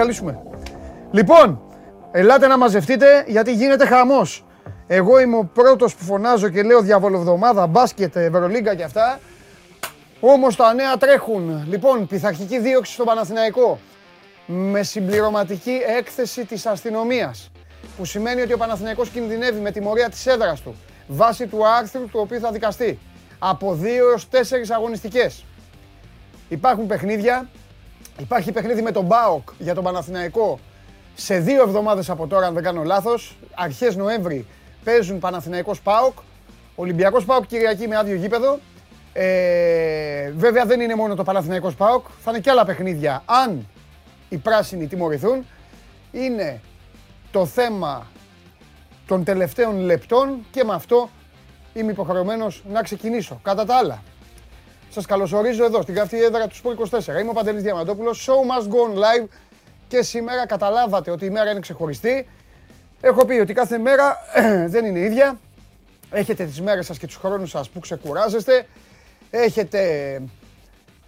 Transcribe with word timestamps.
Ωραία, 0.00 0.14
θα 0.14 0.22
το 0.22 0.32
διαλύσουμε. 0.32 0.38
Λοιπόν, 1.10 1.62
ελάτε 2.10 2.46
να 2.46 2.58
μαζευτείτε 2.58 3.24
γιατί 3.26 3.52
γίνεται 3.54 3.86
χαμός. 3.86 4.44
Εγώ 4.86 5.20
είμαι 5.20 5.36
ο 5.36 5.50
πρώτος 5.54 5.94
που 5.94 6.04
φωνάζω 6.04 6.48
και 6.48 6.62
λέω 6.62 6.80
διαβολοβδομάδα, 6.80 7.66
μπάσκετ, 7.66 8.16
Ευρωλίγκα 8.16 8.74
και 8.74 8.82
αυτά. 8.82 9.20
Όμως 10.20 10.56
τα 10.56 10.74
νέα 10.74 10.96
τρέχουν. 10.96 11.66
Λοιπόν, 11.68 12.06
πειθαρχική 12.06 12.58
δίωξη 12.58 12.92
στο 12.92 13.04
Παναθηναϊκό. 13.04 13.78
Με 14.46 14.82
συμπληρωματική 14.82 15.80
έκθεση 15.98 16.44
της 16.44 16.66
αστυνομίας. 16.66 17.50
Που 17.96 18.04
σημαίνει 18.04 18.40
ότι 18.40 18.52
ο 18.52 18.56
Παναθηναϊκός 18.56 19.08
κινδυνεύει 19.08 19.60
με 19.60 19.70
τιμωρία 19.70 20.08
της 20.08 20.26
έδρας 20.26 20.60
του. 20.60 20.74
Βάσει 21.06 21.46
του 21.46 21.66
άρθρου 21.66 22.04
του 22.04 22.20
οποίου 22.22 22.40
θα 22.40 22.50
δικαστεί. 22.50 22.98
Από 23.38 23.74
δύο 23.74 24.10
έως 24.10 24.28
τέσσερις 24.28 24.70
αγωνιστικές. 24.70 25.44
Υπάρχουν 26.48 26.86
παιχνίδια. 26.86 27.48
Υπάρχει 28.20 28.52
παιχνίδι 28.52 28.82
με 28.82 28.90
τον 28.90 29.04
ΜΠΑΟΚ 29.04 29.48
για 29.58 29.74
τον 29.74 29.84
Παναθηναϊκό 29.84 30.58
σε 31.14 31.38
δύο 31.38 31.62
εβδομάδες 31.62 32.10
από 32.10 32.26
τώρα, 32.26 32.46
αν 32.46 32.54
δεν 32.54 32.62
κάνω 32.62 32.82
λάθος. 32.82 33.36
Αρχές 33.54 33.96
Νοέμβρη 33.96 34.46
παίζουν 34.84 35.18
Παναθηναϊκός 35.18 35.80
ΠΑΟΚ. 35.80 36.18
Ολυμπιακός 36.74 37.24
ΠΑΟΚ 37.24 37.46
Κυριακή 37.46 37.88
με 37.88 37.96
άδειο 37.96 38.14
γήπεδο. 38.14 38.58
Ε, 39.12 40.30
βέβαια 40.30 40.64
δεν 40.64 40.80
είναι 40.80 40.94
μόνο 40.94 41.14
το 41.14 41.22
Παναθηναϊκός 41.22 41.74
ΠΑΟΚ. 41.74 42.04
Θα 42.22 42.30
είναι 42.30 42.40
και 42.40 42.50
άλλα 42.50 42.64
παιχνίδια 42.64 43.22
αν 43.24 43.66
οι 44.28 44.36
πράσινοι 44.36 44.86
τιμωρηθούν. 44.86 45.46
Είναι 46.12 46.60
το 47.30 47.46
θέμα 47.46 48.06
των 49.06 49.24
τελευταίων 49.24 49.78
λεπτών 49.78 50.46
και 50.50 50.64
με 50.64 50.74
αυτό 50.74 51.10
είμαι 51.74 51.92
υποχρεωμένος 51.92 52.62
να 52.70 52.82
ξεκινήσω. 52.82 53.40
Κατά 53.42 53.64
τα 53.64 53.76
άλλα, 53.76 54.02
σας 54.90 55.06
καλωσορίζω 55.06 55.64
εδώ 55.64 55.82
στην 55.82 55.94
καυτή 55.94 56.22
έδρα 56.22 56.46
του 56.46 56.54
Σπορ 56.54 56.76
24. 56.90 57.20
Είμαι 57.20 57.30
ο 57.30 57.32
Παντελής 57.32 57.62
Διαμαντόπουλος, 57.62 58.28
show 58.28 58.32
must 58.32 58.66
go 58.68 58.76
on 58.76 58.98
live 58.98 59.26
και 59.88 60.02
σήμερα 60.02 60.46
καταλάβατε 60.46 61.10
ότι 61.10 61.24
η 61.24 61.30
μέρα 61.30 61.50
είναι 61.50 61.60
ξεχωριστή. 61.60 62.28
Έχω 63.00 63.24
πει 63.24 63.34
ότι 63.34 63.52
κάθε 63.52 63.78
μέρα 63.78 64.16
δεν 64.74 64.84
είναι 64.84 64.98
ίδια. 64.98 65.38
Έχετε 66.10 66.44
τις 66.44 66.60
μέρες 66.60 66.86
σας 66.86 66.98
και 66.98 67.06
τους 67.06 67.16
χρόνους 67.16 67.50
σας 67.50 67.68
που 67.68 67.80
ξεκουράζεστε. 67.80 68.66
Έχετε 69.30 70.22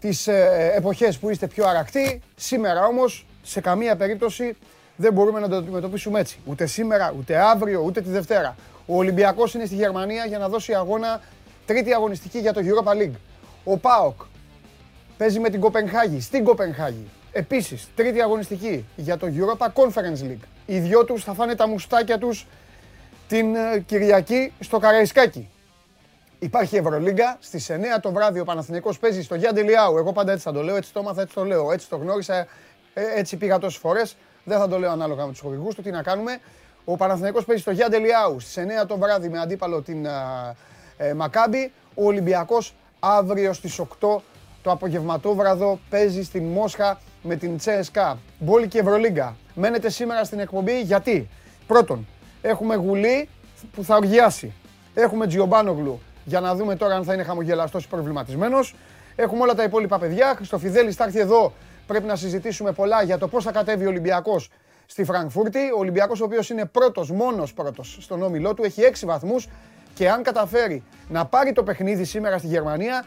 τις 0.00 0.27
ε, 0.27 0.72
εποχές 0.77 1.19
που 1.19 1.30
είστε 1.30 1.46
πιο 1.46 1.67
αρακτοί. 1.67 2.20
Σήμερα 2.36 2.86
όμως, 2.86 3.27
σε 3.42 3.61
καμία 3.61 3.96
περίπτωση, 3.96 4.56
δεν 4.96 5.12
μπορούμε 5.12 5.41
να 5.41 5.48
το 5.48 5.56
αντιμετωπίσουμε 5.56 6.20
έτσι. 6.20 6.39
Ούτε 6.44 6.67
σήμερα, 6.67 7.14
ούτε 7.19 7.36
αύριο, 7.36 7.80
ούτε 7.80 8.00
τη 8.00 8.11
Δευτέρα. 8.11 8.56
Ο 8.86 8.96
Ολυμπιακός 8.96 9.55
είναι 9.55 9.64
στη 9.64 9.74
Γερμανία 9.74 10.24
για 10.24 10.39
να 10.39 10.48
δώσει 10.48 10.74
αγώνα 10.74 11.20
τρίτη 11.67 11.92
αγωνιστική 11.92 12.39
για 12.39 12.52
το 12.52 12.61
Europa 12.64 12.92
League. 12.92 13.17
Ο 13.64 13.78
ΠΑΟΚ 13.78 14.20
παίζει 15.16 15.41
με 15.41 15.50
την 15.50 15.60
Κοπενχάγη, 15.60 16.20
στην 16.20 16.44
Κοπενχάγη. 16.44 17.08
Επίσης, 17.32 17.88
τρίτη 17.94 18.20
αγωνιστική 18.20 18.84
για 18.96 19.16
το 19.16 19.27
Europa 19.27 19.66
Conference 19.66 20.24
League. 20.24 20.44
Οι 20.66 20.78
δυο 20.78 21.05
τους 21.05 21.24
θα 21.24 21.34
φάνε 21.34 21.55
τα 21.55 21.68
μουστάκια 21.68 22.18
τους 22.18 22.46
την 23.28 23.55
ε, 23.55 23.78
Κυριακή 23.86 24.52
στο 24.60 24.78
Καραϊσκάκι. 24.78 25.48
Υπάρχει 26.39 26.77
Ευρωλίγκα. 26.77 27.36
Στις 27.40 27.70
9 27.70 27.74
το 28.02 28.12
βράδυ 28.12 28.40
ο 28.40 28.45
Παναθηναϊκός 28.45 28.98
παίζει 28.98 29.23
στο 29.23 29.34
Γιάννη 29.34 29.62
Λιάου. 29.62 29.96
Εγώ 29.96 30.12
πάντα 30.12 30.33
έτσι 30.33 30.44
θα 30.44 30.52
το 30.52 30.62
λέω, 30.62 30.77
έτσι 30.77 30.92
το 30.92 31.00
έμαθα, 31.00 31.20
έτσι 31.23 31.34
το 31.34 31.44
λέω. 31.44 31.73
Έτσι 31.73 31.89
το 31.89 31.96
γνώρισα, 31.96 32.46
ε, 32.94 33.02
έτσι 33.14 33.36
πήγα 33.36 33.58
τόσες 33.58 33.79
φορές. 33.79 34.17
Δεν 34.44 34.58
θα 34.58 34.68
το 34.68 34.79
λέω 34.79 34.90
ανάλογα 34.90 35.24
με 35.24 35.30
τους 35.30 35.40
χορηγούς 35.40 35.74
του. 35.74 35.83
Τι 35.83 35.90
να 35.90 36.02
κάνουμε. 36.02 36.39
Ο 36.84 36.96
Παναθηναϊκός 36.96 37.44
παίζει 37.44 37.62
στο 37.62 37.70
Γιάννη 37.70 37.98
Λιάου 37.98 38.40
στις 38.40 38.56
9 38.56 38.86
το 38.86 38.96
βράδυ 38.96 39.29
με 39.29 39.39
αντίπαλο 39.39 39.83
την 39.83 40.06
ε, 40.96 41.14
Μακάμπη. 41.14 41.73
Ο 41.94 42.06
Ολυμπιακός 42.06 42.74
αύριο 43.05 43.52
στις 43.52 43.79
8 43.79 43.85
το 44.63 44.70
απογευματόβραδο 44.70 45.79
παίζει 45.90 46.23
στην 46.23 46.45
Μόσχα 46.45 47.01
με 47.23 47.36
την 47.36 47.57
Τσέσκα. 47.57 48.18
Μπόλικη 48.39 48.68
και 48.68 48.79
Ευρωλίγκα. 48.79 49.36
Μένετε 49.55 49.90
σήμερα 49.90 50.24
στην 50.24 50.39
εκπομπή 50.39 50.80
γιατί; 50.80 51.29
Πρώτον, 51.67 52.07
έχουμε 52.42 52.74
γουλή 52.74 53.29
που 53.74 53.85
θα 53.85 53.96
οργιάσει. 53.96 54.52
Έχουμε 54.95 55.27
Τζιομπάνογλου 55.27 56.01
για 56.24 56.41
να 56.41 56.55
δούμε 56.55 56.77
τώρα 56.77 56.95
αν 56.95 57.05
θα 57.05 57.14
είναι 57.14 57.23
χαμογελαστός 57.23 57.85
ή 57.85 57.89
προβληματισμένος. 57.89 58.74
Έχουμε 59.17 59.42
όλα 59.42 59.55
τα 59.55 59.62
υπόλοιπα 59.62 59.98
παιδιά. 59.98 60.35
Χριστοφιδέλη 60.36 60.92
θα 60.92 61.05
έρθει 61.05 61.18
εδώ. 61.18 61.52
Πρέπει 61.86 62.07
να 62.07 62.17
συζητήσουμε 62.17 62.73
πολλά 62.73 63.02
για 63.02 63.18
το 63.18 63.29
πώς 63.29 63.45
θα 63.45 63.52
κατέβει 63.52 63.85
ο 63.85 63.89
Ολυμπιακός 63.89 64.48
στη 64.86 65.05
Φραγκφούρτη. 65.05 65.58
Ο 65.58 65.79
Ολυμπιακός, 65.79 66.20
ο 66.20 66.24
οποίος 66.24 66.51
είναι 66.51 66.64
πρώτος, 66.64 67.11
μόνος 67.11 67.52
πρώτος 67.52 67.98
στον 68.01 68.23
όμιλό 68.23 68.55
του, 68.55 68.64
έχει 68.64 68.83
6 68.83 69.07
βαθμούς 69.07 69.48
και 69.95 70.11
αν 70.11 70.23
καταφέρει 70.23 70.83
να 71.08 71.27
πάρει 71.27 71.53
το 71.53 71.63
παιχνίδι 71.63 72.05
σήμερα 72.05 72.39
στη 72.39 72.47
Γερμανία, 72.47 73.05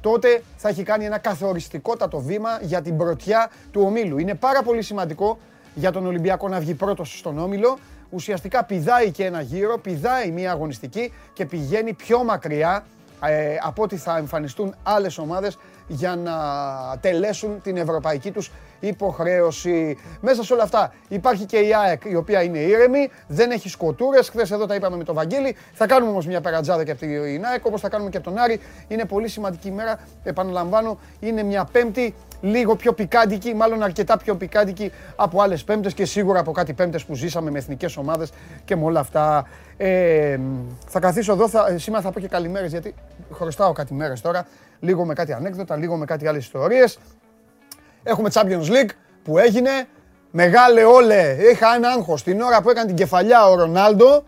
τότε 0.00 0.42
θα 0.56 0.68
έχει 0.68 0.82
κάνει 0.82 1.04
ένα 1.04 1.18
καθοριστικότατο 1.18 2.20
βήμα 2.20 2.58
για 2.62 2.82
την 2.82 2.96
πρωτιά 2.96 3.50
του 3.70 3.82
ομίλου. 3.84 4.18
Είναι 4.18 4.34
πάρα 4.34 4.62
πολύ 4.62 4.82
σημαντικό 4.82 5.38
για 5.74 5.92
τον 5.92 6.06
Ολυμπιακό 6.06 6.48
να 6.48 6.60
βγει 6.60 6.74
πρώτος 6.74 7.18
στον 7.18 7.38
όμιλο. 7.38 7.78
Ουσιαστικά 8.10 8.64
πηδάει 8.64 9.10
και 9.10 9.24
ένα 9.24 9.40
γύρο, 9.40 9.78
πηδάει 9.78 10.30
μια 10.30 10.50
αγωνιστική 10.50 11.12
και 11.32 11.46
πηγαίνει 11.46 11.92
πιο 11.92 12.24
μακριά 12.24 12.84
ε, 13.24 13.56
από 13.60 13.82
ότι 13.82 13.96
θα 13.96 14.16
εμφανιστούν 14.16 14.74
άλλες 14.82 15.18
ομάδες 15.18 15.58
για 15.86 16.16
να 16.16 16.32
τελέσουν 17.00 17.60
την 17.62 17.76
ευρωπαϊκή 17.76 18.30
τους 18.30 18.50
υποχρέωση. 18.86 19.98
Μέσα 20.20 20.44
σε 20.44 20.52
όλα 20.52 20.62
αυτά 20.62 20.92
υπάρχει 21.08 21.44
και 21.44 21.56
η 21.56 21.74
ΑΕΚ 21.74 22.02
η 22.04 22.14
οποία 22.14 22.42
είναι 22.42 22.58
ήρεμη, 22.58 23.10
δεν 23.26 23.50
έχει 23.50 23.68
σκοτούρες. 23.68 24.28
Χθες 24.28 24.50
εδώ 24.50 24.66
τα 24.66 24.74
είπαμε 24.74 24.96
με 24.96 25.04
τον 25.04 25.14
Βαγγέλη. 25.14 25.56
Θα 25.72 25.86
κάνουμε 25.86 26.10
όμως 26.10 26.26
μια 26.26 26.40
περατζάδα 26.40 26.84
και 26.84 26.90
από 26.90 27.00
την 27.00 27.44
ΑΕΚ 27.44 27.66
όπως 27.66 27.80
θα 27.80 27.88
κάνουμε 27.88 28.10
και 28.10 28.16
από 28.16 28.28
τον 28.28 28.38
Άρη. 28.38 28.60
Είναι 28.88 29.04
πολύ 29.04 29.28
σημαντική 29.28 29.68
ημέρα. 29.68 29.98
Επαναλαμβάνω, 30.24 30.98
είναι 31.20 31.42
μια 31.42 31.68
πέμπτη 31.72 32.14
λίγο 32.40 32.76
πιο 32.76 32.92
πικάντικη, 32.92 33.54
μάλλον 33.54 33.82
αρκετά 33.82 34.16
πιο 34.16 34.34
πικάντικη 34.34 34.92
από 35.16 35.42
άλλες 35.42 35.64
πέμπτες 35.64 35.94
και 35.94 36.04
σίγουρα 36.04 36.40
από 36.40 36.52
κάτι 36.52 36.72
πέμπτες 36.72 37.04
που 37.04 37.14
ζήσαμε 37.14 37.50
με 37.50 37.58
εθνικές 37.58 37.96
ομάδες 37.96 38.32
και 38.64 38.76
με 38.76 38.84
όλα 38.84 39.00
αυτά. 39.00 39.46
Ε, 39.76 40.38
θα 40.86 41.00
καθίσω 41.00 41.32
εδώ, 41.32 41.48
θα, 41.48 41.78
σήμερα 41.78 42.02
θα 42.02 42.10
πω 42.10 42.20
και 42.20 42.28
καλημέρες 42.28 42.70
γιατί 42.70 42.94
χρωστάω 43.32 43.72
κάτι 43.72 43.94
μέρες 43.94 44.20
τώρα. 44.20 44.46
Λίγο 44.80 45.04
με 45.04 45.14
κάτι 45.14 45.32
ανέκδοτα, 45.32 45.76
λίγο 45.76 45.96
με 45.96 46.04
κάτι 46.04 46.26
άλλες 46.26 46.44
ιστορίες. 46.44 46.98
Έχουμε 48.02 48.28
Champions 48.32 48.66
League 48.66 48.90
που 49.22 49.38
έγινε. 49.38 49.70
Μεγάλε 50.30 50.84
όλε, 50.84 51.36
είχα 51.52 51.74
ένα 51.74 51.88
άγχος 51.88 52.22
την 52.22 52.40
ώρα 52.40 52.62
που 52.62 52.70
έκανε 52.70 52.86
την 52.86 52.96
κεφαλιά 52.96 53.48
ο 53.48 53.54
Ρονάλντο. 53.54 54.24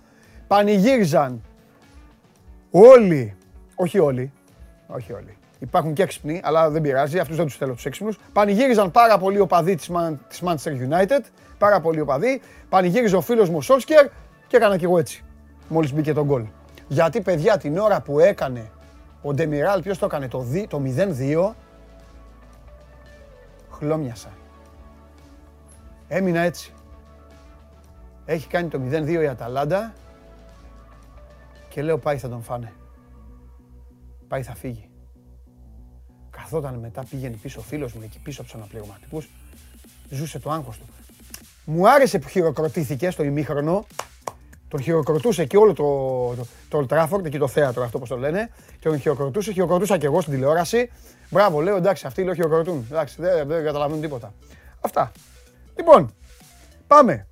Πανηγύριζαν 0.46 1.42
όλοι, 2.70 3.36
όχι 3.74 3.98
όλοι, 3.98 4.32
όχι 4.86 5.12
όλοι, 5.12 5.36
Υπάρχουν 5.58 5.92
και 5.92 6.02
έξυπνοι, 6.02 6.40
αλλά 6.44 6.70
δεν 6.70 6.82
πειράζει, 6.82 7.18
αυτούς 7.18 7.36
δεν 7.36 7.46
τους 7.46 7.56
θέλω 7.56 7.74
τους 7.74 7.84
έξυπνους. 7.84 8.18
Πανηγύριζαν 8.32 8.90
πάρα 8.90 9.18
πολύ 9.18 9.38
ο 9.38 9.46
παδί 9.46 9.74
της 9.74 10.42
Manchester 10.44 10.72
United. 10.90 11.20
Πάρα 11.58 11.80
πολύ 11.80 12.00
ο 12.00 12.04
παδί. 12.04 12.40
Πανηγύριζε 12.68 13.16
ο 13.16 13.20
φίλος 13.20 13.48
μου 13.48 13.56
ο 13.56 13.60
Σόλσκερ 13.60 14.06
και 14.46 14.56
έκανα 14.56 14.76
κι 14.76 14.84
εγώ 14.84 14.98
έτσι. 14.98 15.24
Μόλις 15.68 15.92
μπήκε 15.92 16.12
τον 16.12 16.24
γκολ. 16.24 16.44
Γιατί 16.88 17.20
παιδιά 17.20 17.58
την 17.58 17.78
ώρα 17.78 18.00
που 18.00 18.20
έκανε 18.20 18.70
ο 19.22 19.34
Ντεμιράλ, 19.34 19.82
ποιος 19.82 19.98
το 19.98 20.06
έκανε, 20.06 20.28
το, 20.28 20.46
το 20.68 20.82
0-2, 20.84 21.52
χλώμιασα. 23.78 24.32
Έμεινα 26.08 26.40
έτσι. 26.40 26.72
Έχει 28.24 28.46
κάνει 28.46 28.68
το 28.68 28.80
0-2 28.90 29.08
η 29.08 29.26
Αταλάντα 29.26 29.92
και 31.68 31.82
λέω 31.82 31.98
πάει 31.98 32.18
θα 32.18 32.28
τον 32.28 32.42
φάνε. 32.42 32.72
Πάει 34.28 34.42
θα 34.42 34.54
φύγει. 34.54 34.88
Καθόταν 36.30 36.74
μετά, 36.74 37.04
πήγαινε 37.10 37.36
πίσω 37.36 37.60
ο 37.60 37.62
φίλος 37.62 37.92
μου 37.92 38.00
εκεί 38.04 38.18
πίσω 38.18 38.40
από 38.40 38.50
τους 38.50 38.60
αναπληρωματικούς. 38.60 39.28
Ζούσε 40.10 40.38
το 40.38 40.50
άγχος 40.50 40.78
του. 40.78 40.84
Μου 41.64 41.88
άρεσε 41.88 42.18
που 42.18 42.28
χειροκροτήθηκε 42.28 43.10
στο 43.10 43.22
ημίχρονο. 43.22 43.86
Τον 44.68 44.80
χειροκροτούσε 44.82 45.44
και 45.44 45.56
όλο 45.56 45.72
το, 45.72 46.44
το, 46.68 46.86
το 46.86 47.08
Old 47.10 47.24
εκεί 47.24 47.38
το 47.38 47.48
θέατρο 47.48 47.82
αυτό 47.82 47.96
όπως 47.96 48.08
το 48.08 48.16
λένε. 48.16 48.50
Και 48.78 48.88
τον 48.88 49.00
χειροκροτούσε, 49.00 49.52
χειροκροτούσα 49.52 49.98
και 49.98 50.06
εγώ 50.06 50.20
στην 50.20 50.32
τηλεόραση. 50.32 50.90
Μπράβο, 51.34 51.60
λέω 51.60 51.76
εντάξει, 51.76 52.06
αυτοί 52.06 52.22
λέω 52.22 52.34
χειροκροτούν. 52.34 52.86
Εντάξει, 52.90 53.14
δεν, 53.18 53.48
δεν 53.48 53.64
καταλαβαίνουν 53.64 54.00
τίποτα. 54.00 54.32
Αυτά. 54.80 55.12
Λοιπόν, 55.76 56.14
πάμε. 56.86 57.26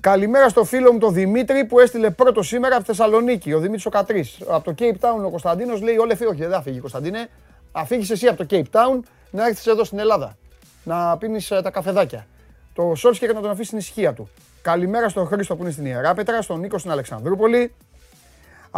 Καλημέρα 0.00 0.48
στο 0.48 0.64
φίλο 0.64 0.92
μου 0.92 0.98
τον 0.98 1.12
Δημήτρη 1.12 1.64
που 1.64 1.78
έστειλε 1.78 2.10
πρώτο 2.10 2.42
σήμερα 2.42 2.76
από 2.76 2.84
Θεσσαλονίκη. 2.84 3.52
Ο 3.52 3.58
Δημήτρης 3.58 3.86
ο 3.86 3.90
Κατρί. 3.90 4.24
Από 4.48 4.64
το 4.64 4.74
Cape 4.78 4.98
Town 5.00 5.24
ο 5.24 5.30
Κωνσταντίνος 5.30 5.80
λέει: 5.80 5.96
Όλε 5.96 6.14
φύγει. 6.14 6.30
Όχι, 6.30 6.40
δεν 6.40 6.50
θα 6.50 6.62
φύγει 6.62 6.78
Κωνσταντίνε 6.78 7.28
αφήγεις 7.72 8.10
εσύ 8.10 8.26
από 8.26 8.44
το 8.44 8.46
Cape 8.50 8.76
Town 8.78 9.00
να 9.30 9.46
έρθεις 9.46 9.66
εδώ 9.66 9.84
στην 9.84 9.98
Ελλάδα. 9.98 10.36
Να 10.84 11.16
πίνεις 11.16 11.50
ε, 11.50 11.60
τα 11.62 11.70
καφεδάκια. 11.70 12.26
Το 12.74 12.92
και 13.18 13.26
να 13.26 13.40
τον 13.40 13.50
αφήσει 13.50 13.66
στην 13.66 13.78
ησυχία 13.78 14.12
του. 14.12 14.28
Καλημέρα 14.62 15.08
στον 15.08 15.26
Χρήστο 15.26 15.56
που 15.56 15.62
είναι 15.62 15.72
στην 15.72 15.86
Ιεράπετρα, 15.86 16.42
στον 16.42 16.60
Νίκο 16.60 16.78
στην 16.78 16.90
Αλεξανδρούπολη. 16.90 17.74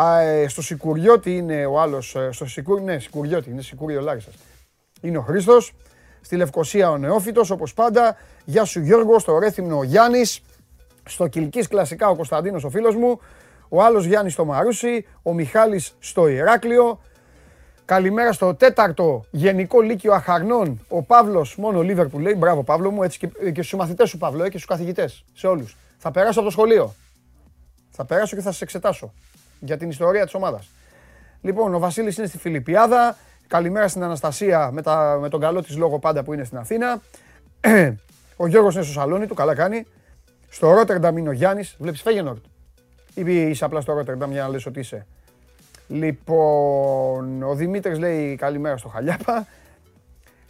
Ε, 0.01 0.49
στο 0.49 0.63
Σικουριώτη 0.63 1.37
είναι 1.37 1.67
ο 1.67 1.81
άλλος. 1.81 2.15
Ε, 2.15 2.29
στο 2.33 2.47
Σικουρι... 2.47 2.83
Ναι, 2.83 2.99
Σικουριώτη, 2.99 3.51
είναι 3.51 3.63
Σικούριο 3.63 4.01
Λάρισα. 4.01 4.31
Είναι 5.01 5.19
ο 5.19 5.23
Χρήστος. 5.23 5.73
Στη 6.21 6.37
Λευκοσία 6.37 6.91
ο 6.91 6.97
Νεόφυτος, 6.97 7.51
όπως 7.51 7.75
πάντα. 7.75 8.17
Γεια 8.45 8.65
σου 8.65 8.81
Γιώργο, 8.81 9.19
στο 9.19 9.39
Ρέθυμνο 9.39 9.79
ο 9.79 9.83
Γιάννης. 9.83 10.41
Στο 11.05 11.27
Κυλκής 11.27 11.69
κλασικά 11.69 12.09
ο 12.09 12.17
Κωνσταντίνος 12.17 12.65
ο 12.65 12.71
φίλος 12.71 12.95
μου. 12.95 13.21
Ο 13.69 13.83
άλλος 13.83 14.05
Γιάννης 14.05 14.33
στο 14.33 14.45
Μαρούσι. 14.45 15.07
Ο 15.23 15.33
Μιχάλης 15.33 15.97
στο 15.99 16.29
Ηράκλειο. 16.29 17.01
Καλημέρα 17.85 18.33
στο 18.33 18.55
τέταρτο 18.55 19.25
Γενικό 19.31 19.81
Λύκειο 19.81 20.13
Αχαρνών. 20.13 20.81
Ο 20.89 21.03
Παύλος, 21.03 21.57
μόνο 21.57 21.83
Λίβερπουλ 21.83 22.23
λέει. 22.23 22.35
Μπράβο, 22.37 22.63
Παύλο 22.63 22.91
μου, 22.91 23.03
έτσι 23.03 23.19
και, 23.19 23.27
και 23.27 23.63
στους 23.63 23.79
μαθητές 23.79 24.09
σου, 24.09 24.19
Παύλο, 24.19 24.45
ε, 24.45 24.49
και 24.49 24.57
στους 24.57 24.69
καθηγητές. 24.69 25.25
Σε 25.35 25.47
όλους. 25.47 25.77
Θα 25.99 26.11
περάσω 26.11 26.39
από 26.39 26.49
το 26.49 26.55
σχολείο. 26.55 26.95
Θα 27.91 28.05
περάσω 28.05 28.37
και 28.37 28.43
θα 28.43 28.53
σα 28.53 28.65
εξετάσω 28.65 29.13
για 29.61 29.77
την 29.77 29.89
ιστορία 29.89 30.25
της 30.25 30.35
ομάδας. 30.35 30.71
Λοιπόν, 31.41 31.75
ο 31.75 31.79
Βασίλης 31.79 32.17
είναι 32.17 32.27
στη 32.27 32.39
Φιλιππιάδα. 32.39 33.17
Καλημέρα 33.47 33.89
στην 33.89 34.03
Αναστασία 34.03 34.71
με, 34.73 34.83
τα, 34.83 35.19
με 35.21 35.29
τον 35.29 35.41
καλό 35.41 35.63
της 35.63 35.77
λόγο 35.77 35.99
πάντα 35.99 36.23
που 36.23 36.33
είναι 36.33 36.45
στην 36.45 36.59
Αθήνα. 36.59 37.03
ο 38.37 38.47
Γιώργος 38.47 38.75
είναι 38.75 38.85
στο 38.85 38.93
σαλόνι 38.93 39.27
του, 39.27 39.35
καλά 39.35 39.55
κάνει. 39.55 39.87
Στο 40.49 40.71
Ρότερνταμ 40.71 41.17
είναι 41.17 41.29
ο 41.29 41.33
Γιάννης. 41.33 41.77
Βλέπεις 41.79 42.03
Φέγενορτ. 42.03 42.45
Ή 43.15 43.49
είσαι 43.49 43.65
απλά 43.65 43.81
στο 43.81 43.93
Ρότερνταμ 43.93 44.33
για 44.33 44.43
να 44.43 44.49
λες 44.49 44.67
ότι 44.67 44.81
είσαι. 44.81 45.07
Λοιπόν, 45.89 47.43
ο 47.43 47.55
Δημήτρης 47.55 47.99
λέει 47.99 48.37
καλημέρα 48.37 48.77
στο 48.77 48.89
Χαλιάπα. 48.89 49.47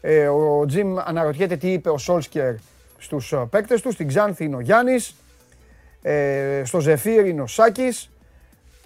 Ε, 0.00 0.28
ο 0.28 0.64
Τζιμ 0.66 0.98
αναρωτιέται 0.98 1.56
τι 1.56 1.72
είπε 1.72 1.90
ο 1.90 1.98
Σόλσκερ 1.98 2.54
στους 2.98 3.32
ε, 3.32 3.46
παίκτες 3.50 3.80
του. 3.80 3.92
Στην 3.92 4.08
Ξάνθη 4.08 4.44
είναι 4.44 4.56
ο 4.56 4.60
Γιάννης. 4.60 5.14
Ε, 6.02 6.62
στο 6.64 6.80
Ζεφύρ 6.80 7.26
είναι 7.26 7.40
ο 7.42 7.46
Σάκης. 7.46 8.10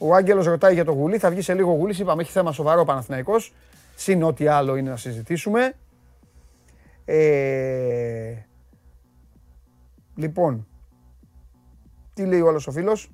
Ο 0.05 0.15
Άγγελος 0.15 0.47
ρωτάει 0.47 0.75
για 0.75 0.85
το 0.85 0.93
γουλί. 0.93 1.19
Θα 1.19 1.31
βγει 1.31 1.41
σε 1.41 1.55
λίγο 1.55 1.73
γουλί. 1.73 1.97
Είπαμε 1.99 2.23
έχει 2.23 2.31
θέμα 2.31 2.53
σοβαρό 2.53 2.85
Παναθηναϊκός. 2.85 3.53
Συν 3.95 4.23
ό,τι 4.23 4.47
άλλο 4.47 4.77
είναι 4.77 4.91
να 4.91 4.97
συζητήσουμε. 4.97 5.75
Ε, 7.05 8.35
λοιπόν, 10.17 10.67
τι 12.15 12.25
λέει 12.27 12.41
ο 12.41 12.49
άλλος 12.49 12.67
ο 12.67 12.71
φίλος; 12.71 13.11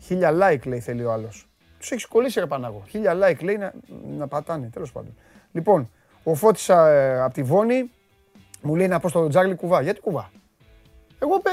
Χίλια 0.00 0.30
like 0.32 0.66
λέει 0.66 0.80
θέλει 0.80 1.04
ο 1.04 1.12
άλλος. 1.12 1.48
Τους 1.78 1.90
έχεις 1.90 2.06
κολλήσει 2.06 2.40
ρε 2.40 2.46
Πανάγο. 2.46 2.82
Χίλια 2.88 3.12
like 3.14 3.42
λέει 3.42 3.56
να, 3.56 3.72
να 4.16 4.28
πατάνε, 4.28 4.68
τέλος 4.68 4.92
πάντων. 4.92 5.16
Λοιπόν, 5.52 5.90
ο 6.22 6.34
Φώτης 6.34 6.68
ε, 6.68 7.20
από 7.20 7.34
τη 7.34 7.42
Βόνη 7.42 7.90
μου 8.62 8.74
λέει 8.76 8.88
να 8.88 9.00
πω 9.00 9.08
στο 9.08 9.28
Τζάρλι 9.28 9.54
κουβά. 9.54 9.82
Γιατί 9.82 10.00
κουβά; 10.00 10.30
Εγώ 11.18 11.40
πε, 11.40 11.50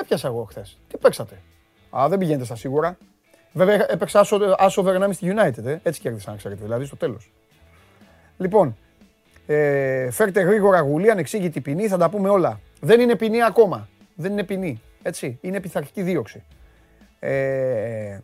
έπιασα 0.00 0.28
εγώ 0.28 0.44
χθες. 0.44 0.78
Τι 0.88 0.96
παίξατε; 0.96 1.42
Α, 1.90 2.08
δεν 2.08 2.18
πηγαίνετε 2.18 2.44
στα 2.44 2.56
σίγουρα. 2.56 2.98
Βέβαια 3.52 3.86
έπαιξα 3.90 4.20
άσο, 4.20 4.38
άσο 4.58 4.82
Βερνάμι 4.82 5.14
στη 5.14 5.34
United, 5.36 5.64
ε. 5.64 5.78
έτσι 5.82 6.00
κέρδισα, 6.00 6.30
να 6.30 6.36
ξέρετε, 6.36 6.62
δηλαδή 6.62 6.84
στο 6.84 6.96
τέλος. 6.96 7.32
Λοιπόν, 8.36 8.76
ε, 9.46 10.10
φέρτε 10.10 10.40
γρήγορα 10.40 10.80
γουλή, 10.80 11.10
ανεξήγητη 11.10 11.60
ποινή, 11.60 11.88
θα 11.88 11.96
τα 11.96 12.10
πούμε 12.10 12.28
όλα. 12.28 12.60
Δεν 12.80 13.00
είναι 13.00 13.16
ποινή 13.16 13.42
ακόμα. 13.42 13.88
Δεν 14.14 14.32
είναι 14.32 14.44
ποινή. 14.44 14.80
Έτσι. 15.02 15.38
Είναι 15.40 15.60
πειθαρχική 15.60 16.02
δίωξη. 16.02 16.42
Ε, 17.18 18.18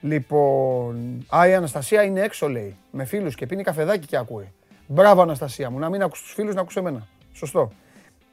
Λοιπόν, 0.00 1.26
α, 1.36 1.48
η 1.48 1.54
Αναστασία 1.54 2.02
είναι 2.02 2.20
έξω 2.20 2.48
λέει, 2.48 2.76
με 2.90 3.04
φίλους 3.04 3.34
και 3.34 3.46
πίνει 3.46 3.62
καφεδάκι 3.62 4.06
και 4.06 4.16
ακούει. 4.16 4.52
Μπράβο 4.86 5.22
Αναστασία 5.22 5.70
μου, 5.70 5.78
να 5.78 5.88
μην 5.88 6.02
ακούς 6.02 6.22
τους 6.22 6.32
φίλους, 6.32 6.54
να 6.54 6.60
ακούς 6.60 6.76
εμένα. 6.76 7.06
Σωστό. 7.32 7.72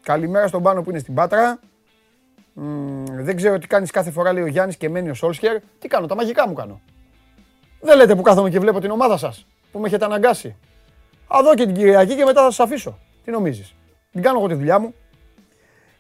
Καλημέρα 0.02 0.48
στον 0.48 0.64
Πάνο 0.64 0.82
που 0.82 0.90
είναι 0.90 1.00
στην 1.00 1.14
Πάτρα. 1.14 1.60
Δεν 3.06 3.36
ξέρω 3.36 3.58
τι 3.58 3.68
κάνεις 3.68 3.92
κάθε 3.92 4.12
φορά 4.12 4.34
λέει 4.34 4.44
ο 4.44 4.48
Γιάννης 4.48 4.78
και 4.78 4.90
μένει 4.90 5.10
ο 5.10 5.14
Σόλσχερ. 5.14 5.60
Τι 5.80 5.88
κάνω, 5.88 6.08
τα 6.08 6.16
μαγικά 6.16 6.48
μου 6.48 6.54
κάνω. 6.54 6.82
Δεν 7.82 7.98
λέτε 7.98 8.16
που 8.16 8.22
κάθομαι 8.22 8.50
και 8.50 8.60
βλέπω 8.60 8.80
την 8.80 8.92
ομάδα 8.92 9.18
σας, 9.18 9.48
που 9.72 9.80
με 9.80 9.88
έχετε 9.88 10.06
αναγκάσει. 10.06 10.56
Α, 11.28 11.40
δω 11.44 11.56
και 11.56 11.66
την 11.66 11.74
Κυριακή 11.74 12.16
και 12.16 12.24
μετά 12.24 12.42
θα 12.42 12.52
σας 12.52 12.60
αφήσω. 12.60 13.00
Τι 13.24 13.32
νομίζεις. 13.32 13.76
Την 14.12 14.22
κάνω 14.22 14.38
εγώ 14.38 14.48
τη 14.48 14.54
δουλειά 14.54 14.80
μου. 14.80 14.94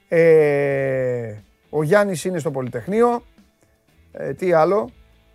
Ε, 0.07 1.33
ο 1.69 1.83
Γιάννης 1.83 2.25
είναι 2.25 2.39
στο 2.39 2.51
Πολυτεχνείο. 2.51 3.23
Ε, 4.11 4.33
τι 4.33 4.53
άλλο. 4.53 4.89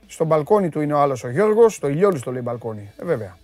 Στο 0.06 0.24
μπαλκόνι 0.24 0.68
του 0.68 0.80
είναι 0.80 0.92
ο 0.92 0.98
άλλος 0.98 1.24
ο 1.24 1.28
Γιώργος, 1.28 1.74
στο 1.74 1.88
ηλιόλου 1.88 2.20
το 2.20 2.32
λέει 2.32 2.42
μπαλκόνι. 2.44 2.90
Ε, 2.96 3.04
βέβαια. 3.04 3.36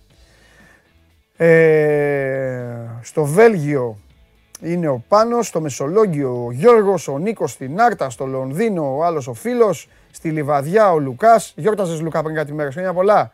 Ε, 1.37 2.99
στο 3.01 3.25
Βέλγιο 3.25 3.97
είναι 4.61 4.87
ο 4.87 5.03
Πάνος, 5.07 5.47
στο 5.47 5.61
Μεσολόγγιο 5.61 6.45
ο 6.45 6.51
Γιώργος, 6.51 7.07
ο 7.07 7.17
Νίκος 7.17 7.51
στην 7.51 7.81
Άρτα, 7.81 8.09
στο 8.09 8.25
Λονδίνο 8.25 8.97
ο 8.97 9.03
άλλος 9.03 9.27
ο 9.27 9.33
φίλος, 9.33 9.89
στη 10.11 10.29
Λιβαδιά 10.29 10.91
ο 10.91 10.99
Λουκάς. 10.99 11.53
Γιόρταζες 11.55 12.01
Λουκά 12.01 12.23
πριν 12.23 12.35
κάτι 12.35 12.53
μέρες, 12.53 12.75
είναι 12.75 12.93
πολλά. 12.93 13.31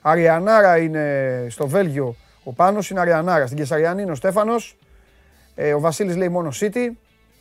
Αριανάρα 0.00 0.78
είναι 0.78 1.46
στο 1.50 1.66
Βέλγιο 1.66 2.16
ο 2.44 2.52
Πάνος, 2.52 2.90
είναι 2.90 3.00
Αριανάρα. 3.00 3.46
Στην 3.46 3.58
Κεσαριανή 3.58 4.02
είναι 4.02 4.10
ο 4.10 4.14
Στέφανος. 4.14 4.76
Ε, 5.54 5.74
ο 5.74 5.80
Βασίλης 5.80 6.16
λέει 6.16 6.28
μόνο 6.28 6.50
City, 6.60 6.90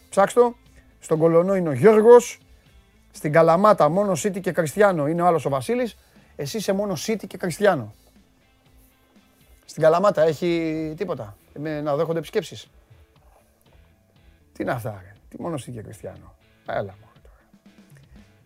ψάξτο. 0.10 0.56
Στον 1.00 1.20
Κολονό 1.20 1.56
είναι 1.56 1.70
ο 1.70 1.74
Γιώργος. 1.74 2.40
Στην 3.12 3.32
Καλαμάτα 3.32 3.90
μόνο 3.90 4.12
City 4.12 4.40
και 4.42 4.52
Κριστιανό 4.52 5.08
είναι 5.08 5.22
ο 5.22 5.26
άλλος 5.26 5.46
ο 5.46 5.50
Βασίλης. 5.50 5.98
Εσύ 6.36 6.58
είσαι 6.58 6.74
μόνο 6.74 6.94
City 7.08 7.24
και 7.28 7.38
Κριστιανό. 7.38 7.94
Στην 9.66 9.84
Καλαμάτα 9.84 10.22
έχει 10.22 10.94
τίποτα. 10.98 11.38
Με, 11.60 11.82
να 11.82 11.96
δέχονται 11.96 12.18
επισκέψεις. 12.18 12.70
Τι 14.56 14.64
είναι 14.64 14.72
αυτά, 14.72 15.02
ρε; 15.04 15.14
Τι 15.30 15.42
μόνο 15.42 15.56
City 15.56 15.72
και 15.74 15.82
Κριστιανό. 15.82 16.36
Έλα 16.66 16.82
μόνο 16.82 17.12
τώρα. 17.22 17.38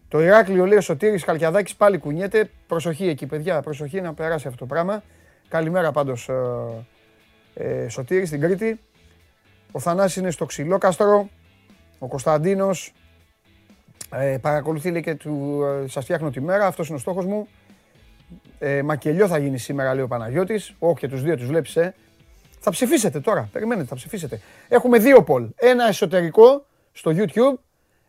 Το 0.07 0.21
Ηράκλειο 0.21 0.65
λέει 0.65 0.77
ο 0.77 0.81
Σωτήρης 0.81 1.23
Καλκιαδάκης 1.23 1.75
πάλι 1.75 1.97
κουνιέται. 1.97 2.50
Προσοχή 2.67 3.07
εκεί 3.07 3.25
παιδιά, 3.25 3.61
προσοχή 3.61 4.01
να 4.01 4.13
περάσει 4.13 4.47
αυτό 4.47 4.59
το 4.59 4.65
πράγμα. 4.65 5.03
Καλημέρα 5.47 5.91
πάντως 5.91 6.29
ε, 6.29 6.44
ε, 7.53 7.89
Σωτήρη 7.89 8.25
στην 8.25 8.39
Κρήτη. 8.41 8.79
Ο 9.71 9.79
Θανάσης 9.79 10.15
είναι 10.15 10.31
στο 10.31 10.45
Ξυλόκαστρο. 10.45 11.29
Ο 12.00 12.07
Κωνσταντίνος 12.07 12.94
ε, 14.11 14.38
παρακολουθεί 14.41 14.91
λέει 14.91 15.01
και 15.01 15.15
του, 15.15 15.61
ε, 15.83 15.88
σας 15.88 16.03
φτιάχνω 16.03 16.29
τη 16.29 16.41
μέρα, 16.41 16.65
αυτός 16.65 16.88
είναι 16.88 16.97
ο 16.97 17.00
στόχος 17.00 17.25
μου. 17.25 17.47
Ε, 18.59 18.81
μακελιό 18.81 19.27
θα 19.27 19.38
γίνει 19.38 19.57
σήμερα, 19.57 19.94
λέει 19.94 20.03
ο 20.03 20.07
Παναγιώτης. 20.07 20.75
Όχι 20.79 21.00
και 21.00 21.07
τους 21.07 21.21
δύο 21.21 21.38
τους 21.38 21.45
βλέπεις, 21.45 21.75
ε. 21.75 21.95
Θα 22.59 22.71
ψηφίσετε 22.71 23.19
τώρα, 23.19 23.50
περιμένετε, 23.51 23.88
θα 23.88 23.95
ψηφίσετε. 23.95 24.39
Έχουμε 24.67 24.97
δύο 24.97 25.23
πολ. 25.23 25.47
Ένα 25.56 25.87
εσωτερικό 25.87 26.66
στο 26.92 27.11
YouTube, 27.16 27.59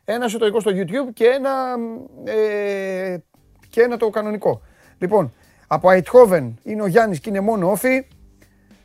ένα 0.04 0.25
εσωτερικό 0.25 0.61
στο 0.61 0.71
YouTube 0.75 1.12
και 1.12 1.25
ένα, 1.25 1.50
ε, 2.25 3.16
και 3.69 3.83
ένα 3.83 3.97
το 3.97 4.11
κανονικό. 4.11 4.62
Λοιπόν, 4.99 5.33
από 5.66 5.90
Αιτχόβεν 5.90 6.59
είναι 6.62 6.83
ο 6.83 6.87
Γιάννης 6.87 7.21
και 7.21 7.28
είναι 7.28 7.40
μόνο 7.40 7.71
όφη. 7.71 8.07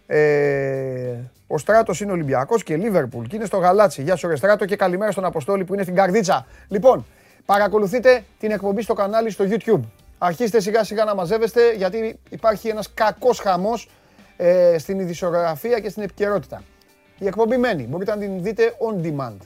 Ε, 0.07 1.15
ο 1.47 1.57
Στράτος 1.57 2.01
είναι 2.01 2.11
Ολυμπιακός 2.11 2.63
και 2.63 2.75
Λίβερπουλ 2.75 3.25
και 3.25 3.35
είναι 3.35 3.45
στο 3.45 3.57
Γαλάτσι. 3.57 4.01
Γεια 4.01 4.15
σου, 4.15 4.37
Στράτο, 4.37 4.65
και 4.65 4.75
καλημέρα 4.75 5.11
στον 5.11 5.25
Αποστόλη 5.25 5.63
που 5.63 5.73
είναι 5.73 5.83
στην 5.83 5.95
Καρδίτσα. 5.95 6.45
Λοιπόν, 6.67 7.05
παρακολουθείτε 7.45 8.23
την 8.39 8.51
εκπομπή 8.51 8.81
στο 8.81 8.93
κανάλι 8.93 9.29
στο 9.29 9.45
YouTube. 9.49 9.81
Αρχίστε 10.17 10.59
σιγά 10.59 10.83
σιγά 10.83 11.03
να 11.03 11.15
μαζεύεστε 11.15 11.73
γιατί 11.73 12.19
υπάρχει 12.29 12.67
ένας 12.67 12.93
κακός 12.93 13.39
χαμός 13.39 13.89
ε, 14.37 14.77
στην 14.77 14.99
ειδησιογραφία 14.99 15.79
και 15.79 15.89
στην 15.89 16.03
επικαιρότητα. 16.03 16.63
Η 17.17 17.27
εκπομπή 17.27 17.57
μένει. 17.57 17.83
Μπορείτε 17.83 18.11
να 18.11 18.17
την 18.17 18.43
δείτε 18.43 18.73
on 18.89 19.05
demand. 19.05 19.37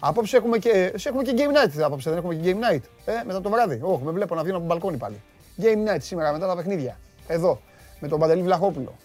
Απόψε 0.00 0.36
έχουμε 0.36 0.58
και, 0.58 0.92
έχουμε 1.04 1.22
και 1.22 1.34
game 1.36 1.76
night. 1.76 1.80
Απόψε 1.82 2.10
δεν 2.10 2.18
έχουμε 2.18 2.34
και 2.34 2.52
game 2.52 2.72
night. 2.72 2.82
Ε, 3.04 3.12
μετά 3.26 3.40
το 3.40 3.50
βράδυ. 3.50 3.80
Όχι, 3.82 4.02
με 4.04 4.10
βλέπω 4.10 4.34
να 4.34 4.42
βγαίνω 4.42 4.56
από 4.56 4.66
τον 4.66 4.76
μπαλκόνι 4.76 4.96
πάλι. 4.96 5.22
Game 5.62 5.94
night 5.94 6.00
σήμερα 6.00 6.32
μετά 6.32 6.46
τα 6.46 6.56
παιχνίδια. 6.56 6.98
Εδώ. 7.26 7.60
Με 8.00 8.08
τον 8.08 8.18
Παντελή 8.18 8.42
Βλαχόπουλο. 8.42 8.96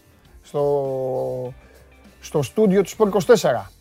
Στο 0.44 1.54
στο 2.22 2.42
στούντιο 2.42 2.82
του 2.84 2.90
Sport 2.98 3.10
24. 3.10 3.72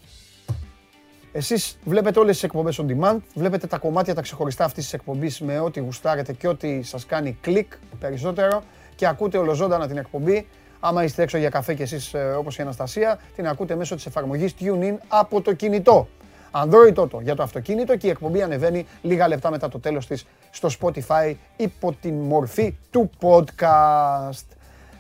Εσείς 1.33 1.79
βλέπετε 1.85 2.19
όλες 2.19 2.35
τις 2.35 2.43
εκπομπές 2.43 2.81
on 2.83 2.87
demand, 2.87 3.19
βλέπετε 3.35 3.67
τα 3.67 3.79
κομμάτια 3.79 4.15
τα 4.15 4.23
ξεχωριστά 4.23 4.65
αυτής 4.65 4.85
της 4.85 4.93
εκπομπής 4.93 5.41
με 5.41 5.59
ό,τι 5.59 5.81
γουστάρετε 5.81 6.33
και 6.33 6.49
ό,τι 6.49 6.83
σας 6.83 7.07
κάνει 7.07 7.39
κλικ 7.41 7.73
περισσότερο 7.99 8.63
και 8.95 9.07
ακούτε 9.07 9.39
ολοζώντανα 9.39 9.87
την 9.87 9.97
εκπομπή. 9.97 10.47
Άμα 10.81 11.05
είστε 11.05 11.23
έξω 11.23 11.39
για 11.39 11.49
καφέ 11.49 11.75
και 11.75 11.83
εσείς 11.83 12.15
ε, 12.15 12.35
όπως 12.39 12.59
η 12.59 12.63
Αναστασία, 12.63 13.19
την 13.37 13.49
ακούτε 13.49 13.77
μέσω 13.77 13.95
της 13.95 14.07
εφαρμογής 14.07 14.55
TuneIn 14.61 14.95
από 15.09 15.41
το 15.41 15.53
κινητό. 15.53 16.09
Android 16.53 16.95
Toto 16.95 17.23
για 17.23 17.35
το 17.35 17.43
αυτοκίνητο 17.43 17.97
και 17.97 18.07
η 18.07 18.11
εκπομπή 18.11 18.43
ανεβαίνει 18.43 18.87
λίγα 19.03 19.29
λεπτά 19.29 19.51
μετά 19.51 19.69
το 19.69 19.79
τέλος 19.79 20.07
της 20.07 20.27
στο 20.51 20.69
Spotify 20.81 21.35
υπό 21.57 21.93
την 22.01 22.15
μορφή 22.15 22.77
του 22.91 23.11
podcast. 23.21 24.47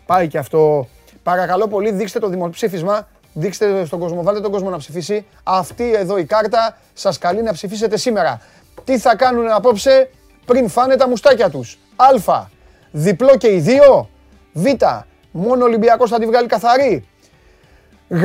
Πάει 0.06 0.28
και 0.28 0.38
αυτό. 0.38 0.88
Παρακαλώ 1.22 1.68
πολύ 1.68 1.92
δείξτε 1.92 2.18
το 2.18 2.28
δημοψήφισμα 2.28 3.06
Δείξτε 3.32 3.84
στον 3.84 3.98
κόσμο, 3.98 4.22
βάλτε 4.22 4.40
τον 4.40 4.50
κόσμο 4.50 4.70
να 4.70 4.76
ψηφίσει. 4.76 5.26
Αυτή 5.42 5.94
εδώ 5.94 6.18
η 6.18 6.24
κάρτα 6.24 6.76
σας 6.92 7.18
καλεί 7.18 7.42
να 7.42 7.52
ψηφίσετε 7.52 7.96
σήμερα. 7.96 8.40
Τι 8.84 8.98
θα 8.98 9.16
κάνουν 9.16 9.50
απόψε 9.50 10.10
πριν 10.44 10.68
φάνε 10.68 10.96
τα 10.96 11.08
μουστάκια 11.08 11.50
τους. 11.50 11.78
Α. 11.96 12.44
Διπλό 12.90 13.36
και 13.36 13.48
οι 13.48 13.60
δύο. 13.60 14.08
Β. 14.52 14.66
Μόνο 15.30 15.62
ο 15.62 15.66
Ολυμπιακός 15.66 16.10
θα 16.10 16.18
τη 16.18 16.26
βγάλει 16.26 16.46
καθαρή. 16.46 17.04
Γ. 18.08 18.24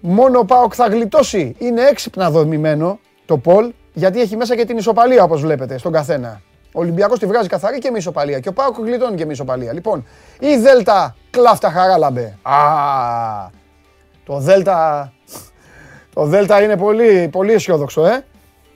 Μόνο 0.00 0.38
ο 0.38 0.44
ΠΑΟΚ 0.44 0.72
θα 0.76 0.86
γλιτώσει. 0.86 1.54
Είναι 1.58 1.82
έξυπνα 1.82 2.30
δομημένο 2.30 2.98
το 3.26 3.38
Πολ, 3.38 3.72
γιατί 3.92 4.20
έχει 4.20 4.36
μέσα 4.36 4.56
και 4.56 4.64
την 4.64 4.76
ισοπαλία 4.76 5.22
όπως 5.22 5.40
βλέπετε 5.40 5.78
στον 5.78 5.92
καθένα. 5.92 6.40
Ο 6.74 6.80
Ολυμπιακός 6.80 7.18
τη 7.18 7.26
βγάζει 7.26 7.48
καθαρή 7.48 7.78
και 7.78 7.90
με 7.90 7.98
ισοπαλία 7.98 8.38
και 8.38 8.48
ο 8.48 8.52
ΠΑΟΚ 8.52 8.76
γλιτώνει 8.78 9.16
και 9.16 9.26
με 9.26 9.32
ισοπαλία. 9.32 9.72
Λοιπόν, 9.72 10.06
η 10.38 10.56
Δέλτα 10.56 11.16
κλάφτα 11.30 11.70
χαράλαμπε. 11.70 12.38
Α, 12.42 12.56
το 14.24 14.38
Δέλτα, 14.38 15.12
το 16.14 16.24
Δέλτα 16.24 16.62
είναι 16.62 16.76
πολύ, 16.76 17.28
πολύ 17.32 17.52
αισιόδοξο, 17.52 18.06
ε. 18.06 18.24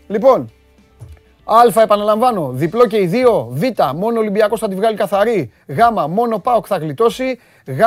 Λοιπόν, 0.06 0.50
Α, 1.44 1.82
επαναλαμβάνω, 1.82 2.50
διπλό 2.52 2.86
και 2.86 3.00
οι 3.00 3.06
δύο. 3.06 3.48
Β, 3.50 3.62
μόνο 3.94 4.18
Ολυμπιακός 4.18 4.60
θα 4.60 4.68
τη 4.68 4.74
βγάλει 4.74 4.96
καθαρή. 4.96 5.52
Γ, 5.66 5.78
μόνο 6.08 6.38
ΠΑΟΚ 6.38 6.64
θα 6.68 6.76
γλιτώσει. 6.76 7.38
Γ, 7.66 7.80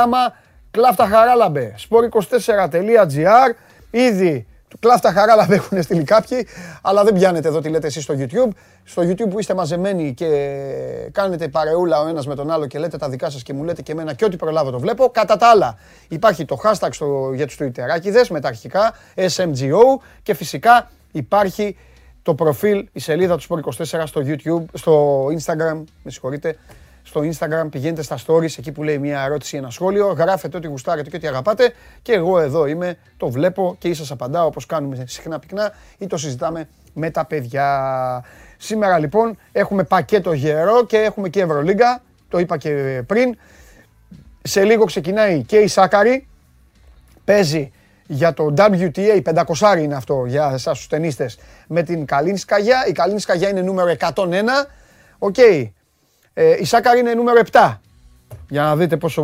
κλάφτα 0.71 1.07
χαράλαμπε. 1.07 1.75
sport24.gr. 1.89 3.53
Ήδη 3.91 4.47
του 4.67 4.79
κλάφτα 4.79 5.11
χαράλαμπε 5.11 5.55
έχουν 5.55 5.83
στείλει 5.83 6.03
κάποιοι, 6.03 6.47
αλλά 6.81 7.03
δεν 7.03 7.13
πιάνετε 7.13 7.47
εδώ 7.47 7.61
τι 7.61 7.69
λέτε 7.69 7.87
εσείς 7.87 8.03
στο 8.03 8.15
YouTube. 8.17 8.49
Στο 8.83 9.01
YouTube 9.01 9.29
που 9.29 9.39
είστε 9.39 9.53
μαζεμένοι 9.53 10.13
και 10.13 10.27
κάνετε 11.11 11.47
παρεούλα 11.47 12.01
ο 12.01 12.07
ένας 12.07 12.27
με 12.27 12.35
τον 12.35 12.51
άλλο 12.51 12.67
και 12.67 12.79
λέτε 12.79 12.97
τα 12.97 13.09
δικά 13.09 13.29
σας 13.29 13.43
και 13.43 13.53
μου 13.53 13.63
λέτε 13.63 13.81
και 13.81 13.91
εμένα 13.91 14.13
και 14.13 14.25
ό,τι 14.25 14.35
προλάβω 14.35 14.71
το 14.71 14.79
βλέπω. 14.79 15.09
Κατά 15.09 15.37
τα 15.37 15.47
άλλα, 15.47 15.77
υπάρχει 16.07 16.45
το 16.45 16.59
hashtag 16.63 16.89
στο, 16.91 17.31
για 17.33 17.47
τους 17.47 17.57
Twitterάκηδες 17.61 18.27
με 18.29 18.39
τα 18.39 18.47
αρχικά 18.47 18.93
SMGO 19.15 20.01
και 20.23 20.33
φυσικά 20.33 20.89
υπάρχει 21.11 21.77
το 22.21 22.35
προφίλ, 22.35 22.87
η 22.91 22.99
σελίδα 22.99 23.37
του 23.37 23.43
Sport 23.49 23.83
24 23.97 24.03
στο 24.05 24.21
YouTube, 24.25 24.63
στο 24.73 25.25
Instagram, 25.25 25.83
με 26.03 26.11
συγχωρείτε, 26.11 26.57
στο 27.03 27.21
Instagram, 27.21 27.67
πηγαίνετε 27.71 28.01
στα 28.01 28.17
stories, 28.25 28.57
εκεί 28.57 28.71
που 28.71 28.83
λέει 28.83 28.97
μια 28.97 29.21
ερώτηση 29.21 29.55
ή 29.55 29.59
ένα 29.59 29.69
σχόλιο, 29.69 30.07
γράφετε 30.07 30.57
ό,τι 30.57 30.67
γουστάρετε 30.67 31.09
και 31.09 31.15
ό,τι 31.15 31.27
αγαπάτε 31.27 31.73
και 32.01 32.13
εγώ 32.13 32.39
εδώ 32.39 32.65
είμαι, 32.65 32.97
το 33.17 33.29
βλέπω 33.29 33.75
και 33.79 33.87
ή 33.87 33.93
σας 33.93 34.11
απαντάω 34.11 34.45
όπως 34.45 34.65
κάνουμε 34.65 35.03
συχνά 35.07 35.39
πυκνά 35.39 35.71
ή 35.97 36.07
το 36.07 36.17
συζητάμε 36.17 36.69
με 36.93 37.09
τα 37.09 37.25
παιδιά. 37.25 38.25
Σήμερα 38.57 38.99
λοιπόν 38.99 39.37
έχουμε 39.51 39.83
πακέτο 39.83 40.33
γερό 40.33 40.85
και 40.85 40.97
έχουμε 40.97 41.29
και 41.29 41.41
Ευρωλίγκα, 41.41 42.01
το 42.29 42.39
είπα 42.39 42.57
και 42.57 43.03
πριν. 43.07 43.37
Σε 44.41 44.63
λίγο 44.63 44.85
ξεκινάει 44.85 45.43
και 45.43 45.57
η 45.57 45.67
Σάκαρη, 45.67 46.27
παίζει 47.25 47.71
για 48.07 48.33
το 48.33 48.53
WTA, 48.57 49.21
500 49.59 49.77
είναι 49.79 49.95
αυτό 49.95 50.25
για 50.27 50.51
εσάς 50.53 50.77
τους 50.77 50.87
ταινίστες, 50.87 51.37
με 51.67 51.83
την 51.83 52.05
Καλίνσκαγια. 52.05 52.85
Η 52.87 52.91
Καλίνσκαγια 52.91 53.49
είναι 53.49 53.61
νούμερο 53.61 53.89
101. 53.89 54.67
Οκ. 55.17 55.37
Ε, 55.37 55.71
η 56.59 56.65
Σάκαρη 56.65 56.99
είναι 56.99 57.13
νούμερο 57.13 57.41
7. 57.51 57.75
Για 58.49 58.61
να 58.61 58.75
δείτε 58.75 58.97
πόσο 58.97 59.21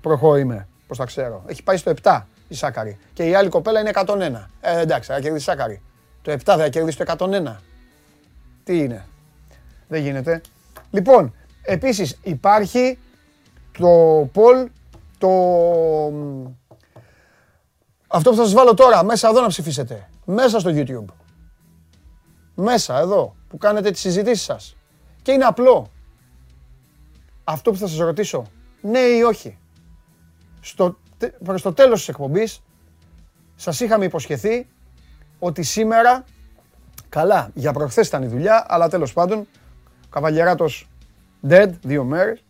προχώ 0.00 0.36
είμαι, 0.36 0.68
πώς 0.86 0.98
τα 0.98 1.04
ξέρω. 1.04 1.42
Έχει 1.46 1.62
πάει 1.62 1.76
στο 1.76 1.92
7 2.02 2.22
η 2.48 2.54
Σάκαρη. 2.54 2.98
Και 3.12 3.24
η 3.24 3.34
άλλη 3.34 3.48
κοπέλα 3.48 3.80
είναι 3.80 3.90
101. 3.94 4.48
Ε, 4.60 4.80
εντάξει, 4.80 5.12
θα 5.12 5.20
κερδίσει 5.20 5.42
η 5.42 5.50
Σάκαρη. 5.50 5.82
Το 6.22 6.32
7 6.32 6.38
θα 6.44 6.68
κερδίσει 6.68 6.96
το 6.96 7.04
101. 7.18 7.56
Τι 8.64 8.78
είναι; 8.78 9.06
Δεν 9.88 10.02
γίνεται. 10.02 10.40
Λοιπόν, 10.90 11.34
επίσης 11.62 12.18
υπάρχει 12.22 12.98
το 13.78 13.88
Πολ, 14.32 14.68
το 15.18 15.28
αυτό 18.08 18.30
που 18.30 18.36
θα 18.36 18.42
σας 18.42 18.52
βάλω 18.52 18.74
τώρα, 18.74 19.04
μέσα 19.04 19.28
εδώ 19.28 19.40
να 19.40 19.46
ψηφίσετε. 19.46 20.08
Μέσα 20.24 20.60
στο 20.60 20.70
YouTube. 20.74 21.12
Μέσα 22.54 22.98
εδώ, 22.98 23.36
που 23.48 23.58
κάνετε 23.58 23.90
τις 23.90 24.00
συζητήσεις 24.00 24.44
σας. 24.44 24.76
Και 25.22 25.32
είναι 25.32 25.44
απλό. 25.44 25.90
Αυτό 27.48 27.70
που 27.70 27.76
θα 27.76 27.86
σας 27.86 27.98
ρωτήσω, 27.98 28.46
ναι 28.80 28.98
ή 28.98 29.22
όχι. 29.22 29.58
Στο, 30.60 30.98
προς 31.44 31.62
το 31.62 31.72
τέλος 31.72 31.98
της 31.98 32.08
εκπομπής, 32.08 32.62
σας 33.56 33.80
είχαμε 33.80 34.04
υποσχεθεί 34.04 34.68
ότι 35.38 35.62
σήμερα, 35.62 36.24
καλά, 37.08 37.50
για 37.54 37.72
προχθές 37.72 38.06
ήταν 38.06 38.22
η 38.22 38.26
δουλειά, 38.26 38.66
αλλά 38.68 38.88
τέλος 38.88 39.12
πάντων, 39.12 39.46
καβαλιεράτος 40.10 40.88
dead, 41.48 41.70
δύο 41.82 42.04
μέρες. 42.04 42.44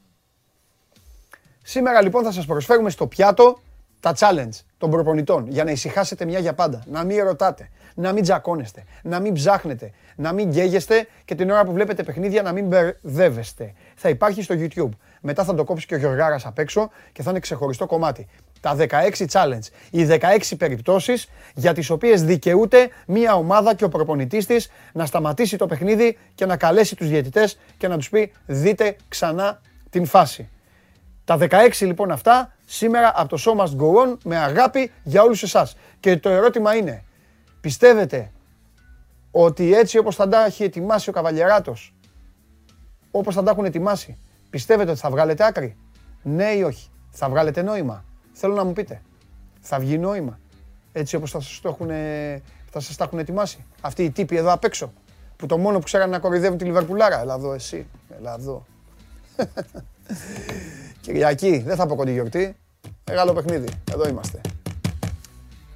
Σήμερα 1.63 2.03
λοιπόν 2.03 2.25
θα 2.25 2.33
σας 2.33 2.47
προσφέρουμε 2.47 2.91
στο 2.91 3.07
πιάτο 3.07 3.59
τα 4.01 4.15
challenge 4.19 4.61
των 4.79 4.91
προπονητών 4.91 5.47
για 5.49 5.65
να 5.65 5.71
ησυχάσετε 5.71 6.25
μια 6.25 6.39
για 6.39 6.55
πάντα. 6.55 6.85
Να 6.87 7.05
μην 7.05 7.25
ρωτάτε, 7.25 7.71
να 7.97 8.13
μην 8.13 8.23
τζακώνεστε, 8.23 8.85
να 9.03 9.21
μην 9.21 9.35
ψάχνετε, 9.35 9.91
να 10.17 10.33
μην 10.33 10.49
γκέγεστε 10.49 11.07
και 11.25 11.35
την 11.35 11.51
ώρα 11.51 11.65
που 11.65 11.73
βλέπετε 11.73 12.03
παιχνίδια 12.03 12.43
να 12.43 12.53
μην 12.53 12.67
μπερδεύεστε. 12.67 13.73
Θα 13.95 14.09
υπάρχει 14.09 14.43
στο 14.43 14.55
YouTube. 14.59 14.91
Μετά 15.21 15.45
θα 15.45 15.55
το 15.55 15.65
κόψει 15.65 15.87
και 15.87 15.95
ο 15.95 15.99
Γιωργάρας 15.99 16.47
απ' 16.47 16.59
έξω 16.59 16.91
και 17.13 17.23
θα 17.23 17.31
είναι 17.31 17.39
ξεχωριστό 17.39 17.87
κομμάτι. 17.87 18.29
Τα 18.61 18.77
16 18.79 19.27
challenge, 19.31 19.69
οι 19.91 20.05
16 20.05 20.57
περιπτώσεις 20.59 21.29
για 21.55 21.73
τις 21.73 21.91
οποίες 21.91 22.23
δικαιούται 22.25 22.89
μια 23.07 23.35
ομάδα 23.35 23.75
και 23.75 23.85
ο 23.85 23.89
προπονητής 23.89 24.47
της 24.47 24.71
να 24.93 25.07
σταματήσει 25.07 25.57
το 25.57 25.67
παιχνίδι 25.67 26.19
και 26.35 26.47
να 26.47 26.57
καλέσει 26.57 26.97
τους 26.97 27.09
διαιτητές 27.09 27.59
και 27.77 27.89
να 27.89 27.97
τους 27.97 28.09
πει 28.09 28.33
δείτε 28.47 28.97
ξανά 29.09 29.61
την 29.91 30.07
φάση. 30.07 30.49
Τα 31.25 31.39
16 31.41 31.47
λοιπόν 31.81 32.11
αυτά 32.11 32.53
σήμερα 32.67 33.13
από 33.17 33.29
το 33.29 33.43
Show 33.45 33.63
Must 33.63 33.77
Go 33.81 34.05
On 34.05 34.17
με 34.25 34.37
αγάπη 34.37 34.91
για 35.03 35.23
όλους 35.23 35.43
εσάς. 35.43 35.77
Και 36.01 36.17
το 36.17 36.29
ερώτημα 36.29 36.75
είναι, 36.75 37.05
πιστεύετε 37.67 38.33
ότι 39.31 39.75
έτσι 39.75 39.99
όπως 39.99 40.17
θα 40.17 40.29
τα 40.29 40.45
έχει 40.45 40.65
ετοιμάσει 40.65 41.09
ο 41.09 41.13
Καβαλιεράτος, 41.13 41.95
όπως 43.11 43.35
θα 43.35 43.43
τα 43.43 43.51
έχουν 43.51 43.65
ετοιμάσει, 43.65 44.19
πιστεύετε 44.51 44.91
ότι 44.91 45.01
θα 45.01 45.11
βγάλετε 45.11 45.45
άκρη, 45.45 45.77
ναι 46.23 46.45
ή 46.45 46.63
όχι, 46.63 46.91
θα 47.11 47.29
βγάλετε 47.29 47.63
νόημα. 47.63 48.05
Θέλω 48.33 48.55
να 48.55 48.65
μου 48.65 48.73
πείτε, 48.73 49.03
θα 49.61 49.79
βγει 49.79 49.99
νόημα, 49.99 50.39
έτσι 50.93 51.17
όπως 51.17 51.31
θα 51.31 51.41
σας 51.41 51.61
το 51.61 51.69
έχουν, 51.69 51.89
θα 52.71 52.81
σας 52.81 52.97
τα 52.97 53.05
έχουν 53.05 53.19
ετοιμάσει. 53.19 53.65
Αυτοί 53.81 54.05
οι 54.05 54.11
τύποι 54.11 54.37
εδώ 54.37 54.53
απ' 54.53 54.65
έξω, 54.65 54.93
που 55.37 55.47
το 55.47 55.59
μόνο 55.59 55.79
που 55.79 55.85
ξέρανε 55.85 56.11
να 56.11 56.19
κοροϊδεύουν 56.19 56.59
τη 56.59 56.65
Λιβερπουλάρα. 56.65 57.21
Έλα 57.21 57.35
εδώ 57.35 57.53
εσύ, 57.53 57.87
έλα 58.19 58.35
εδώ. 58.35 58.67
Κυριακή, 61.01 61.59
δεν 61.59 61.77
θα 61.77 61.87
πω 61.87 61.95
κοντή 61.95 62.13
γιορτή. 62.13 62.57
Μεγάλο 63.05 63.33
παιχνίδι. 63.33 63.69
Εδώ 63.93 64.09
είμαστε. 64.09 64.41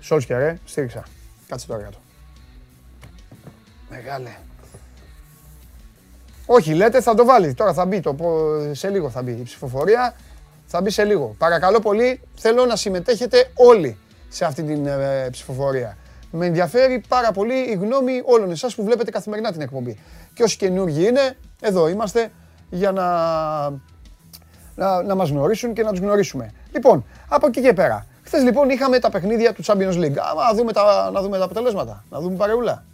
Σόλσκια 0.00 0.38
ρε, 0.38 0.58
στήριξα. 0.64 1.04
Κάτσε 1.50 1.66
τώρα 1.66 1.82
κάτω. 1.82 1.98
Μεγάλε. 3.90 4.36
Όχι, 6.46 6.74
λέτε 6.74 7.00
θα 7.00 7.14
το 7.14 7.24
βάλεις. 7.24 7.54
Τώρα 7.54 7.72
θα 7.72 7.86
μπει 7.86 8.00
το, 8.00 8.16
σε 8.72 8.88
λίγο 8.88 9.10
θα 9.10 9.22
μπει 9.22 9.30
η 9.30 9.42
ψηφοφορία. 9.42 10.14
Θα 10.66 10.80
μπει 10.80 10.90
σε 10.90 11.04
λίγο. 11.04 11.34
Παρακαλώ 11.38 11.80
πολύ, 11.80 12.20
θέλω 12.34 12.64
να 12.66 12.76
συμμετέχετε 12.76 13.50
όλοι 13.54 13.98
σε 14.28 14.44
αυτή 14.44 14.62
την 14.62 14.86
ε, 14.86 15.28
ψηφοφορία. 15.30 15.96
Με 16.30 16.46
ενδιαφέρει 16.46 17.02
πάρα 17.08 17.32
πολύ 17.32 17.54
η 17.54 17.74
γνώμη 17.74 18.22
όλων 18.24 18.50
εσάς 18.50 18.74
που 18.74 18.84
βλέπετε 18.84 19.10
καθημερινά 19.10 19.52
την 19.52 19.60
εκπομπή. 19.60 19.98
Και 20.34 20.42
όσοι 20.42 20.56
καινούργοι 20.56 21.06
είναι, 21.06 21.36
εδώ 21.60 21.88
είμαστε 21.88 22.30
για 22.70 22.92
να 22.92 23.08
να, 24.74 25.02
να 25.02 25.14
μας 25.14 25.30
γνωρίσουν 25.30 25.72
και 25.72 25.82
να 25.82 25.90
τους 25.90 26.00
γνωρίσουμε. 26.00 26.52
Λοιπόν, 26.72 27.04
από 27.28 27.46
εκεί 27.46 27.60
και 27.60 27.72
πέρα. 27.72 28.06
Χθες 28.32 28.42
λοιπόν 28.42 28.70
είχαμε 28.70 28.98
τα 28.98 29.10
παιχνίδια 29.10 29.52
του 29.52 29.64
Champions 29.64 29.94
League. 29.94 30.14
να, 30.14 30.54
δούμε 30.54 30.72
τα, 30.72 31.10
να 31.12 31.22
δούμε 31.22 31.38
τα 31.38 31.44
αποτελέσματα, 31.44 32.04
να 32.10 32.20
δούμε 32.20 32.36
παρεούλα. 32.36 32.84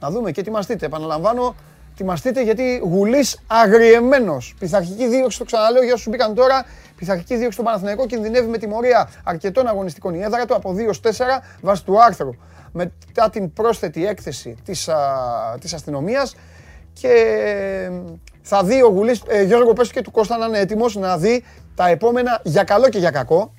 Να 0.00 0.10
δούμε 0.10 0.30
και 0.30 0.40
ετοιμαστείτε. 0.40 0.86
Επαναλαμβάνω, 0.86 1.54
ετοιμαστείτε 1.92 2.42
γιατί 2.42 2.80
γουλή 2.84 3.26
αγριεμένος. 3.46 4.54
Πειθαρχική 4.58 5.08
δίωξη, 5.08 5.38
το 5.38 5.44
ξαναλέω 5.44 5.82
για 5.82 5.94
όσους 5.94 6.08
μπήκαν 6.08 6.34
τώρα. 6.34 6.64
Πειθαρχική 6.96 7.36
δίωξη 7.36 7.58
του 7.58 7.64
Παναθηναϊκού 7.64 8.06
κινδυνεύει 8.06 8.48
με 8.48 8.58
τιμωρία 8.58 9.10
αρκετών 9.24 9.66
αγωνιστικών 9.66 10.14
η 10.14 10.22
έδρα 10.22 10.44
του 10.44 10.54
από 10.54 10.74
2 11.02 11.10
4 11.10 11.10
βάσει 11.60 11.84
του 11.84 12.02
άρθρου. 12.02 12.30
Μετά 12.72 13.30
την 13.30 13.52
πρόσθετη 13.52 14.06
έκθεση 14.06 14.56
της, 14.64 14.88
της 15.60 15.74
αστυνομίας 15.74 16.36
και 16.92 17.10
θα 18.46 18.64
δει 18.64 18.82
ο 18.82 18.88
Γουλής, 18.88 19.22
ε, 19.26 19.42
Γιώργο 19.42 19.72
πες 19.72 19.90
και 19.90 20.02
του 20.02 20.10
Κώστα 20.10 20.36
να 20.36 20.46
είναι 20.46 20.58
έτοιμος 20.58 20.94
να 20.94 21.18
δει 21.18 21.44
τα 21.74 21.88
επόμενα, 21.88 22.40
για 22.42 22.64
καλό 22.64 22.88
και 22.88 22.98
για 22.98 23.10
κακό, 23.10 23.54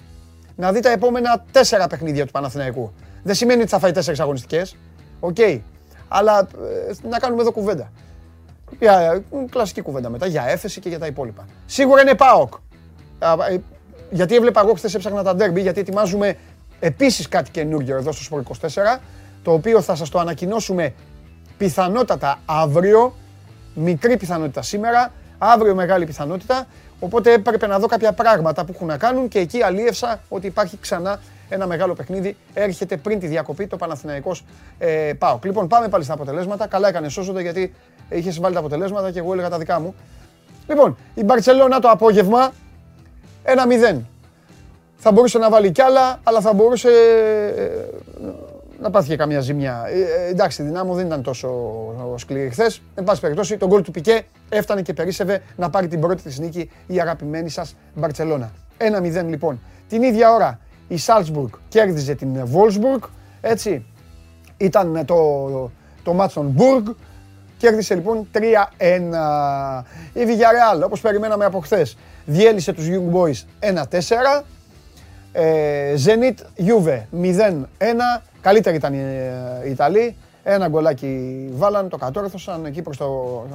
να 0.56 0.72
δει 0.72 0.80
τα 0.80 0.90
επόμενα 0.90 1.46
τέσσερα 1.52 1.88
παιχνίδια 1.88 2.26
του 2.26 2.32
Παναθηναϊκού. 2.32 2.94
Δεν 3.24 3.36
σημαίνει 3.36 3.62
ότι 3.62 3.70
θα 3.70 3.80
φάει 3.80 3.92
τέσσερις 3.92 4.20
αγωνιστικές, 4.20 4.76
OK. 5.20 5.36
Okay. 5.40 5.60
Αλλά 6.08 6.40
ε, 6.40 7.08
να 7.10 7.20
κάνουμε 7.20 7.42
εδώ 7.42 7.52
κουβέντα. 7.52 7.92
Για, 8.80 9.00
ε, 9.02 9.24
κλασική 9.50 9.82
κουβέντα 9.82 10.10
μετά, 10.10 10.26
για 10.26 10.44
έφεση 10.48 10.80
και 10.80 10.90
για 10.90 11.00
τα 11.00 11.06
υπόλοιπα. 11.06 11.46
Σίγουρα 11.66 12.02
είναι 12.02 12.16
ΠΑΟΚ. 12.16 12.54
Ε, 13.20 13.58
γιατί 14.10 14.36
έβλεπα 14.36 14.62
εγώ 14.62 14.74
χθες 14.74 14.94
έψαχνα 14.94 15.24
τα 15.24 15.36
ντέρμπι, 15.36 15.62
γιατί 15.62 15.80
ετοιμάζουμε 15.80 16.38
επίσης 16.80 17.28
κάτι 17.28 17.52
καινούργιο 17.52 17.98
εδώ 17.98 18.12
στο 18.12 18.38
Sport 18.38 18.52
24, 18.96 19.02
το 19.44 19.52
οποίο 19.54 19.82
θα 19.82 19.96
σας 19.96 20.10
το 20.10 20.20
ανακοινώσουμε 20.20 20.94
πιθανότατα 21.58 22.40
αύριο, 22.46 23.14
μικρή 23.76 24.18
πιθανότητα 24.18 24.62
σήμερα, 24.62 25.12
αύριο 25.38 25.76
μεγάλη 25.76 26.06
πιθανότητα. 26.06 26.68
Οπότε 27.00 27.34
έπρεπε 27.34 27.68
να 27.68 27.80
δω 27.80 27.88
κάποια 27.88 28.14
πράγματα 28.14 28.66
που 28.66 28.72
έχουν 28.76 28.88
να 28.88 28.98
κάνουν 28.98 29.28
και 29.28 29.40
εκεί 29.40 29.64
αλίευσα 29.64 30.20
ότι 30.30 30.48
υπάρχει 30.48 30.78
ξανά 30.78 31.20
ένα 31.50 31.68
μεγάλο 31.68 31.94
παιχνίδι. 31.94 32.36
Έρχεται 32.54 32.98
πριν 32.98 33.20
τη 33.20 33.28
διακοπή 33.28 33.68
το 33.68 33.78
Παναθηναϊκός 33.78 34.46
ε, 34.78 35.12
ΠΑΟΚ. 35.18 35.46
Λοιπόν, 35.46 35.68
πάμε 35.68 35.88
πάλι 35.88 36.04
στα 36.04 36.14
αποτελέσματα. 36.14 36.68
Καλά 36.68 36.88
έκανε 36.88 37.10
σώζοντα 37.10 37.42
γιατί 37.42 37.74
είχες 38.10 38.40
βάλει 38.40 38.54
τα 38.54 38.60
αποτελέσματα 38.60 39.12
και 39.12 39.20
εγώ 39.20 39.34
έλεγα 39.34 39.50
τα 39.50 39.58
δικά 39.58 39.80
μου. 39.80 39.96
Λοιπόν, 40.68 40.98
η 41.14 41.24
Μπαρσελόνα 41.24 41.80
το 41.80 41.90
απόγευμα 41.90 42.52
1-0. 43.94 44.00
Θα 44.98 45.12
μπορούσε 45.12 45.38
να 45.38 45.50
βάλει 45.50 45.72
κι 45.72 45.82
άλλα, 45.82 46.20
αλλά 46.24 46.42
θα 46.42 46.54
μπορούσε 46.54 46.90
ε, 46.90 47.66
να 48.86 48.92
πάθει 48.92 49.08
και 49.08 49.16
καμιά 49.16 49.40
ζημιά. 49.40 49.84
Ε, 49.88 50.26
ε 50.26 50.30
εντάξει, 50.30 50.62
η 50.62 50.66
Δυνάμω 50.66 50.94
δεν 50.94 51.06
ήταν 51.06 51.22
τόσο 51.22 51.50
σκληρή 52.16 52.50
χθες. 52.50 52.82
Εν 52.96 53.04
πάση 53.04 53.22
περιπτώσει, 53.22 53.58
τον 53.58 53.70
γκολ 53.70 53.82
του 53.82 53.92
Πικέ 53.92 54.26
έφτανε 54.50 54.82
και 54.82 54.94
περίσευε 54.94 55.42
να 55.56 55.70
πάρει 55.70 55.88
την 55.88 56.00
πρώτη 56.00 56.22
της 56.22 56.40
νίκη 56.40 56.72
η 56.88 57.00
αγαπημένη 57.00 57.50
σας 57.50 57.76
Μπαρσελόνα. 57.96 58.52
1-0 58.78 59.26
λοιπόν. 59.26 59.60
Την 59.88 60.04
ίδια 60.04 60.34
ώρα 60.34 60.60
η 60.88 60.98
Σάλτσμπουργκ 60.98 61.50
κέρδιζε 61.70 62.16
την 62.16 62.46
Βόλσμπουργκ. 62.46 63.02
Έτσι, 63.42 63.86
ήταν 64.58 65.06
το, 65.06 65.72
το 66.04 66.14
μάτς 66.14 66.34
των 66.34 66.46
Μπουργκ. 66.46 66.88
Κέρδισε 67.58 67.96
λοιπόν 67.96 68.28
3-1. 68.34 68.40
Η 70.14 70.20
Villarreal, 70.28 70.84
όπως 70.86 71.02
περιμέναμε 71.02 71.46
από 71.46 71.60
χθες, 71.60 71.98
διέλυσε 72.26 72.74
τους 72.74 72.88
Young 72.90 73.16
Boys 73.16 73.70
1-4. 73.84 74.44
Ε, 75.38 75.96
Zenit 76.06 76.64
Juve 76.66 77.02
0-1. 77.22 78.22
Καλύτερη 78.42 78.76
ήταν 78.76 78.94
οι 78.94 79.70
Ιταλοί. 79.70 80.16
Ένα 80.44 80.68
γκολάκι 80.68 81.46
βάλαν, 81.54 81.90
το 81.90 81.98
κατόρθωσαν 81.98 82.66
εκεί 82.66 82.82
προς, 82.82 82.98
το, 82.98 83.46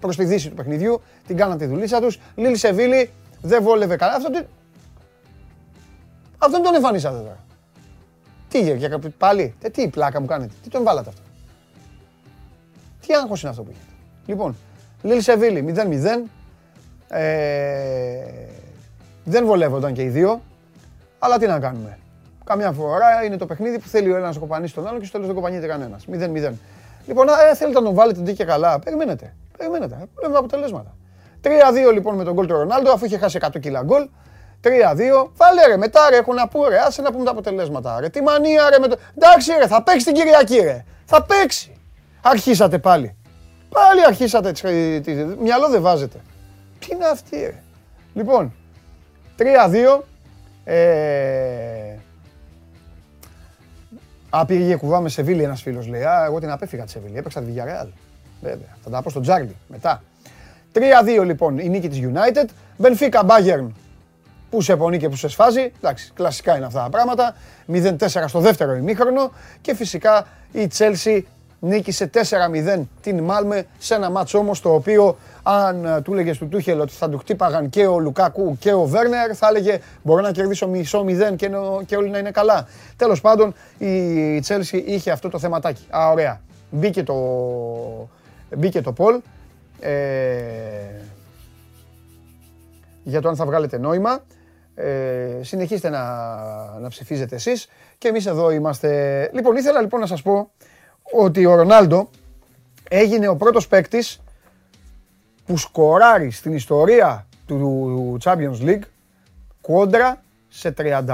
προς 0.00 0.16
τη 0.16 0.24
δύση 0.24 0.48
του 0.48 0.54
παιχνιδιού. 0.54 1.00
Την 1.26 1.36
κάναν 1.36 1.58
τη 1.58 1.66
δουλίτσα 1.66 2.00
τους. 2.00 2.18
Λίλη 2.34 2.56
Σεβίλη 2.56 3.10
δεν 3.40 3.62
βόλευε 3.62 3.96
καλά. 3.96 4.12
Αυτό, 4.12 4.30
τι... 4.30 4.44
Αυτό 6.38 6.60
τον 6.60 6.74
εμφανίσατε 6.74 7.18
τώρα. 7.18 7.38
Τι 8.48 8.76
για 8.76 8.98
πάλι, 9.18 9.54
ε, 9.62 9.68
τι 9.68 9.88
πλάκα 9.88 10.20
μου 10.20 10.26
κάνετε, 10.26 10.52
τι 10.62 10.68
τον 10.68 10.82
βάλατε 10.82 11.08
αυτό. 11.08 11.22
Τι 13.06 13.14
άγχος 13.14 13.40
είναι 13.40 13.50
αυτό 13.50 13.62
που 13.62 13.70
έχετε. 13.70 13.92
Λοιπόν, 14.26 14.56
Λίλη 15.02 15.20
Σεβίλη 15.20 15.74
0-0. 15.76 16.28
Ε, 17.08 17.22
δεν 19.24 19.46
βολεύονταν 19.46 19.92
και 19.92 20.02
οι 20.02 20.08
δύο, 20.08 20.40
αλλά 21.24 21.38
τι 21.38 21.46
να 21.46 21.58
κάνουμε. 21.58 21.98
Καμιά 22.44 22.72
φορά 22.72 23.24
είναι 23.24 23.36
το 23.36 23.46
παιχνίδι 23.46 23.78
που 23.78 23.88
θέλει 23.88 24.12
ο 24.12 24.16
ένας 24.16 24.34
να 24.34 24.40
κοπανίσει 24.40 24.74
τον 24.74 24.86
άλλο 24.86 24.98
και 24.98 25.04
στο 25.04 25.12
τέλος 25.12 25.26
δεν 25.26 25.36
κοπανιεται 25.36 25.66
κανένας. 25.66 26.04
0-0. 26.12 26.52
Λοιπόν, 27.06 27.28
ε, 27.28 27.54
θέλετε 27.54 27.78
να 27.78 27.84
τον 27.84 27.94
βάλετε 27.94 28.20
τι 28.20 28.32
και 28.32 28.44
καλά. 28.44 28.78
Περιμένετε. 28.78 29.34
Περιμένετε. 29.58 29.94
Βλέπουμε 29.94 30.32
τα 30.32 30.38
αποτελέσματα. 30.38 30.94
3-2 31.42 31.92
λοιπόν 31.92 32.14
με 32.14 32.24
τον 32.24 32.34
γκολ 32.34 32.46
του 32.46 32.52
Ρονάλντο, 32.52 32.92
αφού 32.92 33.04
είχε 33.04 33.18
χάσει 33.18 33.38
100 33.42 33.60
κιλά 33.60 33.82
γκολ. 33.82 34.08
3-2. 34.62 34.68
Βάλε 35.36 35.66
ρε, 35.66 35.76
μετά 35.76 36.00
ρε, 36.10 36.16
έχω 36.16 36.32
να 36.32 36.48
πω 36.48 36.68
ρε, 36.68 36.78
άσε 36.78 37.02
να 37.02 37.12
πούμε 37.12 37.24
τα 37.24 37.30
αποτελέσματα 37.30 38.00
ρε. 38.00 38.08
Τι 38.08 38.22
μανία 38.22 38.70
ρε 38.70 38.78
με 38.78 38.86
το... 38.86 38.96
Εντάξει 39.16 39.52
ρε, 39.58 39.66
θα 39.66 39.82
παίξει 39.82 40.04
την 40.04 40.14
Κυριακή 40.14 40.58
ρε. 40.58 40.84
Θα 41.04 41.22
παίξει. 41.22 41.76
Αρχίσατε 42.22 42.78
πάλι. 42.78 43.16
Πάλι 43.68 44.04
αρχίσατε. 44.06 44.52
Μυαλό 45.40 45.68
δεν 45.68 45.82
βάζετε. 45.82 46.20
Τι 46.78 46.86
είναι 46.92 47.06
αυτή 47.06 47.36
ρε. 47.36 47.62
Λοιπόν, 48.14 48.54
3-2. 49.38 50.02
Ε... 50.64 51.96
Α, 54.30 54.46
πήγε 54.46 54.76
κουβά 54.76 55.00
με 55.00 55.08
Σεβίλη 55.08 55.42
ένας 55.42 55.62
φίλος 55.62 55.86
λέει. 55.86 56.02
Α, 56.02 56.24
εγώ 56.24 56.40
την 56.40 56.50
απέφυγα 56.50 56.84
τη 56.84 56.90
Σεβίλη. 56.90 57.18
Έπαιξα 57.18 57.40
τη 57.40 57.52
Villarreal. 57.54 57.88
Βέβαια. 58.40 58.76
Θα 58.82 58.90
τα 58.90 59.02
πω 59.02 59.10
στον 59.10 59.22
Τζάρλι 59.22 59.56
μετά. 59.66 60.02
3-2 60.74 61.24
λοιπόν 61.24 61.58
η 61.58 61.68
νίκη 61.68 61.88
της 61.88 62.00
United. 62.02 62.46
Benfica 62.82 63.26
Bayern 63.26 63.66
που 64.50 64.60
σε 64.60 64.76
πονεί 64.76 64.98
και 64.98 65.08
που 65.08 65.16
σε 65.16 65.28
σφάζει. 65.28 65.72
Εντάξει, 65.76 66.10
κλασικά 66.14 66.56
είναι 66.56 66.66
αυτά 66.66 66.82
τα 66.82 66.88
πράγματα. 66.88 67.36
0-4 67.72 68.24
στο 68.26 68.40
δεύτερο 68.40 68.74
ημίχρονο. 68.74 69.32
Και 69.60 69.74
φυσικά 69.74 70.26
η 70.52 70.68
Chelsea 70.78 71.22
νίκησε 71.58 72.10
4-0 72.14 72.82
την 73.00 73.22
Μάλμε 73.22 73.66
σε 73.78 73.94
ένα 73.94 74.10
μάτσο 74.10 74.38
όμως 74.38 74.60
το 74.60 74.74
οποίο 74.74 75.16
αν 75.42 75.84
ε, 75.84 76.00
του 76.00 76.12
έλεγες 76.12 76.38
του 76.38 76.48
Τούχελ 76.48 76.80
ότι 76.80 76.92
θα 76.92 77.08
του 77.08 77.18
χτύπαγαν 77.18 77.68
και 77.68 77.86
ο 77.86 77.98
Λουκάκου 77.98 78.56
και 78.58 78.72
ο 78.72 78.84
Βέρνερ 78.84 79.36
θα 79.36 79.48
έλεγε 79.48 79.80
μπορώ 80.02 80.20
να 80.20 80.32
κερδίσω 80.32 80.68
μισό 80.68 81.04
μηδέν 81.04 81.36
και, 81.36 81.50
και 81.86 81.96
όλοι 81.96 82.10
να 82.10 82.18
είναι 82.18 82.30
καλά. 82.30 82.66
Τέλος 82.96 83.20
πάντων 83.20 83.54
η 83.78 84.40
Τσέλσι 84.40 84.76
είχε 84.76 85.10
αυτό 85.10 85.28
το 85.28 85.38
θεματάκι. 85.38 85.86
Α, 85.96 86.10
ωραία. 86.10 86.40
Μπήκε 86.70 87.02
το, 87.02 87.14
μπήκε 88.56 88.80
το 88.80 88.92
Πολ. 88.92 89.20
Ε, 89.80 89.92
για 93.02 93.20
το 93.20 93.28
αν 93.28 93.36
θα 93.36 93.44
βγάλετε 93.44 93.78
νόημα. 93.78 94.24
Ε, 94.74 95.40
συνεχίστε 95.40 95.88
να, 95.88 96.04
να 96.80 96.88
ψηφίζετε 96.88 97.34
εσείς 97.34 97.68
και 97.98 98.08
εμείς 98.08 98.26
εδώ 98.26 98.50
είμαστε. 98.50 99.30
Λοιπόν, 99.32 99.56
ήθελα 99.56 99.80
λοιπόν 99.80 100.00
να 100.00 100.06
σας 100.06 100.22
πω 100.22 100.50
ότι 101.12 101.46
ο 101.46 101.54
Ρονάλντο 101.54 102.10
έγινε 102.88 103.28
ο 103.28 103.36
πρώτος 103.36 103.68
παίκτης 103.68 104.21
που 105.46 105.56
σκοράρει 105.56 106.30
στην 106.30 106.52
ιστορία 106.52 107.26
του 107.46 108.18
Champions 108.22 108.60
League 108.60 108.82
κόντρα 109.60 110.22
σε 110.48 110.74
38 110.78 111.06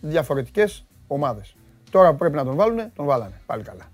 διαφορετικές 0.00 0.84
ομάδες. 1.06 1.54
Τώρα 1.90 2.10
που 2.10 2.16
πρέπει 2.16 2.36
να 2.36 2.44
τον 2.44 2.56
βάλουν, 2.56 2.92
τον 2.96 3.06
βάλανε. 3.06 3.40
Πάλι 3.46 3.62
καλά. 3.62 3.84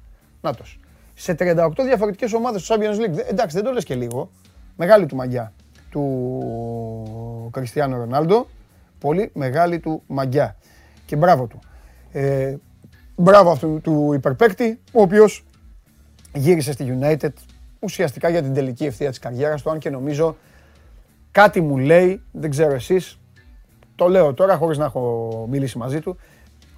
Νάτος. 0.41 0.79
Σε 1.15 1.35
38 1.39 1.71
διαφορετικές 1.85 2.33
ομάδες 2.33 2.63
του 2.63 2.75
Champions 2.75 2.97
League. 3.01 3.29
Εντάξει, 3.29 3.57
δεν 3.57 3.65
το 3.65 3.73
λες 3.73 3.85
και 3.85 3.95
λίγο. 3.95 4.31
Μεγάλη 4.77 5.07
του 5.07 5.17
μαγιά 5.17 5.53
του 5.91 7.49
Κριστιανό 7.53 7.97
Ρονάλντο. 7.97 8.47
Πολύ 8.99 9.31
μεγάλη 9.35 9.79
του 9.79 10.03
μαγιά. 10.07 10.57
Και 11.07 11.17
μπράβο 11.17 11.47
του. 11.47 11.59
Ε, 12.13 12.57
Μπράβο 13.19 13.51
αυτού 13.51 13.81
του 13.83 14.13
υπερπαίκτη, 14.13 14.81
ο 14.93 15.01
οποίος 15.01 15.45
γύρισε 16.35 16.73
στη 16.73 16.99
United 17.01 17.31
ουσιαστικά 17.87 18.29
για 18.29 18.43
την 18.43 18.55
τελική 18.55 18.85
ευθεία 18.85 19.09
της 19.09 19.19
καριέρας 19.19 19.63
του, 19.63 19.71
αν 19.71 19.79
και 19.79 19.91
νομίζω 19.91 20.37
κάτι 21.31 21.61
μου 21.61 21.79
λέει, 21.79 22.23
δεν 22.33 22.51
ξέρω 22.51 22.73
εσείς, 22.73 23.19
το 23.95 24.09
λέω 24.09 24.35
τώρα 24.35 24.57
χωρίς 24.57 24.79
να 24.79 24.85
έχω 24.85 25.47
μιλήσει 25.51 25.79
μαζί 25.79 26.01
του, 26.01 26.19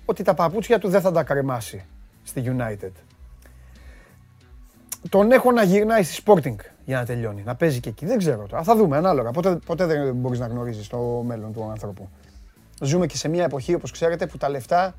ότι 0.05 0.23
τα 0.23 0.35
παπούτσια 0.35 0.79
του 0.79 0.89
δεν 0.89 1.01
θα 1.01 1.13
τα 1.13 1.23
κρεμάσει 1.23 1.85
στη 2.25 2.43
United. 2.47 2.93
Τον 5.09 5.33
έχω 5.33 5.53
να 5.53 5.63
γυρνάει 5.63 6.03
στη 6.03 6.23
Sporting 6.25 6.57
για 6.85 6.99
να 6.99 7.05
τελειώνει, 7.05 7.43
να 7.43 7.55
παίζει 7.55 7.81
και 7.81 7.89
εκεί. 7.89 8.07
Δεν 8.07 8.19
ξέρω 8.19 8.47
τώρα. 8.47 8.63
Θα 8.63 8.77
δούμε 8.77 8.97
ανάλογα. 8.97 9.31
Ποτέ, 9.31 9.59
ποτέ 9.67 9.87
δεν 9.87 10.15
μπορείς 10.15 10.39
να 10.39 10.47
γνωρίζεις 10.47 10.89
το 10.89 10.99
μέλλον 11.27 11.53
του 11.53 11.69
ανθρώπου. 11.71 12.09
Ζούμε 12.81 13.07
και 13.07 13.17
σε 13.17 13.29
μια 13.29 13.45
εποχή, 13.45 13.75
όπως 13.75 13.91
ξέρετε, 13.91 14.27
που 14.27 14.37
τα 14.37 14.49
λεφτά 14.49 14.95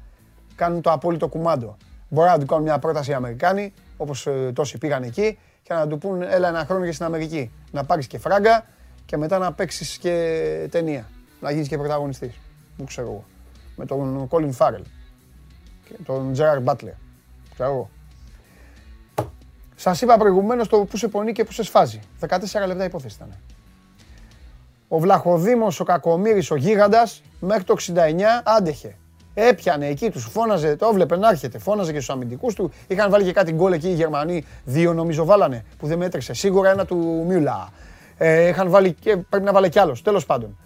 κάνουν 0.56 0.82
το 0.82 0.92
απόλυτο 0.92 1.28
κουμάντο. 1.28 1.78
Μπορεί 2.10 2.30
να 2.30 2.40
του 2.40 2.46
κάνουν 2.46 2.64
μια 2.64 2.80
πρόταση 2.80 3.12
οι 3.12 3.14
Αμερικάνοι, 3.14 3.74
όπως 3.98 4.28
ε, 4.28 4.52
τόσοι 4.54 4.78
πήγαν 4.78 5.04
εκεί, 5.04 5.38
και 5.70 5.76
να 5.76 5.88
του 5.88 5.98
πούν 5.98 6.22
έλα 6.22 6.48
ένα 6.48 6.66
χρόνο 6.66 6.84
για 6.84 6.94
στην 6.94 7.06
Αμερική. 7.06 7.52
Να 7.72 7.84
πάρεις 7.84 8.08
και 8.08 8.18
φράγκα 8.18 8.66
και 9.06 9.18
μετά 9.18 9.38
να 9.38 9.54
παίξεις 9.54 9.98
και 9.98 10.68
ταινία. 10.72 11.10
Να 11.42 11.52
γίνεις 11.52 11.68
και 11.68 11.78
πρωταγωνιστής. 11.78 12.34
Πού 12.78 12.84
ξέρω 12.84 13.08
εγώ. 13.08 13.24
Με 13.76 13.86
τον 13.86 14.28
Colin 14.32 14.52
Farrell 14.58 14.84
και 15.84 15.94
τον 16.06 16.34
Gerard 16.36 16.64
Butler. 16.64 16.96
Ξέρω 17.54 17.70
εγώ. 17.70 17.90
Σας 19.76 20.02
είπα 20.02 20.18
προηγουμένως 20.18 20.68
το 20.68 20.78
που 20.78 20.98
σε 20.98 21.08
πονεί 21.08 21.32
και 21.32 21.44
που 21.44 21.52
σε 21.52 21.64
σφάζει. 21.64 22.00
14 22.20 22.68
λεπτά 22.68 22.84
υπόθεση 22.84 23.16
ήταν. 23.16 23.38
Ο 24.88 25.00
Βλαχοδήμος, 25.00 25.80
ο 25.80 25.84
Κακομύρης, 25.84 26.52
ο 26.52 26.56
Γίγαντας, 26.56 27.22
μέχρι 27.40 27.64
το 27.64 27.74
69 27.74 28.42
άντεχε. 28.44 28.96
Έπιανε 29.48 29.88
εκεί, 29.88 30.10
τους 30.10 30.24
φώναζε, 30.24 30.76
το 30.76 30.88
έβλεπε 30.88 31.18
να 31.18 31.30
έρχεται. 31.30 31.58
Φώναζε 31.58 31.92
και 31.92 32.00
στους 32.00 32.16
αμυντικούς 32.16 32.54
του. 32.54 32.72
Είχαν 32.88 33.10
βάλει 33.10 33.24
και 33.24 33.32
κάτι 33.32 33.52
γκολ 33.52 33.72
εκεί 33.72 33.88
οι 33.88 33.94
Γερμανοί. 33.94 34.46
Δύο 34.64 34.94
νομίζω 34.94 35.26
βάλανε 35.26 35.66
που 35.78 35.88
δεν 35.88 35.98
μέτρησε. 35.98 36.34
Σίγουρα 36.34 36.70
ένα 36.70 36.86
του 36.86 37.24
Μιούλα. 37.28 37.70
Ε, 38.18 38.48
είχαν 38.48 38.70
βάλει 38.70 38.94
και 38.94 39.18
πρέπει 39.18 39.46
να 39.46 39.52
βάλει 39.52 39.70
κι 39.70 39.80
άλλος. 39.80 40.02
Τέλος 40.02 40.26
πάντων. 40.26 40.58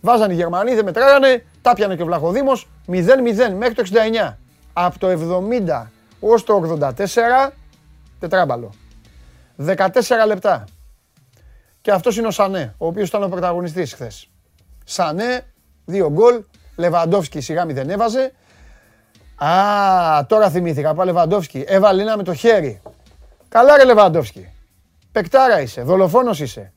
Βάζανε 0.00 0.32
οι 0.32 0.36
Γερμανοί, 0.36 0.74
δεν 0.74 0.84
μετράγανε. 0.84 1.44
Τα 1.62 1.72
πιανε 1.72 1.96
και 1.96 2.02
ο 2.02 2.06
Βλαχοδήμος 2.06 2.68
0-0 2.88 3.54
μέχρι 3.56 3.74
το 3.74 3.82
69. 3.82 4.38
Από 4.72 4.98
το 4.98 5.08
70 5.08 5.90
ως 6.20 6.44
το 6.44 6.78
84 6.80 7.52
τετράμπαλο. 8.18 8.70
14 9.56 10.26
λεπτά. 10.26 10.64
Και 11.80 11.90
αυτός 11.90 12.16
είναι 12.16 12.26
ο 12.26 12.30
Σανέ, 12.30 12.74
ο 12.78 12.86
οποίος 12.86 13.08
ήταν 13.08 13.22
ο 13.22 13.28
πρωταγωνιστής 13.28 13.92
χθες. 13.92 14.28
Σανέ, 14.84 15.46
δύο 15.84 16.10
γκολ, 16.10 16.42
Λεβαντόφσκι 16.76 17.40
σιγά 17.40 17.64
μη 17.64 17.72
δεν 17.72 17.90
έβαζε. 17.90 18.32
Α, 19.36 20.26
τώρα 20.26 20.50
θυμήθηκα. 20.50 20.94
Πά 20.94 21.04
Λεβαντόφσκι. 21.04 21.64
Έβαλε 21.66 22.02
ένα 22.02 22.16
με 22.16 22.22
το 22.22 22.34
χέρι. 22.34 22.80
Καλά 23.48 23.76
ρε 23.76 23.84
Λεβαντόφσκι. 23.84 24.48
Πεκτάρα 25.12 25.60
είσαι, 25.60 25.82
δολοφόνος 25.82 26.40
είσαι. 26.40 26.72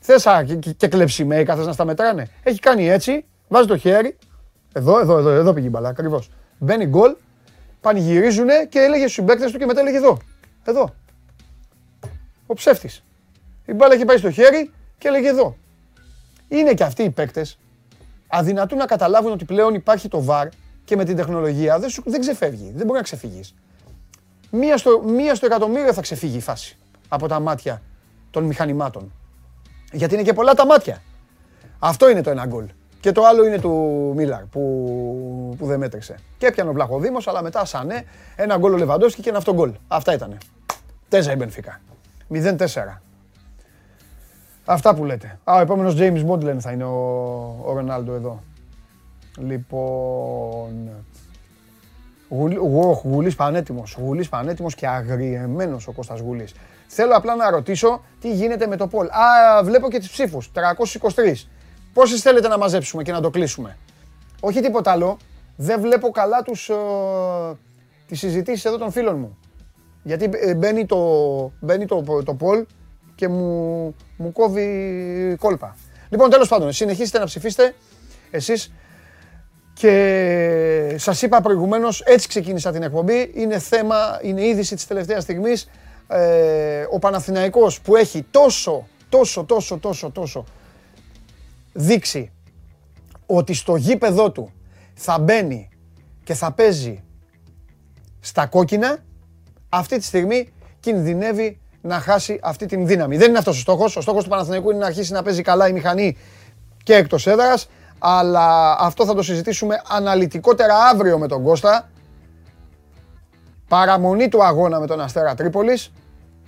Θες 0.00 0.26
α, 0.26 0.44
και, 0.44 0.54
και, 0.54 0.72
και 0.72 0.88
κλεψιμέικα, 0.88 1.56
θες 1.56 1.66
να 1.66 1.72
στα 1.72 1.84
μετράνε. 1.84 2.28
Έχει 2.42 2.58
κάνει 2.58 2.88
έτσι, 2.88 3.24
βάζει 3.48 3.66
το 3.66 3.76
χέρι. 3.76 4.18
Εδώ, 4.72 5.00
εδώ, 5.00 5.18
εδώ, 5.18 5.30
εδώ 5.30 5.52
πήγε 5.52 5.66
η 5.66 5.70
μπαλά, 5.72 5.88
ακριβώς. 5.88 6.30
Μπαίνει 6.58 6.86
γκολ, 6.86 7.14
πανηγυρίζουνε 7.80 8.66
και 8.68 8.78
έλεγε 8.78 9.02
στους 9.02 9.12
συμπαίκτες 9.12 9.52
του 9.52 9.58
και 9.58 9.66
μετά 9.66 9.80
έλεγε 9.80 9.96
εδώ. 9.96 10.18
Εδώ. 10.64 10.94
Ο 12.46 12.54
ψεύτης. 12.54 13.04
Η 13.66 13.72
μπάλα 13.72 13.94
έχει 13.94 14.04
πάει 14.04 14.16
στο 14.16 14.30
χέρι 14.30 14.70
και 14.98 15.08
έλεγε 15.08 15.28
εδώ. 15.28 15.56
Είναι 16.48 16.74
και 16.74 16.84
αυτοί 16.84 17.02
οι 17.02 17.10
παίκτες 17.10 17.58
αδυνατούν 18.34 18.78
να 18.78 18.86
καταλάβουν 18.86 19.32
ότι 19.32 19.44
πλέον 19.44 19.74
υπάρχει 19.74 20.08
το 20.08 20.24
VAR 20.28 20.46
και 20.84 20.96
με 20.96 21.04
την 21.04 21.16
τεχνολογία 21.16 21.78
δεν, 21.78 21.88
σου, 21.88 22.02
δεν 22.06 22.20
ξεφεύγει. 22.20 22.72
Δεν 22.74 22.86
μπορεί 22.86 22.98
να 22.98 23.04
ξεφύγεις. 23.04 23.54
Μία 24.50 24.76
στο, 24.76 25.02
μία 25.06 25.34
στο 25.34 25.46
εκατομμύριο 25.46 25.92
θα 25.92 26.00
ξεφύγει 26.00 26.36
η 26.36 26.40
φάση 26.40 26.76
από 27.08 27.28
τα 27.28 27.40
μάτια 27.40 27.82
των 28.30 28.44
μηχανημάτων. 28.44 29.12
Γιατί 29.92 30.14
είναι 30.14 30.22
και 30.22 30.32
πολλά 30.32 30.54
τα 30.54 30.66
μάτια. 30.66 31.02
Αυτό 31.78 32.08
είναι 32.10 32.22
το 32.22 32.30
ένα 32.30 32.46
γκολ. 32.46 32.64
Και 33.00 33.12
το 33.12 33.24
άλλο 33.24 33.44
είναι 33.44 33.58
του 33.58 33.70
Μίλαρ 34.16 34.42
που, 34.42 34.60
που 35.58 35.66
δεν 35.66 35.78
μέτρησε. 35.78 36.18
Και 36.38 36.46
έπιανε 36.46 36.70
ο 36.70 36.72
Βλαχοδήμος, 36.72 37.28
αλλά 37.28 37.42
μετά 37.42 37.64
σανέ, 37.64 38.04
ένα 38.36 38.56
γκολ 38.56 38.72
ο 38.72 38.76
Λεβαντόσκι 38.76 39.22
και 39.22 39.28
ένα 39.28 39.38
αυτό 39.38 39.54
γκολ. 39.54 39.72
Αυτά 39.88 40.12
ήτανε. 40.12 40.36
Τέζα 41.08 41.32
η 41.32 41.36
Μπενφίκα. 41.36 41.80
0-4. 42.32 42.56
Αυτά 44.64 44.94
που 44.94 45.04
λέτε. 45.04 45.38
Α, 45.44 45.54
ο 45.56 45.60
επόμενος 45.60 45.94
James 45.98 46.26
Bond 46.26 46.40
λένε 46.40 46.60
θα 46.60 46.72
είναι 46.72 46.84
ο, 46.84 46.96
ο 47.64 47.72
Ρονάλντο 47.72 48.12
εδώ. 48.12 48.42
Λοιπόν... 49.38 50.90
Γουλής 53.02 53.34
πανέτοιμος, 53.34 53.96
Γουλής 54.00 54.28
πανέτοιμος 54.28 54.74
και 54.74 54.86
αγριεμένος 54.86 55.86
ο 55.86 55.92
Κώστας 55.92 56.20
Γουλής. 56.20 56.54
Θέλω 56.86 57.16
απλά 57.16 57.34
να 57.34 57.50
ρωτήσω 57.50 58.04
τι 58.20 58.32
γίνεται 58.32 58.66
με 58.66 58.76
το 58.76 58.86
Πολ. 58.86 59.06
Α, 59.06 59.62
βλέπω 59.64 59.90
και 59.90 59.98
τις 59.98 60.10
ψήφους, 60.10 60.50
323. 60.52 61.46
Πόσες 61.92 62.20
θέλετε 62.20 62.48
να 62.48 62.58
μαζέψουμε 62.58 63.02
και 63.02 63.12
να 63.12 63.20
το 63.20 63.30
κλείσουμε; 63.30 63.76
Όχι 64.40 64.60
τίποτα 64.60 64.90
άλλο, 64.90 65.16
δεν 65.56 65.80
βλέπω 65.80 66.10
καλά 66.10 66.42
τους, 66.42 66.68
ε, 66.68 66.74
τις 68.06 68.18
συζητήσεις 68.18 68.64
εδώ 68.64 68.78
των 68.78 68.90
φίλων 68.90 69.18
μου. 69.18 69.38
Γιατί 70.02 70.30
ε, 70.32 70.54
μπαίνει 70.54 70.86
το, 70.86 70.98
μπαίνει 71.60 71.86
το, 71.86 72.22
το 72.24 72.34
Πολ 72.34 72.66
και 73.14 73.28
μου, 73.28 73.94
μου 74.16 74.32
κόβει 74.32 75.36
κόλπα. 75.38 75.76
Λοιπόν, 76.08 76.30
τέλος 76.30 76.48
πάντων, 76.48 76.72
συνεχίστε 76.72 77.18
να 77.18 77.24
ψηφίστε 77.24 77.74
εσείς 78.30 78.72
και 79.72 80.94
σας 80.98 81.22
είπα 81.22 81.40
προηγουμένως, 81.40 82.00
έτσι 82.00 82.28
ξεκίνησα 82.28 82.72
την 82.72 82.82
εκπομπή, 82.82 83.32
είναι 83.34 83.58
θέμα, 83.58 84.20
είναι 84.22 84.46
είδηση 84.46 84.74
της 84.74 84.86
τελευταίας 84.86 85.22
στιγμής. 85.22 85.68
Ε, 86.08 86.86
ο 86.90 86.98
Παναθηναϊκός 86.98 87.80
που 87.80 87.96
έχει 87.96 88.26
τόσο, 88.30 88.86
τόσο, 89.08 89.44
τόσο, 89.44 89.78
τόσο, 89.78 90.10
τόσο 90.10 90.44
δείξει 91.72 92.30
ότι 93.26 93.54
στο 93.54 93.76
γήπεδό 93.76 94.30
του 94.30 94.52
θα 94.94 95.18
μπαίνει 95.18 95.68
και 96.24 96.34
θα 96.34 96.52
παίζει 96.52 97.02
στα 98.20 98.46
κόκκινα, 98.46 98.98
αυτή 99.68 99.98
τη 99.98 100.04
στιγμή 100.04 100.52
κινδυνεύει 100.80 101.60
να 101.82 102.00
χάσει 102.00 102.38
αυτή 102.42 102.66
την 102.66 102.86
δύναμη. 102.86 103.16
Δεν 103.16 103.28
είναι 103.28 103.38
αυτός 103.38 103.56
ο 103.56 103.60
στόχος. 103.60 103.96
Ο 103.96 104.00
στόχος 104.00 104.22
του 104.24 104.30
Παναθηναϊκού 104.30 104.70
είναι 104.70 104.78
να 104.78 104.86
αρχίσει 104.86 105.12
να 105.12 105.22
παίζει 105.22 105.42
καλά 105.42 105.68
η 105.68 105.72
μηχανή 105.72 106.16
και 106.82 106.94
εκτός 106.94 107.26
έδρας. 107.26 107.68
Αλλά 107.98 108.76
αυτό 108.78 109.06
θα 109.06 109.14
το 109.14 109.22
συζητήσουμε 109.22 109.82
αναλυτικότερα 109.88 110.76
αύριο 110.92 111.18
με 111.18 111.26
τον 111.28 111.42
Κώστα. 111.42 111.90
Παραμονή 113.68 114.28
του 114.28 114.44
αγώνα 114.44 114.80
με 114.80 114.86
τον 114.86 115.00
Αστέρα 115.00 115.34
Τρίπολης. 115.34 115.92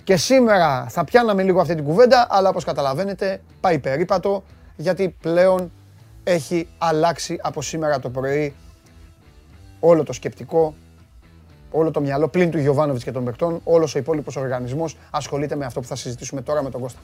Και 0.03 0.17
σήμερα 0.17 0.85
θα 0.89 1.03
πιάναμε 1.03 1.43
λίγο 1.43 1.61
αυτή 1.61 1.75
την 1.75 1.83
κουβέντα, 1.83 2.27
αλλά 2.29 2.49
όπως 2.49 2.63
καταλαβαίνετε 2.63 3.41
πάει 3.59 3.79
περίπατο, 3.79 4.43
γιατί 4.75 5.15
πλέον 5.21 5.71
έχει 6.23 6.67
αλλάξει 6.77 7.39
από 7.41 7.61
σήμερα 7.61 7.99
το 7.99 8.09
πρωί 8.09 8.55
όλο 9.79 10.03
το 10.03 10.13
σκεπτικό, 10.13 10.75
όλο 11.75 11.91
το 11.91 12.01
μυαλό 12.01 12.27
πλην 12.27 12.51
του 12.51 12.57
Γιωβάνοβιτς 12.57 13.03
και 13.03 13.11
των 13.11 13.23
παικτών, 13.25 13.61
όλος 13.63 13.95
ο 13.95 13.99
υπόλοιπος 13.99 14.35
οργανισμός 14.35 14.97
ασχολείται 15.11 15.55
με 15.55 15.65
αυτό 15.65 15.79
που 15.79 15.87
θα 15.87 15.95
συζητήσουμε 15.95 16.41
τώρα 16.41 16.63
με 16.63 16.69
τον 16.69 16.81
Κώστα. 16.81 16.99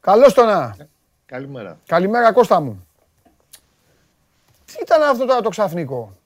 Καλώς 0.00 0.34
το 0.34 0.44
να. 0.44 0.76
Καλημέρα. 1.26 1.78
Καλημέρα 1.86 2.32
Κώστα 2.32 2.60
μου. 2.60 2.86
Τι 4.64 4.74
ήταν 4.82 5.02
αυτό 5.02 5.26
τώρα 5.26 5.40
το 5.40 5.48
ξαφνικό; 5.48 6.16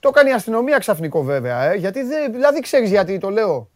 Το 0.00 0.10
κάνει 0.10 0.30
η 0.30 0.32
αστυνομία 0.32 0.78
ξαφνικό 0.78 1.22
βέβαια, 1.22 1.62
ε, 1.62 1.74
γιατί 1.76 2.02
δεν, 2.02 2.32
δηλαδή 2.32 2.60
ξέρεις 2.60 2.90
γιατί 2.90 3.18
το 3.18 3.30
λέω. 3.30 3.68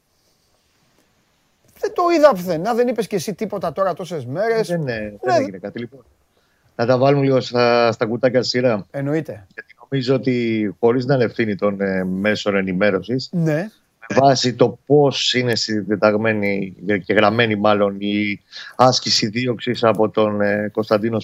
Δεν 1.81 1.93
το 1.95 2.03
είδα 2.17 2.31
πουθενά, 2.31 2.75
δεν 2.75 2.89
είπες 2.89 3.07
και 3.07 3.17
εσύ 3.17 3.35
τίποτα 3.35 3.73
τώρα 3.73 3.95
τόσες 3.95 4.27
μέρες. 4.27 4.69
Δεν, 4.69 4.83
ναι, 4.83 4.99
δεν 4.99 5.19
ναι. 5.25 5.35
έγινε 5.35 5.59
κάτι 5.59 5.79
λοιπόν. 5.79 6.05
Να 6.77 6.87
τα 6.87 6.99
βάλουμε 6.99 7.25
λίγο 7.25 7.41
στα, 7.41 7.93
στα 7.93 8.07
κουτάκια 8.07 8.43
σειρά. 8.43 8.87
Εννοείται. 8.91 9.47
Γιατί 9.55 9.75
νομίζω 9.83 10.15
ότι 10.15 10.77
χωρίς 10.81 11.05
να 11.05 11.15
είναι 11.15 11.25
ευθύνη 11.25 11.55
των 11.55 11.81
ε, 11.81 12.05
μέσων 12.05 12.57
ενημέρωσης, 12.57 13.29
ναι 13.33 13.71
βάσει 14.15 14.55
το 14.55 14.79
πώς 14.87 15.35
είναι 15.35 15.55
συντεταγμένη 15.55 16.75
και 17.05 17.13
γραμμένη 17.13 17.57
μάλλον 17.57 17.97
η 17.99 18.41
άσκηση 18.77 19.27
δίωξης 19.27 19.85
από 19.85 20.09
τον 20.09 20.41
ε, 20.41 20.69
Κωνσταντίνο 20.73 21.19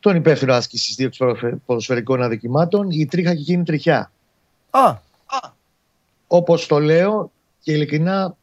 τον 0.00 0.16
υπεύθυνο 0.16 0.52
άσκησης 0.52 0.94
δίωξης 0.94 1.26
ποδοσφαιρικών 1.66 2.22
αδικημάτων, 2.22 2.90
η 2.90 3.06
τρίχα 3.06 3.30
έχει 3.30 3.40
γίνει 3.40 3.62
τριχιά. 3.62 4.10
Α. 4.70 4.98
Όπως 6.26 6.66
το 6.66 6.78
λέω 6.78 7.30
και 7.60 7.72
ειλικρινά, 7.72 8.36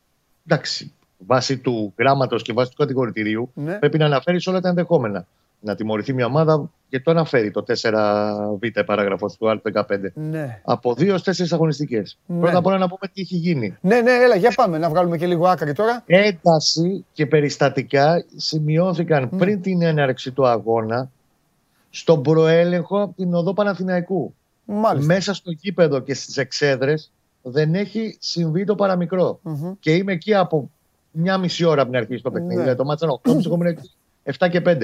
εντάξει, 0.47 0.93
βάσει 1.17 1.58
του 1.58 1.93
γράμματος 1.97 2.41
και 2.41 2.53
βάσει 2.53 2.69
του 2.69 2.77
κατηγορητηρίου, 2.77 3.51
ναι. 3.53 3.73
πρέπει 3.73 3.97
να 3.97 4.06
αναφέρεις 4.06 4.47
όλα 4.47 4.60
τα 4.60 4.69
ενδεχόμενα 4.69 5.27
να 5.63 5.75
τιμωρηθεί 5.75 6.13
μια 6.13 6.25
ομάδα 6.25 6.69
και 6.89 6.99
το 6.99 7.12
αναφέρει 7.12 7.51
το 7.51 7.63
4β 7.67 8.84
παράγραφο 8.86 9.29
του 9.39 9.49
άρθρου 9.49 9.71
15. 9.73 9.84
Ναι. 10.13 10.62
Από 10.63 10.93
δύο 10.93 11.15
ω 11.15 11.19
τέσσερις 11.19 11.53
αγωνιστικές. 11.53 12.17
Ναι. 12.25 12.39
Πρώτα 12.39 12.58
απ' 12.58 12.65
όλα 12.65 12.77
να 12.77 12.88
πούμε 12.88 13.12
τι 13.13 13.21
έχει 13.21 13.36
γίνει. 13.36 13.77
Ναι, 13.82 14.01
ναι, 14.01 14.12
έλα, 14.12 14.36
για 14.36 14.51
πάμε 14.56 14.77
να 14.77 14.89
βγάλουμε 14.89 15.17
και 15.17 15.27
λίγο 15.27 15.47
άκρη 15.47 15.73
τώρα. 15.73 16.03
Ένταση 16.06 17.06
και 17.13 17.25
περιστατικά 17.25 18.25
σημειώθηκαν 18.36 19.29
πριν 19.29 19.62
την 19.62 19.82
έναρξη 19.82 20.32
του 20.32 20.47
αγώνα 20.47 21.10
στον 21.89 22.21
προέλεγχο 22.21 23.01
από 23.01 23.13
την 23.15 23.34
οδό 23.34 23.53
Παναθηναϊκού. 23.53 24.34
Μάλιστα. 24.65 25.13
Μέσα 25.13 25.34
στο 25.34 25.51
γήπεδο 25.51 25.99
και 25.99 26.13
στις 26.13 26.38
εξέδρες 26.38 27.12
δεν 27.43 27.75
έχει 27.75 28.17
συμβεί 28.19 28.63
το 28.63 28.75
παραμικρο 28.75 29.39
Και 29.79 29.95
είμαι 29.95 30.12
εκεί 30.12 30.34
από 30.34 30.69
μια 31.12 31.38
μισή 31.38 31.65
ώρα 31.65 31.82
από 31.82 31.91
την 31.91 31.99
αρχή 31.99 32.17
στο 32.17 32.32
παιχνίδι. 32.32 32.56
Ναι. 32.56 32.62
Δηλαδή, 32.62 32.77
το 32.77 32.86
μάτσαν 32.86 33.19
8.30 33.23 34.45
7 34.45 34.49
και 34.49 34.62
5 34.65 34.77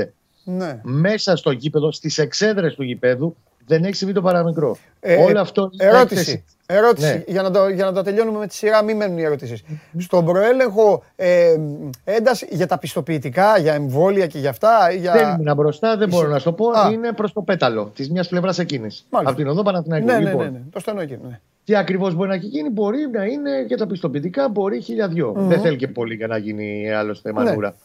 ναι. 0.43 0.79
μέσα 0.83 1.35
στο 1.35 1.51
γήπεδο, 1.51 1.91
στις 1.91 2.17
εξέδρες 2.17 2.75
του 2.75 2.83
γήπεδου, 2.83 3.35
δεν 3.65 3.83
έχει 3.83 3.95
συμβεί 3.95 4.13
το 4.13 4.21
παραμικρό. 4.21 4.77
Ε, 4.99 5.15
Όλο 5.15 5.39
αυτό 5.39 5.69
ερώτηση. 5.77 6.43
Ερώτηση. 6.65 7.07
Ναι. 7.07 7.23
Για, 7.27 7.41
να 7.41 7.51
το, 7.51 7.67
για 7.67 7.85
να 7.85 7.93
το 7.93 8.01
τελειώνουμε 8.01 8.39
με 8.39 8.47
τη 8.47 8.55
σειρά, 8.55 8.83
μην 8.83 8.97
μένουν 8.97 9.17
οι 9.17 9.23
ερωτήσεις. 9.23 9.63
Στον 9.97 10.25
προέλεγχο 10.25 11.03
ε, 11.15 11.55
ένταση 12.03 12.47
για 12.51 12.67
τα 12.67 12.77
πιστοποιητικά, 12.77 13.57
για 13.57 13.73
εμβόλια 13.73 14.27
και 14.27 14.39
για 14.39 14.49
αυτά. 14.49 14.91
Για... 14.91 15.11
Δεν 15.11 15.39
ήμουν 15.39 15.55
μπροστά, 15.55 15.97
δεν 15.97 16.09
μπορώ 16.09 16.27
να 16.27 16.37
σου 16.37 16.43
το 16.43 16.53
πω. 16.53 16.69
Α. 16.69 16.91
Είναι 16.91 17.11
προς 17.11 17.33
το 17.33 17.41
πέταλο 17.41 17.91
της 17.95 18.09
μιας 18.09 18.27
πλευράς 18.27 18.59
εκείνης. 18.59 19.05
Από 19.09 19.35
την 19.35 19.47
οδό 19.47 19.61
Παναθηναϊκού. 19.61 20.05
Ναι, 20.05 20.17
ναι, 20.17 20.29
λοιπόν. 20.29 20.43
ναι, 20.43 20.49
ναι, 20.49 20.61
το 20.71 20.79
στενό 20.79 21.01
εκείνο. 21.01 21.19
Ναι. 21.29 21.39
Τι 21.69 21.75
ακριβώς 21.75 22.13
μπορεί 22.13 22.29
να 22.29 22.35
έχει 22.35 22.45
γίνει, 22.45 22.69
μπορεί 22.69 23.09
να 23.11 23.25
είναι 23.25 23.63
και 23.67 23.75
τα 23.75 23.87
πιστοποιητικά, 23.87 24.49
μπορεί 24.49 24.81
χιλιαδιό. 24.81 25.33
Mm-hmm. 25.37 25.47
Δεν 25.47 25.61
θέλει 25.61 25.75
και 25.75 25.87
πολύ 25.87 26.15
για 26.15 26.27
να 26.27 26.37
γίνει 26.37 26.91
άλλωστε 26.91 27.33
μανούρα. 27.33 27.69
Ναι 27.69 27.75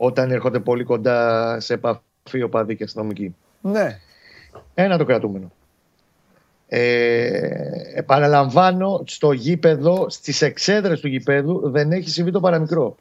όταν 0.00 0.30
έρχονται 0.30 0.58
πολύ 0.58 0.84
κοντά 0.84 1.60
σε 1.60 1.74
επαφή 1.74 2.42
οπαδοί 2.42 2.76
και 2.76 2.84
αστυνομικοί. 2.84 3.34
Ναι. 3.60 3.98
Ένα 4.74 4.98
το 4.98 5.04
κρατούμενο. 5.04 5.52
Ε, 6.68 7.40
επαναλαμβάνω, 7.94 9.02
στο 9.06 9.32
γήπεδο, 9.32 10.06
στις 10.08 10.42
εξέδρες 10.42 11.00
του 11.00 11.08
γήπεδου 11.08 11.70
δεν 11.70 11.92
έχει 11.92 12.10
συμβεί 12.10 12.30
το 12.30 12.40
παραμικρό. 12.40 12.96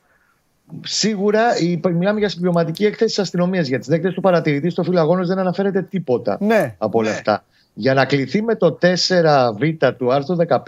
Σίγουρα 0.84 1.44
μιλάμε 1.84 2.20
για 2.20 2.30
συμπληρωματική 2.30 2.86
έκθεση 2.86 3.06
της 3.06 3.20
αστυνομίας. 3.20 3.68
Για 3.68 3.80
τις 3.80 3.88
δέκτες 3.88 4.13
του 4.13 4.22
παρατηρητή 4.22 4.70
στο 4.70 4.84
φύλλο 4.84 5.26
δεν 5.26 5.40
αναφέρεται 5.40 5.82
τίποτα 5.82 6.38
ναι, 6.40 6.76
από 6.78 7.00
όλα 7.00 7.10
ναι. 7.10 7.16
αυτά. 7.16 7.46
Για 7.80 7.94
να 7.94 8.06
κληθεί 8.06 8.42
με 8.42 8.56
το 8.56 8.78
4β 8.82 9.94
του 9.98 10.13
άρθρου 10.13 10.36
15, 10.48 10.62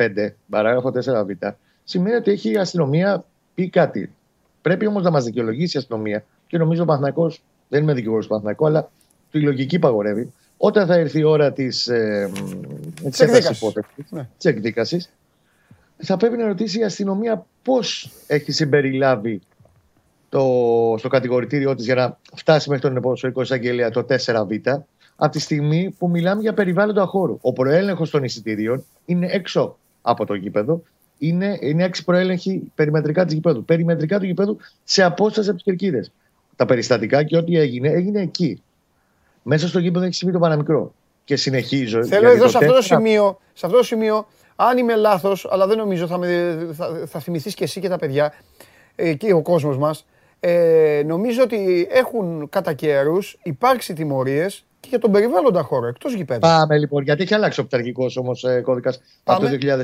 παράγραφο 0.50 0.92
4β, 0.96 1.52
σημαίνει 1.84 2.16
ότι 2.16 2.32
έχει 2.32 2.52
η 2.52 2.58
αστυνομία 2.58 3.24
πει 3.56 3.70
κάτι. 3.70 4.12
Πρέπει 4.62 4.86
όμως 4.86 5.04
να 5.04 5.12
μας 5.12 5.24
δικαιολογήσει 5.24 5.78
η 5.78 5.80
αστυνομία 5.80 6.24
και 6.48 6.58
νομίζω 6.58 6.84
ο 6.84 6.86
Παναθυνακό, 6.86 7.32
δεν 7.68 7.82
είμαι 7.82 7.94
δικηγόρος 7.94 8.24
του 8.24 8.30
Παναθυνακού, 8.30 8.66
αλλά 8.66 8.90
η 9.32 9.40
λογική 9.40 9.80
παγορεύει. 9.80 10.34
Όταν 10.58 10.88
θα 10.88 10.96
έρθει 10.96 11.20
η 11.20 11.24
ώρα 11.24 11.54
της 11.54 11.88
ε, 11.88 12.32
εκδίκασης, 14.42 15.10
ναι. 15.98 16.06
θα 16.06 16.18
πρέπει 16.18 16.38
να 16.38 16.48
ρωτήσει 16.48 16.80
η 16.80 16.84
αστυνομία 16.84 17.46
πώς 17.64 18.12
έχει 18.28 18.52
συμπεριλάβει 18.52 19.42
το, 20.30 20.42
στο 20.98 21.08
κατηγορητήριό 21.08 21.76
της 21.76 21.86
για 21.86 21.96
να 21.96 22.18
φτάσει 22.36 22.70
μέχρι 22.70 22.88
τον 22.88 22.98
εποσοϊκό 22.98 23.42
εισαγγελέα 23.42 23.90
το 23.90 24.06
4β, 24.10 24.80
από 25.22 25.32
τη 25.32 25.40
στιγμή 25.40 25.96
που 25.98 26.10
μιλάμε 26.10 26.42
για 26.42 26.54
περιβάλλοντα 26.54 27.06
χώρου. 27.06 27.38
Ο 27.42 27.54
προέλεγχος 27.54 28.10
των 28.10 28.24
εισιτηρίων 28.24 28.86
είναι 29.06 29.28
έξω 29.32 29.78
από 30.02 30.26
το 30.26 30.34
γήπεδο 30.34 30.82
είναι, 31.20 31.58
είναι 31.62 31.84
έξι 31.84 32.04
προέλεγχοι 32.04 32.72
περιμετρικά 32.76 33.26
του 33.26 33.34
γηπέδου. 33.34 33.66
Περιμετρικά 33.66 34.20
του 34.20 34.26
γηπέδου 34.26 34.58
σε 34.84 35.04
απόσταση 35.04 35.48
από 35.48 35.58
τις 35.58 35.66
κερκίδες. 35.66 36.12
Τα 36.56 36.66
περιστατικά 36.66 37.24
και 37.24 37.38
ό,τι 37.38 37.58
έγινε, 37.58 37.90
έγινε 37.90 38.22
εκεί. 38.22 38.62
Μέσα 39.44 39.68
στο 39.68 39.80
γήπεδο 39.80 40.06
έχει 40.06 40.14
συμβεί 40.14 40.34
το 40.34 40.40
παραμικρό. 40.40 40.94
Και 41.24 41.36
συνεχίζω. 41.36 42.06
Θέλω 42.06 42.30
εδώ 42.30 42.48
σε 42.48 42.58
αυτό, 42.58 42.74
το 42.74 42.82
σημείο, 42.82 43.40
σε 43.54 43.66
αυτό 43.66 43.78
το 43.78 43.84
σημείο, 43.84 44.28
αν 44.56 44.78
είμαι 44.78 44.96
λάθος, 44.96 45.48
αλλά 45.52 45.68
δεν 45.68 45.78
νομίζω, 45.78 46.08
θα, 46.08 46.18
με, 46.18 46.58
θα, 46.72 47.04
θα 47.06 47.20
θυμηθείς 47.20 47.54
και 47.54 47.64
εσύ 47.64 47.80
και 47.80 47.90
τα 47.90 47.98
παιδιά 47.98 48.34
ε, 48.96 49.14
και 49.14 49.34
ο 49.34 49.42
κόσμος 49.42 49.78
μας. 49.78 50.06
Ε, 50.40 51.02
νομίζω 51.06 51.44
ότι 51.44 51.88
έχουν 51.92 52.50
κατά 52.50 52.74
καιρούς 52.74 53.40
υπάρξει 53.44 53.94
τιμωρίες 53.94 54.66
και 54.80 54.88
για 54.90 55.00
τον 55.00 55.12
περιβάλλοντα 55.12 55.62
χώρο 55.62 55.88
εκτός 55.88 56.14
γηπέδου. 56.14 56.40
Πάμε 56.40 56.78
λοιπόν, 56.78 57.04
γιατί 57.04 57.22
έχει 57.22 57.34
αλλάξει 57.34 57.60
ο 57.60 57.66
πταρχικός 57.66 58.18
όμως 58.18 58.44
ε, 58.44 58.62
κώδικας 58.62 59.02
από 59.24 59.42
το 59.42 59.48
2020. 59.62 59.82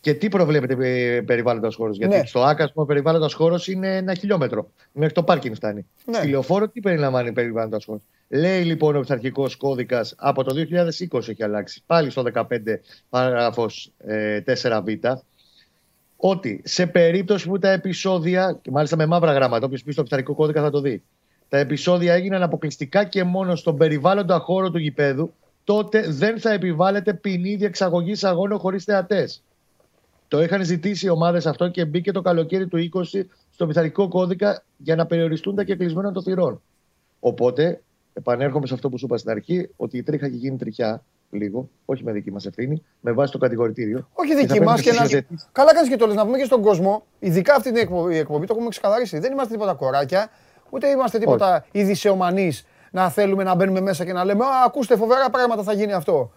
Και 0.00 0.14
τι 0.14 0.28
προβλέπετε 0.28 0.74
περιβάλλοντας 1.26 1.74
χώρος. 1.74 1.96
Γιατί 1.96 2.16
ναι. 2.16 2.26
στο 2.26 2.42
ΑΚΑ, 2.42 2.70
ο 2.74 2.84
περιβάλλοντας 2.84 3.32
χώρος 3.32 3.68
είναι 3.68 3.96
ένα 3.96 4.14
χιλιόμετρο. 4.14 4.70
Μέχρι 4.92 5.14
το 5.14 5.22
πάρκινγκ 5.22 5.54
φτάνει. 5.54 5.86
Ναι. 6.04 6.16
Στη 6.16 6.28
λεωφόρο 6.28 6.68
τι 6.68 6.80
περιλαμβάνει 6.80 7.32
περιβάλλοντας 7.32 7.84
χώρος; 7.84 8.02
Λέει 8.28 8.64
λοιπόν 8.64 8.96
ο 8.96 9.00
πειθαρχικό 9.00 9.48
κώδικας 9.58 10.14
από 10.16 10.44
το 10.44 10.54
2020 11.10 11.28
έχει 11.28 11.42
αλλάξει. 11.42 11.82
Πάλι 11.86 12.10
στο 12.10 12.22
15 12.34 12.44
παράγραφος 13.08 13.92
4β. 14.46 15.14
ότι 16.16 16.60
σε 16.64 16.86
περίπτωση 16.86 17.48
που 17.48 17.58
τα 17.58 17.70
επεισόδια, 17.70 18.58
και 18.62 18.70
μάλιστα 18.70 18.96
με 18.96 19.06
μαύρα 19.06 19.32
γράμματα, 19.32 19.66
όποιος 19.66 19.82
πει 19.82 19.92
στο 19.92 20.02
πειθαρχικό 20.02 20.34
κώδικα 20.34 20.62
θα 20.62 20.70
το 20.70 20.80
δει, 20.80 21.02
τα 21.50 21.58
επεισόδια 21.58 22.14
έγιναν 22.14 22.42
αποκλειστικά 22.42 23.04
και 23.04 23.24
μόνο 23.24 23.56
στον 23.56 23.76
περιβάλλοντα 23.76 24.38
χώρο 24.38 24.70
του 24.70 24.78
γηπέδου, 24.78 25.32
τότε 25.64 26.04
δεν 26.08 26.40
θα 26.40 26.52
επιβάλλεται 26.52 27.14
ποινή 27.14 27.54
διεξαγωγής 27.54 28.24
αγώνων 28.24 28.58
χωρίς 28.58 28.84
θεατές. 28.84 29.42
Το 30.28 30.42
είχαν 30.42 30.64
ζητήσει 30.64 31.06
οι 31.06 31.08
ομάδες 31.08 31.46
αυτό 31.46 31.68
και 31.68 31.84
μπήκε 31.84 32.12
το 32.12 32.22
καλοκαίρι 32.22 32.66
του 32.66 32.90
20 33.12 33.22
στο 33.50 33.66
πειθαρχικό 33.66 34.08
κώδικα 34.08 34.62
για 34.76 34.96
να 34.96 35.06
περιοριστούν 35.06 35.54
τα 35.54 35.64
κεκλεισμένα 35.64 36.12
των 36.12 36.22
θυρών. 36.22 36.62
Οπότε, 37.20 37.80
επανέρχομαι 38.12 38.66
σε 38.66 38.74
αυτό 38.74 38.88
που 38.88 38.98
σου 38.98 39.04
είπα 39.06 39.16
στην 39.16 39.30
αρχή, 39.30 39.68
ότι 39.76 39.96
η 39.96 40.02
τρίχα 40.02 40.26
έχει 40.26 40.36
γίνει 40.36 40.56
τριχιά 40.56 41.02
λίγο, 41.30 41.68
όχι 41.84 42.04
με 42.04 42.12
δική 42.12 42.30
μας 42.32 42.46
ευθύνη, 42.46 42.82
με 43.00 43.12
βάση 43.12 43.32
το 43.32 43.38
κατηγορητήριο. 43.38 44.08
Όχι 44.12 44.34
δική 44.34 44.60
μας 44.60 44.80
και 44.80 44.92
να. 44.92 45.08
Καλά 45.52 45.74
κάνεις 45.74 45.88
και 45.88 45.96
το 45.96 46.06
λες 46.06 46.14
να 46.14 46.24
πούμε 46.24 46.38
και 46.38 46.44
στον 46.44 46.62
κόσμο, 46.62 47.06
ειδικά 47.18 47.54
αυτή 47.54 47.72
την 47.72 47.80
εκπομπή, 47.80 48.16
εκπομπή 48.16 48.46
το 48.46 48.52
έχουμε 48.54 48.68
ξεκαθαρίσει. 48.68 49.18
Δεν 49.18 49.32
είμαστε 49.32 49.52
τίποτα 49.52 49.74
κοράκια, 49.74 50.30
ούτε 50.70 50.88
είμαστε 50.88 51.18
τίποτα 51.18 51.64
ειδησεομανεί 51.72 52.52
να 52.90 53.10
θέλουμε 53.10 53.42
να 53.42 53.54
μπαίνουμε 53.54 53.80
μέσα 53.80 54.04
και 54.04 54.12
να 54.12 54.24
λέμε 54.24 54.44
Α, 54.44 54.48
ακούστε, 54.66 54.96
φοβερά 54.96 55.30
πράγματα 55.30 55.62
θα 55.62 55.72
γίνει 55.72 55.92
αυτό. 55.92 56.32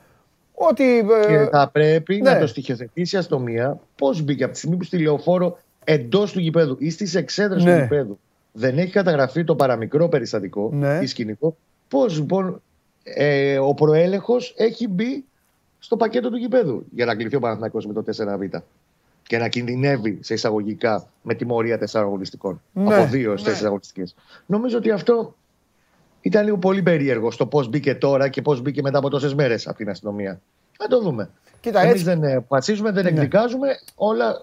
Ότι, 0.54 0.98
ε... 0.98 1.28
Και 1.28 1.48
θα 1.52 1.70
πρέπει 1.72 2.22
ναι. 2.22 2.32
να 2.32 2.40
το 2.40 2.48
στοιχειοθετήσει 2.48 3.16
η 3.16 3.20
αστυνομία 3.20 3.80
πώς 3.96 4.22
μπήκε 4.22 4.44
από 4.44 4.54
τη 4.54 4.58
στιγμή 4.58 4.78
που 4.78 4.84
στη 4.84 4.98
λεωφόρο 4.98 5.58
εντός 5.84 6.32
του 6.32 6.40
γηπέδου 6.40 6.76
ή 6.80 6.90
στις 6.90 7.16
εξέδρες 7.16 7.64
ναι. 7.64 7.76
του 7.76 7.82
γηπέδου 7.82 8.20
δεν 8.52 8.78
έχει 8.78 8.92
καταγραφεί 8.92 9.44
το 9.44 9.56
παραμικρό 9.56 10.08
περιστατικό 10.08 10.70
ναι. 10.74 11.00
ή 11.02 11.06
σκηνικό. 11.06 11.56
Πώς 11.88 12.18
λοιπόν 12.18 12.62
ε, 13.04 13.58
ο 13.60 13.74
προέλεγχο 13.74 14.36
έχει 14.56 14.88
μπει 14.88 15.26
στο 15.80 15.98
πακέτο 15.98 16.30
του 16.30 16.38
γηπέδου 16.38 16.86
για 16.92 17.06
να 17.06 17.16
κληθεί 17.16 17.36
ο 17.36 17.40
Παναθηναϊκός 17.40 17.86
με 17.86 17.94
το 17.94 18.04
4Β 18.18 18.60
και 19.24 19.38
να 19.38 19.48
κινδυνεύει 19.48 20.20
σε 20.22 20.34
εισαγωγικά 20.34 21.08
με 21.22 21.34
τιμωρία 21.34 21.78
τεσσάρων 21.78 22.08
αγωνιστικών. 22.08 22.62
Ναι, 22.72 22.96
από 22.96 23.06
δύο 23.06 23.32
στι 23.32 23.42
ναι. 23.42 23.48
τέσσερις 23.48 23.64
αγωνιστικές. 23.64 24.16
Νομίζω 24.46 24.78
ότι 24.78 24.92
αυτό 24.92 25.36
ήταν 26.22 26.44
λίγο 26.44 26.58
πολύ 26.58 26.82
περίεργο 26.82 27.32
στο 27.32 27.48
πώς 27.48 27.68
μπήκε 27.68 27.96
τώρα 27.96 28.28
και 28.28 28.42
πώς 28.42 28.62
μπήκε 28.62 28.82
μετά 28.82 28.98
από 28.98 29.10
τόσες 29.10 29.34
μέρες 29.34 29.68
από 29.68 29.78
την 29.78 29.90
αστυνομία. 29.90 30.42
Να 30.80 30.88
το 30.88 31.02
δούμε. 31.02 31.30
Κοίτα, 31.60 31.82
Εμείς 31.82 31.94
έτσι... 31.94 32.04
δεν 32.04 32.46
πατσίζουμε, 32.48 32.92
δεν 32.92 33.04
ναι. 33.04 33.10
εκδικάζουμε, 33.10 33.68
όλα 33.96 34.42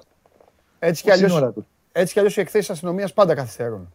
έτσι 0.79 1.03
κι 1.03 1.11
αλλιώ. 1.11 1.55
Έτσι 1.93 2.13
κι 2.13 2.19
αλλιώς 2.19 2.37
οι 2.37 2.41
εκθέσεις 2.41 2.71
αστυνομίας 2.71 3.13
πάντα 3.13 3.35
καθυστερούν. 3.35 3.93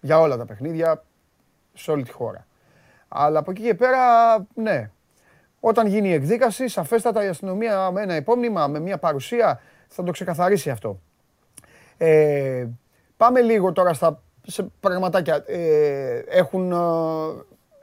Για 0.00 0.20
όλα 0.20 0.36
τα 0.36 0.44
παιχνίδια, 0.44 1.04
σε 1.74 1.90
όλη 1.90 2.02
τη 2.02 2.10
χώρα. 2.10 2.46
Αλλά 3.08 3.38
από 3.38 3.50
εκεί 3.50 3.62
και 3.62 3.74
πέρα, 3.74 3.98
ναι. 4.54 4.90
Όταν 5.60 5.86
γίνει 5.86 6.08
η 6.08 6.12
εκδίκαση, 6.12 6.68
σαφέστατα 6.68 7.24
η 7.24 7.28
αστυνομία 7.28 7.90
με 7.90 8.02
ένα 8.02 8.16
υπόμνημα, 8.16 8.66
με 8.66 8.80
μια 8.80 8.98
παρουσία, 8.98 9.60
θα 9.96 10.02
το 10.02 10.12
ξεκαθαρίσει 10.12 10.70
αυτό. 10.70 11.00
Ε, 11.96 12.66
πάμε 13.16 13.40
λίγο 13.40 13.72
τώρα 13.72 13.92
στα 13.92 14.22
σε 14.46 14.66
πραγματάκια. 14.80 15.44
Ε, 15.46 16.22
έχουν, 16.28 16.72
ε, 16.72 16.76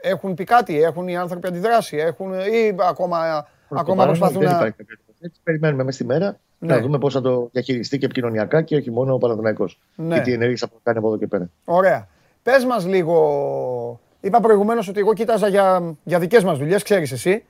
έχουν 0.10 0.34
πει 0.34 0.44
κάτι, 0.44 0.82
έχουν 0.82 1.08
οι 1.08 1.18
άνθρωποι 1.18 1.48
αντιδράσει, 1.48 1.98
έχουν, 1.98 2.34
ή 2.34 2.76
ακόμα, 2.90 3.48
ακόμα 3.70 4.06
προσπαθούν 4.06 4.44
να... 4.44 4.74
Έτσι 5.20 5.40
περιμένουμε 5.44 5.84
μέσα 5.84 5.98
στη 5.98 6.06
μέρα 6.06 6.40
ναι. 6.60 6.76
να 6.76 6.82
δούμε 6.82 6.98
πώς 6.98 7.14
θα 7.14 7.22
το 7.22 7.50
διαχειριστεί 7.52 7.98
και 7.98 8.06
επικοινωνιακά 8.06 8.62
και 8.62 8.76
όχι 8.76 8.92
μόνο 8.92 9.14
ο 9.14 9.18
Παναθυναϊκό. 9.18 9.70
Ναι. 9.96 10.16
Και 10.16 10.22
τι 10.22 10.34
ενέργειες 10.34 10.60
θα 10.60 10.70
κάνει 10.84 10.98
από 10.98 11.08
εδώ 11.08 11.18
και 11.18 11.28
πέρα. 11.28 11.50
Ωραία. 11.66 12.08
Πες 12.44 12.66
μας 12.66 12.86
λίγο. 12.86 14.00
Είπα 14.20 14.40
προηγουμένως 14.40 14.88
ότι 14.88 15.00
εγώ 15.00 15.14
κοίταζα 15.14 15.48
για, 15.48 15.96
για 16.04 16.20
δικές 16.20 16.44
μας 16.44 16.58
δουλειές, 16.58 16.84
ξέρεις 16.84 17.12
εσύ. 17.12 17.46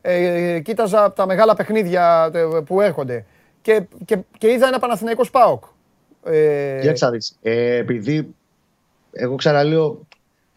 Ε, 0.00 0.60
κοίταζα 0.60 1.12
τα 1.12 1.26
μεγάλα 1.26 1.54
παιχνίδια 1.54 2.30
ε, 2.34 2.60
που 2.66 2.80
έρχονται. 2.80 3.24
Και, 3.66 3.82
και, 4.04 4.18
και 4.38 4.52
είδα 4.52 4.66
ένα 4.66 4.78
Παναθηναϊκός 4.78 5.26
Σπάοκ. 5.26 5.64
Ε... 6.24 6.78
Κοίταξα 6.80 7.10
ε, 7.42 7.76
επειδή 7.76 8.34
εγώ 9.12 9.34
ξαναλέω, 9.34 10.06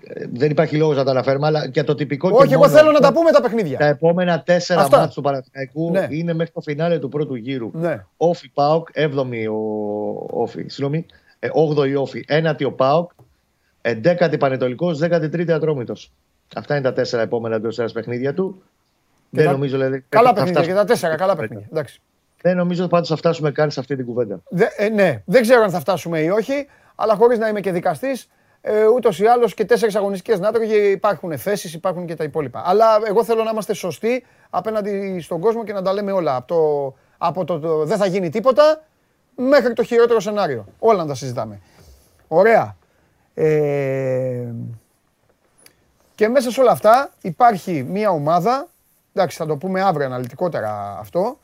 ε, 0.04 0.26
δεν 0.34 0.52
υπάρχει 0.52 0.76
λόγος 0.76 0.96
να 0.96 1.04
τα 1.04 1.12
αναφέρουμε, 1.12 1.48
αλλά 1.48 1.66
για 1.66 1.84
το 1.84 1.96
τυπικό. 1.96 2.30
Όχι, 2.34 2.54
εγώ 2.54 2.70
θέλω 2.70 2.92
να 2.92 3.00
τα 3.00 3.14
πούμε 3.14 3.32
τα 3.32 3.42
παιχνίδια. 3.42 3.78
Τα 3.78 3.86
επόμενα 3.86 4.42
τέσσερα 4.42 4.82
μάτια 4.82 5.12
του 5.14 5.22
Παναθηναϊκού 5.22 5.92
ναι. 5.92 6.08
είναι 6.10 6.34
μέχρι 6.34 6.54
το 6.54 6.62
φινάλε 6.62 7.00
του 7.00 7.10
πρώτου 7.10 7.36
γύρου. 7.36 7.72
Ναι. 7.74 8.06
Όφι 8.18 8.50
Πάοκ, 8.50 8.88
7η 8.94 9.46
ο 9.52 10.42
Όφι, 10.42 10.66
συγγνώμη, 10.68 11.06
8η 11.40 11.96
Όφι, 11.98 12.26
1η 12.28 12.66
ο 12.66 12.72
Πάοκ, 12.72 13.12
11η 13.82 14.40
Πανετολικός, 14.40 15.00
13η 15.02 15.50
Ατρόμητος. 15.50 16.12
Αυτά 16.56 16.74
είναι 16.74 16.84
τα 16.84 16.94
τέσσερα 16.94 17.22
επόμενα 17.22 17.56
εντός 17.56 17.80
ένα 17.80 17.90
παιχνίδια 17.94 18.34
του. 18.34 18.62
δεν 19.30 19.46
τα... 19.46 19.52
νομίζω, 19.52 19.78
δηλαδή, 19.78 20.06
Καλά 20.10 20.34
παιχνίδια 20.34 20.66
και 20.66 20.74
τα 20.74 20.86
τέσσερα, 20.86 21.16
καλά 21.16 21.36
παιχνίδια. 21.36 21.68
Εντάξει. 21.72 22.02
Δεν 22.42 22.56
νομίζω 22.58 22.88
ότι 22.92 23.08
θα 23.08 23.16
φτάσουμε 23.16 23.52
καν 23.52 23.72
σε 23.72 23.80
αυτή 23.80 23.96
την 23.96 24.06
κουβέντα. 24.06 24.42
Δε, 24.50 24.66
ε, 24.78 24.90
ναι, 24.90 25.22
δεν 25.26 25.42
ξέρω 25.42 25.64
αν 25.64 25.70
θα 25.70 25.80
φτάσουμε 25.80 26.20
ή 26.20 26.30
όχι, 26.30 26.68
αλλά 26.96 27.16
χωρίς 27.16 27.38
να 27.38 27.48
είμαι 27.48 27.60
και 27.60 27.72
δικαστής, 27.72 28.30
ε, 28.62 28.86
ούτως 28.86 29.20
ή 29.20 29.26
άλλως 29.26 29.54
και 29.54 29.66
τέσσερις 29.66 29.96
αγωνιστικές 29.96 30.40
νάτρογε 30.40 30.76
υπάρχουν 30.76 31.38
θέσεις, 31.38 31.74
υπάρχουν 31.74 32.06
και 32.06 32.16
τα 32.16 32.24
υπόλοιπα. 32.24 32.62
Αλλά 32.66 32.86
εγώ 33.08 33.24
θέλω 33.24 33.44
να 33.44 33.50
είμαστε 33.52 33.74
σωστοί 33.74 34.26
απέναντι 34.50 35.20
στον 35.22 35.40
κόσμο 35.40 35.64
και 35.64 35.74
να 35.74 35.82
τα 35.82 35.94
λέμε 35.94 36.12
όλα. 36.12 36.36
Από 36.36 36.48
το, 36.48 36.96
από 37.18 37.46
το, 37.46 37.60
το 37.60 37.86
δεν 37.86 37.98
θα 37.98 38.06
γίνει 38.06 38.30
τίποτα 38.30 38.84
μέχρι 39.36 39.74
το 39.74 39.84
χειρότερο 39.84 40.20
σενάριο. 40.20 40.66
Όλα 40.80 41.02
να 41.02 41.08
τα 41.08 41.16
συζητάμε. 41.16 41.62
Ωραία. 42.28 42.76
Ε, 43.34 44.54
και 46.16 46.28
μέσα 46.28 46.52
σε 46.52 46.62
όλα 46.62 46.72
αυτά 46.72 47.10
υπάρχει 47.22 47.84
μια 47.90 48.10
ομάδα, 48.10 48.68
εντάξει 49.14 49.38
θα 49.38 49.46
το 49.46 49.58
πούμε 49.58 49.82
αύριο 49.82 50.06
αναλυτικότερα 50.06 50.98
αυτό. 51.00 51.38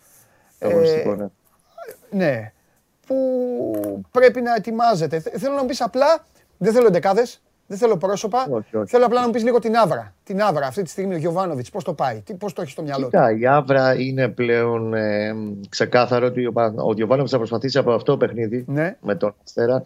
Ε, 0.69 1.15
ναι. 1.15 2.25
ναι. 2.25 2.51
Που 3.08 3.15
πρέπει 4.12 4.41
να 4.41 4.56
ετοιμάζεται. 4.56 5.19
Θέλω 5.19 5.54
να 5.54 5.62
μου 5.62 5.67
πεις 5.67 5.82
απλά 5.82 6.25
δεν 6.58 6.73
θέλω 6.73 6.89
δεκάδε, 6.89 7.21
δεν 7.67 7.78
θέλω 7.78 7.97
πρόσωπα. 7.97 8.63
Θέλω 8.86 9.06
απλά 9.06 9.19
να 9.19 9.25
μου 9.25 9.32
πεις 9.32 9.43
λίγο 9.43 9.60
την 9.60 9.75
άβρα. 9.75 10.13
Την 10.23 10.41
άβρα 10.41 10.67
αυτή 10.67 10.82
τη 10.82 10.89
στιγμή 10.89 11.13
ο 11.13 11.17
Γιωβάνοβιτς, 11.17 11.69
πώς 11.69 11.84
το 11.84 11.93
πάει, 11.93 12.23
πώς 12.38 12.54
το 12.54 12.62
έχει 12.62 12.71
στο 12.71 12.82
μυαλό 12.82 13.10
του; 13.10 13.19
η 13.39 13.45
άβρα 13.47 13.99
είναι 13.99 14.28
πλέον 14.28 14.93
ε, 14.93 15.34
ξεκάθαρο 15.69 16.25
ότι 16.25 16.45
ο, 16.45 16.54
ο 16.75 16.93
Γιωβάνοβιτς 16.93 17.32
θα 17.32 17.38
προσπαθήσει 17.38 17.78
από 17.78 17.91
αυτό 17.91 18.12
το 18.12 18.17
παιχνίδι 18.17 18.65
ναι. 18.67 18.95
με 19.01 19.15
τον 19.15 19.36
Αστέρα 19.43 19.84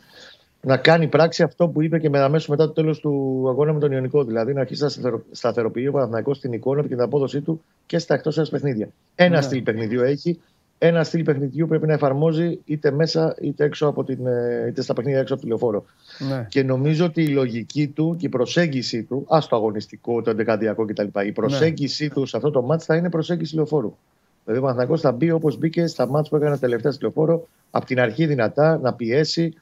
να 0.62 0.78
κάνει 0.78 1.08
πράξη 1.08 1.44
αυτό 1.44 1.68
που 1.68 1.82
είπε 1.82 2.00
και 2.00 2.10
με 2.10 2.20
αμέσως 2.20 2.48
μετά 2.48 2.66
το 2.66 2.72
τέλος 2.72 3.00
του 3.00 3.46
αγώνα 3.50 3.74
με 3.74 3.80
τον 3.80 3.92
Ιωνικό. 3.92 4.24
Δηλαδή 4.24 4.54
να 4.54 4.62
αρχίσει 4.62 4.84
να 4.84 5.20
σταθεροποιεί 5.32 5.86
ο 5.90 5.92
Παναθηναϊκός 5.92 6.38
στην 6.38 6.54
εικόνα 6.54 6.82
και 6.82 6.88
την 6.88 7.02
απόδοσή 7.02 7.42
του 7.42 7.62
και 7.86 8.00
στα 8.00 8.14
εκτός 8.14 8.38
ένα 8.38 8.48
παιχνίδια. 8.52 8.90
Ένα 9.16 9.36
ναι. 9.36 9.42
στυλ 9.42 9.62
παιχνιδιού 9.62 10.02
έχει 10.02 10.40
ένα 10.82 11.04
στυλ 11.04 11.24
παιχνιδιού 11.24 11.68
πρέπει 11.68 11.88
να 11.88 11.94
εφαρμόζει 11.94 12.60
είτε 12.66 12.92
μέσα 12.92 13.36
είτε, 13.42 13.64
έξω 13.64 13.88
από 13.88 14.04
την, 14.04 14.28
ε, 14.28 14.66
είτε 14.68 14.82
στα 14.82 14.94
παιχνίδια 14.94 15.20
έξω 15.20 15.34
από 15.34 15.42
τη 15.42 15.48
λεωφόρο. 15.48 15.86
Ναι. 16.30 16.46
Και 16.50 16.64
νομίζω 16.64 17.06
ότι 17.06 17.24
η 17.24 17.28
λογική 17.28 17.88
του 17.88 18.16
και 18.20 18.26
η 18.26 18.30
προσέγγιση 18.30 19.04
του, 19.04 19.26
ας 19.30 19.48
το 19.48 19.56
αγωνιστικό, 19.56 20.22
το 20.22 20.30
εντεκαδιακό 20.30 20.86
κτλ., 20.86 21.08
η 21.26 21.32
προσέγγιση 21.32 22.04
ναι. 22.04 22.10
του 22.10 22.26
σε 22.26 22.38
αυτό 22.38 22.52
το 22.52 22.62
μάτς 22.62 22.86
θα 22.86 22.96
είναι 22.96 23.10
προσέγγιση 23.10 23.56
λεωφόρου. 23.56 23.96
Δηλαδή 24.44 24.64
ο 24.64 24.68
Παναθανικό 24.68 24.98
θα 24.98 25.12
μπει 25.12 25.32
όπως 25.32 25.58
μπήκε 25.58 25.88
στα 25.88 26.08
μάτς 26.08 26.30
που 26.30 26.36
έκανε 26.36 26.58
τελευταία 26.58 26.92
στη 26.92 27.02
λεωφόρο, 27.02 27.48
από 27.72 27.86
την 27.86 28.00
αρχή 28.00 28.26
δυνατά 28.26 28.78
να 28.78 28.94
πιέσει, 28.94 29.54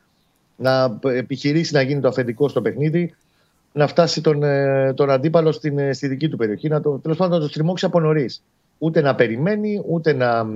να 0.55 0.99
επιχειρήσει 1.01 1.73
να 1.73 1.81
γίνει 1.81 2.01
το 2.01 2.07
αφεντικό 2.07 2.47
στο 2.47 2.61
παιχνίδι, 2.61 3.15
να 3.73 3.87
φτάσει 3.87 4.21
τον, 4.21 4.43
ε, 4.43 4.93
τον 4.93 5.09
αντίπαλο 5.09 5.51
στην, 5.51 5.77
ε, 5.77 5.93
στη 5.93 6.07
δική 6.07 6.29
του 6.29 6.37
περιοχή, 6.37 6.67
να 6.67 6.81
το, 6.81 6.99
τέλος 6.99 7.17
πάντων 7.17 7.39
να 7.39 7.43
το 7.45 7.49
στριμώξει 7.49 7.85
από 7.85 7.99
νωρίς. 7.99 8.43
Ούτε 8.77 9.01
να 9.01 9.15
περιμένει, 9.15 9.83
ούτε 9.87 10.13
να 10.13 10.47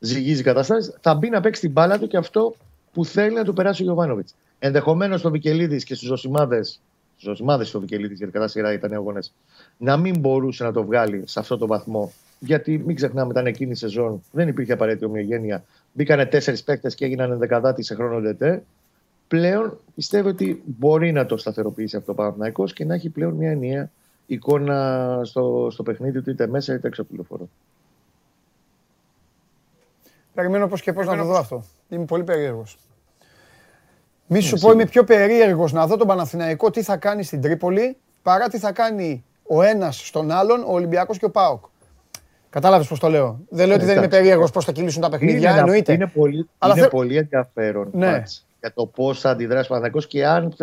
ζυγίζει 0.00 0.42
καταστάσει, 0.42 0.92
θα 1.00 1.14
μπει 1.14 1.28
να 1.28 1.40
παίξει 1.40 1.60
την 1.60 1.70
μπάλα 1.70 1.98
του 1.98 2.06
και 2.06 2.16
αυτό 2.16 2.54
που 2.92 3.04
θέλει 3.04 3.34
να 3.34 3.44
του 3.44 3.52
περάσει 3.52 3.82
ο 3.82 3.84
Γιωβάνοβιτς. 3.84 4.34
Ενδεχομένως 4.58 5.20
στο 5.20 5.30
Βικελίδης 5.30 5.84
και 5.84 5.94
στους 5.94 6.08
Ζωσιμάδες, 6.08 6.80
στους 7.16 7.28
Ζωσιμάδες 7.28 7.68
στο 7.68 7.80
Βικελίδης, 7.80 8.18
γιατί 8.18 8.32
κατά 8.32 8.48
σειρά 8.48 8.72
ήταν 8.72 8.92
οι 8.92 8.94
αγώνες, 8.94 9.32
να 9.78 9.96
μην 9.96 10.18
μπορούσε 10.18 10.64
να 10.64 10.72
το 10.72 10.84
βγάλει 10.84 11.22
σε 11.26 11.40
αυτό 11.40 11.58
το 11.58 11.66
βαθμό. 11.66 12.12
Γιατί 12.38 12.82
μην 12.86 12.96
ξεχνάμε, 12.96 13.30
ήταν 13.30 13.46
εκείνη 13.46 13.70
η 13.70 13.74
σεζόν, 13.74 14.22
δεν 14.32 14.48
υπήρχε 14.48 14.72
απαραίτητη 14.72 15.04
ομοιογένεια. 15.04 15.64
Μπήκανε 15.92 16.26
τέσσερις 16.26 16.62
παίκτες 16.62 16.94
και 16.94 17.04
έγιναν 17.04 17.38
δεκαδάτη 17.38 17.82
σε 17.82 17.94
χρόνο 17.94 18.20
ΔΕΤΕ. 18.20 18.62
Πλέον 19.28 19.78
πιστεύω 19.94 20.28
ότι 20.28 20.62
μπορεί 20.64 21.12
να 21.12 21.26
το 21.26 21.36
σταθεροποιήσει 21.36 21.96
αυτό 21.96 22.12
ο 22.12 22.14
Παναθυναϊκό 22.14 22.64
και 22.64 22.84
να 22.84 22.94
έχει 22.94 23.08
πλέον 23.08 23.34
μια 23.34 23.50
ενιαία 23.50 23.90
εικόνα 24.26 25.20
στο, 25.24 25.68
στο 25.70 25.82
παιχνίδι 25.82 26.22
του 26.22 26.30
είτε 26.30 26.46
μέσα 26.46 26.74
είτε 26.74 26.88
έξω 26.88 27.02
από 27.02 27.10
το 27.10 27.16
λεωφορείο. 27.16 27.48
Περιμένω 30.40 30.68
πώς 30.68 30.82
και 30.82 30.92
πώς 30.92 31.06
να 31.06 31.16
το 31.16 31.24
δω 31.24 31.36
αυτό. 31.36 31.64
Είμαι 31.88 32.04
πολύ 32.04 32.24
περίεργος. 32.24 32.78
Μη 34.26 34.40
σου 34.40 34.56
πω, 34.56 34.72
είμαι 34.72 34.84
πιο 34.84 35.04
περίεργος 35.04 35.72
να 35.72 35.86
δω 35.86 35.96
τον 35.96 36.06
Παναθηναϊκό 36.06 36.70
τι 36.70 36.82
θα 36.82 36.96
κάνει 36.96 37.22
στην 37.22 37.40
Τρίπολη 37.40 37.96
παρά 38.22 38.48
τι 38.48 38.58
θα 38.58 38.72
κάνει 38.72 39.24
ο 39.42 39.62
ένας 39.62 40.06
στον 40.06 40.30
άλλον, 40.30 40.62
ο 40.62 40.72
Ολυμπιακός 40.72 41.18
και 41.18 41.24
ο 41.24 41.30
Πάοκ. 41.30 41.64
Κατάλαβες 42.50 42.86
πώς 42.86 42.98
το 42.98 43.08
λέω. 43.08 43.40
Δεν 43.48 43.66
λέω 43.66 43.76
ότι 43.76 43.84
δεν 43.84 43.96
είμαι 43.96 44.08
περίεργος 44.08 44.50
πώς 44.50 44.64
θα 44.64 44.72
κυλήσουν 44.72 45.02
τα 45.02 45.08
παιχνίδια, 45.08 45.56
εννοείται. 45.56 45.92
Είναι 45.92 46.06
πολύ, 46.06 46.48
Αλλά 46.58 46.74
είναι 46.76 46.88
πολύ 46.88 47.16
ενδιαφέρον 47.16 47.88
ναι. 47.92 48.22
για 48.60 48.72
το 48.74 48.86
πώς 48.86 49.20
θα 49.20 49.30
αντιδράσει 49.30 49.64
ο 49.64 49.68
Παναθηναϊκός 49.68 50.06
και 50.06 50.26
αν 50.26 50.54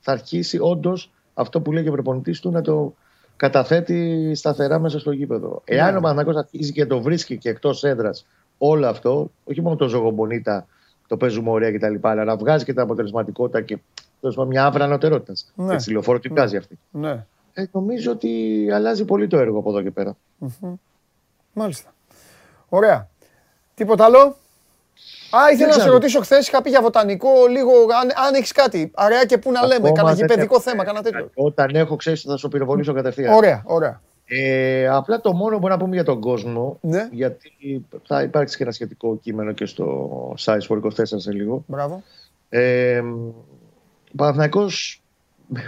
θα 0.00 0.12
αρχίσει 0.12 0.58
όντως 0.60 1.10
αυτό 1.34 1.60
που 1.60 1.72
λέει 1.72 1.82
και 1.82 1.88
ο 1.88 1.92
προπονητής 1.92 2.40
του 2.40 2.50
να 2.50 2.60
το 2.60 2.94
καταθέτει 3.36 4.32
σταθερά 4.34 4.78
μέσα 4.78 4.98
στο 4.98 5.10
γήπεδο. 5.10 5.62
Εάν 5.64 5.90
ναι. 5.92 5.98
ο 5.98 6.00
Παναθηναϊκός 6.00 6.36
αρχίζει 6.36 6.72
και 6.72 6.86
το 6.86 7.00
βρίσκει 7.00 7.38
και 7.38 7.48
εκτός 7.48 7.84
έδρας 7.84 8.26
όλο 8.62 8.86
αυτό, 8.86 9.30
όχι 9.44 9.60
μόνο 9.62 9.76
το 9.76 9.88
ζωγομπονίτα 9.88 10.66
το 11.06 11.16
παίζουμε 11.16 11.50
ωραία 11.50 11.72
κτλ. 11.72 11.94
Αλλά 12.00 12.24
να 12.24 12.36
βγάζει 12.36 12.64
και 12.64 12.72
την 12.72 12.80
αποτελεσματικότητα 12.80 13.60
και 13.60 13.78
τέλος 14.20 14.36
μια 14.46 14.64
άβρα 14.64 14.84
ανωτερότητας. 14.84 15.52
Ναι. 15.54 15.74
Έτσι, 15.74 15.90
λεωφόρο 15.92 16.18
τι 16.18 16.28
βγάζει 16.28 16.56
αυτή. 16.56 16.78
Ναι. 16.90 17.24
Ε, 17.52 17.64
νομίζω 17.72 18.10
ότι 18.12 18.66
αλλάζει 18.74 19.04
πολύ 19.04 19.26
το 19.26 19.38
έργο 19.38 19.58
από 19.58 19.70
εδώ 19.70 19.82
και 19.82 19.90
πέρα. 19.90 20.16
Μάλιστα. 21.52 21.94
Ωραία. 22.68 23.08
Τίποτα 23.74 24.04
άλλο; 24.04 24.18
Α, 25.30 25.50
ήθελα 25.52 25.66
να 25.66 25.72
σε 25.72 25.78
ξέρω. 25.78 25.92
ρωτήσω 25.92 26.20
χθες, 26.20 26.48
είχα 26.48 26.62
πει 26.62 26.70
για 26.70 26.82
βοτανικό 26.82 27.30
λίγο, 27.50 27.72
αν, 27.72 28.26
αν 28.26 28.34
έχεις 28.34 28.52
κάτι. 28.52 28.90
Αραιά 28.94 29.24
και 29.24 29.38
πού 29.38 29.50
να 29.50 29.60
λέμε, 29.60 29.74
Ακόμα 29.74 29.92
κανένα 29.92 30.14
δεν 30.14 30.26
γηπαιδικό 30.26 30.54
έχω. 30.54 30.62
θέμα, 30.62 30.84
κανένα 30.84 31.04
τέτοιο. 31.04 31.30
Όταν 31.34 31.74
έχω, 31.74 31.96
ξέρεις, 31.96 32.20
θα 32.20 32.36
σου 32.36 32.48
πυροβολήσω 32.48 32.92
κατευθείαν. 32.92 33.34
Ωραία, 33.34 33.62
ωραία. 33.66 34.00
Ε, 34.32 34.88
απλά 34.88 35.20
το 35.20 35.32
μόνο 35.32 35.54
που 35.54 35.58
μπορώ 35.60 35.74
να 35.74 35.80
πούμε 35.80 35.94
για 35.94 36.04
τον 36.04 36.20
κόσμο, 36.20 36.78
Ναι. 36.80 37.08
γιατί 37.12 37.84
θα 38.06 38.22
υπάρξει 38.22 38.56
και 38.56 38.62
ένα 38.62 38.72
σχετικό 38.72 39.16
κείμενο 39.16 39.52
και 39.52 39.66
στο 39.66 40.34
site 40.38 40.60
for 40.68 40.80
24 40.82 40.90
σε 41.04 41.32
λίγο. 41.32 41.64
Μπράβο. 41.66 42.02
Ε, 42.48 42.98
ο 42.98 44.16
Παναθηναϊκός 44.16 45.02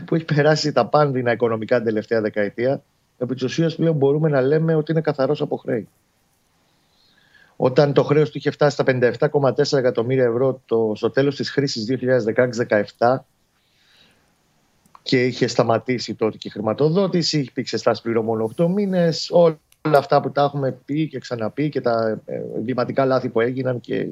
που 0.05 0.15
έχει 0.15 0.25
περάσει 0.25 0.73
τα 0.73 0.87
πάνδυνα 0.87 1.33
οικονομικά 1.33 1.77
την 1.77 1.85
τελευταία 1.85 2.21
δεκαετία, 2.21 2.83
επί 3.19 3.35
της 3.35 3.43
ουσίας 3.43 3.75
πλέον 3.75 3.95
μπορούμε 3.97 4.29
να 4.29 4.41
λέμε 4.41 4.75
ότι 4.75 4.93
είναι 4.93 5.01
καθαρός 5.01 5.41
από 5.41 5.57
χρέη. 5.57 5.89
Όταν 7.57 7.93
το 7.93 8.03
χρέος 8.03 8.31
του 8.31 8.39
είχε 8.39 8.51
φτάσει 8.51 8.75
στα 8.75 8.85
57,4 8.87 9.79
εκατομμύρια 9.79 10.25
ευρώ 10.25 10.61
το, 10.67 10.93
στο 10.97 11.11
τέλος 11.11 11.37
της 11.37 11.51
χρήσης 11.51 11.87
2016-17 12.99 13.17
και 15.03 15.25
είχε 15.25 15.47
σταματήσει 15.47 16.15
τότε 16.15 16.37
και 16.37 16.49
η 16.49 16.51
χρηματοδότηση, 16.51 17.39
υπήρξε 17.39 17.77
στάση 17.77 18.03
πληρωμών 18.03 18.55
8 18.57 18.67
μήνες, 18.67 19.31
όλα 19.31 19.59
αυτά 19.99 20.21
που 20.21 20.31
τα 20.31 20.43
έχουμε 20.43 20.79
πει 20.85 21.09
και 21.09 21.19
ξαναπεί 21.19 21.69
και 21.69 21.81
τα 21.81 22.21
ε, 22.25 22.43
εγκληματικά 22.57 23.05
λάθη 23.05 23.29
που 23.29 23.41
έγιναν 23.41 23.81
και 23.81 24.07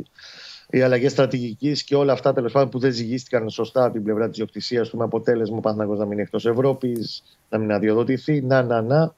οι 0.71 0.83
αλλαγές 0.83 1.13
στρατηγικής 1.13 1.83
και 1.85 1.97
όλα 1.97 2.13
αυτά 2.13 2.33
τέλος 2.33 2.53
πάντων 2.53 2.69
που 2.69 2.79
δεν 2.79 2.93
ζυγίστηκαν 2.93 3.51
σωστά 3.51 3.85
από 3.85 3.93
την 3.93 4.03
πλευρά 4.03 4.29
της 4.29 4.37
διοκτησία 4.37 4.83
του 4.83 4.97
με 4.97 5.05
αποτέλεσμα 5.05 5.57
ο 5.57 5.61
Παναθηναϊκός 5.61 5.99
να 5.99 6.05
μείνει 6.05 6.21
εκτός 6.21 6.47
Ευρώπης, 6.47 7.23
να 7.49 7.59
μην 7.59 7.73
αδειοδοτηθεί, 7.73 8.43
να, 8.43 8.63
να, 8.63 8.83
να. 8.83 9.15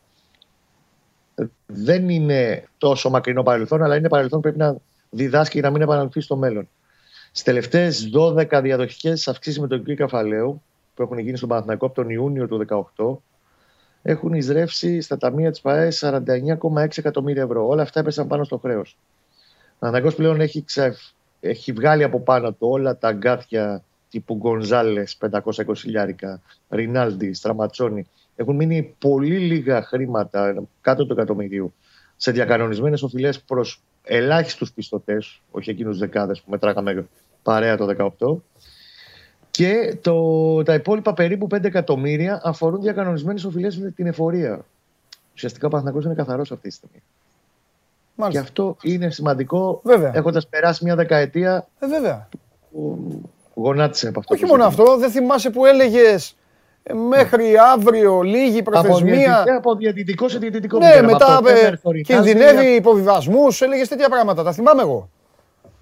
Ε, 1.35 1.45
Δεν 1.67 2.09
είναι 2.09 2.65
τόσο 2.79 3.11
μακρινό 3.11 3.43
παρελθόν, 3.43 3.83
αλλά 3.83 3.97
είναι 3.97 4.09
παρελθόν 4.09 4.41
που 4.41 4.49
πρέπει 4.49 4.59
να 4.59 4.77
διδάσκει 5.11 5.55
και 5.55 5.61
να 5.61 5.71
μην 5.71 5.83
επαναληφθεί 5.83 6.21
στο 6.21 6.37
μέλλον. 6.37 6.69
Στις 7.31 7.43
τελευταίες 7.43 8.11
12 8.15 8.61
διαδοχικές 8.63 9.29
αυξήσεις 9.29 9.61
με 9.61 9.67
τον 9.67 9.79
κύριο 9.79 9.97
Καφαλαίου 9.97 10.63
που 10.95 11.03
έχουν 11.03 11.19
γίνει 11.19 11.37
στον 11.37 11.49
Παναθηναϊκό 11.49 11.87
από 11.87 11.95
τον 11.95 12.11
Ιούνιο 12.11 12.49
του 12.49 12.67
2018 12.97 13.17
έχουν 14.03 14.33
εισρεύσει 14.33 15.01
στα 15.01 15.17
ταμεία 15.17 15.51
της 15.51 15.61
ΠαΕ 15.61 15.89
49,6 16.01 16.87
εκατομμύρια 16.97 17.43
ευρώ. 17.43 17.67
Όλα 17.67 17.83
αυτά 17.83 18.01
έπεσαν 18.01 18.27
πάνω 18.27 18.45
στο 18.45 18.59
χρέος. 18.59 18.97
Ο 19.73 19.77
Παναθηναϊκός 19.79 20.15
πλέον 20.15 20.41
έχει, 20.41 20.65
ξεφ... 20.65 20.97
έχει 21.41 21.73
βγάλει 21.73 22.03
από 22.03 22.21
πάνω 22.21 22.53
του 22.53 22.69
όλα 22.69 22.99
τα 22.99 23.09
αγκάθια 23.09 23.85
τύπου 24.11 24.37
Γκονζάλες 24.37 25.19
520 25.31 25.41
χιλιάρικα, 25.77 26.41
Ρινάλντι, 26.69 27.33
Στραματσόνι. 27.33 28.07
Έχουν 28.37 28.57
μείνει 28.57 28.95
πολύ 28.99 29.39
λίγα 29.39 29.83
χρήματα 29.83 30.65
κάτω 30.81 31.07
του 31.07 31.13
εκατομμυρίου 31.13 31.75
σε 32.17 32.31
διακανονισμένες 32.31 33.03
οφειλές 33.03 33.41
προς 33.41 33.83
ελάχιστους 34.03 34.73
πιστωτές, 34.73 35.41
όχι 35.51 35.71
εκείνους 35.71 35.99
δεκάδες 35.99 36.41
που 36.41 36.51
μετράγαμε 36.51 37.07
παρέα 37.43 37.77
το 37.77 38.15
18. 38.19 38.43
Και 39.57 39.97
το, 40.01 40.63
τα 40.63 40.75
υπόλοιπα 40.75 41.15
περίπου 41.15 41.47
5 41.55 41.65
εκατομμύρια 41.65 42.41
αφορούν 42.45 42.81
διακανονισμένες 42.81 43.45
οφειλές 43.45 43.79
με 43.79 43.91
την 43.91 44.07
εφορία. 44.07 44.65
Ουσιαστικά 45.35 45.67
ο 45.67 45.71
Παναθηναϊκός 45.71 46.05
είναι 46.05 46.15
καθαρός 46.15 46.53
αυτή 46.53 46.69
τη 46.69 46.75
στιγμή. 46.75 46.97
Και 46.97 48.21
Μάλιστα. 48.21 48.41
αυτό 48.43 48.77
είναι 48.83 49.11
σημαντικό 49.11 49.81
Βέβαια. 49.85 50.11
έχοντας 50.15 50.47
περάσει 50.47 50.85
μια 50.85 50.95
δεκαετία 50.97 51.67
Ε, 51.79 51.87
βέβαια. 51.87 52.29
που 52.73 52.99
γονάτισε 53.55 54.09
από 54.09 54.19
αυτό. 54.19 54.35
Όχι 54.35 54.43
το 54.43 54.49
μόνο 54.49 54.71
ζήτημα. 54.71 54.85
αυτό, 54.85 54.99
δεν 54.99 55.11
θυμάσαι 55.11 55.51
που 55.51 55.67
έλεγες 55.67 56.35
μέχρι 57.09 57.55
αύριο 57.75 58.23
λίγη 58.23 58.59
Από, 58.59 58.71
προθεσμία. 58.71 59.15
διαιτητικό- 59.15 59.57
από 59.57 59.75
διαιτητικό 59.75 60.29
σε 60.29 60.39
διαιτητικό. 60.39 60.79
Ναι, 60.79 60.89
πήγαμε. 60.91 61.13
μετά 61.13 61.37
Από 61.37 61.47
το 61.47 61.53
ε, 61.53 61.55
Φένερ 61.57 61.77
στο 61.79 61.91
Ρινάλντι, 61.91 62.31
κινδυνεύει 62.33 62.67
υποβιβασμούς, 62.75 63.61
έλεγες 63.63 63.89
τέτοια 63.89 64.09
πράγματα. 64.09 64.43
Τα 64.43 64.53
θυμάμαι 64.53 64.83
εγώ. 64.83 65.09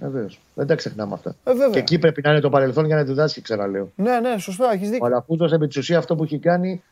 Βεβαίως. 0.00 0.40
Δεν 0.54 0.66
τα 0.66 0.74
ξεχνάμε 0.74 1.14
αυτά. 1.14 1.30
Ε, 1.44 1.50
βέβαια. 1.52 1.68
Και 1.70 1.78
εκεί 1.78 1.98
πρέπει 1.98 2.20
να 2.24 2.30
είναι 2.30 2.40
το 2.40 2.48
παρελθόν 2.50 2.84
για 2.86 2.96
να 2.96 3.02
διδάσκει, 3.04 3.40
ξαναλέω. 3.42 3.90
Ναι, 3.94 4.20
ναι, 4.20 4.38
σωστά, 4.38 4.72
έχεις 4.72 4.88
Ο 4.88 4.90
δίκιο. 4.90 5.06
Αλαφούζο 5.06 5.44
επί 5.54 5.66
της 5.66 5.76
ουσίας 5.76 5.98
αυτό 5.98 6.16
που 6.16 6.22
έχει 6.22 6.38
κάνει, 6.38 6.82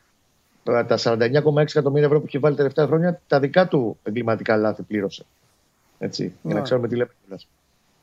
ε, 0.65 0.85
τα 0.85 0.97
49,6 0.97 1.63
εκατομμύρια 1.77 2.07
ευρώ 2.07 2.19
που 2.21 2.27
έχει 2.27 2.39
βάλει 2.39 2.55
τα 2.55 2.61
τελευταία 2.63 2.87
χρόνια, 2.87 3.21
τα 3.27 3.41
δικά 3.41 3.69
του 3.69 3.99
εγκληματικά 4.03 4.57
λάθη 4.57 4.83
πλήρωσε. 4.83 5.25
Έτσι. 5.99 6.23
Για 6.23 6.33
Ναι. 6.43 6.55
να 6.55 6.61
ξέρουμε 6.61 6.89
τι 6.89 6.97
λέμε 6.97 7.11
κιόλας. 7.25 7.49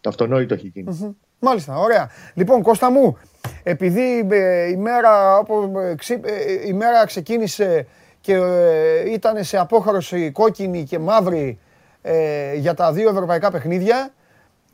Το 0.01 0.09
αυτονόητο 0.09 0.53
έχει 0.53 0.71
γίνει. 0.73 1.15
Μάλιστα, 1.39 1.77
ωραία. 1.77 2.09
Λοιπόν, 2.33 2.61
Κώστα 2.61 2.91
μου, 2.91 3.17
επειδή 3.63 4.27
ε, 4.31 4.69
η, 4.69 4.75
μέρα, 4.75 5.37
όπου, 5.37 5.73
ε, 5.79 5.95
ξύ- 5.95 6.25
ε, 6.25 6.67
η 6.67 6.73
μέρα 6.73 7.05
ξεκίνησε 7.05 7.87
και 8.21 8.33
ε, 8.33 9.11
ήταν 9.11 9.43
σε 9.43 9.57
απόχρωση 9.57 10.31
κόκκινη 10.31 10.83
και 10.83 10.99
μαύρη 10.99 11.59
ε, 12.01 12.53
για 12.55 12.73
τα 12.73 12.91
δύο 12.93 13.09
ευρωπαϊκά 13.09 13.51
παιχνίδια, 13.51 14.13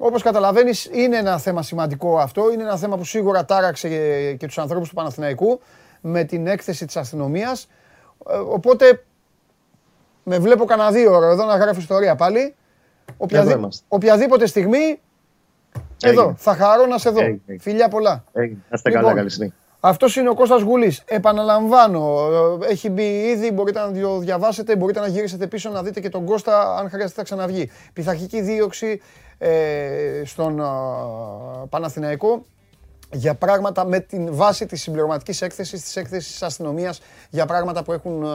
όπως 0.04 0.22
καταλαβαίνεις 0.22 0.90
είναι 0.92 1.18
ένα 1.18 1.38
θέμα 1.38 1.64
σημαντικό 1.64 2.18
αυτό, 2.18 2.52
είναι 2.52 2.64
ένα 2.64 2.78
θέμα 2.78 2.98
που 2.98 3.04
σίγουρα 3.04 3.46
τάραξε 3.46 3.88
και, 3.90 4.36
και 4.40 4.48
τους 4.48 4.58
ανθρώπους 4.58 4.90
του 4.90 4.96
Παναθηναϊκού 4.96 5.60
με 6.02 6.24
την 6.24 6.48
έκθεση 6.48 6.86
της 6.86 6.98
αστυνομίας. 6.98 7.68
Ε, 8.30 8.36
οπότε 8.36 9.04
με 10.24 10.40
βλέπω 10.40 10.66
κανένα 10.66 10.92
δύο 10.92 11.16
ώρα 11.16 11.30
εδώ 11.30 11.46
να 11.46 11.56
γράφω 11.58 11.80
ιστορία 11.80 12.16
πάλι. 12.16 12.56
Οποιαδή- 13.18 13.56
είμαστε. 13.56 13.86
οποιαδήποτε 13.88 14.46
στιγμή 14.46 15.00
εδώ, 16.04 16.22
Έγινε. 16.22 16.36
θα 16.38 16.56
χαρώ 16.56 16.86
να 16.86 16.98
σε 16.98 17.10
δω. 17.10 17.22
Έγινε. 17.22 17.42
Φιλιά 17.60 17.88
πολλά. 17.88 18.24
Έγινε. 18.34 18.60
Να 18.70 18.76
είστε 18.76 18.90
Λοιπόν, 18.90 19.04
καλά, 19.04 19.16
καλή 19.16 19.30
συνέχεια. 19.30 19.56
Αυτός 19.84 20.16
είναι 20.16 20.30
ο 20.30 20.34
Κώστας 20.34 20.62
Γουλής. 20.62 21.02
Επαναλαμβάνω, 21.06 22.28
ε, 22.62 22.72
έχει 22.72 22.90
μπει 22.90 23.04
ήδη, 23.04 23.52
μπορείτε 23.52 23.80
να 23.80 23.92
το 24.02 24.18
διαβάσετε, 24.18 24.76
μπορείτε 24.76 25.00
να 25.00 25.08
γυρίσετε 25.08 25.48
πίσω 25.48 25.70
να 25.70 25.84
δείτε 25.84 26.00
και 26.00 26.10
τον 26.10 26.26
Κώστα 26.26 26.76
αν 26.78 26.90
χρειαστεί 26.90 27.16
θα 27.16 27.24
ξαναβγεί. 27.24 27.70
Πειθαρχική 27.94 28.42
δίωξη 28.42 28.88
ε, 28.88 29.31
στον 30.24 30.60
ε, 30.60 30.64
Παναθηναϊκό 31.70 32.44
για 33.14 33.36
πράγματα 33.36 33.86
με 33.86 34.00
την 34.00 34.36
βάση 34.36 34.66
της 34.66 34.82
συμπληρωματικής 34.82 35.42
έκθεσης, 35.42 35.82
της 35.82 35.96
έκθεσης 35.96 36.32
της 36.32 36.42
αστυνομίας 36.42 37.02
για 37.30 37.46
πράγματα 37.46 37.84
που 37.84 37.92
έχουν 37.92 38.24
ε, 38.24 38.28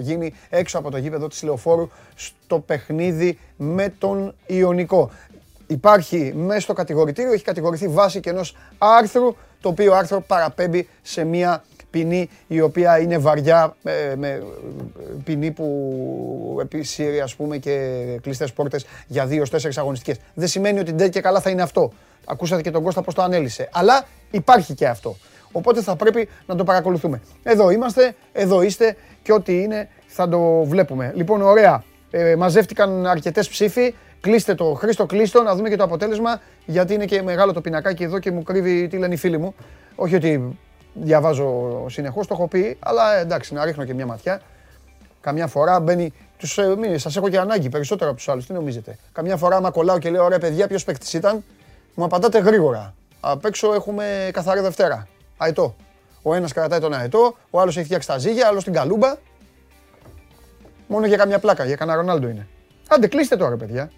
γίνει 0.00 0.34
έξω 0.48 0.78
από 0.78 0.90
το 0.90 0.96
γήπεδο 0.96 1.28
της 1.28 1.42
Λεωφόρου 1.42 1.88
στο 2.14 2.58
παιχνίδι 2.58 3.38
με 3.56 3.88
τον 3.98 4.34
Ιωνικό. 4.46 5.10
Υπάρχει 5.66 6.32
μέσα 6.36 6.60
στο 6.60 6.72
κατηγορητήριο, 6.72 7.32
έχει 7.32 7.44
κατηγορηθεί 7.44 7.88
βάση 7.88 8.20
και 8.20 8.30
ενός 8.30 8.56
άρθρου, 8.78 9.34
το 9.60 9.68
οποίο 9.68 9.94
άρθρο 9.94 10.20
παραπέμπει 10.20 10.88
σε 11.02 11.24
μια 11.24 11.64
ποινή 11.90 12.28
η 12.46 12.60
οποία 12.60 12.98
είναι 12.98 13.18
βαριά, 13.18 13.76
ε, 13.82 14.14
με 14.16 14.28
ε, 14.28 14.42
ποινή 15.24 15.50
που 15.50 16.58
επισύρει 16.60 17.20
ας 17.20 17.34
πούμε 17.34 17.56
και 17.56 17.78
κλειστές 18.22 18.52
πόρτες 18.52 18.86
για 19.06 19.26
δύο 19.26 19.48
τέσσερις 19.48 19.78
αγωνιστικές. 19.78 20.16
Δεν 20.34 20.48
σημαίνει 20.48 20.78
ότι 20.78 20.92
ντε 20.92 21.08
και 21.08 21.20
καλά 21.20 21.40
θα 21.40 21.50
είναι 21.50 21.62
αυτό. 21.62 21.92
Ακούσατε 22.24 22.62
και 22.62 22.70
τον 22.70 22.82
Κώστα 22.82 23.02
πώς 23.02 23.14
το 23.14 23.22
ανέλησε. 23.22 23.68
Αλλά 23.72 24.06
υπάρχει 24.30 24.74
και 24.74 24.86
αυτό. 24.86 25.16
Οπότε 25.52 25.82
θα 25.82 25.96
πρέπει 25.96 26.28
να 26.46 26.54
το 26.54 26.64
παρακολουθούμε. 26.64 27.20
Εδώ 27.42 27.70
είμαστε, 27.70 28.14
εδώ 28.32 28.62
είστε 28.62 28.96
και 29.22 29.32
ό,τι 29.32 29.62
είναι 29.62 29.88
θα 30.06 30.28
το 30.28 30.64
βλέπουμε. 30.64 31.12
Λοιπόν, 31.14 31.42
ωραία. 31.42 31.84
Ε, 32.10 32.36
μαζεύτηκαν 32.36 33.06
αρκετές 33.06 33.48
ψήφοι. 33.48 33.94
Κλείστε 34.20 34.54
το, 34.54 34.64
Χρήστο, 34.64 35.06
κλείστο, 35.06 35.42
να 35.42 35.54
δούμε 35.54 35.68
και 35.68 35.76
το 35.76 35.84
αποτέλεσμα, 35.84 36.40
γιατί 36.66 36.94
είναι 36.94 37.04
και 37.04 37.22
μεγάλο 37.22 37.52
το 37.52 37.60
πινακάκι 37.60 38.02
εδώ 38.02 38.18
και 38.18 38.30
μου 38.30 38.42
κρύβει 38.42 38.88
τι 38.88 38.96
λένε 38.96 39.14
οι 39.14 39.16
φίλοι 39.16 39.38
μου. 39.38 39.54
Όχι 39.94 40.14
ότι 40.14 40.58
διαβάζω 41.00 41.86
συνεχώς, 41.88 42.26
το 42.26 42.34
έχω 42.34 42.48
πει, 42.48 42.76
αλλά 42.80 43.16
εντάξει, 43.16 43.54
να 43.54 43.64
ρίχνω 43.64 43.84
και 43.84 43.94
μια 43.94 44.06
ματιά. 44.06 44.40
Καμιά 45.20 45.46
φορά 45.46 45.80
μπαίνει. 45.80 46.12
Τους, 46.38 46.58
ε, 46.58 46.76
μη, 46.76 46.98
σας 46.98 47.16
έχω 47.16 47.28
και 47.28 47.38
ανάγκη 47.38 47.68
περισσότερο 47.68 48.08
από 48.10 48.18
τους 48.18 48.28
άλλους, 48.28 48.46
τι 48.46 48.52
νομίζετε; 48.52 48.98
Καμιά 49.12 49.36
φορά, 49.36 49.56
άμα 49.56 49.70
κολλάω 49.70 49.98
και 49.98 50.10
λέω, 50.10 50.24
ωραία 50.24 50.38
παιδιά, 50.38 50.66
ποιος 50.66 50.84
παίκτης 50.84 51.12
ήταν, 51.12 51.44
μου 51.94 52.04
απαντάτε 52.04 52.38
γρήγορα. 52.38 52.94
Απ' 53.20 53.44
έξω 53.44 53.74
έχουμε 53.74 54.30
καθαρή 54.32 54.60
Δευτέρα. 54.60 55.08
Αετό. 55.36 55.76
Ο 56.22 56.34
ένας 56.34 56.52
κρατάει 56.52 56.80
τον 56.80 56.92
αετό, 56.94 57.36
ο 57.50 57.60
άλλος 57.60 57.76
έχει 57.76 57.86
φτιάξει 57.86 58.08
τα 58.08 58.18
ζύγια, 58.18 58.46
άλλος 58.46 58.64
την 58.64 58.72
καλούμπα. 58.72 59.16
Μόνο 60.86 61.06
για 61.06 61.16
καμιά 61.16 61.38
πλάκα, 61.38 61.64
για 61.64 61.76
κανένα 61.76 61.96
Ρονάλντο 61.96 62.28
είναι. 62.28 62.48
Άντε, 62.88 63.06
κλείστε 63.06 63.36
τώρα, 63.36 63.56
παιδιά. 63.56 63.90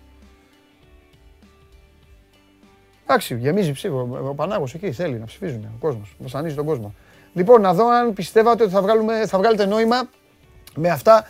Εντάξει, 3.11 3.37
γεμίζει 3.37 3.73
ψήφο. 3.73 4.09
Ο 4.29 4.35
Πανάγος 4.35 4.75
εκεί 4.75 4.93
θέλει 4.93 5.19
να 5.19 5.25
ψηφίζουν 5.25 5.65
ο 5.65 5.79
κόσμος. 5.79 6.17
Βασανίζει 6.19 6.55
τον 6.55 6.65
κόσμο. 6.65 6.95
Λοιπόν, 7.33 7.61
να 7.61 7.75
δω 7.75 7.89
αν 7.89 8.13
πιστεύατε 8.13 8.63
ότι 8.63 8.73
θα, 8.73 8.83
βγάλουμε, 8.83 9.27
θα 9.27 9.39
βγάλετε 9.39 9.67
νόημα 9.67 10.09
με 10.75 10.89
αυτά 10.89 11.25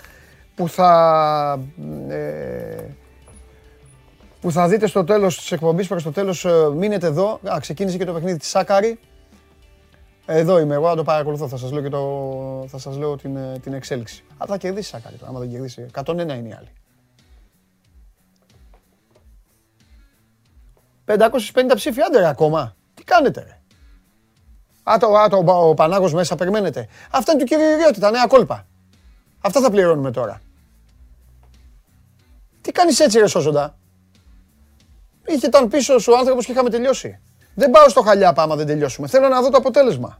που 0.54 0.68
θα, 0.68 1.60
ε, 2.08 2.84
που 4.40 4.50
θα 4.50 4.68
δείτε 4.68 4.86
στο 4.86 5.04
τέλος 5.04 5.36
της 5.36 5.52
εκπομπής, 5.52 5.88
προς 5.88 6.02
το 6.02 6.12
τέλος 6.12 6.44
ε, 6.44 6.70
μείνετε 6.74 7.06
εδώ. 7.06 7.40
Α, 7.52 7.56
ξεκίνησε 7.60 7.96
και 7.96 8.04
το 8.04 8.12
παιχνίδι 8.12 8.38
της 8.38 8.48
Σάκαρη. 8.48 8.98
Εδώ 10.26 10.58
είμαι 10.58 10.74
εγώ, 10.74 10.88
να 10.88 10.96
το 10.96 11.04
παρακολουθώ. 11.04 11.48
Θα 11.48 11.56
σας 11.56 11.72
λέω, 11.72 11.82
και 11.82 11.88
το, 11.88 12.64
θα 12.68 12.78
σας 12.78 12.96
λέω 12.96 13.16
την, 13.16 13.36
ε, 13.36 13.58
την 13.62 13.72
εξέλιξη. 13.72 14.24
Α, 14.38 14.46
θα 14.46 14.56
κερδίσει 14.56 14.88
η 14.88 14.90
Σάκαρη 14.92 15.16
τώρα, 15.16 15.30
άμα 15.30 15.40
δεν 15.40 15.50
κερδίσει. 15.50 15.86
101 15.94 16.18
είναι 16.18 16.48
η 16.48 16.52
άλλη. 16.58 16.68
550 21.08 21.74
ψήφοι, 21.74 22.00
άντε 22.00 22.18
ρε 22.18 22.28
ακόμα. 22.28 22.76
Τι 22.94 23.04
κάνετε 23.04 23.40
ρε. 23.40 23.60
Α, 24.92 24.96
το, 24.98 25.14
α, 25.14 25.28
το, 25.28 25.68
ο 25.68 25.74
Πανάγος 25.74 26.12
μέσα, 26.14 26.36
περιμένετε. 26.36 26.88
Αυτά 27.10 27.32
είναι 27.32 27.40
του 27.40 27.46
κύριου 27.46 27.70
Ιριώτη, 27.70 28.00
τα 28.00 28.10
νέα 28.10 28.26
κόλπα. 28.26 28.66
Αυτά 29.40 29.60
θα 29.60 29.70
πληρώνουμε 29.70 30.10
τώρα. 30.10 30.40
Τι 32.60 32.72
κάνεις 32.72 33.00
έτσι 33.00 33.18
ρε 33.18 33.26
Σόζοντα. 33.26 33.78
Είχε 35.26 35.46
ήταν 35.46 35.68
πίσω 35.68 35.98
σου 35.98 36.12
ο 36.12 36.18
άνθρωπος 36.18 36.46
και 36.46 36.52
είχαμε 36.52 36.70
τελειώσει. 36.70 37.20
Δεν 37.54 37.70
πάω 37.70 37.88
στο 37.88 38.02
χαλιά 38.02 38.32
άμα 38.36 38.56
δεν 38.56 38.66
τελειώσουμε. 38.66 39.08
Θέλω 39.08 39.28
να 39.28 39.40
δω 39.40 39.50
το 39.50 39.56
αποτέλεσμα. 39.56 40.18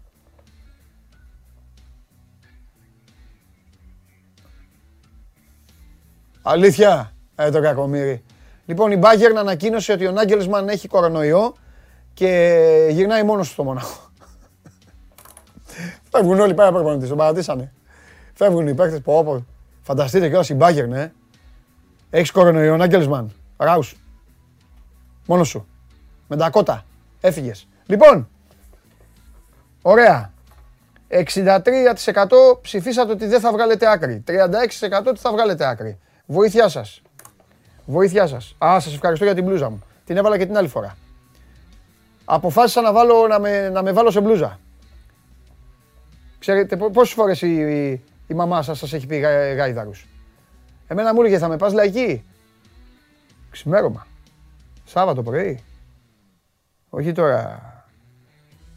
Αλήθεια, 6.43 7.13
ε, 7.35 7.51
το 7.51 7.61
κακομύρι. 7.61 8.25
Λοιπόν, 8.69 8.93
η 8.93 8.97
Μπάγκερν 8.97 9.39
ανακοίνωσε 9.39 9.93
ότι 9.93 10.07
ο 10.07 10.11
Νάγκελσμαν 10.11 10.69
έχει 10.69 10.89
κορονοϊό 10.89 11.55
και 12.15 12.89
γυρνάει 12.91 13.23
μόνος 13.23 13.47
του 13.47 13.53
στο 13.53 13.65
Μονάχο. 13.65 14.11
Φεύγουν 16.11 16.41
όλοι 16.41 16.55
πέρα 16.55 16.69
από 16.69 16.83
τον 16.83 17.17
παρατήσανε. 17.17 17.73
Φεύγουν 18.35 18.67
οι 18.67 18.75
παίκτες, 18.75 19.01
πω, 19.01 19.25
πω. 19.25 19.47
Φανταστείτε 19.83 20.29
κιόλας 20.29 20.49
η 20.49 20.55
Μπάγκερν, 20.55 20.93
ε. 20.93 21.13
Έχεις 22.11 22.31
κορονοϊό, 22.31 22.77
Νάγκελσμαν. 22.77 23.33
Ράους. 23.57 23.97
Μόνος 25.27 25.49
σου. 25.49 25.67
Με 26.29 26.37
τα 26.37 26.51
κότα. 26.51 26.85
Έφυγες. 27.21 27.69
Λοιπόν, 27.87 28.29
ωραία. 29.83 30.33
63% 31.09 32.59
ψηφίσατε 32.63 33.13
ότι 33.13 33.27
δεν 33.27 33.41
θα 33.41 33.53
βγάλετε 33.53 33.91
άκρη. 33.91 34.23
36% 34.27 35.07
ότι 35.07 35.21
θα 35.21 35.33
βγάλετε 35.33 35.67
άκρη. 35.67 35.99
Βοήθειά 36.27 36.69
σας. 36.69 37.03
Βοήθειά 37.91 38.27
σας. 38.27 38.57
Α, 38.65 38.81
σας 38.81 38.95
ευχαριστώ 38.95 39.25
για 39.25 39.35
την 39.35 39.45
μπλούζα 39.45 39.71
μου. 39.71 39.83
Την 40.05 40.17
έβαλα 40.17 40.39
και 40.39 40.47
την 40.47 40.57
άλλη 40.57 40.69
φορά. 40.69 40.97
Αποφάσισα 42.25 42.81
να, 42.81 42.93
βάλω, 42.93 43.27
να, 43.27 43.39
με, 43.39 43.69
να 43.69 43.83
με 43.83 43.93
βάλω 43.93 44.11
σε 44.11 44.21
μπλούζα. 44.21 44.59
Ξέρετε 46.39 46.77
πόσες 46.77 47.15
φορές 47.15 47.43
η, 47.43 47.49
η, 47.49 48.05
η 48.27 48.35
μαμά 48.35 48.63
σας 48.63 48.79
σας 48.79 48.93
έχει 48.93 49.07
πει 49.07 49.17
γα, 49.19 49.55
γάιδαρους; 49.55 50.07
Εμένα 50.87 51.15
μου 51.15 51.21
έλεγε 51.21 51.39
θα 51.39 51.49
με 51.49 51.57
πας 51.57 51.73
λαϊκή; 51.73 52.25
Ξημέρωμα. 53.51 54.07
Σάββατο 54.85 55.23
πρωί. 55.23 55.65
Όχι 56.89 57.13
τώρα. 57.13 57.63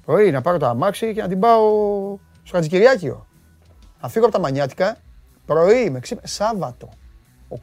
Πρωί 0.05 0.31
να 0.31 0.41
πάρω 0.41 0.57
το 0.57 0.65
αμάξι 0.65 1.13
και 1.13 1.21
να 1.21 1.27
την 1.27 1.39
πάω 1.39 1.69
στο 2.43 2.55
Χατζικυριάκιο. 2.55 3.27
Να 4.01 4.09
φύγω 4.09 4.25
από 4.25 4.33
τα 4.33 4.39
μανιάτικα. 4.39 4.97
Πρωί 5.45 5.89
με 5.89 5.99
ξύπνα. 5.99 6.27
Σάββατο. 6.27 6.89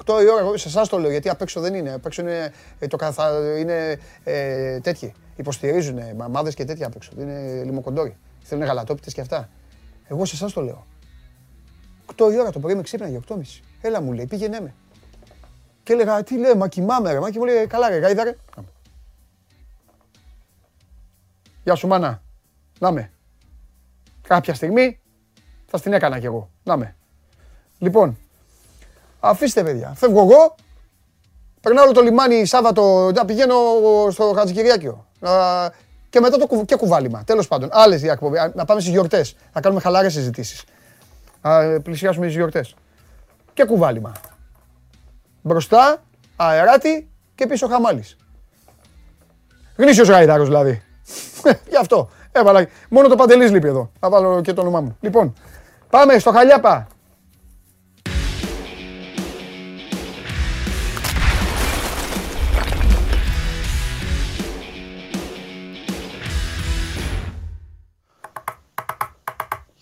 8 0.07 0.23
η 0.23 0.31
ώρα, 0.31 0.41
εγώ 0.41 0.57
σε 0.57 0.69
εσάς 0.69 0.89
το 0.89 0.99
λέω 0.99 1.11
γιατί 1.11 1.29
απ' 1.29 1.41
έξω 1.41 1.61
δεν 1.61 1.75
είναι. 1.75 1.93
Απ' 1.93 2.07
έξω 2.07 2.23
είναι, 2.23 2.53
ε, 2.79 2.87
το 2.87 2.97
καθα... 2.97 3.59
είναι 3.59 3.99
ε, 4.25 4.81
τέτοιοι. 4.81 5.13
Υποστηρίζουν 5.37 5.99
μαμάδε 6.17 6.53
και 6.53 6.65
τέτοια 6.65 6.87
απ' 6.87 6.95
έξω. 6.95 7.11
Είναι 7.19 7.63
λιμοκοντόροι. 7.65 8.17
Θέλουν 8.43 8.65
γαλατόπιτες 8.65 9.15
και 9.15 9.21
αυτά. 9.21 9.49
Εγώ 10.09 10.25
σε 10.25 10.35
εσάς 10.35 10.53
το 10.53 10.61
λέω. 10.61 10.87
8 12.17 12.33
η 12.33 12.39
ώρα 12.39 12.51
το 12.51 12.59
πρωί 12.59 12.75
με 12.75 12.83
ξύπναγε, 12.83 13.21
8.30. 13.29 13.41
Έλα 13.81 14.01
μου 14.01 14.13
λέει, 14.13 14.27
πήγαινε 14.27 14.61
με. 14.61 14.75
Και 15.83 15.93
έλεγα, 15.93 16.23
τι 16.23 16.39
λέει, 16.39 16.55
μα 16.55 16.69
κοιμάμαι 16.69 17.13
ρε, 17.13 17.21
μα 17.21 17.31
και 17.31 17.39
μου 17.39 17.45
λέει, 17.45 17.67
καλά 17.67 17.89
ρε, 17.89 17.99
γάιδα 17.99 18.25
ρε. 18.25 18.37
Γεια 21.65 21.75
σου 21.75 21.87
μάνα, 21.87 22.23
να 22.79 22.91
με. 22.91 23.11
Κάποια 24.23 24.55
στιγμή 24.55 25.01
θα 25.67 25.77
στην 25.79 25.93
έκανα 25.93 26.19
κι 26.19 26.27
εγώ, 26.27 26.51
να 26.65 26.77
με. 26.77 26.97
Λοιπόν, 27.79 28.19
Αφήστε 29.21 29.63
παιδιά. 29.63 29.93
Φεύγω 29.97 30.21
εγώ. 30.21 30.55
Περνάω 31.61 31.85
όλο 31.85 31.93
το 31.93 32.01
λιμάνι 32.01 32.45
Σάββατο 32.45 33.11
να 33.15 33.25
πηγαίνω 33.25 33.55
στο 34.11 34.33
Χατζικυριάκιο. 34.37 35.07
Και 36.11 36.21
μετά 36.21 36.37
το 36.37 36.65
και 36.65 36.77
κουβάλιμα. 36.77 37.23
Τέλος 37.25 37.49
πάντων, 37.49 37.69
άλλες 37.73 38.01
διακοπές. 38.01 38.51
Να 38.55 38.65
πάμε 38.65 38.81
στις 38.81 38.93
γιορτές. 38.93 39.37
Να 39.53 39.61
κάνουμε 39.61 39.81
χαλαρέ 39.81 40.09
συζητήσεις. 40.09 40.65
Πλησιάσουμε 41.83 42.27
τι 42.27 42.33
γιορτές. 42.33 42.75
Και 43.55 43.65
κουβάλιμα. 43.65 44.13
Μπροστά, 45.43 46.03
αεράτη 46.37 47.09
και 47.35 47.47
πίσω 47.47 47.69
χαμάλης. 47.69 48.17
Γνήσιος 49.77 50.09
γαϊδάρος 50.09 50.47
δηλαδή. 50.47 50.83
Γι' 51.71 51.77
αυτό. 51.81 52.11
Έβαλα. 52.33 52.67
Μόνο 52.89 53.09
το 53.09 53.15
παντελής 53.15 53.51
λείπει 53.51 53.69
εδώ. 53.69 53.91
Θα 54.01 54.09
βάλω 54.09 54.41
και 54.41 54.53
το 54.53 54.61
όνομά 54.61 54.81
μου. 54.81 54.97
Λοιπόν, 55.01 55.35
πάμε 55.91 56.19
στο 56.19 56.31
Χαλιάπα. 56.31 56.87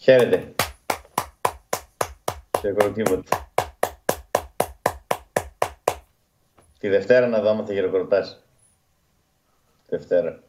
Χαίρετε. 0.06 0.54
Χειροκροτήματα. 2.60 3.50
Τη 6.78 6.88
Δευτέρα 6.88 7.26
να 7.26 7.40
δω 7.40 7.48
άμα 7.50 7.64
θα 7.64 7.72
χειροκροτάς. 7.72 8.42
Δευτέρα. 9.88 10.42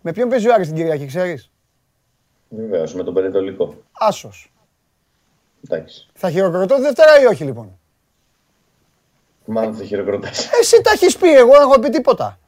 Με 0.00 0.12
ποιον 0.12 0.28
παίζει 0.28 0.48
ο 0.48 0.54
Άρης 0.54 0.66
την 0.66 0.76
Κυριακή, 0.76 1.06
ξέρεις; 1.06 1.50
Βεβαίως, 2.48 2.94
με 2.94 3.02
τον 3.04 3.14
Περιτολικό. 3.14 3.82
Άσος. 3.92 4.52
Εντάξει. 5.64 6.08
Θα 6.14 6.30
χειροκροτώ 6.30 6.74
τη 6.74 6.80
Δευτέρα 6.80 7.20
ή 7.20 7.24
όχι 7.24 7.44
λοιπόν; 7.44 7.78
Μάλλον 9.44 9.74
θα 9.74 9.84
χειροκροτάς. 9.84 10.48
Εσύ 10.60 10.80
τα 10.80 10.90
έχεις 10.90 11.16
πει, 11.16 11.34
εγώ 11.34 11.52
δεν 11.52 11.60
έχω 11.60 11.78
πει 11.78 11.88
τίποτα. 11.88 12.38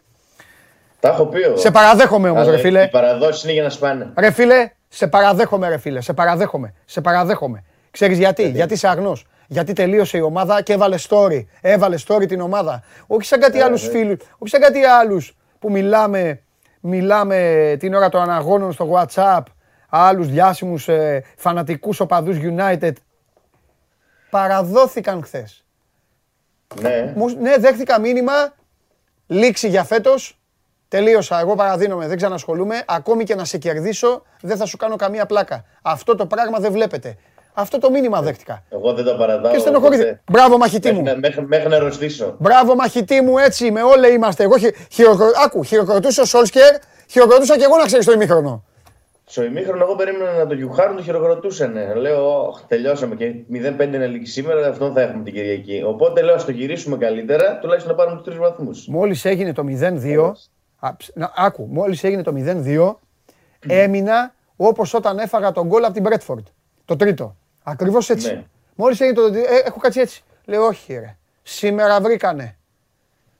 Τα 1.00 1.08
έχω 1.08 1.26
πει 1.26 1.40
εγώ. 1.40 1.56
Σε 1.56 1.70
παραδέχομαι 1.70 2.30
όμως, 2.30 2.48
ρε 2.48 2.58
φίλε. 2.58 2.82
Οι 2.82 2.88
παραδόσεις 2.88 3.42
είναι 3.42 3.52
για 3.52 3.62
να 3.62 3.70
σπάνε. 3.70 4.12
Ρε 4.16 4.30
φίλε, 4.30 4.70
σε 4.88 5.06
παραδέχομαι, 5.06 5.68
ρε 5.68 5.78
φίλε. 5.78 6.00
Σε 6.00 6.12
παραδέχομαι. 6.12 6.74
Σε 6.84 7.00
παραδέχομαι. 7.00 7.64
Ξέρεις 7.90 8.18
γιατί, 8.18 8.42
γιατί, 8.42 8.56
γιατί 8.56 8.74
είσαι 8.74 8.88
αγνός. 8.88 9.26
Γιατί 9.46 9.72
τελείωσε 9.72 10.18
η 10.18 10.20
ομάδα 10.20 10.62
και 10.62 10.72
έβαλε 10.72 10.96
story. 11.08 11.44
Έβαλε 11.60 11.96
story 12.06 12.28
την 12.28 12.40
ομάδα. 12.40 12.82
Όχι 13.06 13.26
σαν 13.26 13.40
κάτι 13.40 13.60
άλλους 13.60 13.88
φίλους, 13.88 14.18
όχι 14.38 14.50
σαν 14.50 14.60
κάτι 14.60 14.84
άλλους 14.84 15.36
που 15.58 15.70
μιλάμε, 15.70 16.42
μιλάμε 16.80 17.76
την 17.78 17.94
ώρα 17.94 18.08
των 18.08 18.20
αναγώνων 18.20 18.72
στο 18.72 18.90
WhatsApp. 18.92 19.42
Άλλους 19.88 20.28
διάσημους 20.28 20.88
ε, 20.88 21.24
φανατικούς 21.36 22.00
οπαδούς 22.00 22.36
United. 22.42 22.92
Παραδόθηκαν 24.30 25.22
χθες. 25.22 25.64
Ναι. 26.80 27.14
ναι, 27.40 27.56
δέχτηκα 27.58 28.00
μήνυμα. 28.00 28.32
Λήξη 29.26 29.68
για 29.68 29.84
φέτος 29.84 30.39
Τελείωσα. 30.90 31.40
Εγώ 31.40 31.54
παραδίνομαι, 31.54 32.06
δεν 32.06 32.16
ξανασχολούμαι. 32.16 32.82
Ακόμη 32.86 33.24
και 33.24 33.34
να 33.34 33.44
σε 33.44 33.58
κερδίσω, 33.58 34.22
δεν 34.40 34.56
θα 34.56 34.66
σου 34.66 34.76
κάνω 34.76 34.96
καμία 34.96 35.26
πλάκα. 35.26 35.64
Αυτό 35.82 36.14
το 36.14 36.26
πράγμα 36.26 36.58
δεν 36.58 36.72
βλέπετε. 36.72 37.16
Αυτό 37.52 37.78
το 37.78 37.90
μήνυμα 37.90 38.18
ε, 38.18 38.22
δέχτηκα. 38.22 38.62
Εγώ 38.70 38.92
δεν 38.92 39.04
το 39.04 39.14
παραδάω. 39.14 39.52
Και 39.52 39.58
στενοχωρείτε. 39.58 40.20
Μπράβο, 40.30 40.58
μαχητή 40.58 40.92
μου. 40.92 41.02
Μέχρι, 41.46 41.68
να 41.68 41.78
ρωστήσω. 41.78 42.34
Μπράβο, 42.38 42.74
μαχητή 42.74 43.20
μου, 43.20 43.38
έτσι 43.38 43.70
με 43.70 43.82
όλα 43.82 44.08
είμαστε. 44.08 44.42
Εγώ 44.42 44.54
χειροκρο... 44.90 45.26
Άκου, 45.44 45.62
χειροκροτούσε 45.62 46.20
ο 46.20 46.24
Σόλσκερ, 46.24 46.76
χειροκροτούσα 47.10 47.56
και 47.56 47.64
εγώ 47.64 47.76
να 47.76 47.84
ξέρεις 47.84 48.06
το 48.06 48.12
ημίχρονο. 48.12 48.64
Στο 49.24 49.44
ημίχρονο, 49.44 49.84
εγώ 49.84 49.94
περίμενα 49.94 50.32
να 50.32 50.46
το 50.46 50.54
γιουχάρουν, 50.54 50.96
το 50.96 51.02
χειροκροτούσαν. 51.02 51.76
Λέω, 51.96 52.54
τελειώσαμε 52.66 53.14
και 53.14 53.34
0-5 53.80 53.80
είναι 53.80 54.06
λίγη 54.06 54.26
σήμερα, 54.26 54.68
αυτό 54.68 54.90
θα 54.94 55.00
έχουμε 55.00 55.22
την 55.22 55.32
Κυριακή. 55.32 55.82
Οπότε 55.86 56.22
λέω, 56.22 56.34
ας 56.34 56.44
το 56.44 56.50
γυρίσουμε 56.50 56.96
καλύτερα, 56.96 57.58
τουλάχιστον 57.60 57.90
να 57.90 57.96
πάρουμε 57.96 58.16
τους 58.16 58.24
τρεις 58.24 58.38
βαθμούς. 58.38 58.86
Μόλις 58.88 59.24
έγινε 59.24 59.52
το 59.52 59.64
0-2, 59.66 60.32
Άκου, 61.36 61.66
μόλις 61.70 62.04
έγινε 62.04 62.22
το 62.22 62.32
0-2, 62.36 62.94
έμεινα 63.66 64.34
όπως 64.56 64.94
όταν 64.94 65.18
έφαγα 65.18 65.52
τον 65.52 65.66
γκολ 65.66 65.84
από 65.84 65.92
την 65.92 66.02
Μπρέτφορντ. 66.02 66.46
Το 66.84 66.96
τρίτο. 66.96 67.36
Ακριβώς 67.62 68.10
έτσι. 68.10 68.32
Ναι. 68.32 68.44
Μόλις 68.74 69.00
έγινε 69.00 69.14
το. 69.14 69.24
Ε, 69.24 69.40
έχω 69.64 69.78
κάτσει 69.80 70.00
έτσι. 70.00 70.22
Λέω, 70.44 70.66
όχι, 70.66 70.94
ρε. 70.94 71.16
Σήμερα 71.42 72.00
βρήκανε. 72.00 72.56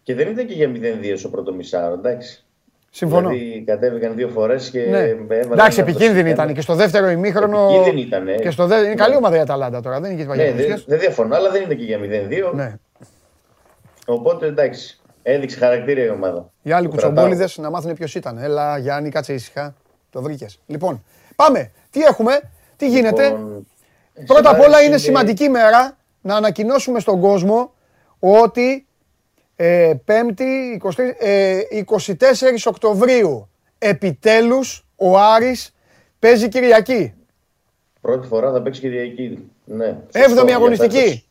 Και 0.03 0.15
δεν 0.15 0.29
ήταν 0.29 0.47
και 0.47 0.55
για 0.55 0.71
0-2 0.75 1.15
στο 1.17 1.29
πρώτο 1.29 1.53
μισάρο, 1.53 1.95
εντάξει. 1.95 2.45
Συμφωνώ. 2.91 3.29
Δηλαδή 3.29 3.63
κατέβηκαν 3.67 4.15
δύο 4.15 4.29
φορές 4.29 4.71
και. 4.71 4.81
Ναι. 4.81 5.01
Εντάξει, 5.29 5.81
επικίνδυνη 5.81 6.31
ήταν 6.31 6.55
και 6.55 6.61
στο 6.61 6.75
δεύτερο 6.75 7.09
ημίχρονο. 7.09 7.65
Επικίνδυνη 7.65 8.01
ήταν. 8.01 8.25
Ναι. 8.25 8.35
Και 8.35 8.51
στο 8.51 8.67
δε... 8.67 8.85
Είναι 8.85 8.95
καλή 8.95 9.17
ομάδα 9.17 9.37
η 9.37 9.41
Αταλάντα 9.41 9.81
τώρα. 9.81 10.01
Δεν 10.01 10.19
είναι 10.19 10.35
ναι, 10.35 10.53
δεν, 10.53 10.83
δεν 10.87 10.99
διαφωνώ, 10.99 11.35
αλλά 11.35 11.51
δεν 11.51 11.63
είναι 11.63 11.75
και 11.75 11.85
για 11.85 11.99
0-2. 12.51 12.55
Ναι. 12.55 12.75
Οπότε 14.07 14.47
εντάξει. 14.47 15.00
Έδειξε 15.23 15.59
χαρακτήρα 15.59 16.03
η 16.03 16.09
ομάδα. 16.09 16.51
Οι 16.63 16.73
άλλοι 16.73 16.89
κουτσομπόλιδε 16.89 17.49
να 17.57 17.71
μάθουν 17.71 17.95
ποιος 17.95 18.15
ήταν. 18.15 18.39
Έλα, 18.39 18.79
Γιάννη, 18.79 19.09
κάτσε 19.09 19.33
ήσυχα. 19.33 19.75
Το 20.11 20.23
βρήκες. 20.23 20.61
Λοιπόν, 20.67 21.05
πάμε. 21.37 21.71
Τι 21.91 22.01
έχουμε, 22.01 22.41
τι 22.77 22.89
γίνεται; 22.89 23.25
Λοιπόν, 23.25 23.67
Πρώτα 24.27 24.51
απ' 24.51 24.61
όλα 24.61 24.83
είναι 24.83 24.99
σημαντική 24.99 25.49
μέρα 25.49 25.97
να 26.21 26.37
ανακοινώσουμε 26.37 27.01
στον 27.01 27.21
κόσμο 27.21 27.75
ότι 28.19 28.87
ε, 29.57 29.93
5η 30.07 30.79
23, 30.83 31.15
ε, 31.19 31.59
24 31.87 32.15
Οκτωβρίου 32.65 33.49
επιτέλους 33.79 34.87
ο 34.97 35.19
Άρης 35.19 35.75
παίζει 36.19 36.49
Κυριακή. 36.49 37.15
Πρώτη 38.01 38.27
φορά 38.27 38.53
θα 38.53 38.63
παίξει 38.63 38.81
Κυριακή. 38.81 39.51
Ναι. 39.65 39.97
Έβδομη 40.13 40.53
αγωνιστική. 40.53 41.25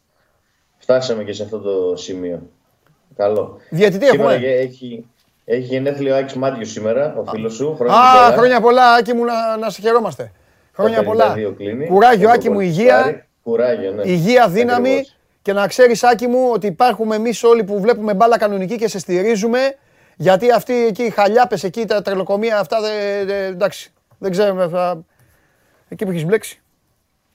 Φτάσαμε 0.78 1.24
και 1.24 1.34
σε 1.34 1.44
αυτό 1.44 1.60
το 1.60 1.96
σημείο. 1.96 2.42
Καλό. 3.24 3.60
Διαιτητή 3.70 4.06
Σήμερα 4.06 4.34
έχουμε; 4.34 4.48
έχει, 4.48 5.06
έχει 5.46 5.62
γενέθλιο 5.62 6.14
ο 6.16 6.18
Άκης 6.18 6.34
Μάτιος 6.34 6.70
σήμερα, 6.72 7.16
ο 7.18 7.24
φίλος 7.32 7.54
σου. 7.54 7.76
Χρόνια 7.76 7.96
Α, 7.96 8.14
πολλά. 8.26 8.38
χρόνια 8.38 8.62
πολλά, 8.62 8.94
Άκη 8.94 9.14
μου, 9.14 9.24
να, 9.26 9.58
να 9.58 9.70
σε 9.70 9.82
χαιρόμαστε. 9.82 10.32
Χρόνια 10.74 10.98
Τα 10.98 11.04
πολλά. 11.04 11.34
52 11.36 11.54
κλείνει. 11.58 11.88
Κουράγιο, 11.88 12.24
Έχω 12.28 12.34
Άκη 12.38 12.48
μου, 12.50 12.54
πολύ 12.56 12.66
υγεία. 12.68 13.02
χάρη. 13.02 13.24
Κουράγιο, 13.44 13.92
ναι. 13.92 14.02
Υγεία, 14.06 14.48
δύναμη 14.50 14.90
Ακριβώς. 14.90 15.16
και 15.42 15.54
να 15.54 15.68
ξέρεις 15.68 16.04
Άκη 16.04 16.28
μου 16.28 16.50
ότι 16.54 16.68
υπάρχουμε 16.68 17.16
εμείς 17.16 17.44
όλοι 17.44 17.64
που 17.64 17.80
βλέπουμε 17.82 18.14
μπάλα 18.14 18.38
κανονική 18.38 18.76
και 18.76 18.88
σε 18.88 19.00
στηρίζουμε 19.00 19.60
γιατί 20.16 20.52
αυτοί 20.52 20.86
εκεί 20.86 21.04
οι 21.04 21.10
χαλιάπες, 21.10 21.64
εκεί 21.64 21.86
τα 21.86 22.02
τρελοκομεία 22.02 22.60
αυτά, 22.60 22.78
δε, 22.82 23.26
δε- 23.26 23.46
εντάξει, 23.46 23.92
δεν 24.18 24.32
ξέρουμε, 24.32 24.68
θα... 24.68 25.04
εκεί 25.90 26.06
που 26.06 26.12
έχεις 26.12 26.26
μπλέξει. 26.26 26.62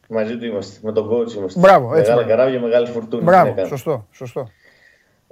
Μαζί 0.09 0.37
του 0.37 0.45
είμαστε. 0.45 0.79
Με 0.83 0.93
τον 0.93 1.09
coach 1.11 1.33
είμαστε. 1.37 1.61
Μπράβο, 1.61 1.95
έτσι, 1.95 2.11
Μεγάλα 2.11 2.15
μπράβο. 2.27 2.29
καράβια, 2.29 2.61
μεγάλες 2.61 2.91
φορτούνες. 2.91 3.25
Μπράβο, 3.25 3.51
έκανε. 3.51 3.69
σωστό, 3.69 4.07
σωστό. 4.13 4.51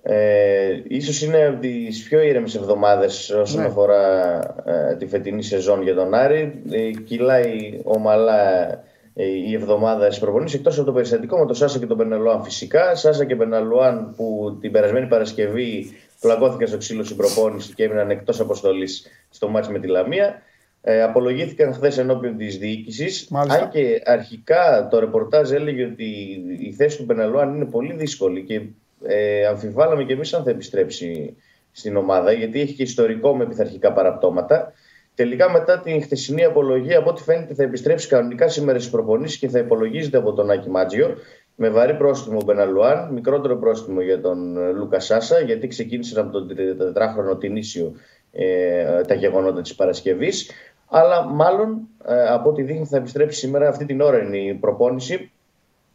Ε, 0.04 0.82
ίσως 0.88 1.22
είναι 1.22 1.44
από 1.46 1.60
τις 1.60 2.02
πιο 2.02 2.20
ήρεμες 2.20 2.54
εβδομάδες 2.54 3.30
όσον 3.30 3.60
Ναι. 3.60 3.66
αφορά 3.66 4.38
ε, 4.64 4.96
τη 4.96 5.06
φετινή 5.06 5.42
σεζόν 5.42 5.82
για 5.82 5.94
τον 5.94 6.14
Άρη. 6.14 6.62
Ε, 6.70 6.90
κυλάει 6.90 7.80
ομαλά 7.82 8.68
ε, 9.14 9.24
η 9.24 9.54
εβδομάδα 9.54 10.04
στις 10.06 10.18
προπονήσεις 10.18 10.58
εκτός 10.58 10.76
από 10.76 10.86
το 10.86 10.92
περιστατικό 10.92 11.38
με 11.38 11.46
τον 11.46 11.54
Σάσα 11.54 11.78
και 11.78 11.86
τον 11.86 11.96
Πεναλουάν 11.96 12.42
φυσικά. 12.42 12.94
Σάσα 12.94 13.24
και 13.24 13.36
Πεναλουάν 13.36 14.14
που 14.16 14.58
την 14.60 14.72
περασμένη 14.72 15.06
Παρασκευή 15.06 15.90
πλακώθηκαν 16.20 16.68
στο 16.68 16.76
ξύλο 16.76 17.04
στην 17.04 17.16
προπόνηση 17.16 17.74
και 17.74 17.84
έμειναν 17.84 18.10
εκτός 18.10 18.40
αποστολής 18.40 19.06
στο 19.30 19.48
μάτς 19.48 19.68
με 19.68 19.78
τη 19.78 19.86
Λαμία. 19.86 20.42
Ε, 20.84 21.02
απολογήθηκαν 21.02 21.72
χθες 21.72 21.98
ενώπιον 21.98 22.36
της 22.36 22.58
διοίκησης. 22.58 23.26
Μάλιστα. 23.30 23.62
Αν 23.62 23.68
και 23.70 24.02
αρχικά 24.04 24.88
το 24.90 24.98
ρεπορτάζ 24.98 25.52
έλεγε 25.52 25.84
ότι 25.84 26.04
η 26.60 26.72
θέση 26.72 26.96
του 26.96 27.06
Πεναλουάν 27.06 27.54
είναι 27.54 27.64
πολύ 27.64 27.92
δύσκολη 27.92 28.42
και 28.42 28.60
ε, 29.06 29.46
αμφιβάλαμε 29.46 30.04
και 30.04 30.12
εμείς 30.12 30.34
αν 30.34 30.44
θα 30.44 30.50
επιστρέψει 30.50 31.36
στην 31.72 31.96
ομάδα, 31.96 32.32
γιατί 32.32 32.60
έχει 32.60 32.74
και 32.74 32.82
ιστορικό 32.82 33.36
με 33.36 33.46
πειθαρχικά 33.46 33.92
παραπτώματα. 33.92 34.72
Τελικά, 35.14 35.50
μετά 35.50 35.80
την 35.80 36.02
χθεσινή 36.02 36.44
απολογία, 36.44 36.98
από 36.98 37.10
ό,τι 37.10 37.22
φαίνεται, 37.22 37.54
θα 37.54 37.62
επιστρέψει 37.62 38.08
κανονικά 38.08 38.48
σήμερα 38.48 38.78
στις 38.78 38.90
προπονήσεις 38.90 39.38
και 39.38 39.48
θα 39.48 39.58
υπολογίζεται 39.58 40.16
από 40.16 40.32
τον 40.32 40.50
Άκη 40.50 40.70
Μάτζιο. 40.70 41.16
Με 41.56 41.68
βαρύ 41.68 41.94
πρόστιμο 41.94 42.38
ο 42.40 42.44
Μπεναλουάν, 42.44 43.12
μικρότερο 43.12 43.56
πρόστιμο 43.56 44.00
για 44.00 44.20
τον 44.20 44.56
ε, 44.56 44.72
Λούκα 44.72 45.00
Σάσα, 45.00 45.40
γιατί 45.40 45.66
ξεκίνησαν 45.66 46.24
από 46.24 46.32
τον 46.32 46.48
τε- 46.48 46.76
τετράχρονο 46.78 47.36
την 47.36 47.56
ίσιο 47.56 47.92
ε, 48.32 49.00
τα 49.00 49.14
γεγονότα 49.14 49.60
της 49.60 49.74
Παρασκευής. 49.74 50.50
Αλλά 50.88 51.24
μάλλον 51.24 51.88
ε, 52.06 52.28
από 52.28 52.50
ό,τι 52.50 52.62
δείχνει 52.62 52.86
θα 52.86 52.96
επιστρέψει 52.96 53.38
σήμερα. 53.38 53.68
Αυτή 53.68 53.84
την 53.84 54.00
ώρα 54.00 54.22
είναι 54.22 54.36
η 54.36 54.54
προπόνηση 54.54 55.32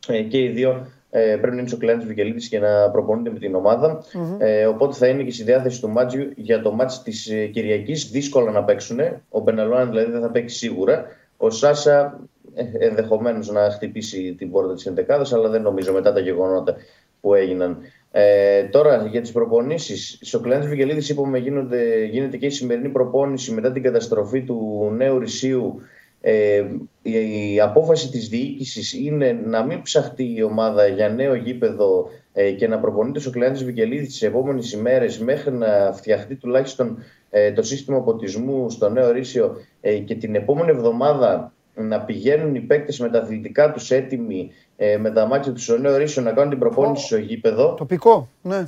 ε, 0.07 0.21
και 0.21 0.37
οι 0.37 0.47
δύο 0.47 0.87
ε, 1.09 1.35
πρέπει 1.35 1.55
να 1.55 1.59
είναι 1.59 1.67
στο 1.67 1.77
κλειάντη 1.77 2.05
Βικελίδης 2.05 2.47
και 2.49 2.59
να 2.59 2.89
προπονούνται 2.89 3.29
με 3.29 3.39
την 3.39 3.55
ομάδα. 3.55 4.03
Ε, 4.37 4.65
οπότε 4.65 4.95
θα 4.95 5.07
είναι 5.07 5.23
και 5.23 5.31
στη 5.31 5.43
διάθεση 5.43 5.81
του 5.81 5.89
Μάτζιου 5.89 6.31
για 6.35 6.61
το 6.61 6.71
μάτς 6.71 7.03
της 7.03 7.29
ε, 7.29 7.45
Κυριακής. 7.45 8.09
Δύσκολα 8.09 8.51
να 8.51 8.63
παίξουν. 8.63 8.99
Ο 9.29 9.39
Μπεναλόαν 9.39 9.89
δηλαδή 9.89 10.11
δεν 10.11 10.21
θα 10.21 10.29
παίξει 10.29 10.57
σίγουρα. 10.57 11.05
Ο 11.37 11.49
Σάσα 11.49 12.19
ε, 12.53 12.63
ενδεχομένως 12.85 13.51
να 13.51 13.69
χτυπήσει 13.69 14.35
την 14.37 14.51
πόρτα 14.51 14.73
της 14.73 14.85
Εντεκάδα, 14.85 15.37
αλλά 15.37 15.49
δεν 15.49 15.61
νομίζω 15.61 15.93
μετά 15.93 16.13
τα 16.13 16.19
γεγονότα 16.19 16.75
που 17.21 17.33
έγιναν. 17.33 17.77
Ε, 18.11 18.63
τώρα 18.63 19.05
για 19.05 19.21
τις 19.21 19.31
προπονήσεις. 19.31 20.19
Στο 20.21 20.39
Κλειάντη 20.39 20.67
Βικελίδης, 20.67 21.09
είπαμε, 21.09 21.37
γίνονται, 21.37 22.03
γίνεται 22.03 22.37
και 22.37 22.45
η 22.45 22.49
σημερινή 22.49 22.89
προπόνηση 22.89 23.51
μετά 23.51 23.71
την 23.71 23.83
καταστροφή 23.83 24.41
του 24.41 24.91
νέου 24.95 25.19
Ρησίου. 25.19 25.81
Ε, 26.29 26.63
η, 27.01 27.53
η 27.53 27.59
απόφαση 27.59 28.09
της 28.09 28.27
διοίκησης 28.29 28.93
είναι 28.93 29.41
να 29.45 29.63
μην 29.63 29.81
ψαχτεί 29.81 30.33
η 30.35 30.43
ομάδα 30.43 30.87
για 30.87 31.09
νέο 31.09 31.35
γήπεδο 31.35 32.09
ε, 32.33 32.51
και 32.51 32.67
να 32.67 32.79
προπονείται 32.79 33.19
στο 33.19 33.29
Κλειάνης 33.29 33.63
Βικελίδης 33.63 34.07
τις 34.07 34.21
επόμενες 34.21 34.71
ημέρες 34.71 35.19
μέχρι 35.19 35.51
να 35.51 35.93
φτιαχτεί 35.93 36.35
τουλάχιστον 36.35 36.97
ε, 37.29 37.51
το 37.51 37.61
σύστημα 37.61 38.01
ποτισμού 38.01 38.69
στο 38.69 38.89
νέο 38.89 39.11
Ρήσιο 39.11 39.55
ε, 39.81 39.97
και 39.97 40.15
την 40.15 40.35
επόμενη 40.35 40.69
εβδομάδα 40.69 41.53
να 41.73 42.01
πηγαίνουν 42.01 42.55
οι 42.55 42.59
παίκτες 42.59 42.99
με 42.99 43.09
τα 43.09 43.19
αθλητικά 43.19 43.71
τους 43.71 43.91
έτοιμοι 43.91 44.51
ε, 44.77 44.97
με 44.97 45.11
τα 45.11 45.25
μάτια 45.25 45.53
τους 45.53 45.63
στο 45.63 45.77
νέο 45.77 45.97
Ρήσιο 45.97 46.21
να 46.21 46.31
κάνουν 46.31 46.49
την 46.49 46.59
προπόνηση 46.59 47.05
στο 47.05 47.17
γήπεδο 47.17 47.73
Τοπικό, 47.73 48.29
ναι. 48.41 48.67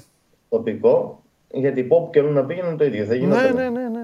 τοπικό 0.50 1.24
γιατί 1.52 1.84
που 1.84 1.96
όπου 1.96 2.10
και 2.10 2.20
αλλού 2.20 2.32
να 2.32 2.46
πήγαιναν 2.46 2.78
το 2.78 2.86
ίδιο 2.86 3.06
θα 3.06 3.14
Ναι, 3.14 3.20
γινόταν. 3.20 3.56
ναι, 3.56 3.62
ναι, 3.62 3.70
ναι, 3.70 3.90
ναι. 3.90 3.99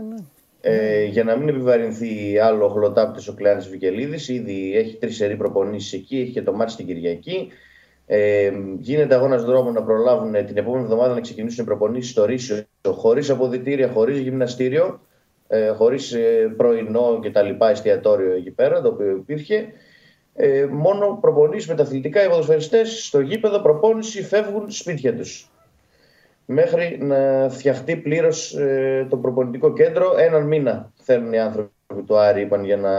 Ε, 0.68 1.03
για 1.03 1.24
να 1.24 1.36
μην 1.36 1.47
επιβαρυνθεί 1.47 2.39
άλλο 2.39 2.70
χλωτάπτη 2.70 3.30
ο 3.30 3.34
Κλεάνης 3.34 3.70
Βικελίδης, 3.70 4.30
ήδη 4.30 4.76
έχει 4.76 4.95
τρεις 4.95 5.16
σερή 5.16 5.36
προπονήσεις 5.36 5.93
εκεί, 5.93 6.20
έχει 6.20 6.32
και 6.32 6.41
το 6.41 6.53
μάτι 6.53 6.76
την 6.76 6.86
Κυριακή. 6.86 7.51
Ε, 8.05 8.51
γίνεται 8.80 9.16
αγώνας 9.16 9.43
δρόμου 9.43 9.72
να 9.72 9.84
προλάβουν 9.84 10.45
την 10.45 10.57
επόμενη 10.57 10.84
εβδομάδα 10.84 11.13
να 11.13 11.22
ξεκινήσουν 11.22 11.63
οι 11.63 11.68
προπονήσεις 11.68 12.11
στο 12.11 12.26
Ρήσιο 12.26 12.63
χωρίς 12.88 13.30
αποδητήρια, 13.30 13.88
χωρίς 13.88 14.18
γυμναστήριο, 14.18 15.01
ε, 15.47 15.70
χωρίς 15.70 16.13
ε, 16.13 16.53
πρωινό 16.57 17.20
και 17.22 17.32
τα 17.32 17.41
λοιπά 17.41 17.70
εστιατόριο 17.70 18.32
εκεί 18.32 18.51
πέρα, 18.51 18.82
το 18.82 18.88
οποίο 18.88 19.09
υπήρχε. 19.09 19.68
Ε, 20.34 20.66
μόνο 20.72 21.18
προπονήσεις 21.22 21.70
με 21.70 21.76
τα 21.76 21.84
αθλητικά 21.84 22.26
οι 22.26 22.30
ποδοσφαιριστές 22.30 23.05
στο 23.05 23.20
γήπεδο 23.20 23.59
προπόνηση 23.59 24.24
φεύγουν 24.24 24.72
σπίτια 24.72 25.16
τους 25.16 25.49
μέχρι 26.46 26.98
να 27.02 27.50
φτιαχτεί 27.50 27.96
πλήρως 27.96 28.58
το 29.10 29.18
προπονητικό 29.18 29.74
κέντρο. 29.74 30.16
Έναν 30.18 30.48
μήνα 30.48 30.91
θέλουν 30.96 31.34
οι 31.34 31.39
άνθρωποι 31.39 32.04
του 32.06 32.18
Άρη, 32.18 32.41
είπαν, 32.41 32.64
για 32.64 32.78
να 32.78 32.91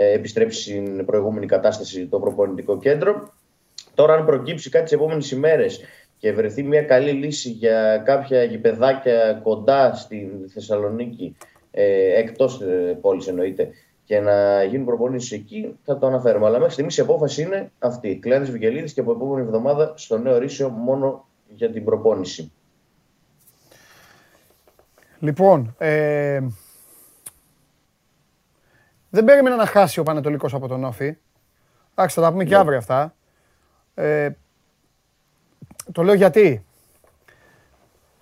ε, 0.00 0.12
επιστρέψει 0.12 0.60
στην 0.60 1.04
προηγούμενη 1.04 1.46
κατάσταση 1.46 2.06
το 2.06 2.18
προπονητικό 2.18 2.78
κέντρο. 2.78 3.32
Τώρα, 3.94 4.14
αν 4.14 4.24
προκύψει 4.24 4.70
κάτι 4.70 4.84
τις 4.84 4.92
επόμενες 4.92 5.30
ημέρες 5.30 5.80
και 6.18 6.32
βρεθεί 6.32 6.62
μια 6.62 6.82
καλή 6.82 7.10
λύση 7.10 7.50
για 7.50 8.02
κάποια 8.04 8.42
γηπεδάκια 8.42 9.40
κοντά 9.42 9.94
στη 9.94 10.30
Θεσσαλονίκη, 10.52 11.36
ε, 11.70 12.18
εκτός 12.18 12.60
ε, 12.60 12.98
πόλης 13.00 13.26
εννοείται, 13.26 13.70
και 14.04 14.20
να 14.20 14.62
γίνουν 14.62 14.86
προπονήσεις 14.86 15.32
εκεί, 15.32 15.78
θα 15.84 15.98
το 15.98 16.06
αναφέρουμε. 16.06 16.46
Αλλά 16.46 16.56
μέχρι 16.56 16.72
στιγμής 16.72 16.96
η 16.96 17.00
απόφαση 17.00 17.42
είναι 17.42 17.70
αυτή. 17.78 18.18
Κλειάνει 18.18 18.50
Βικελίδης 18.50 18.92
και 18.92 19.00
από 19.00 19.12
επόμενη 19.12 19.46
εβδομάδα 19.46 19.92
στο 19.96 20.18
νέο 20.18 20.38
Ρήσιο 20.38 20.68
μόνο 20.68 21.26
για 21.48 21.70
την 21.70 21.84
προπόνηση. 21.84 22.52
Λοιπόν, 25.20 25.74
ε, 25.78 26.40
δεν 29.10 29.24
περίμενα 29.24 29.56
να 29.56 29.66
χάσει 29.66 30.00
ο 30.00 30.02
Πανετολικός 30.02 30.54
από 30.54 30.68
τον 30.68 30.84
ΟΦΗ. 30.84 31.16
Εντάξει, 31.94 32.14
θα 32.14 32.22
τα 32.22 32.30
πούμε 32.30 32.44
και 32.44 32.54
Ναι. 32.54 32.60
αύριο 32.60 32.78
αυτά. 32.78 33.14
Ε, 33.94 34.30
το 35.92 36.02
λέω 36.02 36.14
γιατί. 36.14 36.64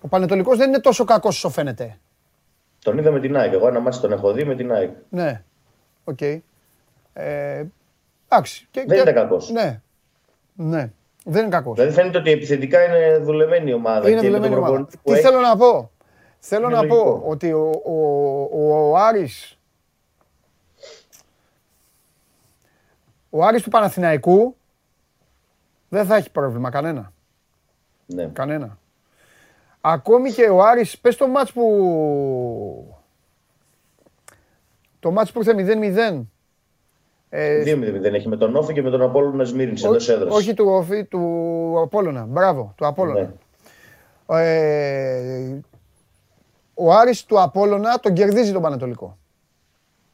Ο 0.01 0.07
Πανετολικός 0.07 0.57
δεν 0.57 0.67
είναι 0.67 0.79
τόσο 0.79 1.03
κακός 1.05 1.35
όσο 1.35 1.49
φαίνεται. 1.49 1.97
Τον 2.83 2.97
είδα 2.97 3.11
με 3.11 3.19
την 3.19 3.37
ΑΕΚ. 3.37 3.53
Εγώ 3.53 3.67
ένα 3.67 3.79
μάτι 3.79 3.99
τον 3.99 4.11
έχω 4.11 4.31
δει 4.33 4.43
με 4.43 4.55
την 4.55 4.71
ΑΕΚ. 4.71 4.91
Ναι, 5.09 5.43
οκ. 6.03 6.21
Ε, 6.21 6.43
εντάξει. 8.29 8.67
και- 8.71 8.83
Δεν 8.87 8.95
και- 8.95 9.01
ήταν 9.09 9.13
κακός. 9.13 9.49
Ναι, 9.49 9.81
ναι. 10.53 10.91
Δεν 11.25 11.41
είναι 11.41 11.51
κακός. 11.51 11.75
Δηλαδή 11.75 11.93
φαίνεται 11.93 12.17
ότι 12.17 12.31
επιθετικά 12.31 12.83
είναι 12.83 13.17
δουλεμένη 13.17 13.69
η 13.69 13.73
ομάδα. 13.73 14.09
Είναι 14.09 14.21
και 14.21 14.29
με 14.29 14.31
τον 14.31 14.31
δουλεμένη 14.31 14.53
ομάδα. 14.55 14.65
προπονητή 14.67 14.97
που 14.97 15.03
Τι 15.03 15.11
έχει- 15.17 15.21
θέλω 15.27 15.39
να 15.39 15.57
πω; 15.57 15.91
Θέλω 16.39 16.65
Είναι 16.67 16.75
να 16.75 16.81
λογικό. 16.81 17.03
πω 17.19 17.29
ότι 17.29 17.51
ο, 17.51 17.69
ο, 17.85 17.93
ο, 18.51 18.89
ο 18.89 18.95
Άρης 18.97 19.59
ο 23.29 23.43
Άρης 23.43 23.61
του 23.63 23.69
Παναθηναϊκού 23.69 24.55
δεν 25.89 26.05
θα 26.05 26.15
έχει 26.15 26.31
πρόβλημα 26.31 26.69
κανένα. 26.69 27.13
Ναι. 28.05 28.25
Κανένα. 28.33 28.77
Ακόμη 29.81 30.31
και 30.31 30.43
ο 30.49 30.63
Άρης, 30.63 30.99
πες 30.99 31.15
το 31.15 31.27
μάτς 31.27 31.51
που... 31.53 32.95
Το 34.99 35.11
μάτς 35.11 35.31
που 35.31 35.39
ήρθε 35.39 35.53
0-0. 36.17 36.25
Ε, 37.29 37.61
2-0 37.61 37.99
δεν 38.01 38.13
έχει 38.13 38.27
με 38.27 38.37
τον 38.37 38.55
Όφη 38.55 38.73
και 38.73 38.81
με 38.81 38.89
τον 38.89 39.01
Απόλλωνα 39.01 39.43
Σμύρινς 39.43 39.83
ό- 39.83 39.87
εντός 39.87 40.09
έδρας. 40.09 40.33
όχι 40.35 40.53
του, 40.53 40.65
Όφη, 40.67 41.03
του 41.05 41.73
Απόλλωνα. 41.83 42.25
Μπράβο, 42.25 42.73
του 42.77 42.85
Απόλλωνα. 42.87 43.33
Ναι. 46.77 46.83
Ε, 46.85 46.89
ο 46.89 46.93
Άρης 46.93 47.23
του 47.25 47.41
Απόλλωνα 47.41 47.99
τον 47.99 48.13
κερδίζει 48.13 48.51
τον 48.51 48.61
Πανετολικό. 48.61 49.17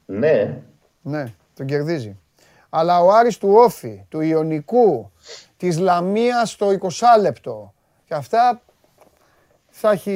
ναι. 0.05 0.61
Ναι, 1.05 1.25
τον 1.55 1.65
κερδίζει. 1.65 2.17
Αλλά 2.69 3.01
ο 3.03 3.11
Άρης 3.11 3.37
του 3.37 3.49
Όφη, 3.51 4.05
του 4.09 4.21
Ιωνικού, 4.21 5.11
της 5.57 5.79
Λαμίας 5.79 6.51
στο 6.51 6.67
20 6.81 7.21
λεπτό 7.21 7.73
και 8.05 8.13
αυτά 8.13 8.61
θα 9.69 9.91
έχει, 9.91 10.11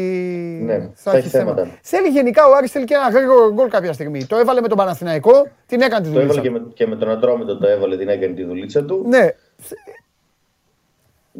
Ναι, 0.63 0.89
θα 0.93 1.11
έχει 1.17 1.27
θέματα. 1.29 1.67
Θέλει 1.81 2.07
γενικά 2.07 2.47
ο 2.47 2.55
Άρης 2.55 2.71
θέλει 2.71 2.85
και 2.85 2.93
ένα 2.93 3.09
γρήγορο 3.09 3.53
γκολ 3.53 3.69
κάποια 3.69 3.93
στιγμή. 3.93 4.25
Το 4.25 4.35
έβαλε 4.37 4.61
με 4.61 4.67
τον 4.67 4.77
Παναθηναϊκό, 4.77 5.47
την 5.65 5.81
έκανε 5.81 6.01
τη 6.07 6.13
Το 6.13 6.19
δουλειά. 6.19 6.23
έβαλε 6.23 6.41
και 6.41 6.49
με, 6.51 6.71
και 6.73 6.87
με 6.87 6.95
τον 6.95 7.09
Ατρόμητο 7.09 7.57
το 7.57 7.67
έβαλε 7.67 7.97
την 7.97 8.07
έκανε 8.09 8.33
τη 8.33 8.43
δουλίτσα 8.43 8.83
του. 8.85 9.03
Ναι, 9.07 9.27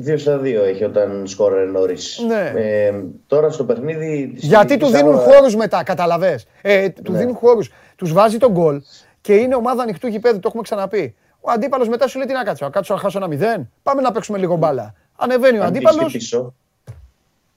2 0.06 0.18
στα 0.18 0.40
2 0.40 0.44
έχει 0.46 0.84
όταν 0.84 1.28
σκόρε 1.28 1.64
νωρίς. 1.66 2.20
Ναι. 2.28 2.52
Ε, 2.62 2.94
τώρα 3.28 3.50
στο 3.50 3.64
παιχνίδι. 3.66 4.32
της 4.36 4.44
γιατί 4.48 4.78
του 4.78 4.86
Κυριακής 4.86 5.00
δίνουν 5.00 5.14
άμα- 5.14 5.34
χώρους 5.34 5.56
μετά, 5.56 5.84
καταλαβες; 5.84 6.46
Ε, 6.62 6.90
του 6.90 7.12
Ναι. 7.12 7.18
δίνουν 7.18 7.36
χώρους, 7.36 7.72
τους 7.96 8.14
βάζει 8.14 8.38
τον 8.38 8.52
γκολ 8.52 8.82
και 9.22 9.34
είναι 9.36 9.56
ομάδα 9.56 9.82
ανοιχτού 9.84 10.08
γηπέδου, 10.08 10.36
το 10.40 10.48
έχουμε 10.48 10.62
ξαναπεί. 10.64 11.16
Ο 11.42 11.52
αντίπαλος 11.52 11.88
μετά 11.90 12.08
σου 12.08 12.18
λέει 12.18 12.28
τι 12.28 12.34
να 12.34 12.44
κάτσω, 12.44 12.66
να 12.66 12.72
κάτσω 12.72 12.94
να 12.94 13.00
χάσω 13.00 13.18
ένα 13.18 13.28
μηδέν, 13.28 13.72
πάμε 13.84 14.02
να 14.02 14.12
παίξουμε 14.12 14.38
λίγο 14.38 14.56
μπάλα. 14.56 14.94
Ανεβαίνει 15.16 15.58
ο 15.60 15.64
αν 15.64 15.72
κλείσει 15.72 15.86
αντίπαλος, 15.88 16.12
πίσω. 16.14 16.54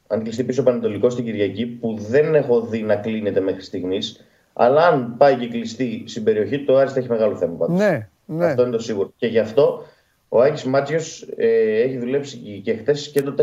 αν 0.07 0.23
κλειστεί 0.23 0.45
πίσω 0.45 0.61
ο 0.61 0.65
Πανετολικό 0.65 1.11
στην 1.11 1.25
Κυριακή, 1.25 1.67
που 1.67 1.97
δεν 2.09 2.35
έχω 2.35 2.61
δει 2.61 2.83
να 2.83 2.97
κλείνεται 2.97 3.41
μέχρι 3.41 3.63
στιγμής. 3.63 4.25
Αλλά 4.53 4.87
αν 4.87 5.15
πάει 5.17 5.35
και 5.37 5.49
κλειστεί 5.49 6.05
στην 6.07 6.25
περιοχή, 6.25 6.65
το 6.65 6.77
Άρης 6.77 6.93
θα 6.93 6.99
έχει 6.99 7.09
μεγάλο 7.09 7.37
θέμα. 7.37 7.53
Πάντως. 7.57 7.79
Ναι, 7.79 8.09
ναι. 8.27 8.47
Αυτό 8.47 8.63
είναι 8.63 8.71
το 8.71 8.79
σίγουρο. 8.83 9.13
Και 9.17 9.27
γι' 9.27 9.39
αυτό 9.39 9.85
ο 10.33 10.41
Άκης 10.41 10.65
Μάτσιος 10.65 11.27
ε, 11.37 11.81
έχει 11.81 11.99
δουλέψει 11.99 12.61
και 12.65 12.75
χθες 12.75 13.09
και 13.09 13.23
το 13.23 13.35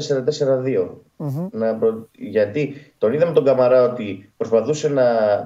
4-4-2. 0.66 0.88
Μμμ. 1.18 1.48
Να 1.52 1.76
προ- 1.76 2.10
Γιατί 2.18 2.92
τον 2.98 3.14
είδαμε 3.14 3.34
τον 3.34 3.46
Καμαρά 3.46 3.84
ότι 3.84 4.32
προσπαθούσε 4.38 4.90
να 4.90 5.04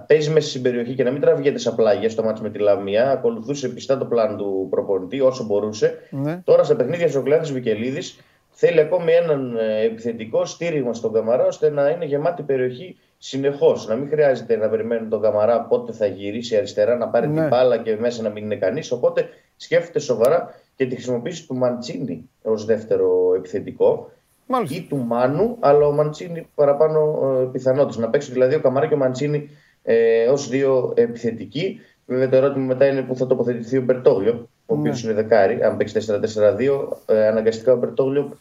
παίζει 0.08 0.30
μέσα 0.30 0.50
στην 0.50 0.62
περιοχή 0.62 0.94
και 0.94 1.04
να 1.04 1.12
μην 1.12 1.22
τραβηγέται 1.22 1.58
σε 1.58 1.72
πλάγια 1.72 2.10
στο 2.10 2.24
μάτς 2.24 2.42
με 2.42 2.50
τη 2.50 2.60
Λαμία. 2.60 3.12
Ακολουθούσε 3.12 3.70
πιστά 3.70 3.98
το 3.98 4.06
πλάνο 4.06 4.36
του 4.38 4.68
προπονητή 4.70 5.22
όσο 5.22 5.44
μπορούσε. 5.44 5.98
Ναι. 6.10 6.42
Τώρα 6.44 6.64
στα 6.64 6.76
παιχνίδια 6.76 7.08
στο 7.10 7.22
Κλάδης 7.22 7.52
Βικελίδης 7.52 8.20
θέλει 8.50 8.80
ακόμη 8.80 9.12
έναν 9.12 9.58
ε, 9.58 9.82
επιθετικό 9.86 10.46
στήριγμα 10.46 10.94
στον 10.94 11.14
Καμαρά 11.14 11.46
ώστε 11.46 11.70
να 11.70 11.90
είναι 11.90 12.06
γεμάτη 12.06 12.42
περιοχή 12.44 12.98
συνεχώς. 13.18 13.88
Να 13.88 13.96
μην 13.96 14.10
χρειάζεται 14.10 14.56
να 14.56 14.70
περιμένουν 14.70 15.10
τον 15.10 15.22
Καμαρά 15.22 15.62
πότε 15.62 15.92
θα 15.92 16.06
γυρίσει 16.06 16.56
αριστερά, 16.58 16.96
να 16.98 17.08
πάρει 17.08 17.28
Ναι. 17.28 17.40
την 17.40 17.48
μπάλα 17.48 17.78
και 17.78 17.96
μέσα 18.00 18.22
να 18.22 18.30
μην 18.30 18.44
είναι 18.44 18.56
κανείς. 18.56 18.92
Οπότε 18.92 19.30
σκέφτεται 19.56 20.00
σοβαρά 20.00 20.54
και 20.82 20.88
τη 20.88 20.96
χρησιμοποίηση 20.96 21.48
του 21.48 21.56
Μαντσίνη 21.56 22.30
ως 22.42 22.66
δεύτερο 22.66 23.34
επιθετικό 23.36 24.12
Μάλιστα. 24.48 24.76
ή 24.76 24.82
του 24.82 24.98
Μάνου, 24.98 25.58
αλλά 25.60 25.86
ο 25.86 25.92
Μαντσίνη 25.92 26.48
παραπάνω 26.56 27.20
ε, 27.42 27.46
πιθανότητε. 27.52 28.02
Να 28.02 28.10
παίξουν 28.10 28.34
δηλαδή 28.34 28.56
ο 28.56 28.60
Καμαρά 28.60 28.88
και 28.88 28.94
ο 28.94 28.98
Μαντσίνη 28.98 29.50
ε, 29.84 30.26
ως 30.28 30.50
δύο 30.50 30.94
επιθετικοί. 30.96 31.80
Βέβαια 32.06 32.30
το 32.30 32.36
ερώτημα 32.36 32.66
μετά 32.66 32.88
είναι 32.88 33.02
πού 33.02 33.16
θα 33.16 33.28
τοποθετηθεί 33.28 33.78
ο 33.78 33.82
Μπερτόγλιο, 33.82 34.50
ο 34.66 34.74
οποίος 34.76 35.04
Ναι. 35.04 35.12
είναι 35.12 35.22
δεκάρι. 35.22 35.64
Αν 35.64 35.78
παίξει 35.78 36.00
4-4-2, 36.00 36.88
ε, 37.06 37.28
αναγκαστικά 37.28 37.74
ο 37.74 37.78
Μπερτόγλιο 37.78 38.38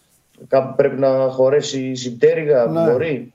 κάπου 0.48 0.74
πρέπει 0.76 1.00
να 1.00 1.08
χωρέσει 1.08 1.94
συμπτέρυγα, 1.94 2.66
Ναι. 2.66 2.90
μπορεί. 2.90 3.32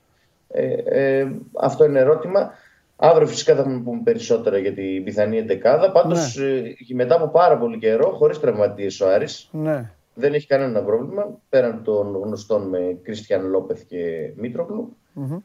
Ε, 0.50 0.74
ε, 0.86 1.28
αυτό 1.60 1.86
είναι 1.86 2.00
ερώτημα. 2.00 2.52
Αύριο 2.96 3.28
φυσικά 3.28 3.56
θα 3.56 3.68
μου 3.68 3.84
πούμε 3.84 4.02
περισσότερα 4.04 4.58
για 4.58 4.74
την 4.74 5.04
πιθανή 5.04 5.38
εντεκάδα. 5.38 5.92
Πάντως 5.92 6.36
Ναι. 6.38 6.96
μετά 6.96 7.16
από 7.16 7.28
πάρα 7.28 7.58
πολύ 7.58 7.78
καιρό, 7.78 8.10
χωρίς 8.10 8.40
τραυματίες 8.40 9.02
ο 9.02 9.10
Άρης, 9.10 9.50
Ναι. 9.52 9.92
δεν 10.14 10.34
έχει 10.34 10.48
κανένα 10.48 10.82
πρόβλημα 10.84 11.38
πέραν 11.50 11.84
των 11.84 12.16
γνωστών 12.24 12.70
με 12.70 12.98
Κρίστιαν 13.04 13.46
Λόπεθ 13.50 13.82
και 13.88 14.32
Μήτρογλου. 14.36 14.96
Μμμ. 15.14 15.38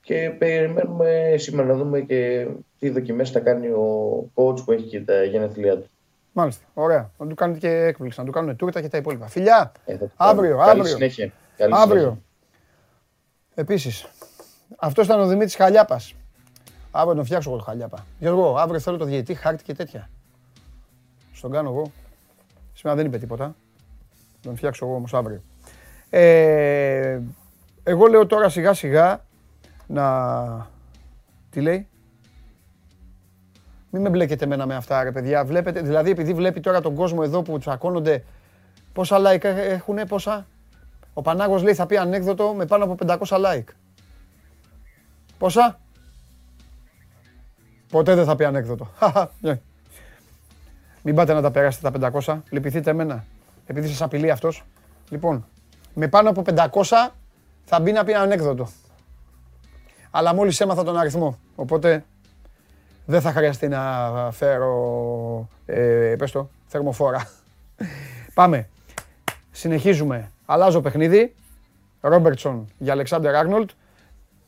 Και 0.00 0.30
περιμένουμε 0.38 1.34
σήμερα 1.36 1.68
να 1.68 1.74
δούμε 1.74 2.00
και 2.00 2.46
τι 2.78 2.90
δοκιμές 2.90 3.30
θα 3.30 3.40
κάνει 3.40 3.66
ο 3.68 4.30
coach 4.34 4.64
που 4.64 4.72
έχει 4.72 4.84
και 4.86 5.00
τα 5.00 5.22
γενέθλιά 5.24 5.78
του. 5.78 5.88
Μάλιστα. 6.32 6.64
Ωραία. 6.74 7.10
Να 7.18 7.26
του 7.26 7.34
κάνετε 7.34 7.58
και 7.58 7.68
έκπληξη, 7.70 8.20
να 8.20 8.26
του 8.26 8.32
κάνουν 8.32 8.56
τούρτα 8.56 8.80
και 8.80 8.88
τα 8.88 8.96
υπόλοιπα. 8.96 9.26
Φιλιά! 9.26 9.72
Ε, 9.84 9.92
θα 9.96 9.98
το 10.06 10.10
Αύριο, 10.16 10.48
κάνουμε. 10.50 10.64
Καλή 10.66 10.80
αύριο. 10.80 10.94
συνέχεια. 10.94 11.32
Καλή 11.56 11.72
Αύριο. 11.76 12.00
συνέχεια. 12.00 12.22
Επίσης. 13.54 14.06
Αυτός 14.78 15.06
ήταν 15.06 15.20
ο 15.20 15.26
Δημήτρης 15.26 15.56
Χαλιάπας. 15.56 16.14
Αύριο 16.98 17.14
τον 17.14 17.24
φτιάξω 17.24 17.50
εγώ 17.50 17.58
το 17.58 17.64
Χαλιάπα. 17.64 18.06
Γιώργο, 18.18 18.56
αύριο 18.56 18.80
θέλω 18.80 18.96
το 18.96 19.04
διαιτή, 19.04 19.34
χάρτη 19.34 19.64
και 19.64 19.74
τέτοια. 19.74 20.10
Στον 21.32 21.50
κάνω 21.50 21.68
εγώ. 21.70 21.90
Σήμερα 22.72 22.96
δεν 22.96 23.06
είπε 23.06 23.18
τίποτα. 23.18 23.54
Τον 24.42 24.56
φτιάξω 24.56 24.86
εγώ 24.86 24.94
όμως 24.94 25.14
αύριο. 25.14 25.42
Ε, 26.10 27.20
εγώ 27.82 28.06
λέω 28.06 28.26
τώρα 28.26 28.48
σιγά 28.48 28.74
σιγά 28.74 29.24
να... 29.86 30.66
Τι 31.50 31.60
λέει; 31.60 31.88
Μην 33.90 34.02
με 34.02 34.08
μπλέκετε 34.08 34.44
εμένα 34.44 34.66
με 34.66 34.74
αυτά 34.74 35.02
ρε 35.02 35.12
παιδιά. 35.12 35.44
Βλέπετε, 35.44 35.80
δηλαδή 35.80 36.10
επειδή 36.10 36.34
βλέπει 36.34 36.60
τώρα 36.60 36.80
τον 36.80 36.94
κόσμο 36.94 37.20
εδώ 37.22 37.42
που 37.42 37.58
τσακώνονται 37.58 38.24
πόσα 38.92 39.18
like 39.20 39.44
έχουνε, 39.44 40.06
πόσα; 40.06 40.46
Ο 41.12 41.22
Πανάγος 41.22 41.62
λέει 41.62 41.74
θα 41.74 41.86
πει 41.86 41.96
ανέκδοτο 41.96 42.52
με 42.52 42.66
πάνω 42.66 42.84
από 42.84 42.94
500 43.06 43.18
like. 43.26 43.68
Πόσα; 45.38 45.78
Ποτέ 47.90 48.14
δεν 48.14 48.24
θα 48.24 48.36
πει 48.36 48.44
ανέκδοτο. 48.44 48.88
Ναι. 49.40 49.60
Μην 51.02 51.14
πάτε 51.14 51.32
να 51.32 51.42
τα 51.42 51.50
περάσετε 51.50 51.90
τα 51.90 52.10
500. 52.24 52.38
Λυπηθείτε 52.50 52.90
εμένα. 52.90 53.24
Επειδή 53.66 53.88
σας 53.88 54.02
απειλεί 54.02 54.30
αυτός. 54.30 54.64
Λοιπόν, 55.08 55.46
με 55.94 56.08
πάνω 56.08 56.30
από 56.30 56.42
500 56.46 57.10
θα 57.64 57.80
μπει 57.80 57.92
να 57.92 58.04
πει 58.04 58.14
ανέκδοτο. 58.14 58.68
Αλλά 60.10 60.34
μόλις 60.34 60.60
έμαθα 60.60 60.84
τον 60.84 60.98
αριθμό. 60.98 61.38
Οπότε 61.54 62.04
δεν 63.04 63.20
θα 63.20 63.32
χρειαστεί 63.32 63.68
να 63.68 64.12
φέρω, 64.32 65.48
ε, 65.66 66.14
πες 66.18 66.30
το, 66.30 66.48
θερμοφόρα. 66.66 67.30
Πάμε. 68.34 68.68
Συνεχίζουμε. 69.50 70.30
Αλλάζω 70.46 70.80
παιχνίδι. 70.80 71.34
Ρόμπερτσον 72.00 72.68
για 72.78 72.92
Αλεξάνδρ 72.92 73.34
Άρνολτ. 73.34 73.70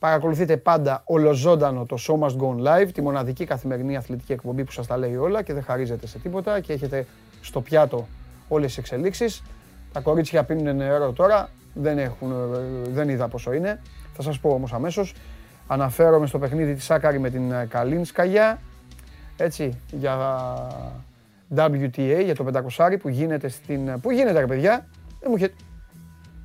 Παρακολουθείτε 0.01 0.57
πάντα 0.57 1.03
ολοζώντανο 1.05 1.85
το 1.85 1.97
Show 2.01 2.19
Must 2.19 2.37
Go 2.37 2.57
On 2.57 2.67
Live, 2.67 2.89
τη 2.93 3.03
μοναδική 3.03 3.45
καθημερινή 3.45 3.97
αθλητική 3.97 4.33
εκπομπή 4.33 4.65
που 4.65 4.73
σας 4.73 4.87
τα 4.87 4.97
λέει 4.97 5.17
όλα 5.17 5.43
και 5.43 5.53
δεν 5.53 5.63
χαρίζεται 5.63 6.07
σε 6.07 6.19
τίποτα 6.19 6.61
και 6.61 6.73
έχετε 6.73 7.07
στο 7.41 7.61
πιάτο 7.61 8.07
όλες 8.49 8.67
τις 8.67 8.79
εξελίξεις. 8.79 9.43
Τα 9.93 10.01
κορίτσια 10.01 10.45
πίνουν 10.45 10.77
νερό 10.77 11.13
τώρα, 11.13 11.49
δεν, 11.75 11.99
έχουν, 11.99 12.31
ε, 12.31 12.35
δεν 12.91 13.09
είδα 13.09 13.29
πόσο 13.29 13.53
είναι. 13.53 13.83
Θα 14.15 14.23
σας 14.23 14.39
πω 14.39 14.51
όμως 14.51 14.73
αμέσως. 14.73 15.15
Αναφέρομαι 15.67 16.27
στο 16.27 16.39
παιχνίδι 16.39 16.75
της 16.75 16.85
Σάκαρη 16.85 17.19
με 17.19 17.31
την 17.31 17.53
ε, 17.53 17.67
Καλίνσκαγια, 17.71 18.61
έτσι, 19.37 19.79
για 19.91 20.17
WTA, 21.57 22.21
για 22.25 22.35
το 22.35 22.47
500 22.77 22.97
που 23.01 23.09
γίνεται 23.09 23.49
στην... 23.49 24.01
Πού 24.01 24.11
γίνεται 24.11 24.39
ρε 24.39 24.47
παιδιά, 24.47 24.87
δεν 25.21 25.29
μου, 25.29 25.35
έχετε... 25.37 25.55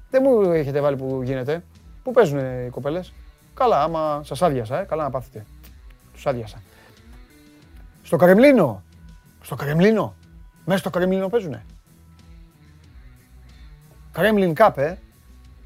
δεν 0.10 0.24
μου 0.26 0.51
έχετε 0.51 0.82
βάλει 0.82 0.95
που 0.95 1.22
γίνεται. 1.24 1.64
Πού 2.03 2.12
παίζουν 2.12 2.39
οι 2.39 2.70
κοπέλες; 2.70 3.14
Καλά, 3.56 3.84
άμα 3.84 4.22
σας 4.24 4.41
άδειασα, 4.41 4.80
ε, 4.80 4.84
καλά 4.84 5.03
να 5.03 5.10
πάθετε. 5.10 5.45
Τους 6.14 6.26
άδειασα. 6.26 6.62
Στο 8.03 8.18
Κρεμλίνο. 8.18 8.84
Στο 9.41 9.56
Κρεμλίνο. 9.56 10.16
Μέσα 10.66 10.80
στο 10.80 10.89
Κρεμλίνο 10.89 11.30
παίζουνε. 11.30 11.66
Κρέμλιν 14.12 14.53
Cup, 14.58 14.72
ε. 14.76 14.95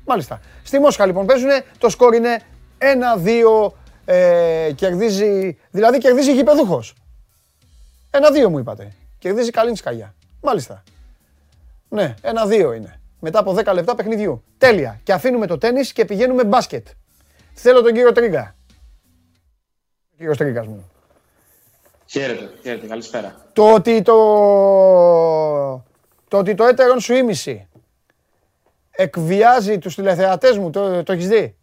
Μάλιστα. 0.06 0.40
Στη 0.64 0.80
Μόσχα 0.80 1.06
λοιπόν 1.06 1.26
παίζουνε, 1.26 1.64
το 1.78 1.90
σκορ 1.90 2.14
είναι 2.14 2.40
1-2, 2.78 3.74
ε, 4.06 4.72
κερδίζει, 4.76 5.58
δηλαδή 5.72 5.98
κερδίζει 5.98 6.34
γηπεδούχος. 6.34 6.94
1-2 8.12 8.50
μου 8.50 8.60
είπατε. 8.60 8.94
Κερδίζει 9.20 9.52
Καλίνσκαγια. 9.52 10.16
Μάλιστα. 10.42 10.84
Ναι, 11.90 12.16
1-2 12.22 12.74
είναι. 12.76 13.00
Μετά 13.20 13.40
από 13.40 13.54
10 13.54 13.74
λεπτά 13.74 13.96
παιχνιδιού. 13.96 14.44
Τέλεια. 14.58 15.00
Και 15.04 15.14
αφήνουμε 15.14 15.48
το 15.48 15.58
τέννις 15.58 15.94
και 15.94 16.06
πηγαίνουμε 16.06 16.44
μπάσκετ. 16.44 16.88
Θέλω 17.62 17.82
τον 17.82 17.94
κύριο 17.94 18.12
Τρίγκα. 18.12 18.56
Κύριος 20.18 20.38
Τρίγκας 20.38 20.68
μου. 20.68 20.92
Χαίρετε, 22.06 22.50
χαίρετε, 22.62 22.88
καλησπέρα. 22.88 23.36
Το 23.54 23.74
ότι 23.74 24.02
το, 24.02 24.14
το, 26.28 26.38
ότι 26.38 26.56
το 26.56 26.64
έτερον 26.64 27.00
σου 27.00 27.14
ήμιση 27.14 27.68
εκβιάζει 28.92 29.78
τους 29.78 29.96
τηλεθεατές 29.96 30.58
μου, 30.58 30.70
το, 30.70 31.04
το 31.04 31.12
έχεις 31.12 31.28
δει; 31.28 31.56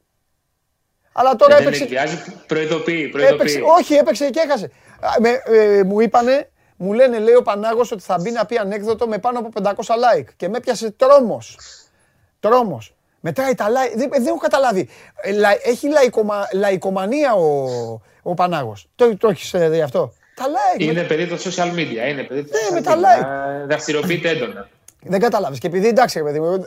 Αλλά 1.13 1.37
τώρα 1.37 1.55
Ε, 1.55 1.57
δεν 1.57 1.67
έπαιξε, 1.67 1.83
εκβιάζει, 1.83 2.17
προειδοποιεί, 2.47 3.11
έπαιξε, 3.15 3.27
προειδοποιεί. 3.27 3.63
όχι 3.79 3.95
έπαιξε 3.95 4.31
και 4.31 4.41
έχασε. 4.41 4.71
Α, 5.01 5.09
Με, 5.21 5.43
ε, 5.45 5.83
μου 5.83 6.01
είπανε, 6.01 6.51
μου 6.77 6.93
λένε 6.93 7.19
λέει 7.19 7.35
ο 7.35 7.43
Πανάγος 7.43 7.91
ότι 7.93 8.03
θα 8.03 8.19
μπει 8.21 8.31
να 8.31 8.47
πει 8.47 8.59
ανέκδοτο 8.59 9.07
με 9.09 9.19
πάνω 9.19 9.39
από 9.39 9.49
500 9.63 9.73
like 9.75 10.29
και 10.37 10.49
με 10.49 10.57
έπιασε 10.57 10.91
τρόμος. 10.91 11.59
Τρόμος. 12.41 12.96
Μετράει 13.27 13.55
τα 13.55 13.67
like, 13.69 13.97
δεν, 13.97 14.09
δεν 14.13 14.27
έχω 14.27 14.37
καταλάβει. 14.39 14.89
Ε, 15.23 15.33
λα- 15.33 15.59
έχει 15.69 15.89
λαϊκομα, 15.89 16.49
λαϊκομανία 16.53 17.35
ο, 17.35 17.65
ο 18.23 18.35
Πανάγος. 18.35 18.89
Το, 18.95 19.17
το 19.17 19.29
έχεις 19.29 19.55
ε, 19.55 19.69
δει 19.69 19.81
αυτό; 19.81 20.13
Τα 20.35 20.45
like. 20.45 20.79
με- 20.85 20.85
Είναι 20.85 21.03
παιδί 21.03 21.27
των 21.27 21.39
social 21.39 21.73
media, 21.75 22.09
είναι 22.11 22.23
παιδί 22.23 22.43
των 22.45 22.51
Ναι, 22.61 22.69
social 22.69 22.73
με 22.73 22.81
τα 22.81 22.95
media. 22.95 23.23
like. 23.23 23.61
Ε, 23.63 23.67
Δραστηριοποιείται 23.67 24.29
έντονα. 24.29 24.69
Δεν 25.03 25.21
κατάλαβε. 25.21 25.57
Και 25.57 25.67
επειδή 25.67 25.89
εντάξει, 25.89 26.19
ρε 26.19 26.25
παιδί 26.25 26.41
μου, 26.41 26.67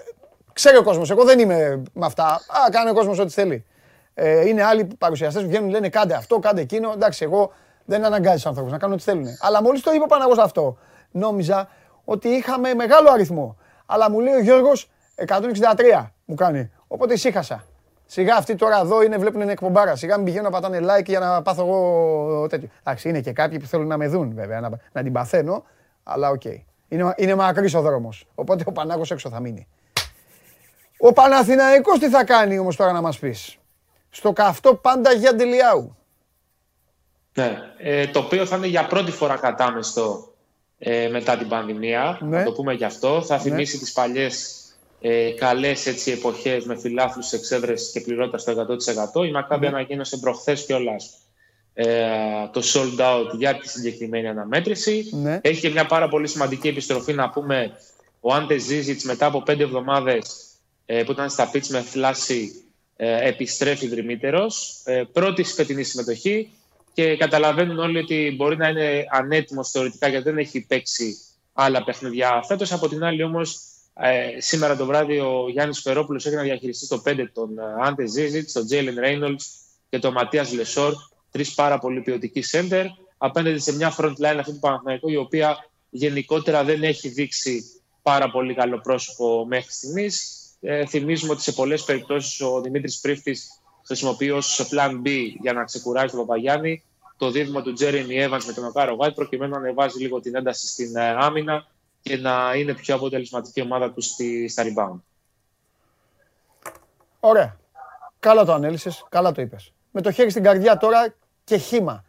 ξέρει 0.54 0.78
ο 0.78 0.84
κόσμος, 0.84 1.10
εγώ 1.10 1.24
δεν 1.24 1.40
είμαι 1.40 1.84
με 1.94 2.06
αυτά. 2.06 2.26
Α, 2.26 2.70
κάνει 2.72 2.90
ο 2.90 2.94
κόσμος 2.94 3.20
ό,τι 3.20 3.32
θέλει. 3.32 3.66
Ε, 4.14 4.48
είναι 4.48 4.64
άλλοι 4.64 4.88
παρουσιαστές 4.98 5.42
που 5.44 5.48
βγαίνουν, 5.50 5.70
λένε 5.70 5.90
κάντε 5.90 6.14
αυτό, 6.14 6.40
κάντε 6.40 6.62
εκείνο. 6.62 6.92
Εντάξει, 6.94 7.24
εγώ 7.24 7.52
δεν 7.86 8.06
αναγκάζεις 8.06 8.42
του 8.42 8.50
ανθρώπους 8.50 8.72
να 8.72 8.78
κάνουν 8.78 8.96
ό,τι 8.96 9.04
θέλουν. 9.04 9.26
Αλλά 9.40 9.62
μόλις 9.62 9.82
το 9.82 9.92
είπε 9.92 10.04
ο 10.04 10.08
Παναγός 10.08 10.38
αυτό, 10.38 10.78
νόμιζα 11.12 11.70
ότι 12.06 12.28
είχαμε 12.28 12.74
μεγάλο 12.74 13.10
αριθμό. 13.12 13.58
Αλλά 13.86 14.10
μου 14.12 14.20
λέει 14.20 14.34
ο 14.34 14.40
Γιώργος 14.42 14.90
163 15.28 16.06
μου 16.26 16.36
κάνει. 16.36 16.72
Οπότε 16.88 17.14
ησύχασα. 17.14 17.64
Σιγά 18.06 18.36
αυτοί 18.36 18.56
τώρα 18.56 18.80
εδώ 18.80 19.02
είναι, 19.02 19.18
βλέπουν 19.18 19.42
είναι 19.42 19.52
εκπομπάρα. 19.52 19.96
Σιγά 19.96 20.16
μην 20.16 20.26
πηγαίνουν 20.26 20.52
να 20.52 20.60
πατάνε 20.60 20.80
like 20.82 21.06
για 21.06 21.20
να 21.20 21.42
πάθω 21.42 21.62
εγώ 21.62 22.48
τέτοιο. 22.50 22.70
Εντάξει, 22.84 23.10
είναι 23.10 23.22
και 23.22 23.32
κάποιοι 23.32 23.60
που 23.60 23.66
θέλουν 23.66 23.88
να 23.88 23.98
με 23.98 24.08
δουν 24.08 24.34
βέβαια, 24.34 24.60
να, 24.60 24.70
να 24.92 25.04
την 25.04 25.12
παθαίνω. 25.12 25.64
Αλλά 26.04 26.30
οκ. 26.30 26.44
Είναι, 26.88 27.14
είναι 27.18 27.36
μακρύς 27.36 27.74
ο 27.74 27.82
δρόμος. 27.82 28.28
Οπότε 28.36 28.64
ο 28.68 28.72
Πανάγος 28.72 29.12
έξω 29.12 29.30
θα 29.30 29.40
μείνει. 29.40 29.68
Ο 30.98 31.14
Παναθηναϊκός 31.14 32.00
τι 32.00 32.10
θα 32.10 32.24
κάνει 32.24 32.58
όμως 32.60 32.76
τώρα 32.76 32.92
να 32.92 33.02
μας 33.02 33.20
πεις; 33.20 33.58
Στο 34.10 34.34
καυτό 34.34 34.76
πάντα 34.76 35.12
Γιαντ 35.12 35.36
Ελιάου. 35.36 35.96
Ναι. 37.34 37.58
Ε, 37.78 38.08
το 38.08 38.20
οποίο 38.20 38.46
θα 38.46 38.56
είναι 38.56 38.68
για 38.68 38.88
πρώτη 38.88 39.12
φορά 39.12 39.36
κατάμεστο 39.38 40.34
ε, 40.80 41.08
μετά 41.08 41.38
την 41.38 41.48
πανδημία. 41.48 42.18
Ναι. 42.22 42.38
Να 42.38 42.44
το 42.44 42.52
πούμε 42.52 42.74
γι' 42.74 42.84
αυτό. 42.84 43.22
Θα 43.22 43.40
θυμίσει 43.40 43.78
τις 43.78 43.92
παλιές 43.92 44.59
ε, 45.02 45.32
καλές 45.32 45.86
έτσι, 45.86 46.12
εποχές 46.12 46.66
με 46.66 46.78
φιλάθλους 46.80 47.32
εξέδρες 47.32 47.90
και 47.94 48.02
πληρότητα 48.02 48.38
στο 48.38 48.68
100%. 49.22 49.26
Η 49.26 49.32
Μακάμπη 49.32 49.66
mm. 49.66 49.70
ανακοίνωσε 49.70 50.18
προχθές 50.18 50.66
κιόλας 50.66 51.18
ε, 51.74 51.88
το 52.52 52.62
sold 52.74 53.00
out 53.00 53.38
για 53.38 53.58
τη 53.58 53.68
συγκεκριμένη 53.70 54.28
αναμέτρηση. 54.28 55.10
Ναι. 55.12 55.40
Έχει 55.42 55.62
και 55.62 55.70
μια 55.70 55.86
πάρα 55.86 56.08
πολύ 56.10 56.28
σημαντική 56.28 56.68
επιστροφή 56.68 57.14
να 57.14 57.30
πούμε 57.30 57.72
ο 58.20 58.34
Άντε 58.34 58.58
Ζίζιτς 58.58 59.04
μετά 59.04 59.26
από 59.26 59.44
πέντε 59.44 59.64
εβδομάδες 59.64 60.50
ε, 60.86 61.04
που 61.04 61.12
ήταν 61.12 61.30
στα 61.30 61.52
pitch 61.54 61.68
με 61.68 61.82
θλάση 61.82 62.64
ε, 62.96 63.28
επιστρέφει 63.28 63.88
δρυμύτερος. 63.88 64.82
Ε, 64.86 65.04
πρώτη 65.14 65.44
φετινή 65.44 65.84
συμμετοχή 65.84 66.50
και 66.94 67.18
καταλαβαίνουν 67.18 67.80
όλοι 67.80 67.98
ότι 67.98 68.34
μπορεί 68.38 68.58
να 68.58 68.68
είναι 68.68 69.06
ανέτοιμος 69.12 69.70
θεωρητικά 69.70 70.08
γιατί 70.08 70.24
δεν 70.24 70.38
έχει 70.38 70.66
παίξει 70.66 71.18
άλλα 71.54 71.84
παιχνίδια 71.84 72.44
φέτος. 72.48 72.72
Από 72.72 72.88
την 72.88 73.04
άλλη 73.04 73.24
όμως 73.24 73.60
ε, 74.02 74.40
σήμερα 74.42 74.76
το 74.76 74.86
βράδυ 74.86 75.20
ο 75.20 75.50
Γιάννης 75.50 75.82
Φερόπουλος 75.82 76.26
έχει 76.26 76.36
να 76.36 76.42
διαχειριστεί 76.42 76.86
στο 76.86 77.02
5 77.06 77.26
τον 77.34 77.50
Άντε 77.82 78.06
Ζίζιτς, 78.06 78.50
τον 78.52 78.66
Τζέιλεν 78.66 79.00
Ρέινολντς 79.00 79.42
και 79.90 80.00
τον 80.00 80.14
Ματίας 80.14 80.54
Λεσόρ, 80.54 80.94
τρεις 81.32 81.54
πάρα 81.54 81.80
πολύ 81.80 82.02
ποιοτικοί 82.02 82.42
σέντερ, 82.42 82.86
απέναντι 83.18 83.60
σε 83.60 83.76
μια 83.76 83.96
front 83.98 84.14
line 84.14 84.38
αυτή 84.40 84.52
του 84.52 84.60
Παναθηναϊκού, 84.60 85.10
η 85.10 85.16
οποία 85.16 85.70
γενικότερα 85.90 86.64
δεν 86.64 86.84
έχει 86.84 87.10
δείξει 87.10 87.64
πάρα 88.02 88.30
πολύ 88.30 88.54
καλό 88.54 88.80
πρόσωπο 88.80 89.46
μέχρι 89.46 89.72
στιγμής. 89.72 90.38
Ε, 90.62 90.86
θυμίζουμε 90.86 91.32
ότι 91.32 91.42
σε 91.42 91.52
πολλές 91.52 91.84
περιπτώσεις 91.84 92.42
ο 92.42 92.62
Δημήτρης 92.62 93.00
Πρίφτης 93.00 93.62
χρησιμοποιεί 93.86 94.32
ως 94.32 94.70
plan 94.72 95.02
B 95.06 95.10
για 95.42 95.54
να 95.54 95.64
ξεκουράσει 95.64 96.16
τον 96.16 96.26
Παπαγιάννη. 96.26 96.84
Το 97.18 97.32
δίδυμο 97.32 97.62
του 97.62 97.74
Τζέρεμι 97.74 98.16
Έβανς 98.20 98.44
με 98.46 98.54
τον 98.54 98.66
Οκάρο 98.66 98.98
Γουάιτ, 99.00 99.16
προκειμένου 99.16 99.52
να 99.52 99.58
ανεβάζει 99.58 100.00
λίγο 100.00 100.20
την 100.20 100.36
ένταση 100.36 100.68
στην 100.68 100.96
ε, 100.96 101.16
άμυνα 101.18 101.68
και 102.02 102.18
να 102.18 102.54
είναι 102.56 102.74
πιο 102.74 102.96
αποτελεσματική 102.96 103.62
ομάδα 103.62 103.92
τους 103.94 104.06
στη, 104.06 104.48
στα 104.48 104.64
rebound. 104.64 105.00
Ωραία. 107.20 107.58
Καλά 108.20 108.46
το 108.46 108.54
ανέλησες, 108.54 109.06
καλά 109.10 109.32
το 109.32 109.42
είπες. 109.42 109.74
Με 109.92 110.02
το 110.02 110.12
χέρι 110.12 110.30
στην 110.30 110.44
καρδιά 110.44 110.78
τώρα 110.78 111.16
και 111.44 111.58
χήμα. 111.58 112.06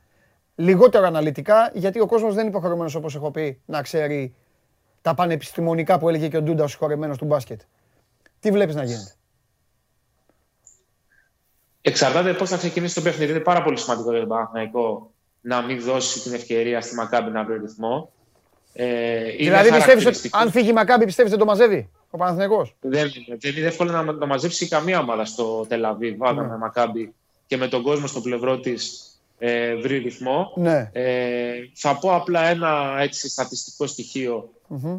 Λιγότερο 0.54 1.06
αναλυτικά, 1.06 1.70
γιατί 1.74 2.00
ο 2.00 2.06
κόσμος 2.06 2.34
δεν 2.34 2.40
είναι 2.40 2.50
υποχρεωμένος, 2.50 2.94
όπως 2.94 3.14
έχω 3.14 3.30
πει, 3.30 3.60
να 3.66 3.82
ξέρει 3.82 4.34
τα 5.02 5.14
πανεπιστημονικά 5.14 5.98
που 5.98 6.08
έλεγε 6.08 6.28
και 6.28 6.36
ο 6.36 6.42
Ντούντας 6.42 6.64
ο 6.64 6.68
συγχωρεμένος 6.68 7.18
του 7.18 7.24
μπάσκετ. 7.24 7.60
Τι 8.40 8.50
βλέπεις 8.50 8.74
να 8.74 8.84
γίνεται; 8.84 9.14
Εξαρτάται 11.80 12.34
πώς 12.34 12.48
θα 12.48 12.56
ξεκινήσει 12.56 12.94
το 12.94 13.00
παιχνίδι. 13.00 13.30
Είναι 13.30 13.40
πάρα 13.40 13.62
πολύ 13.62 13.76
σημαντικό 13.76 14.10
για 14.10 14.20
τον 14.20 14.28
Παναθηναϊκό 14.28 15.12
να 15.40 15.62
μην 15.62 15.80
δώσει 15.80 16.20
την 16.20 16.34
ευκαιρία 16.34 16.80
στη 16.80 16.94
Μακάμπη 16.94 17.30
να 17.30 17.44
βρει 17.44 17.58
ρυθμό. 17.58 18.12
Ε, 18.72 19.22
δηλαδή 19.38 19.70
πιστεύεις 19.70 20.06
ότι 20.06 20.30
αν 20.32 20.50
φύγει 20.50 20.68
η 20.68 20.72
Μακάμπη, 20.72 21.04
πιστεύεις 21.04 21.32
ότι 21.32 21.40
το 21.40 21.46
μαζεύει 21.46 21.90
ο 22.10 22.16
Παναθηναϊκός; 22.16 22.74
Δεν, 22.80 23.10
δεν 23.38 23.56
είναι 23.56 23.66
εύκολο 23.66 24.02
να 24.02 24.18
το 24.18 24.26
μαζέψει 24.26 24.68
καμία 24.68 24.98
ομάδα 24.98 25.24
στο 25.24 25.66
Τελαβίβ. 25.68 26.16
Βάδα 26.16 26.42
ναι. 26.42 26.48
με 26.48 26.56
Μακάμπη 26.56 27.14
και 27.46 27.56
με 27.56 27.68
τον 27.68 27.82
κόσμο 27.82 28.06
στο 28.06 28.20
πλευρό 28.20 28.60
της 28.60 29.04
ε, 29.38 29.74
βρει 29.74 29.98
ρυθμό. 29.98 30.52
Ναι. 30.56 30.90
Ε, 30.92 31.52
θα 31.74 31.98
πω 31.98 32.14
απλά 32.14 32.44
ένα 32.44 32.96
έτσι, 32.98 33.28
στατιστικό 33.28 33.84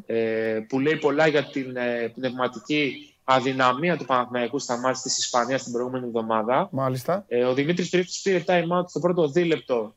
ε, 0.05 0.59
που 0.67 0.79
λέει 0.79 0.95
πολλά 0.95 1.27
για 1.27 1.43
την 1.43 1.75
ε, 1.75 2.11
πνευματική 2.15 3.13
αδυναμία 3.23 3.97
του 3.97 4.05
Παναθηναϊκού 4.05 4.59
στα 4.59 4.77
μάτια 4.77 5.01
της 5.01 5.17
Ισπανίας 5.17 5.63
την 5.63 5.71
προηγούμενη 5.71 6.05
εβδομάδα. 6.05 6.67
Μάλιστα. 6.71 7.25
Ε, 7.27 7.43
ο 7.43 7.53
Δημήτρης 7.53 7.89
Πρίφτης 7.89 8.21
πήρε 8.21 8.43
time 8.47 8.79
out 8.79 8.85
στο 8.87 8.99
πρώτο 8.99 9.27
δίλεπτο 9.27 9.95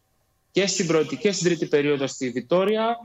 και 0.51 0.67
στην 0.67 0.87
πρώτη 0.87 1.17
και 1.17 1.33
στην 1.33 1.47
τρίτη 1.47 1.67
περίοδο 1.67 2.07
στη 2.07 2.31
Βιτόρια 2.31 2.99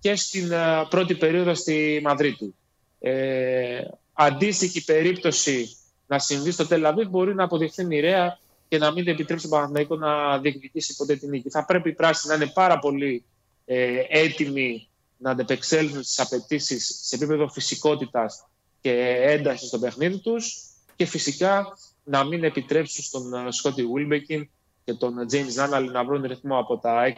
και 0.00 0.16
στην 0.16 0.48
uh, 0.52 0.86
πρώτη 0.88 1.14
περίοδο 1.14 1.54
στη 1.54 2.00
Μαδρίτη. 2.04 2.54
Ε, 3.00 3.80
αντίστοιχη 4.12 4.84
περίπτωση 4.84 5.76
να 6.06 6.18
συμβεί 6.18 6.50
στο 6.50 6.66
Τελαβίβ 6.66 7.08
μπορεί 7.08 7.34
να 7.34 7.44
αποδειχθεί 7.44 7.84
μοιραία 7.84 8.38
και 8.68 8.78
να 8.78 8.92
μην 8.92 9.08
επιτρέψει 9.08 9.48
τον 9.48 9.58
Παναθηναϊκό 9.58 9.96
να 9.96 10.38
διεκδικήσει 10.38 10.96
ποτέ 10.96 11.16
την 11.16 11.28
νίκη. 11.28 11.50
Θα 11.50 11.64
πρέπει 11.64 11.88
οι 11.88 11.92
πράσινοι 11.92 12.36
να 12.36 12.42
είναι 12.42 12.52
πάρα 12.54 12.78
πολύ 12.78 13.24
ε, 13.64 14.00
έτοιμοι 14.08 14.88
να 15.16 15.30
αντεπεξέλθουν 15.30 16.02
στις 16.02 16.20
απαιτήσεις 16.20 17.00
σε 17.02 17.14
επίπεδο 17.14 17.48
φυσικότητας 17.48 18.46
και 18.80 18.92
έντασης 19.20 19.68
στο 19.68 19.78
παιχνίδι 19.78 20.18
τους 20.18 20.56
και 20.96 21.04
φυσικά 21.04 21.78
να 22.04 22.24
μην 22.24 22.44
επιτρέψουν 22.44 23.04
στον 23.04 23.34
ε, 23.34 23.52
Σκότι 23.52 23.86
Βίλμπεκιν 23.86 24.48
και 24.84 24.94
τον 24.94 25.14
James 25.32 25.54
Νάναλ 25.54 25.90
να 25.90 26.04
βρουν 26.04 26.22
ρυθμό 26.22 26.58
από 26.58 26.78
τα 26.78 27.14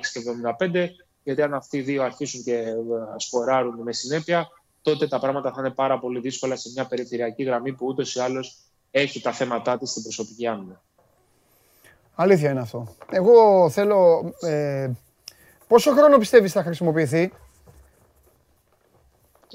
6,75 0.61 0.87
γιατί 1.29 1.43
αν 1.43 1.55
αυτοί 1.55 1.77
οι 1.77 1.81
δύο 1.81 2.03
αρχίσουν 2.03 2.43
και 2.43 2.55
ε, 2.55 2.75
σκοράρουν 3.17 3.83
με 3.83 3.93
συνέπεια 3.93 4.49
τότε 4.83 5.09
τα 5.09 5.19
πράγματα 5.19 5.53
θα 5.53 5.61
είναι 5.61 5.71
πάρα 5.71 5.99
πολύ 5.99 6.21
δύσκολα 6.21 6.57
σε 6.57 6.71
μια 6.75 6.85
περιφερειακή 6.85 7.43
γραμμή 7.43 7.73
που 7.73 7.87
ούτως 7.87 8.15
ή 8.15 8.21
άλλως 8.21 8.57
έχει 8.91 9.21
τα 9.21 9.33
θέματά 9.33 9.79
της 9.79 9.91
στην 9.91 10.03
προσωπική 10.03 10.47
άμυνα. 10.47 10.83
Αλήθεια 12.15 12.51
είναι 12.51 12.61
αυτό. 12.61 12.95
Εγώ 13.11 13.71
θέλω... 13.71 14.33
Ε, 14.41 14.91
πόσο 15.67 15.93
χρόνο 15.93 16.19
πιστεύεις 16.19 16.53
θα 16.53 16.63
χρησιμοποιηθεί; 16.63 17.33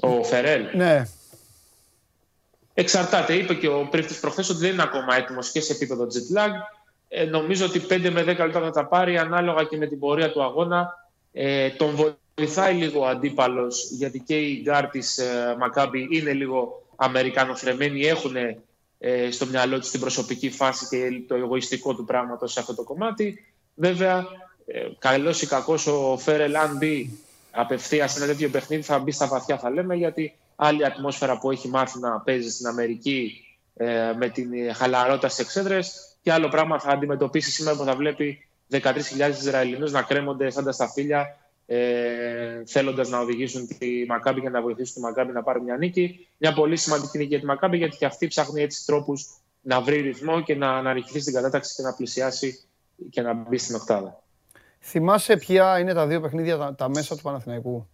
Ο 0.00 0.22
Φερέλ. 0.24 0.66
Ναι. 0.74 1.06
Εξαρτάται. 2.74 3.34
Είπε 3.34 3.54
και 3.54 3.68
ο 3.68 3.88
Πρίφτης 3.90 4.20
προχθές 4.20 4.48
ότι 4.48 4.58
δεν 4.58 4.72
είναι 4.72 4.82
ακόμα 4.82 5.16
έτοιμος 5.16 5.50
και 5.50 5.60
σε 5.60 5.72
επίπεδο 5.72 6.04
jet 6.04 6.36
lag. 6.38 6.50
Ε, 7.08 7.24
νομίζω 7.24 7.66
ότι 7.66 7.86
5 7.88 8.10
με 8.12 8.22
10 8.22 8.26
λεπτά 8.26 8.60
θα 8.60 8.70
τα 8.70 8.86
πάρει 8.86 9.18
ανάλογα 9.18 9.64
και 9.64 9.76
με 9.76 9.86
την 9.86 9.98
πορεία 9.98 10.32
του 10.32 10.42
αγώνα. 10.42 11.03
Ε, 11.36 11.70
τον 11.70 12.14
βοηθάει 12.34 12.74
λίγο 12.74 13.00
ο 13.00 13.06
αντίπαλος 13.06 13.90
γιατί 13.90 14.18
και 14.18 14.38
οι 14.38 14.60
γκαρντ 14.62 14.88
της 14.88 15.18
ε, 15.18 15.56
Μακάμπη 15.58 16.08
είναι 16.10 16.32
λίγο 16.32 16.82
αμερικανοθρεμένοι, 16.96 18.06
έχουν 18.06 18.36
ε, 18.98 19.30
στο 19.30 19.46
μυαλό 19.46 19.78
τους 19.78 19.90
την 19.90 20.00
προσωπική 20.00 20.50
φάση 20.50 20.86
και 20.88 21.22
το 21.28 21.34
εγωιστικό 21.34 21.94
του 21.94 22.04
πράγματος 22.04 22.52
σε 22.52 22.60
αυτό 22.60 22.74
το 22.74 22.82
κομμάτι. 22.82 23.54
Βέβαια, 23.74 24.26
ε, 24.66 24.88
καλός 24.98 25.42
ή 25.42 25.46
κακός 25.46 25.86
ο 25.86 26.16
Φέρελ 26.18 26.56
αν 26.56 26.76
μπει 26.76 27.18
απευθείας 27.50 28.12
σε 28.12 28.18
ένα 28.18 28.26
τέτοιο 28.32 28.48
παιχνίδι 28.48 28.82
θα 28.82 28.98
μπει 28.98 29.10
στα 29.10 29.26
βαθιά 29.26 29.58
θα 29.58 29.70
λέμε 29.70 29.94
γιατί 29.94 30.34
άλλη 30.56 30.84
ατμόσφαιρα 30.84 31.38
που 31.38 31.50
έχει 31.50 31.68
μάθει 31.68 31.98
να 31.98 32.20
παίζει 32.20 32.50
στην 32.50 32.66
Αμερική 32.66 33.44
ε, 33.74 34.12
με 34.16 34.28
την 34.28 34.74
χαλαρότητα 34.74 35.28
στις 35.28 35.44
εξέδρες 35.44 36.16
και 36.22 36.32
άλλο 36.32 36.48
πράγμα 36.48 36.80
θα 36.80 36.90
αντιμετωπίσει 36.90 37.50
σήμερα 37.50 37.76
που 37.76 37.84
θα 37.84 37.96
βλέπει 37.96 38.46
13.000 38.70 39.30
Ισραηλινούς 39.30 39.92
να 39.92 40.02
κρέμονται 40.02 40.50
σαν 40.50 40.64
τα 40.64 40.72
σταφύλια 40.72 41.38
ε, 41.66 42.64
θέλοντας 42.66 43.08
να 43.08 43.18
οδηγήσουν 43.18 43.66
τη 43.78 44.04
Μακάμπη 44.08 44.40
και 44.40 44.48
να 44.48 44.62
βοηθήσουν 44.62 44.94
τη 44.94 45.00
Μακάμπη 45.00 45.32
να 45.32 45.42
πάρει 45.42 45.60
μια 45.60 45.76
νίκη. 45.76 46.28
Μια 46.38 46.52
πολύ 46.52 46.76
σημαντική 46.76 47.18
νίκη 47.18 47.28
για 47.28 47.40
τη 47.40 47.46
Μακάμπη 47.46 47.76
γιατί 47.76 47.96
και 47.96 48.06
αυτή 48.06 48.26
ψάχνει 48.26 48.62
έτσι 48.62 48.86
τρόπους 48.86 49.26
να 49.60 49.80
βρει 49.80 50.00
ρυθμό 50.00 50.42
και 50.42 50.54
να 50.54 50.76
αναρριχθεί 50.76 51.20
στην 51.20 51.34
κατάταξη 51.34 51.74
και 51.74 51.82
να 51.82 51.94
πλησιάσει 51.94 52.60
και 53.10 53.22
να 53.22 53.32
μπει 53.32 53.58
στην 53.58 53.74
οκτάδα. 53.74 54.22
Θυμάσαι 54.80 55.36
ποια 55.36 55.78
είναι 55.78 55.94
τα 55.94 56.06
δύο 56.06 56.20
παιχνίδια 56.20 56.56
τα, 56.56 56.74
τα 56.74 56.88
μέσα 56.88 57.16
του 57.16 57.22
Παναθηναϊκού; 57.22 57.88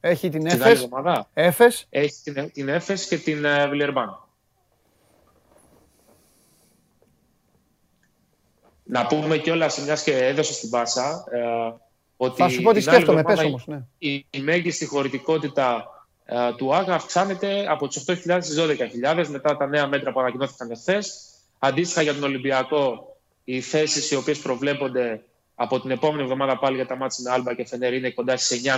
Έχει 0.00 0.28
την 0.28 0.46
Έφες, 0.46 0.88
Έφες. 1.34 1.86
Έχει 1.90 2.22
την, 2.22 2.52
την 2.52 2.68
Έφες 2.68 3.06
και 3.06 3.18
την 3.18 3.44
uh, 3.44 3.66
Βιλερμπάν. 3.70 4.27
Να 8.90 9.06
πούμε 9.06 9.38
κιόλας, 9.38 9.78
μιας 9.78 10.02
και 10.02 10.16
έδωσε 10.16 10.52
στην 10.52 10.70
Πάσα, 10.70 11.24
ε, 11.30 11.72
ότι 12.16 12.42
Θα 12.42 12.48
σου 12.48 12.62
πω 12.62 12.72
τι 12.72 12.80
σκέφτομαι, 12.80 13.22
πες 13.22 13.40
όμως. 13.40 13.66
Ναι. 13.66 13.82
Η, 13.98 14.26
η 14.30 14.40
μέγιστη 14.40 14.86
χωρητικότητα 14.86 15.86
uh, 16.28 16.54
του 16.56 16.74
ΆΓΑ 16.74 16.94
αυξάνεται 16.94 17.66
από 17.68 17.88
τις 17.88 18.04
8.000 18.06 18.38
στις 18.40 18.56
12.000 18.58 19.26
μετά 19.28 19.56
τα 19.56 19.66
νέα 19.66 19.86
μέτρα 19.86 20.12
που 20.12 20.20
ανακοινώθηκαν 20.20 20.70
εχθέ. 20.70 20.98
Αντίστοιχα 21.58 22.02
για 22.02 22.14
τον 22.14 22.22
Ολυμπιακό, 22.22 23.16
οι 23.44 23.60
θέσεις 23.60 24.10
οι 24.10 24.14
οποίες 24.14 24.38
προβλέπονται 24.38 25.22
από 25.54 25.80
την 25.80 25.90
επόμενη 25.90 26.22
εβδομάδα 26.22 26.58
πάλι 26.58 26.76
για 26.76 26.86
τα 26.86 26.96
μάτια 26.96 27.24
με 27.24 27.30
Άλμπα 27.30 27.54
και 27.54 27.66
Φενέρ 27.66 27.94
είναι 27.94 28.10
κοντά 28.10 28.36
στις 28.36 28.62
9.500 28.64 28.72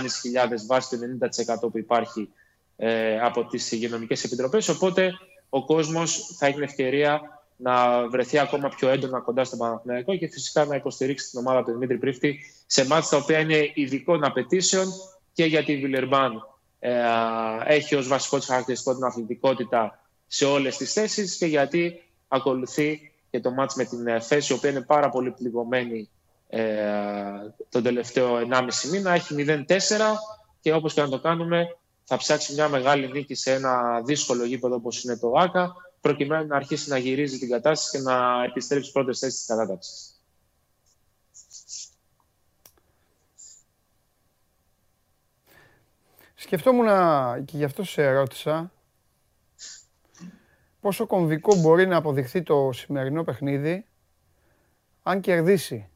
βάσει 0.67 0.89
του 0.89 1.17
90% 1.65 1.71
που 1.71 1.77
υπάρχει 1.77 2.29
ε, 2.77 3.19
από 3.19 3.45
τις 3.45 3.71
υγειονομικές 3.71 4.23
επιτροπές. 4.23 4.69
Οπότε 4.69 5.11
ο 5.49 5.65
κόσμος 5.65 6.35
θα 6.37 6.45
έχει 6.45 6.55
την 6.55 6.63
ευκαιρία 6.63 7.40
να 7.61 8.07
βρεθεί 8.07 8.39
ακόμα 8.39 8.69
πιο 8.69 8.89
έντονα 8.89 9.19
κοντά 9.19 9.43
στον 9.43 9.59
Παναθηναϊκό 9.59 10.15
και 10.15 10.27
φυσικά 10.27 10.65
να 10.65 10.75
υποστηρίξει 10.75 11.29
την 11.29 11.39
ομάδα 11.39 11.63
του 11.63 11.71
Δημήτρη 11.71 11.97
Πρίφτη 11.97 12.39
σε 12.65 12.85
μάτια 12.85 13.09
τα 13.09 13.17
οποία 13.17 13.39
είναι 13.39 13.71
ειδικών 13.73 14.23
απαιτήσεων 14.23 14.87
και 15.33 15.45
γιατί 15.45 15.71
η 15.71 15.77
Βιλερμπάν 15.77 16.31
ε, 16.79 16.93
έχει 17.65 17.95
ως 17.95 18.07
βασικό 18.07 18.37
της 18.37 18.45
χαρακτηριστικό 18.45 18.95
την 18.95 19.03
αθλητικότητα 19.03 19.99
σε 20.27 20.45
όλες 20.45 20.77
τις 20.77 20.93
θέσεις 20.93 21.37
και 21.37 21.45
γιατί 21.45 22.03
ακολουθεί 22.27 23.11
και 23.29 23.39
το 23.39 23.51
μάτς 23.51 23.75
με 23.75 23.83
την 23.83 24.07
ε, 24.07 24.19
θέση, 24.19 24.53
η 24.53 24.55
οποία 24.55 24.69
είναι 24.69 24.81
πάρα 24.81 25.09
πολύ 25.09 25.31
πληγωμένη 25.31 26.09
ε, 26.47 26.63
τον 27.69 27.83
τελευταίο 27.83 28.37
1,5 28.51 28.89
μήνα. 28.91 29.11
Έχει 29.11 29.35
0-4 29.37 29.67
και 30.61 30.73
όπως 30.73 30.93
και 30.93 31.01
να 31.01 31.09
το 31.09 31.19
κάνουμε 31.19 31.77
θα 32.03 32.17
ψάξει 32.17 32.53
μια 32.53 32.67
μεγάλη 32.67 33.11
νίκη 33.11 33.35
σε 33.35 33.53
ένα 33.53 34.01
δύσκολο 34.01 34.45
γήπεδο 34.45 34.75
όπως 34.75 35.03
είναι 35.03 35.17
το 35.17 35.31
ΆΚΑ 35.37 35.75
προκειμένου 36.01 36.47
να 36.47 36.55
αρχίσει 36.55 36.89
να 36.89 36.97
γυρίζει 36.97 37.39
την 37.39 37.49
κατάσταση 37.49 37.97
και 37.97 38.03
να 38.03 38.43
επιστρέψει 38.43 38.89
στις 38.89 38.91
πρώτες 38.91 39.19
θέσεις 39.19 39.37
της 39.37 39.47
κατάταξης. 39.47 40.15
Σκεφτόμουν 46.35 46.87
και 47.45 47.57
γι' 47.57 47.63
αυτό 47.63 47.83
σε 47.83 48.11
ρώτησα 48.11 48.71
πόσο 50.79 51.05
κομβικό 51.05 51.55
μπορεί 51.55 51.87
να 51.87 51.95
αποδειχθεί 51.97 52.43
το 52.43 52.69
σημερινό 52.73 53.23
παιχνίδι 53.23 53.85
αν 55.03 55.21
κερδίσει. 55.21 55.89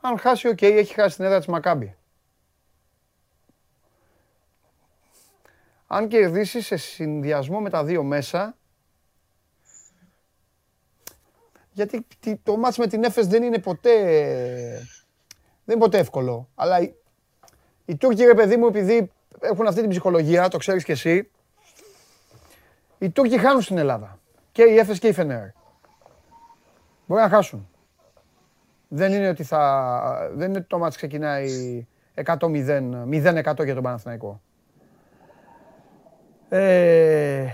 Αν 0.00 0.18
χάσει, 0.18 0.48
οκ, 0.48 0.62
έχει 0.62 0.94
χάσει 0.94 1.16
την 1.16 1.24
έδρα 1.24 1.38
της 1.38 1.46
Μακάμπη. 1.46 1.96
Αν 5.90 6.08
κερδίσεις 6.08 6.66
σε 6.66 6.76
συνδυασμό 6.76 7.60
με 7.60 7.70
τα 7.70 7.84
δύο 7.84 8.02
μέσα, 8.02 8.56
γιατί 11.72 12.06
το 12.42 12.56
ματς 12.56 12.78
με 12.78 12.86
την 12.86 13.04
Έφες 13.04 13.26
δεν 13.26 13.42
είναι 13.42 13.58
ποτέ, 13.58 13.94
δεν 15.64 15.76
είναι 15.76 15.84
ποτέ 15.84 15.98
εύκολο. 15.98 16.48
Αλλά 16.54 16.80
οι, 16.80 16.94
οι 17.84 17.96
Τούρκοι, 17.96 18.24
ρε 18.24 18.34
παιδί 18.34 18.56
μου, 18.56 18.66
επειδή 18.66 19.10
έχουν 19.40 19.66
αυτή 19.66 19.80
την 19.80 19.90
ψυχολογία, 19.90 20.48
το 20.48 20.58
ξέρεις 20.58 20.84
και 20.84 20.92
εσύ, 20.92 21.30
οι 22.98 23.10
Τούρκοι 23.10 23.38
χάνουν 23.38 23.62
στην 23.62 23.78
Ελλάδα. 23.78 24.18
Και 24.52 24.62
η 24.62 24.78
Έφες 24.78 24.98
και 24.98 25.08
η 25.08 25.12
Φενέρ. 25.12 25.46
Μπορεί 27.06 27.20
να 27.20 27.28
χάσουν. 27.28 27.68
Δεν 28.88 29.12
είναι 29.12 29.28
ότι 29.28 29.42
θα... 29.42 30.30
Δεν 30.34 30.48
είναι 30.48 30.58
ότι 30.58 30.66
το 30.66 30.78
μάτς 30.78 30.96
ξεκινάει 30.96 31.86
100-0, 32.14 32.34
0-100 33.10 33.64
για 33.64 33.74
τον 33.74 33.82
Παναθηναϊκό. 33.82 34.40
Ε, 36.48 37.46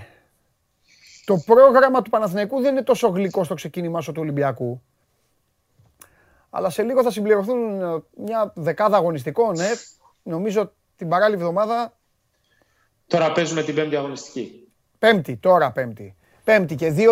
το 1.25 1.43
πρόγραμμα 1.45 2.01
του 2.01 2.09
Παναθηναϊκού 2.09 2.61
δεν 2.61 2.71
είναι 2.71 2.83
τόσο 2.83 3.07
γλυκό 3.07 3.43
στο 3.43 3.53
ξεκίνημά 3.53 4.01
του 4.01 4.13
Ολυμπιακού. 4.17 4.81
Αλλά 6.49 6.69
σε 6.69 6.83
λίγο 6.83 7.03
θα 7.03 7.11
συμπληρωθούν 7.11 7.81
ε, 7.81 8.03
μια 8.15 8.51
δεκάδα 8.55 8.97
αγωνιστικών, 8.97 9.55
ναι. 9.55 9.69
Νομίζω 10.23 10.71
την 10.95 11.09
παράλληλη 11.09 11.41
εβδομάδα. 11.41 11.97
Τώρα 13.07 13.31
παίζουμε 13.31 13.63
την 13.63 13.75
πέμπτη 13.75 13.95
αγωνιστική. 13.95 14.67
Πέμπτη, 14.99 15.37
τώρα 15.37 15.71
πέμπτη. 15.71 16.15
Πέμπτη 16.43 16.75
και 16.75 16.89
δύο, 16.89 17.11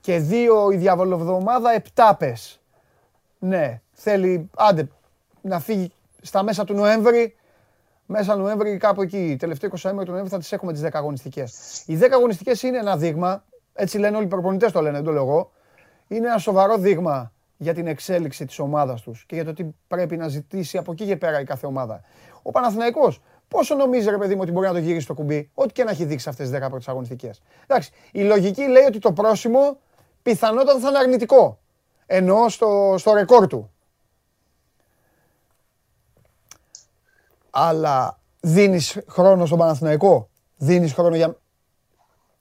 και 0.00 0.18
δύο 0.18 0.70
η 0.70 0.76
διαβολοβδομάδα 0.76 1.72
επτά 1.72 2.16
πες. 2.16 2.60
Ναι, 3.38 3.80
θέλει, 3.92 4.50
άντε, 4.56 4.88
να 5.40 5.60
φύγει 5.60 5.92
στα 6.22 6.42
μέσα 6.42 6.64
του 6.64 6.74
Νοέμβρη 6.74 7.36
μέσα 8.06 8.36
Νοέμβρη, 8.36 8.76
κάπου 8.76 9.02
εκεί, 9.02 9.36
τελευταίο 9.38 9.70
20 9.70 9.78
του 9.80 10.10
Νοέμβρη, 10.10 10.28
θα 10.28 10.38
τις 10.38 10.52
έχουμε 10.52 10.72
τις 10.72 10.82
10 10.82 10.88
αγωνιστικές. 10.92 11.82
Οι 11.86 11.96
10 11.96 12.08
αγωνιστικές 12.12 12.62
είναι 12.62 12.78
ένα 12.78 12.96
δείγμα, 12.96 13.44
έτσι 13.72 13.98
λένε 13.98 14.16
όλοι 14.16 14.24
οι 14.24 14.28
προπονητές 14.28 14.72
το 14.72 14.80
λένε, 14.80 14.96
δεν 14.96 15.04
το 15.04 15.12
λέω 15.12 15.22
εγώ. 15.22 15.52
Είναι 16.08 16.26
ένα 16.26 16.38
σοβαρό 16.38 16.76
δείγμα 16.76 17.32
για 17.56 17.74
την 17.74 17.86
εξέλιξη 17.86 18.44
της 18.44 18.58
ομάδας 18.58 19.02
τους 19.02 19.24
και 19.26 19.34
για 19.34 19.44
το 19.44 19.52
τι 19.52 19.64
πρέπει 19.88 20.16
να 20.16 20.28
ζητήσει 20.28 20.78
από 20.78 20.92
εκεί 20.92 21.06
και 21.06 21.16
πέρα 21.16 21.40
η 21.40 21.44
κάθε 21.44 21.66
ομάδα. 21.66 22.00
Ο 22.42 22.50
Παναθηναϊκός, 22.50 23.22
πόσο 23.48 23.74
νομίζει 23.74 24.10
ρε 24.10 24.18
παιδί 24.18 24.34
μου 24.34 24.40
ότι 24.42 24.52
μπορεί 24.52 24.66
να 24.66 24.72
το 24.72 24.78
γυρίσει 24.78 25.06
το 25.06 25.14
κουμπί, 25.14 25.50
ό,τι 25.54 25.72
και 25.72 25.84
να 25.84 25.90
έχει 25.90 26.04
δείξει 26.04 26.28
αυτές 26.28 26.50
τις 26.50 26.58
10 26.58 26.68
πρώτες 26.68 26.88
αγωνιστικές. 26.88 27.42
Εντάξει, 27.66 27.90
η 28.12 28.22
λογική 28.22 28.68
λέει 28.68 28.84
ότι 28.84 28.98
το 28.98 29.12
πρόσημο 29.12 29.78
πιθανότατα 30.22 30.78
θα 30.78 30.88
είναι 30.88 30.98
αρνητικό. 30.98 31.58
Ενώ 32.06 32.48
στο, 32.48 32.94
στο 32.98 33.12
ρεκόρ 33.14 33.46
του. 33.46 33.73
Αλλά 37.54 38.20
δίνεις 38.40 38.98
χρόνο 39.08 39.46
στον 39.46 39.58
Παναθηναϊκό; 39.58 40.28
Δίνεις 40.56 40.92
χρόνο 40.92 41.16
για, 41.16 41.40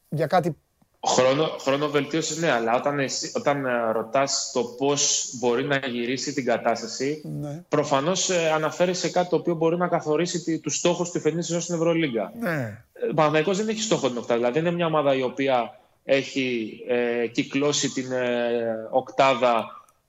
για 0.10 0.28
κάτι 0.28 0.58
Χρόνο, 1.06 1.48
χρόνο 1.60 1.88
βελτίωσης, 1.88 2.38
ναι, 2.38 2.52
αλλά 2.52 2.76
όταν, 2.76 3.00
εσύ, 3.00 3.32
όταν 3.36 3.66
ε, 3.66 3.92
ρωτάς 3.92 4.52
το 4.54 4.64
πώς 4.64 5.30
μπορεί 5.40 5.64
να 5.64 5.78
γυρίσει 5.78 6.34
την 6.34 6.46
κατάσταση, 6.46 7.22
ναι. 7.42 7.64
προφανώς 7.70 8.30
ε, 8.30 8.52
αναφέρεις 8.52 9.00
σε 9.00 9.10
κάτι 9.10 9.30
το 9.30 9.36
οποίο 9.36 9.56
μπορεί 9.56 9.78
να 9.78 9.88
καθορίσει 9.88 10.60
τους 10.60 10.76
στόχους 10.76 11.12
του 11.12 11.20
φετινής 11.20 11.46
σεζόν 11.46 11.62
στην 11.62 11.76
Ευρωλίγκα. 11.76 12.32
Ναι. 12.40 12.84
Ε, 12.94 13.10
ο 13.10 13.14
Παναθηναϊκός 13.14 13.58
δεν 13.58 13.68
έχει 13.70 13.82
στόχο 13.82 14.08
την 14.08 14.18
οκτάδα, 14.18 14.40
δηλαδή 14.40 14.60
είναι 14.60 14.72
μια 14.72 14.86
ομάδα 14.86 15.16
η 15.16 15.22
οποία 15.22 15.80
έχει 16.04 16.78
ε, 16.88 17.28
κυκλώσει 17.28 17.90
την 17.90 18.12
ε, 18.12 18.88
οκτάδα 18.92 19.66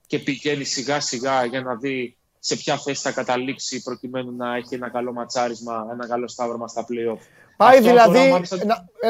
και 0.07 0.19
πηγαίνει 0.19 0.63
σιγά 0.63 0.99
σιγά 0.99 1.45
για 1.45 1.61
να 1.61 1.75
δει 1.75 2.17
σε 2.45 2.55
ποια 2.55 2.77
θέση 2.77 3.01
θα 3.01 3.11
καταλήξει 3.11 3.81
προκειμένου 3.81 4.35
να 4.35 4.55
έχει 4.55 4.75
ένα 4.75 4.89
καλό 4.89 5.13
ματσάρισμα, 5.13 5.87
ένα 5.91 6.07
καλό 6.07 6.27
σταύρωμα 6.27 6.67
στα 6.67 6.85
play-off. 6.89 7.19
Πάει 7.57 7.81
δηλαδή 7.81 8.31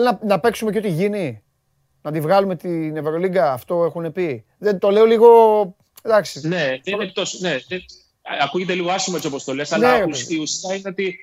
να, 0.03 0.19
να, 0.23 0.39
παίξουμε 0.39 0.71
και 0.71 0.77
ό,τι 0.77 0.89
γίνει. 0.89 1.43
Να 2.01 2.11
τη 2.11 2.19
βγάλουμε 2.19 2.55
την 2.55 2.97
Ευρωλίγκα, 2.97 3.51
αυτό 3.51 3.83
έχουν 3.83 4.11
πει. 4.11 4.45
Δεν 4.57 4.79
το 4.79 4.89
λέω 4.89 5.05
λίγο. 5.05 5.29
Εντάξει. 6.01 6.47
Ναι, 6.47 6.79
δεν 6.83 6.93
είναι 6.93 7.05
τόσο. 7.05 7.37
Ναι, 7.41 7.55
ακούγεται 8.43 8.73
λίγο 8.73 8.89
άσχημο 8.89 9.15
έτσι 9.15 9.27
όπως 9.27 9.43
το 9.43 9.53
λες, 9.53 9.71
αλλά 9.71 10.05
ναι, 10.05 10.15
η 10.27 10.37
ουσία 10.37 10.75
είναι 10.75 10.89
ότι 10.89 11.17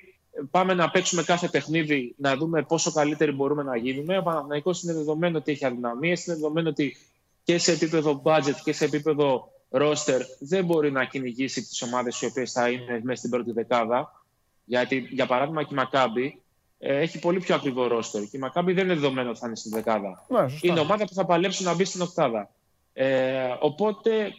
πάμε 0.51 0.73
να 0.73 0.89
παίξουμε 0.89 1.23
κάθε 1.23 1.47
παιχνίδι, 1.47 2.15
να 2.17 2.35
δούμε 2.35 2.61
πόσο 2.61 2.91
καλύτεροι 2.91 3.31
μπορούμε 3.31 3.63
να 3.63 3.77
γίνουμε. 3.77 4.17
Ο 4.17 4.23
Παναθηναϊκός 4.23 4.83
είναι 4.83 4.93
δεδομένο 4.93 5.37
ότι 5.37 5.51
έχει 5.51 5.65
αδυναμίες, 5.65 6.25
είναι 6.25 6.35
δεδομένο 6.35 6.69
ότι 6.69 6.97
και 7.43 7.57
σε 7.57 7.71
επίπεδο 7.71 8.21
budget 8.23 8.55
και 8.63 8.73
σε 8.73 8.85
επίπεδο 8.85 9.51
ρόστερ 9.73 10.21
δεν 10.39 10.65
μπορεί 10.65 10.91
να 10.91 11.05
κυνηγήσει 11.05 11.61
τις 11.61 11.81
ομάδες 11.81 12.21
οι 12.21 12.25
οποίες 12.25 12.51
θα 12.51 12.69
είναι 12.69 12.99
μέσα 13.03 13.17
στην 13.17 13.29
πρώτη 13.29 13.51
δεκάδα. 13.51 14.23
Γιατί, 14.65 15.07
για 15.11 15.25
παράδειγμα, 15.25 15.63
και 15.63 15.73
η 15.73 15.75
Μακάμπη 15.75 16.41
ε, 16.79 16.99
έχει 16.99 17.19
πολύ 17.19 17.39
πιο 17.39 17.55
ακριβό 17.55 17.87
ρόστερ. 17.87 18.21
Και 18.21 18.37
η 18.37 18.39
Μακάμπη 18.39 18.73
δεν 18.73 18.85
είναι 18.85 18.93
δεδομένο 18.93 19.29
ότι 19.29 19.39
θα 19.39 19.47
είναι 19.47 19.55
στην 19.55 19.71
δεκάδα. 19.71 20.25
Ναι, 20.27 20.45
είναι 20.61 20.79
ομάδα 20.79 21.05
που 21.05 21.13
θα 21.13 21.25
παλέψει 21.25 21.63
να 21.63 21.73
μπει 21.75 21.85
στην 21.85 22.01
οκτάδα. 22.01 22.49
Ε, 22.93 23.55
οπότε, 23.59 24.33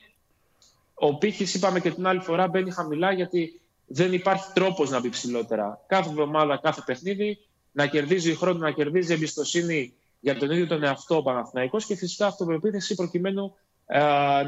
ο 0.95 1.19
πύχη, 1.19 1.57
είπαμε 1.57 1.81
και 1.81 1.91
την 1.91 2.07
άλλη 2.07 2.21
φορά, 2.21 2.49
μπαίνει 2.49 2.71
χαμηλά 2.71 3.13
γιατί 3.13 3.61
δεν 3.87 4.13
υπάρχει 4.13 4.45
τρόπος 4.55 4.91
να 4.91 5.01
μπει 5.01 5.09
ψηλότερα. 5.09 5.85
Κάθε 5.87 6.09
εβδομάδα, 6.09 6.57
κάθε 6.63 6.83
παιχνίδι, 6.87 7.39
να 7.73 7.87
κερδίζει 7.87 8.35
χρόνο, 8.35 8.59
να 8.59 8.71
κερδίζει 8.71 9.13
εμπιστοσύνη 9.13 9.95
για 10.21 10.39
τον 10.39 10.51
ίδιο 10.51 10.67
τον 10.67 10.83
εαυτό 10.83 11.17
ο 11.17 11.23
Παναθηναϊκός 11.23 11.85
και 11.87 11.97
φυσικά 11.97 12.27
αυτοπεποίθηση 12.27 12.95
προκειμένου 12.95 13.45
ε, 13.45 13.64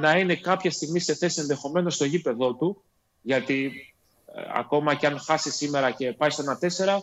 να 0.01 0.19
είναι 0.19 0.35
κάποια 0.35 0.71
στιγμή 0.71 1.01
σε 1.01 1.15
θέση 1.15 1.41
ενδεχομένως 1.41 1.95
στο 1.95 2.05
γήπεδό 2.05 2.55
του, 2.55 2.83
γιατί 3.23 3.73
ε, 4.35 4.43
ακόμα 4.55 4.95
και 4.95 5.07
αν 5.07 5.19
χάσει 5.19 5.51
σήμερα 5.51 5.91
και 5.91 6.13
πάει 6.13 6.31
στο 6.31 6.45
1-4, 6.61 6.99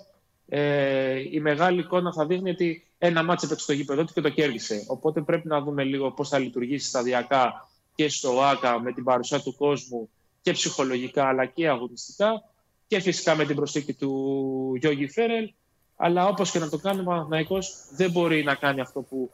ε, 0.48 1.20
η 1.32 1.40
μεγάλη 1.40 1.80
εικόνα 1.80 2.14
θα 2.14 2.26
δείχνει 2.26 2.50
ότι 2.50 2.88
ένα 2.98 3.24
μάτσε 3.24 3.46
έπαιξε 3.46 3.64
στο 3.64 3.74
γήπεδό 3.74 4.06
του 4.06 4.14
και 4.14 4.22
το 4.22 4.30
κέρδισε. 4.30 4.84
Οπότε 4.88 5.22
πρέπει 5.22 5.48
να 5.48 5.62
δούμε 5.62 5.84
λίγο 5.84 6.12
πώς 6.12 6.30
θα 6.30 6.40
λειτουργήσει 6.40 6.88
σταδιακά 6.88 7.70
και 7.96 8.10
στο 8.10 8.42
ΆΚΑ 8.42 8.80
με 8.80 8.94
την 8.94 9.04
παρουσία 9.04 9.40
του 9.42 9.56
κόσμου 9.56 10.10
και 10.42 10.52
ψυχολογικά 10.52 11.28
αλλά 11.28 11.46
και 11.46 11.70
αγωνιστικά 11.70 12.44
και 12.88 13.00
φυσικά 13.00 13.36
με 13.36 13.46
την 13.46 13.56
προσθήκη 13.56 13.94
του 13.94 14.74
Γιώργη 14.80 15.08
Φέρελ. 15.08 15.54
Αλλά 15.96 16.28
όπως 16.28 16.52
και 16.52 16.60
να 16.60 16.70
το 16.70 16.78
κάνει 16.78 17.00
ο 17.00 17.04
Παναθηναϊκός 17.04 17.76
δεν 17.92 18.12
μπορεί 18.12 18.44
να 18.44 18.56
κάνει 18.56 18.82
αυτό 18.82 19.02
που 19.02 19.32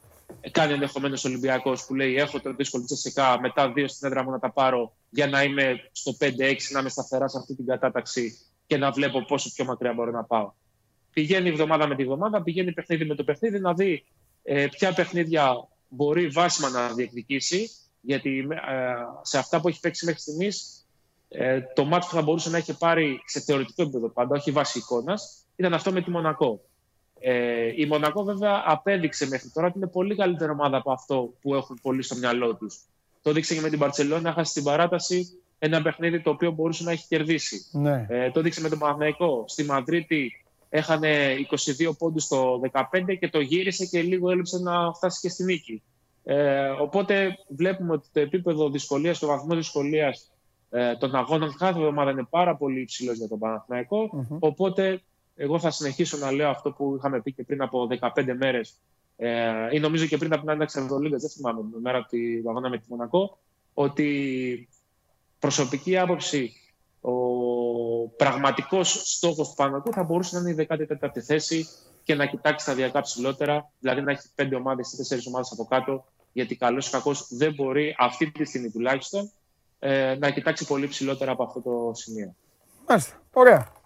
κάνει 0.50 0.72
ενδεχομένως 0.72 1.24
ο 1.24 1.28
Ολυμπιακός 1.28 1.86
που 1.86 1.94
λέει: 1.94 2.16
Έχω 2.16 2.40
το 2.40 2.54
δύσκολο 2.54 2.84
τσεσικά, 2.84 3.40
μετά 3.40 3.72
δύο 3.72 3.88
στην 3.88 4.08
έδρα 4.08 4.24
μου 4.24 4.30
να 4.30 4.38
τα 4.38 4.52
πάρω 4.52 4.96
για 5.10 5.26
να 5.26 5.42
είμαι 5.42 5.88
στο 5.92 6.16
5-6, 6.20 6.56
να 6.70 6.80
είμαι 6.80 6.88
σταθερά 6.88 7.28
σε 7.28 7.38
αυτή 7.38 7.54
την 7.54 7.66
κατάταξη 7.66 8.38
και 8.66 8.76
να 8.76 8.90
βλέπω 8.90 9.24
πόσο 9.24 9.50
πιο 9.54 9.64
μακριά 9.64 9.92
μπορώ 9.92 10.10
να 10.10 10.24
πάω. 10.24 10.52
Πηγαίνει 11.12 11.48
εβδομάδα 11.48 11.86
με 11.86 11.96
τη 11.96 12.04
βδομάδα, 12.04 12.42
πηγαίνει 12.42 12.72
παιχνίδι 12.72 13.04
με 13.04 13.14
το 13.14 13.24
παιχνίδι 13.24 13.60
να 13.60 13.74
δει 13.74 14.04
ε, 14.42 14.66
ποια 14.66 14.92
παιχνίδια 14.92 15.68
μπορεί 15.88 16.28
βάσιμα 16.28 16.68
να 16.68 16.92
διεκδικήσει. 16.92 17.70
Γιατί 18.00 18.48
ε, 18.50 18.94
σε 19.22 19.38
αυτά 19.38 19.60
που 19.60 19.68
έχει 19.68 19.80
παίξει 19.80 20.04
μέχρι 20.04 20.20
στιγμής, 20.20 20.86
ε, 21.28 21.60
το 21.74 21.84
μάτι 21.84 22.06
που 22.06 22.14
θα 22.14 22.22
μπορούσε 22.22 22.50
να 22.50 22.56
έχει 22.56 22.76
πάρει 22.78 23.22
σε 23.26 23.40
θεωρητικό 23.40 23.82
επίπεδο 23.82 24.08
πάντα, 24.08 24.36
όχι 24.36 24.50
βάση 24.50 24.78
εικόνας, 24.78 25.46
ήταν 25.56 25.74
αυτό 25.74 25.92
με 25.92 26.02
τη 26.02 26.10
Μονακό. 26.10 26.64
Ε, 27.20 27.72
η 27.76 27.86
Μονακό 27.86 28.24
βέβαια 28.24 28.62
απέδειξε 28.66 29.26
μέχρι 29.28 29.48
τώρα 29.48 29.66
ότι 29.66 29.78
είναι 29.78 29.86
πολύ 29.86 30.16
καλύτερη 30.16 30.50
ομάδα 30.50 30.76
από 30.76 30.92
αυτό 30.92 31.32
που 31.40 31.54
έχουν 31.54 31.78
πολλοί 31.82 32.02
στο 32.02 32.16
μυαλό 32.16 32.54
τους. 32.54 32.80
Το 33.22 33.30
έδειξε 33.30 33.54
και 33.54 33.60
με 33.60 33.68
την 33.68 33.78
Παρσελόνα, 33.78 34.32
χάσει 34.32 34.50
στην 34.50 34.62
παράταση 34.62 35.40
ένα 35.58 35.82
παιχνίδι 35.82 36.20
το 36.20 36.30
οποίο 36.30 36.50
μπορούσε 36.50 36.84
να 36.84 36.90
έχει 36.90 37.06
κερδίσει. 37.08 37.66
Ναι. 37.72 38.06
Ε, 38.08 38.30
το 38.30 38.38
έδειξε 38.38 38.60
με 38.60 38.68
τον 38.68 38.78
Παναθηναϊκό. 38.78 39.44
Στη 39.46 39.64
Μαδρίτη 39.64 40.44
έχανε 40.68 41.34
22 41.50 41.96
πόντους 41.98 42.28
το 42.28 42.60
15 42.72 42.82
και 43.20 43.28
το 43.28 43.40
γύρισε 43.40 43.86
και 43.86 44.02
λίγο 44.02 44.30
έλειψε 44.30 44.58
να 44.58 44.92
φτάσει 44.92 45.20
και 45.20 45.28
στη 45.28 45.44
νίκη. 45.44 45.82
Ε, 46.24 46.68
οπότε 46.68 47.38
βλέπουμε 47.48 47.92
ότι 47.92 48.08
το 48.12 48.20
επίπεδο 48.20 48.70
δυσκολίας, 48.70 49.18
το 49.18 49.26
βαθμό 49.26 49.54
δυσκολίας 49.54 50.30
ε, 50.70 50.96
των 50.96 51.14
αγώνων 51.14 51.56
κάθε 51.58 51.78
εβδομάδα 51.78 52.10
είναι 52.10 52.26
πάρα 52.30 52.56
πολύ 52.56 52.80
υψηλός 52.80 53.16
για 53.16 53.28
τον 53.28 53.38
παναθηναικο 53.38 54.10
mm-hmm. 54.14 54.36
Οπότε 54.38 55.00
εγώ 55.42 55.58
θα 55.58 55.70
συνεχίσω 55.70 56.16
να 56.16 56.30
λέω 56.32 56.48
αυτό 56.48 56.72
που 56.72 56.94
είχαμε 56.98 57.20
πει 57.20 57.32
και 57.32 57.44
πριν 57.44 57.62
από 57.62 57.88
15 58.00 58.34
μέρες 58.38 58.74
ε, 59.16 59.68
ή 59.70 59.78
νομίζω 59.78 60.06
και 60.06 60.16
πριν 60.16 60.32
από 60.32 60.40
την 60.40 60.50
ένταξη 60.50 60.80
Ευρωλίγα, 60.80 61.16
δεν 61.16 61.30
θυμάμαι, 61.30 61.60
την 61.60 61.80
μέρα 61.80 62.06
που 62.06 62.48
αγώνα 62.48 62.68
με 62.68 62.78
τη 62.78 62.84
Μονακό, 62.88 63.38
ότι 63.74 64.68
προσωπική 65.38 65.98
άποψη 65.98 66.52
ο 67.00 67.12
πραγματικός 68.08 69.02
στόχος 69.14 69.48
του 69.48 69.54
Παναγού 69.54 69.92
θα 69.92 70.02
μπορούσε 70.02 70.40
να 70.40 70.50
είναι 70.50 70.62
η 70.62 70.66
14η 70.70 71.18
θέση 71.20 71.68
και 72.02 72.14
να 72.14 72.26
κοιτάξει 72.26 72.64
σταδιακά 72.64 73.00
ψηλότερα, 73.00 73.70
δηλαδή 73.78 74.00
να 74.00 74.10
έχει 74.10 74.28
πέντε 74.34 74.56
ομάδες 74.56 74.92
ή 74.92 74.96
τέσσερις 74.96 75.26
ομάδες 75.26 75.52
από 75.52 75.64
κάτω, 75.64 76.04
γιατί 76.32 76.56
καλός 76.56 76.88
ή 76.88 76.90
κακός 76.90 77.26
δεν 77.30 77.54
μπορεί 77.54 77.94
αυτή 77.98 78.30
τη 78.30 78.44
στιγμή 78.44 78.70
τουλάχιστον 78.70 79.30
ε, 79.78 80.16
να 80.18 80.30
κοιτάξει 80.30 80.66
πολύ 80.66 80.88
ψηλότερα 80.88 81.32
από 81.32 81.42
αυτό 81.42 81.60
το 81.60 81.90
σημείο. 81.94 82.34
Μάλιστα. 82.88 83.22
Ωραία. 83.32 83.79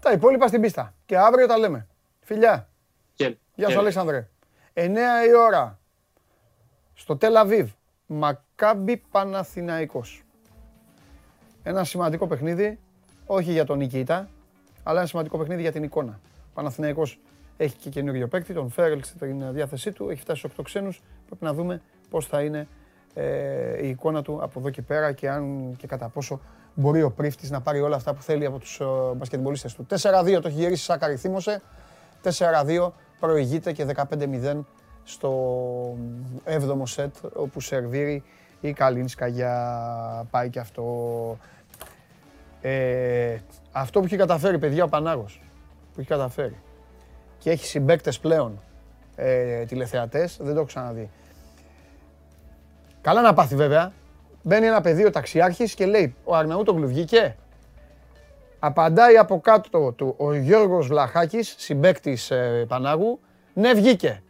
Τα 0.00 0.12
υπόλοιπα 0.12 0.46
στην 0.46 0.60
πίστα. 0.60 0.94
Και 1.06 1.18
αύριο 1.18 1.46
τα 1.46 1.58
λέμε. 1.58 1.86
Φιλιά. 2.20 2.68
Και, 3.14 3.36
Γεια 3.54 3.68
σου, 3.68 3.78
Αλέξανδρε. 3.78 4.28
9 4.74 4.86
η 5.28 5.34
ώρα. 5.46 5.78
Στο 6.94 7.16
Τελαβίβ. 7.16 7.70
Μακάμπι 8.06 8.96
Παναθηναϊκός. 8.96 10.22
Ένα 11.62 11.84
σημαντικό 11.84 12.26
παιχνίδι, 12.26 12.78
όχι 13.26 13.52
για 13.52 13.64
τον 13.64 13.78
Νικήτα, 13.78 14.28
αλλά 14.82 14.98
ένα 14.98 15.08
σημαντικό 15.08 15.38
παιχνίδι 15.38 15.60
για 15.60 15.72
την 15.72 15.82
εικόνα. 15.82 16.20
Ο 16.24 16.50
Παναθηναϊκός 16.54 17.20
έχει 17.56 17.76
και 17.76 17.90
καινούριο 17.90 18.28
παίκτη, 18.28 18.52
τον 18.52 18.70
Φέρελ 18.70 19.02
στην 19.02 19.52
διάθεσή 19.52 19.92
του, 19.92 20.10
έχει 20.10 20.20
φτάσει 20.20 20.38
στους 20.38 20.52
8 20.52 20.62
ξένους. 20.64 21.02
Πρέπει 21.26 21.44
να 21.44 21.54
δούμε 21.54 21.82
πώς 22.10 22.26
θα 22.26 22.42
είναι 22.42 22.68
ε, 23.14 23.86
η 23.86 23.88
εικόνα 23.88 24.22
του 24.22 24.42
από 24.42 24.60
εδώ 24.60 24.70
και 24.70 24.82
πέρα 24.82 25.12
και 25.12 25.28
αν 25.28 25.74
και 25.76 25.86
κατά 25.86 26.08
πόσο 26.08 26.40
μπορεί 26.78 27.02
ο 27.02 27.10
Πρίφτης 27.10 27.50
να 27.50 27.60
πάρει 27.60 27.80
όλα 27.80 27.96
αυτά 27.96 28.14
που 28.14 28.22
θέλει 28.22 28.44
από 28.46 28.58
τους 28.58 28.80
ε, 28.80 28.84
μπασκετμπολίστες 29.16 29.74
του. 29.74 29.86
4-2 29.90 30.38
το 30.42 30.48
έχει 30.48 30.58
γυρίσει 30.58 30.84
Σάκαρη 30.84 31.16
θύμωσε, 31.16 31.62
4-2 32.22 32.90
προηγείται 33.20 33.72
και 33.72 33.86
15-0 33.94 34.60
στο 35.04 35.32
7ο 36.44 36.82
σετ 36.82 37.14
όπου 37.34 37.60
σερβίρει 37.60 38.22
η 38.60 38.72
Καλίνσκα 38.72 39.26
για 39.26 40.26
πάει 40.30 40.50
και 40.50 40.58
αυτό. 40.58 40.84
Ε, 42.60 43.36
αυτό 43.72 43.98
που 44.00 44.04
έχει 44.04 44.16
καταφέρει 44.16 44.58
παιδιά 44.58 44.84
ο 44.84 44.88
Πανάγος, 44.88 45.42
που 45.94 46.00
έχει 46.00 46.08
καταφέρει 46.08 46.56
και 47.38 47.50
έχει 47.50 47.66
συμπαίκτες 47.66 48.18
πλέον 48.18 48.60
ε, 49.16 49.64
τηλεθεατές, 49.64 50.36
δεν 50.36 50.52
το 50.52 50.58
έχω 50.58 50.66
ξαναδεί. 50.66 51.10
Καλά 53.00 53.20
να 53.20 53.34
πάθει 53.34 53.56
βέβαια. 53.56 53.92
Μπαίνει 54.48 54.66
ένα 54.66 54.80
παιδί 54.80 55.04
ο 55.04 55.10
ταξιάρχης 55.10 55.74
και 55.74 55.86
λέει 55.86 56.14
ο 56.24 56.36
Αρναούτογλου 56.36 56.86
βγήκε; 56.86 57.36
Απαντάει 58.58 59.16
από 59.16 59.40
κάτω 59.40 59.92
του 59.92 60.14
ο 60.16 60.34
Γιώργος 60.34 60.86
Βλαχάκης, 60.86 61.54
συμπαίκτης 61.58 62.30
ε, 62.30 62.64
Πανάγου. 62.68 63.20
Ναι 63.52 63.72
βγήκε. 63.72 64.22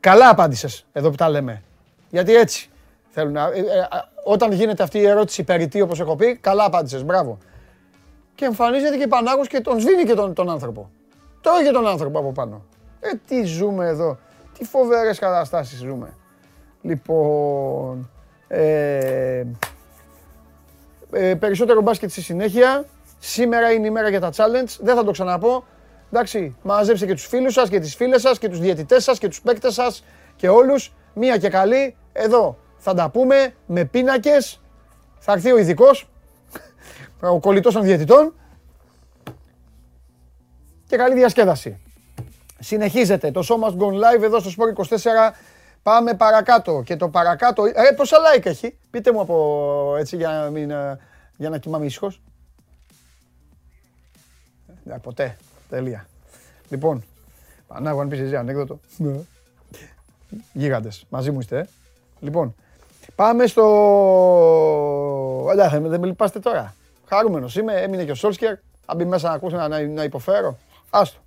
Καλά 0.00 0.28
απάντησες 0.28 0.86
εδώ 0.92 1.10
που 1.10 1.16
τα 1.16 1.28
λέμε. 1.28 1.62
Γιατί 2.10 2.34
έτσι 2.34 2.70
θέλουν 3.10 3.32
να, 3.32 3.46
ε, 3.46 3.58
ε, 3.58 3.64
όταν 4.24 4.52
γίνεται 4.52 4.82
αυτή 4.82 4.98
η 4.98 5.06
ερώτηση 5.06 5.42
περιττή 5.44 5.80
όπως 5.80 6.00
έχω 6.00 6.16
πει, 6.16 6.36
καλά 6.36 6.64
απάντησες, 6.64 7.04
μπράβο. 7.04 7.38
Και 8.34 8.44
εμφανίζεται 8.44 8.96
και 8.96 9.06
Πανάγος 9.06 9.48
και 9.48 9.60
τον 9.60 9.80
σβήνει 9.80 10.04
και 10.04 10.14
τον, 10.14 10.34
τον 10.34 10.50
άνθρωπο. 10.50 10.90
Τρώγε 11.40 11.70
τον 11.70 11.86
άνθρωπο 11.86 12.18
από 12.18 12.32
πάνω. 12.32 12.64
Ε, 13.00 13.10
τι 13.26 13.44
ζούμε 13.44 13.86
εδώ. 13.86 14.18
Τι 14.58 14.64
φοβερές 14.64 15.18
καταστάσεις 15.18 15.78
ζούμε. 15.78 16.16
Λοιπόν, 16.82 18.10
ε, 18.52 19.44
ε, 21.12 21.34
περισσότερο 21.34 21.80
μπάσκετ 21.80 22.10
στη 22.10 22.22
συνέχεια. 22.22 22.84
Σήμερα 23.18 23.72
είναι 23.72 23.86
η 23.86 23.90
μέρα 23.90 24.08
για 24.08 24.20
τα 24.20 24.30
challenge. 24.36 24.76
Δεν 24.80 24.96
θα 24.96 25.04
το 25.04 25.10
ξαναπώ. 25.10 25.64
Εντάξει, 26.12 26.56
μαζέψτε 26.62 27.06
και 27.06 27.14
τους 27.14 27.26
φίλους 27.26 27.52
σας 27.52 27.68
και 27.68 27.80
τις 27.80 27.94
φίλες 27.94 28.20
σας 28.20 28.38
και 28.38 28.48
τους 28.48 28.58
διαιτητές 28.58 29.04
σας 29.04 29.18
και 29.18 29.28
τους 29.28 29.40
παίκτες 29.40 29.74
σας 29.74 30.04
και 30.36 30.48
όλους. 30.48 30.92
Μία 31.14 31.38
και 31.38 31.48
καλή. 31.48 31.96
Εδώ 32.12 32.58
θα 32.76 32.94
τα 32.94 33.10
πούμε 33.10 33.54
με 33.66 33.84
πίνακες. 33.84 34.60
Θα 35.18 35.32
έρθει 35.32 35.52
ο 35.52 35.58
ειδικός, 35.58 36.10
ο 37.20 37.40
κολλητός 37.40 37.74
των 37.74 37.82
διαιτητών. 37.82 38.34
Και 40.86 40.96
καλή 40.96 41.14
διασκέδαση. 41.14 41.80
Συνεχίζεται 42.58 43.30
το 43.30 43.46
Show 43.48 43.66
Must 43.66 43.76
Go 43.76 43.86
Live 43.86 44.22
εδώ 44.22 44.40
στο 44.40 44.50
Sport 44.56 44.80
24 44.84 45.34
Πάμε 45.82 46.14
παρακάτω. 46.14 46.82
Και 46.84 46.96
το 46.96 47.08
παρακάτω. 47.08 47.64
Ε, 47.64 47.92
πόσα 47.96 48.16
like 48.16 48.46
έχει; 48.46 48.78
Πείτε 48.90 49.12
μου 49.12 49.20
από 49.20 49.94
έτσι 49.98 50.16
για 50.16 50.28
να, 50.28 50.50
μην, 50.50 50.70
ε, 50.70 50.98
για 51.36 51.48
να 51.48 51.58
κοιμάμαι 51.58 51.86
ήσυχος. 51.86 52.20
Ε, 54.84 54.96
ποτέ. 55.02 55.36
Τελεία. 55.68 56.06
Λοιπόν, 56.68 57.04
Πανάγω 57.66 58.00
αν 58.00 58.08
πεις 58.08 58.20
εσύ 58.20 58.36
ανέκδοτο. 58.36 58.80
Ναι. 58.96 59.20
Γίγαντες. 60.52 61.06
Μαζί 61.08 61.30
μου 61.30 61.40
είστε, 61.40 61.58
ε. 61.58 61.68
Λοιπόν, 62.20 62.54
πάμε 63.14 63.46
στο... 63.46 63.64
Εντάξει, 65.52 65.78
δεν 65.78 66.00
με 66.00 66.06
λυπάστε 66.06 66.38
τώρα. 66.38 66.74
Χαρούμενος 67.06 67.56
είμαι, 67.56 67.74
έμεινε 67.74 68.04
και 68.04 68.10
ο 68.10 68.14
Σόλσκερ. 68.14 68.54
Αν 68.86 68.96
μπει 68.96 69.04
μέσα 69.04 69.28
να 69.28 69.34
ακούσει 69.34 69.54
να, 69.54 69.68
να, 69.68 69.86
να 69.86 70.02
υποφέρω. 70.02 70.58
Άστο. 70.90 71.18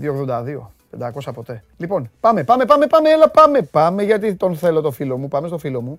282. 0.00 0.75
500 1.00 1.32
ποτέ. 1.34 1.64
Λοιπόν, 1.76 2.10
πάμε, 2.20 2.44
πάμε, 2.44 2.64
πάμε, 2.64 2.86
πάμε, 2.86 3.10
έλα, 3.10 3.30
πάμε, 3.30 3.62
πάμε, 3.62 4.02
γιατί 4.02 4.34
τον 4.34 4.56
θέλω 4.56 4.80
το 4.80 4.90
φίλο 4.90 5.16
μου. 5.16 5.28
Πάμε 5.28 5.46
στο 5.48 5.58
φίλο 5.58 5.80
μου. 5.80 5.98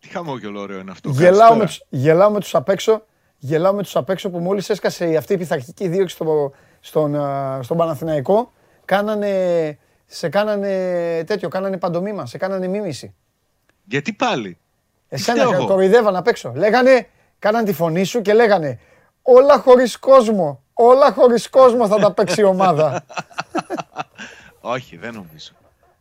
Τι 0.00 0.08
χαμόγελο 0.08 0.60
ωραίο 0.60 0.78
είναι 0.78 0.90
αυτό. 0.90 1.10
Γελάω 1.10 1.54
με, 1.54 1.64
τους, 1.64 1.84
γελάω 1.88 2.30
με 2.30 2.40
τους 2.40 2.54
απ' 2.54 2.68
έξω, 2.68 3.04
γελάω 3.38 3.72
με 3.72 3.82
τους 3.82 3.96
απ' 3.96 4.10
έξω 4.10 4.30
που 4.30 4.38
μόλις 4.38 4.70
έσκασε 4.70 5.16
αυτή 5.16 5.32
η 5.32 5.36
πειθαρχική 5.36 5.88
δίωξη 5.88 6.14
στο, 6.14 6.52
στον, 6.80 7.16
στον 7.60 7.76
Παναθηναϊκό 7.76 8.52
κάνανε, 8.92 9.78
σε 10.06 10.28
κάνανε 10.28 10.68
τέτοιο, 11.26 11.48
κάνανε 11.48 11.76
παντομήμα, 11.76 12.26
σε 12.26 12.38
κάνανε 12.38 12.66
μίμηση. 12.66 13.14
Γιατί 13.84 14.12
πάλι; 14.12 14.58
Εσένα 15.08 15.64
κοροϊδεύαν 15.66 16.16
απ' 16.16 16.26
έξω. 16.26 16.52
Λέγανε, 16.56 17.06
κάναν 17.38 17.64
τη 17.64 17.72
φωνή 17.72 18.04
σου 18.04 18.20
και 18.20 18.32
λέγανε 18.32 18.80
όλα 19.22 19.58
χωρίς 19.58 19.98
κόσμο. 19.98 20.62
Όλα 20.74 21.12
χωρίς 21.12 21.48
κόσμο 21.48 21.86
θα 21.86 21.98
τα 21.98 22.12
παίξει 22.12 22.40
η 22.40 22.44
ομάδα. 22.44 23.04
Όχι, 24.74 24.96
δεν 24.96 25.14
νομίζω. 25.14 25.52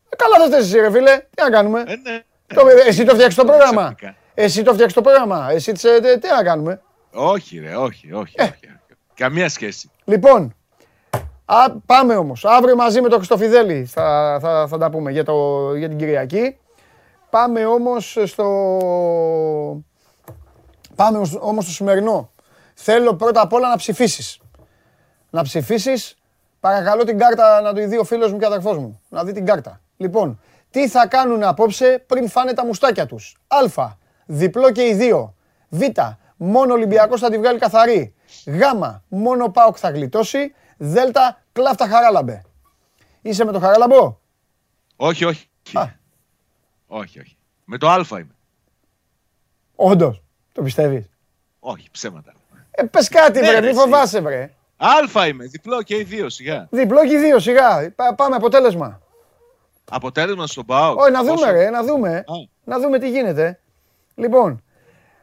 Ε, 0.09 0.15
καλά 0.15 0.37
δεν 0.37 0.49
θες 0.51 0.65
εσύ 0.65 0.79
ρε 0.79 0.91
φίλε. 0.91 1.17
Τι 1.17 1.43
να 1.43 1.49
κάνουμε; 1.49 1.83
Ε, 1.87 1.95
ναι. 1.95 2.23
το, 2.47 2.61
εσύ 2.87 3.03
το 3.03 3.13
φτιάξεις 3.13 3.35
το 3.35 3.45
πρόγραμμα. 3.45 3.95
Εσύ 4.33 4.63
το 4.63 4.73
φτιάξεις 4.73 4.93
το 4.93 5.01
πρόγραμμα. 5.01 5.51
Εσύ 5.51 5.71
τι, 5.71 6.19
τι 6.19 6.27
να 6.27 6.43
κάνουμε; 6.43 6.81
Όχι 7.11 7.59
ρε, 7.59 7.75
όχι, 7.75 8.13
όχι. 8.13 8.35
Ε. 8.37 8.43
όχι. 8.43 8.79
Καμία 9.13 9.49
σχέση. 9.49 9.91
Λοιπόν, 10.03 10.55
Α, 11.53 11.71
πάμε 11.85 12.15
όμως. 12.15 12.45
Αύριο 12.45 12.75
μαζί 12.75 13.01
με 13.01 13.09
τον 13.09 13.17
Χριστοφιδέλη 13.17 13.85
θα, 13.85 14.37
θα, 14.41 14.67
θα 14.67 14.77
τα 14.77 14.89
πούμε 14.89 15.11
για, 15.11 15.23
το, 15.23 15.69
για 15.75 15.87
την 15.87 15.97
Κυριακή. 15.97 16.57
Πάμε 17.29 17.65
όμως 17.65 18.17
στο... 18.25 18.45
Πάμε 20.95 21.17
όμως 21.39 21.63
στο 21.63 21.73
σημερινό. 21.73 22.31
Θέλω 22.73 23.15
πρώτα 23.15 23.41
απ' 23.41 23.53
όλα 23.53 23.69
να 23.69 23.75
ψηφίσεις. 23.75 24.39
Να 25.29 25.43
ψηφίσεις. 25.43 26.17
Παρακαλώ 26.59 27.03
την 27.03 27.17
κάρτα 27.17 27.61
να 27.61 27.73
το 27.73 27.87
δει 27.87 27.97
ο 27.97 28.03
φίλος 28.03 28.31
μου 28.31 28.37
και 28.37 28.45
αδερφός 28.45 28.77
μου. 28.77 29.01
Να 29.09 29.23
δει 29.23 29.31
την 29.31 29.45
κάρτα. 29.45 29.81
Λοιπόν, 29.97 30.39
τι 30.69 30.87
θα 30.87 31.07
κάνουν 31.07 31.43
απόψε 31.43 32.03
πριν 32.07 32.29
φάνε 32.29 32.53
τα 32.53 32.65
μουστάκια 32.65 33.05
τους. 33.05 33.37
Α. 33.47 33.87
Διπλό 34.25 34.71
και 34.71 34.87
οι 34.87 34.93
δύο. 34.93 35.35
Β. 35.69 35.81
Μόνο 36.37 36.73
Ολυμπιακός 36.73 37.19
θα 37.19 37.29
τη 37.29 37.37
βγάλει 37.37 37.59
καθαρή. 37.59 38.13
Γ. 38.45 38.61
Μόνο 39.07 39.49
ΠΑΟΚ 39.49 39.75
θα 39.79 39.89
γλιτώσει. 39.89 40.53
Δέλτα 40.77 41.40
κλάφτα 41.51 41.87
χαράλαμπε. 41.87 42.43
Είσαι 43.21 43.45
με 43.45 43.51
το 43.51 43.59
χαράλαμπο; 43.59 44.17
Όχι, 44.95 45.25
όχι. 45.25 45.49
Όχι, 46.87 47.19
όχι. 47.19 47.37
Με 47.65 47.77
το 47.77 47.89
α 47.89 48.05
είμαι. 48.11 48.35
Όντως. 49.75 50.21
Το 50.51 50.61
πιστεύεις; 50.61 51.09
Όχι, 51.59 51.87
ψέματα. 51.91 52.33
Ε, 52.71 52.83
πες 52.83 53.09
κάτι, 53.09 53.39
ναι, 53.39 53.47
βρε, 53.47 53.61
μη 53.61 53.73
φοβάσαι, 53.73 54.21
βρε. 54.21 54.53
Αλφα 54.77 55.27
είμαι, 55.27 55.45
διπλό 55.45 55.81
και 55.81 55.97
οι 55.97 56.03
δύο, 56.03 56.29
σιγά. 56.29 56.67
Διπλό 56.71 57.05
και 57.07 57.13
οι 57.13 57.17
δύο, 57.17 57.39
σιγά. 57.39 57.93
Πάμε, 58.15 58.35
αποτέλεσμα. 58.35 59.01
Αποτέλεσμα 59.89 60.47
στον 60.47 60.65
Πάο. 60.65 60.95
Όχι, 60.95 61.11
να 61.11 61.23
δούμε, 61.23 61.51
ρε, 61.51 61.69
να 61.69 61.83
δούμε. 61.83 62.23
Να 62.63 62.79
δούμε 62.79 62.99
τι 62.99 63.09
γίνεται. 63.09 63.59
Λοιπόν, 64.15 64.63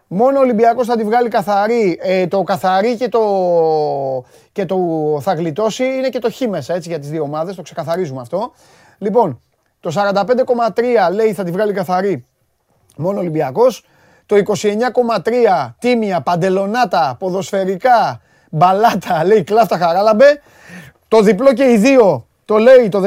Μόνο 0.09 0.39
ο 0.39 0.41
Ολυμπιακός 0.41 0.87
θα 0.87 0.97
τη 0.97 1.05
βγάλει 1.05 1.29
καθαρή. 1.29 1.99
Ε, 2.03 2.27
το 2.27 2.43
καθαρή 2.43 2.97
και 2.97 3.09
το, 3.09 3.21
και 4.53 4.65
το 4.65 4.77
θα 5.21 5.35
γλιτώσει 5.35 5.85
είναι 5.85 6.09
και 6.09 6.19
το 6.19 6.31
χ 6.31 6.41
μέσα, 6.41 6.75
έτσι, 6.75 6.89
για 6.89 6.99
τις 6.99 7.09
δύο 7.09 7.23
ομάδες. 7.23 7.57
Το 7.57 7.63
ξεκαθαρίζουμε 7.63 8.21
αυτό. 8.21 8.53
Λοιπόν, 8.99 9.41
το 9.81 9.93
45,3 9.95 11.13
λέει 11.13 11.33
θα 11.33 11.45
τη 11.45 11.51
βγάλει 11.51 11.73
καθαρή 11.73 12.27
μόνο 12.97 13.17
ο 13.17 13.21
Ολυμπιακός. 13.21 13.85
Το 14.27 14.37
29,3 14.37 15.75
τίμια, 15.79 16.21
παντελονάτα, 16.21 17.17
ποδοσφαιρικά, 17.19 18.21
μπαλάτα, 18.51 19.25
λέει 19.25 19.45
κλάφτα 19.45 19.79
χαράλαμπε. 19.79 20.43
Το 21.09 21.21
διπλό 21.21 21.53
και 21.53 21.71
οι 21.71 21.77
δύο 21.77 22.27
το 22.45 22.57
λέει 22.57 22.89
το 22.89 23.03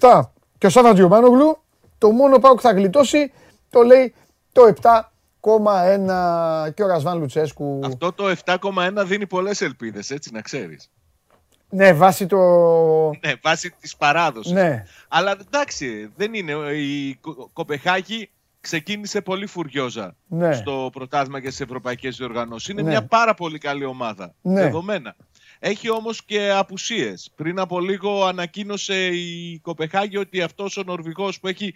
17,7 0.00 0.20
και 0.58 0.66
ο 0.66 0.70
Σάβα 0.70 0.92
Τζιωμάνογλου. 0.92 1.58
Το 1.98 2.10
μόνο 2.10 2.38
πάω 2.38 2.54
που 2.54 2.60
θα 2.60 2.72
γλιτώσει 2.72 3.32
το 3.70 3.82
λέει 3.82 4.14
το 4.52 4.72
7 4.82 5.00
7,1 5.46 6.72
και 6.74 6.82
ο 6.82 6.86
Ρασβάν 6.86 7.18
Λουτσέσκου. 7.18 7.80
Αυτό 7.84 8.12
το 8.12 8.24
7,1 8.44 8.58
δίνει 9.06 9.26
πολλές 9.26 9.60
ελπίδες, 9.60 10.10
έτσι 10.10 10.30
να 10.32 10.40
ξέρεις. 10.40 10.90
Ναι, 11.68 11.92
βάσει 11.92 12.26
το. 12.26 12.38
Ναι, 13.10 13.32
βάσει 13.42 13.74
της 13.80 13.96
παράδοσης. 13.96 14.52
Ναι. 14.52 14.84
Αλλά 15.08 15.36
εντάξει, 15.46 16.12
δεν 16.16 16.34
είναι. 16.34 16.52
Η 16.72 17.18
Κοπεχάγη 17.52 18.30
ξεκίνησε 18.60 19.20
πολύ 19.20 19.46
φουριόζα 19.46 20.16
ναι. 20.26 20.52
στο 20.52 20.90
πρωτάθλημα 20.92 21.40
και 21.40 21.46
στις 21.46 21.60
ευρωπαϊκές 21.60 22.16
διοργανώσεις. 22.16 22.68
Είναι 22.68 22.82
ναι. 22.82 22.88
μια 22.88 23.06
πάρα 23.06 23.34
πολύ 23.34 23.58
καλή 23.58 23.84
ομάδα. 23.84 24.34
Ναι. 24.42 24.60
Δεδομένα. 24.60 25.16
Έχει 25.58 25.90
όμως 25.90 26.24
και 26.24 26.50
απουσίες. 26.50 27.30
Πριν 27.36 27.58
από 27.58 27.80
λίγο 27.80 28.24
ανακοίνωσε 28.24 29.06
η 29.06 29.58
Κοπεχάγη 29.62 30.16
ότι 30.16 30.42
αυτός 30.42 30.76
ο 30.76 30.82
Νορβηγός 30.86 31.40
που 31.40 31.48
έχει 31.48 31.74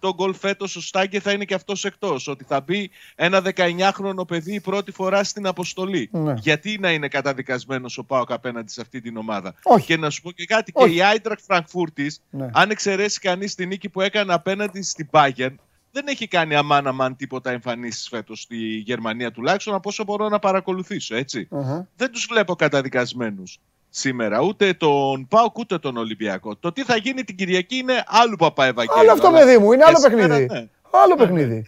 8 0.00 0.10
γκολ 0.14 0.34
φέτος 0.34 0.76
ο 0.76 0.80
Στάγκε 0.80 1.20
θα 1.20 1.32
είναι 1.32 1.44
και 1.44 1.54
αυτός 1.54 1.84
εκτός. 1.84 2.28
Ότι 2.28 2.44
θα 2.44 2.60
μπει 2.60 2.90
ένα 3.14 3.42
19χρονο 3.54 4.26
παιδί 4.26 4.60
πρώτη 4.60 4.92
φορά 4.92 5.24
στην 5.24 5.46
αποστολή. 5.46 6.08
Ναι. 6.12 6.34
Γιατί 6.36 6.78
να 6.80 6.92
είναι 6.92 7.08
καταδικασμένος 7.08 7.98
ο 7.98 8.04
Πάοκ 8.04 8.32
απέναντι 8.32 8.70
σε 8.70 8.80
αυτή 8.80 9.00
την 9.00 9.16
ομάδα; 9.16 9.54
Όχι. 9.62 9.86
Και 9.86 9.96
να 9.96 10.10
σου 10.10 10.22
πω 10.22 10.30
και 10.30 10.44
κάτι, 10.44 10.72
Όχι. 10.74 10.88
και 10.90 10.96
η 10.96 11.02
Άιντρακτ 11.02 11.40
Φραγκφούρτης, 11.44 12.22
Ναι. 12.30 12.48
αν 12.52 12.70
εξαιρέσει 12.70 13.20
κανείς 13.20 13.54
την 13.54 13.68
νίκη 13.68 13.88
που 13.88 14.00
έκανε 14.00 14.32
απέναντι 14.34 14.82
στην 14.82 15.08
Bayern, 15.10 15.54
δεν 15.92 16.06
έχει 16.06 16.26
κάνει 16.28 16.54
αμάν 16.54 16.86
αμάν 16.86 17.16
τίποτα 17.16 17.50
εμφανίσεις 17.50 18.08
φέτος 18.08 18.40
στη 18.40 18.56
Γερμανία 18.56 19.30
τουλάχιστον 19.32 19.74
από 19.74 19.88
όσο 19.88 20.04
μπορώ 20.04 20.28
να 20.28 20.38
παρακολουθήσω, 20.38 21.16
έτσι. 21.16 21.48
Αχα. 21.50 21.88
Δεν 21.96 22.10
τους 22.12 22.26
βλέπω 22.30 22.54
καταδικασμένους 22.56 23.58
σήμερα, 23.90 24.40
ούτε 24.40 24.72
τον 24.74 25.28
ΠΑΟΚ 25.28 25.58
ούτε 25.58 25.78
τον 25.78 25.96
Ολυμπιακό. 25.96 26.56
Το 26.56 26.72
τι 26.72 26.82
θα 26.84 26.96
γίνει 26.96 27.24
την 27.24 27.36
Κυριακή 27.36 27.76
είναι 27.76 28.02
άλλου 28.06 28.36
παπά 28.36 28.64
Ευαγγέλιο. 28.66 29.00
Άλλο 29.00 29.12
αυτό, 29.12 29.26
αλλά 29.26 29.38
παιδί 29.38 29.58
μου, 29.58 29.72
είναι 29.72 29.84
άλλο 29.84 29.94
και 29.96 30.00
σήμερα, 30.08 30.28
παιχνίδι. 30.28 30.52
ναι. 30.54 30.68
Άλλο 30.90 31.16
παιχνίδι. 31.16 31.66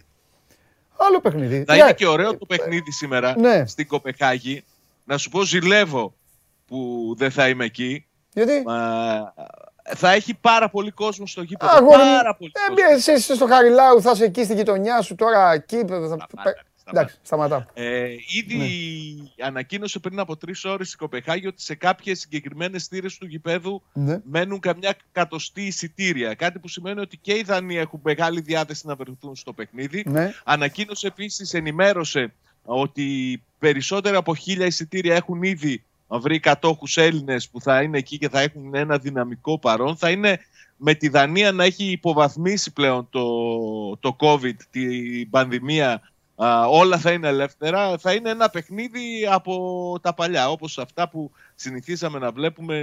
Άλλο 0.97 1.21
παιχνίδι. 1.21 1.63
Θα 1.67 1.75
Για- 1.75 1.83
είναι 1.83 1.93
και 1.93 2.07
ωραίο 2.07 2.37
το 2.37 2.45
παιχνίδι 2.45 2.91
σήμερα 2.91 3.39
Ναι. 3.39 3.65
στην 3.67 3.87
Κοπεχάγη. 3.87 4.63
Να 5.05 5.17
σου 5.17 5.29
πω 5.29 5.41
ζηλεύω 5.43 6.13
που 6.67 7.13
δεν 7.17 7.31
θα 7.31 7.49
είμαι 7.49 7.65
εκεί. 7.65 8.05
Γιατί; 8.33 8.61
Μα, 8.65 9.33
θα 9.83 10.11
έχει 10.11 10.33
πάρα 10.33 10.69
πολύ 10.69 10.91
κόσμο 10.91 11.27
στο 11.27 11.41
γήπεδο. 11.41 11.71
Αγόρι 11.71 11.97
μου, 12.03 12.15
πάρα 12.15 12.35
πολύ 12.35 12.51
ε, 12.55 12.59
κόσμο. 12.67 12.75
μπες, 12.89 12.97
εσύ 12.97 13.11
είσαι 13.19 13.35
στο 13.35 13.45
Χαριλάου, 13.47 14.01
θα 14.01 14.11
είσαι 14.11 14.23
εκεί 14.23 14.43
στη 14.43 14.53
γειτονιά 14.53 15.01
σου 15.01 15.15
τώρα. 15.15 15.51
Εκεί, 15.53 15.75
θα- 15.77 15.85
θα- 15.87 16.05
Σταμάτα, 16.05 16.27
πε- 16.43 16.57
σταμάτα. 16.75 16.99
Εντάξει, 17.01 17.17
σταματάω. 17.23 17.63
Ε, 17.73 18.05
ήδη 18.27 18.57
Ναι. 19.37 19.45
ανακοίνωσε 19.45 19.99
πριν 19.99 20.19
από 20.19 20.37
τρεις 20.37 20.63
ώρες 20.65 20.93
η 20.93 20.95
Κοπεχάγη 20.97 21.47
ότι 21.47 21.61
σε 21.61 21.75
κάποιες 21.75 22.19
συγκεκριμένες 22.19 22.85
θύρες 22.87 23.17
του 23.17 23.25
γηπέδου 23.25 23.81
Ναι. 23.93 24.19
μένουν 24.23 24.59
καμιά 24.59 24.95
κατοστή 25.11 25.61
εισιτήρια. 25.65 26.33
Κάτι 26.33 26.59
που 26.59 26.67
σημαίνει 26.67 26.99
ότι 26.99 27.17
και 27.17 27.33
οι 27.33 27.43
Δανείοι 27.43 27.77
έχουν 27.79 27.99
μεγάλη 28.03 28.41
διάθεση 28.41 28.87
να 28.87 28.95
βρεθούν 28.95 29.35
στο 29.35 29.53
παιχνίδι. 29.53 30.03
Ναι. 30.07 30.33
Ανακοίνωσε 30.43 31.07
επίσης, 31.07 31.53
ενημέρωσε 31.53 32.33
ότι 32.65 33.41
περισσότερα 33.59 34.17
από 34.17 34.35
χίλια 34.35 34.65
εισιτήρια 34.65 35.15
έχουν 35.15 35.43
ήδη 35.43 35.83
βρει 36.19 36.39
κατόχους 36.39 36.97
Έλληνες 36.97 37.49
που 37.49 37.61
θα 37.61 37.81
είναι 37.81 37.97
εκεί 37.97 38.17
και 38.17 38.29
θα 38.29 38.41
έχουν 38.41 38.75
ένα 38.75 38.97
δυναμικό 38.97 39.59
παρόν. 39.59 39.97
Θα 39.97 40.09
είναι 40.09 40.39
με 40.77 40.93
τη 40.93 41.09
Δανία 41.09 41.51
να 41.51 41.63
έχει 41.63 41.83
υποβαθμίσει 41.91 42.73
πλέον 42.73 43.07
το, 43.09 43.23
το 43.99 44.15
COVID, 44.19 44.55
την 44.71 45.29
πανδημία, 45.29 46.01
α, 46.35 46.65
όλα 46.67 46.97
θα 46.97 47.11
είναι 47.11 47.27
ελεύθερα. 47.27 47.97
Θα 47.97 48.13
είναι 48.13 48.29
ένα 48.29 48.49
παιχνίδι 48.49 49.27
από 49.31 49.53
τα 50.01 50.13
παλιά, 50.13 50.49
όπως 50.49 50.77
αυτά 50.77 51.09
που 51.09 51.31
συνηθίζαμε 51.55 52.19
να 52.19 52.31
βλέπουμε 52.31 52.75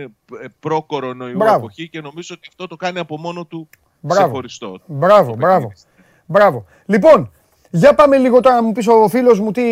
ε, 0.43 0.47
προ-κορονοϊού 0.61 1.37
Μπράβο. 1.37 1.57
εποχή 1.57 1.89
και 1.89 2.01
νομίζω 2.01 2.35
ότι 2.39 2.47
αυτό 2.49 2.67
το 2.67 2.77
κάνει 2.77 2.99
από 2.99 3.19
μόνο 3.19 3.45
του 3.45 3.69
Μπράβο. 4.01 4.23
ξεχωριστό. 4.23 4.81
Μπράβο, 4.87 5.31
το 5.31 5.37
μπράβο. 5.37 5.67
παιχνίδι. 5.69 5.89
Μπράβο. 6.27 6.65
Λοιπόν, 6.87 7.33
για 7.71 7.95
πάμε 7.95 8.17
λίγο 8.17 8.41
τώρα 8.41 8.57
να 8.57 8.63
μου 8.63 8.73
πεις 8.73 8.87
ο 8.87 9.09
φίλος 9.09 9.41
μου 9.41 9.51
τι, 9.53 9.63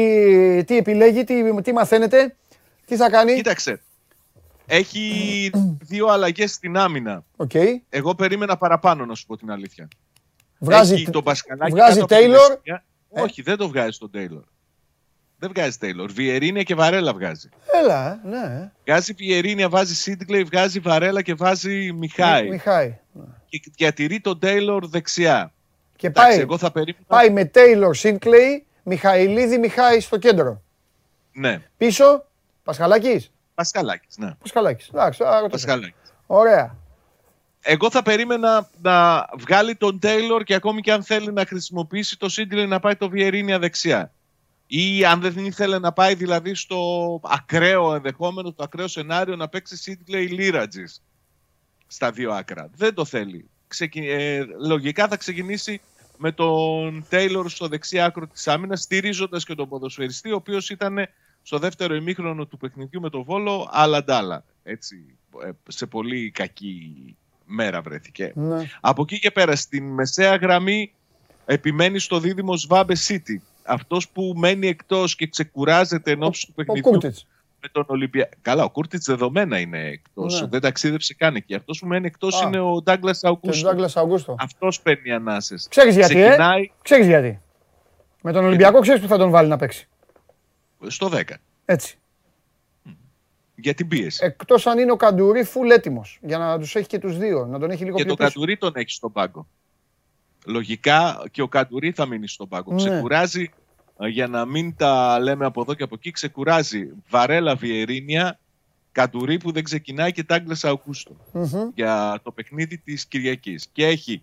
τι 0.64 0.76
επιλέγει, 0.76 1.24
τι, 1.24 1.60
τι 1.62 1.72
μαθαίνετε, 1.72 2.36
τι 2.88 2.96
θα 2.96 3.10
κάνει; 3.10 3.34
Κοίταξε. 3.34 3.80
Έχει 4.66 5.50
δύο 5.80 6.06
αλλαγές 6.06 6.52
στην 6.52 6.76
άμυνα. 6.76 7.24
Οκ. 7.36 7.50
Εγώ 7.88 8.14
περίμενα 8.14 8.56
παραπάνω, 8.56 9.06
να 9.06 9.14
σου 9.14 9.26
πω 9.26 9.36
την 9.36 9.50
αλήθεια. 9.50 9.88
Βγάζει, 10.58 10.94
Έχει 10.94 11.10
τον 11.10 11.22
Πασχαλάκη 11.24 11.70
βγάζει 11.72 12.00
κάτω 12.00 12.14
από 12.14 12.24
τη 12.24 12.30
Taylor. 12.30 12.48
δεξιά. 12.48 12.84
Όχι, 13.08 13.42
δεν 13.42 13.56
το 13.56 13.68
βγάζει 13.68 13.98
τον 13.98 14.10
Τέιλορ. 14.10 14.42
Δεν 15.38 15.50
βγάζει 15.54 15.78
Τέιλορ. 15.78 16.12
Βιεϊρίνια 16.12 16.62
και 16.62 16.74
Βαρέλα 16.74 17.12
βγάζει. 17.14 17.48
Έλα, 17.82 18.12
ε, 18.12 18.28
ναι. 18.28 18.72
Βγάζει 18.84 19.12
Βιεϊρίνια, 19.12 19.68
βάζει 19.68 19.94
Σίντκλεϊ, 19.94 20.44
βγάζει 20.44 20.78
Βαρέλα 20.80 21.22
και 21.22 21.34
βάζει 21.34 21.92
Μιχάι. 21.92 22.48
Μιχάι. 22.48 22.98
Και 23.48 23.60
διατηρεί 23.76 24.20
τον 24.20 24.38
Τέιλορ 24.38 24.86
δεξιά. 24.86 25.52
Και 25.96 26.06
Εντάξει, 26.06 26.30
πάει, 26.30 26.40
εγώ 26.40 26.58
θα 26.58 26.72
περίμενα. 26.72 27.04
πάει 27.06 27.30
με 27.30 27.50
Taylor 27.54 27.90
Σίνκλεϊ, 27.94 28.66
Μιχαηλίδη 28.82 29.58
Μιχάη 29.58 30.00
στο 30.00 30.18
κέντρο. 30.18 30.62
Ναι, 31.32 31.62
Πίσω, 31.76 32.26
Πασχαλάκης; 32.68 33.30
Πασκαλάκη. 33.54 34.06
Ναι, 34.16 34.34
Πασχαλάκης. 34.34 34.88
Εντάξει, 34.88 35.24
άρα 35.24 35.42
το 35.42 35.48
Πασκαλάκης. 35.48 36.12
Ωραία. 36.26 36.76
Εγώ 37.60 37.90
θα 37.90 38.02
περίμενα 38.02 38.70
να 38.82 39.26
βγάλει 39.38 39.76
τον 39.76 39.98
Τέιλορ 39.98 40.42
και 40.42 40.54
ακόμη 40.54 40.80
και 40.80 40.92
αν 40.92 41.02
θέλει 41.02 41.32
να 41.32 41.44
χρησιμοποιήσει 41.44 42.18
το 42.18 42.28
Σίτγκλεϊ 42.28 42.66
να 42.66 42.80
πάει 42.80 42.96
το 42.96 43.08
Βιερίνια 43.08 43.58
δεξιά. 43.58 44.12
Ή 44.66 45.04
αν 45.04 45.20
δεν 45.20 45.44
ήθελε 45.44 45.78
να 45.78 45.92
πάει 45.92 46.14
δηλαδή 46.14 46.54
στο 46.54 47.20
ακραίο 47.24 47.94
ενδεχόμενο, 47.94 48.52
το 48.52 48.62
ακραίο 48.62 48.88
σενάριο 48.88 49.36
να 49.36 49.48
παίξει 49.48 49.76
Σίτγκλεϊ 49.76 50.26
Λίρατζης 50.26 51.02
στα 51.86 52.10
δύο 52.10 52.32
άκρα. 52.32 52.70
Δεν 52.74 52.94
το 52.94 53.04
θέλει. 53.04 53.50
Ξεκι... 53.68 54.08
ε, 54.08 54.44
λογικά 54.66 55.08
θα 55.08 55.16
ξεκινήσει 55.16 55.80
με 56.16 56.32
τον 56.32 57.06
Τέιλορ 57.08 57.50
στο 57.50 57.68
δεξί 57.68 58.00
άκρο 58.00 58.26
της 58.26 58.48
άμυνας, 58.48 58.80
στηρίζοντας 58.80 59.44
και 59.44 59.54
τον 59.54 59.68
ποδοσφαιριστή, 59.68 60.32
ο 60.32 60.36
οποίος 60.36 60.70
ήταν 60.70 61.08
στο 61.48 61.58
δεύτερο 61.58 61.94
ημίχρονο 61.94 62.46
του 62.46 62.56
παιχνιδιού 62.56 63.00
με 63.00 63.10
τον 63.10 63.22
Βόλο, 63.22 63.68
άλλα 63.72 64.04
ντάλα. 64.04 64.44
Έτσι, 64.62 64.96
ε, 65.44 65.50
σε 65.68 65.86
πολύ 65.86 66.30
κακή 66.30 67.16
μέρα 67.44 67.82
βρέθηκε. 67.82 68.32
Ναι. 68.34 68.68
Από 68.80 69.02
εκεί 69.02 69.18
και 69.18 69.30
πέρα, 69.30 69.56
στην 69.56 69.84
μεσαία 69.84 70.36
γραμμή 70.36 70.92
επιμένει 71.44 71.98
στο 71.98 72.18
δίδυμο 72.18 72.56
Σβάμπε 72.56 72.94
City. 73.08 73.36
Αυτός 73.62 74.08
που 74.08 74.32
μένει 74.36 74.66
εκτός 74.66 75.16
και 75.16 75.26
ξεκουράζεται 75.26 76.10
εν 76.10 76.22
ώψη 76.22 76.46
του 76.46 76.52
Ο 76.52 76.56
παιχνιδιού 76.56 76.90
Κούρτιτς. 76.90 77.26
με 77.60 77.68
τον 77.72 77.84
Ολυμπιακό. 77.88 78.30
Καλά, 78.42 78.64
ο 78.64 78.70
Κούρτιτς 78.70 79.06
δεδομένα 79.06 79.58
είναι 79.58 79.86
εκτός. 79.86 80.40
Ναι. 80.40 80.46
Δεν 80.46 80.60
ταξίδεψε 80.60 81.14
καν 81.14 81.34
εκεί. 81.34 81.54
Αυτός 81.54 81.78
που 81.78 81.86
μένει 81.86 82.06
εκτός 82.06 82.42
Α. 82.42 82.46
είναι 82.46 82.60
ο 82.60 82.82
Ντάγκλας 82.82 83.20
Και 83.20 83.26
τον 83.26 83.30
Αουγκούστο. 83.30 83.68
Ντάγκλας 83.68 83.96
Αυγούστο. 83.96 84.34
Αυτός 84.38 84.80
παίρνει 84.80 85.12
ανάσες. 85.12 85.66
Ξέρεις 85.70 85.94
γιατί, 85.94 86.20
ε; 86.20 86.24
Ξεκινάει 86.24 86.70
Ξέρεις 86.82 87.06
γιατί. 87.06 87.40
Με 88.22 88.32
τον 88.32 88.44
Ολυμπιακό 88.44 88.80
ξέρεις 88.80 89.00
που 89.00 89.08
θα 89.08 89.18
τον 89.18 89.30
βάλει 89.30 89.48
να 89.48 89.56
παίξει. 89.56 89.88
Στο 90.86 91.10
10 91.12 91.22
Έτσι. 91.64 91.98
για 93.54 93.74
την 93.74 93.88
πίεση. 93.88 94.24
Εκτός 94.24 94.66
αν 94.66 94.78
είναι 94.78 94.92
ο 94.92 94.96
Καντουρί 94.96 95.44
φουλ 95.44 95.70
έτοιμος. 95.70 96.18
Για 96.22 96.38
να 96.38 96.58
τους 96.58 96.74
έχει 96.74 96.86
και 96.86 96.98
τους 96.98 97.18
δύο. 97.18 97.46
Να 97.46 97.58
τον 97.58 97.70
έχει 97.70 97.84
λίγο 97.84 97.96
και 97.96 98.04
πιο 98.04 98.14
τον 98.14 98.24
πίσω. 98.26 98.38
Καντουρί 98.38 98.56
τον 98.56 98.72
έχει 98.74 98.90
στον 98.90 99.12
πάγκο. 99.12 99.46
Λογικά 100.46 101.22
και 101.30 101.42
ο 101.42 101.48
Καντουρί 101.48 101.92
θα 101.92 102.06
μείνει 102.06 102.28
στον 102.28 102.48
πάγκο. 102.48 102.72
Ναι. 102.74 102.76
Ξεκουράζει, 102.76 103.50
ε, 103.98 104.08
για 104.08 104.26
να 104.26 104.44
μην 104.44 104.76
τα 104.76 105.18
λέμε 105.20 105.44
από 105.44 105.60
εδώ 105.60 105.74
και 105.74 105.82
από 105.82 105.94
εκεί, 105.94 106.10
ξεκουράζει 106.10 106.88
Βαρέλα 107.08 107.54
Βιερίνια, 107.54 108.38
Καντουρί 108.92 109.38
που 109.38 109.52
δεν 109.52 109.64
ξεκινάει 109.64 110.12
και 110.12 110.22
Ντάγκλας 110.22 110.64
Αουγκούστο. 110.64 111.16
Μμμ. 111.32 111.70
για 111.74 112.20
το 112.22 112.30
παιχνίδι 112.30 112.78
της 112.78 113.06
Κυριακής. 113.06 113.68
Και 113.72 113.86
έχει 113.86 114.20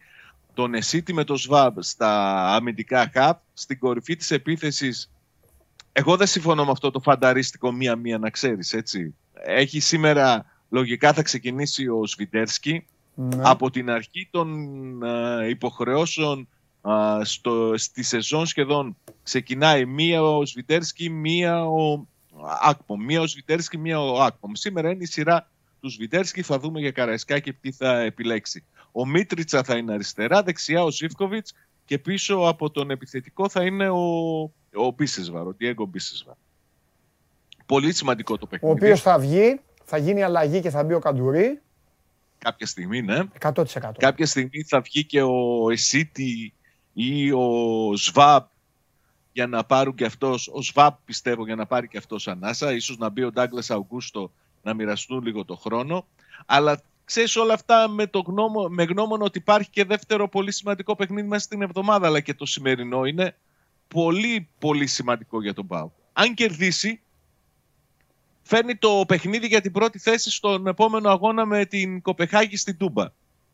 τον 0.53 0.73
Εσίτη 0.73 1.13
με 1.13 1.23
το 1.23 1.35
Σβάμπ 1.35 1.77
στα 1.79 2.41
αμυντικά 2.55 3.09
χαπ, 3.13 3.39
στην 3.53 3.79
κορυφή 3.79 4.15
της 4.15 4.31
επίθεσης. 4.31 5.09
Εγώ 5.97 6.15
δεν 6.17 6.27
συμφωνώ 6.27 6.65
με 6.65 6.71
αυτό 6.71 6.91
το 6.91 6.99
φανταρίστικο 6.99 7.71
μία-μία 7.71 8.17
να 8.17 8.29
ξέρεις, 8.29 8.73
έτσι. 8.73 9.15
Έχει 9.33 9.79
σήμερα, 9.79 10.45
λογικά 10.69 11.13
θα 11.13 11.21
ξεκινήσει 11.21 11.87
ο 11.87 12.05
Σβιντέρσκι. 12.05 12.85
Ναι. 13.15 13.41
Από 13.43 13.69
την 13.69 13.89
αρχή 13.89 14.27
των 14.31 14.49
ε, 15.03 15.47
υποχρεώσεων 15.49 16.47
ε, 16.85 17.23
στο, 17.23 17.73
στη 17.77 18.03
σεζόν 18.03 18.45
σχεδόν 18.45 18.97
ξεκινάει 19.23 19.85
μία 19.85 20.23
ο 20.23 20.45
Σβιντέρσκι, 20.45 21.09
μία 21.09 21.65
ο 21.65 22.05
Άκπομ. 22.63 23.03
Μία 23.03 23.21
ο 23.21 23.27
Σβιντέρσκι, 23.27 23.77
μία 23.77 24.01
ο 24.01 24.21
Άκπομ. 24.21 24.51
Σήμερα 24.53 24.91
είναι 24.91 25.03
η 25.03 25.07
σειρά 25.07 25.49
του 25.81 25.89
Σβιντέρσκι, 25.89 26.41
θα 26.41 26.59
δούμε 26.59 26.79
για 26.79 26.91
Καραϊσκάκη 26.91 27.53
τι 27.53 27.71
θα 27.71 27.99
επιλέξει. 27.99 28.63
Ο 28.91 29.05
Μίτριτσα 29.05 29.63
θα 29.63 29.77
είναι 29.77 29.93
αριστερά, 29.93 30.43
δεξιά 30.43 30.83
ο 30.83 30.91
Ζίβκοβιτς 30.91 31.53
και 31.85 31.99
πίσω 31.99 32.35
από 32.35 32.69
τον 32.69 32.89
επιθετικό 32.89 33.49
θα 33.49 33.63
είναι 33.63 33.89
ο, 33.89 33.97
ο 34.73 34.91
Μπίσεσβαρ, 34.95 35.47
ο 35.47 35.51
Διέγκο 35.57 35.85
Μπίσεσβαρ. 35.85 36.35
Πολύ 37.65 37.93
σημαντικό 37.93 38.37
το 38.37 38.45
Ο 38.45 38.47
παιχνίδι. 38.47 38.73
οποίος 38.73 39.01
θα 39.01 39.19
βγει, 39.19 39.59
θα 39.83 39.97
γίνει 39.97 40.23
αλλαγή 40.23 40.61
και 40.61 40.69
θα 40.69 40.83
μπει 40.83 40.93
ο 40.93 40.99
Καντουρί. 40.99 41.61
Κάποια 42.37 42.65
στιγμή, 42.67 43.01
ναι. 43.01 43.19
100%. 43.39 43.63
Κάποια 43.97 44.25
στιγμή 44.25 44.63
θα 44.63 44.81
βγει 44.81 45.05
και 45.05 45.21
ο 45.21 45.69
Εσίτη 45.71 46.53
ή 46.93 47.31
ο 47.31 47.47
Σβάμπ 47.95 48.43
για 49.31 49.47
να 49.47 49.63
πάρουν 49.63 49.95
και 49.95 50.05
αυτός, 50.05 50.49
ο 50.53 50.61
Σβάμπ 50.61 50.93
πιστεύω 51.05 51.45
για 51.45 51.55
να 51.55 51.65
πάρει 51.65 51.87
και 51.87 51.97
αυτός 51.97 52.27
ανάσα, 52.27 52.73
ίσως 52.73 52.97
να 52.97 53.09
μπει 53.09 53.23
ο 53.23 53.31
Ντάγκλας 53.31 53.69
Αουγκούστο 53.69 54.31
να 54.63 54.73
μοιραστούν 54.73 55.23
λίγο 55.23 55.45
το 55.45 55.55
χρόνο, 55.55 56.07
αλλά 56.45 56.81
ξέρεις 57.05 57.35
όλα 57.35 57.53
αυτά 57.53 57.87
με, 57.87 58.07
το 58.07 58.19
γνώμο, 58.19 58.67
με 58.69 58.83
γνώμονα 58.83 59.23
ότι 59.23 59.37
υπάρχει 59.37 59.69
και 59.69 59.83
δεύτερο 59.83 60.29
πολύ 60.29 60.51
σημαντικό 60.51 60.95
παιχνίδι 60.95 61.27
μέσα 61.27 61.43
στην 61.43 61.61
εβδομάδα, 61.61 62.07
αλλά 62.07 62.19
και 62.19 62.33
το 62.33 62.45
σημερινό 62.45 63.05
είναι 63.05 63.35
πολύ 63.87 64.47
πολύ 64.59 64.87
σημαντικό 64.87 65.41
για 65.41 65.53
τον 65.53 65.67
Πάο. 65.67 65.89
Αν 66.13 66.33
κερδίσει, 66.33 67.01
φέρνει 68.43 68.75
το 68.75 69.03
παιχνίδι 69.07 69.47
για 69.47 69.61
την 69.61 69.71
πρώτη 69.71 69.99
θέση 69.99 70.31
στον 70.31 70.67
επόμενο 70.67 71.09
αγώνα 71.09 71.45
με 71.45 71.65
την 71.65 72.01
Κοπεχάγη 72.01 72.57
στην 72.57 72.77
Τούμπα. 72.77 73.05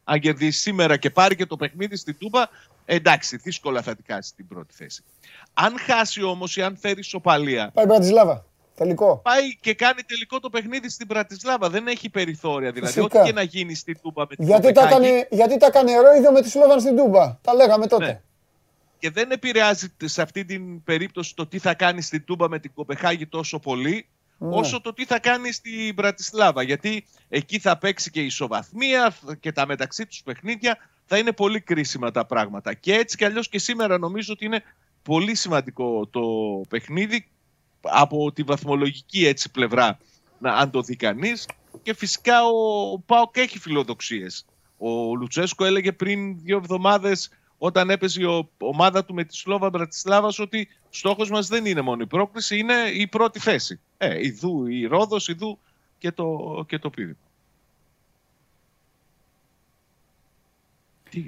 Αν 0.03 0.19
κερδίσει 0.19 0.59
σήμερα 0.59 0.97
και 0.97 1.09
πάρει 1.09 1.35
και 1.35 1.45
το 1.45 1.57
παιχνίδι 1.57 1.95
στην 1.95 2.17
Τούμπα, 2.17 2.45
εντάξει, 2.85 3.37
δύσκολα 3.37 3.81
θα 3.81 3.95
την 3.95 4.05
κάσει 4.05 4.35
την 4.35 4.47
πρώτη 4.47 4.73
θέση. 4.73 5.03
Αν 5.53 5.79
χάσει 5.79 6.23
όμως 6.23 6.55
ή 6.55 6.61
αν 6.61 6.77
φέρει 6.77 7.03
σοπαλία, 7.03 7.71
Πάει 7.73 7.85
Μπρατισλάβα. 7.85 8.45
Τελικό. 8.81 9.21
πάει 9.23 9.55
και 9.59 9.73
κάνει 9.73 10.01
τελικό 10.07 10.39
το 10.39 10.49
παιχνίδι 10.49 10.89
στην 10.89 11.07
Πρατισλάβα. 11.07 11.69
Δεν 11.69 11.87
έχει 11.87 12.09
περιθώρια. 12.09 12.71
Δηλαδή, 12.71 12.93
Φυσικά. 12.93 13.19
ό,τι 13.19 13.29
και 13.29 13.35
να 13.35 13.41
γίνει 13.41 13.75
στην 13.75 13.97
Τούμπα 14.01 14.25
με 14.29 14.35
την 14.35 14.45
Γιατί 14.45 14.71
τα, 14.71 14.81
Κοπεχάγη, 14.81 15.05
έκανε, 15.07 15.27
γιατί 15.31 15.57
τα 15.57 15.65
έκανε 15.65 15.91
ρόιδο 15.99 16.31
με 16.31 16.41
τη 16.41 16.49
Σλόβαν 16.49 16.79
στην 16.79 16.95
Τούμπα. 16.95 17.37
Τα 17.41 17.53
λέγαμε 17.53 17.87
τότε. 17.87 18.05
Ναι. 18.05 18.21
και 18.99 19.09
δεν 19.09 19.31
επηρεάζει 19.31 19.87
σε 20.03 20.21
αυτή 20.21 20.45
την 20.45 20.83
περίπτωση 20.83 21.35
το 21.35 21.47
τι 21.47 21.59
θα 21.59 21.73
κάνει 21.73 22.01
στην 22.01 22.25
Τούμπα 22.25 22.49
με 22.49 22.59
την 22.59 22.71
Κοπεχάγη 22.73 23.27
τόσο 23.27 23.59
πολύ, 23.59 24.07
Ναι. 24.37 24.55
όσο 24.55 24.81
το 24.81 24.93
τι 24.93 25.05
θα 25.05 25.19
κάνει 25.19 25.51
στην 25.51 25.95
Πρατισλάβα. 25.95 26.61
Γιατί 26.61 27.05
εκεί 27.29 27.59
θα 27.59 27.77
παίξει 27.77 28.11
και 28.11 28.21
η 28.21 28.25
ισοβαθμία 28.25 29.13
και 29.39 29.51
τα 29.51 29.65
μεταξύ 29.65 30.05
τους 30.05 30.21
παιχνίδια 30.23 30.77
θα 31.05 31.17
είναι 31.17 31.31
πολύ 31.31 31.61
κρίσιμα 31.61 32.11
τα 32.11 32.25
πράγματα. 32.25 32.73
Και 32.73 32.93
έτσι 32.93 33.17
κι 33.17 33.25
αλλιώς 33.25 33.49
και 33.49 33.59
σήμερα 33.59 33.97
νομίζω 33.97 34.33
ότι 34.33 34.45
είναι 34.45 34.63
πολύ 35.03 35.35
σημαντικό 35.35 36.07
το 36.07 36.21
παιχνίδι 36.69 37.27
από 37.81 38.31
τη 38.31 38.43
βαθμολογική 38.43 39.25
έτσι 39.25 39.51
πλευρά, 39.51 39.97
να, 40.39 40.53
αν 40.53 40.71
το 40.71 40.81
δει 40.81 40.95
κανείς. 40.95 41.47
Και 41.83 41.93
φυσικά 41.93 42.45
ο 42.45 42.99
Πάοκ 42.99 43.37
έχει 43.37 43.59
φιλοδοξίες. 43.59 44.45
Ο 44.77 45.15
Λουτσέσκο 45.15 45.65
έλεγε 45.65 45.91
πριν 45.91 46.39
δύο 46.41 46.57
εβδομάδες 46.57 47.29
όταν 47.57 47.89
έπαιζε 47.89 48.21
η 48.21 48.47
ομάδα 48.57 49.05
του 49.05 49.13
με 49.13 49.23
τη 49.23 49.35
Σλόβα 49.35 49.69
Μπρατισλάβας 49.69 50.39
ότι 50.39 50.67
στόχος 50.89 51.29
μας 51.29 51.47
δεν 51.47 51.65
είναι 51.65 51.81
μόνο 51.81 52.01
η 52.01 52.07
πρόκληση, 52.07 52.57
είναι 52.57 52.73
η 52.93 53.07
πρώτη 53.07 53.39
θέση. 53.39 53.79
Ε, 53.97 54.25
ιδού 54.25 54.67
η 54.67 54.85
Ρόδος, 54.85 55.27
ιδού 55.27 55.59
και 55.97 56.11
το, 56.11 56.65
και 56.67 56.79
το 56.79 56.89
Πίδι. 56.89 57.17
Τι, 61.09 61.23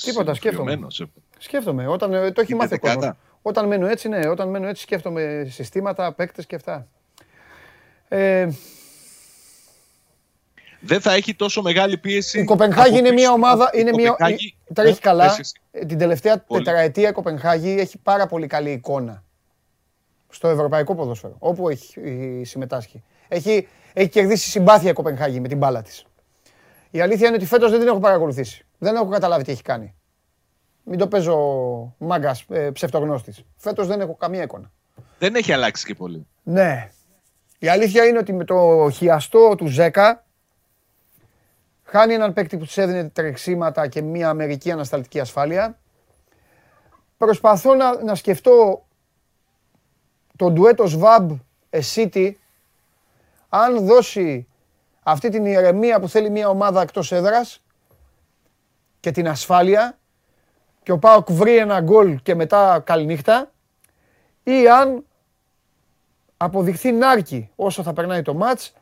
Τίποτα, 0.00 0.34
σκέφτομαι. 0.34 0.34
συμφιλειωμένος, 0.34 1.00
ε. 1.00 1.08
Σκέφτομαι. 1.38 1.86
Όταν, 1.86 2.12
ε, 2.12 2.32
το 2.32 2.40
έχει 2.40 2.52
Είναι 2.52 2.62
μάθει 2.62 2.74
ο 2.74 2.78
κόσμος. 2.78 3.12
Δεκάδα. 3.42 3.42
Όταν 3.42 3.66
μένω 3.66 3.86
έτσι, 3.86 4.08
ναι. 4.08 4.28
Όταν 4.28 4.48
μένω 4.48 4.68
έτσι 4.68 4.82
σκέφτομαι 4.82 5.46
συστήματα, 5.50 6.12
παίκτες 6.12 6.46
και 6.46 6.54
αυτά. 6.54 6.88
Ε, 8.08 8.48
Δεν 10.80 11.00
θα 11.00 11.12
έχει 11.12 11.34
τόσο 11.34 11.62
μεγάλη 11.62 11.98
πίεση. 11.98 12.40
η 12.40 12.44
Κοπενχάγη 12.44 12.88
από 12.88 12.98
είναι 12.98 13.08
μια 13.10 13.16
πίσω. 13.16 13.32
ομάδα. 13.32 13.70
Η 13.72 13.78
Είναι 13.80 13.90
μια, 13.92 14.10
Κοπενχάγη- 14.10 14.40
η- 14.68 14.72
τρέχει 14.74 14.96
Ε, 14.96 15.00
καλά. 15.00 15.26
πες 15.26 15.38
εσύ. 15.38 15.52
Ε, 15.70 15.84
Την 15.84 15.98
τελευταία 15.98 16.38
Πολύ. 16.38 16.64
τετραετία 16.64 17.08
η 17.08 17.12
Κοπενχάγη 17.12 17.70
έχει 17.78 17.98
πάρα 17.98 18.26
πολύ 18.26 18.46
καλή 18.46 18.70
εικόνα 18.70 19.22
στο 20.28 20.48
ευρωπαϊκό 20.48 20.94
ποδόσφαιρο, 20.94 21.36
όπου 21.38 21.68
έχει 21.68 22.00
ε, 22.40 22.44
συμμετάσχει. 22.44 23.02
Έχει, 23.28 23.68
έχει 23.92 24.08
κερδίσει 24.08 24.50
συμπάθεια 24.50 24.90
η 24.90 24.92
Κοπενχάγη 24.92 25.40
με 25.40 25.48
την 25.48 25.58
μπάλα 25.58 25.82
της. 25.82 26.04
Η 26.90 27.00
αλήθεια 27.00 27.26
είναι 27.26 27.36
ότι 27.36 27.46
φέτος 27.46 27.70
δεν 27.70 27.78
την 27.80 27.88
έχω 27.88 27.98
παρακολουθήσει. 27.98 28.64
Δεν 28.78 28.94
έχω 28.94 29.08
καταλάβει 29.08 29.44
τι 29.44 29.52
έχει 29.52 29.62
κάνει. 29.62 29.94
Μην 30.88 30.98
το 30.98 31.08
παίζω 31.08 31.36
μάγκας 31.98 32.44
ε, 32.48 32.70
ψευτογνώστης. 32.70 33.44
Φέτος 33.56 33.86
δεν 33.86 34.00
έχω 34.00 34.14
καμία 34.14 34.42
εικόνα. 34.42 34.70
Δεν 35.18 35.34
έχει 35.34 35.52
αλλάξει 35.52 35.86
και 35.86 35.94
πολύ. 35.94 36.26
Ναι. 36.42 36.90
Η 37.58 37.68
αλήθεια 37.68 38.04
είναι 38.04 38.18
ότι 38.18 38.32
με 38.32 38.44
το 38.44 38.88
χιαστό 38.90 39.54
του 39.54 39.66
Ζέκα 39.66 40.24
χάνει 41.84 42.14
έναν 42.14 42.32
παίκτη 42.32 42.56
που 42.56 42.64
της 42.64 42.76
έδινε 42.76 43.08
τρεξίματα 43.08 43.88
και 43.88 44.02
μια 44.02 44.28
αμερική 44.28 44.70
ανασταλτική 44.70 45.20
ασφάλεια. 45.20 45.78
Προσπαθώ 47.16 47.74
να, 47.74 48.02
να 48.02 48.14
σκεφτώ 48.14 48.86
το 50.36 50.50
ντουέτο 50.50 50.86
Σβάμπ 50.86 51.30
Εσίτη 51.70 52.38
αν 53.48 53.86
δώσει 53.86 54.46
αυτή 55.02 55.28
την 55.28 55.46
ηρεμία 55.46 56.00
που 56.00 56.08
θέλει 56.08 56.30
μια 56.30 56.48
ομάδα 56.48 56.82
εκτός 56.82 57.12
έδρας 57.12 57.62
και 59.00 59.10
την 59.10 59.28
ασφάλεια 59.28 59.98
και 60.88 60.94
ο 60.94 60.98
Πάοκ 60.98 61.32
βρει 61.32 61.56
ένα 61.56 61.80
γκολ 61.80 62.18
και 62.22 62.34
μετά 62.34 62.82
καληνύχτα 62.84 63.50
ή 64.42 64.68
αν 64.68 65.04
αποδειχθεί 66.36 66.92
νάρκη 66.92 67.50
όσο 67.56 67.82
θα 67.82 67.92
περνάει 67.92 68.22
το 68.22 68.34
μάτς 68.34 68.72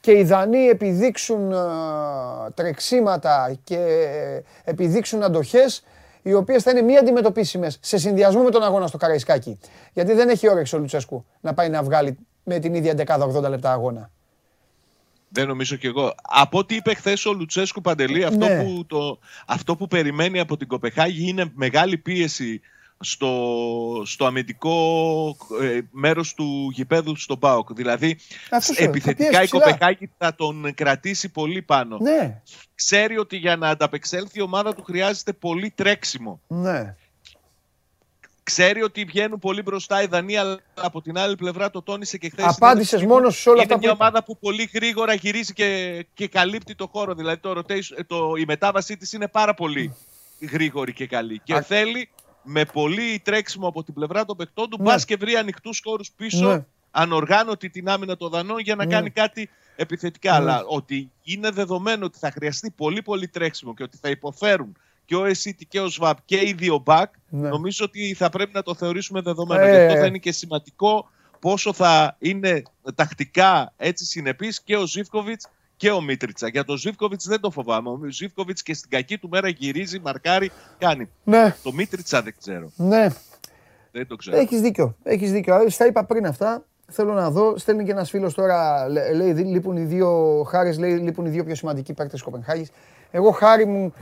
και 0.00 0.12
οι 0.12 0.22
Δανείοι 0.22 0.68
επιδείξουν 0.70 1.52
α, 1.52 2.52
τρεξίματα 2.54 3.56
και 3.64 3.86
επιδείξουν 4.64 5.22
αντοχές 5.22 5.84
οι 6.22 6.34
οποίες 6.34 6.62
θα 6.62 6.70
είναι 6.70 6.82
μη 6.82 6.96
αντιμετωπίσιμες 6.96 7.78
σε 7.80 7.98
συνδυασμό 7.98 8.42
με 8.42 8.50
τον 8.50 8.62
αγώνα 8.62 8.86
στο 8.86 8.96
Καραϊσκάκι. 8.96 9.58
Γιατί 9.92 10.12
δεν 10.12 10.28
έχει 10.28 10.48
όρεξη 10.48 10.76
ο 10.76 10.78
Λουτσέσκου 10.78 11.24
να 11.40 11.54
πάει 11.54 11.68
να 11.68 11.82
βγάλει 11.82 12.18
με 12.42 12.58
την 12.58 12.74
ίδια 12.74 12.94
δεκάδα 12.94 13.26
80 13.26 13.48
λεπτά 13.48 13.72
αγώνα. 13.72 14.10
Δεν 15.28 15.46
νομίζω 15.46 15.76
κι 15.76 15.86
εγώ. 15.86 16.14
Από 16.22 16.58
ό,τι 16.58 16.74
είπε 16.74 16.94
χθες 16.94 17.26
ο 17.26 17.32
Λουτσέσκου 17.32 17.80
Παντελή, 17.80 18.24
αυτό, 18.24 18.46
Ναι. 18.46 18.62
που 18.62 18.84
το, 18.86 19.18
αυτό 19.46 19.76
που 19.76 19.86
περιμένει 19.86 20.38
από 20.40 20.56
την 20.56 20.68
Κοπεχάγη 20.68 21.28
είναι 21.28 21.50
μεγάλη 21.54 21.98
πίεση 21.98 22.60
στο, 23.00 24.02
στο 24.04 24.24
αμυντικό 24.26 25.36
ε, 25.62 25.80
μέρος 25.90 26.34
του 26.34 26.70
γηπέδου 26.72 27.16
στο 27.16 27.36
ΠΑΟΚ. 27.36 27.72
Δηλαδή, 27.72 28.18
Αυτός 28.50 28.64
σου 28.76 28.82
λέω, 28.82 28.90
θα 28.90 28.96
επιθετικά 28.96 29.28
πιέσει 29.28 29.44
η 29.44 29.46
ψηλά. 29.46 29.64
Κοπεχάγη 29.64 30.10
θα 30.18 30.34
τον 30.34 30.74
κρατήσει 30.74 31.28
πολύ 31.28 31.62
πάνω. 31.62 31.98
Ναι, 32.00 32.40
Ξέρει 32.74 33.18
ότι 33.18 33.36
για 33.36 33.56
να 33.56 33.68
ανταπεξέλθει 33.68 34.38
η 34.38 34.42
ομάδα 34.42 34.74
του 34.74 34.82
χρειάζεται 34.82 35.32
πολύ 35.32 35.70
τρέξιμο. 35.70 36.40
ναι. 36.48 36.96
Ξέρει 38.48 38.82
ότι 38.82 39.04
βγαίνουν 39.04 39.38
πολύ 39.38 39.62
μπροστά 39.62 40.02
οι 40.02 40.06
Δανείοι, 40.06 40.36
αλλά 40.36 40.58
από 40.74 41.02
την 41.02 41.18
άλλη 41.18 41.36
πλευρά 41.36 41.70
το 41.70 41.82
τόνισε 41.82 42.18
και 42.18 42.28
χθες. 42.28 42.44
Απάντησες 42.46 43.02
μόνος 43.04 43.40
σε 43.40 43.48
όλα 43.48 43.62
είναι 43.62 43.62
αυτά 43.62 43.74
που 43.74 43.80
μια 43.84 43.90
είπα. 43.94 44.04
ομάδα 44.04 44.24
που 44.24 44.38
πολύ 44.38 44.70
γρήγορα 44.74 45.14
γυρίζει 45.14 45.52
και, 45.52 46.06
και 46.14 46.28
καλύπτει 46.28 46.74
το 46.74 46.86
χώρο. 46.92 47.14
Δηλαδή 47.14 47.36
το 47.40 47.50
rotation, 47.58 47.98
το, 48.06 48.32
η 48.38 48.44
μετάβασή 48.46 48.96
της 48.96 49.12
είναι 49.12 49.28
πάρα 49.28 49.54
πολύ 49.54 49.94
γρήγορη 50.40 50.92
και 50.92 51.06
καλή. 51.06 51.40
Και 51.44 51.54
Α- 51.54 51.62
θέλει 51.62 52.08
με 52.42 52.64
πολύ 52.64 53.20
τρέξιμο 53.24 53.68
από 53.68 53.84
την 53.84 53.94
πλευρά 53.94 54.24
των 54.24 54.36
παιχτών 54.36 54.70
του, 54.70 54.76
Ναι. 54.78 54.84
μπας 54.84 55.04
και 55.04 55.16
βρει 55.16 55.34
ανοιχτούς 55.36 55.80
χώρους 55.84 56.10
πίσω, 56.16 56.46
Ναι. 56.54 56.64
ανοργάνωτη 56.90 57.70
την 57.70 57.88
άμυνα 57.88 58.16
των 58.16 58.30
Δανών 58.30 58.58
για 58.58 58.74
να 58.74 58.84
Ναι. 58.84 58.92
κάνει 58.92 59.10
κάτι 59.10 59.48
επιθετικά. 59.76 60.30
Ναι. 60.30 60.36
Αλλά 60.36 60.64
ότι 60.66 61.10
είναι 61.22 61.50
δεδομένο 61.50 62.04
ότι 62.04 62.18
θα 62.18 62.30
χρειαστεί 62.30 62.70
πολύ 62.70 63.02
πολύ 63.02 63.28
τρέξιμο 63.28 63.74
και 63.74 63.82
ότι 63.82 63.98
θα 64.00 64.08
υποφέρουν 64.08 64.76
και 65.08 65.16
ο 65.16 65.24
Εσίτη 65.24 65.66
και 65.66 65.80
ο 65.80 65.86
Σβάπ 65.88 66.18
και 66.24 66.36
οι 66.36 66.52
δύο 66.58 66.78
μπακ, 66.84 67.12
Ναι. 67.28 67.48
νομίζω 67.48 67.84
ότι 67.84 68.14
θα 68.14 68.28
πρέπει 68.28 68.50
να 68.54 68.62
το 68.62 68.74
θεωρήσουμε 68.74 69.20
δεδομένο. 69.20 69.60
Ε, 69.62 69.70
Γι' 69.70 69.76
αυτό 69.86 69.96
ε. 69.96 70.00
θα 70.00 70.06
είναι 70.06 70.18
και 70.18 70.32
σημαντικό 70.32 71.10
πόσο 71.40 71.72
θα 71.72 72.16
είναι 72.18 72.62
τακτικά 72.94 73.72
έτσι 73.76 74.04
συνεπής 74.04 74.60
και 74.62 74.76
ο 74.76 74.86
Ζίβκοβιτς 74.86 75.46
και 75.76 75.90
ο 75.90 76.00
Μίτριτσα. 76.00 76.48
Για 76.48 76.64
τον 76.64 76.76
Ζίβκοβιτς 76.76 77.26
δεν 77.28 77.40
το 77.40 77.50
φοβάμαι. 77.50 77.88
Ο 77.90 77.98
Ζίβκοβιτς 78.08 78.62
και 78.62 78.74
στην 78.74 78.90
κακή 78.90 79.18
του 79.18 79.28
μέρα 79.28 79.48
γυρίζει, 79.48 79.98
μαρκάρει, 79.98 80.50
κάνει. 80.78 81.08
Ναι, 81.24 81.54
Το 81.62 81.72
Μίτριτσα 81.72 82.22
δεν 82.22 82.34
ξέρω. 82.38 82.70
ναι. 82.76 83.06
Δεν 83.92 84.06
το 84.06 84.16
ξέρω. 84.16 84.36
Έχεις 84.36 84.60
δίκιο. 84.60 84.96
Έχεις 85.02 85.32
δίκιο. 85.32 85.54
Α, 85.54 85.68
Στα 85.70 85.86
είπα 85.86 86.04
πριν 86.04 86.26
αυτά. 86.26 86.64
Θέλω 86.90 87.12
να 87.12 87.30
δω. 87.30 87.58
Στέλνει 87.58 87.84
και 87.84 87.90
ένας 87.90 88.10
φίλος 88.10 88.34
τώρα. 88.34 88.88
λέ- 88.88 89.14
Λέει, 89.14 89.32
δι- 89.32 89.46
λείπουν 89.46 89.76
οι 89.76 89.84
δύο 89.84 90.42
χάρε, 90.48 90.72
λέει, 90.72 90.96
λείπουν 90.96 91.26
οι 91.26 91.28
δύο 91.30 91.44
πιο 91.44 91.54
σημαντικοί 91.54 91.92
παίκτες 91.92 92.12
της 92.12 92.22
Κοπενχάγης. 92.22 92.70
Εγώ 93.10 93.30
χάρη 93.30 93.66
μου 93.66 93.92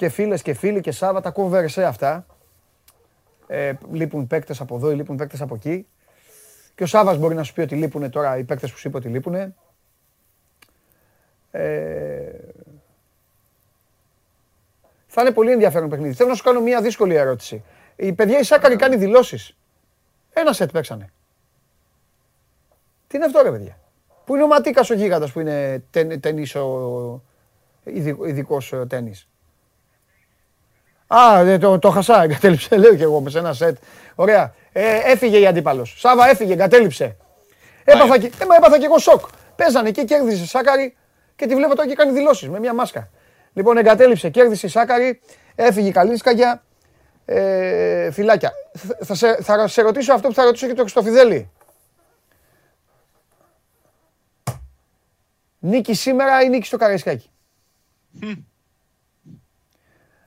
και 0.00 0.08
φίλε 0.08 0.38
και 0.38 0.54
φίλοι 0.54 0.80
και 0.80 0.92
Σάββα 0.92 1.20
τα 1.20 1.28
ακούω 1.28 1.48
βερσέ 1.48 1.84
αυτά. 1.84 2.26
Ε, 3.46 3.72
λείπουν 3.92 4.26
παίκτε 4.26 4.54
από 4.58 4.76
εδώ, 4.76 4.90
λείπουν 4.94 5.16
παίκτε 5.16 5.36
από 5.40 5.54
εκεί. 5.54 5.86
Και 6.74 6.82
ο 6.82 6.86
Σάββας 6.86 7.18
μπορεί 7.18 7.34
να 7.34 7.42
σου 7.42 7.52
πει 7.52 7.60
ότι 7.60 7.74
λείπουν 7.76 8.10
τώρα 8.10 8.38
οι 8.38 8.44
παίκτε 8.44 8.66
που 8.66 8.78
σου 8.78 8.88
είπε 8.88 8.96
ότι 8.96 9.08
λείπουν. 9.08 9.34
Ε, 11.50 12.32
θα 15.06 15.20
είναι 15.22 15.30
πολύ 15.30 15.50
ενδιαφέρον 15.52 15.88
παιχνίδι. 15.88 16.14
Θέλω 16.14 16.28
να 16.28 16.34
σου 16.34 16.42
κάνω 16.42 16.60
μια 16.60 16.80
δύσκολη 16.80 17.14
ερώτηση. 17.14 17.64
Η 17.96 18.12
παιδιά 18.12 18.38
η 18.38 18.42
Σάκαρη 18.42 18.76
κάνει 18.76 18.96
δηλώσει. 18.96 19.54
Ένα 20.32 20.52
σετ 20.52 20.70
παίξανε. 20.70 21.12
Τι 23.06 23.16
είναι 23.16 23.24
αυτό 23.26 23.42
ρε 23.42 23.50
παιδιά. 23.50 23.78
Πού 24.24 24.34
είναι 24.34 24.44
ο 24.44 24.46
Ματίκας 24.46 24.90
ο 24.90 24.94
γίγαντας 24.94 25.32
που 25.32 25.40
είναι 25.40 25.82
τε, 25.90 26.04
ταινίς 26.04 26.54
ο 26.54 27.22
ειδικό- 27.84 28.26
ειδικός 28.28 28.72
ε, 28.72 28.86
τένις. 28.86 29.28
Α, 31.12 31.38
ε, 31.40 31.58
το, 31.58 31.78
το 31.78 31.90
χασά, 31.90 32.22
εγκατέλειψε, 32.24 32.76
λέω 32.76 32.94
και 32.94 33.02
εγώ 33.02 33.20
με 33.20 33.30
σε 33.30 33.38
ένα 33.38 33.52
σετ. 33.52 33.76
Ωραία. 34.14 34.54
Ε, 34.72 35.00
έφυγε 35.04 35.38
η 35.38 35.46
αντίπαλος. 35.46 35.94
Σάβα 35.98 36.28
έφυγε, 36.28 36.52
εγκατέλειψε. 36.52 37.16
Έπαθα 37.84 38.18
και, 38.18 38.26
ε, 38.26 38.44
μα 38.48 38.54
έπαθα 38.56 38.78
και 38.78 38.84
εγώ 38.84 38.98
σοκ. 38.98 39.26
Παίζανε 39.56 39.90
και 39.90 40.04
κέρδισε 40.04 40.42
η 40.42 40.46
Σάκαρη 40.46 40.96
και 41.36 41.46
τη 41.46 41.54
βλέπω 41.54 41.74
τώρα 41.76 41.88
και 41.88 41.94
κάνει 41.94 42.12
δηλώσεις 42.12 42.48
με 42.48 42.58
μια 42.58 42.74
μάσκα. 42.74 43.10
Λοιπόν, 43.52 43.76
εγκατέλειψε, 43.76 44.28
κέρδισε 44.30 44.66
η 44.66 44.68
Σάκαρη, 44.68 45.20
έφυγε 45.54 45.88
η 45.88 45.92
Καλίνσκαγια. 45.92 46.62
Ε, 47.24 48.10
φυλάκια. 48.10 48.52
Θα- 48.78 48.96
Θα 49.04 49.14
σε, 49.14 49.36
θα 49.42 49.68
σε 49.68 49.82
ρωτήσω 49.82 50.12
αυτό 50.12 50.28
που 50.28 50.34
θα 50.34 50.44
ρωτήσω 50.44 50.66
και 50.66 50.74
το 50.74 50.82
Χριστοφιδέλη. 50.82 51.50
Νίκη 55.58 55.94
σήμερα 55.94 56.42
ή 56.42 56.48
νίκη 56.48 56.66
στο 56.66 56.76
Καραϊσκάκι; 56.76 57.30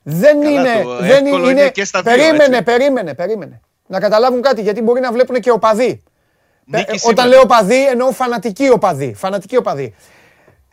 Δεν 0.03 0.41
Καλά, 0.41 0.59
είναι. 0.59 0.83
το 0.83 0.95
δεν 0.97 1.25
εύκολο 1.25 1.49
είναι, 1.49 1.61
είναι 1.61 1.69
και 1.69 1.85
στα 1.85 2.01
δύο, 2.01 2.11
περίμενε, 2.11 2.43
έτσι. 2.43 2.63
περίμενε, 2.63 3.13
περίμενε. 3.13 3.61
Να 3.87 3.99
καταλάβουν 3.99 4.41
κάτι, 4.41 4.61
γιατί 4.61 4.81
μπορεί 4.81 4.99
να 5.01 5.11
βλέπουν 5.11 5.39
και 5.39 5.51
οπαδοί. 5.51 6.03
Νίκη 6.65 6.91
Ε, 6.91 6.97
σήμερα. 6.97 7.01
Όταν 7.09 7.27
λέω 7.27 7.41
οπαδοί, 7.41 7.87
εννοώ 7.87 8.11
φανατικοί 8.11 8.69
οπαδοί. 8.69 9.13
Φανατικοί 9.13 9.57
οπαδοί. 9.57 9.95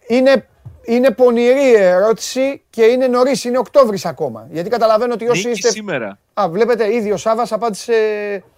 Είναι, 0.09 0.47
είναι 0.85 1.11
πονηρή 1.11 1.63
η 1.71 1.75
ερώτηση 1.77 2.63
και 2.71 2.83
είναι 2.85 3.07
νωρίς, 3.07 3.45
είναι 3.45 3.59
Οκτώβρης 3.59 4.05
ακόμα. 4.05 4.47
Γιατί 4.51 4.69
καταλαβαίνω 4.71 5.13
ότι 5.13 5.29
όσοι 5.29 5.47
Νίκη 5.47 5.59
είστε. 5.59 5.71
σήμερα. 5.71 6.19
Α, 6.35 6.49
βλέπετε, 6.49 6.95
ήδη 6.95 7.13
ο 7.13 7.17
Σάβα 7.17 7.47
απάντησε, 7.51 7.95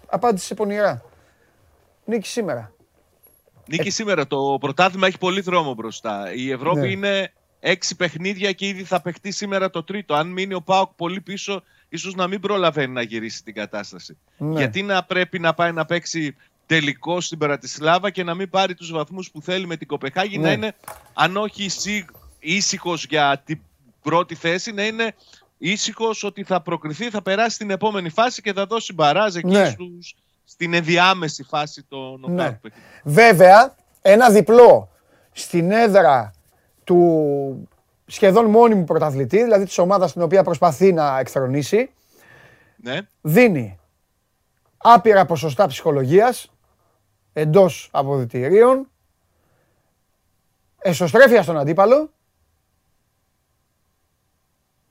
απάντησε 0.06 0.54
πονηρά. 0.54 1.02
Νίκη 2.04 2.28
σήμερα. 2.28 2.72
Νίκη, 3.66 3.90
σήμερα 3.90 4.26
το 4.26 4.56
πρωτάθλημα 4.60 5.06
έχει 5.06 5.18
πολύ 5.18 5.40
δρόμο 5.40 5.74
μπροστά. 5.74 6.32
Η 6.34 6.50
Ευρώπη 6.50 6.80
Ναι. 6.80 6.86
είναι 6.90 7.32
έξι 7.64 7.96
παιχνίδια 7.96 8.52
και 8.52 8.66
ήδη 8.66 8.84
θα 8.84 9.00
παιχτεί 9.00 9.30
σήμερα 9.30 9.70
το 9.70 9.82
τρίτο. 9.82 10.14
Αν 10.14 10.28
μείνει 10.28 10.54
ο 10.54 10.60
Πάοκ 10.60 10.90
πολύ 10.96 11.20
πίσω, 11.20 11.62
ίσως 11.88 12.14
να 12.14 12.26
μην 12.26 12.40
προλαβαίνει 12.40 12.92
να 12.92 13.02
γυρίσει 13.02 13.42
την 13.44 13.54
κατάσταση. 13.54 14.16
Ναι. 14.36 14.58
Γιατί 14.58 14.82
να 14.82 15.02
πρέπει 15.04 15.38
να 15.38 15.54
πάει 15.54 15.72
να 15.72 15.84
παίξει 15.84 16.36
τελικό 16.66 17.20
στην 17.20 17.38
Πρατισλάβα 17.38 18.10
και 18.10 18.24
να 18.24 18.34
μην 18.34 18.50
πάρει 18.50 18.74
τους 18.74 18.90
βαθμούς 18.90 19.30
που 19.30 19.42
θέλει 19.42 19.66
με 19.66 19.76
την 19.76 19.86
Κοπεχάγη, 19.86 20.38
Ναι. 20.38 20.46
να 20.46 20.52
είναι, 20.52 20.74
αν 21.14 21.36
όχι 21.36 21.68
ήσυχος 22.38 23.04
για 23.06 23.42
την 23.44 23.60
πρώτη 24.02 24.34
θέση, 24.34 24.72
να 24.72 24.86
είναι 24.86 25.14
ήσυχος 25.58 26.24
ότι 26.24 26.44
θα 26.44 26.60
προκριθεί, 26.60 27.10
θα 27.10 27.22
περάσει 27.22 27.54
στην 27.54 27.70
επόμενη 27.70 28.08
φάση 28.08 28.42
και 28.42 28.52
θα 28.52 28.66
δώσει 28.66 28.92
μπαράζ 28.92 29.36
εκεί 29.36 29.46
Ναι. 29.46 29.68
στους, 29.70 30.14
στην 30.44 30.74
ενδιάμεση 30.74 31.42
φάση 31.42 31.82
των 31.88 32.20
Ναι. 32.20 32.26
νοκάουτ 32.26 32.54
παιχνιδιών. 32.60 32.92
Βέβαια, 33.04 33.74
ένα 34.02 34.30
διπλό 34.30 34.88
στην 35.32 35.70
έδρα 35.70 36.32
του 36.84 37.68
σχεδόν 38.06 38.44
μόνιμου 38.44 38.84
πρωταθλητή, 38.84 39.42
δηλαδή 39.42 39.64
της 39.64 39.78
ομάδας 39.78 40.12
την 40.12 40.22
οποία 40.22 40.42
προσπαθεί 40.42 40.92
να 40.92 41.18
εκθρονήσει, 41.18 41.90
Ναι. 42.76 42.98
δίνει 43.20 43.78
άπειρα 44.76 45.24
ποσοστά 45.26 45.66
ψυχολογίας 45.66 46.50
εντός 47.32 47.88
αποδητηρίων, 47.92 48.88
εσωστρέφεια 50.78 51.42
στον 51.42 51.58
αντίπαλο. 51.58 52.10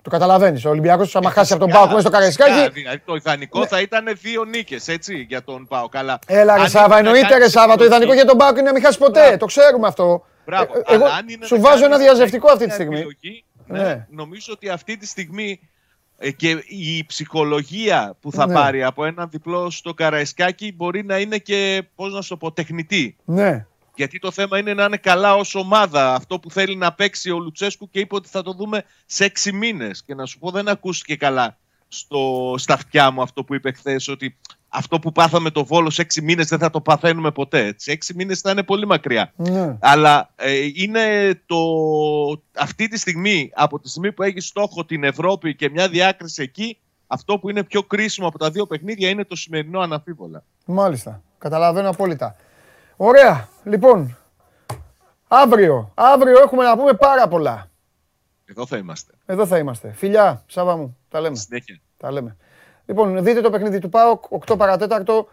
Το 0.02 0.10
καταλαβαίνεις, 0.10 0.66
ο 0.66 0.70
Ολυμπιακός 0.70 1.16
άμα 1.16 1.30
χάσει 1.30 1.54
από 1.54 1.62
τον 1.62 1.72
Πάοκ 1.72 1.88
μέσα 1.88 2.00
στο 2.02 2.10
Καραϊσκάκι, 2.10 2.70
Δηλαδή, 2.72 3.00
το 3.06 3.16
ιδανικό 3.16 3.68
θα 3.68 3.82
ήταν 3.82 4.06
δύο 4.22 4.44
νίκες, 4.44 4.88
έτσι, 4.88 5.26
για 5.30 5.44
τον 5.44 5.68
Πάο. 5.68 5.90
Καλά. 5.90 6.20
Έλα 6.28 6.56
ρε 6.56 6.62
Αν 6.62 6.70
Σάβα, 6.70 6.86
είναι 6.86 6.94
να 6.94 6.98
εννοείται 7.08 7.28
ρε 7.28 7.34
κάνεις 7.34 7.52
Σάβα, 7.52 7.66
το 7.68 7.72
επιλογή- 7.74 7.92
ιδανικό 7.92 8.14
για 8.14 8.26
τον 8.26 8.38
Πάοκ 8.38 8.54
είναι 8.58 8.66
να 8.66 8.72
μην 8.74 8.84
χάσει 8.84 8.98
ποτέ, 8.98 9.20
Μπράβο. 9.22 9.38
το 9.38 9.46
ξέρουμε 9.46 9.88
αυτό. 9.88 10.26
Μπράβο. 10.46 10.74
Ε, 10.78 10.82
Αλλά 10.86 10.96
Εγώ 11.06 11.06
αν 11.06 11.30
είναι 11.30 11.46
σου 11.46 11.56
να 11.56 11.62
βάζω 11.62 11.86
ένα 11.86 11.90
κάνεις 11.90 12.06
διαζευτικό 12.06 12.48
αυτή 12.48 12.58
τη 12.60 12.66
μια 12.66 12.74
στιγμή. 12.74 12.96
επιλογή, 12.96 13.44
Ναι. 13.68 13.84
ναι, 13.84 14.08
Νομίζω 14.10 14.54
ότι 14.54 14.70
αυτή 14.70 14.98
τη 14.98 15.08
στιγμή 15.08 15.60
ε, 16.18 16.32
και 16.32 16.50
η 16.68 17.06
ψυχολογία 17.06 18.16
που 18.22 18.32
θα 18.32 18.48
Ναι. 18.48 18.54
πάρει 18.54 18.84
από 18.84 19.06
έναν 19.06 19.30
διπλό 19.30 19.70
στο 19.70 19.94
Καραϊσκάκι 19.94 20.74
μπορεί 20.76 21.04
να 21.04 21.18
είναι 21.20 21.38
και, 21.38 21.84
πώς 21.96 22.14
να 22.14 22.22
σου 22.22 22.30
το 22.30 22.38
πω, 22.38 22.52
τεχνητή. 22.52 23.16
Ναι, 23.26 23.66
Γιατί 23.96 24.20
το 24.20 24.32
θέμα 24.32 24.58
είναι 24.58 24.74
να 24.74 24.84
είναι 24.84 24.98
καλά 24.98 25.36
ως 25.36 25.56
ομάδα. 25.56 26.14
Αυτό 26.14 26.40
που 26.40 26.52
θέλει 26.52 26.76
να 26.76 26.94
παίξει 26.94 27.32
ο 27.32 27.40
Λουτσέσκου 27.40 27.90
και 27.90 28.00
είπε 28.00 28.16
ότι 28.16 28.30
θα 28.30 28.42
το 28.44 28.54
δούμε 28.54 28.84
σε 29.06 29.26
έξι 29.26 29.52
μήνες. 29.52 30.04
Και 30.04 30.16
να 30.16 30.26
σου 30.26 30.40
πω 30.40 30.52
δεν 30.52 30.68
ακούστηκε 30.68 31.16
καλά 31.16 31.58
στο, 31.88 32.54
στα 32.58 32.74
αυτιά 32.74 33.12
μου 33.12 33.22
αυτό 33.22 33.44
που 33.44 33.54
είπε 33.56 33.72
χθες 33.72 34.08
ότι 34.08 34.38
αυτό 34.74 35.00
που 35.00 35.12
πάθαμε 35.12 35.50
το 35.50 35.66
Βόλο 35.66 35.90
σε 35.90 36.02
έξι 36.02 36.22
μήνες 36.22 36.48
δεν 36.48 36.60
θα 36.60 36.70
το 36.70 36.82
παθαίνουμε 36.82 37.32
ποτέ. 37.32 37.74
Σε 37.78 37.92
έξι 37.92 38.14
μήνες 38.16 38.40
θα 38.40 38.52
είναι 38.52 38.64
πολύ 38.64 38.86
μακριά. 38.88 39.32
ναι. 39.36 39.78
Αλλά 39.80 40.30
ε, 40.36 40.60
είναι 40.74 41.36
το, 41.46 41.58
αυτή 42.58 42.88
τη 42.88 43.00
στιγμή, 43.00 43.52
από 43.54 43.80
τη 43.80 43.90
στιγμή 43.90 44.12
που 44.12 44.24
έχει 44.24 44.40
στόχο 44.40 44.86
την 44.86 45.04
Ευρώπη 45.04 45.56
και 45.56 45.70
μια 45.70 45.90
διάκριση 45.90 46.42
εκεί, 46.42 46.78
αυτό 47.08 47.40
που 47.40 47.50
είναι 47.50 47.64
πιο 47.64 47.84
κρίσιμο 47.84 48.28
από 48.28 48.38
τα 48.38 48.52
δύο 48.52 48.66
παιχνίδια 48.66 49.10
είναι 49.10 49.26
το 49.26 49.36
σημερινό 49.36 49.80
αναμφίβολα. 49.80 50.44
Μάλιστα. 50.66 51.22
Καταλαβαίνω 51.38 51.90
απόλυτα. 51.90 52.36
Ωραία. 52.96 53.50
Λοιπόν, 53.64 54.18
αύριο, 55.28 55.92
αύριο 55.96 56.40
έχουμε 56.40 56.64
να 56.64 56.78
πούμε 56.78 56.94
πάρα 56.94 57.28
πολλά. 57.28 57.70
Εδώ 58.46 58.66
θα 58.66 58.78
είμαστε. 58.78 59.14
Εδώ 59.26 59.46
θα 59.46 59.58
είμαστε. 59.58 59.94
Φιλιά, 59.96 60.44
Σάβα 60.48 60.78
μου. 60.78 60.98
Τα 61.10 61.20
λέμε. 61.20 61.36
Συνέχεια. 61.36 61.80
Τα 61.98 62.12
λέμε. 62.12 62.38
Λοιπόν, 62.92 63.24
δείτε 63.24 63.42
το 63.42 63.50
παιχνίδι 63.50 63.80
του 63.80 63.90
ΠΑΟΚ, 63.90 64.24
8 64.46 64.58
παρατέταρτο, 64.58 65.28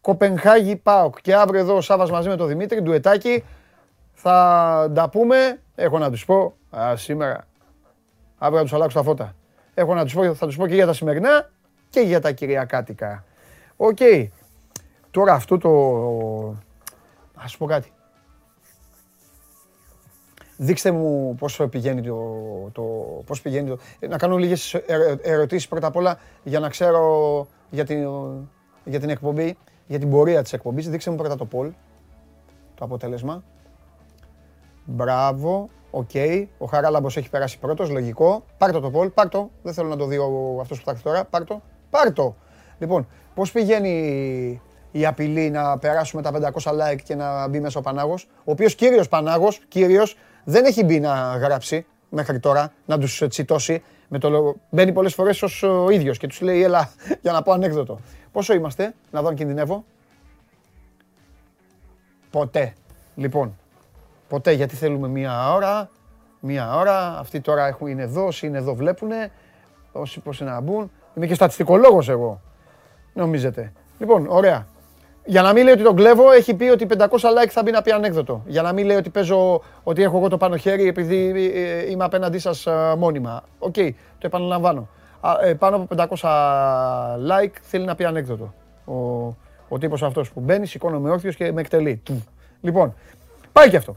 Κοπενχάγη 0.00 0.76
ΠΑΟΚ. 0.76 1.20
Και 1.20 1.34
αύριο 1.34 1.60
εδώ 1.60 1.76
ο 1.76 1.80
Σάβας 1.80 2.10
μαζί 2.10 2.28
με 2.28 2.36
τον 2.36 2.48
Δημήτρη, 2.48 2.82
ντουετάκι, 2.82 3.44
θα 4.12 4.90
τα 4.94 5.08
πούμε. 5.08 5.60
Έχω 5.74 5.98
να 5.98 6.10
τους 6.10 6.24
πω, 6.24 6.54
α, 6.76 6.96
σήμερα, 6.96 7.46
αύριο 8.38 8.58
θα 8.58 8.64
τους 8.64 8.72
αλλάξω 8.72 8.98
τα 8.98 9.04
φώτα. 9.04 9.34
Έχω 9.74 9.94
να 9.94 10.04
τους 10.04 10.14
πω, 10.14 10.34
θα 10.34 10.46
τους 10.46 10.56
πω 10.56 10.66
και 10.66 10.74
για 10.74 10.86
τα 10.86 10.92
σημερινά 10.92 11.50
και 11.90 12.00
για 12.00 12.20
τα 12.20 12.32
κυριακάτικα. 12.32 13.24
Οκ. 13.76 13.98
Τώρα 15.10 15.32
αυτό 15.32 15.58
το... 15.58 15.70
Ας 17.34 17.50
σου 17.50 17.58
πω 17.58 17.66
κάτι. 17.66 17.92
Δείξτε 20.64 20.90
μου 20.90 21.34
πώς 21.38 21.60
πηγαίνει 21.70 22.02
το, 22.02 22.16
το, 22.72 22.82
πώς 23.26 23.40
πηγαίνει 23.42 23.68
το... 23.68 23.78
ε, 23.98 24.06
Να 24.06 24.16
κάνω 24.16 24.36
λίγες 24.36 24.74
ερω- 24.74 25.18
ερωτήσεις 25.22 25.68
πρώτα 25.68 25.86
απ' 25.86 25.96
όλα 25.96 26.18
για 26.42 26.60
να 26.60 26.68
ξέρω 26.68 27.46
για 27.70 27.84
την, 27.84 28.08
για 28.84 29.00
την 29.00 29.08
εκπομπή, 29.10 29.56
για 29.86 29.98
την 29.98 30.10
πορεία 30.10 30.42
της 30.42 30.52
εκπομπής. 30.52 30.88
Δείξτε 30.90 31.10
μου 31.10 31.16
πρώτα 31.16 31.36
το 31.36 31.48
poll, 31.52 31.70
το 32.74 32.84
αποτέλεσμα. 32.84 33.42
Μπράβο, 34.84 35.68
οκ. 35.90 36.10
Ο 36.58 36.66
Χαράλαμπος 36.66 37.16
έχει 37.16 37.30
περάσει 37.30 37.58
πρώτος, 37.58 37.90
λογικό. 37.90 38.44
Πάρ' 38.58 38.72
το 38.72 38.80
το 38.80 38.90
poll, 38.94 39.12
πάρ' 39.14 39.28
το. 39.28 39.50
Δεν 39.62 39.72
θέλω 39.74 39.88
να 39.88 39.96
το 39.96 40.06
δει 40.06 40.16
ο- 40.18 40.58
αυτός 40.60 40.78
που 40.78 40.84
θα 40.84 40.90
έρθει 40.90 41.02
τώρα. 41.02 41.24
Πάρ' 41.24 41.44
το, 41.44 41.62
πάρ' 41.90 42.12
το. 42.12 42.34
Λοιπόν, 42.78 43.06
πώς 43.34 43.52
πηγαίνει 43.52 44.60
η 44.90 45.06
απειλή 45.06 45.50
να 45.50 45.78
περάσουμε 45.78 46.22
τα 46.22 46.30
500 46.62 46.72
like 46.72 47.00
και 47.04 47.14
να 47.14 47.48
μπει 47.48 47.60
μέσα 47.60 47.78
ο 47.78 47.82
Πανάγος, 47.82 48.28
ο 48.38 48.50
οποίος 48.50 48.74
κύριος 48.74 49.08
Πανάγος, 49.08 49.58
κύριος, 49.68 50.16
δεν 50.44 50.64
έχει 50.64 50.84
μπει 50.84 51.00
να 51.00 51.36
γράψει 51.36 51.86
μέχρι 52.08 52.40
τώρα, 52.40 52.72
να 52.86 52.98
τους 52.98 53.22
τσιτώσει. 53.28 53.82
Με 54.14 54.18
το 54.18 54.30
λόγο. 54.30 54.56
Μπαίνει 54.70 54.92
πολλές 54.92 55.14
φορές 55.14 55.42
ως 55.42 55.62
ο 55.62 55.90
ίδιος 55.90 56.18
και 56.18 56.26
τους 56.26 56.40
λέει 56.40 56.62
έλα 56.62 56.90
για 57.22 57.32
να 57.32 57.42
πω 57.42 57.52
ανέκδοτο. 57.52 58.00
Πόσο 58.32 58.54
είμαστε, 58.54 58.94
να 59.10 59.22
δω 59.22 59.28
αν 59.28 59.34
κινδυνεύω. 59.34 59.84
Ποτέ. 62.30 62.74
Λοιπόν, 63.14 63.58
ποτέ 64.28 64.52
γιατί 64.52 64.76
θέλουμε 64.76 65.08
μία 65.08 65.52
ώρα, 65.52 65.90
μία 66.40 66.76
ώρα. 66.76 67.18
Αυτοί 67.18 67.40
τώρα 67.40 67.66
έχουν, 67.66 67.86
είναι 67.86 68.02
εδώ, 68.02 68.26
όσοι 68.26 68.46
είναι 68.46 68.58
εδώ 68.58 68.74
βλέπουνε. 68.74 69.30
Όσοι 69.92 70.20
πώς 70.20 70.40
είναι 70.40 70.50
να 70.50 70.60
μπουν. 70.60 70.90
Είμαι 71.14 71.26
και 71.26 71.34
στατιστικολόγος 71.34 72.08
εγώ. 72.08 72.40
Νομίζετε. 73.12 73.72
Λοιπόν, 73.98 74.26
ωραία. 74.28 74.66
Για 75.24 75.42
να 75.42 75.52
μην 75.52 75.64
λέει 75.64 75.72
ότι 75.72 75.82
τον 75.82 75.96
κλέβω, 75.96 76.30
έχει 76.30 76.54
πει 76.54 76.64
ότι 76.64 76.86
500 76.98 77.04
like 77.06 77.48
θα 77.48 77.62
μπει 77.62 77.70
να 77.70 77.82
πει 77.82 77.90
ανέκδοτο. 77.90 78.42
Για 78.46 78.62
να 78.62 78.72
μην 78.72 78.86
λέει 78.86 78.96
ότι 78.96 79.10
παίζω, 79.10 79.62
ότι 79.82 80.02
έχω 80.02 80.16
εγώ 80.16 80.28
το 80.28 80.36
πάνω 80.36 80.56
χέρι 80.56 80.88
επειδή 80.88 81.50
ε, 81.54 81.90
είμαι 81.90 82.04
απέναντί 82.04 82.38
σας 82.38 82.66
ε, 82.66 82.94
μόνιμα. 82.98 83.42
Οκ, 83.58 83.74
το 84.18 84.26
επαναλαμβάνω. 84.26 84.88
Α, 85.20 85.32
ε, 85.42 85.54
πάνω 85.54 85.76
από 85.76 86.16
500 86.18 86.28
like 87.30 87.52
θέλει 87.62 87.84
να 87.84 87.94
πει 87.94 88.04
ανέκδοτο. 88.04 88.54
Ο, 88.84 88.94
ο 89.68 89.78
τύπος 89.78 90.02
αυτός 90.02 90.32
που 90.32 90.40
μπαίνει, 90.40 90.66
σηκώνομαι 90.66 91.10
όρθιος 91.10 91.36
και 91.36 91.52
με 91.52 91.60
εκτελεί. 91.60 91.96
Του. 92.04 92.24
Λοιπόν, 92.60 92.94
πάει 93.52 93.70
και 93.70 93.76
αυτό. 93.76 93.96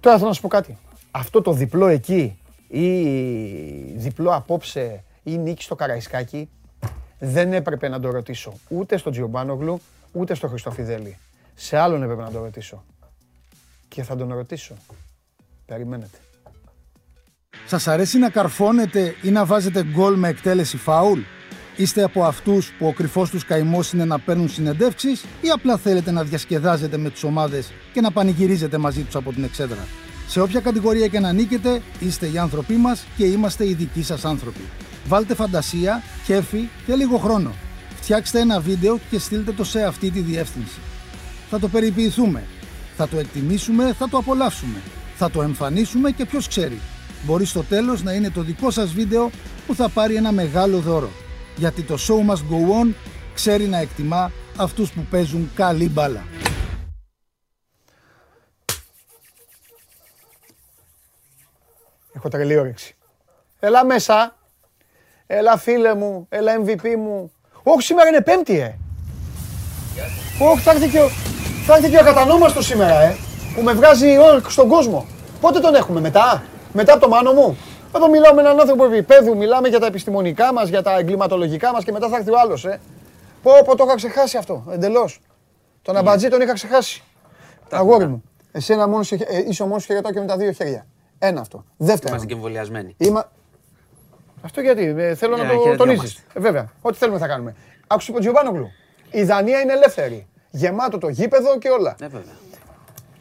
Τώρα 0.00 0.16
θέλω 0.16 0.28
να 0.28 0.34
σου 0.34 0.40
πω 0.40 0.48
κάτι. 0.48 0.78
Αυτό 1.10 1.42
το 1.42 1.52
διπλό 1.52 1.86
εκεί 1.86 2.38
ή 2.68 3.02
διπλό 3.96 4.34
απόψε 4.34 5.04
ή 5.22 5.38
νίκη 5.38 5.62
στο 5.62 5.74
Καραϊσκάκι 5.74 6.48
δεν 7.18 7.52
έπρεπε 7.52 7.88
να 7.88 8.00
το 8.00 8.10
ρωτήσω 8.10 8.52
ούτε 8.68 8.96
στον 8.96 9.12
Τζιομπάνογλου 9.12 9.80
ούτε 10.12 10.34
στο 10.34 10.48
Χριστοφιδέλη. 10.48 11.18
Σε 11.54 11.76
άλλον 11.76 12.02
έπρεπε 12.02 12.22
να 12.22 12.30
το 12.30 12.38
ρωτήσω. 12.42 12.84
Και 13.88 14.02
θα 14.02 14.16
τον 14.16 14.32
ρωτήσω. 14.32 14.74
Περιμένετε. 15.66 16.18
Σας 17.66 17.86
αρέσει 17.88 18.18
να 18.18 18.30
καρφώνετε 18.30 19.14
ή 19.22 19.30
να 19.30 19.44
βάζετε 19.44 19.84
γκολ 19.84 20.14
με 20.18 20.28
εκτέλεση 20.28 20.76
φάουλ; 20.76 21.20
Είστε 21.76 22.02
από 22.02 22.24
αυτούς 22.24 22.72
που 22.78 22.86
ο 22.86 22.92
κρυφός 22.92 23.30
τους 23.30 23.44
καημός 23.44 23.92
είναι 23.92 24.04
να 24.04 24.18
παίρνουν 24.18 24.48
συνεντεύξεις 24.48 25.24
ή 25.40 25.48
απλά 25.54 25.76
θέλετε 25.76 26.10
να 26.10 26.24
διασκεδάζετε 26.24 26.96
με 26.96 27.10
τις 27.10 27.24
ομάδες 27.24 27.72
και 27.92 28.00
να 28.00 28.10
πανηγυρίζετε 28.10 28.78
μαζί 28.78 29.02
τους 29.02 29.14
από 29.14 29.32
την 29.32 29.44
εξέδρα; 29.44 29.86
Σε 30.26 30.40
όποια 30.40 30.60
κατηγορία 30.60 31.06
και 31.06 31.20
να 31.20 31.32
νίκετε, 31.32 31.82
είστε 32.00 32.26
οι 32.30 32.38
άνθρωποι 32.38 32.74
μας 32.74 33.06
και 33.16 33.24
είμαστε 33.24 33.68
οι 33.68 33.74
δικοί 33.74 34.02
σας 34.02 34.24
άνθρωποι. 34.24 34.68
Βάλτε 35.06 35.34
φαντασία, 35.34 36.02
κέφι 36.24 36.68
και 36.86 36.94
λίγο 36.94 37.18
χρόνο. 37.18 37.52
Φτιάξτε 38.00 38.40
ένα 38.40 38.60
βίντεο 38.60 38.98
και 39.10 39.18
στείλτε 39.18 39.52
το 39.52 39.64
σε 39.64 39.82
αυτή 39.84 40.10
τη 40.10 40.20
διεύθυνση. 40.20 40.80
Θα 41.50 41.58
το 41.58 41.68
περιποιηθούμε. 41.68 42.44
Θα 42.96 43.08
το 43.08 43.18
εκτιμήσουμε, 43.18 43.92
θα 43.92 44.08
το 44.08 44.16
απολαύσουμε. 44.16 44.78
Θα 45.16 45.30
το 45.30 45.42
εμφανίσουμε 45.42 46.10
και 46.10 46.26
ποιος 46.26 46.48
ξέρει. 46.48 46.80
Μπορεί 47.24 47.44
στο 47.44 47.62
τέλος 47.62 48.02
να 48.02 48.12
είναι 48.12 48.30
το 48.30 48.42
δικό 48.42 48.70
σας 48.70 48.92
βίντεο 48.92 49.30
που 49.66 49.74
θα 49.74 49.88
πάρει 49.88 50.14
ένα 50.14 50.32
μεγάλο 50.32 50.78
δώρο. 50.78 51.10
Γιατί 51.56 51.82
το 51.82 51.94
show 51.94 52.30
must 52.30 52.36
go 52.36 52.84
on 52.84 52.94
ξέρει 53.34 53.64
να 53.66 53.78
εκτιμά 53.78 54.32
αυτούς 54.56 54.92
που 54.92 55.06
παίζουν 55.10 55.50
καλή 55.54 55.88
μπάλα. 55.88 56.24
Έχω 62.12 62.28
τρελή 62.28 62.56
όρεξη. 62.56 62.96
Έλα 63.58 63.84
μέσα. 63.84 64.36
Έλα 65.26 65.56
φίλε 65.56 65.94
μου. 65.94 66.26
Έλα 66.28 66.52
MVP 66.64 66.94
μου. 66.96 67.32
Όχι 67.62 67.82
σήμερα 67.82 68.08
είναι 68.08 68.20
πέμπτη 68.20 68.58
ε. 68.60 68.74
Όχι 70.50 70.60
θα 70.60 70.70
έρθει 70.70 70.88
και 70.88 71.00
ο, 71.00 71.08
θα 71.66 71.74
έρθει 71.76 71.90
και 71.90 71.96
ο 71.96 72.00
ακατανόμαστος 72.00 72.66
σήμερα 72.66 73.00
ε. 73.00 73.16
Που 73.54 73.62
με 73.62 73.72
βγάζει 73.72 74.16
όλο 74.16 74.42
στον 74.48 74.68
κόσμο. 74.68 75.06
Πότε 75.40 75.60
τον 75.60 75.74
έχουμε 75.74 76.00
μετά; 76.00 76.42
Μετά 76.72 76.92
από 76.92 77.00
το 77.00 77.08
μάνο 77.08 77.32
μου; 77.32 77.58
Εδώ 77.96 78.08
μιλάω 78.10 78.34
με 78.34 78.40
έναν 78.40 78.60
άνθρωπο 78.60 78.84
επίπεδου, 78.84 79.36
μιλάμε 79.36 79.68
για 79.68 79.80
τα 79.80 79.86
επιστημονικά 79.86 80.52
μας, 80.52 80.68
για 80.68 80.82
τα 80.82 80.98
εγκληματολογικά 80.98 81.72
μας 81.72 81.84
και 81.84 81.92
μετά 81.92 82.08
θα 82.08 82.16
έρθει 82.16 82.30
ο 82.30 82.38
άλλος, 82.38 82.64
ε. 82.64 82.80
Πω, 83.42 83.50
πω, 83.64 83.76
το 83.76 83.84
είχα 83.86 83.94
ξεχάσει 83.94 84.36
αυτό, 84.36 84.64
εντελώς. 84.70 85.20
Τον 85.82 85.96
αμπατζή 85.96 86.28
τον 86.28 86.40
είχα 86.40 86.52
ξεχάσει. 86.52 87.02
Αγόρι 87.70 88.06
μου. 88.06 88.22
Εσένα 88.52 88.88
μόνος 88.88 89.06
σε, 89.06 89.14
ε, 89.14 89.38
είσαι 89.48 89.62
ο 89.62 89.66
μόνος 89.66 89.82
που 89.82 89.88
χαιρετάω 89.88 90.12
και 90.12 90.20
με 90.20 90.26
τα 90.26 90.36
δύο 90.36 90.52
χέρια. 90.52 90.86
Ένα 91.18 91.40
αυτό. 91.40 91.64
Δεύτερο. 91.76 92.08
Είμαστε 92.08 92.26
και 92.26 92.34
εμβολιασμένοι. 92.34 92.94
Είμα... 92.96 93.30
Αυτό 94.42 94.60
γιατί, 94.60 94.82
ε, 94.98 95.14
θέλω 95.14 95.34
Για 95.34 95.44
να 95.44 95.50
να 95.50 95.56
το 95.56 95.62
χαιρετιόμαστε. 95.62 95.96
τονίσει. 95.96 96.16
Ε, 96.34 96.40
βέβαια, 96.40 96.72
ό,τι 96.80 96.96
θέλουμε 96.96 97.18
θα 97.18 97.26
κάνουμε. 97.26 97.54
Άκουσε 97.86 98.12
τον 98.12 98.20
Τζιομπάνογλου. 98.20 98.70
Η 99.10 99.22
Δανία 99.22 99.60
είναι 99.60 99.72
ελεύθερη. 99.72 100.26
Γεμάτο 100.50 100.98
το 100.98 101.08
γήπεδο 101.08 101.58
και 101.58 101.68
όλα. 101.68 101.96
Ναι, 102.00 102.06
βέβαια. 102.06 102.32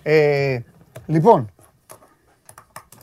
Ε, 0.04 0.60
λοιπόν, 1.06 1.52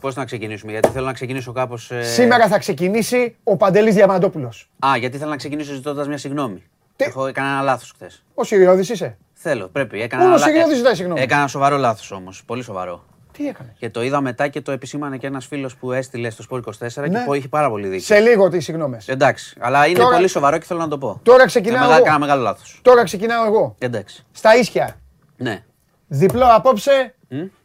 Πώς 0.01 0.15
να 0.15 0.25
ξεκινήσουμε, 0.25 0.71
γιατί 0.71 0.89
θέλω 0.89 1.05
να 1.05 1.13
ξεκινήσω 1.13 1.51
κάπως. 1.51 1.91
σήμερα 2.01 2.47
θα 2.47 2.57
ξεκινήσει 2.57 3.35
ο 3.43 3.57
Παντελής 3.57 3.93
Διαμαντόπουλος. 3.93 4.69
Α, 4.85 4.97
γιατί 4.97 5.17
θέλω 5.17 5.29
να 5.29 5.35
ξεκινήσω 5.37 5.73
ζητώντας 5.73 6.07
μια 6.07 6.17
συγγνώμη. 6.17 6.63
Τι; 6.95 7.03
Έχω 7.03 7.27
έκανα 7.27 7.47
ένα 7.49 7.61
λάθος 7.61 7.91
χθες. 7.95 8.23
Ο 8.33 8.43
Σιριώδης 8.43 8.89
είσαι; 8.89 9.17
Θέλω, 9.33 9.67
πρέπει. 9.67 10.01
Έκανα 10.01 10.21
Μόνο 10.23 10.35
ένα 10.35 10.45
λα- 10.45 10.51
Σιριώδης 10.51 10.73
ε, 10.73 10.77
ζητάει 10.77 10.95
συγγνώμη. 10.95 11.21
Έκανα 11.21 11.47
σοβαρό 11.47 11.77
λάθος 11.77 12.11
όμως. 12.11 12.43
Πολύ 12.45 12.63
σοβαρό. 12.63 13.05
Τι 13.37 13.47
έκανε; 13.47 13.73
Και 13.77 13.89
το 13.89 14.03
είδα 14.03 14.21
μετά 14.21 14.47
και 14.47 14.61
το 14.61 14.71
επισήμανε 14.71 15.17
και 15.17 15.27
ένας 15.27 15.45
φίλος 15.45 15.75
που 15.75 15.91
έστειλε 15.91 16.29
στο 16.29 16.43
Sport 16.49 16.59
24 16.61 17.09
Ναι. 17.09 17.19
και 17.19 17.23
που 17.25 17.33
είχε 17.33 17.47
πάρα 17.47 17.69
πολύ 17.69 17.87
δίκιο. 17.87 18.05
Σε 18.05 18.19
λίγο 18.19 18.49
τις 18.49 18.63
συγγνώμες. 18.63 19.07
Εντάξει, 19.07 19.55
αλλά 19.59 19.87
είναι 19.87 19.99
Τώρα- 19.99 20.15
πολύ 20.15 20.27
σοβαρό 20.27 20.57
και 20.57 20.65
θέλω 20.65 20.79
να 20.79 20.87
το 20.87 20.97
πω. 20.97 21.19
Τώρα 21.23 21.45
ξεκινάω 21.45 21.77
Μεγάλα- 21.79 21.95
εγώ. 21.95 22.03
Έκανα 22.03 22.19
μεγάλο 22.19 22.41
λάθος. 22.41 22.79
Τώρα 22.83 23.03
ξεκινάω 23.03 23.45
εγώ. 23.45 23.75
Εντάξει. 23.79 24.25
Στα 24.31 24.55
ίσια. 24.55 24.99
Ναι. 25.37 25.63
Διπλό 26.07 26.45
απόψε 26.55 27.15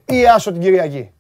ή 0.05 0.27
άσο 0.35 0.53
την 0.53 0.61
Κυριακή; 0.61 1.13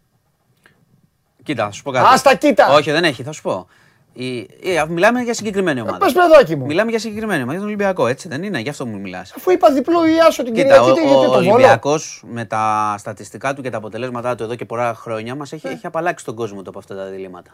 Κοίτα, 1.43 1.65
θα 1.65 1.70
σου 1.70 1.83
πω 1.83 1.91
κάτι. 1.91 2.07
Άστα 2.15 2.35
κοίτα. 2.35 2.69
Όχι, 2.74 2.91
δεν 2.91 3.05
έχει, 3.05 3.23
θα 3.23 3.33
σου 3.33 3.43
πω. 3.43 3.66
Η, 4.14 4.36
η- 4.36 4.48
μιλάμε 4.89 5.20
για 5.20 5.34
συγκεκριμένη 5.34 5.80
ομάδα. 5.80 5.98
Πες 5.98 6.12
παιδάκι 6.12 6.56
μου. 6.56 6.64
Μιλάμε 6.66 6.90
για 6.90 6.98
συγκεκριμένη 6.98 7.36
ομάδα, 7.43 7.51
για 7.52 7.60
τον 7.60 7.68
Ολυμπιακό, 7.68 8.06
έτσι 8.06 8.28
δεν 8.28 8.43
είναι, 8.43 8.59
γι' 8.60 8.68
αυτό 8.68 8.86
μου 8.86 9.01
μιλάς. 9.01 9.32
Αφού 9.36 9.51
είπα 9.51 9.72
διπλό 9.72 10.06
ή 10.06 10.18
άσο 10.28 10.43
την 10.43 10.55
Κοίτα, 10.55 10.66
Κυριακή, 10.78 10.90
ο, 10.90 10.94
τι- 10.94 11.01
ο, 11.01 11.05
γιατί 11.05 11.24
το 11.24 11.30
βόλο; 11.32 11.36
Ολυμπιακός 11.52 12.24
με 12.26 12.44
τα 12.44 12.94
στατιστικά 12.98 13.55
του 13.55 13.62
και 13.62 13.70
τα 13.70 13.76
αποτελέσματά 13.76 14.34
του 14.34 14.43
εδώ 14.43 14.55
και 14.55 14.64
πολλά 14.64 14.94
χρόνια 14.94 15.34
μας 15.34 15.52
έχει, 15.52 15.66
έχει 15.66 15.86
απαλλάξει 15.86 16.24
τον 16.24 16.34
κόσμο 16.34 16.62
του 16.62 16.68
από 16.70 16.78
αυτά 16.78 16.97
τα 16.97 17.05
διλήμματα. 17.06 17.51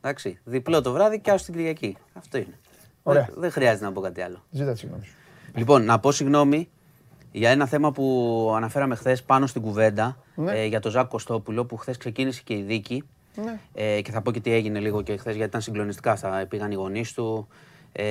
Εντάξει. 0.00 0.38
Διπλό 0.44 0.80
το 0.80 0.92
βράδυ 0.92 1.20
και 1.20 1.30
άσο 1.30 1.44
την 1.44 1.54
Κυριακή. 1.54 1.96
Αυτό 2.12 2.38
είναι. 2.38 2.58
Ωραία. 3.02 3.22
Δεν, 3.24 3.34
δεν 3.36 3.50
χρειάζεται 3.50 3.84
να 3.84 3.92
πω 3.92 4.00
κάτι 4.00 4.20
άλλο. 4.22 4.42
Ζήτα 4.50 4.72
τη 4.72 4.78
συγγνώμη 4.78 5.04
σου. 5.04 5.14
Λοιπόν, 5.54 5.84
να 5.84 5.98
πω 5.98 6.12
συγγνώμη 6.12 6.68
για 7.32 7.50
ένα 7.50 7.66
θέμα 7.66 7.92
που 7.92 8.52
αναφέραμε 8.56 8.94
χθες 8.94 9.22
πάνω 9.22 9.46
στην 9.46 9.62
κουβέντα 9.62 10.16
Ναι. 10.34 10.52
ε, 10.52 10.64
για 10.66 10.80
τον 10.80 10.90
Ζάκο 10.90 11.08
Κωστόπουλο 11.08 11.64
που 11.64 11.76
χθες 11.76 11.96
ξεκίνησε 11.96 12.40
και 12.44 12.54
η 12.54 12.62
δίκη. 12.62 13.04
Ναι. 13.44 13.58
Ε, 13.74 14.00
και 14.00 14.10
θα 14.10 14.20
πω 14.22 14.30
και 14.32 14.40
τι 14.40 14.52
έγινε 14.52 14.78
λίγο 14.78 15.02
και 15.02 15.16
χθες 15.16 15.34
γιατί 15.34 15.48
ήταν 15.48 15.60
συγκλονιστικά 15.60 16.10
αυτά. 16.12 16.46
Πήγαν 16.48 16.70
οι 16.70 16.74
γονείς 16.74 17.12
του 17.12 17.48
ε, 17.92 18.04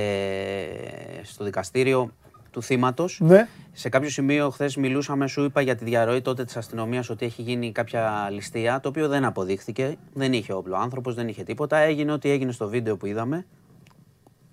στο 1.23 1.43
δικαστήριο 1.43 2.11
του 2.51 2.61
θύματος. 2.63 3.19
Ναι. 3.21 3.47
Σε 3.71 3.89
κάποιο 3.89 4.09
σημείο 4.09 4.49
χθες 4.49 4.75
μιλούσαμε, 4.75 5.27
σου 5.27 5.43
είπα 5.43 5.61
για 5.61 5.75
τη 5.75 5.83
διαρροή 5.85 6.21
τότε 6.21 6.43
της 6.43 6.57
αστυνομίας 6.57 7.09
ότι 7.09 7.25
έχει 7.25 7.41
γίνει 7.41 7.71
κάποια 7.71 8.27
ληστεία, 8.31 8.79
το 8.79 8.89
οποίο 8.89 9.07
δεν 9.07 9.25
αποδείχθηκε. 9.25 9.95
Δεν 10.13 10.33
είχε 10.33 10.53
όπλο 10.53 10.75
άνθρωπος, 10.77 11.13
δεν 11.15 11.27
είχε 11.27 11.43
τίποτα. 11.43 11.77
Έγινε 11.77 12.11
ό,τι 12.11 12.29
έγινε 12.29 12.51
στο 12.51 12.67
βίντεο 12.69 12.97
που 12.97 13.05
είδαμε. 13.05 13.45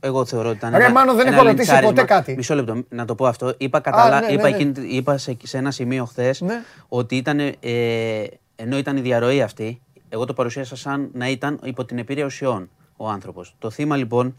Εγώ 0.00 0.24
θεωρώ 0.24 0.48
ότι 0.48 0.56
ήταν. 0.56 0.70
Ρε, 0.76 0.84
ένα- 0.84 0.92
Μάνο, 0.92 1.14
δεν 1.14 1.26
ένα 1.26 1.34
έχω 1.36 1.44
ρωτήσει 1.44 1.56
λιντσάρισμα. 1.70 1.92
ποτέ 1.94 2.04
κάτι. 2.14 2.34
Μισό 2.36 2.54
λεπτό, 2.54 2.82
να 2.88 3.04
το 3.04 3.14
πω 3.14 3.26
αυτό. 3.26 3.54
Είπα, 3.58 3.80
καταλα... 3.80 4.20
ναι, 4.20 4.26
ναι, 4.26 4.32
είπα, 4.32 4.48
ναι. 4.48 4.54
εκείνη- 4.56 4.92
είπα 4.92 5.18
σε, 5.18 5.36
σε 5.42 5.58
ένα 5.58 5.70
σημείο 5.70 6.04
χθες 6.04 6.40
Ναι. 6.40 6.62
ότι 6.88 7.16
ήταν. 7.16 7.38
Ε, 7.60 8.24
ενώ 8.56 8.78
ήταν 8.78 8.96
η 8.96 9.00
διαρροή 9.00 9.42
αυτή, 9.42 9.80
εγώ 10.12 10.24
το 10.24 10.32
παρουσίασα 10.32 10.76
σαν 10.76 11.10
να 11.12 11.28
ήταν 11.28 11.58
υπό 11.64 11.84
την 11.84 11.98
επίρρεια 11.98 12.24
ουσιών 12.24 12.70
ο 12.96 13.08
άνθρωπος. 13.08 13.54
Το 13.58 13.70
θύμα 13.70 13.96
λοιπόν, 13.96 14.34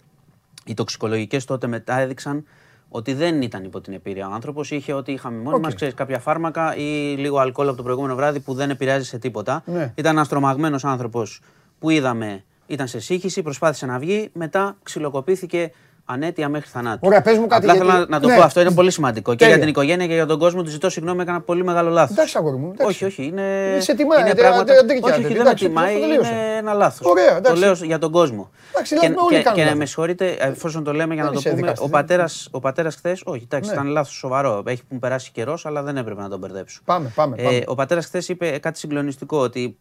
οι 0.65 0.73
τοξικολογικές 0.73 1.45
τότε 1.45 1.67
μετά 1.67 1.99
έδειξαν 1.99 2.45
ότι 2.89 3.13
δεν 3.13 3.41
ήταν 3.41 3.63
υπό 3.63 3.81
την 3.81 3.93
επήρεια 3.93 4.27
ο 4.27 4.33
άνθρωπος. 4.33 4.71
Είχε 4.71 4.93
ότι 4.93 5.11
είχαμε 5.11 5.37
μόνοι 5.37 5.55
Οκ. 5.55 5.63
μας, 5.63 5.73
ξέρεις, 5.73 5.93
κάποια 5.93 6.19
φάρμακα 6.19 6.75
ή 6.75 7.15
λίγο 7.17 7.37
αλκοόλ 7.37 7.67
από 7.67 7.77
το 7.77 7.83
προηγούμενο 7.83 8.15
βράδυ 8.15 8.39
που 8.39 8.53
δεν 8.53 8.69
επηρεάζει 8.69 9.05
σε 9.05 9.17
τίποτα. 9.17 9.63
Ναι. 9.65 9.93
Ήταν 9.95 10.17
ένα 10.17 10.25
τρομαγμένο 10.25 10.79
άνθρωπος 10.83 11.41
που 11.79 11.89
είδαμε 11.89 12.43
ήταν 12.67 12.87
σε 12.87 12.99
σύγχυση, 12.99 13.41
προσπάθησε 13.41 13.85
να 13.85 13.99
βγει, 13.99 14.29
μετά 14.33 14.77
ξυλοκοπήθηκε 14.83 15.71
αναίτια 16.05 16.49
μέχρι 16.49 16.69
θανάτου. 16.69 16.99
Ωραία, 17.01 17.21
πες 17.21 17.37
μου 17.37 17.47
κάτι, 17.47 17.65
Απλά 17.65 17.73
θέλω 17.77 17.91
γιατί- 17.91 18.09
να, 18.11 18.15
να 18.17 18.21
το 18.21 18.27
Ναι. 18.27 18.35
πω 18.35 18.41
αυτό, 18.41 18.61
είναι 18.61 18.71
πολύ 18.71 18.91
σημαντικό. 18.91 19.31
Και 19.31 19.37
Τέλεια. 19.37 19.53
για 19.55 19.63
την 19.63 19.73
οικογένεια 19.73 20.07
και 20.07 20.13
για 20.13 20.25
τον 20.25 20.39
κόσμο, 20.39 20.63
του 20.63 20.69
ζητώ 20.69 20.89
συγγνώμη, 20.89 21.21
έκανα 21.21 21.41
πολύ 21.41 21.63
μεγάλο 21.63 21.89
λάθος. 21.89 22.11
Εντάξει, 22.17 22.37
αγόρι 22.37 22.57
μου. 22.57 22.65
εντάξει. 22.73 22.85
Όχι, 22.85 23.05
όχι, 23.05 23.23
είναι. 23.25 23.43
Σε 23.79 23.95
τιμάει, 23.95 24.19
είναι 24.19 24.29
αντε- 24.29 24.41
πράγματα- 24.43 24.59
αντε- 24.71 24.79
αντρικιάται. 24.83 25.11
Όχι, 25.13 25.19
όχι, 25.25 25.33
δεν 25.33 25.35
με 25.43 25.49
Εντάξει, 25.49 25.65
τιμάει, 25.65 25.93
αυτό 25.95 25.99
τελείωσε. 26.07 26.31
είναι 26.31 26.55
ένα 26.57 26.73
λάθος. 26.73 27.07
Ωραία, 27.07 27.29
Το 27.31 27.35
εντάξει. 27.37 27.59
λέω 27.63 27.73
για 27.73 27.97
τον 27.97 28.11
κόσμο. 28.11 28.49
Εντάξει, 28.71 28.95
και, 28.95 29.07
λέμε, 29.07 29.21
όλοι 29.21 29.35
και, 29.37 29.41
κάνουν 29.41 29.57
και 29.57 29.63
λάθος. 29.63 29.79
με 29.79 29.85
συγχωρείτε, 29.85 30.35
εφόσον 30.39 30.83
το 30.83 30.93
λέμε 30.93 31.13
για 31.13 31.23
Δεν 31.23 31.33
να 31.33 31.39
το 31.39 31.39
είσαι 31.39 31.49
πούμε, 31.49 31.61
δικαστής, 31.61 31.85
ο 31.85 31.89
δεν 31.89 31.99
πατέρα 32.01 32.25
ο 32.51 32.59
πατέρας 32.59 32.95
χθε, 32.95 33.17
όχι, 33.23 33.41
εντάξει, 33.43 33.69
Ναι. 33.69 33.75
ήταν 33.75 33.87
λάθος 33.87 34.13
σοβαρό. 34.13 34.63
Έχει 34.65 34.83
που 34.85 34.99
περάσει 34.99 35.31
καιρός, 35.31 35.65
αλλά 35.65 35.83
δεν 35.83 35.97
έπρεπε 35.97 36.21
να 36.21 36.29
τον 36.29 36.39
μπερδέψω. 36.39 36.81
Πάμε, 36.85 37.11
πάμε, 37.15 37.35
πάμε. 37.35 37.55
Ε, 37.57 37.61
ο 37.65 37.75
πατέρας 37.75 38.05
χθες 38.05 38.29
είπε 38.29 38.57
κάτι 38.57 38.77
συγκλονιστικό, 38.79 39.37
ότι 39.37 39.77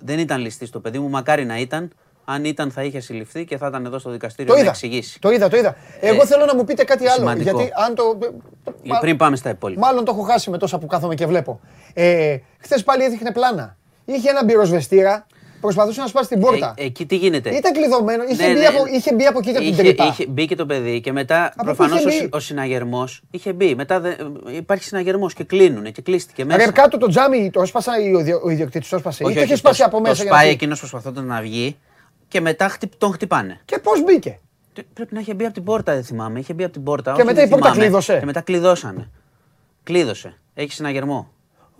δεν 0.00 0.18
ήταν 0.18 0.40
ληστής 0.40 0.70
το 0.70 0.80
παιδί 0.80 0.98
μου, 0.98 1.08
μακάρι 1.08 1.44
να 1.44 1.58
ήταν. 1.58 1.90
Αν 2.30 2.44
ήταν, 2.44 2.70
θα 2.70 2.82
είχε 2.82 3.00
συλληφθεί 3.00 3.44
και 3.44 3.56
θα 3.56 3.66
ήταν 3.66 3.84
εδώ 3.84 3.98
στο 3.98 4.10
δικαστήριο 4.10 4.46
Το 4.46 4.54
να 4.54 4.60
είδα. 4.60 4.70
εξηγήσει. 4.70 5.18
Το 5.20 5.30
είδα, 5.30 5.48
το 5.48 5.56
είδα. 5.56 5.76
Εγώ 6.00 6.26
θέλω 6.26 6.44
να 6.44 6.54
μου 6.54 6.64
πείτε 6.64 6.84
κάτι 6.84 7.06
άλλο. 7.06 7.18
σημαντικό. 7.18 7.50
Γιατί 7.56 7.72
αν 7.86 7.94
το. 7.94 8.18
Μα- 8.84 8.98
Πριν 8.98 9.16
πάμε 9.16 9.36
στα 9.36 9.50
υπόλοιπα. 9.50 9.80
Μάλλον 9.80 10.04
το 10.04 10.12
έχω 10.14 10.22
χάσει 10.22 10.50
με 10.50 10.58
τόσα 10.58 10.78
που 10.78 10.86
κάθομαι 10.86 11.14
και 11.14 11.26
βλέπω. 11.26 11.60
Ε, 11.94 12.36
Χθες 12.58 12.82
πάλι 12.82 13.04
έδειχνε 13.04 13.32
πλάνα. 13.32 13.76
Είχε 14.04 14.30
ένα 14.30 14.44
πυροσβεστήρα, 14.44 15.26
προσπαθούσε 15.60 16.00
να 16.00 16.06
σπάσει 16.06 16.28
την 16.28 16.40
πόρτα. 16.40 16.74
Ε, 16.76 16.84
εκεί 16.84 17.06
τι 17.06 17.16
γίνεται; 17.16 17.50
Ήταν 17.56 17.72
κλειδωμένο, 17.72 18.22
είχε, 18.30 18.46
Ναι, 18.46 18.52
μπει 18.52 18.58
ναι. 18.58 18.66
από, 18.66 18.86
είχε 18.92 19.14
μπει 19.14 19.26
από 19.26 19.38
εκεί 19.38 19.50
και 19.50 19.56
από 19.56 19.64
την 19.64 19.72
Είχε, 19.74 19.82
τρύπα. 19.82 20.04
είχε 20.06 20.26
μπει 20.28 20.46
και 20.46 20.54
το 20.54 20.66
παιδί 20.66 21.00
και 21.00 21.12
μετά 21.12 21.52
πού 21.56 21.64
προφανώς 21.64 21.98
είχε 21.98 22.06
ο, 22.08 22.10
μπει; 22.10 22.16
συ- 22.16 22.34
ο 22.34 22.38
συναγερμός 22.38 23.22
είχε 23.30 23.52
μπει. 23.52 23.74
Μετά 23.74 24.00
δε- 24.00 24.14
υπάρχει 24.56 24.84
συναγερμός 24.84 25.34
και 25.34 25.44
κλείνουν 25.44 25.92
και 25.92 26.02
κλείστηκε 26.02 26.44
μέσα. 26.44 26.64
Ρε, 26.64 26.72
κάτω 26.72 26.98
το 26.98 27.06
τζάμι 27.08 27.50
το 27.50 27.62
έσπασα 27.62 27.92
ο, 28.14 28.18
ιδιο- 28.18 28.40
ο 28.44 28.50
ιδιοκτήτης, 28.50 28.88
το 28.88 28.96
έσπασε. 28.96 29.22
ή 29.22 29.26
το 29.34 29.40
είχε 29.40 29.46
το- 29.50 29.56
σπάσει 29.56 29.82
από 29.82 29.96
το 29.96 30.00
μέσα. 30.00 30.14
για 30.14 30.24
να 30.24 30.28
σπάει 30.30 30.40
φύγει. 30.42 30.54
εκείνος 30.54 30.78
προσπαθώντας 30.78 31.24
να 31.24 31.40
βγει 31.40 31.76
και 32.28 32.40
μετά 32.40 32.68
χτυπ- 32.68 32.96
τον 32.98 33.12
χτυπάνε. 33.12 33.60
Και 33.64 33.78
πώς 33.78 34.02
μπήκε; 34.04 34.38
Τι- 34.72 34.82
Πρέπει 34.82 35.14
να 35.14 35.20
είχε 35.20 35.34
μπει 35.34 35.44
από 35.44 35.54
την 35.54 35.64
πόρτα, 35.64 35.94
δεν 35.94 36.04
θυμάμαι. 36.04 36.38
Είχε 36.38 36.52
μπει 36.54 36.64
από 36.64 36.72
την 36.72 36.82
πόρτα. 36.82 37.10
Και 37.12 37.16
όχι, 37.16 37.26
μετά 37.26 37.38
δεν 37.40 37.46
η 37.46 37.50
πόρτα 37.50 37.64
θυμάμαι. 37.66 37.82
κλείδωσε. 37.84 38.18
Και 38.18 38.24
μετά 38.26 38.40
κλειδώσανε. 38.40 39.10
Κλείδωσε. 39.82 40.34
Έχει 40.54 40.72
συναγερμό. 40.72 41.30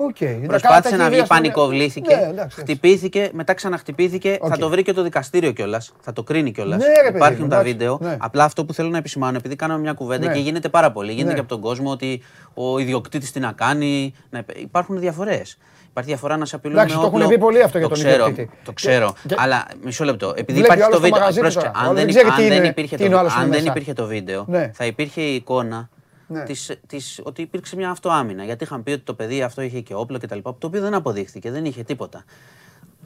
Οκ. 0.01 0.17
Προσπάθησε 0.47 0.97
να 0.97 1.05
βγει, 1.09 1.17
πανικό 1.17 1.29
πανικοβλήθηκε, 1.35 2.17
Ναι, 2.17 2.23
εντάξει. 2.23 2.61
χτυπήθηκε, 2.61 3.31
μετά 3.33 3.55
ξαναχτυπήθηκε. 3.55 4.39
Οκ. 4.41 4.49
Θα 4.53 4.59
το 4.59 4.69
βρει 4.69 4.83
και 4.83 4.93
το 4.93 5.03
δικαστήριο 5.03 5.53
κιόλας. 5.53 5.93
Θα 6.01 6.13
το 6.13 6.23
κρίνει 6.23 6.53
κιόλας. 6.53 6.79
Ναι, 6.79 6.87
ρε 6.87 7.03
παιδί 7.03 7.17
Υπάρχουν 7.17 7.43
μου, 7.43 7.49
τα 7.49 7.55
εντάξει. 7.57 7.73
βίντεο. 7.73 7.99
Ναι. 8.03 8.17
Απλά 8.21 8.45
αυτό 8.45 8.65
που 8.65 8.73
θέλω 8.75 8.89
να 8.89 8.99
επισημάνω, 8.99 9.37
επειδή 9.37 9.57
κάναμε 9.57 9.81
μια 9.81 9.93
κουβέντα 9.93 10.27
Ναι. 10.27 10.33
και 10.33 10.39
γίνεται 10.39 10.69
πάρα 10.69 10.93
πολύ, 10.93 11.11
γίνεται 11.11 11.29
Ναι. 11.29 11.35
και 11.35 11.41
από 11.41 11.49
τον 11.49 11.61
κόσμο 11.61 11.91
ότι 11.91 12.23
ο 12.55 12.79
ιδιοκτήτης 12.79 13.33
τι 13.33 13.41
να 13.41 13.53
κάνει. 13.53 14.15
να 14.31 14.39
επ- 14.39 14.59
Υπάρχουν 14.61 14.99
διαφορές. 15.01 15.59
Υπάρχει 15.99 16.17
διαφορά 16.17 16.37
να 16.37 16.45
σε 16.45 16.57
απειλούν 16.57 16.77
Εντάξει, 16.77 16.95
με 16.95 17.01
το 17.01 17.07
έχουν 17.07 17.21
όπλο. 17.23 17.35
πει 17.35 17.41
πολύ 17.43 17.63
αυτό 17.63 17.79
για 17.79 17.89
Το 17.89 17.95
τον 17.95 18.05
ξέρω, 18.05 18.23
ιδιοκτήτη. 18.27 18.59
Το 18.65 18.73
ξέρω. 18.73 19.15
Και- 19.29 19.35
Αλλά 19.39 19.67
μισό 19.85 20.05
λεπτό. 20.05 20.27
Επειδή 20.37 20.45
Βλέπει 20.53 20.65
υπάρχει 20.65 20.83
ο 20.83 20.85
άλλος 20.85 20.97
το 20.97 21.01
το 21.01 21.05
βίντεο. 21.07 21.19
μαγαζί 21.21 21.37
του 21.37 21.43
πρόσεξε, 21.43 21.67
τώρα. 21.67 21.79
αν 21.79 21.85
Ο 21.87 21.89
άλλος 21.91 21.95
δεν, 22.03 22.05
δεν 22.13 22.15
ξέρει 22.15 22.29
αν 22.29 22.37
τι 22.37 22.49
δεν 22.49 22.57
είναι- 22.59 22.67
υπήρχε 22.67 22.95
τι 22.97 23.01
το, 23.01 23.07
είναι 23.07 23.15
ο 23.15 23.19
άλλος 23.19 23.33
αν 23.33 23.39
που 23.39 23.45
είναι 23.47 23.55
δεν 23.55 23.63
μέσα. 23.65 23.73
υπήρχε 23.77 23.93
το 23.93 24.07
βίντεο, 24.07 24.45
Ναι. 24.49 24.71
θα 24.75 24.85
υπήρχε 24.87 25.21
η 25.21 25.35
εικόνα 25.35 25.89
Ναι. 26.27 26.43
της, 26.43 26.71
της, 26.87 27.21
ότι 27.25 27.43
υπήρξε 27.43 27.77
μια 27.77 27.91
αυτοάμυνα. 27.91 28.45
Γιατί 28.45 28.65
είχαν 28.65 28.83
πει 28.83 28.91
ότι 28.91 29.03
το 29.03 29.15
παιδί 29.15 29.43
αυτό 29.43 29.63
είχε 29.63 29.81
και 29.81 29.95
όπλο 29.95 30.19
κτλ. 30.19 30.39
Το 30.43 30.55
οποίο 30.67 30.81
δεν 30.81 30.95
αποδείχθηκε, 30.95 31.51
δεν 31.51 31.65
είχε 31.65 31.83
τίποτα. 31.83 32.25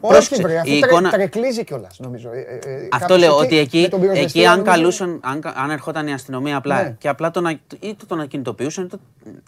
Όχι, 0.05 0.12
Πρόσεξε, 0.15 0.43
βρε, 0.43 0.57
αυτό 0.59 0.70
η 0.73 0.79
τρε- 0.81 0.91
εικόνα- 0.91 1.11
τρεκλίζει 1.11 1.65
κιόλας, 1.65 1.99
νομίζω. 1.99 2.31
Ε, 2.33 2.39
ε, 2.39 2.70
ε, 2.70 2.74
Αυτό 2.93 2.99
κάποιος 2.99 3.19
λέω 3.19 3.37
ότι 3.37 3.55
με 3.55 3.61
εκεί, 3.61 3.89
τον 3.91 4.01
πυροσβεστήρα, 4.01 4.23
εκεί 4.45 4.47
αν, 4.47 4.59
νομίζω- 4.59 4.74
καλούσαν, 4.74 5.20
αν, 5.24 5.41
κα- 5.41 5.55
αν 5.57 5.70
ερχόταν 5.70 6.07
η 6.07 6.12
αστυνομία 6.12 6.57
απλά 6.57 6.83
Ναι. 6.83 6.95
και 6.99 7.09
απλά 7.09 7.31
τον, 7.31 7.47
α- 7.47 7.59
είτε 7.81 8.05
τον 8.07 8.20
ακινητοποιούσαν 8.20 8.85
είτε 8.85 8.97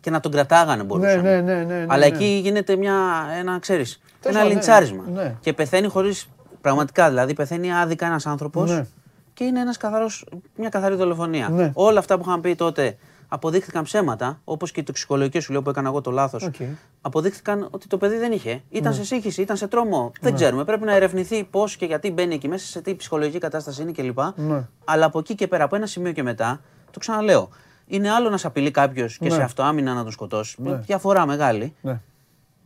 και 0.00 0.10
να 0.10 0.20
τον 0.20 0.32
κρατάγανε 0.32 0.82
μπορούσαν. 0.82 1.22
ναι, 1.22 1.40
ναι, 1.40 1.54
ναι, 1.54 1.62
ναι, 1.64 1.84
Αλλά 1.88 1.96
ναι. 1.96 2.04
εκεί 2.06 2.24
γίνεται 2.42 2.76
μια, 2.76 2.94
ένα, 3.38 3.58
ξέρεις, 3.58 4.00
Τέλος 4.20 4.20
ένα 4.20 4.32
πάντων, 4.34 4.46
ναι, 4.46 4.52
λιντσάρισμα. 4.52 5.04
ναι. 5.14 5.34
Και 5.40 5.52
πεθαίνει 5.52 5.88
χωρίς, 5.88 6.28
πραγματικά 6.60 7.08
δηλαδή 7.08 7.34
πεθαίνει 7.34 7.74
άδικα 7.74 8.06
ένας 8.06 8.26
άνθρωπος 8.26 8.70
Ναι. 8.70 8.86
και 9.34 9.44
είναι 9.44 9.60
ένας 9.60 9.76
καθαρός, 9.76 10.26
μια 10.56 10.68
καθαρή 10.68 10.94
δολοφονία. 10.94 11.48
Ναι. 11.48 11.70
Όλα 11.74 11.98
αυτά 11.98 12.18
που 12.18 12.24
είχαν 12.28 12.40
πει 12.40 12.54
τότε 12.54 12.96
αποδείχθηκαν 13.34 13.82
ψέματα, 13.84 14.40
όπως 14.44 14.70
και 14.70 14.80
η 14.80 14.82
τοξικολογική 14.82 15.40
σου 15.40 15.52
λέω 15.52 15.62
που 15.62 15.70
έκανα 15.70 15.88
εγώ 15.88 16.00
το 16.00 16.10
λάθος. 16.10 16.42
Οκ. 16.42 16.54
Αποδείχθηκαν 17.00 17.68
ότι 17.70 17.86
το 17.86 17.96
παιδί 17.98 18.16
δεν 18.16 18.32
είχε. 18.32 18.62
Ήταν 18.70 18.92
Ναι. 18.92 18.98
σε 18.98 19.04
σύγχυση, 19.04 19.42
ήταν 19.42 19.56
σε 19.56 19.66
τρόμο. 19.68 20.12
Δεν 20.20 20.34
ξέρουμε. 20.34 20.64
Πρέπει 20.64 20.84
να 20.84 20.94
ερευνηθεί 20.94 21.44
πώς 21.44 21.76
και 21.76 21.86
γιατί 21.86 22.10
μπαίνει 22.10 22.34
εκεί 22.34 22.48
μέσα, 22.48 22.66
σε 22.66 22.80
τι 22.80 22.94
ψυχολογική 22.96 23.38
κατάσταση 23.38 23.82
είναι 23.82 23.92
κλπ. 23.92 24.18
Ναι. 24.36 24.66
Αλλά 24.84 25.06
από 25.06 25.18
εκεί 25.18 25.34
και 25.34 25.48
πέρα, 25.48 25.64
από 25.64 25.76
ένα 25.76 25.86
σημείο 25.86 26.12
και 26.12 26.22
μετά, 26.22 26.60
το 26.90 26.98
ξαναλέω. 26.98 27.48
Είναι 27.86 28.10
άλλο 28.10 28.30
να 28.30 28.36
σε 28.36 28.46
απειλεί 28.46 28.70
κάποιος 28.70 29.18
και 29.18 29.28
Ναι. 29.28 29.34
σε 29.34 29.42
αυτοάμυνα 29.42 29.94
να 29.94 30.02
τον 30.02 30.12
σκοτώσεις. 30.12 30.58
Ναι. 30.58 30.74
Διαφορά 30.74 31.26
μεγάλη. 31.26 31.74
Ναι. 31.80 32.00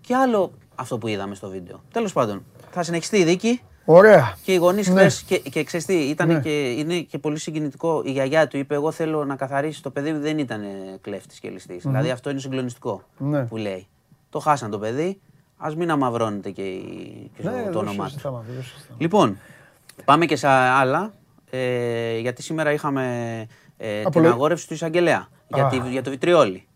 Και 0.00 0.14
άλλο 0.14 0.52
αυτό 0.74 0.98
που 0.98 1.06
είδαμε 1.08 1.34
στο 1.34 1.48
βίντεο. 1.48 1.82
Τέλος 1.92 2.12
πάντων, 2.12 2.44
θα 2.70 2.82
συνεχιστεί 2.82 3.18
η 3.18 3.24
δίκη. 3.24 3.62
Ωραία. 3.90 4.36
Και 4.42 4.52
οι 4.52 4.56
γονείς 4.56 4.88
Ναι. 4.88 5.08
χθε. 5.08 5.22
Και, 5.26 5.38
και 5.50 5.64
ξέρεις 5.64 5.86
τι, 5.86 5.94
ήταν 5.94 6.28
Ναι. 6.28 6.40
και, 6.40 6.70
είναι 6.70 6.98
και 7.00 7.18
πολύ 7.18 7.38
συγκινητικό. 7.38 8.02
Η 8.04 8.10
γιαγιά 8.10 8.48
του 8.48 8.56
είπε: 8.56 8.74
Εγώ 8.74 8.90
θέλω 8.90 9.24
να 9.24 9.36
καθαρίσει 9.36 9.82
το 9.82 9.90
παιδί, 9.90 10.12
δεν 10.12 10.38
ήταν 10.38 10.62
κλέφτης 11.00 11.38
και 11.38 11.48
ληστής. 11.48 11.82
Δηλαδή 11.82 12.10
αυτό 12.10 12.30
είναι 12.30 12.38
συγκλονιστικό 12.40 13.02
Ναι. 13.18 13.44
που 13.44 13.56
λέει. 13.56 13.86
Το 14.30 14.38
χάσαν 14.38 14.70
το 14.70 14.78
παιδί. 14.78 15.20
Α 15.56 15.72
μην 15.76 15.90
αμαυρώνεται 15.90 16.50
και, 16.50 16.62
η- 16.62 17.30
και 17.36 17.42
Ναι, 17.42 17.50
το 17.50 17.56
δεν 17.56 17.76
όνομά 17.76 18.04
του. 18.04 18.10
συζητάμε, 18.10 18.44
δεν 18.54 18.62
συζητάμε. 18.62 18.96
Λοιπόν, 18.98 19.38
πάμε 20.04 20.26
και 20.26 20.36
σε 20.36 20.46
άλλα. 20.48 21.12
Ε, 21.50 22.18
γιατί 22.18 22.42
σήμερα 22.42 22.72
είχαμε 22.72 23.02
ε, 23.76 23.98
την 23.98 24.06
Απολε- 24.06 24.30
αγόρευση 24.32 24.66
του 24.68 24.74
εισαγγελέα 24.74 25.28
για, 25.48 25.64
Α. 25.64 25.68
τη, 25.68 25.80
για 25.90 26.02
το 26.02 26.10
βιτριόλι. 26.10 26.66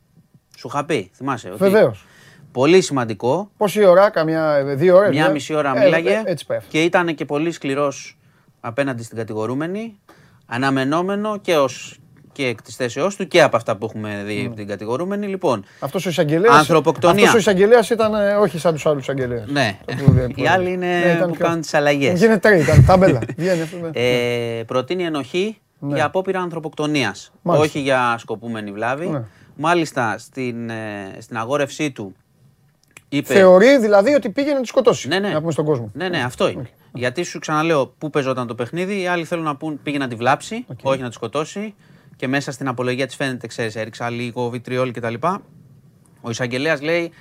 Σου 0.57 0.69
είχα 0.69 0.85
πει, 0.85 1.11
θυμάσαι. 1.15 1.49
ότι 1.49 1.59
Βεβαίως. 1.59 2.05
Πολύ 2.53 2.81
σημαντικό. 2.81 3.51
Πόση 3.57 3.85
ώρα, 3.85 4.11
καμιά 4.11 4.55
ε, 4.55 4.75
δύο 4.75 4.97
ώρες. 4.97 5.11
Μια 5.11 5.27
ε; 5.27 5.31
μισή 5.31 5.55
ώρα 5.55 5.73
Ε, 5.77 5.85
μίλαγε 5.85 6.11
ε, 6.11 6.23
Έτσι 6.25 6.47
πάει. 6.47 6.59
και 6.69 6.83
ήταν 6.83 7.15
και 7.15 7.25
πολύ 7.25 7.53
σκληρός 7.53 8.19
απέναντι 8.61 9.03
στην 9.03 9.17
κατηγορούμενη. 9.17 9.99
Αναμενόμενο 10.47 11.39
και 11.39 11.57
ως 11.57 11.97
και 12.33 12.47
εκ 12.47 12.63
της 12.63 12.77
θέσεώς 12.77 13.17
του 13.17 13.29
και 13.29 13.43
από 13.43 13.57
αυτά 13.57 13.77
που 13.77 13.85
έχουμε 13.85 14.23
δει 14.27 14.45
από 14.47 14.57
την 14.57 14.67
κατηγορούμενη. 14.67 15.27
Λοιπόν, 15.27 15.65
Αυτός 15.81 16.07
ο 16.07 16.09
εισαγγελέας, 16.09 16.55
Ανθρωποκτονία. 16.59 17.21
Αυτός 17.23 17.35
ο 17.35 17.39
εισαγγελέας 17.39 17.91
ήταν 17.91 18.15
ε, 18.15 18.35
όχι 18.35 18.59
σαν 18.59 18.73
τους 18.75 18.87
άλλους 18.87 19.03
εισαγγελέες. 19.03 19.45
ναι, 19.47 19.79
Αυτό 19.91 20.05
που 20.05 20.13
λένε, 20.13 20.33
οι 20.37 20.47
άλλοι 20.47 20.73
είναι 20.73 20.87
Ναι, 20.87 21.13
ήταν 21.17 21.29
που 21.29 21.35
πιο- 21.37 21.45
κάνουν 21.47 21.61
τις 21.61 21.75
αλλαγές. 21.75 22.19
Γίνεται 22.21 22.49
τρει, 22.49 22.61
ήταν 22.61 22.85
τάμπελα. 22.87 23.19
Βγαίνει 23.37 23.61
αυτό, 23.63 23.77
ναι. 23.77 23.91
Ε, 23.93 24.63
προτείνει 24.67 25.05
ενοχή 25.05 25.59
Ναι. 25.79 25.95
για 25.95 26.05
απόπειρα 26.05 26.41
ανθρωποκτονίας, 26.41 27.33
Μάλιστα. 27.43 27.67
όχι 27.69 27.79
για 27.81 28.15
σκοπούμενη 28.19 28.73
βλάβη. 28.73 29.07
Ναι. 29.09 29.23
Μάλιστα 29.57 30.19
στην, 30.19 30.71
ε, 30.71 30.75
στην 31.19 31.37
αγόρευσή 31.37 31.91
του 31.91 32.15
είπε... 33.17 33.35
Θεωρεί 33.35 33.79
δηλαδή 33.79 34.15
ότι 34.15 34.31
πήγε 34.31 34.53
να 34.53 34.61
τη 34.61 34.67
σκοτώσει. 34.67 35.09
Ναι, 35.09 35.19
ναι. 35.19 35.29
Να 35.29 35.41
πούμε 35.41 35.53
στον 35.53 35.65
κόσμο. 35.65 35.91
Ναι, 35.95 36.09
ναι, 36.09 36.23
αυτό 36.23 36.49
είναι. 36.49 36.71
Γιατί 36.93 37.23
σου 37.23 37.39
ξαναλέω, 37.39 37.87
πού 37.87 38.11
παίζονταν 38.11 38.47
το 38.47 38.55
παιχνίδι, 38.55 39.01
οι 39.01 39.07
άλλοι 39.07 39.25
θέλουν 39.25 39.45
να 39.45 39.57
πούν 39.57 39.83
πήγε 39.83 39.99
να 39.99 40.09
τη 40.09 40.15
βλάψει, 40.15 40.67
όχι 40.83 41.01
να 41.01 41.09
τη 41.09 41.15
σκοτώσει. 41.15 41.75
Και 42.17 42.29
μέσα 42.29 42.53
στην 42.53 42.69
απολογία 42.69 43.07
της 43.07 43.17
φαίνεται, 43.17 43.47
ξέρεις, 43.47 43.77
έριξα 43.77 44.11
λίγο 44.11 44.49
βιτριόλ 44.49 44.91
κτλ. 44.91 45.15
Ο 46.21 46.31
εισαγγελέας 46.31 46.81
λέει, 46.81 47.13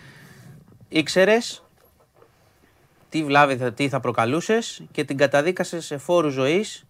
ήξερες 0.89 1.63
τι 3.09 3.23
βλάβη 3.23 3.55
θα, 3.55 3.73
τι 3.73 3.89
θα 3.89 3.99
προκαλούσες 3.99 4.83
και 4.91 5.03
την 5.03 5.17
καταδίκασε 5.17 5.81
σε 5.81 5.97
φόρου 5.97 6.29
ζωής 6.29 6.85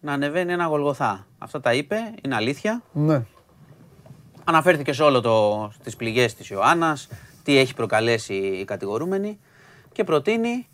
να 0.00 0.12
ανεβαίνει 0.12 0.52
ένα 0.52 0.64
γολγοθά. 0.64 1.26
Αυτά 1.38 1.60
τα 1.60 1.74
είπε, 1.74 1.96
είναι 2.24 2.34
αλήθεια. 2.34 2.82
Ναι. 2.92 3.22
Αναφέρθηκε 4.44 4.92
σε 4.92 5.02
όλο 5.02 5.20
το 5.20 5.70
στις 5.80 5.96
πληγές 5.96 6.34
της 6.34 6.48
Ιωάννας, 6.48 7.08
τι 7.44 7.58
έχει 7.58 7.74
προκαλέσει 7.74 8.34
η 8.34 8.64
κατηγορούμενη 8.64 9.38
και 9.92 10.04
προτείνει 10.04 10.66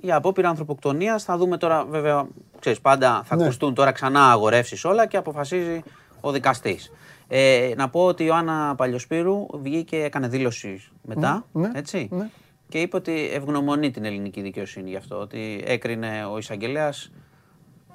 για 0.00 0.16
απόπειρα 0.16 0.48
ανθρωποκτονίας. 0.48 1.24
Θα 1.24 1.36
δούμε 1.36 1.56
τώρα, 1.56 1.84
βέβαια, 1.84 2.26
ξέρεις, 2.60 2.80
πάντα 2.80 3.22
θα 3.24 3.36
Ναι. 3.36 3.42
ακουστούν 3.42 3.74
τώρα 3.74 3.92
ξανά 3.92 4.30
αγορεύσεις 4.30 4.84
όλα 4.84 5.06
και 5.06 5.16
αποφασίζει 5.16 5.82
ο 6.20 6.30
δικαστής. 6.32 6.92
Ε, 7.28 7.72
να 7.76 7.88
πω 7.88 8.04
ότι 8.04 8.22
η 8.22 8.26
Ιωάννα 8.28 8.74
Παλιοσπύρου 8.76 9.46
βγήκε, 9.54 9.96
έκανε 10.02 10.28
δήλωση 10.28 10.82
μετά, 11.02 11.44
Ναι, 11.52 11.70
έτσι, 11.74 12.08
ναι. 12.12 12.28
και 12.68 12.80
είπε 12.80 12.96
ότι 12.96 13.30
ευγνωμονεί 13.32 13.90
την 13.90 14.04
ελληνική 14.04 14.40
δικαιοσύνη 14.40 14.90
γι' 14.90 14.96
αυτό, 14.96 15.16
ότι 15.18 15.62
έκρινε 15.66 16.24
ο 16.32 16.38
εισαγγελέας 16.38 17.10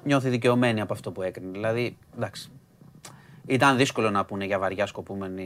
νιώθει 0.04 0.28
δικαιωμένη 0.28 0.80
από 0.80 0.92
αυτό 0.92 1.12
που 1.12 1.22
έκρινε. 1.22 1.50
Δηλαδή, 1.50 1.96
εντάξει, 2.16 2.50
ήταν 3.46 3.76
δύσκολο 3.76 4.10
να 4.10 4.24
πούνε 4.24 4.44
για 4.44 4.58
βαριά 4.58 4.86
σκοπούμενη 4.86 5.44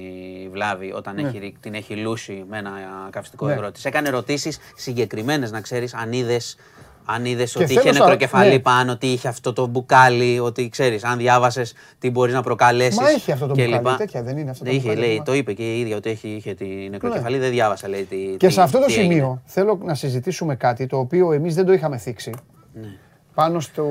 βλάβη 0.53 0.93
όταν 0.93 1.19
έχει, 1.19 1.39
ρι- 1.39 1.57
την 1.61 1.75
έχει 1.75 1.95
λούσει 1.97 2.45
με 2.49 2.59
ένα 2.59 2.71
καυστικό 3.11 3.47
Ναι. 3.47 3.53
υγρό. 3.53 3.71
Της 3.71 3.85
έκανε 3.85 4.09
ερωτήσεις 4.09 4.59
συγκεκριμένες, 4.77 5.51
να 5.51 5.61
ξέρεις, 5.61 5.95
αν 5.95 6.13
είδες 6.13 6.57
αν 7.11 7.25
είδες 7.25 7.53
Και 7.53 7.59
ότι 7.59 7.67
θέλω 7.67 7.81
είχε 7.81 7.93
σα- 7.93 7.99
νεκροκεφαλή 8.03 8.51
ναι. 8.53 8.59
πάνω, 8.59 8.93
ότι 8.93 9.07
είχε 9.07 9.29
αυτό 9.29 9.53
το 9.53 9.67
μπουκάλι, 9.67 10.39
ότι 10.39 10.69
ξέρεις, 10.69 11.05
αν 11.05 11.19
διάβασες 11.19 11.75
τι 11.99 12.11
μπορείς 12.11 12.35
να 12.35 12.43
προκαλέσεις. 12.43 13.01
Μα 13.01 13.09
έχει 13.09 13.33
αυτό 13.33 13.47
το 13.47 13.55
μπουκάλι, 13.55 13.97
τέτοια 13.97 14.23
δεν 14.23 14.37
είναι 14.37 14.51
αυτό 14.51 14.65
το 14.65 14.71
είχε, 14.71 14.81
μπουκάλι, 14.89 15.07
λέει, 15.07 15.17
μα. 15.17 15.23
το 15.25 15.35
είπε 15.35 15.53
και 15.53 15.75
η 15.75 15.81
ίδια 15.81 15.97
ότι 15.97 16.11
έχει, 16.11 16.29
είχε 16.29 16.55
τη 16.55 16.65
νεκροκεφαλή, 16.91 17.39
δεν 17.39 17.51
διάβασα, 17.51 17.89
λέει. 17.89 18.03
Τι, 18.05 18.17
Και 18.37 18.47
τι- 18.47 18.53
σε 18.53 18.61
αυτό 18.63 18.79
το 18.79 18.87
τι 18.87 18.93
έγινε. 18.93 19.13
σημείο 19.13 19.43
θέλω 19.45 19.81
να 19.85 19.95
συζητήσουμε 19.95 20.55
κάτι 20.57 20.87
το 20.87 20.99
οποίο 20.99 21.33
εμείς 21.33 21.55
δεν 21.55 21.67
το 21.67 21.73
είχαμε 21.73 21.99
θίξει. 21.99 22.33
Ναι. 22.75 22.89
Πάνω 23.35 23.61
στο, 23.61 23.85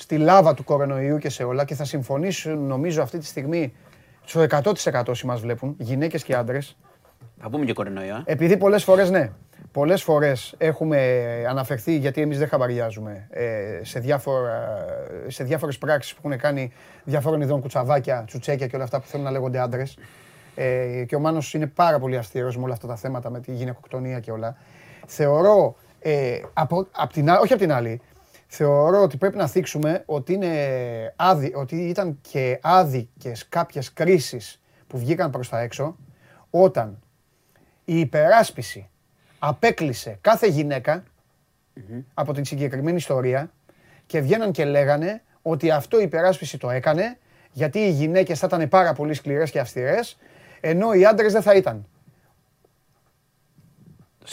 στη 0.00 0.16
λάβα 0.18 0.54
του 0.54 0.64
κορονοϊού 0.64 1.18
και 1.18 1.28
σε 1.28 1.42
όλα 1.42 1.64
και 1.64 1.74
θα 1.74 1.84
συμφωνήσουν 1.84 2.66
νομίζω 2.66 3.02
αυτή 3.02 3.18
τη 3.18 3.26
στιγμή 3.26 3.72
στο 4.24 4.46
100% 4.50 5.02
όσοι 5.06 5.26
μας 5.26 5.40
βλέπουν, 5.40 5.74
γυναίκες 5.78 6.22
και 6.22 6.34
άντρες, 6.34 6.76
Θα 7.40 7.50
πούμε 7.50 7.64
και 7.64 7.72
κορονοϊό, 7.72 8.14
ε. 8.16 8.22
επειδή 8.24 8.56
πολλές 8.56 8.84
φορές, 8.84 9.10
ναι, 9.10 9.30
πολλές 9.72 10.02
φορές 10.02 10.54
έχουμε 10.58 10.98
αναφερθεί, 11.48 11.96
γιατί 11.96 12.20
εμείς 12.20 12.38
δεν 12.38 12.48
χαβαριάζουμε, 12.48 13.26
ε, 13.30 13.80
σε, 13.82 14.00
διάφορα, 14.00 14.84
σε 15.26 15.44
διάφορες 15.44 15.78
πράξεις 15.78 16.14
που 16.14 16.20
έχουν 16.24 16.38
κάνει 16.38 16.72
διαφόρων 17.04 17.40
ειδών 17.40 17.60
κουτσαβάκια, 17.60 18.24
τσουτσέκια 18.26 18.66
και 18.66 18.74
όλα 18.76 18.84
αυτά 18.84 19.00
που 19.00 19.06
θέλουν 19.06 19.24
να 19.24 19.30
λέγονται 19.30 19.58
άντρες. 19.58 19.98
Ε, 20.54 21.04
και 21.06 21.16
ο 21.16 21.20
Μάνος 21.20 21.54
είναι 21.54 21.66
πάρα 21.66 21.98
πολύ 21.98 22.16
αυστηρός 22.16 22.56
με 22.56 22.62
όλα 22.64 22.72
αυτά 22.72 22.86
τα 22.86 22.96
θέματα, 22.96 23.30
με 23.30 23.40
τη 23.40 23.52
γυναικοκτονία 23.52 24.20
και 24.20 24.30
όλα. 24.30 24.56
Θεωρώ, 25.06 25.76
ε, 26.00 26.40
από, 26.52 26.86
απ' 26.92 27.12
την, 27.12 27.30
α- 27.30 27.38
όχι 27.38 27.52
από 27.52 27.62
την 27.62 27.72
άλλη, 27.72 28.00
θεωρώ 28.52 29.02
ότι 29.02 29.16
πρέπει 29.16 29.36
να 29.36 29.46
θίξουμε 29.46 30.02
ότι, 30.06 30.32
είναι 30.32 31.12
άδει, 31.16 31.52
ότι 31.54 31.76
ήταν 31.76 32.18
και 32.30 32.58
άδικες 32.62 33.48
κάποιες 33.48 33.92
κρίσεις 33.92 34.60
που 34.86 34.98
βγήκαν 34.98 35.30
προς 35.30 35.48
τα 35.48 35.60
έξω, 35.60 35.96
όταν 36.50 36.98
η 37.84 38.00
υπεράσπιση 38.00 38.88
απέκλεισε 39.38 40.18
κάθε 40.20 40.46
γυναίκα 40.46 41.02
από 42.14 42.32
την 42.32 42.44
συγκεκριμένη 42.44 42.96
ιστορία 42.96 43.50
και 44.06 44.20
βγαίναν 44.20 44.52
και 44.52 44.64
λέγανε 44.64 45.22
ότι 45.42 45.70
αυτό 45.70 46.00
η 46.00 46.02
υπεράσπιση 46.02 46.58
το 46.58 46.70
έκανε 46.70 47.18
γιατί 47.52 47.78
οι 47.78 47.90
γυναίκες 47.90 48.38
θα 48.38 48.46
ήταν 48.46 48.68
πάρα 48.68 48.92
πολύ 48.92 49.14
σκληρές 49.14 49.50
και 49.50 49.60
αυστηρές 49.60 50.18
ενώ 50.60 50.92
οι 50.92 51.04
άντρες 51.04 51.32
δεν 51.32 51.42
θα 51.42 51.54
ήταν. 51.54 51.86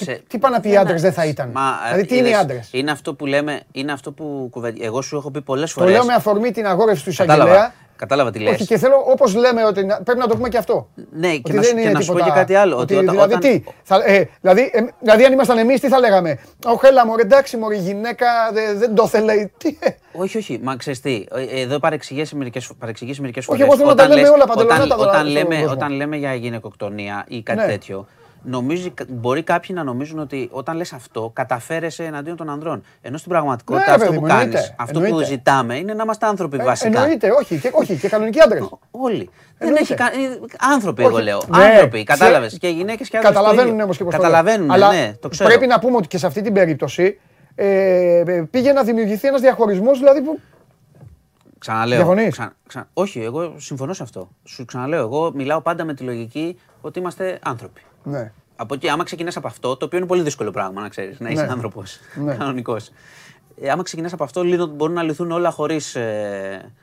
Σε- 0.04 0.22
τι 0.28 0.38
πάνε 0.38 0.56
να 0.56 0.62
πει 0.62 0.70
οι 0.70 0.78
άντρες 0.78 1.02
δεν 1.02 1.14
θα 1.14 1.26
ήταν; 1.26 1.50
Μα, 1.54 1.62
ε, 1.62 1.90
Δηλαδή, 1.90 2.08
τι 2.08 2.18
είναι 2.18 2.28
οι 2.28 2.30
είδες, 2.30 2.42
άντρες; 2.42 2.70
Είναι 2.72 2.92
αυτό 2.92 3.14
που 3.14 3.26
λέμε, 3.26 3.62
είναι 3.72 3.92
αυτό 3.92 4.12
που 4.12 4.48
κουβέντι... 4.52 4.84
Εγώ 4.84 5.02
σου 5.02 5.16
έχω 5.16 5.32
πει 5.32 5.42
πολλές 5.42 5.74
Το 5.74 5.80
φορές. 5.80 5.96
λέω 5.96 6.06
με 6.06 6.14
αφορμή 6.14 6.52
την 6.52 6.68
αγόρευση 6.68 7.04
του 7.04 7.10
εισαγγελέα. 7.10 7.46
Κατάλαβα, 7.46 7.74
κατάλαβα 7.96 8.32
τι 8.32 8.40
λες. 8.40 8.54
Όχι, 8.54 8.66
και 8.66 8.78
θέλω 8.78 8.96
όπως 9.08 9.36
λέμε 9.36 9.66
ότι 9.66 9.86
να- 9.86 10.02
πρέπει 10.04 10.20
να 10.20 10.28
το 10.28 10.36
πούμε 10.36 10.50
και 10.50 10.58
αυτό. 10.58 10.90
Ναι, 11.12 11.28
και 11.32 11.42
Ότι 11.46 11.52
να, 11.54 11.62
δεν 11.62 11.64
σου- 11.70 11.76
και 11.76 11.82
είναι 11.82 11.92
να 11.92 12.00
σου 12.02 12.08
πω 12.08 12.14
τίποτα- 12.14 12.34
και 12.34 12.40
κάτι 12.40 12.56
άλλο. 12.56 12.78
ότι 12.78 12.96
Ότι 12.96 13.04
όταν, 13.04 13.10
δηλαδή, 13.16 13.34
όταν- 13.34 13.52
τι, 13.52 13.64
θα, 13.84 14.02
ε, 14.06 14.30
δηλαδή, 14.42 14.70
ε, 14.74 14.82
δηλαδή, 15.00 15.24
αν 15.26 15.32
ήμασταν 15.34 15.58
εμείς, 15.58 15.80
τι 15.80 15.88
θα 15.88 16.00
λέγαμε; 16.00 16.40
Όχι, 16.66 16.86
έλα, 16.86 17.06
μωρέ, 17.06 17.22
εντάξει, 17.22 17.58
μωρέ, 17.58 17.76
η 17.76 17.80
γυναίκα 17.80 18.26
δεν, 18.54 18.78
δεν 18.80 18.96
το 18.96 19.08
θέλει. 19.08 19.52
Τι, 19.58 19.78
ε, 19.80 19.90
Όχι, 20.12 20.38
όχι, 20.38 20.60
μα 20.64 20.76
ξέρεις 20.76 21.00
τι. 21.02 21.26
ε, 21.56 21.62
Εδώ 21.62 21.80
παρεξηγήσει 21.80 22.36
μερικές 22.36 22.72
παρεξηγήσει 22.80 23.22
μερικές 23.22 23.48
Όχι, 23.48 23.62
φορές. 23.62 23.68
εγώ 23.74 23.78
θέλω 23.78 23.90
να 23.90 23.96
τα 23.96 24.04
Όταν 24.04 24.16
λέμε 24.16 24.28
λες- 24.28 24.36
όλα 24.38 24.46
παντελονάτα 24.46 24.84
όταν, 24.84 24.98
τώρα 24.98 25.10
όταν, 25.12 25.22
στον 25.22 25.32
λέμε, 25.34 25.56
κόσμο. 25.56 25.72
όταν 25.72 25.92
λέμε 25.92 26.16
για 26.18 26.34
γυναικοκτονία 26.34 27.26
ή 27.28 27.42
κάτι 27.42 27.60
Ναι. 27.60 27.66
τέτοιο, 27.66 28.08
νομίζει, 28.44 28.94
μπορεί 29.08 29.44
κάποιοι 29.44 29.76
να 29.78 29.84
νομίζουν 29.84 30.20
ότι 30.20 30.50
όταν 30.52 30.76
λες 30.78 30.94
αυτό 30.94 31.32
καταφέρεσαι 31.36 32.04
εναντίον 32.04 32.36
των 32.36 32.50
ανδρών. 32.50 32.84
Ενώ 33.02 33.18
στην 33.18 33.32
πραγματικότητα 33.32 33.86
Ναι, 33.86 33.92
αυτό 33.94 34.06
παιδί 34.06 34.16
που 34.18 34.22
μου, 34.22 34.28
κάνεις, 34.28 34.44
εννοείται, 34.46 34.76
αυτό 34.78 35.00
που 35.00 35.06
εννοείται. 35.06 35.28
ζητάμε 35.30 35.76
είναι 35.78 35.94
να 35.94 36.04
είμαστε 36.04 36.26
άνθρωποι 36.26 36.58
ε, 36.60 36.64
βασικά. 36.64 37.00
Εννοείται, 37.02 37.30
όχι, 37.32 37.60
και, 37.60 37.70
όχι, 37.74 37.98
και 37.98 38.10
κανονικοί 38.10 38.40
άντρες. 38.42 38.70
Όλοι. 38.92 39.30
Δεν 39.58 39.68
Εννοείται. 39.68 39.82
έχει 39.82 39.94
κα... 39.94 40.06
ε, 40.06 40.40
Άνθρωποι, 40.74 41.02
Όχι. 41.02 41.10
εγώ 41.12 41.24
λέω. 41.24 41.42
Ναι, 41.58 41.64
άνθρωποι, 41.64 42.04
ξέ- 42.04 42.20
κατάλαβες. 42.20 42.58
Και 42.58 42.68
γυναίκες 42.68 43.10
και 43.10 43.18
άντρες. 43.18 43.34
Καταλαβαίνουν 43.34 43.80
όμως 43.80 43.98
και 43.98 44.04
πώς 44.04 44.14
Καταλαβαίνουν, 44.14 44.72
Αλλά 44.72 44.92
ναι, 44.92 45.14
το 45.20 45.28
ξέρω. 45.28 45.50
πρέπει 45.50 45.68
να 45.68 45.80
πούμε 45.80 45.96
ότι 45.98 46.08
και 46.08 46.18
σε 46.18 46.26
αυτή 46.26 46.42
την 46.42 46.54
περίπτωση 46.54 47.20
ε, 47.56 48.20
ε, 48.26 48.42
πήγε 48.52 48.72
να 48.74 48.84
δημιουργηθεί 48.84 49.28
ένας 49.28 49.42
διαχωρισμός 49.42 49.98
δηλαδή 50.00 50.22
που. 50.22 50.40
Ξαναλέω. 51.60 51.98
Διαφωνείς; 51.98 52.32
ξα- 52.32 52.56
ξα- 52.68 52.90
Όχι, 52.94 53.20
εγώ 53.20 53.54
συμφωνώ 53.58 53.94
σε 53.94 54.04
αυτό. 54.04 54.30
Σου 54.44 54.66
ξαναλέω. 54.66 55.00
Εγώ 55.02 55.32
μιλάω 55.34 55.62
πάντα 55.62 55.84
με 55.86 55.94
τη 55.94 56.04
λογική 56.04 56.60
ότι 56.82 57.00
είμαστε 57.00 57.40
άνθρωποι. 57.44 57.82
Ναι. 58.10 58.32
Από 58.56 58.74
εκεί, 58.74 58.90
άμα 58.90 59.04
ξεκινάς 59.04 59.38
από 59.38 59.48
αυτό, 59.48 59.78
το 59.78 59.86
οποίο 59.86 59.98
είναι 59.98 60.08
πολύ 60.08 60.22
δύσκολο 60.22 60.52
πράγμα 60.52 60.82
να 60.82 60.90
ξέρεις, 60.90 61.20
να 61.20 61.30
είσαι 61.30 61.46
Ναι. 61.46 61.52
άνθρωπος. 61.52 62.00
Ναι. 62.16 62.36
Κανονικός. 62.36 62.92
Ε, 63.62 63.70
άμα 63.70 63.84
ξεκινάς 63.84 64.14
από 64.14 64.24
αυτό, 64.24 64.44
λίγο 64.44 64.66
μπορούν 64.66 64.94
να 64.96 65.04
λυθούν 65.04 65.32
όλα 65.32 65.52
χωρίς 65.52 65.98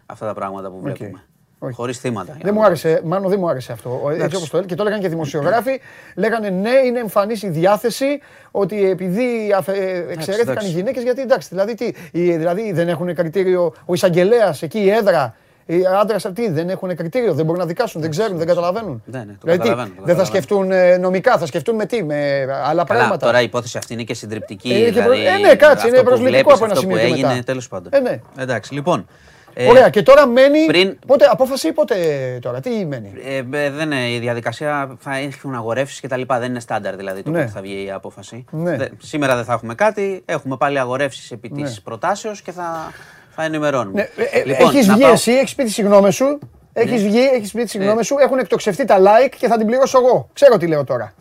αυτά 0.06 0.26
τα 0.26 0.34
πράγματα 0.34 0.70
που 0.70 0.80
βλέπουμε. 0.82 1.22
Όχι. 1.59 1.74
Χωρίς 1.74 1.98
θύματα. 1.98 2.32
για 2.32 2.34
Δεν 2.36 2.46
να 2.46 2.52
μου 2.52 2.59
το 2.60 2.66
άρεσε, 2.66 3.01
μάλλον 3.05 3.30
δεν 3.30 3.38
μου 3.38 3.48
άρεσε 3.48 3.72
αυτό. 3.72 4.01
Ο- 4.05 4.10
Έτσι 4.10 4.36
όπως 4.36 4.51
το 4.51 4.56
έλεγε 4.56 4.68
και 4.70 4.74
το 4.74 4.82
έλεγαν 4.82 5.01
και 5.01 5.09
δημοσιογράφοι, 5.09 5.80
λέγανε 6.16 6.48
ναι, 6.51 6.70
είναι 6.70 6.98
εμφανής 6.98 7.42
η 7.42 7.48
διάθεση 7.48 8.20
ότι 8.51 8.90
επειδή 8.90 9.52
αφε- 9.56 10.10
εξαιρέθηκαν 10.10 10.52
εντάξει. 10.52 10.68
οι 10.68 10.70
γυναίκες, 10.72 11.02
γιατί 11.02 11.20
εντάξει, 11.20 11.48
δηλαδή, 11.48 11.74
τι, 11.74 11.84
οι- 12.12 12.36
δηλαδή 12.36 12.72
δεν 12.72 12.88
έχουν 12.88 13.14
κριτήριο. 13.14 13.74
Ο 13.84 13.94
εισαγγελέας 13.94 14.62
εκεί, 14.62 14.78
η 14.78 14.90
έδρα, 14.90 15.36
οι 15.66 15.82
άντρες 16.01 16.24
αυτοί 16.27 16.51
δεν 16.51 16.69
έχουν 16.69 16.97
κριτήριο, 16.97 17.35
δεν 17.35 17.45
μπορούν 17.45 17.61
να 17.61 17.66
δικάσουν, 17.66 18.01
δεν 18.01 18.11
ξέρουν, 18.11 18.36
δεν 18.39 18.47
καταλαβαίνουν. 18.47 19.03
Ναι, 19.07 19.19
ναι, 19.19 19.24
το 19.24 19.39
δηλαδή, 19.43 19.59
τι, 19.62 19.69
καταλαβαίνω, 19.69 19.95
το 19.97 20.05
δεν 20.05 20.16
θα 20.16 20.23
καταλαβαίνω. 20.23 20.24
σκεφτούν 20.27 20.70
ε, 20.73 20.97
νομικά, 20.97 21.39
θα 21.39 21.47
σκεφτούν 21.47 21.74
με 21.74 21.86
τι, 21.86 22.05
με 22.05 22.41
άλλα 22.43 22.62
Καλά, 22.65 22.85
πράγματα. 22.85 23.27
τώρα 23.27 23.41
η 23.41 23.45
υπόθεση 23.45 23.78
αυτή 23.78 23.93
είναι 23.93 24.03
και 24.03 24.15
συντριπτική. 24.15 24.69
Ε, 24.73 24.77
είναι 24.78 24.91
και 24.91 25.01
προ- 25.03 25.12
δηλαδή, 25.15 25.43
ε, 25.43 25.47
ναι, 25.47 25.55
κάτσε, 25.55 25.74
αυτό 25.74 25.89
είναι 25.89 25.97
που 25.99 26.05
προσλητικό 26.05 26.31
βλέπεις, 26.32 26.55
από 26.55 26.65
ένα 26.65 26.73
αυτό 26.73 26.81
σημείο 26.81 26.97
που 26.97 27.03
και 27.07 27.12
έγινε, 27.12 27.28
μετά. 27.28 27.43
τέλος 27.45 27.69
πάντων. 27.69 27.93
Ε, 27.95 27.99
ναι. 28.01 28.20
Εντάξει, 28.39 28.74
λοιπόν. 28.74 29.07
ε, 29.55 29.69
Ωραία, 29.69 29.89
και 29.91 30.03
τώρα 30.03 30.27
μένει. 30.27 30.66
πριν- 30.66 30.99
Πότε, 31.07 31.24
απόφαση 31.31 31.73
πότε 31.73 31.95
τώρα, 32.43 32.61
τι 32.61 32.70
μένει; 32.86 33.12
Ε, 33.27 33.36
ε, 33.36 33.70
δεν 33.70 33.91
είναι, 33.91 34.11
η 34.11 34.19
διαδικασία 34.19 34.97
θα 34.99 35.16
έχουν 35.16 35.55
αγορεύσεις 35.55 36.01
και 36.01 36.09
τα 36.09 36.16
λοιπά. 36.16 36.39
Δεν 36.39 36.51
είναι 36.51 36.61
στάνταρ 36.61 36.97
δηλαδή 36.97 37.23
το 37.23 37.31
Ναι. 37.31 37.39
πότε 37.39 37.51
θα 37.51 37.61
βγει 37.61 37.85
η 37.86 37.91
απόφαση. 37.91 38.45
Ναι. 38.51 38.77
Δεν- 38.77 38.97
σήμερα 39.03 39.35
δεν 39.36 39.45
θα 39.45 39.53
έχουμε 39.53 39.74
κάτι. 39.74 40.23
Έχουμε 40.24 40.57
πάλι 40.57 40.78
αγορεύσεις 40.78 41.31
επί 41.31 41.51
Ναι. 41.53 41.62
της 41.62 41.82
προτάσεως 41.82 42.43
και 42.43 42.53
θα, 42.53 42.93
θα 43.35 43.43
ενημερώνουμε. 43.44 44.09
Ναι, 44.16 44.24
ε, 44.24 44.39
ε, 44.40 44.44
Λοιπόν, 44.44 44.69
έχεις 44.69 44.86
να 44.86 44.94
βγει 44.94 45.02
πάω- 45.02 45.12
εσύ, 45.12 45.32
έχεις 45.32 45.55
πει 45.55 45.65
τις 45.65 45.74
συγγνώμες 45.74 46.15
σου. 46.15 46.39
Έχεις 46.73 47.02
Ναι. 47.02 47.09
βγει, 47.09 47.19
έχεις 47.35 47.52
πει 47.52 47.62
τις 47.62 47.70
συγγνώμες 47.70 48.06
σου. 48.06 48.16
Έχουν 48.19 48.39
εκτοξευτεί 48.39 48.85
τα 48.85 48.97
like 48.98 49.35
και 49.39 49.48
θα 49.48 49.56
την 49.56 49.66
πληρώσω 49.66 49.98
εγώ. 49.98 50.28
Ξέρω 50.32 50.56
τι 50.56 50.66
λέω 50.66 50.85
τώρα. 50.85 51.15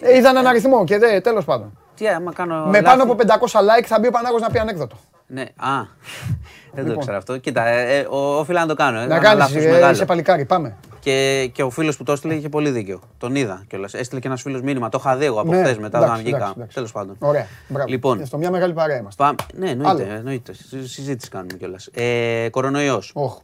Ε, 0.00 0.16
είδαν 0.16 0.36
έναν 0.36 0.46
αριθμό 0.46 0.84
και 0.84 0.98
δεν, 0.98 1.22
τέλος 1.22 1.44
πάντων. 1.44 1.78
Τι, 1.96 2.08
άμα 2.08 2.32
κάνω 2.32 2.54
Με 2.54 2.80
λάθη- 2.80 2.84
πάνω 2.84 3.02
από 3.02 3.14
500 3.14 3.58
like 3.60 3.84
θα 3.86 3.98
μπει 3.98 4.06
ο 4.06 4.10
Πανάγος 4.10 4.40
να 4.40 4.50
πει 4.50 4.58
ανέκδοτο. 4.58 4.96
Ναι, 5.26 5.42
α. 5.42 5.70
δεν 6.72 6.86
το 6.92 6.98
ξέρω 6.98 7.16
αυτό. 7.16 7.36
Κοίτα, 7.38 7.66
ε, 7.66 7.98
ε, 7.98 8.06
ο- 8.10 8.38
οφείλω 8.38 8.58
να 8.58 8.66
το 8.66 8.74
κάνω. 8.74 8.98
ε, 9.00 9.06
Να 9.06 9.08
κάνω 9.08 9.22
κάνεις, 9.22 9.38
λάθος 9.38 9.64
ε, 9.64 9.70
μεγάλο. 9.70 9.92
είσαι 9.92 10.04
παλικάρι, 10.04 10.44
πάμε. 10.44 10.76
Και, 11.02 11.50
και 11.52 11.62
ο 11.62 11.70
φίλος 11.70 11.96
που 11.96 12.04
το 12.04 12.12
έστειλε 12.12 12.34
είχε 12.34 12.48
πολύ 12.48 12.70
δίκιο. 12.70 13.00
Τον 13.18 13.34
είδα 13.34 13.64
κιόλας. 13.68 13.94
Έστειλε 13.94 14.20
και 14.20 14.26
ένας 14.26 14.42
φίλος 14.42 14.60
μήνυμα. 14.62 14.88
Το 14.88 14.98
είχα 15.00 15.16
δει 15.16 15.24
εγώ 15.24 15.40
από 15.40 15.50
Ναι, 15.52 15.62
χθες 15.62 15.78
μετά 15.78 15.98
εντάξει, 15.98 16.12
όταν 16.12 16.22
βγήκα. 16.22 16.36
εντάξει, 16.36 16.52
εντάξει. 16.56 16.74
Τέλος 16.74 16.92
πάντων. 16.92 17.16
Ωραία. 17.18 17.46
Μπράβο. 17.68 17.88
Λοιπόν. 17.88 18.26
Στο 18.26 18.38
μια 18.38 18.50
μεγάλη 18.50 18.72
παρέα 18.72 18.96
είμαστε. 18.98 19.22
Πάμε. 19.22 19.34
Ναι, 19.54 19.70
εννοείται. 19.70 20.02
Άλλο. 20.04 20.12
εννοείται. 20.14 20.52
Συ- 20.52 20.86
Συζήτηση 20.86 21.30
κάνουμε 21.30 21.52
κιόλας. 21.58 21.86
Ε, 21.92 22.48
Κορονοϊός. 22.50 23.10
Όχ. 23.14 23.38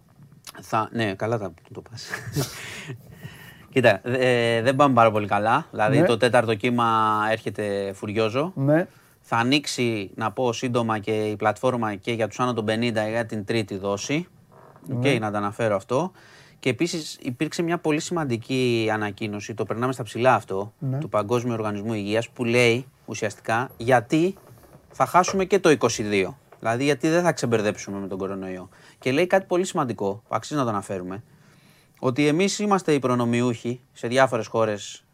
Θα... 0.60 0.89
Ναι, 0.93 1.14
καλά 1.14 1.39
θα 1.39 1.52
το 1.72 1.82
πας. 1.90 2.06
Κοίτα, 3.72 4.01
ε, 4.09 4.62
δεν 4.62 4.76
πάμε 4.76 4.94
πάρα 4.94 5.10
πολύ 5.10 5.26
καλά. 5.26 5.66
Δηλαδή 5.70 5.98
Ναι. 6.01 6.06
το 6.06 6.16
τέταρτο 6.16 6.55
κύμα 6.55 7.18
έρχεται 7.30 7.93
φουριόζο. 7.94 8.52
Ναι. 8.55 8.86
Θα 9.20 9.36
ανοίξει, 9.36 10.10
να 10.14 10.32
πω 10.32 10.52
σύντομα, 10.52 10.98
και 10.98 11.10
η 11.10 11.36
πλατφόρμα 11.36 11.94
και 11.94 12.12
για 12.12 12.28
τους 12.28 12.40
άνω 12.40 12.52
των 12.55 12.64
50 12.68 13.09
για 13.10 13.26
την 13.26 13.44
τρίτη 13.44 13.76
δόση. 13.76 14.26
Οκ, 14.93 15.02
Ναι. 15.05 15.18
να 15.18 15.30
τα 15.30 15.39
αναφέρω 15.39 15.76
αυτό. 15.76 16.12
Και 16.60 16.68
επίσης 16.68 17.18
υπήρξε 17.22 17.62
μια 17.62 17.78
πολύ 17.78 18.01
σημαντική 18.01 18.89
ανακοίνωση, 18.93 19.55
το 19.55 19.64
περνάμε 19.64 19.93
στα 19.93 20.02
ψιλά 20.02 20.35
αυτό, 20.35 20.72
Ναι. 20.78 20.98
του 20.98 21.09
Παγκόσμιου 21.09 21.52
Οργανισμού 21.52 21.93
Υγείας, 21.93 22.28
που 22.28 22.44
λέει 22.44 22.86
ουσιαστικά 23.06 23.70
γιατί 23.76 24.35
θα 24.93 25.06
χάσουμε 25.06 25.44
και 25.44 25.59
το 25.59 25.68
22. 25.70 26.35
Δηλαδή 26.59 26.85
γιατί 26.85 27.09
δεν 27.09 27.22
θα 27.22 27.32
ξεμπερδέψουμε 27.32 27.98
με 27.98 28.06
τον 28.09 28.18
κορονοϊό. 28.18 28.68
Και 28.98 29.12
λέει 29.12 29.26
κάτι 29.26 29.47
πολύ 29.47 29.64
σημαντικό, 29.64 30.22
που 30.28 30.35
αξίζει 30.35 30.59
να 30.59 30.64
το 30.64 30.70
αναφέρουμε, 30.70 31.22
ότι 31.98 32.26
εμείς 32.26 32.59
είμαστε 32.59 32.93
οι 32.93 32.98
προνομιούχοι 32.98 33.80
σε 33.93 34.09
διάφορες 34.09 34.47
χώρες 34.47 35.05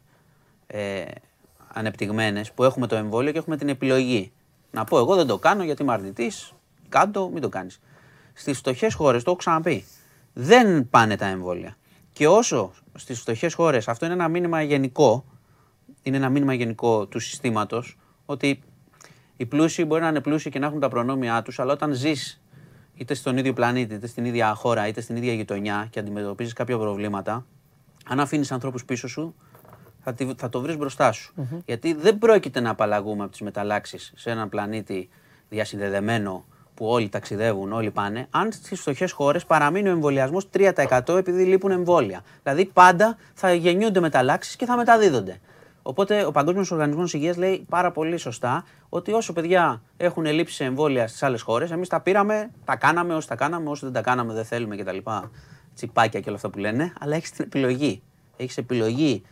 ε, 0.66 1.04
ανεπτυγμένες 1.72 2.52
που 2.52 2.64
έχουμε 2.64 2.86
το 2.86 2.96
εμβόλιο 2.96 3.32
και 3.32 3.38
έχουμε 3.38 3.56
την 3.56 3.68
επιλογή. 3.68 4.32
Να 4.70 4.84
πω 4.84 4.98
εγώ 4.98 5.14
δεν 5.14 5.26
το 5.26 5.38
κάνω 5.38 5.64
γιατί 5.64 5.82
είμαι 5.82 5.92
αρνητής, 5.92 6.52
κάτω, 6.88 7.28
μην 7.32 7.42
το 7.42 7.48
κάνεις. 7.48 7.80
Στις 8.32 8.58
φτωχές 8.58 8.94
χώρες, 8.94 9.22
το 9.22 9.30
έχω 9.30 9.38
ξαναπεί, 9.38 9.84
δεν 10.34 10.88
πάνε 10.90 11.16
τα 11.16 11.26
εμβόλια. 11.26 11.76
Και 12.12 12.28
όσο 12.28 12.72
στις 12.94 13.20
φτωχές 13.20 13.54
χώρες, 13.54 13.88
αυτό 13.88 14.04
είναι 14.04 14.14
ένα 14.14 14.28
μήνυμα 14.28 14.62
γενικό, 14.62 15.24
είναι 16.02 16.16
ένα 16.16 16.28
μήνυμα 16.28 16.54
γενικό 16.54 17.06
του 17.06 17.18
συστήματος, 17.18 17.96
ότι 18.26 18.62
οι 19.36 19.46
πλούσιοι 19.46 19.84
μπορεί 19.86 20.02
να 20.02 20.08
είναι 20.08 20.20
πλούσιοι 20.20 20.50
και 20.50 20.58
να 20.58 20.66
έχουν 20.66 20.80
τα 20.80 20.88
προνόμια 20.88 21.42
τους, 21.42 21.58
αλλά 21.58 21.72
όταν 21.72 21.92
ζεις 21.92 22.42
είτε 22.94 23.14
στον 23.14 23.36
ίδιο 23.36 23.52
πλανήτη, 23.52 23.94
είτε 23.94 24.06
στην 24.06 24.24
ίδια 24.24 24.54
χώρα, 24.54 24.86
είτε 24.88 25.00
στην 25.00 25.16
ίδια 25.16 25.32
γειτονιά 25.32 25.86
και 25.90 25.98
αντιμετωπίζεις 25.98 26.52
κάποια 26.52 26.78
προβλήματα, 26.78 27.46
αν 28.06 28.20
αφήνεις 28.20 28.52
ανθρώπους 28.52 28.84
πίσω 28.84 29.08
σου, 29.08 29.34
θα, 30.02 30.14
τη- 30.14 30.34
θα 30.36 30.48
το 30.48 30.60
βρεις 30.60 30.76
μπροστά 30.76 31.12
σου. 31.12 31.34
Γιατί 31.66 31.94
δεν 31.94 32.18
πρόκειται 32.18 32.60
να 32.60 32.70
απαλλαγούμε 32.70 33.22
από 33.22 33.30
τις 33.32 33.40
μεταλλάξεις 33.40 34.12
σε 34.16 34.30
έναν 34.30 34.48
πλανήτη 34.48 35.08
διασυνδεδεμένο 35.48 36.44
που 36.74 36.86
όλοι 36.86 37.08
ταξιδεύουν, 37.08 37.72
όλοι 37.72 37.90
πάνε, 37.90 38.26
αν 38.30 38.52
στις 38.52 38.80
φτωχές 38.80 39.12
χώρες 39.12 39.44
παραμείνει 39.44 39.88
ο 39.88 39.90
εμβολιασμός 39.90 40.48
3% 40.58 41.16
επειδή 41.16 41.44
λείπουν 41.44 41.70
εμβόλια. 41.70 42.20
Δηλαδή 42.42 42.64
πάντα 42.64 43.16
θα 43.34 43.52
γεννιούνται 43.52 44.00
μεταλλάξεις 44.00 44.56
και 44.56 44.66
θα 44.66 44.76
μεταδίδονται. 44.76 45.40
Οπότε 45.82 46.24
ο 46.24 46.30
Παγκόσμιος 46.30 46.70
Οργανισμός 46.70 47.14
Υγείας 47.14 47.36
λέει 47.36 47.66
πάρα 47.68 47.90
πολύ 47.90 48.16
σωστά 48.16 48.64
ότι 48.88 49.12
όσο 49.12 49.32
παιδιά 49.32 49.82
έχουν 49.96 50.24
λείψει 50.24 50.54
σε 50.54 50.64
εμβόλια 50.64 51.08
στις 51.08 51.22
άλλες 51.22 51.42
χώρες, 51.42 51.70
εμείς 51.70 51.88
τα 51.88 52.00
πήραμε, 52.00 52.50
τα 52.64 52.76
κάναμε 52.76 53.14
όσοι 53.14 53.28
τα 53.28 53.34
κάναμε, 53.34 53.70
όσοι 53.70 53.84
δεν 53.84 53.94
τα 53.94 54.00
κάναμε 54.00 54.32
δεν 54.32 54.44
θέλουμε 54.44 54.76
κτλ. 54.76 54.96
Τσιπάκια 55.74 56.20
και 56.20 56.28
όλα 56.28 56.36
αυτά 56.36 56.50
που 56.50 56.58
λένε, 56.58 56.92
αλλά 57.00 57.16
έχεις 57.16 57.30
την 57.30 57.44
επιλογή. 57.44 58.02
Έχεις 58.36 58.56
επιλογή 58.56 59.22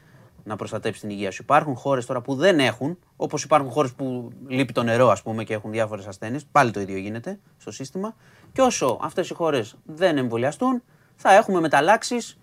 να 0.44 0.56
προστατέψει 0.56 1.00
την 1.00 1.10
υγεία 1.10 1.30
σου. 1.30 1.42
Υπάρχουν 1.42 1.74
χώρες 1.74 2.06
τώρα 2.06 2.20
που 2.20 2.34
δεν 2.34 2.58
έχουν, 2.58 2.98
όπως 3.16 3.44
υπάρχουν 3.44 3.70
χώρες 3.70 3.92
που 3.92 4.30
λείπει 4.46 4.72
το 4.72 4.82
νερό, 4.82 5.08
ας 5.08 5.22
πούμε, 5.22 5.44
και 5.44 5.54
έχουν 5.54 5.70
διάφορες 5.70 6.06
ασθένειες. 6.06 6.44
Πάλι 6.52 6.70
το 6.70 6.80
ίδιο 6.80 6.96
γίνεται 6.96 7.38
στο 7.58 7.70
σύστημα. 7.70 8.14
Και 8.52 8.60
όσο 8.60 8.98
αυτές 9.02 9.30
οι 9.30 9.34
χώρες 9.34 9.76
δεν 9.84 10.18
εμβολιαστούν, 10.18 10.82
θα 11.16 11.34
έχουμε 11.34 11.60
μεταλλάξεις 11.60 12.38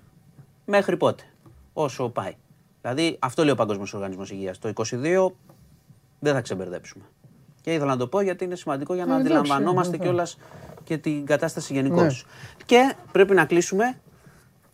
μέχρι 0.66 0.98
πότε. 0.98 1.24
Όσο 1.74 2.10
πάει. 2.10 2.36
Δηλαδή, 2.82 3.18
αυτό 3.20 3.44
λέει 3.44 3.52
ο 3.52 3.56
Παγκόσμιος 3.56 3.94
Οργανισμός 3.94 4.32
Υγείας. 4.32 4.60
Το 4.60 4.68
22 4.68 5.32
δεν 6.20 6.34
θα 6.34 6.42
ξεμπερδέψουμε. 6.42 7.04
Και 7.62 7.74
ήθελα 7.74 7.92
να 7.92 7.98
το 7.98 8.08
πω 8.08 8.22
γιατί 8.22 8.44
είναι 8.44 8.56
σημαντικό 8.56 8.94
για 8.94 9.06
να 9.06 9.16
Ε, 9.16 9.20
εντάξει, 9.20 9.38
αντιλαμβανόμαστε 9.38 9.98
ναι, 9.98 10.04
κιόλας 10.04 10.38
και 10.84 10.98
την 10.98 11.26
κατάσταση 11.26 11.74
γενικώς. 11.74 12.26
Ναι. 12.26 12.66
Και 12.66 12.96
πρέπει 13.12 13.34
να 13.34 13.46
κλείσουμε 13.46 14.00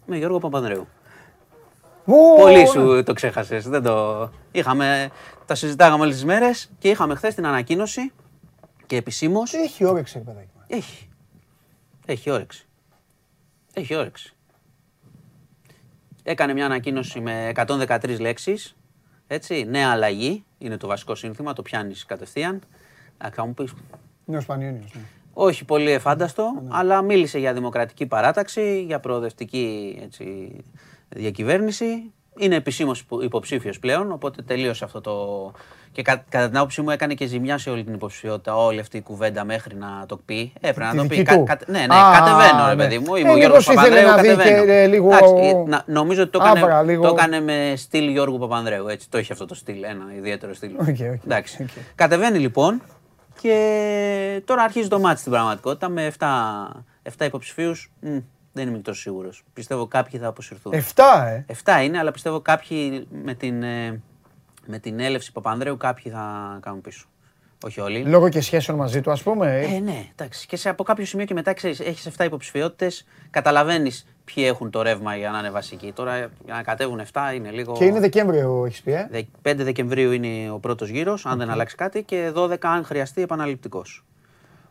με 0.06 0.18
Γιώργο 0.18 0.40
Παπανδρέου. 0.40 0.88
Ω, 2.06 2.36
Πολύ 2.36 2.60
ναι. 2.60 2.66
σου 2.66 3.04
το 3.04 3.14
ξέχασες. 3.14 3.68
Δεν 3.68 3.84
το... 3.84 4.30
Είχαμε, 4.52 5.10
τα 5.46 5.56
συζητάγαμε 5.56 6.04
όλες 6.04 6.16
τις 6.16 6.26
μέρες 6.26 6.70
και 6.80 6.90
είχαμε 6.90 7.16
χθες 7.16 7.36
την 7.36 7.46
ανακοίνωση 7.46 8.12
και 8.86 8.96
επισήμω. 8.96 9.44
Έχει 9.64 9.86
όρεξη, 9.86 10.18
ρε 10.18 10.24
παιδάκι. 10.24 10.50
μου. 10.56 10.62
Έχει. 10.68 11.10
Έχει 12.06 12.30
όρεξη. 12.32 12.66
Έχει 13.74 13.96
όρεξη. 13.96 14.34
Έκανε 16.24 16.54
μια 16.54 16.66
ανακοίνωση 16.66 17.20
με 17.20 17.52
113 17.56 18.20
λέξεις. 18.20 18.76
Έτσι, 19.28 19.66
νέα 19.70 19.90
αλλαγή. 19.92 20.44
Είναι 20.58 20.78
το 20.78 20.88
βασικό 20.88 21.16
σύνθημα, 21.16 21.54
το 21.54 21.62
πιάνεις 21.62 22.06
κατευθείαν. 22.06 22.62
Α, 23.18 23.30
Θα 23.34 23.46
μου 23.46 23.54
πεις, 23.54 23.74
Νέος 24.26 24.46
Πανιόνιος, 24.46 24.94
ναι. 24.94 25.02
όχι 25.34 25.66
πολύ 25.66 25.92
εφάνταστο, 25.92 26.64
αλλά 26.68 27.02
μίλησε 27.02 27.40
για 27.40 27.54
δημοκρατική 27.54 28.06
παράταξη, 28.06 28.84
για 28.84 29.00
προοδευτική 29.00 29.98
έτσι, 30.04 30.56
διακυβέρνηση. 31.10 32.12
Είναι 32.38 32.56
επισήμως 32.56 33.06
υποψήφιος 33.22 33.80
πλέον, 33.80 34.12
οπότε 34.12 34.42
τελείωσε 34.42 34.84
αυτό 34.84 35.02
το. 35.02 35.52
Και 35.92 36.02
κα- 36.02 36.26
κατά 36.30 36.48
την 36.48 36.58
άποψή 36.58 36.82
μου 36.82 36.90
έκανε 36.90 37.14
και 37.14 37.26
ζημιά 37.26 37.58
σε 37.58 37.70
όλη 37.70 37.84
την 37.84 37.94
υποψηφιότητα, 37.94 38.56
όλη 38.58 38.80
αυτή 38.80 38.98
η 38.98 39.02
κουβέντα 39.02 39.44
μέχρι 39.44 39.76
να 39.76 40.06
το 40.08 40.18
πει. 40.26 40.54
Έπρεπε 40.62 40.90
Τη 40.90 40.96
να 40.96 41.02
το 41.02 41.08
πει. 41.08 41.16
δική 41.16 41.34
του. 41.34 41.46
ναι, 41.68 41.80
ναι, 41.80 41.96
Α, 41.96 42.12
κατεβαίνω, 42.20 42.68
ρε 42.68 42.76
ναι. 42.76 42.84
παιδί 42.84 43.00
μου. 43.00 43.16
Ε, 43.16 43.20
Είμαι 43.20 43.32
ο 43.32 43.38
Γιώργος 43.38 43.68
μήπως 43.68 43.84
ήθελε 43.86 44.02
Παπανδρέου, 44.02 44.16
να 44.16 44.22
δει 44.22 44.44
κατεβαίνω. 44.44 44.66
και, 44.66 44.72
ε, 44.82 44.88
λίγο 44.88 45.08
Εντάξει, 45.08 45.34
ε, 45.48 45.70
να- 45.70 45.84
νομίζω 45.86 46.22
ότι 46.22 46.32
το 46.32 46.40
έκανε, 46.44 46.60
άβρα, 46.60 46.84
λίγο- 46.84 47.04
το 47.08 47.16
έκανε 47.18 47.40
με 47.42 47.74
στυλ 47.76 48.08
Γιώργου 48.10 48.38
Παπανδρέου. 48.38 48.88
Έτσι, 48.88 49.10
το 49.10 49.18
έχει 49.18 49.32
αυτό 49.32 49.46
το 49.46 49.56
στυλ, 49.56 49.84
ένα 49.84 50.04
ιδιαίτερο 50.18 50.54
στυλ. 50.54 50.72
Οκ, 50.80 50.88
οκ, 50.88 51.00
Εντάξει. 51.00 51.64
οκ. 51.64 51.70
Κατεβαίνει 51.96 52.40
λοιπόν 52.40 52.82
και 53.42 54.42
τώρα 54.46 54.62
αρχίζει 54.64 54.88
το 54.88 55.00
μάτι 55.00 55.20
στην 55.20 55.32
πραγματικότητα 55.32 55.90
με 55.90 56.06
7, 56.06 56.26
7 57.04 57.26
υποψηφίους. 57.26 57.92
Μμ, 58.56 58.62
δεν 58.62 58.68
είμαι 58.68 58.78
και 58.78 58.84
τόσο 58.84 59.02
σίγουρος. 59.02 59.44
Πιστεύω 59.54 59.88
κάποιοι 59.88 60.20
θα 60.20 60.28
αποσυρθούν. 60.28 60.74
Εφτά, 60.74 61.28
ε. 61.28 61.46
7 61.64 61.84
είναι, 61.84 61.98
αλλά 61.98 62.12
πιστεύω 62.12 62.40
κάποιοι 62.42 63.08
με 63.24 63.34
την, 63.34 63.64
ε, 63.64 64.02
με 64.66 64.80
την 64.80 65.00
έλευση 65.00 65.32
Παπανδρέου 65.32 65.78
κάποιοι 65.78 66.12
θα 66.12 66.58
κάνουν 66.62 66.82
πίσω. 66.82 67.06
Όχι 67.66 67.82
όλοι. 67.82 68.04
Λόγω 68.04 68.30
και 68.30 68.42
σχέσεων 68.42 68.78
μαζί 68.78 69.02
του, 69.02 69.12
ας 69.12 69.24
πούμε. 69.24 69.62
Ε, 69.62 69.80
ναι, 69.80 70.06
εντάξει. 70.12 70.48
Και 70.48 70.58
σε, 70.58 70.70
από 70.70 70.84
κάποιο 70.84 71.06
σημείο 71.06 71.26
και 71.26 71.34
μετά 71.34 71.54
ξέρεις, 71.54 71.80
έχεις 71.80 72.06
7 72.18 72.26
υποψηφιότητες, 72.26 73.06
καταλαβαίνεις 73.30 74.06
ποιοι 74.26 74.44
έχουν 74.48 74.70
το 74.70 74.82
ρεύμα 74.82 75.16
για 75.16 75.30
να 75.32 75.40
είναι 75.40 75.50
βασικοί. 75.50 75.92
Τώρα 75.92 76.18
για 76.18 76.54
να 76.54 76.64
κατέβουν 76.64 77.02
7 77.14 77.32
είναι 77.36 77.52
λίγο... 77.52 77.74
Και 77.74 77.86
είναι 77.86 78.00
Δεκέμβριο, 78.00 78.64
έχεις 78.66 78.82
πει, 78.82 78.92
ε. 78.92 79.08
Δε- 79.12 79.52
5 79.52 79.56
Δεκεμβρίου 79.56 80.12
είναι 80.12 80.52
ο 80.52 80.60
πρώτος 80.60 80.90
γύρος, 80.90 81.26
αν 81.26 81.38
δεν 81.38 81.50
αλλάξει 81.50 81.76
κάτι, 81.76 82.04
και 82.04 82.32
12 82.36 82.56
αν 82.62 82.86
χρειαστεί 82.86 83.22
επαναληπτικός. 83.22 84.06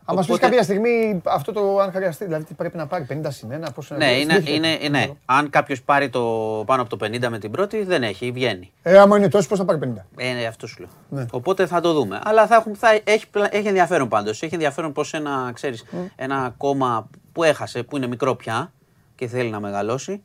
Αν 0.07 0.15
μας 0.15 0.25
πεις 0.25 0.35
Οπότε- 0.35 0.49
κάποια 0.49 0.63
στιγμή 0.63 1.21
αυτό 1.23 1.51
το 1.51 1.79
αν 1.79 1.91
χρειαστεί, 1.91 2.25
δηλαδή 2.25 2.43
τι 2.43 2.53
πρέπει 2.53 2.77
να 2.77 2.87
πάρει 2.87 3.05
50 3.09 3.31
συν 3.31 3.51
1, 3.51 3.71
πώς 3.75 3.89
Ναι, 3.97 4.11
είναι, 4.11 4.43
είναι, 4.47 4.77
ναι. 4.89 5.05
Αν 5.25 5.49
κάποιος 5.49 5.81
πάρει 5.81 6.09
το 6.09 6.21
πάνω 6.65 6.81
από 6.81 6.97
το 6.97 7.05
50 7.05 7.29
με 7.29 7.39
την 7.39 7.51
πρώτη, 7.51 7.83
δεν 7.83 8.03
έχει, 8.03 8.31
βγαίνει. 8.31 8.71
Ε, 8.83 8.97
άμα 8.97 9.17
είναι 9.17 9.27
τόσο, 9.29 9.47
πώς 9.47 9.57
θα 9.57 9.65
πάρει 9.65 9.79
50. 9.79 10.05
Ε, 10.17 10.33
ναι, 10.33 10.45
αυτό 10.45 10.67
σου 10.67 10.75
λέω. 10.79 10.89
Ναι. 11.09 11.25
Οπότε 11.31 11.65
θα 11.65 11.81
το 11.81 11.93
δούμε. 11.93 12.19
Αλλά 12.23 12.47
θα 12.47 12.55
έχουν, 12.55 12.75
θα, 12.75 12.99
έχει, 13.03 13.27
πλα- 13.29 13.55
έχει 13.55 13.67
ενδιαφέρον 13.67 14.07
πάντως. 14.07 14.41
Έχει 14.43 14.53
ενδιαφέρον 14.53 14.91
πώ 14.91 15.03
ένα, 15.11 15.51
ξέρεις, 15.53 15.83
ένα 16.15 16.53
κόμμα 16.57 17.09
που 17.31 17.43
έχασε, 17.43 17.83
που 17.83 17.97
είναι 17.97 18.07
μικρό 18.07 18.35
πια 18.35 18.71
και 19.15 19.27
θέλει 19.27 19.49
να 19.49 19.59
μεγαλώσει, 19.59 20.21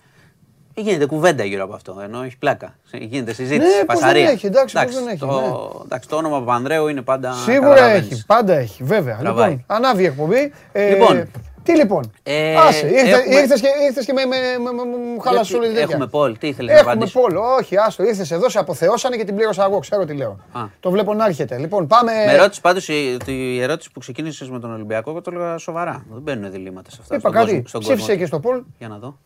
γίνεται 0.81 1.07
κουβέντα 1.07 1.45
γύρω 1.45 1.65
από 1.65 1.75
αυτό. 1.75 2.01
Ενώ 2.05 2.23
έχει 2.23 2.37
πλάκα. 2.39 2.75
Γίνεται 2.93 3.33
συζήτηση, 3.33 3.77
Ναι, 3.79 3.85
πώς 3.85 3.99
φασαρία. 3.99 4.25
δεν 4.25 4.35
έχει, 4.35 4.47
εντάξει, 4.47 4.75
πώς 4.85 4.95
δεν 4.95 5.09
έχει, 5.09 5.19
το, 5.19 5.27
ναι. 5.27 5.85
εντάξει, 5.85 6.09
το 6.09 6.17
όνομα 6.17 6.39
Παπανδρέου 6.39 6.89
είναι 6.89 7.03
πάντα. 7.03 7.33
Σίγουρα 7.33 7.75
καταλαβαίνεις. 7.75 8.11
έχει, 8.11 8.27
πάντα 8.27 8.55
έχει, 8.55 8.83
βέβαια. 8.85 9.17
Τραβάει. 9.17 9.51
Λοιπόν, 9.51 9.65
ανάβει 9.67 10.03
η 10.03 10.07
εκπομπή. 10.07 10.53
Ε, 10.73 10.89
Λοιπόν. 10.91 11.31
Τι 11.63 11.77
λοιπόν; 11.77 12.13
Ε, 12.23 12.57
Άσε, 12.57 12.87
ήρθε, 12.87 13.11
έχουμε- 13.11 13.35
ήρθες 13.41 13.61
και, 13.61 13.69
ήρθες 13.89 14.05
και 14.07 14.13
με, 14.13 14.25
με, 14.25 14.37
με, 14.65 14.71
με, 14.73 14.83
μου 14.85 15.19
χάλασες 15.21 15.49
Γιατί 15.49 15.55
όλη 15.65 15.67
τη 15.75 15.81
τέτοια. 15.81 15.89
Έχουμε 15.95 16.07
πόλ, 16.07 16.39
τι 16.39 16.47
ήθελες 16.49 16.73
να 16.73 16.79
Έχουμε 16.79 16.93
απαντήσεις; 16.93 17.15
πόλο, 17.21 17.43
όχι, 17.59 17.77
άστο, 17.77 18.03
ήρθες 18.05 18.31
εδώ, 18.31 18.49
σε 18.49 18.59
αποθεώσανε 18.59 19.17
και 19.17 19.25
την 19.25 19.35
πλήρωσα 19.35 19.65
εγώ, 19.65 19.79
ξέρω 19.79 20.05
τι 20.05 20.15
λέω. 20.15 20.39
Α. 20.53 20.61
Το 20.81 20.91
βλέπω 20.91 21.15
να 21.15 21.25
έρχεται. 21.25 21.59
Λοιπόν, 21.59 21.87
πάμε... 21.87 22.13
Με 22.27 22.37
ρώτησε 22.37 22.61
πάντως 22.61 22.89
η, 22.89 23.17
η 23.27 23.61
ερώτηση 23.63 23.91
που 23.93 24.01
ξεκίνησες 24.01 24.51
με 24.51 24.59
τον 24.61 24.73
Ολυμπιακό, 24.73 25.11
εγώ 25.11 25.21
το 25.21 25.31
έλεγα 25.35 25.59
σοβαρά. 25.59 26.05
Δεν 26.13 26.23
μπαίνουν 26.23 26.51
διλήμματα 26.51 26.91
σε 26.91 26.99
αυτά. 27.01 27.15
Είπα 27.17 27.29
στον 27.29 27.33
κάτι, 27.41 27.47
κόσμο- 27.53 27.69
στον 27.69 27.81
ψήφισε 27.81 28.01
κόσμο. 28.07 28.21
και 28.21 28.27
στο 28.27 28.41
πόλ. 28.41 28.63
Για 28.79 28.89
να 28.89 28.97
δω. 28.99 29.19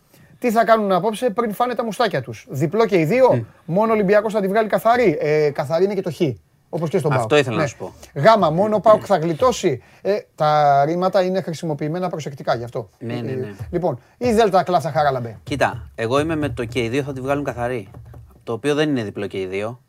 Τι 0.45 0.51
θα 0.51 0.65
κάνουν 0.65 0.93
απόψε 0.93 1.31
πριν 1.31 1.53
φάνε 1.53 1.75
τα 1.75 1.85
μουστάκια 1.85 2.23
τους. 2.23 2.47
Διπλό 2.49 2.87
και 2.87 2.99
οι 2.99 3.05
δύο, 3.05 3.47
μόνο 3.65 3.91
ο 3.91 3.95
Ολυμπιακός 3.95 4.33
θα 4.33 4.41
τη 4.41 4.49
βγάλει 4.49 4.69
καθαρή. 4.69 5.19
Ε, 5.21 5.51
καθαρή 5.51 5.85
είναι 5.85 5.95
και 5.95 6.03
το 6.03 6.13
χ. 6.13 6.21
Όπως 6.69 6.91
και 6.91 6.99
στον 6.99 7.13
Αυτό 7.13 7.27
ΠΑΟΚ. 7.27 7.41
ήθελα 7.41 7.57
να 7.57 7.67
σου 7.67 7.77
πω. 7.77 7.93
Γάμα, 8.15 8.51
μόνο 8.51 8.77
ο 8.77 8.81
ΠΑΟΚ 8.81 9.03
θα 9.07 9.17
γλιτώσει. 9.17 9.83
Ε, 10.03 10.17
τα 10.35 10.83
ρήματα 10.85 11.23
είναι 11.23 11.41
χρησιμοποιημένα 11.41 12.09
προσεκτικά 12.09 12.55
γι' 12.55 12.65
αυτό. 12.65 12.91
Ναι, 12.99 13.15
ναι, 13.15 13.33
ναι. 13.33 13.47
Ε, 13.47 13.55
λοιπόν, 13.71 13.99
ή 14.19 14.33
Δέλτα 14.33 14.63
κλάφτα 14.63 14.91
χαράλαμπε. 14.91 15.39
Κοίτα, 15.43 15.91
εγώ 15.95 16.21
είμαι 16.21 16.37
με 16.37 16.49
το 16.49 16.65
και 16.65 16.83
οι 16.83 16.89
δύο 16.89 17.03
θα 17.03 17.13
τη 17.13 17.21
βγάλουν 17.21 17.45
καθαρή. 17.45 17.89
Το 18.43 18.53
οποίο 18.53 18.75
δεν 18.75 18.89
είναι 18.89 19.03
διπλό 19.03 19.27
και 19.27 19.41
οι 19.41 19.47
δύο. 19.47 19.81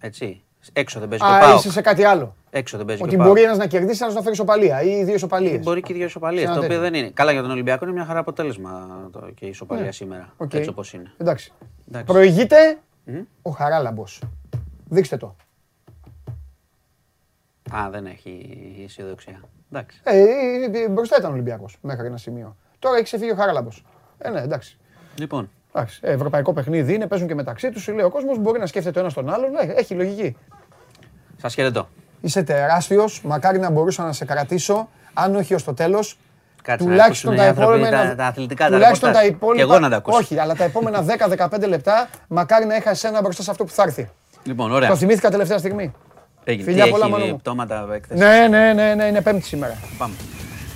Έτσι. 0.00 0.43
Έξω 0.72 1.00
δεν 1.00 1.08
παίζει. 1.08 1.24
και 1.24 1.30
ο 1.30 1.34
Α, 1.34 1.38
ΠΑΟΚ. 1.40 1.58
είσαι 1.58 1.70
σε 1.70 1.80
κάτι 1.80 2.04
άλλο. 2.04 2.34
Έξω 2.50 2.76
δεν 2.76 2.86
παίζει. 2.86 3.02
Ότι 3.02 3.10
και 3.10 3.16
ο 3.16 3.18
ΠΑΟΚ. 3.18 3.30
μπορεί 3.32 3.44
ένας 3.44 3.58
να 3.58 3.66
κερδίσει, 3.66 4.04
ένα 4.04 4.12
να 4.12 4.20
φέρει 4.20 4.32
ισοπαλία 4.32 4.82
ή 4.82 5.04
δύο 5.04 5.14
ισοπαλίες. 5.14 5.64
Μπορεί 5.64 5.80
και 5.82 5.94
δύο 5.94 6.04
ισοπαλίες. 6.04 6.42
Σε 6.42 6.46
ένα 6.46 6.54
Το 6.54 6.64
οποίο 6.64 6.76
τέτοιο. 6.76 6.90
δεν 6.90 7.00
είναι. 7.00 7.10
Καλά 7.10 7.32
για 7.32 7.42
τον 7.42 7.50
Ολυμπιακό 7.50 7.84
είναι 7.84 7.94
μια 7.94 8.04
χαρά 8.04 8.18
αποτέλεσμα 8.18 8.86
το, 9.12 9.30
και 9.34 9.46
η 9.46 9.48
ισοπαλία 9.48 9.92
σήμερα. 9.92 10.22
Ναι. 10.22 10.28
Οκ. 10.36 10.54
Έτσι 10.54 10.68
όπως 10.68 10.92
είναι. 10.92 11.12
Εντάξει. 11.18 11.52
Εντάξει. 11.88 12.12
Προηγείται 12.12 12.78
ο 13.42 13.50
Χαράλαμπος. 13.50 14.22
Δείξτε 14.88 15.16
το. 15.16 15.36
Α, 17.74 17.90
δεν 17.90 18.06
έχει 18.06 18.82
αισιοδοξία. 18.84 19.40
Εντάξει. 19.72 20.00
Ε, 20.04 20.18
ε, 20.18 20.78
ε, 20.84 20.88
μπροστά 20.88 21.16
ήταν 21.18 21.30
ο 21.30 21.32
Ολυμπιακός 21.32 21.78
μέχρι 21.80 22.06
ένα 22.06 22.16
σημείο. 22.16 22.56
Τώρα 22.78 22.94
έχει 22.94 23.04
ξεφύγει 23.04 23.30
ο 23.30 23.34
Χαράλαμπος. 23.34 23.84
Ε, 24.18 24.30
ναι, 24.30 24.40
εντάξει. 24.40 24.78
Λοιπόν, 25.18 25.50
εντάξει. 25.74 25.98
Ε, 26.02 26.12
ευρωπαϊκό 26.12 26.52
παιχνίδι 26.52 26.94
είναι, 26.94 27.06
παίζουν 27.06 27.28
και 27.28 27.34
μεταξύ 27.34 27.70
τους. 27.70 27.88
Λέει 27.88 28.04
ο 28.04 28.10
κόσμος 28.10 28.38
μπορεί 28.38 28.58
να 28.58 28.66
σκέφτεται 28.66 28.98
ο 28.98 29.00
ένας 29.02 29.14
τον 29.14 29.30
άλλον. 29.34 29.50
Ναι, 29.50 29.72
έχει 29.74 29.94
λογική. 29.94 30.36
σας 31.40 31.54
χαιρετώ. 31.54 31.88
Είσαι 32.20 32.42
τεράστιος. 32.42 33.20
Μακάρι 33.24 33.58
να 33.58 33.70
μπορούσα 33.70 34.02
να 34.04 34.12
σε 34.12 34.24
κρατήσω. 34.24 34.88
Αν 35.14 35.34
όχι 35.36 35.54
ως 35.54 35.64
το 35.64 35.74
τέλος, 35.74 36.18
Κάτσε 36.62 36.84
να 36.84 36.90
τουλάχιστον 36.90 37.32
ακούσουν 37.32 37.36
τα 37.36 37.44
οι 37.44 37.48
άνθρωποι 37.64 37.82
επόμενα. 37.82 38.08
τα- 38.08 38.14
τα 38.14 38.26
αθλητικά, 38.26 38.64
τα 38.68 38.70
τουλάχιστον 38.72 39.12
τα 39.12 39.20
ρεπορτάζ. 39.20 39.36
υπόλοιπα. 39.42 39.64
Και 39.66 39.70
εγώ 39.72 39.80
να 39.80 39.90
τα 39.90 39.96
ακούσω. 39.96 40.18
Όχι, 40.18 40.38
αλλά 40.38 40.54
τα 40.54 40.64
επόμενα 40.64 41.04
10-15 41.60 41.66
λεπτά 41.68 42.08
μακάρι 42.28 42.64
να 42.66 42.76
είχα 42.76 42.90
εσένα 42.90 43.20
μπροστά 43.22 43.42
σε 43.42 43.50
αυτό 43.50 43.64
που 43.64 43.70
θα 43.70 43.82
έρθει. 43.82 44.08
Λοιπόν, 44.42 44.72
ωραία. 44.72 44.88
Το 44.88 44.96
θυμήθηκα 44.96 45.30
τελευταία 45.30 45.58
στιγμή. 45.58 45.92
Έγινε. 46.44 46.64
Φιλιά 46.64 46.84
Τι 46.84 46.90
πολλά, 46.90 47.04
έχει 47.06 47.14
μano 47.14 47.26
μου. 47.30 47.36
πτώματα 47.36 47.88
έκθεσης; 47.94 48.24
Ναι, 48.24 48.46
ναι, 48.48 48.72
ναι, 48.72 48.94
ναι, 48.94 49.04
είναι 49.04 49.20
πέμπτη 49.20 49.42
σήμερα. 49.42 49.74
Πάμε. 49.98 50.14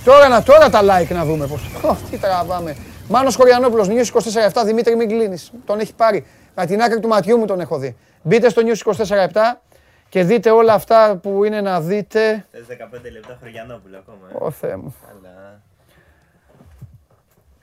Τώρα, 0.03 0.27
να, 0.27 0.43
τώρα 0.43 0.69
τα 0.69 0.79
like 0.83 1.07
να 1.13 1.25
δούμε 1.25 1.47
πώς. 1.47 1.61
Ω, 1.83 1.95
τι 2.11 2.17
τραβάμε. 2.17 2.75
Μάνος 3.11 3.35
Κοριανόπουλος, 3.37 3.87
News 3.89 4.05
24-7, 4.53 4.63
Δημήτρη 4.65 4.95
μην 4.95 5.07
κλείνεις. 5.07 5.51
Τον 5.65 5.79
έχει 5.79 5.93
πάρει. 5.95 6.25
Από 6.55 6.67
την 6.67 6.81
άκρη 6.81 6.99
του 6.99 7.07
ματιού 7.07 7.37
μου 7.37 7.45
τον 7.45 7.59
έχω 7.59 7.77
δει. 7.77 7.97
Μπείτε 8.21 8.49
στο 8.49 8.61
News 8.65 8.93
24-7 8.93 9.61
και 10.09 10.23
δείτε 10.23 10.51
όλα 10.51 10.73
αυτά 10.73 11.15
που 11.21 11.43
είναι 11.43 11.61
να 11.61 11.81
δείτε. 11.81 12.45
Θες 12.51 12.65
15 12.67 13.11
λεπτά 13.11 13.37
Χωριανόπουλο 13.39 13.97
ακόμα. 13.97 14.17
ε; 14.33 14.45
Ω 14.45 14.51
Θεέ 14.51 14.75
μου. 14.75 14.95
Αλλά... 15.09 15.61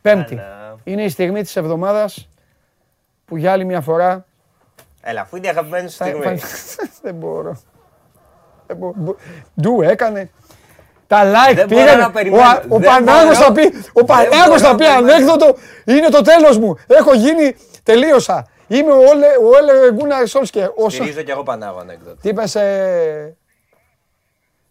Πέμπτη. 0.03 0.35
Αλλά- 0.35 0.77
Είναι 0.85 1.03
η 1.03 1.09
στιγμή 1.09 1.43
της 1.43 1.57
εβδομάδας 1.57 2.29
που 3.25 3.37
για 3.37 3.53
άλλη 3.53 3.65
μια 3.65 3.81
φορά 3.81 4.25
Έλα, 5.01 5.21
αφού 5.21 5.37
είναι 5.37 5.47
η 5.47 5.51
αγαπημένη 5.51 5.89
σου 5.89 5.97
θα- 5.97 6.05
στιγμή. 6.05 6.39
θα- 6.39 6.89
Δεν 7.03 7.15
μπορώ. 7.15 7.57
Δεν 8.67 8.77
μπορώ. 8.77 8.93
Μπο- 8.97 9.17
Ντου 9.61 9.83
έκανε. 9.83 10.31
Τα 11.07 11.23
like 11.25 11.55
Δεν 11.55 11.67
μπορώ 11.69 11.83
πήγανε. 11.83 12.01
να 12.01 12.07
Ο, 12.07 12.11
περιμένω. 12.11 12.43
Α- 12.43 12.63
ο 12.69 12.79
Δεν 12.79 12.91
Πανάγος 12.91 13.23
μπορώ. 13.25 13.35
θα 13.35 13.53
πει, 13.53 13.73
ο 13.93 14.05
Πανάγος 14.05 14.47
μπορώ 14.47 14.59
θα 14.59 14.69
να 14.71 14.75
πει 14.75 14.85
περιμένω. 14.85 15.13
ανέκδοτο, 15.13 15.55
είναι 15.85 16.09
το 16.09 16.21
τέλος 16.23 16.59
μου. 16.59 16.77
Έχω 16.87 17.15
γίνει, 17.15 17.57
τελείωσα. 17.83 18.47
Είμαι 18.69 18.93
ο 18.93 18.97
Όλε, 18.99 19.27
ο 19.27 19.49
Όλε 19.49 19.93
Γκούναρ 19.93 20.27
Σόλσκερ. 20.29 20.69
Όσο- 20.75 20.91
Στηρίζω 21.03 21.23
κι 21.23 21.31
εγώ 21.31 21.43
Πανάγο 21.43 21.79
ανέκδοτο. 21.79 22.17
Τι 22.21 22.29
είπες, 22.29 22.55
ε... 22.55 23.37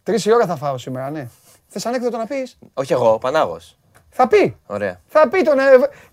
Τρεις 0.03 0.25
η 0.25 0.33
ώρα 0.33 0.45
θα 0.45 0.55
φάω 0.55 0.77
σήμερα, 0.77 1.09
ναι. 1.09 1.27
Θες 1.67 1.85
ανέκδοτο 1.85 2.17
να 2.17 2.25
πεις; 2.25 2.57
Όχι 2.73 2.93
εγώ, 2.93 3.13
ο 3.13 3.17
Πανάγος. 3.17 3.77
Θα 4.09 4.27
πει. 4.27 4.57
Ωραία. 4.65 4.99
Θα 5.07 5.27
πει 5.29 5.41
τον... 5.41 5.59
ε, 5.59 5.63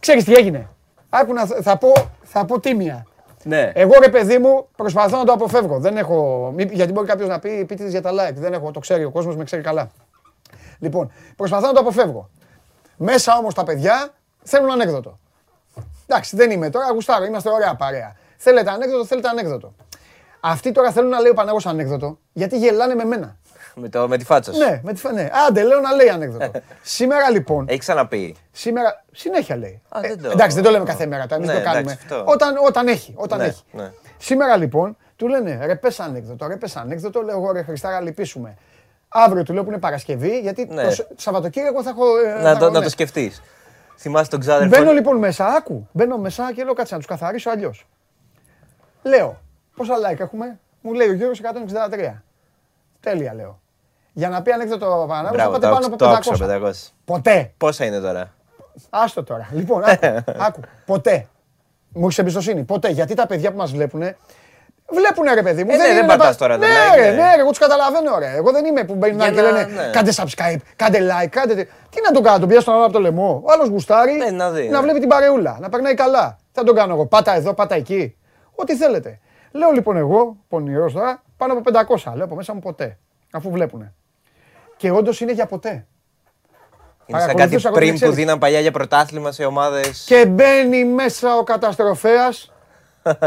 Ξέρεις 0.01 0.25
τι 0.25 0.33
έγινε. 0.35 0.69
Άκου 1.11 1.33
να... 1.33 1.47
Θα 1.47 1.77
πω, 1.77 1.93
θα 2.23 2.45
πω 2.45 2.61
τίμια. 2.61 3.07
Ναι. 3.45 3.71
Εγώ 3.75 3.93
ρε 4.01 4.09
παιδί 4.09 4.39
μου 4.39 4.69
προσπαθώ 4.77 5.17
να 5.17 5.25
το 5.25 5.33
αποφεύγω. 5.33 5.79
Δεν 5.79 5.97
έχω. 5.97 6.51
μη- 6.57 6.73
Γιατί 6.73 6.93
μπορεί 6.93 7.07
κάποιος 7.07 7.29
να 7.29 7.39
πει 7.39 7.65
πείτε 7.65 7.89
για 7.89 8.03
τα 8.03 8.11
like. 8.13 8.35
Δεν 8.35 8.53
έχω. 8.53 8.71
Το 8.71 8.81
ξέρει 8.81 9.05
ο 9.05 9.11
κόσμος, 9.11 9.37
με 9.37 9.45
ξέρει 9.45 9.63
καλά. 9.63 9.91
Λοιπόν, 10.83 11.13
προσπαθώ 11.37 11.67
να 11.67 11.73
το 11.73 11.81
αποφεύγω. 11.81 12.31
Μέσα 12.97 13.37
όμως 13.37 13.55
τα 13.55 13.65
παιδιά 13.65 14.09
θέλουν 14.43 14.71
ανέκδοτο. 14.71 15.19
Εντάξει, 16.07 16.37
δεν 16.37 16.51
είμαι 16.51 16.71
τώρα, 16.71 16.91
γουστάρω, 16.93 17.25
είμαστε 17.25 17.51
ωραία 17.51 17.75
παρέα. 17.75 18.17
Θέλετε 18.37 18.71
ανέκδοτο, 18.71 19.05
θέλετε 19.07 19.29
ανέκδοτο. 19.29 19.75
Αυτοί 20.41 20.73
τώρα 20.73 20.91
θέλουν 20.93 21.09
να 21.11 21.21
λέει 21.21 21.31
ο 21.31 21.35
Πανάγος 21.35 21.67
ανέκδοτο, 21.67 22.19
γιατί 22.33 22.59
γελάνε 22.59 22.95
με 22.95 23.05
μένα. 23.05 23.37
Με, 23.75 23.89
το, 23.89 24.09
με 24.09 24.17
τη 24.17 24.25
φάτσα 24.25 24.53
σου. 24.53 24.59
Ναι, 24.59 24.81
με 24.85 24.93
τη 24.93 25.01
φα- 25.01 25.13
ναι. 25.13 25.29
Άντε, 25.49 25.63
λέω 25.63 25.81
να 25.81 25.93
λέει 25.95 26.09
ανέκδοτο. 26.09 26.51
Σήμερα 26.83 27.31
λοιπόν, 27.31 27.65
Έχει 27.69 27.79
ξαναπεί. 27.79 28.37
σήμερα 28.53 29.05
συνέχεια 29.13 29.57
λέει. 29.57 29.83
Α, 29.89 30.01
δεν 30.01 30.23
το- 30.23 30.31
εντάξει, 30.31 30.55
δεν 30.55 30.65
το 30.65 30.71
λέμε 30.71 30.85
κάθε 30.85 31.07
μέρα, 31.07 31.27
τώρα 31.27 31.35
εμείς 31.43 31.49
Ναι, 31.49 31.55
το 31.59 31.65
κάνουμε. 31.65 31.81
εντάξει, 31.81 31.99
αυτό. 32.03 32.25
Όταν, 32.33 32.55
όταν 32.67 32.87
έχει, 32.89 33.13
όταν 33.17 33.39
Ναι, 33.39 33.45
έχει. 33.45 33.63
ναι. 33.73 33.91
Σήμερα 34.19 34.57
λοιπόν 34.57 34.97
του 35.17 35.29
λένε 35.29 35.67
ρε 35.67 35.75
πες 35.77 36.01
ανέκδοτο, 36.01 36.47
ρε 36.47 36.57
πες 36.57 36.77
ανέκδοτο, 36.77 37.23
λέω 37.23 37.37
εγώ 37.37 37.53
ρε 37.53 37.63
Χριστάρα 37.63 38.01
λυπήσουμε. 38.01 38.57
Αύριο 39.13 39.43
του 39.43 39.53
λέω 39.53 39.63
που 39.65 39.71
είναι 39.71 39.79
Παρασκευή, 39.79 40.39
γιατί 40.41 40.67
Ναι. 40.71 40.85
το 40.85 40.91
Σ- 40.91 41.07
Σαββατοκύριακο 41.17 41.83
θα 41.83 41.91
έχω. 41.91 42.05
ε, 42.19 42.33
θα 42.33 42.41
Να 42.41 42.57
το, 42.57 42.65
έχω, 42.65 42.73
να 42.73 42.79
ναι. 42.79 42.85
το 42.85 42.91
σκεφτείς. 42.91 43.43
Θυμάσαι 43.99 44.31
τον 44.31 44.41
ξάδερφο. 44.41 44.77
Μπαίνω 44.79 44.93
λοιπόν 44.93 45.17
μέσα, 45.19 45.47
άκου. 45.47 45.89
Μπαίνω 45.93 46.19
μέσα 46.19 46.53
και 46.53 46.65
λέω 46.65 46.73
κάτσε 46.73 46.93
να 46.95 46.99
τους 47.01 47.09
καθαρίσω 47.09 47.51
αλλιώς. 47.51 47.87
Λέω, 49.03 49.41
πόσα 49.77 49.95
like 49.97 50.21
έχουμε, 50.21 50.59
μου 50.81 50.93
λέει 50.93 51.09
ο 51.09 51.13
Γιώργος 51.13 51.39
163. 51.39 52.23
Τέλεια 53.01 53.35
λέω. 53.35 53.61
Για 54.13 54.29
να 54.29 54.43
πει 54.43 54.53
ανέκδοτο 54.53 55.03
ο 55.03 55.07
Παναγιώτης 55.07 55.43
θα 55.43 55.49
Μπράβο, 55.49 55.53
πάτε 55.53 55.67
το, 55.67 55.73
πάνω 55.73 55.87
άκουσα- 55.87 55.87
από 55.87 55.97
το 55.97 56.09
άκουσα 56.09 56.47
500. 56.47 56.71
500. 56.71 56.93
Ποτέ. 57.05 57.53
Πόσα 57.57 57.85
είναι 57.85 58.01
τώρα; 58.01 58.33
Άστο 58.91 59.23
τώρα. 59.23 59.49
Λοιπόν, 59.53 59.83
άκου, 59.85 60.07
άκου. 60.47 60.61
Ποτέ. 60.87 61.27
Μου 61.95 62.05
έχεις 62.05 62.19
εμπιστοσύνη. 62.19 62.63
Ποτέ. 62.63 62.89
Γιατί 62.89 63.15
τα 63.15 63.27
παιδιά 63.27 63.51
που 63.51 63.57
μας 63.57 63.71
βλέπουν. 63.73 64.03
Βλέπουν 64.95 65.25
ρε 65.35 65.43
παιδί 65.43 65.65
μου. 65.65 65.71
Ε, 65.71 65.77
ναι, 65.77 65.83
δεν 65.87 65.97
είναι 65.97 66.07
πατάς 66.07 66.27
πα- 66.29 66.35
τώρα 66.37 66.59
το 66.59 66.67
ναι, 66.67 66.73
like, 66.73 66.97
ρε, 66.97 67.03
ναι. 67.11 67.11
ναι, 67.11 67.35
ρε, 67.35 67.41
εγώ 67.41 67.49
τους 67.49 67.59
καταλαβαίνω. 67.59 68.19
Ρε. 68.19 68.33
Εγώ 68.37 68.53
δεν 68.53 68.65
είμαι 68.65 68.85
που 68.85 68.95
μπαίνουν 68.95 69.19
Για 69.21 69.31
και 69.31 69.41
να- 69.41 69.51
λένε 69.51 69.63
ναι. 69.65 69.91
κάντε 69.93 70.13
subscribe, 70.17 70.57
κάντε 70.77 70.99
like, 71.11 71.27
κάντε. 71.31 71.55
τι». 71.55 71.65
Τι 71.65 72.01
να 72.05 72.11
τον 72.13 72.23
κάνω, 72.23 72.39
τον 72.39 72.49
πιάσω 72.49 72.65
τον 72.65 72.75
άλλο 72.75 72.85
από 72.85 72.93
το 72.93 73.01
λαιμό. 73.01 73.43
Ο 73.45 73.53
άλλος 73.53 73.69
γουστάρει 73.69 74.13
Ναι, 74.13 74.31
να 74.31 74.51
δει, 74.51 74.69
ναι. 74.69 74.81
βλέπει 74.81 74.99
την 75.01 75.09
παρεούλα, 75.09 75.57
να 75.61 75.69
περνάει 75.69 75.95
καλά. 75.95 76.37
Τι 76.53 76.59
θα 76.61 76.65
τον 76.65 76.75
κάνω 76.75 76.95
εγώ, 76.95 77.07
πάτα 77.07 77.35
εδώ, 77.35 77.55
πάτα 77.55 77.75
εκεί. 77.75 78.17
Ό,τι 78.55 78.77
θέλετε. 78.77 79.19
Λέω 79.53 79.71
λοιπόν 79.71 79.97
εγώ, 79.97 80.37
πονηρός 80.49 80.93
τώρα, 80.93 81.23
πάνω 81.37 81.53
από 81.53 81.63
500. 81.63 82.13
Λέω 82.15 82.25
από 82.25 82.35
μέσα 82.35 82.55
μου 82.55 82.61
ποτέ. 82.61 82.99
Αφού 83.33 83.51
βλέπουν. 83.51 83.95
Και 84.77 84.91
όντως 84.91 85.21
είναι 85.21 85.33
για 85.33 85.47
ποτέ. 85.47 85.87
Είναι 87.07 87.19
σαν 87.19 87.29
κάτι 87.29 87.33
Παρακολουθούσα 87.37 87.69
εγώ 87.69 87.77
την 87.79 87.87
πριν 87.87 87.89
που 87.89 87.95
εξέλιξη. 87.95 88.21
δίναν 88.21 88.39
παλιά 88.39 88.61
για 88.61 88.71
πρωτάθλημα 88.71 89.33
σε 89.33 89.45
ομάδες. 89.45 90.05
Και 90.07 90.27
μπαίνει 90.27 90.85
μέσα 90.85 91.37
ο 91.37 91.43
καταστροφέας 91.43 92.53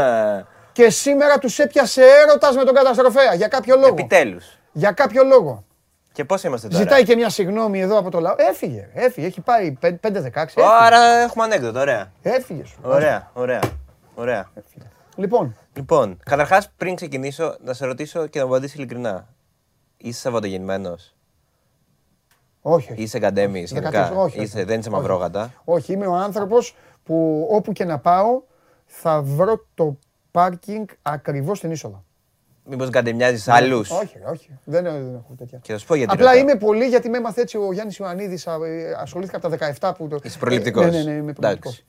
και 0.76 0.90
σήμερα 0.90 1.38
τους 1.38 1.58
έπιασε 1.58 2.02
έρωτας 2.02 2.56
με 2.56 2.64
τον 2.64 2.74
καταστροφέα 2.74 3.34
για 3.34 3.48
κάποιο 3.48 3.76
λόγο. 3.76 3.86
Επιτέλους. 3.88 4.58
Για 4.72 4.92
κάποιο 4.92 5.24
λόγο. 5.24 5.64
Και 6.12 6.24
πώς 6.24 6.42
είμαστε 6.44 6.68
τώρα; 6.68 6.82
Ζητάει 6.82 7.04
και 7.04 7.16
μια 7.16 7.30
συγγνώμη 7.30 7.80
εδώ 7.80 7.98
από 7.98 8.10
το 8.10 8.20
λαό. 8.20 8.34
Έφυγε, 8.38 8.88
έφυγε. 8.94 9.26
Έχει 9.26 9.40
πάει 9.40 9.76
5-16. 9.82 9.88
Έφυγε. 10.34 10.66
Άρα 10.80 10.98
έχουμε 11.04 11.44
ανέκδοτο. 11.44 11.80
Ωραία. 11.80 12.12
έφυγε 12.22 12.64
σου. 12.64 12.78
Ωραία, 12.82 13.30
ωραία. 13.32 13.60
ωραία. 14.14 14.50
Λοιπόν, 15.16 15.56
Λοιπόν, 15.74 16.18
καταρχάς 16.24 16.70
πριν 16.76 16.94
ξεκινήσω, 16.94 17.56
να 17.64 17.72
σε 17.72 17.86
ρωτήσω 17.86 18.26
και 18.26 18.38
να 18.38 18.44
μου 18.46 18.50
απαντήσεις 18.50 18.76
ειλικρινά. 18.76 19.28
Είσαι 19.96 20.20
Σαββατογεννημένος; 20.20 21.14
όχι. 22.60 22.92
όχι. 22.92 23.02
Είσαι 23.02 23.18
καντέμι 23.18 23.60
γενικά. 23.60 24.10
14, 24.12 24.16
όχι, 24.16 24.40
Είσαι, 24.40 24.56
όχι. 24.56 24.66
δεν 24.66 24.78
είσαι 24.78 24.88
Όχι. 24.88 24.98
μαυρόγατα. 24.98 25.52
Όχι, 25.64 25.92
είμαι 25.92 26.06
ο 26.06 26.14
άνθρωπος 26.14 26.76
που 27.04 27.46
όπου 27.50 27.72
και 27.72 27.84
να 27.84 27.98
πάω 27.98 28.42
θα 28.86 29.22
βρω 29.22 29.66
το 29.74 29.98
πάρκινγκ 30.40 30.86
ακριβώς 31.02 31.58
στην 31.58 31.70
είσοδο. 31.70 32.04
Μήπως 32.64 32.90
καντεμιάζει 32.90 33.50
άλλους; 33.50 33.90
Όχι, 33.90 34.18
ρε, 34.24 34.30
όχι. 34.30 34.48
Δεν, 34.64 34.82
δεν 34.84 34.94
έχω 34.94 35.34
τέτοια. 35.38 35.58
Και 35.62 35.72
θα 35.72 35.78
σου 35.78 35.86
πω 35.86 35.94
γιατί. 35.94 36.12
Απλά 36.12 36.26
ρωτάω. 36.30 36.42
είμαι 36.42 36.54
πολύ 36.54 36.84
γιατί 36.84 37.08
με 37.08 37.16
έμαθε 37.16 37.40
έτσι 37.40 37.56
ο 37.56 37.72
Γιάννης 37.72 37.96
Ιωαννίδης. 37.96 38.46
Ασχολήθηκα 39.00 39.36
από 39.36 39.48
τα 39.56 39.56
17 39.80 39.92
που. 39.96 40.08
το- 40.08 40.18
Είσαι 40.22 40.38
προληπτικός. 40.38 40.84
Ε, 40.84 40.88
Ναι, 40.90 40.96
ναι, 40.96 41.02
ναι, 41.02 41.10
είμαι 41.16 41.32
προληπτικός. 41.32 41.84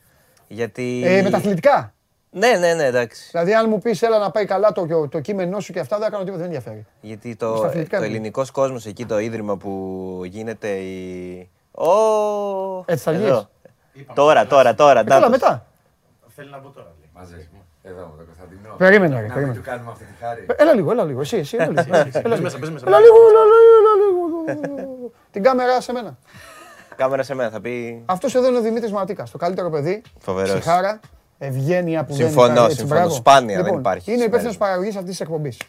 Γιατί. 0.47 1.01
Ε, 1.05 1.21
με 1.21 1.29
τα 1.29 1.37
αθλητικά. 1.37 1.93
Ναι, 2.31 2.51
ναι, 2.59 2.73
ναι, 2.73 2.83
εντάξει. 2.83 3.27
Δηλαδή, 3.31 3.53
αν 3.53 3.69
μου 3.69 3.79
πεις 3.79 4.01
έλα 4.01 4.17
να 4.19 4.31
πάει 4.31 4.45
καλά 4.45 4.71
το, 4.71 5.07
το 5.09 5.19
κείμενό 5.19 5.59
σου 5.59 5.73
και 5.73 5.79
αυτά, 5.79 5.95
δεν 5.97 6.05
θα 6.05 6.11
κάνω 6.11 6.23
τίποτα, 6.23 6.43
δεν 6.43 6.53
ενδιαφέρει. 6.53 6.85
Γιατί 7.01 7.31
Στα 7.33 7.45
το, 7.47 7.63
αθλητικά 7.63 7.97
το 7.97 8.03
είναι. 8.03 8.13
ελληνικός 8.13 8.51
κόσμος 8.51 8.85
εκεί, 8.85 9.05
το 9.05 9.19
ίδρυμα 9.19 9.57
που 9.57 10.21
γίνεται 10.25 10.67
η. 10.69 11.49
Ω! 11.71 11.87
Έτσι 12.85 13.03
θα 13.03 13.11
Εδώ. 13.11 13.49
Τώρα, 14.13 14.45
τώρα, 14.47 14.75
τώρα. 14.75 14.99
Ε, 14.99 15.03
καλά, 15.03 15.19
ντάτος. 15.19 15.29
μετά. 15.29 15.65
Θέλει 16.35 16.49
να 16.49 16.59
μπω 16.59 16.69
τώρα, 16.69 16.87
λέει. 16.99 17.09
Μαζί 17.13 17.47
μου. 17.53 17.56
Εδώ 17.89 18.01
με 18.11 18.17
τον 18.17 18.25
Κωνσταντινό. 18.25 18.75
Περίμενε, 18.77 19.13
ρε, 19.13 19.19
Να 19.19 19.21
μην 19.25 19.33
περίμενε. 19.33 19.57
του 19.59 19.63
κάνουμε 19.65 19.91
αυτή 19.91 20.03
τη 20.03 20.13
χάρη. 20.23 20.45
Ε, 20.49 20.53
Έλα 20.61 20.73
λίγο, 20.73 20.91
έλα 20.91 21.03
λίγο. 21.03 21.21
Εσύ, 21.21 21.37
εσύ, 21.37 21.55
έλα 21.59 21.65
λίγο. 21.67 21.81
Έλα 21.95 22.03
Πες 22.03 22.23
λίγο. 22.23 22.41
μέσα, 22.41 22.59
πες 22.59 22.69
μέσα. 22.69 22.85
Έλα 22.87 22.99
λίγο, 22.99 23.15
έλα 23.29 23.43
λίγο, 23.51 23.75
έλα 23.79 24.81
λίγο. 24.81 25.11
Την 25.31 25.43
κάμερα 25.43 25.81
σε 25.81 25.91
μένα. 25.91 26.17
Κάμερα 26.95 27.23
σε 27.23 27.33
μένα 27.35 27.49
θα 27.49 27.61
πει. 27.61 28.03
Αυτός 28.05 28.35
εδώ 28.35 28.47
είναι 28.47 28.57
ο 28.57 28.61
Δημήτρης 28.61 28.91
Ματίκα, 28.91 29.23
το 29.31 29.37
καλύτερο 29.37 29.69
παιδί. 29.69 30.01
Φοβερός. 30.19 30.59
Ψυχάρα, 30.59 30.99
ευγένεια 31.37 32.05
που 32.05 32.13
Συμφωνώ, 32.13 32.45
δεν 32.47 32.53
υπάρχει. 32.55 32.75
συμφωνώ. 32.77 32.99
μπράβο. 32.99 33.15
Σπάνια 33.15 33.55
δεν 33.55 33.65
Λοιπόν, 33.65 33.79
υπάρχει 33.79 34.09
Είναι 34.11 34.19
στη 34.19 34.27
υπεύθυνος 34.27 34.57
μέρα. 34.57 34.65
παραγωγής 34.71 34.95
αυτής 34.95 35.09
της 35.11 35.19
εκπομπής. 35.19 35.61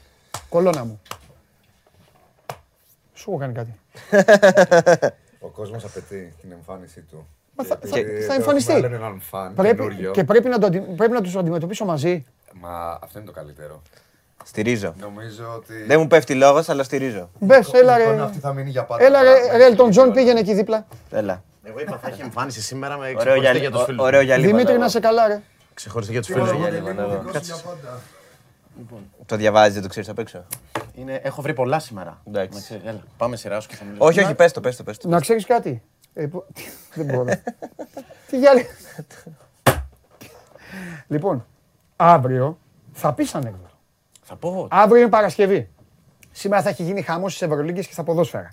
Κολόνα 0.49 0.85
μου. 0.85 1.01
Σου 3.15 3.31
έχω 3.31 3.39
κάνει 3.39 3.53
κάτι. 3.53 3.74
Ο 5.40 5.49
κόσμος 5.49 5.85
απαιτεί 5.85 6.35
την 6.40 6.53
εμφάνισή 6.53 7.01
του. 7.01 7.27
Μα 7.59 7.64
θα- 7.64 7.78
Γιατί 7.82 8.10
θα- 8.10 8.16
θα 8.18 8.24
εδώ 8.24 8.32
εμφανιστεί. 8.35 8.72
έχουμε 8.72 8.86
άλλον 8.86 9.01
έναν 9.01 9.20
φαν 9.20 9.55
Πρέπει, 9.55 9.76
καινούριο. 9.76 10.10
και 10.10 10.24
πρέπει 10.24 10.48
να, 10.48 10.59
το, 10.59 10.66
αντι- 10.66 10.97
πρέπει 10.97 11.12
να 11.12 11.20
τους 11.20 11.36
αντιμετωπίσω 11.36 11.85
μαζί. 11.85 12.24
Μα 12.60 12.98
αυτό 13.02 13.18
είναι 13.18 13.26
το 13.26 13.32
καλύτερο. 13.32 13.82
Στηρίζω. 14.44 14.94
Νομίζω 15.01 15.52
ότι. 15.56 15.72
Δεν 15.86 16.01
μου 16.01 16.06
πέφτει 16.06 16.35
λόγος, 16.35 16.68
αλλά 16.68 16.82
στηρίζω. 16.82 17.30
Μπες, 17.39 17.72
έλα 17.72 17.98
η 17.98 18.02
εικόνα 18.02 18.16
ρε. 18.16 18.22
αυτή 18.22 18.39
θα 18.39 18.52
μείνει 18.52 18.70
για 18.70 18.85
πάντα. 18.85 19.05
Έλα 19.05 19.22
ρε, 19.22 19.56
ρε 19.56 19.68
Elton 19.76 19.93
John 19.94 20.10
πήγαινε 20.14 20.40
εκεί 20.40 20.55
δίπλα. 20.55 20.86
Έλα. 21.10 21.43
Εγώ 21.62 21.80
είπα 21.80 21.98
θα 22.02 22.09
έχει 22.09 22.20
εμφάνιση 22.22 22.62
σήμερα 22.62 22.97
με 22.97 23.05
Ωραίο 23.06 23.16
ξεχωριστή 23.16 23.40
γυαλί. 23.44 23.59
για 23.59 23.70
τους 23.70 23.82
φίλους. 23.85 24.05
Ωραίο 24.05 24.20
μου. 24.20 24.26
γυαλί. 24.26 24.43
Δημήτρη 24.43 24.62
μαντεύω. 24.64 24.82
να 24.82 24.89
σε 24.89 25.01
καλά 25.01 25.26
ρε. 25.26 25.40
Ξεχωριστή 25.74 26.12
για 26.12 26.22
τους 26.22 26.30
Φίλος 26.32 26.48
φίλους 26.48 26.60
μου, 26.62 26.66
μου. 26.68 26.72
γυαλί, 26.74 26.90
είναι 26.90 27.02
μαντεύω. 27.02 27.22
δικός 27.22 27.47
σου 27.47 27.55
για 27.55 27.62
πάντα. 27.64 28.01
Το 29.26 29.36
διαβάζεις, 29.36 29.72
δεν 29.74 29.82
το 29.82 29.89
ξέρεις 29.89 30.09
απ' 30.09 30.18
έξω. 30.18 30.44
Είναι, 30.94 31.20
έχω 31.22 31.43
βρει 31.43 31.55
πολλά 31.55 31.78
σήμερα. 31.78 32.22
Εντάξει. 32.26 32.55
Να 32.55 32.60
ξέρεις, 32.60 32.82
Έλα, 32.86 33.01
πάμε 33.16 33.36
σειρά 33.36 33.60
σου 33.60 33.68
και 33.68 33.74
θα 33.76 33.85
μιλήσω. 33.85 34.05
Όχι, 34.05 34.20
όχι, 34.20 34.35
πες 34.35 34.52
το, 34.52 34.60
πες 34.60 34.76
το, 34.76 34.82
πες 34.82 34.98
το. 34.98 35.09
Να 35.09 35.20
ξέρεις 35.20 35.47
κάτι. 35.47 35.82
Ε, 36.19 36.27
που- 36.27 36.45
δεν 36.95 37.05
μπορώ. 37.07 37.32
Τι 38.31 38.39
γυάλι. 38.39 38.66
λοιπόν, 41.07 41.47
αύριο 41.97 42.59
θα 42.93 43.12
πεις 43.12 43.35
ανέκδοτο. 43.35 43.70
Θα 44.23 44.36
πω. 44.36 44.69
Αύριο 44.70 45.01
είναι 45.01 45.11
Παρασκευή. 45.11 45.69
Σήμερα 46.32 46.62
θα 46.62 46.69
έχει 46.69 46.82
γίνει 46.82 47.03
χαμός 47.03 47.35
στι 47.35 47.45
Ευρωλίγκε 47.45 47.81
και 47.82 47.93
στα 47.93 48.03
ποδόσφαιρα. 48.03 48.51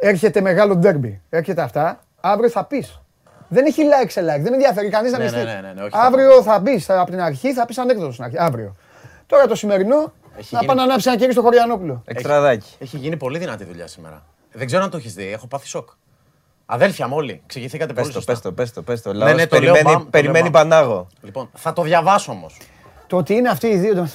Έρχεται 0.00 0.40
μεγάλο 0.40 0.76
ντέρμπι. 0.76 1.20
Έρχεται 1.30 1.62
αυτά. 1.62 2.04
Αύριο 2.20 2.50
θα 2.50 2.64
πεις. 2.64 3.00
Δεν 3.48 3.66
έχει 3.66 3.82
like 3.84 4.10
σε 4.10 4.20
like. 4.20 4.40
Δεν 4.42 4.52
ενδιαφέρει 4.52 4.88
κανείς 4.88 5.12
να 5.12 5.18
Ναι, 5.18 5.24
μισθεί. 5.24 5.38
ναι, 5.38 5.44
ναι, 5.44 5.60
ναι, 5.60 5.72
ναι, 5.72 5.80
όχι, 5.82 5.90
θα 5.90 6.00
Αύριο 6.00 6.42
θα 6.42 6.58
μπει 6.58 6.84
από 6.88 7.10
την 7.10 7.20
αρχή, 7.20 7.52
θα 7.52 7.64
πεις 7.66 7.78
ανέκδοτο 7.78 8.12
στην 8.12 8.24
αρχή. 8.24 8.36
Αύριο. 8.38 8.76
Τώρα 9.26 9.46
το 9.46 9.54
σημερινό 9.54 9.96
Έχει 10.38 10.54
να 10.54 10.60
γίνει- 10.60 10.66
πάει 10.66 10.76
να 10.76 10.82
ανάψει 10.82 11.08
ένα 11.08 11.18
κερί 11.18 11.32
στο 11.32 11.42
Χωριανόπουλο. 11.42 12.02
Εξτραδάκι. 12.06 12.74
Έχει 12.78 12.96
γίνει 12.96 13.16
πολύ 13.16 13.38
δυνατή 13.38 13.64
δουλειά 13.64 13.86
σήμερα. 13.86 14.22
Δεν 14.56 14.66
ξέρω 14.66 14.82
αν 14.82 14.90
το 14.90 14.96
έχεις 14.96 15.14
δει. 15.14 15.32
Έχω 15.32 15.46
πάθει 15.46 15.66
σοκ. 15.66 15.88
Αδέλφια 16.66 17.08
μου 17.08 17.16
όλοι. 17.16 17.40
Εξηγηθήκατε 17.44 17.92
Πες 17.92 18.02
πολύ 18.02 18.14
το, 18.14 18.20
σωστά. 18.20 18.32
πες 18.32 18.40
το, 18.42 18.52
πες 18.52 18.72
το, 18.72 18.82
πες 18.82 19.02
το. 19.02 19.12
Ναι, 19.12 19.18
Λαός 19.18 19.34
ναι, 19.34 19.46
το 19.46 19.60
λέω, 19.60 19.72
περιμένει, 19.72 19.94
μπαμ, 19.94 20.04
το 20.04 20.10
περιμένει 20.10 20.40
λέω, 20.50 20.50
μπαμ. 20.50 20.68
Πανάγο. 20.68 21.06
Λοιπόν, 21.22 21.50
θα 21.54 21.72
το 21.72 21.82
διαβάσω 21.82 22.32
όμως. 22.32 22.56
Το 23.06 23.16
ότι 23.16 23.34
είναι 23.34 23.48
αυτοί 23.48 23.66
οι 23.66 23.76
δύο. 23.76 23.94
το- 23.94 24.08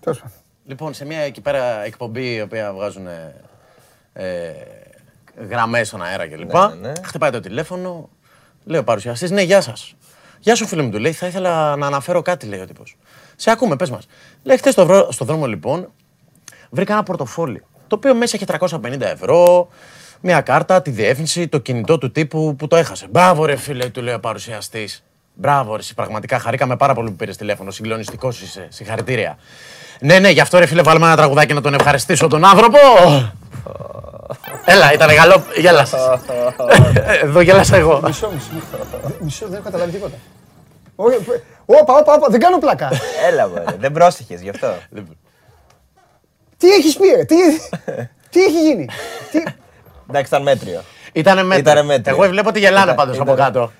Τέλος 0.00 0.18
πάντων. 0.20 0.36
Λοιπόν, 0.66 0.94
σε 0.94 1.04
μια 1.04 1.18
εκεί 1.18 1.40
πέρα 1.40 1.84
εκπομπή 1.84 2.34
η 2.34 2.40
οποία 2.40 2.72
βγάζουν 2.72 3.06
ε, 3.06 3.34
ε, 4.12 4.52
γραμμές 5.48 5.86
στον 5.88 6.02
αέρα 6.02 6.28
κλπ. 6.28 6.52
Ναι, 6.52 6.66
ναι, 6.66 6.74
ναι. 6.74 6.92
Χτυπάει 7.04 7.30
το 7.30 7.40
τηλέφωνο, 7.40 8.08
λέει 8.64 8.80
ο 8.80 8.84
παρουσιαστής, 8.84 9.30
Ναι, 9.30 9.42
γεια 9.42 9.60
σας. 9.60 9.94
Γεια 10.40 10.54
σου, 10.54 10.66
φίλε 10.66 10.82
μου, 10.82 10.90
του 10.90 10.98
λέει. 10.98 11.12
Θα 11.12 11.26
ήθελα 11.26 11.76
να 11.76 11.86
αναφέρω 11.86 12.22
κάτι, 12.22 12.46
λέει 12.46 12.60
ο 12.60 12.66
τύπος. 12.66 12.96
Σε 13.36 13.50
ακούμε, 13.50 13.76
πες 13.76 13.90
μας. 13.90 14.06
Λέει, 14.42 14.56
χθε 14.56 14.70
στο, 14.70 14.86
βρω- 14.86 15.12
στο 15.12 15.24
δρόμο, 15.24 15.46
λοιπόν, 15.46 15.92
βρήκα 16.70 16.92
ένα 16.92 17.02
πορτοφόλι. 17.02 17.64
Το 17.86 17.96
οποίο 17.96 18.14
μέσα 18.14 18.36
έχει 18.36 18.44
350 18.82 19.00
ευρώ, 19.00 19.68
μια 20.20 20.40
κάρτα, 20.40 20.82
τη 20.82 20.90
διεύθυνση, 20.90 21.48
το 21.48 21.58
κινητό 21.58 21.98
του 21.98 22.10
τύπου 22.12 22.56
που 22.56 22.66
το 22.66 22.76
έχασε. 22.76 23.06
Μπράβο, 23.10 23.44
ρε 23.44 23.56
φίλε, 23.56 23.88
του 23.88 24.02
λέει 24.02 24.14
ο 24.14 24.20
παρουσιαστής. 24.20 25.04
Μπράβο, 25.34 25.72
ρε, 25.74 25.80
εσύ, 25.80 25.94
πραγματικά 25.94 26.38
χαρήκαμε 26.38 26.76
πάρα 26.76 26.94
πολύ 26.94 27.10
που 27.10 27.16
πήρες 27.16 27.36
τηλέφωνο. 27.36 27.70
Συγκλονιστικός 27.70 28.40
είσαι. 28.40 28.66
Συγχαρητήρια. 28.70 29.38
Ναι, 30.00 30.18
ναι, 30.18 30.28
γι' 30.30 30.40
αυτό 30.40 30.58
ρε 30.58 30.66
φίλε, 30.66 30.82
βάλουμε 30.82 31.06
ένα 31.06 31.16
τραγουδάκι 31.16 31.52
να 31.54 31.60
τον 31.60 31.74
ευχαριστήσω 31.74 32.26
τον 32.28 32.44
άνθρωπο. 32.44 32.78
Έλα, 34.64 34.92
ήταν 34.92 35.14
καλό. 35.14 35.42
Γέλασες. 35.56 36.00
Εδώ 37.22 37.40
γέλασα 37.40 37.76
εγώ. 37.76 38.00
Μισό, 38.04 38.30
μισό. 38.34 38.46
Μισό, 39.20 39.44
δεν 39.46 39.54
έχω 39.54 39.62
καταλάβει 39.64 39.90
τίποτα. 39.90 40.16
Όχι, 40.96 41.16
π- 41.16 41.42
Όπα, 41.66 41.94
όπα, 41.94 42.12
όπα, 42.14 42.26
δεν 42.30 42.40
κάνω 42.40 42.58
πλάκα. 42.58 42.88
Έλα, 43.30 43.48
μωρέ, 43.48 43.64
δεν 43.78 43.92
πρόσεχες 43.92 44.40
γι' 44.42 44.48
αυτό. 44.48 44.74
Τι 46.56 46.70
έχεις 46.70 46.96
πει, 46.96 47.06
ρε, 47.16 47.24
τι, 47.24 47.34
τι 48.30 48.40
έχει 48.44 48.60
γίνει; 48.62 48.88
Τι... 49.30 49.38
Εντάξει, 50.08 50.26
ήταν 50.28 50.42
μέτριο. 50.42 50.80
Ήτανε 51.12 51.42
μέτριο. 51.42 51.72
Ήτανε 51.72 51.86
μέτριο. 51.86 52.14
Εγώ 52.16 52.28
βλέπω 52.30 52.48
ότι 52.48 52.58
γελάνε 52.58 52.84
Ήταν- 52.84 52.94
πάντως 52.96 53.18
από 53.20 53.32
ήτανε- 53.32 53.52
κάτω. 53.52 53.72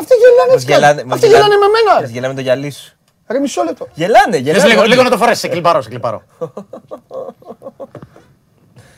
Αυτοί 0.00 0.14
γελάνε 0.14 0.52
Μας 0.52 0.54
έτσι 0.62 0.66
γελάνε- 0.72 0.96
κάτι. 0.96 1.06
μας 1.08 1.16
Αυτοί 1.16 1.26
γελάνε 1.28 1.54
με 1.56 1.66
μένα, 1.66 1.92
Μας 1.92 2.00
ρε. 2.00 2.06
γελάμε 2.12 2.34
το 2.34 2.40
γυαλί 2.40 2.70
σου. 2.70 2.96
Ρε, 3.28 3.38
μισό 3.38 3.62
λεπτό. 3.62 3.88
Γελάνε, 3.94 4.36
Θες 4.36 4.40
γελάνε. 4.40 4.68
λίγο, 4.68 4.80
όλοι. 4.80 4.88
λίγο 4.90 5.02
να 5.02 5.10
το 5.10 5.16
φορέσεις, 5.16 5.40
σε 5.40 5.48
κλιπαρώ, 5.48 5.80
σε 5.82 5.88
κλιπαρώ. 5.88 6.22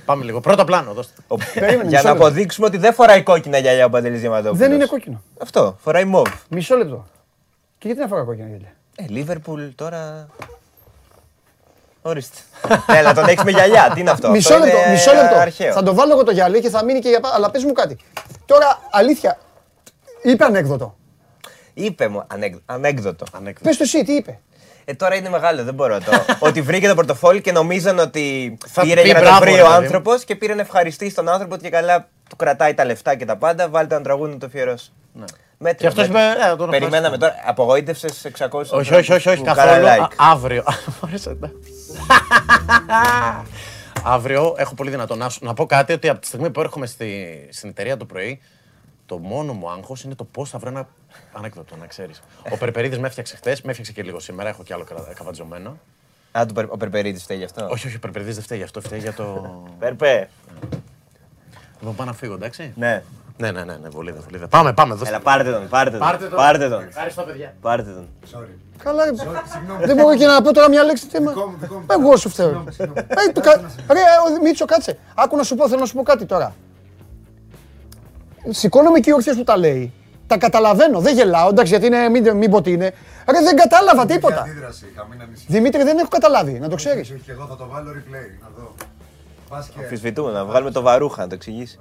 Πάμε 0.04 0.24
λίγο. 0.24 0.40
Πρώτο 0.40 0.64
πλάνο, 0.64 0.92
δώστε. 0.92 1.12
Ο- 1.28 1.36
Περίμενε, 1.54 1.74
Για 1.74 1.82
μισό 1.84 2.02
να 2.02 2.10
λεπτό. 2.12 2.26
αποδείξουμε 2.26 2.66
ότι 2.66 2.76
δεν 2.76 2.92
φοράει 2.94 3.22
κόκκινα 3.22 3.58
γυαλιά 3.58 3.84
ο 3.84 3.88
Παντελής 3.90 4.20
Διαμαντόπουλος. 4.20 4.58
Δεν 4.58 4.72
είναι 4.72 4.86
κόκκινο. 4.86 5.22
Αυτό, 5.42 5.76
φοράει 5.80 6.04
μοβ. 6.04 6.26
Μισό 6.48 6.76
λεπτό. 6.76 7.06
Και 7.78 7.86
γιατί 7.86 8.00
να 8.00 8.06
φοράω 8.08 8.24
κόκκινα 8.24 8.48
γέλια. 8.48 8.72
Ε, 8.96 9.04
Λίβερπουλ 9.08 9.62
τώρα. 9.74 10.26
Ορίστε. 12.02 12.36
Έλα, 12.98 13.14
τον 13.14 13.24
έχεις 13.28 13.42
με 13.44 13.50
γυαλιά. 13.50 13.90
Τι 13.94 14.00
είναι 14.00 14.10
αυτό; 14.10 14.30
Μισό 14.30 14.54
αυτό 14.54 14.64
λεπτό, 14.66 14.80
είναι 14.82 14.90
μισό 14.90 15.12
λεπτό. 15.12 15.36
Αρχαίο. 15.36 15.72
Θα 15.72 15.82
το 15.82 15.94
βάλω 15.94 16.12
εγώ 16.12 16.22
το 16.24 16.30
γυαλί 16.30 16.60
και 16.60 16.68
θα 16.68 16.84
μείνει 16.84 16.98
και 17.00 17.08
για 17.08 17.20
πα- 17.20 17.30
Αλλά 17.34 17.50
πες 17.50 17.64
μου 17.64 17.72
κάτι. 17.72 17.96
Τώρα, 18.46 18.78
αλήθεια, 18.90 19.38
είπε 20.22 20.44
ανέκδοτο. 20.44 20.96
Είπε 21.74 22.08
μου 22.08 22.24
ανέκδο- 22.26 22.62
ανέκδοτο. 22.66 23.24
Πες 23.62 23.76
το 23.76 23.82
εσύ, 23.82 24.04
τι 24.04 24.12
είπε. 24.12 24.38
Ε, 24.84 24.94
τώρα 24.94 25.14
είναι 25.14 25.28
μεγάλο, 25.28 25.64
δεν 25.64 25.74
μπορώ 25.74 25.98
το. 25.98 26.10
ότι 26.48 26.62
βρήκε 26.62 26.88
το 26.88 26.94
πορτοφόλι 26.94 27.40
και 27.40 27.52
νομίζαν 27.52 27.98
ότι 27.98 28.58
Θα 28.66 28.82
πήρε 28.82 29.00
πει 29.00 29.06
για 29.06 29.14
να 29.14 29.20
το 29.20 29.26
μπράβο, 29.26 29.40
βρει 29.40 29.54
ρε 29.54 29.62
ο 29.62 29.64
παιδί 29.64 29.76
μου. 29.78 29.82
άνθρωπος 29.82 30.24
και 30.24 30.36
πήρε 30.36 30.54
να 30.54 30.60
ευχαριστήσει 30.60 31.14
τον 31.14 31.28
άνθρωπο 31.28 31.54
ότι 31.54 31.62
και 31.64 31.70
καλά 31.70 32.08
του 32.28 32.36
κρατάει 32.36 32.74
τα 32.74 32.84
λεφτά 32.84 33.14
και 33.14 33.24
τα 33.24 33.36
πάντα. 33.36 33.68
Βάλτε 33.68 33.94
ένα 33.94 34.04
τραγούδι 34.04 34.32
να 34.32 34.38
το 34.38 34.46
αφιερώσει. 34.46 34.92
Μέτριο, 35.12 35.36
Και 35.76 35.86
αυτός 35.86 36.08
μέτριο. 36.08 36.42
είπε, 36.42 36.52
ε, 36.52 36.56
τον 36.56 36.70
Περιμέναμε 36.70 37.18
τώρα. 37.18 37.34
Απογοήτευσες 37.46 38.24
600 38.24 38.48
Όχι, 38.70 38.94
όχι, 38.94 39.12
όχι, 39.12 39.28
όχι, 39.28 39.38
που 39.38 39.44
καθόλου. 39.44 39.84
κάνα 39.84 39.92
Α- 39.92 40.08
like. 40.08 40.12
Αύριο. 40.16 40.62
Μ' 41.00 41.04
άρεσε, 41.06 41.36
ναι. 41.40 41.50
Αύριο 44.04 44.54
έχω 44.58 44.74
πολύ 44.74 44.90
δυνατό 44.90 45.14
να, 45.14 45.28
σου- 45.28 45.44
να 45.44 45.54
πω 45.54 45.66
κάτι 45.66 45.92
ότι 45.92 46.08
από 46.08 46.20
τη 46.20 46.26
στιγμή 46.26 46.50
που 46.50 46.60
έρχομαι 46.60 46.86
στη, 46.86 47.26
στην 47.52 47.68
εταιρεία 47.68 47.96
το 47.96 48.04
πρωί, 48.04 48.40
το 49.06 49.18
μόνο 49.18 49.52
μου 49.52 49.70
άγχος 49.70 50.02
είναι 50.02 50.14
το 50.14 50.24
πώς 50.24 50.50
θα 50.50 50.58
βρω 50.58 50.68
ένα 50.68 50.88
ανέκδοτο, 51.32 51.76
να 51.76 51.86
ξέρεις. 51.86 52.22
Ο 52.50 52.56
Περπερίδης 52.56 52.98
με 52.98 53.06
έφτιαξε 53.06 53.36
χθες, 53.36 53.62
με 53.62 53.68
έφτιαξε 53.70 53.92
και 53.92 54.02
λίγο 54.02 54.20
σήμερα. 54.20 54.48
Έχω 54.48 54.62
και 54.62 54.74
άλλο 54.74 54.84
κρα- 54.84 55.12
καβατζωμένο. 55.14 55.78
Α, 56.32 56.46
το 56.46 56.52
Περ- 56.52 56.72
ο 56.72 56.76
Περπερίδης 56.76 57.22
φταίει 57.22 57.36
γι' 57.36 57.44
αυτό; 57.44 57.68
Όχι, 57.70 57.86
όχι, 57.86 57.96
ο 57.96 57.98
Περπερίδης 57.98 58.34
δεν 58.34 58.44
φταίει 58.44 58.58
γι' 58.58 58.64
αυτό, 58.64 58.80
φταίει 58.80 58.98
για 58.98 59.12
το. 59.12 59.52
Περπέ. 59.78 60.28
Εγώ 61.82 61.92
πάω 61.92 62.06
να 62.06 62.12
φύγω, 62.12 62.34
εντάξει. 62.34 62.72
Ναι. 62.76 63.02
Ναι, 63.40 63.50
ναι, 63.50 63.64
ναι, 63.64 63.76
ναι, 63.82 63.88
βολίδα, 63.88 64.20
βολίδα. 64.24 64.48
Πάμε, 64.48 64.72
πάμε. 64.72 64.94
Δώστε. 64.94 65.08
Έλα, 65.08 65.20
πάρτε 65.20 65.50
τον, 65.52 65.68
πάρτε 65.68 65.90
τον. 65.90 65.98
Πάρτε 66.00 66.26
τον. 66.28 66.36
Πάρτε 66.38 66.68
τον. 66.68 66.82
Ευχαριστώ, 66.82 67.22
παιδιά. 67.22 67.54
Πάρτε 67.60 67.90
τον. 67.90 68.08
Καλά, 68.82 69.04
ρε. 69.04 69.10
δεν 69.86 69.96
μπορώ 69.96 70.16
και 70.16 70.26
να 70.26 70.42
πω 70.42 70.52
τώρα 70.52 70.68
μια 70.68 70.82
λέξη 70.84 71.06
θέμα. 71.10 71.32
Εγώ 71.90 72.16
σου 72.16 72.28
φταίω. 72.28 72.64
Ε, 72.78 73.32
το 73.32 73.40
κα- 73.40 73.60
Ρε, 73.90 74.00
ο 74.38 74.42
Μίτσο, 74.42 74.64
κάτσε. 74.64 74.98
Άκου 75.14 75.36
να 75.36 75.42
σου 75.42 75.54
πω, 75.54 75.68
θέλω 75.68 75.80
να 75.80 75.86
σου 75.86 75.94
πω 75.94 76.02
κάτι 76.02 76.24
τώρα. 76.26 76.54
Σηκώνομαι 78.48 78.98
και 79.00 79.10
οι 79.10 79.12
ορθίες 79.12 79.36
που 79.36 79.44
τα 79.44 79.56
λέει. 79.56 79.92
Τα 80.26 80.38
καταλαβαίνω, 80.38 81.00
δεν 81.00 81.14
γελάω, 81.14 81.48
εντάξει, 81.48 81.70
γιατί 81.72 81.86
είναι, 81.86 82.08
μην, 82.08 82.36
μην 82.36 82.50
πω 82.50 82.62
τι 82.62 82.72
είναι. 82.72 82.92
Ρε, 83.30 83.40
δεν 83.42 83.56
κατάλαβα 83.56 84.06
τίποτα. 84.06 84.40
Αντίδραση 84.40 84.86
είχα, 84.92 85.06
μην 85.10 85.20
ανησυχείς. 85.22 85.54
Δημήτρη, 85.54 85.82
δεν 85.82 85.98
έχω 85.98 86.08
καταλάβει, 86.08 86.52
να 86.58 86.68
το 86.68 86.76
ξέρεις. 86.76 87.10
Όχι, 87.10 87.30
εγώ 87.30 87.46
θα 87.46 87.56
το 87.56 87.66
βάλω 87.68 87.90
replay, 87.90 88.40
να 88.42 88.48
δω. 88.56 88.74
Πας 89.48 89.68
και... 89.68 89.78
Αμφισβητούμε, 89.80 90.32
να 90.32 90.44
βγάλουμε 90.44 90.70
το 90.70 90.80
βαρούχα 90.82 91.22
να 91.22 91.28
το 91.28 91.34
εξηγήσει. 91.34 91.78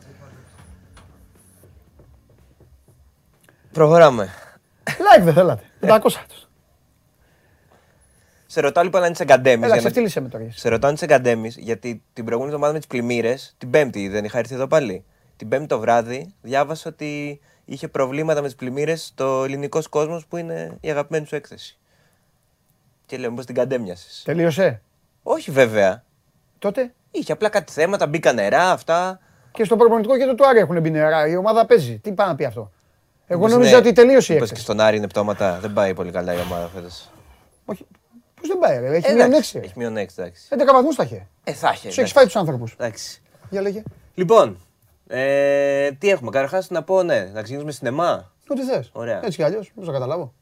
Προχωράμε. 3.77 4.29
Like 4.83 5.23
δεν 5.23 5.33
θέλατε. 5.33 5.63
500 5.81 5.99
τους. 6.27 6.47
Σε 8.45 8.61
ρωτάω 8.61 8.83
λοιπόν 8.83 9.03
αν 9.03 9.11
είσαι 9.11 9.23
γκαντέμι. 9.23 9.65
Έλα, 9.65 9.77
ξεφτύλισε 9.77 10.19
με 10.19 10.29
τώρα. 10.29 10.43
εσύ. 10.43 10.59
Σε 10.59 10.69
ρωτάω 10.69 10.89
αν 10.89 10.95
είσαι 10.95 11.05
γκαντέμι, 11.05 11.51
γιατί 11.57 12.03
την 12.13 12.25
προηγούμενη 12.25 12.53
εβδομάδα 12.53 12.73
με 12.73 12.79
τις 12.79 12.87
πλημμύρες, 12.87 13.55
την 13.57 13.69
Πέμπτη 13.69 14.07
δεν 14.07 14.25
είχα 14.25 14.37
έρθει 14.37 14.53
εδώ 14.53 14.67
πάλι. 14.67 15.05
Την 15.35 15.47
Πέμπτη 15.49 15.67
το 15.67 15.79
βράδυ 15.79 16.33
διάβασα 16.41 16.89
ότι 16.89 17.39
είχε 17.65 17.87
προβλήματα 17.87 18.41
με 18.41 18.47
τις 18.47 18.55
πλημμύρες 18.55 19.05
στο 19.05 19.43
ελληνικός 19.43 19.87
κόσμος 19.87 20.25
που 20.25 20.37
είναι 20.37 20.77
η 20.81 20.89
αγαπημένη 20.89 21.25
σου 21.25 21.35
έκθεση. 21.35 21.77
Και 23.05 23.17
λέω, 23.17 23.29
μήπως 23.29 23.45
την 23.45 23.55
καντέμιασες. 23.55 24.21
Τελείωσε; 24.25 24.81
Όχι 25.23 25.51
βέβαια. 25.51 26.03
Τότε; 26.59 26.93
Είχε 27.11 27.31
απλά 27.31 27.49
κάτι 27.49 27.71
θέματα, 27.71 28.07
μπήκαν 28.07 28.35
νερά, 28.35 28.71
αυτά. 28.71 29.19
και 29.51 29.63
στο 29.63 29.75
προπονητικό 29.75 30.17
και 30.17 30.25
το 30.25 30.35
του 30.35 30.47
Άρη 30.47 30.59
έχουν 30.59 30.81
μπει 30.81 30.89
νερά. 30.89 31.27
Η 31.27 31.35
ομάδα 31.35 31.65
παίζει. 31.65 31.99
Τι 31.99 32.11
πάει 32.11 32.27
να 32.27 32.35
πει 32.35 32.45
αυτό; 32.45 32.71
Εγώ 33.27 33.39
Μήπως 33.39 33.51
νόμιζα 33.51 33.69
είναι- 33.69 33.79
ότι 33.79 33.91
τελείωσε 33.93 34.31
η 34.31 34.35
μήπως 34.35 34.49
και 34.49 34.53
έκθεση. 34.55 34.61
στον 34.61 34.79
Άρη 34.79 34.97
είναι 34.97 35.07
πτώματα. 35.07 35.59
Δεν 35.59 35.73
πάει 35.73 35.93
πολύ 35.93 36.11
καλά 36.11 36.33
η 36.33 36.37
ομάδα 36.39 36.67
φέτος. 36.67 37.09
Όχι. 37.65 37.85
Πώς 38.39 38.47
δεν 38.47 38.57
πάει, 38.59 38.79
ρε. 38.79 38.95
Έχει 38.95 39.13
μείον 39.13 39.33
έξι. 39.33 39.59
ρε. 39.59 39.65
Έχει 39.65 39.73
μείον 39.75 39.97
έξι, 39.97 40.15
εντάξει. 40.19 40.47
11 40.49 40.73
βαθμούς 40.73 40.95
θα 40.95 41.03
είχε. 41.03 41.27
Ε, 41.43 41.53
θα 41.53 41.67
έχει. 41.69 41.75
Τους 41.77 41.85
έχει 41.87 41.95
εντάξει. 41.99 42.13
φάει 42.13 42.25
τους 42.25 42.35
άνθρωπους. 42.35 42.73
Εντάξει. 42.73 43.21
Για 43.49 43.61
λέγε. 43.61 43.83
Λοιπόν, 44.13 44.57
ε, 45.07 45.91
τι 45.91 46.09
έχουμε. 46.09 46.31
Καταρχάς 46.31 46.69
να 46.69 46.83
πω, 46.83 47.03
ναι, 47.03 47.19
να 47.33 47.41
ξεκινήσουμε 47.41 47.71
σινεμά. 47.71 48.31
Ό,τι 48.47 48.61
θες. 48.63 48.89
Ωραία. 48.93 49.19
Έτσι 49.23 49.37
κι 49.37 49.43
αλλιώς. 49.43 49.71
Πώς 49.75 49.85
θα 49.85 49.91
καταλάβω. 49.91 50.33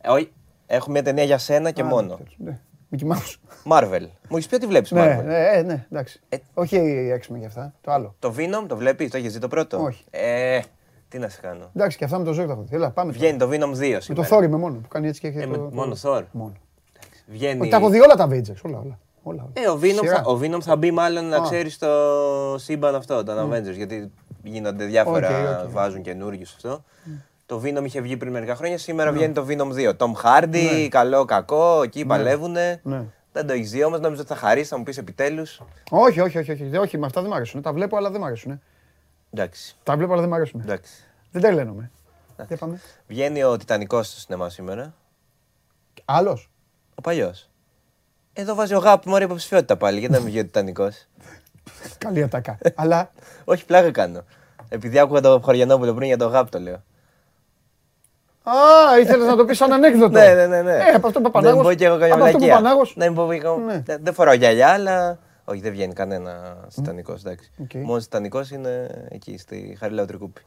Ε, 0.00 0.08
όχι, 0.10 0.32
έχω 0.66 0.90
μια 0.90 1.02
ταινία 1.02 1.24
για 1.24 1.38
σένα 1.38 1.70
και 1.70 1.82
μόνο. 1.82 2.18
Ναι. 2.36 2.58
Μικη 2.88 3.06
Mouse. 3.12 3.34
Marvel. 3.72 4.06
Μου 4.28 4.36
έχεις 4.36 4.46
πει 4.46 4.54
ότι 4.54 4.66
βλέπεις 4.66 4.90
Ναι, 4.92 5.18
Marvel. 5.20 5.24
ναι, 5.24 5.46
ε, 5.48 5.62
ναι, 5.62 5.86
εντάξει. 5.92 6.20
Ε. 6.28 6.36
Όχι 6.54 6.76
η 6.76 7.20
X-Men 7.22 7.38
και 7.40 7.46
αυτά. 7.46 7.74
Το 7.80 7.92
άλλο. 7.92 8.14
Το 8.18 8.34
Venom 8.38 8.64
το 8.68 8.76
βλέπεις, 8.76 9.10
το 9.10 9.16
έχεις 9.16 9.32
δει 9.32 9.38
το 9.38 9.48
πρώτο; 9.48 9.82
Όχι. 9.82 10.04
Ε, 10.10 10.60
τι 11.16 11.22
να 11.22 11.28
σε 11.28 11.40
κάνω; 11.40 11.70
Εντάξει, 11.76 11.96
και 11.96 12.04
αυτά 12.04 12.18
με 12.18 12.24
το 12.24 12.32
ζώο 12.32 12.46
θα 12.46 12.54
δω. 12.54 12.64
Έλα, 12.70 12.90
πάμε. 12.90 13.12
Βγαίνει 13.12 13.38
το 13.38 13.48
Venom 13.50 13.52
2 13.52 13.78
Με 13.90 13.94
το 13.94 14.00
σήμερα. 14.00 14.28
Thor 14.30 14.42
είμαι 14.42 14.56
μόνο 14.56 14.74
που 14.74 14.88
κάνει 14.88 15.08
έτσι 15.08 15.20
και 15.20 15.26
έχει 15.26 15.38
Ε, 15.38 15.46
με- 15.46 15.56
το- 15.56 15.70
μόνο 15.72 15.94
το- 15.94 16.16
Thor. 16.16 16.22
Μόνο. 16.30 16.52
Βγαίνει... 17.26 17.60
Όχι, 17.60 17.70
Τα 17.70 17.76
έχω 17.76 17.88
δει 17.88 18.00
όλα 18.00 18.14
τα 18.14 18.26
Avengers. 18.28 18.60
Όλα, 18.62 18.78
όλα. 18.78 18.98
όλα. 19.22 19.48
Ε, 19.52 19.68
ο 19.68 19.78
Venom, 19.82 19.98
Σειρά. 20.00 20.14
θα, 20.22 20.30
ο 20.30 20.38
Venom 20.42 20.60
θα 20.62 20.76
μπει 20.76 20.90
μάλλον 20.90 21.24
να 21.28 21.36
Α. 21.36 21.40
ξέρεις 21.42 21.74
στο 21.74 21.88
σύμπαν 22.58 22.94
αυτό, 22.94 23.22
των 23.24 23.50
Avengers. 23.52 23.74
Γιατί 23.76 24.12
γίνονται 24.42 24.84
διάφορα, 24.84 25.28
Οκ, 25.58 25.64
οκ. 25.64 25.70
βάζουν 25.70 26.02
καινούριου 26.02 26.42
αυτό. 26.56 26.84
Το 27.46 27.62
Venom 27.64 27.84
είχε 27.84 28.00
βγει 28.00 28.16
πριν 28.16 28.32
μερικά 28.32 28.54
χρόνια, 28.56 28.78
σήμερα 28.78 29.12
βγαίνει 29.12 29.32
το 29.32 29.46
Venom 29.48 29.72
2. 29.72 29.92
Tom 29.96 30.12
Hardy, 30.24 30.86
καλό, 30.90 31.24
κακό, 31.24 31.82
εκεί 31.82 32.04
παλεύουνε. 32.04 32.80
Ναι. 32.82 33.02
Δεν 33.32 33.46
το 33.46 33.52
έχεις 33.52 33.70
δει 33.70 33.84
όμως, 33.84 34.00
νόμιζα 34.00 34.20
ότι 34.22 34.30
θα 34.30 34.36
χαρίσει, 34.36 34.68
θα 34.68 34.76
μου 34.78 34.82
πεις 34.82 34.98
επιτέλους. 34.98 35.60
Όχι, 35.90 36.20
όχι, 36.20 36.38
όχι, 36.38 36.52
όχι, 36.52 36.76
όχι, 36.76 36.98
με 36.98 37.06
αυτά 37.06 37.20
δεν 37.20 37.30
μ' 37.30 37.34
αρέσουν. 37.34 37.62
Τα 37.62 37.72
βλέπω, 37.72 37.96
αλλά 37.96 38.10
δεν 38.10 38.20
μ' 38.20 38.24
αρέσουν. 38.24 38.60
Εντάξει. 39.32 39.76
Τα 39.82 39.96
βλέπω, 39.96 40.12
αλλά 40.12 40.20
δεν 40.20 40.30
μ' 40.30 40.34
αρέσουν. 40.34 40.60
εντάξει. 40.60 41.05
Δεν 41.40 41.44
τρελαίνομαι. 41.44 41.90
Για 42.48 42.56
πάμε. 42.56 42.80
Βγαίνει 43.08 43.42
ο 43.42 43.56
Τιτανικός 43.56 44.06
στο 44.08 44.20
σινεμά 44.20 44.48
σήμερα. 44.48 44.94
Άλλος; 46.04 46.50
Ο 46.94 47.00
παλιός. 47.00 47.48
Εδώ 48.32 48.54
βάζει 48.54 48.74
ο 48.74 48.78
Γάπ 48.78 49.04
μωρή 49.06 49.24
υποψηφιότητα 49.24 49.76
πάλι. 49.76 49.98
Γιατί 49.98 50.14
να 50.14 50.20
μην 50.20 50.28
βγει 50.28 50.38
ο 50.38 50.42
Τιτανικός. 50.42 51.06
Καλή 51.98 52.22
ατακά. 52.22 52.58
Αλλά 52.74 53.10
Όχι, 53.44 53.64
πλάκα 53.64 53.90
κάνω. 53.90 54.24
Επειδή 54.68 54.98
άκουγα 54.98 55.20
το 55.20 55.40
Χωριανόπουλο 55.44 55.94
πριν 55.94 56.06
για 56.06 56.16
το 56.16 56.26
Γάπ 56.26 56.50
το 56.50 56.58
λέω. 56.58 56.82
Α, 58.42 58.98
ήθελες 59.00 59.26
να 59.26 59.36
το 59.36 59.44
πεις 59.44 59.56
σαν 59.56 59.72
ανέκδοτο. 59.72 60.08
Ναι, 60.18 60.34
ναι, 60.34 60.46
ναι. 60.46 60.62
ναι. 60.62 60.72
Ε, 60.76 60.90
από 60.94 61.06
αυτό 61.06 61.18
που 61.20 61.24
Να 61.24 61.30
Πανάγος. 61.30 61.54
μην 61.58 61.64
πω 61.68 61.74
και 61.74 61.84
εγώ 61.84 61.98
καμιά 61.98 62.14
Από 62.14 62.24
αυτό 62.24 62.36
που 62.38 62.44
βλακεία. 62.44 62.62
Πανάγος. 62.62 62.96
Να 62.96 63.04
μην 63.06 63.14
πω 63.14 63.28
και 63.32 63.40
εγώ- 63.44 63.56
Ναι. 63.58 63.82
Δεν- 63.86 63.98
Δεν 64.02 64.14
φοράω 64.14 64.34
γυαλιά, 64.34 64.68
αλλά. 64.68 65.18
Όχι, 65.44 65.60
δεν 65.60 65.72
βγαίνει 65.72 65.92
κανένα 65.92 66.56
Τιτανικός. 66.74 67.20
Εντάξει. 67.24 67.50
Οκ. 67.62 67.74
Μόνος 67.74 68.02
Τιτανικός 68.04 68.50
είναι 68.50 68.88
εκεί 69.10 69.38
στη 69.38 69.76
Χαριλάου 69.80 70.04
Τρικούπη. 70.06 70.40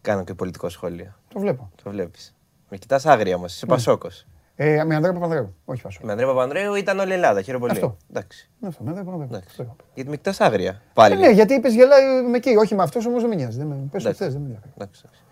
Κάνω 0.00 0.24
και 0.24 0.34
πολιτικό 0.34 0.68
σχόλιο. 0.68 1.14
Το 1.28 1.40
βλέπω. 1.40 1.70
Το 1.82 1.90
βλέπεις. 1.90 2.34
Με 2.68 2.76
κοιτάς 2.76 3.06
άγρια 3.06 3.34
όμως, 3.36 3.50
Ναι. 3.50 3.54
είσαι 3.56 3.66
Πασόκος. 3.66 4.26
Ε, 4.60 4.84
με 4.84 4.94
Ανδρέα 4.94 5.12
Παπανδρέου. 5.12 5.54
Όχι 5.64 5.82
Πασό. 5.82 6.00
Με 6.02 6.10
Ανδρέα 6.12 6.28
Παπανδρέου 6.28 6.74
ήταν 6.74 6.98
όλη 6.98 7.10
η 7.10 7.12
Ελλάδα. 7.14 7.42
Χαίρομαι 7.42 7.66
πολύ. 7.66 7.78
Αυτό. 7.80 7.96
Εντάξει. 8.10 8.50
Ναι, 8.58 8.68
αυτό, 8.68 8.82
με 8.82 8.88
Ανδρέα 8.88 9.04
Παπανδρέου. 9.06 9.36
Εντάξει. 9.36 9.56
Το 9.56 9.62
είπα. 9.62 9.76
Γιατί 9.94 10.10
με 10.10 10.16
κοιτάς 10.16 10.40
άγρια. 10.40 10.82
Πάλι. 10.94 11.14
Ε, 11.14 11.16
ναι, 11.16 11.30
γιατί 11.30 11.54
είπες 11.54 11.74
γελάει 11.74 12.22
με 12.22 12.36
εκεί. 12.36 12.48
Όχι 12.56 12.74
με 12.74 12.82
αυτούς 12.82 13.06
όμως 13.06 13.20
δεν 13.20 13.28
με 13.30 13.36
νοιάζει. 13.36 13.58
Δεν 13.58 13.66
με 13.66 13.74
πες 13.74 14.02
το 14.02 14.08
Εντάξει. 14.08 14.22
θες, 14.24 14.32
δεν 14.32 14.40
με 14.42 14.46
ενδιαφέρει. 14.46 14.72
Εντάξει, 14.76 15.02
εντάξει. 15.04 15.22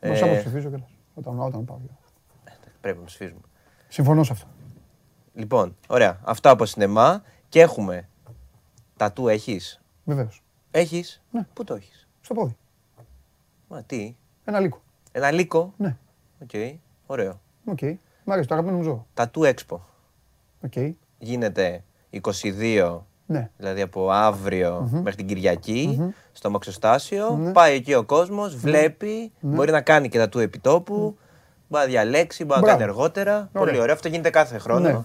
Μπορούσα 0.00 0.26
να 0.26 0.32
Ε, 0.32 0.38
ψηφίσω 0.38 0.68
κιόλας. 0.68 0.90
Όταν, 1.14 1.40
όταν 1.40 1.64
πάω. 1.64 1.78
Πρέπει 2.80 2.98
να 2.98 3.04
ψηφίζουμε. 3.04 3.40
Συμφωνώ 3.88 4.24
σε 4.24 4.32
αυτό. 4.32 4.46
Λοιπόν, 5.34 5.76
ωραία. 5.88 6.20
Αυτά 6.24 6.50
από 6.50 6.66
σινεμά 6.66 7.22
και 7.48 7.60
έχουμε. 7.60 8.08
Τατού 8.96 9.28
έχεις; 9.28 9.80
Βεβαίως. 10.04 10.42
Έχεις; 10.70 11.22
Ναι. 11.30 11.46
Πού 11.52 11.64
το 11.64 11.74
έχεις; 11.74 12.08
Στο 12.20 12.34
πόδι. 12.34 12.56
Μα 13.68 13.82
τι; 13.82 14.14
Ένα 14.44 14.60
λύκο. 14.60 14.82
Ένα 15.12 15.30
λύκο; 15.30 15.72
Ναι. 15.76 15.96
Οκ. 16.42 16.50
Ωραίο. 17.06 17.40
Οκ. 17.64 17.78
Μ' 18.24 18.32
αρέσει 18.32 18.48
το 18.48 18.54
αγαπημένο 18.54 18.78
μου 18.82 18.84
ζώο. 18.88 19.06
Tattoo 19.14 19.40
Expo. 19.44 19.78
OK. 20.64 20.72
Γίνεται 21.18 21.84
22, 22.10 23.00
Ναι. 23.26 23.50
δηλαδή 23.56 23.80
από 23.80 24.10
αύριο 24.10 24.88
μέχρι 24.92 25.14
την 25.14 25.26
Κυριακή 25.26 26.12
στο 26.32 26.50
Αμαξοστάσιο. 26.50 27.30
Ναι. 27.36 27.52
Πάει 27.52 27.74
εκεί 27.74 27.94
ο 27.94 28.04
κόσμος, 28.04 28.56
βλέπει, 28.56 29.32
μπορεί 29.40 29.70
να 29.70 29.80
κάνει 29.80 30.08
και 30.08 30.18
τατού 30.18 30.38
επιτόπου. 30.38 31.18
Μπορεί 31.68 31.84
να 31.84 31.90
διαλέξει, 31.90 32.44
μπορεί 32.44 32.60
να 32.60 32.66
Μπράβο. 32.66 32.78
κάνει 32.78 32.90
αργότερα. 32.90 33.48
Πολύ 33.52 33.68
Ωραία. 33.68 33.80
ωραίο. 33.82 33.94
Αυτό 33.94 34.08
γίνεται 34.08 34.30
κάθε 34.30 34.58
χρόνο. 34.58 34.88
Ναι. 34.88 34.98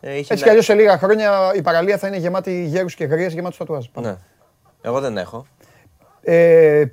Ε, 0.00 0.10
είχε 0.10 0.18
Έτσι 0.18 0.32
να- 0.34 0.38
κι 0.42 0.48
αλλιώς 0.48 0.64
σε 0.64 0.74
λίγα 0.74 0.98
χρόνια 0.98 1.52
η 1.54 1.62
παραλία 1.62 1.98
θα 1.98 2.06
είναι 2.06 2.16
γεμάτη 2.16 2.64
γέρους 2.64 2.94
και 2.94 3.04
γρίε, 3.04 3.26
γεμάτου 3.26 3.56
τατουάζ. 3.56 3.86
Ναι. 4.00 4.16
Εγώ 4.82 5.00
δεν 5.00 5.16
έχω. 5.18 5.46
Ε, 6.22 6.84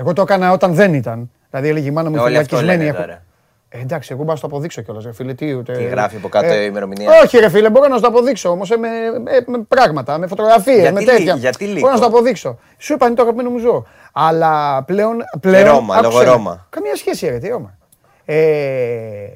εγώ 0.00 0.12
το 0.12 0.22
έκανα 0.22 0.52
όταν 0.52 0.74
δεν 0.74 0.94
ήταν. 0.94 1.30
Δηλαδή 1.50 1.68
έλεγε 1.68 1.88
η 1.88 1.90
μάνα 1.90 2.10
μου 2.10 2.16
Ε, 2.16 2.20
όλοι 2.20 2.36
αυτό 2.36 2.56
φυλακισμένη. 2.56 2.84
λένε 2.84 2.96
έχω. 2.96 3.06
τώρα. 3.06 3.22
Ε, 3.68 3.78
εντάξει, 3.80 4.08
εγώ 4.12 4.20
μπορώ 4.22 4.30
να 4.32 4.36
σου 4.36 4.48
το 4.48 4.54
αποδείξω 4.54 4.82
κιόλας. 4.82 5.04
Ρε 5.04 5.12
φίλε, 5.12 5.34
τι, 5.34 5.54
ούτε... 5.54 5.72
Τι 5.72 5.82
γράφει 5.84 6.16
από 6.16 6.28
κάτω 6.28 6.54
η 6.54 6.64
ημερομηνία; 6.68 7.08
Όχι, 7.24 7.38
ρε 7.38 7.48
φίλε, 7.48 7.70
μπορώ 7.70 7.88
να 7.88 7.94
σου 7.94 8.00
το 8.00 8.06
αποδείξω 8.06 8.48
όμως 8.48 8.68
με, 8.70 8.76
με, 8.78 9.44
με 9.46 9.58
πράγματα, 9.68 10.18
με 10.18 10.26
φωτογραφίε, 10.26 10.74
Γιατί 10.80 10.92
με 10.94 11.00
λύ- 11.00 11.08
τέτοια. 11.10 11.34
γιατί 11.34 11.64
λύκο; 11.64 11.80
Μπορώ 11.80 11.90
να 11.90 11.96
σου 11.96 12.02
το 12.02 12.08
αποδείξω. 12.16 12.58
Σου 12.78 12.92
είπα 12.92 13.06
είναι 13.06 13.14
το 13.14 13.22
αγαπημένο 13.22 13.50
μου 13.50 13.58
ζώο. 13.58 13.86
Αλλά 14.12 14.82
πλέον. 14.82 15.16
πλέον 15.40 15.68
Ρώμα, 15.74 15.94
άκουσε 15.96 16.10
λόγω 16.10 16.24
με. 16.24 16.32
Ρώμα. 16.32 16.66
Καμία 16.70 16.96
σχέση, 16.96 17.28
ρε, 17.28 17.38
τι 17.38 17.48
Ρώμα. 17.48 17.76
Ε, 18.24 18.34
ε, 18.34 19.26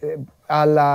ε, 0.00 0.14
αλλά. 0.46 0.88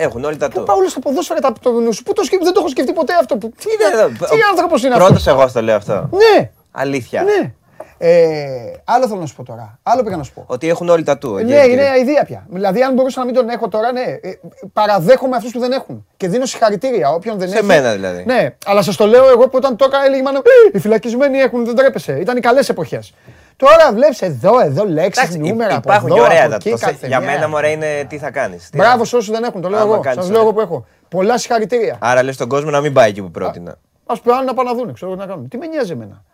Έχουν 0.00 0.24
όλοι 0.24 0.36
τα 0.36 0.48
Πού 0.50 0.58
του. 0.58 0.64
πάω 0.64 0.76
όλος 0.76 0.90
στο 0.90 1.00
ποδόσφαιρο 1.00 1.40
τα 1.40 1.52
το 1.60 1.70
νου 1.72 1.92
σου; 1.92 2.02
Πού 2.02 2.12
το 2.12 2.22
σκέφτομαι, 2.22 2.44
δεν 2.44 2.52
το 2.54 2.60
έχω 2.60 2.68
σκεφτεί 2.68 2.92
ποτέ 2.92 3.12
αυτό. 3.20 3.36
που- 3.36 3.52
Τι, 3.58 3.64
είναι 3.72 4.02
εδώ; 4.02 4.08
τι 4.08 4.36
άνθρωπος 4.50 4.82
είναι 4.84 4.94
αυτός; 4.94 5.08
Πρώτο 5.22 5.30
εγώ 5.30 5.48
στο 5.48 5.62
λέω 5.62 5.76
αυτό. 5.76 6.08
Ναι, 6.12 6.50
Αλήθεια. 6.70 7.22
ναι. 7.22 7.52
Ε, 8.00 8.72
άλλο 8.84 9.08
θέλω 9.08 9.20
να 9.20 9.26
σου 9.26 9.34
πω 9.34 9.42
τώρα. 9.42 9.78
Άλλο 9.82 10.02
πήγα 10.02 10.16
να 10.16 10.22
σου 10.22 10.32
πω. 10.32 10.44
Ότι 10.46 10.68
έχουν 10.68 10.88
όλοι 10.88 11.02
τα 11.02 11.18
του. 11.18 11.34
Ναι, 11.34 11.56
είναι 11.66 11.82
αηδία 11.82 12.24
πια. 12.24 12.46
Δηλαδή, 12.50 12.82
αν 12.82 12.94
μπορούσα 12.94 13.18
να 13.20 13.24
μην 13.26 13.34
τον 13.34 13.48
έχω 13.48 13.68
τώρα, 13.68 13.92
ναι. 13.92 14.00
ε, 14.00 14.30
παραδέχομαι 14.72 15.36
αυτούς 15.36 15.52
που 15.52 15.58
δεν 15.58 15.72
έχουν. 15.72 16.06
Και 16.16 16.28
δίνω 16.28 16.44
συγχαρητήρια. 16.46 17.10
Όποιον 17.10 17.38
δεν 17.38 17.48
Σε 17.48 17.56
έχει. 17.56 17.64
μένα 17.66 17.92
δηλαδή. 17.92 18.24
Ναι, 18.24 18.48
αλλά 18.66 18.82
σας 18.82 18.96
το 18.96 19.06
λέω 19.06 19.28
εγώ 19.28 19.42
που 19.48 19.50
όταν 19.54 19.76
το 19.76 19.84
έκανα 19.88 20.04
έλεγε 20.04 20.20
η 20.20 20.24
μάνα 20.24 20.36
μου, 20.38 20.42
«Ε, 20.72 20.76
Οι 20.76 20.80
φυλακισμένοι 20.80 21.38
έχουν, 21.38 21.64
δεν 21.64 21.74
τρέπεσαι. 21.74 22.18
Ήταν 22.20 22.36
οι 22.36 22.40
καλές 22.40 22.68
εποχές. 22.68 23.14
Τώρα 23.56 23.92
βλέπεις 23.92 24.22
εδώ, 24.22 24.60
εδώ 24.60 24.84
λέξεις, 24.86 25.22
Εντάξει, 25.24 25.38
νούμερα. 25.48 25.76
από 25.76 25.82
υπάρχουν 25.90 26.06
εδώ, 26.08 26.16
και 26.16 26.20
ωραία 26.22 26.40
από 26.40 26.50
τα 26.50 26.54
εκεί, 26.56 26.70
του. 26.70 26.78
κάθε 26.78 27.06
Για 27.06 27.20
μια. 27.20 27.30
μένα 27.30 27.48
μωρέ 27.48 27.70
είναι 27.70 28.04
τι 28.08 28.18
θα 28.18 28.30
κάνεις. 28.30 28.68
Μπράβο 28.74 29.04
σε 29.04 29.16
όσους 29.16 29.30
δεν 29.30 29.42
έχουν, 29.44 29.60
το 29.60 29.68
λέω 29.68 29.80
Άμα 29.80 29.92
εγώ. 29.92 30.00
κάνεις 30.02 30.18
Σας 30.24 30.30
λέω 30.30 30.40
ωραία. 30.40 30.52
εγώ 30.56 30.66
που 30.66 30.72
έχω. 30.74 30.86
Πολλά 31.08 31.38
συγχαρητήρια. 31.38 31.96
Άρα 32.00 32.22
λες 32.22 32.36
τον 32.36 32.48
κόσμο 32.48 32.70
να 32.70 32.80
μην 32.80 32.92
πάει 32.92 33.08
εκεί 33.08 33.22
που 33.22 33.30
πρότεινα. 33.30 33.74
Α 34.06 34.18
πούμε, 34.20 34.34
άλλοι 34.34 34.46
να 34.46 34.54
πάνε 34.54 34.70
να 34.70 34.76
δουν, 34.76 34.92
ξέρω 34.94 35.12
τι 35.12 35.18
να 35.18 35.26
κάνουν. 35.26 35.48
Τι 35.48 35.56
με 35.58 35.66
νοιάζει 35.66 35.92
εμένα. 35.92 36.24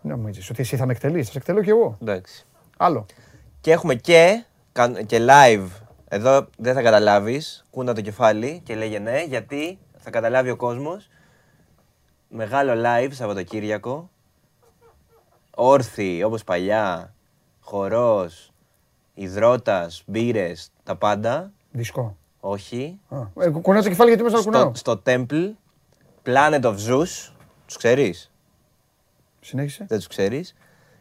Νομίζεις 0.00 0.50
ότι 0.50 0.60
εσύ 0.62 0.76
θα 0.76 0.86
με 0.86 0.92
εκτελείς, 0.92 1.26
θα 1.26 1.32
σε 1.32 1.38
εκτελώ 1.38 1.62
κι 1.62 1.70
εγώ. 1.70 1.96
Εντάξει. 2.02 2.46
Άλλο. 2.76 3.06
Και 3.60 3.70
έχουμε 3.72 3.94
και, 3.94 4.44
καν- 4.72 5.06
και 5.06 5.26
live. 5.28 5.66
Εδώ 6.08 6.46
δεν 6.58 6.74
θα 6.74 6.82
καταλάβεις. 6.82 7.66
Κούνα 7.70 7.94
το 7.94 8.00
κεφάλι 8.00 8.60
και 8.64 8.74
λέγε 8.74 8.98
ναι, 8.98 9.22
γιατί 9.22 9.78
θα 9.96 10.10
καταλάβει 10.10 10.50
ο 10.50 10.56
κόσμος. 10.56 11.08
Μεγάλο 12.28 12.72
live 12.86 13.08
Σαββατοκύριακο. 13.12 14.10
Όρθιοι 15.54 16.22
όπως 16.24 16.44
παλιά. 16.44 17.14
Χορός, 17.60 18.52
υδρότας, 19.14 20.02
μπύρες, 20.06 20.70
τα 20.82 20.96
πάντα. 20.96 21.52
Δισκό. 21.70 22.16
Όχι. 22.40 23.00
Α, 23.08 23.16
ε, 23.40 23.48
κουνάω 23.48 23.82
το 23.82 23.88
κεφάλι 23.88 24.08
γιατί 24.08 24.24
μέσα 24.24 24.36
να 24.36 24.42
κουνάω. 24.42 24.74
Στο, 24.74 24.92
στο 24.94 25.02
Temple, 25.06 25.50
Planet 26.24 26.62
of 26.62 26.74
Zeus. 26.88 27.32
Τους 27.66 27.76
ξέρεις; 27.76 28.32
Συνέχισε. 29.46 29.84
δεν 29.88 29.98
τους 29.98 30.06
ξέρεις. 30.06 30.54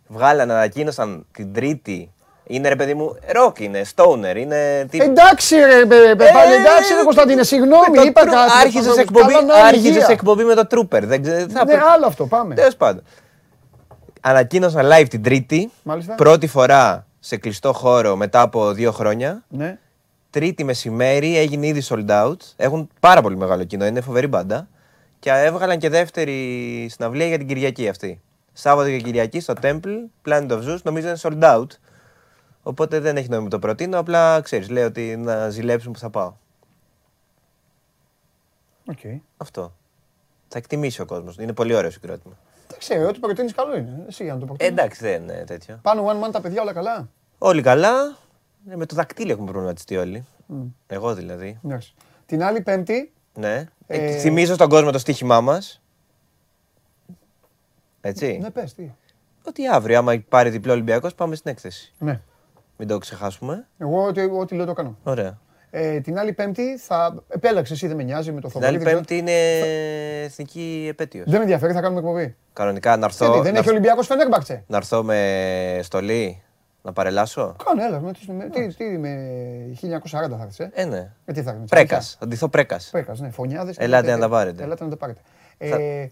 Βγάλανε, 0.07 0.53
ανακοίνωσαν 0.53 1.25
την 1.31 1.53
Τρίτη. 1.53 2.09
Είναι 2.47 2.67
ρε 2.69 2.75
παιδί 2.75 2.93
μου, 2.93 3.15
rock 3.35 3.59
είναι, 3.59 3.81
stoner, 3.95 4.35
είναι. 4.35 4.85
τι- 4.89 4.97
Εντάξει 5.01 5.55
ρε, 5.55 5.85
μπε, 5.85 6.15
μπε, 6.15 6.25
πάλι 6.33 6.53
εντάξει 6.53 6.93
ρε 6.93 7.03
Κωνσταντίνε, 7.03 7.43
συγγνώμη, 7.43 7.89
με 7.91 7.97
το 7.97 8.03
είπα 8.03 8.21
Troo- 8.21 8.25
κάτι. 8.25 8.51
Άρχιζες 8.61 8.87
Καλά 8.87 9.01
εκπομπή, 9.01 9.33
να 9.33 9.39
είναι 9.39 9.53
άρχιζες 9.53 9.89
υγεία. 9.89 10.07
εκπομπή 10.09 10.43
με 10.43 10.53
το 10.53 10.67
Trooper. 10.71 11.01
Δεν 11.03 11.21
ξέρω, 11.21 11.39
θα 11.49 11.65
Ναι, 11.65 11.71
πρέ- 11.71 11.83
άλλο 11.95 12.05
αυτό, 12.05 12.25
πάμε. 12.27 12.55
Τέλος 12.55 12.75
πάντων. 12.75 13.03
Ανακοίνωσαν 14.21 14.89
live 14.91 15.05
την 15.09 15.23
Τρίτη. 15.23 15.71
Μάλιστα. 15.83 16.15
Πρώτη 16.15 16.47
φορά 16.47 17.05
σε 17.19 17.37
κλειστό 17.37 17.73
χώρο 17.73 18.15
μετά 18.15 18.41
από 18.41 18.71
δύο 18.71 18.91
χρόνια. 18.91 19.43
Ναι. 19.47 19.77
Τρίτη 20.29 20.63
μεσημέρι 20.63 21.37
έγινε 21.37 21.67
ήδη 21.67 21.81
sold 21.89 22.09
out. 22.09 22.35
Έχουν 22.55 22.89
πάρα 22.99 23.21
πολύ 23.21 23.37
μεγάλο 23.37 23.63
κοινό, 23.63 23.85
είναι 23.85 24.01
φοβερή 24.01 24.27
μπάντα. 24.27 24.67
Και 25.19 25.29
έβγαλαν 25.31 25.77
και 25.77 25.89
δεύτερη 25.89 26.87
συναυλία 26.91 27.25
για 27.27 27.37
την 27.37 27.47
Κυριακή 27.47 27.87
αυτή. 27.87 28.21
Σάββατο 28.57 28.89
και 28.89 28.97
Κυριακή 28.99 29.39
στο 29.39 29.53
Temple, 29.61 29.95
Planet 30.25 30.49
of 30.49 30.63
Zeus, 30.69 30.77
νομίζω 30.83 31.07
είναι 31.07 31.17
sold 31.21 31.39
out. 31.43 31.67
Οπότε 32.63 32.99
δεν 32.99 33.17
έχει 33.17 33.29
νόημα 33.29 33.47
το 33.47 33.59
προτείνω, 33.59 33.99
απλά 33.99 34.41
ξέρεις, 34.41 34.69
λέω 34.69 34.85
ότι 34.87 35.15
να 35.17 35.49
ζηλέψουν 35.49 35.91
που 35.91 35.99
θα 35.99 36.09
πάω. 36.09 36.33
Οκ. 38.89 38.99
Αυτό. 39.37 39.73
Θα 40.47 40.57
εκτιμήσει 40.57 41.01
ο 41.01 41.05
κόσμος. 41.05 41.37
Είναι 41.37 41.53
πολύ 41.53 41.75
ωραίο 41.75 41.89
συγκρότημα. 41.91 42.33
Δεν 42.67 42.79
ξέρω, 42.79 43.07
ό,τι 43.07 43.19
προτείνεις 43.19 43.53
καλό 43.53 43.77
είναι. 43.77 44.03
Εσύ 44.07 44.23
για 44.23 44.33
να 44.33 44.39
το 44.39 44.43
Ε, 44.45 44.47
προτείνεις. 44.47 44.71
εντάξει, 44.71 45.01
δεν 45.03 45.21
είναι 45.23 45.43
τέτοιο. 45.47 45.79
Πάνο 45.81 46.07
OneMan 46.09 46.31
τα 46.31 46.41
παιδιά 46.41 46.61
όλα 46.61 46.73
καλά; 46.73 47.09
Όλοι 47.37 47.61
καλά. 47.61 48.17
Ε, 48.69 48.75
με 48.75 48.85
το 48.85 48.95
δακτύλιο 48.95 49.33
έχουμε 49.33 49.51
προβληματιστεί 49.51 49.97
όλοι. 49.97 50.25
Εγώ 50.87 51.13
δηλαδή. 51.13 51.59
Εντάξει. 51.65 51.93
Την 52.25 52.43
άλλη 52.43 52.61
Πέμπτη, 52.61 53.11
Ναι. 53.33 53.55
Ε, 53.87 54.05
Ε, 54.05 54.17
θυμίζω 54.17 54.53
στον 54.53 54.69
κόσμο 54.69 54.91
το 54.91 54.97
στοίχημά 54.99 55.41
μας. 55.41 55.81
Έτσι. 58.07 58.37
ναι 58.41 58.49
πες 58.49 58.73
τι. 58.73 58.91
Ότι 59.47 59.67
αύριο, 59.67 59.97
άμα 59.97 60.23
πάρει 60.29 60.49
διπλό 60.49 60.71
Ολυμπιακός, 60.73 61.15
πάμε 61.15 61.35
στην 61.35 61.51
έκθεση. 61.51 61.93
Ναι. 61.97 62.21
Μην 62.77 62.87
το 62.87 62.97
ξεχάσουμε. 62.97 63.67
Εγώ 63.77 64.03
ό,τι, 64.05 64.21
ό,τι 64.21 64.55
λέω 64.55 64.65
το 64.65 64.73
κάνω. 64.73 64.97
Ωραία. 65.03 65.37
Ε, 65.69 65.99
την 65.99 66.17
άλλη 66.19 66.33
Πέμπτη 66.33 66.77
θα 66.77 67.23
επέλεξε 67.27 67.73
εσύ, 67.73 67.87
δεν 67.87 67.95
με 67.95 68.03
νοιάζει 68.03 68.31
με 68.31 68.41
το 68.41 68.47
Την 68.47 68.49
Θοδωρή. 68.61 68.67
άλλη 68.75 68.83
δεν 68.83 68.85
ξέρω. 68.87 68.97
Πέμπτη 69.05 69.17
είναι 69.17 70.23
εθνική 70.23 70.87
επέτειος. 70.89 71.25
Δεν 71.25 71.35
με 71.35 71.41
ενδιαφέρει, 71.41 71.73
θα 71.73 71.81
κάνουμε 71.81 71.99
εκπομπή. 71.99 72.35
Κανονικά 72.53 72.97
να 72.97 73.05
έρθω, 73.05 73.25
Γιατί 73.25 73.41
δεν 73.41 73.53
να, 73.53 73.59
έχει 73.59 73.69
Ολυμπιακός 73.69 74.07
Φενέρμπαχτσε. 74.07 74.63
να 74.67 74.77
έρθω 74.77 75.03
με 75.03 75.79
στολή, 75.83 76.41
να 76.81 76.93
παρελάσω; 76.93 77.55
Κάνε, 77.65 77.83
έλα. 77.85 77.99
Με, 77.99 78.11
τι- 78.11 78.31
με, 78.31 78.49
τι, 78.49 78.75
τι, 78.75 78.83
με 78.97 79.09
1940 79.81 80.37
θα 80.37 80.41
έρθεις, 80.41 80.59
ε. 80.59 80.71
Ε, 80.73 80.85
ναι. 80.85 81.11
Με 81.25 81.33
τι 81.33 81.41
θα 81.41 81.51
έρθεις. 81.51 81.69
Πρέκας. 81.69 82.15
Θα 82.19 82.27
ντυθώ 82.27 82.47
πρέκας. 82.49 82.89
Πρέκας, 82.91 83.19
ναι. 83.19 83.29
Φωνιάδες. 83.29 83.77
Ελάτε 83.77 84.01
τέτοια. 84.01 84.15
να 84.15 84.21
τα 84.21 84.29
πάρετε. 84.29 84.63
Ελάτε 84.63 84.83
να 84.83 84.89
τα 84.89 84.97
πάρετε. 84.97 85.19
Ε, 85.57 86.07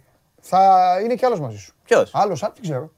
θα 0.46 0.98
είναι 1.04 1.16
κι 1.16 1.26
άλλος 1.26 1.40
μαζί 1.40 1.58
σου. 1.58 1.74
Ποιος; 1.84 2.12
Άλλος, 2.16 2.44
α, 2.44 2.52
δεν 2.54 2.62
ξέρω. 2.64 2.92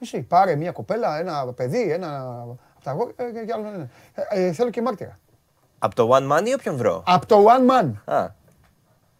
Εσύ, 0.00 0.22
πάρε 0.22 0.54
μια 0.56 0.72
κοπέλα, 0.72 1.18
ένα 1.18 1.52
παιδί, 1.52 1.90
ένα 1.90 2.40
από 2.40 2.58
τα 2.84 2.90
αγόρια 2.90 3.14
ε, 3.16 3.44
και 3.44 3.52
άλλο. 3.52 3.62
ναι, 3.70 3.76
ναι. 3.76 3.88
Ε, 4.30 4.46
ε, 4.46 4.52
θέλω 4.52 4.70
και 4.70 4.82
μάρτυρα. 4.82 5.18
Από 5.78 5.94
το 5.94 6.08
One 6.12 6.32
Man 6.32 6.46
ή 6.46 6.52
όποιον 6.52 6.76
βρω; 6.76 7.02
Από 7.06 7.26
το 7.26 7.44
One 7.46 7.70
Man. 7.70 8.14
Α, 8.14 8.28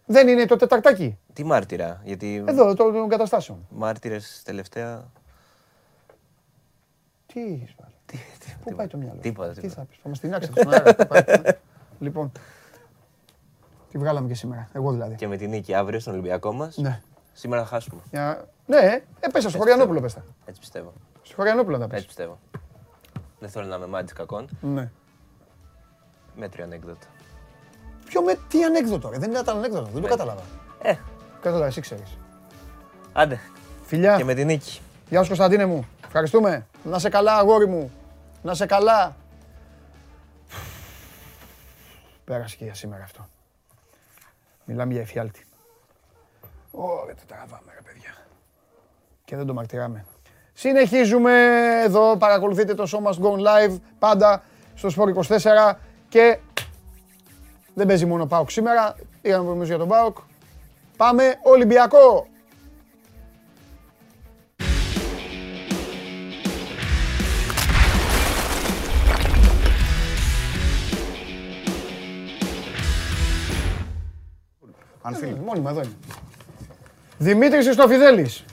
Δεν 0.05 0.27
είναι 0.27 0.45
το 0.45 0.55
τεταρτάκι. 0.55 1.17
τι 1.33 1.43
μάρτυρα. 1.43 2.01
Γιατί 2.03 2.43
Εδώ, 2.47 2.73
το- 2.75 2.91
των 2.91 3.09
καταστάσεων. 3.09 3.67
μάρτυρες 3.69 4.41
τελευταία... 4.45 5.11
Τι 7.25 7.39
έχεις 7.41 7.75
βάλει. 7.79 7.93
Πού 8.63 8.75
πάει 8.75 8.87
το 8.87 8.97
μυαλό; 8.97 9.13
σου; 9.15 9.19
Τίποτα, 9.21 9.49
Τι 9.53 9.61
τίποτα. 9.61 9.79
θα 9.81 9.85
πεις, 9.89 9.99
θα 10.03 10.09
μας 10.09 10.19
την 10.19 10.33
άξεις 10.35 10.51
στον 10.55 10.73
αέρα. 10.73 10.95
Πού 10.95 11.05
πάει. 11.07 11.23
Λοιπόν, 11.99 12.31
τη 13.91 13.97
βγάλαμε 13.97 14.27
και 14.27 14.33
σήμερα, 14.35 14.69
εγώ 14.73 14.91
δηλαδή. 14.91 15.15
Και 15.15 15.27
με 15.27 15.37
την 15.37 15.49
νίκη 15.49 15.73
αύριο 15.73 15.99
στον 15.99 16.13
Ολυμπιακό 16.13 16.53
μας, 16.53 16.77
Ναι. 16.77 17.01
Σήμερα 17.33 17.61
θα 17.61 17.67
χάσουμε. 17.67 18.01
Για- 18.11 18.47
Ναι, 18.65 18.77
ε, 19.19 19.27
πες 19.31 19.43
τα, 19.43 19.49
στο 19.49 19.57
Χωριανόπουλο 19.57 20.01
πες 20.01 20.13
τα. 20.13 20.23
Έτσι 20.45 20.59
πιστεύω. 20.59 20.93
Στο 21.21 21.35
Χωριανόπουλο 21.35 21.77
να 21.77 21.85
πεις. 21.87 21.93
Έτσι 21.95 22.07
πιστεύω. 22.07 22.39
Δεν 23.39 23.49
θέλω 23.49 23.65
να 23.65 23.75
είμαι 23.75 23.87
μάτι 23.87 24.13
κακών. 24.13 24.49
Ναι. 24.61 24.91
μέτριο 26.35 26.63
ανέκδοτο. 26.63 27.05
Ποιο 28.05 28.21
με 28.21 28.39
τι 28.47 28.63
ανέκδοτο, 28.63 29.09
ρε. 29.09 29.17
δεν 29.17 29.31
ήταν 29.31 29.57
ανέκδοτο, 29.57 29.89
δεν 29.93 30.01
το 30.01 30.07
κατάλαβα. 30.07 30.41
Ε, 30.81 30.95
Κατάλαβα, 31.41 31.65
εσύ 31.65 31.81
ξέρεις. 31.81 32.17
άντε. 33.13 33.39
Φιλιά, 33.85 34.15
Και 34.17 34.23
με 34.23 34.33
την 34.33 34.45
νίκη. 34.45 34.79
γεια 35.09 35.21
σου 35.21 35.27
Κωνσταντίνε 35.27 35.65
μου. 35.65 35.87
Ευχαριστούμε. 36.05 36.67
Να 36.83 36.99
σε 36.99 37.09
καλά, 37.09 37.35
αγόρι 37.37 37.67
μου. 37.67 37.91
Να 38.41 38.53
σε 38.53 38.65
καλά. 38.65 39.15
Πέρασε 42.25 42.55
και 42.55 42.63
για 42.63 42.73
σήμερα 42.73 43.03
αυτό. 43.03 43.27
Μιλάμε 44.65 44.93
για 44.93 45.01
εφιάλτη. 45.01 45.45
Ωραία, 46.75 47.15
το 47.15 47.21
τραβάμε 47.27 47.71
ρε 47.73 47.81
παιδιά. 47.81 48.15
Και 49.25 49.35
δεν 49.35 49.45
το 49.45 49.53
μαρτυράμε. 49.53 50.05
Συνεχίζουμε 50.53 51.31
εδώ, 51.83 52.17
παρακολουθείτε 52.17 52.73
το 52.73 52.83
Show 52.91 53.09
Must 53.09 53.25
Go 53.25 53.31
Live 53.31 53.77
πάντα 53.99 54.43
στο 54.75 54.89
Sport 54.97 55.13
24 55.27 55.73
και 56.09 56.39
δεν 57.73 57.87
παίζει 57.87 58.05
μόνο 58.05 58.25
ΠΑΟΚ 58.25 58.51
σήμερα, 58.51 58.95
είχαμε 59.21 59.43
προηγούμενος 59.43 59.67
για 59.67 59.77
τον 59.77 59.87
ΠΑΟΚ. 59.87 60.17
Πάμε 60.97 61.35
Ολυμπιακό! 61.43 62.27
Αν 75.01 75.15
φίλοι. 75.15 75.31
Ε, 75.31 75.45
Μόνιμα 75.45 75.69
εδώ 75.69 75.81
είναι. 75.81 75.93
Δημήτρης 77.23 77.67
Ιστοφιδέλης. 77.67 78.45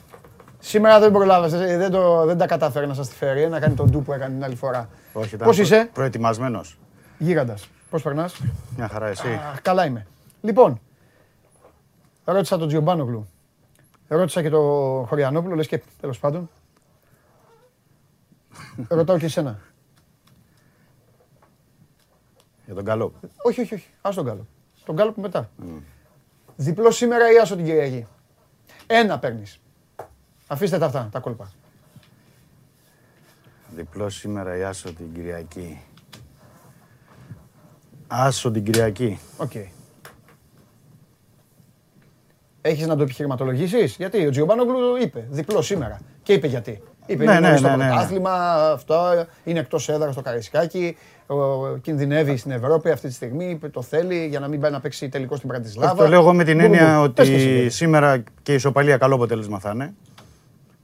Σήμερα 0.59 0.99
δεν 1.01 1.13
προλάβασε, 1.13 1.77
δεν, 1.77 1.91
το, 1.91 2.25
δεν 2.25 2.39
τα 2.39 2.47
κατάφερε 2.47 2.87
να 2.87 2.95
σας 2.95 3.09
τη 3.09 3.15
φέρει, 3.15 3.49
να 3.49 3.61
κάνει 3.61 3.75
τον 3.75 3.91
ντου 3.91 4.03
που 4.03 4.13
έκανε 4.13 4.35
την 4.35 4.45
άλλη 4.45 4.55
φορά. 4.55 4.89
Όχι, 5.13 5.35
ήταν 5.35 5.47
Πώς 5.47 5.57
προ- 5.57 5.67
είσαι; 5.67 5.91
προετοιμασμένος. 5.93 6.79
Γίγαντας. 7.19 7.69
Πώς 7.91 8.03
περνάς; 8.03 8.41
Μια 8.77 8.89
χαρά 8.89 9.07
εσύ. 9.07 9.29
Αχ, 9.53 9.61
καλά 9.63 9.85
είμαι. 9.87 10.07
Λοιπόν, 10.41 10.81
ρώτησα 12.25 12.59
τον 12.59 12.69
Τζιομπάνογλου. 12.69 13.29
Ρώτησα 14.09 14.43
και 14.43 14.51
τον 14.51 15.07
Χωριανόπουλο, 15.07 15.55
λες 15.55 15.67
και 15.67 15.83
τέλος 16.01 16.19
πάντων. 16.19 16.51
Ρωτάω 18.89 19.19
και 19.19 19.25
εσένα. 19.25 19.59
Για 22.65 22.75
τον 22.75 22.85
καλό. 22.85 23.13
όχι, 23.43 23.61
όχι, 23.61 23.75
όχι. 23.75 23.87
Άσ' 24.01 24.15
τον 24.15 24.25
Γκάλο. 24.25 24.47
Τον 24.85 24.95
Γκάλο 24.95 25.13
που 25.13 25.21
μετά. 25.21 25.51
Διπλό 26.57 26.91
σήμερα 26.91 27.33
ή 27.33 27.39
άσο 27.39 27.57
την 27.57 27.65
Κυριακή; 27.65 28.07
Ένα 28.93 29.19
παίρνεις. 29.19 29.61
Αφήστε 30.47 30.79
τα 30.79 30.87
αυτά, 30.87 31.09
τα 31.13 31.19
κόλπα. 31.19 31.53
Διπλό 33.75 34.09
σήμερα 34.09 34.57
η 34.57 34.63
Άσο 34.63 34.93
την 34.93 35.15
Κυριακή. 35.15 35.81
Άσο 38.07 38.51
την 38.51 38.65
Κυριακή. 38.65 39.19
Οκ. 39.37 39.53
Έχεις 42.61 42.87
να 42.87 42.97
το 42.97 43.03
επιχειρηματολογήσεις, 43.03 43.97
γιατί 43.97 44.27
ο 44.27 44.31
Τζιομπάνογλου 44.31 44.97
είπε 44.97 45.27
διπλό 45.31 45.63
σήμερα. 45.63 46.01
Και 46.23 46.33
είπε 46.33 46.47
γιατί. 46.47 46.83
Είπε 47.07 47.25
Ναι, 47.25 47.31
είναι 47.31 47.41
ναι, 47.41 47.47
νωρίς 47.47 47.59
στο 47.61 47.69
ναι, 47.69 47.77
ναι, 47.77 47.85
ναι. 47.85 47.91
πρωτάθλημα, 47.91 48.33
αυτό 48.73 49.27
είναι 49.45 49.59
εκτός 49.59 49.89
έδρας 49.89 50.13
στο 50.13 50.23
Καραϊσκάκι, 50.23 50.97
ο- 50.97 51.20
κινδυνεύει 51.83 52.37
στην 52.37 52.51
Ευρώπη 52.51 52.91
αυτή 52.91 53.09
τη 53.09 53.15
στιγμή, 53.15 53.59
το 53.71 53.83
θέλει 53.83 54.27
για 54.27 54.41
να 54.41 54.49
μην 54.49 54.61
πάει 54.61 54.71
να 54.71 54.81
παίξει 54.81 55.09
τελικό 55.09 55.37
στην 55.37 55.49
Πρατισλάβα. 55.49 55.95
Το 55.95 56.09
λέω 56.09 56.21
εγώ 56.21 56.35
με 56.35 56.45
την 56.45 56.57
Μπου, 56.57 56.67
μπου, 56.67 56.75
έννοια 56.75 57.01
μπου. 57.07 57.13
Πες 57.13 57.29
και 57.29 57.35
εσύ, 57.35 57.45
ότι 57.45 57.55
κύριε. 57.55 57.69
σήμερα 57.69 58.23
και 58.43 58.53
η 58.53 58.55
ισοπαλία 58.55 58.97
καλό 58.97 59.15
αποτέλεσμα 59.15 59.59
θα 59.59 59.71
είναι. 59.75 59.95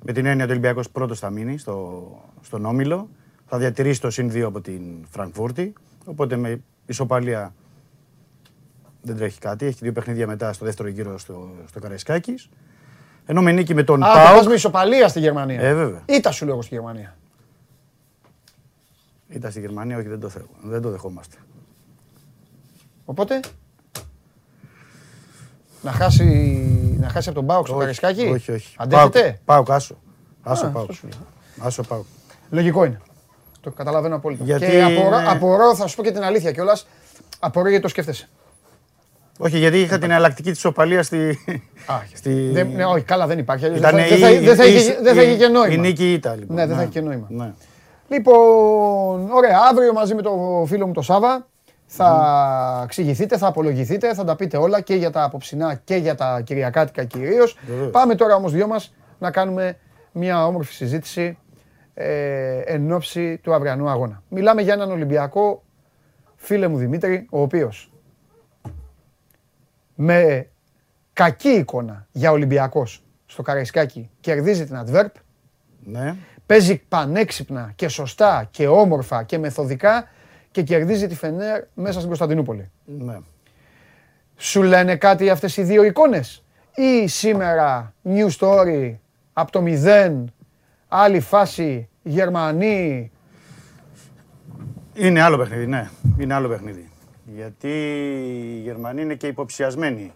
Με 0.04 0.12
την 0.12 0.26
έννοια 0.26 0.42
ότι 0.44 0.52
ο 0.52 0.56
Ολυμπιακός 0.56 0.90
πρώτος 0.90 1.18
θα 1.18 1.30
μείνει 1.30 1.58
στο, 1.58 2.02
στον 2.42 2.64
Όμιλο. 2.64 3.08
Θα 3.46 3.58
διατηρήσει 3.58 4.00
το 4.00 4.10
συν 4.10 4.30
2 4.32 4.40
από 4.40 4.60
την 4.60 4.80
Φραγκφούρτη. 5.10 5.72
Οπότε 6.04 6.36
με 6.36 6.60
ισοπαλία 6.86 7.54
δεν 9.02 9.16
τρέχει 9.16 9.38
κάτι. 9.38 9.66
Έχει 9.66 9.78
δύο 9.80 9.92
παιχνίδια 9.92 10.26
μετά 10.26 10.52
στο 10.52 10.64
δεύτερο 10.64 10.88
γύρο 10.88 11.18
στο, 11.18 11.48
στο 11.68 11.80
Καραϊσκάκης. 11.80 12.48
Ενώ 13.26 13.42
με 13.42 13.52
νίκη 13.52 13.74
με 13.74 13.82
τον 13.82 14.02
Α, 14.02 14.06
θα 14.06 14.22
ΠΑΟΚ. 14.22 14.36
πας 14.36 14.46
με 14.46 14.54
ισοπαλία 14.54 15.08
στη 15.08 15.20
Γερμανία. 15.20 15.60
Ε, 15.60 15.74
βέβαια. 15.74 16.02
Ήττα 16.06 16.30
σου 16.30 16.44
λέω 16.44 16.54
εγώ 16.54 16.62
στη 16.62 16.74
Γερμανία. 16.74 17.16
Ήττα 19.28 19.50
στη 19.50 19.60
Γερμανία, 19.60 19.96
όχι 19.98 20.08
δεν 20.08 20.20
το, 20.20 20.28
θέλω, 20.28 20.46
δεν 20.62 20.82
το 20.82 20.90
δεχόμαστε. 20.90 21.36
Οπότε, 23.04 23.40
να 25.82 25.90
χάσει, 25.92 26.24
να 27.00 27.08
χάσει 27.08 27.28
από 27.28 27.38
τον 27.38 27.46
Πάοκ 27.46 27.66
στο 27.66 27.76
Καραϊσκάκι; 27.76 28.20
Όχι, 28.22 28.52
όχι. 28.52 28.74
Αντέχετε; 28.78 29.20
Πάοκ, 29.44 29.66
Πάοκ, 29.66 29.70
άσο. 29.70 29.96
Άσο 30.42 30.66
Α, 30.66 30.70
Πάοκ. 30.70 30.90
αυτό 30.90 30.92
σου 30.92 31.08
λέω. 31.08 31.26
Άσο 31.66 31.82
Πάοκ. 31.82 32.04
Λογικό 32.50 32.84
είναι. 32.84 33.00
Το 33.60 33.70
καταλαβαίνω 33.70 34.14
απόλυτα. 34.16 34.44
Γιατί 34.44 34.66
Και 34.66 34.82
απορώ, 34.82 35.18
είναι- 35.18 35.28
απορώ, 35.28 35.74
θα 35.76 35.86
σου 35.86 35.96
πω 35.96 36.02
και 36.02 36.12
την 36.12 36.22
αλήθεια 36.22 36.52
κιόλας. 36.52 36.86
Απορώ 37.38 37.68
γιατί 37.68 37.82
το 37.82 37.88
σκέφτεσαι. 37.88 38.28
Όχι, 39.38 39.58
γιατί 39.58 39.80
είχα 39.80 39.98
την 39.98 40.10
εναλλακτική 40.10 40.50
της 40.50 40.64
οπαλίας 40.64 41.06
στη. 41.06 41.38
στη... 42.14 42.48
Δεν, 42.50 42.68
ναι, 42.68 42.84
όχι, 42.84 43.04
καλά 43.04 43.26
δεν 43.26 43.38
υπάρχει. 43.38 43.64
αλλιώς 43.64 43.78
Ήταν 43.80 43.94
δεν 43.94 44.18
θα, 44.18 44.30
η- 44.30 44.38
δεν 44.38 44.44
θα, 44.44 44.46
δεν 44.46 44.56
θα, 44.56 44.66
η- 44.66 44.74
είχε, 44.74 44.98
δεν 45.02 45.14
θα 45.14 45.22
είχε 45.22 45.36
και 45.36 45.46
νόημα. 45.48 45.74
Η 45.74 45.78
νίκη 45.78 46.12
ήταν 46.12 46.38
λοιπόν. 46.38 46.56
Ναι, 46.56 46.66
δεν 46.66 46.76
θα 46.76 46.82
είχε 46.82 46.90
και 46.90 47.00
νόημα. 47.00 47.54
Ναι. 48.08 48.16
Λοιπόν, 48.16 49.30
ωραία, 49.30 49.58
αύριο 49.70 49.92
μαζί 49.92 50.14
με 50.14 50.22
τον 50.22 50.66
φίλο 50.66 50.86
μου 50.86 50.92
τον 50.92 51.02
Σάβα 51.02 51.46
θα 51.86 52.80
εξηγηθείτε, 52.84 53.36
θα 53.36 53.46
απολογηθείτε, 53.46 54.14
θα 54.14 54.24
τα 54.24 54.36
πείτε 54.36 54.56
όλα 54.56 54.80
και 54.80 54.94
για 54.94 55.10
τα 55.10 55.22
απόψινά 55.22 55.74
και 55.74 55.96
για 55.96 56.14
τα 56.14 56.40
κυριακάτικα 56.40 57.04
κυρίως. 57.04 57.58
Βεβαίως. 57.66 57.90
Πάμε 57.90 58.14
τώρα 58.14 58.34
όμως 58.34 58.52
δυο 58.52 58.66
μας 58.66 58.94
να 59.18 59.30
κάνουμε 59.30 59.78
μια 60.12 60.46
όμορφη 60.46 60.72
συζήτηση 60.72 61.38
ε, 61.94 62.58
εν 62.58 62.92
ώψη 62.92 63.38
του 63.38 63.54
αυριανού 63.54 63.88
αγώνα. 63.88 64.22
Μιλάμε 64.28 64.62
για 64.62 64.72
έναν 64.72 64.90
Ολυμπιακό, 64.90 65.62
φίλε 66.36 66.68
μου 66.68 66.76
Δημήτρη, 66.76 67.26
ο 67.30 67.40
οποίος 67.40 67.92
με 69.94 70.48
κακή 71.12 71.48
εικόνα 71.48 72.06
για 72.12 72.30
Ολυμπιακός 72.30 73.04
στο 73.26 73.42
Καραϊσκάκι 73.42 74.10
κερδίζει 74.20 74.66
την 74.66 74.84
Adverb 74.86 75.10
ναι. 75.84 76.16
Παίζει 76.46 76.82
πανέξυπνα 76.88 77.72
και 77.76 77.88
σωστά 77.88 78.48
και 78.50 78.66
όμορφα 78.68 79.22
και 79.22 79.38
μεθοδικά 79.38 80.08
και 80.50 80.62
κερδίζει 80.62 81.06
τη 81.06 81.14
Φενέρ 81.14 81.62
μέσα 81.74 81.92
στην 81.92 82.06
Κωνσταντινούπολη. 82.06 82.70
ναι. 82.84 83.18
Σου 84.38 84.62
λένε 84.62 84.96
κάτι 84.96 85.30
αυτές 85.30 85.56
οι 85.56 85.62
δύο 85.62 85.82
εικόνες; 85.84 86.44
Ή 86.74 87.06
σήμερα 87.06 87.94
new 88.04 88.28
story 88.38 88.94
από 89.32 89.50
το 89.50 89.60
μηδέν, 89.60 90.32
άλλη 90.88 91.20
φάση, 91.20 91.88
Γερμανοί; 92.02 93.10
Είναι 94.94 95.20
άλλο 95.22 95.36
παιχνίδι, 95.38 95.66
ναι. 95.66 95.88
Είναι 96.18 96.34
άλλο 96.34 96.48
παιχνίδι. 96.48 96.90
Γιατί 97.34 97.68
οι 98.54 98.60
Γερμανοί 98.60 99.02
είναι 99.02 99.14
και 99.14 99.26
υποψιασμένοι 99.26 100.12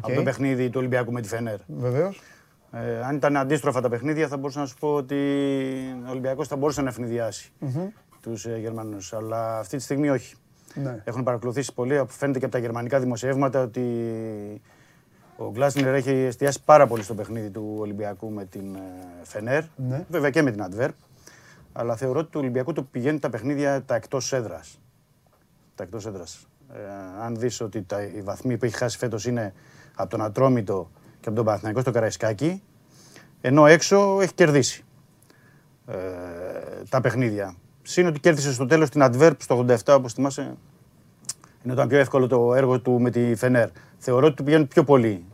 από 0.00 0.14
το 0.14 0.22
παιχνίδι 0.22 0.66
του 0.66 0.78
Ολυμπιακού 0.78 1.12
με 1.12 1.20
τη 1.20 1.28
Φενέρ. 1.28 1.58
Βεβαίως. 1.66 2.20
Ε, 2.72 3.04
αν 3.04 3.16
ήταν 3.16 3.36
αντίστροφα 3.36 3.80
τα 3.80 3.88
παιχνίδια, 3.88 4.28
θα 4.28 4.36
μπορούσα 4.36 4.60
να 4.60 4.66
σου 4.66 4.76
πω 4.80 4.94
ότι 4.94 5.14
ο 6.06 6.10
Ολυμπιακός 6.10 6.48
θα 6.48 6.56
μπορούσε 6.56 6.82
να 6.82 6.88
ευνηδιάσει 6.88 7.52
τους 8.20 8.46
ε, 8.46 8.56
Γερμανούς. 8.58 9.12
Αλλά 9.12 9.58
αυτή 9.58 9.76
τη 9.76 9.82
στιγμή 9.82 10.08
όχι. 10.08 10.34
Ναι. 10.74 11.02
Έχουν 11.04 11.22
παρακολουθήσει 11.22 11.74
πολύ, 11.74 12.04
φαίνεται 12.08 12.38
και 12.38 12.44
από 12.44 12.54
τα 12.54 12.60
γερμανικά 12.60 12.98
δημοσιεύματα 13.00 13.62
ότι 13.62 13.82
ο 15.36 15.50
Γκλάσνερ 15.50 15.94
έχει 15.94 16.10
εστιάσει 16.10 16.62
πάρα 16.64 16.86
πολύ 16.86 17.02
στο 17.02 17.14
παιχνίδι 17.14 17.50
του 17.50 17.76
Ολυμπιακού 17.78 18.30
με 18.30 18.44
την 18.44 18.74
ε, 18.74 18.80
Φενέρ, 19.22 19.62
Ναι. 19.76 20.04
βέβαια 20.08 20.30
και 20.30 20.42
με 20.42 20.50
την 20.50 20.62
Αντβέρπ. 20.62 20.94
Αλλά 21.72 21.96
θεωρώ 21.96 22.18
ότι 22.18 22.30
του 22.30 22.40
Ολυμπιακού 22.40 22.72
του 22.72 22.86
πηγαίνει 22.86 23.18
τα 23.18 23.30
παιχνίδια 23.30 23.82
τα 23.82 23.94
εκτός 23.94 24.32
έδρας. 24.32 24.80
Τα 25.74 25.82
εκτός 25.82 26.06
έδρας. 26.06 26.46
Ε, 26.74 26.78
αν 27.24 27.36
δεις 27.36 27.60
ότι 27.60 27.82
τα, 27.82 28.02
οι 28.02 28.20
βαθμοί 28.22 28.56
που 28.58 28.64
έχει 28.64 28.76
χάσει 28.76 28.98
φέτος 28.98 29.26
είναι 29.26 29.52
από 29.94 30.10
τον 30.10 30.22
Ατρόμητο 30.22 30.90
και 31.22 31.28
από 31.28 31.36
τον 31.36 31.44
Παναθηναϊκό 31.44 31.80
στο 31.80 31.90
Καραϊσκάκι, 31.90 32.62
ενώ 33.40 33.66
έξω 33.66 34.18
έχει 34.20 34.34
κερδίσει 34.34 34.84
ε, 35.86 35.94
τα 36.88 37.00
παιχνίδια. 37.00 37.54
Συν 37.82 38.06
ότι 38.06 38.20
κέρδισε 38.20 38.52
στο 38.52 38.66
τέλος 38.66 38.90
την 38.90 39.02
Adverb 39.04 39.32
στο 39.38 39.64
87, 39.68 39.76
όπως 39.86 40.12
θυμάσαι. 40.12 40.56
Είναι 41.64 41.72
ήταν 41.72 41.88
πιο 41.88 41.98
εύκολο 41.98 42.26
το 42.26 42.54
έργο 42.54 42.80
του 42.80 43.00
με 43.00 43.10
τη 43.10 43.34
Φενέρ. 43.34 43.68
Θεωρώ 43.98 44.26
ότι 44.26 44.36
του 44.36 44.44
πηγαίνουν 44.44 44.68
πιο 44.68 44.84
πολύ 44.84 45.24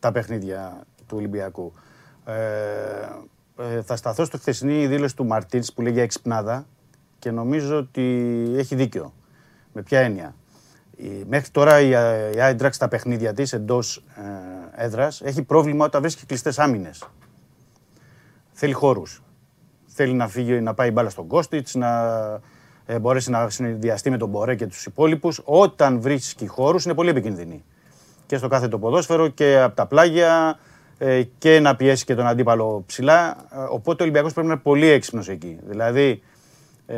τα 0.00 0.12
παιχνίδια 0.12 0.80
του 1.06 1.16
Ολυμπιακού. 1.16 1.72
Ε, 2.24 2.32
ε, 3.58 3.82
θα 3.82 3.96
σταθώ 3.96 4.24
στο 4.24 4.38
χθεσινή 4.38 4.86
δήλωση 4.86 5.16
του 5.16 5.26
Μαρτίνς 5.26 5.72
που 5.72 5.82
λέγει 5.82 6.00
εξυπνάδα 6.00 6.66
και 7.18 7.30
νομίζω 7.30 7.76
ότι 7.76 8.02
έχει 8.56 8.74
δίκιο. 8.74 9.12
Με 9.72 9.82
ποια 9.82 10.00
έννοια. 10.00 10.34
Η- 11.00 11.24
μέχρι 11.28 11.50
τώρα 11.50 11.80
η, 11.80 11.92
ε, 11.92 12.30
η 12.34 12.40
Άιντραξ 12.40 12.76
στα 12.76 12.88
παιχνίδια 12.88 13.32
της 13.32 13.52
εντός 13.52 14.04
ε, 14.76 14.84
έδρας 14.84 15.20
έχει 15.20 15.42
πρόβλημα 15.42 15.84
όταν 15.84 16.00
βρίσκει 16.00 16.26
κλειστές 16.26 16.58
άμυνες. 16.58 17.02
Θέλει 18.52 18.72
χώρους. 18.72 19.22
Θέλει 19.86 20.12
να 20.12 20.28
φύγει, 20.28 20.60
να 20.60 20.74
πάει 20.74 20.88
η 20.88 20.90
μπάλα 20.94 21.10
στον 21.10 21.26
Κώστιτς, 21.26 21.74
να 21.74 21.90
ε, 22.86 22.98
μπορέσει 22.98 23.30
να 23.30 23.50
συνδυαστεί 23.50 24.10
με 24.10 24.16
τον 24.16 24.28
Μπορέ 24.28 24.54
και 24.54 24.66
τους 24.66 24.84
υπόλοιπους. 24.86 25.40
Όταν 25.44 26.00
βρίσκει 26.00 26.46
χώρους 26.46 26.84
είναι 26.84 26.94
πολύ 26.94 27.08
επικίνδυνη. 27.10 27.64
Και 28.26 28.36
στο 28.36 28.48
κάθε 28.48 28.68
το 28.68 28.78
ποδόσφαιρο 28.78 29.28
και 29.28 29.60
από 29.60 29.76
τα 29.76 29.86
πλάγια 29.86 30.58
ε, 30.98 31.22
και 31.38 31.60
να 31.60 31.76
πιέσει 31.76 32.04
και 32.04 32.14
τον 32.14 32.26
αντίπαλο 32.26 32.82
ψηλά. 32.86 33.36
Ε, 33.52 33.56
Οπότε 33.70 34.02
ο 34.02 34.04
Ολυμπιακός 34.04 34.32
πρέπει 34.32 34.46
να 34.48 34.52
είναι 34.52 34.62
πολύ 34.62 34.86
έξυπνος 34.86 35.28
εκεί. 35.28 35.58
Δηλαδή 35.62 36.22
Ε, 36.90 36.96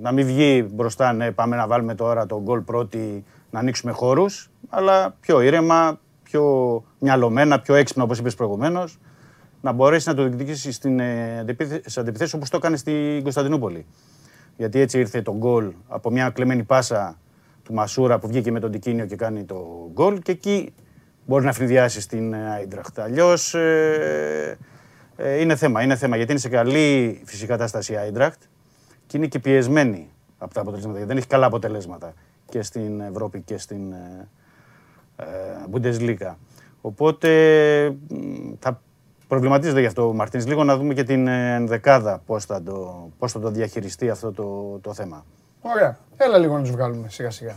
να 0.00 0.12
μην 0.12 0.26
βγει 0.26 0.68
μπροστά, 0.72 1.12
ναι, 1.12 1.30
πάμε 1.30 1.56
να 1.56 1.66
βάλουμε 1.66 1.94
τώρα 1.94 2.26
τον 2.26 2.42
γκολ 2.42 2.60
πρώτη, 2.60 3.24
να 3.50 3.58
ανοίξουμε 3.58 3.92
χώρους, 3.92 4.50
αλλά 4.68 5.16
πιο 5.20 5.40
ήρεμα, 5.40 6.00
πιο 6.22 6.44
μυαλωμένα, 6.98 7.60
πιο 7.60 7.74
έξυπνα 7.74 8.02
όπως 8.02 8.18
είπες 8.18 8.34
προηγουμένως, 8.34 8.98
να 9.60 9.72
μπορέσει 9.72 10.08
να 10.08 10.14
το 10.14 10.22
διεκδικήσει 10.22 10.72
στην, 10.72 11.00
ε, 11.00 11.38
αντιπίθε- 11.38 11.80
στις 11.80 11.98
αντιπιθέσεις 11.98 12.34
όπως 12.34 12.50
το 12.50 12.56
έκανε 12.56 12.76
στην 12.76 13.22
Κωνσταντινούπολη. 13.22 13.86
Γιατί 14.56 14.80
έτσι 14.80 14.98
ήρθε 14.98 15.22
το 15.22 15.36
γκολ 15.36 15.72
από 15.88 16.10
μια 16.10 16.30
κλεμμένη 16.30 16.62
πάσα 16.62 17.18
του 17.62 17.72
Μασούρα 17.74 18.18
που 18.18 18.28
βγήκε 18.28 18.50
με 18.50 18.60
τον 18.60 18.70
Τικίνιο 18.70 19.06
και 19.06 19.16
κάνει 19.16 19.44
το 19.44 19.90
γκολ 19.92 20.18
και 20.18 20.32
εκεί 20.32 20.74
μπορεί 21.26 21.44
να 21.44 21.52
φρυδιάσει 21.52 22.00
στην 22.00 22.34
Άιντραχτ. 22.34 22.98
Αλλιώς 22.98 23.54
είναι 25.40 25.56
θέμα, 25.56 25.82
είναι 25.82 25.96
θέμα 25.96 26.16
γιατί 26.16 26.30
είναι 26.30 26.40
σε 26.40 26.48
καλή 26.48 27.20
φυσική 27.24 27.46
κατάσταση 27.46 27.92
η 27.92 27.96
Άιντραχτ 27.96 28.42
και 29.06 29.16
είναι 29.16 29.26
και 29.26 29.38
πιεσμένη 29.38 30.10
από 30.38 30.54
τα 30.54 30.60
αποτελέσματα 30.60 30.96
γιατί 30.96 31.12
δεν 31.12 31.16
έχει 31.16 31.26
καλά 31.26 31.46
αποτελέσματα 31.46 32.12
και 32.48 32.62
στην 32.62 33.00
Ευρώπη 33.00 33.40
και 33.40 33.58
στην 33.58 33.92
ε, 33.92 34.28
ε, 35.16 35.24
Bundesliga. 35.72 36.34
Οπότε 36.80 37.30
μ, 38.08 38.52
θα 38.58 38.80
προβληματίζεται 39.28 39.80
γι' 39.80 39.86
αυτό 39.86 40.08
ο 40.08 40.12
Μαρτίνς 40.12 40.46
λίγο 40.46 40.64
να 40.64 40.76
δούμε 40.76 40.94
και 40.94 41.02
την 41.02 41.26
ε, 41.26 41.54
ενδεκάδα 41.54 42.22
πώς 42.26 42.44
θα 42.44 42.62
το, 42.62 43.08
πώς 43.18 43.32
θα 43.32 43.40
το 43.40 43.50
διαχειριστεί 43.50 44.10
αυτό 44.10 44.32
το, 44.32 44.78
το 44.80 44.94
θέμα. 44.94 45.24
Ωραία. 45.60 45.98
Έλα 46.16 46.38
λίγο 46.38 46.54
να 46.56 46.60
τους 46.60 46.70
βγάλουμε 46.70 47.08
σιγά 47.08 47.30
σιγά. 47.30 47.54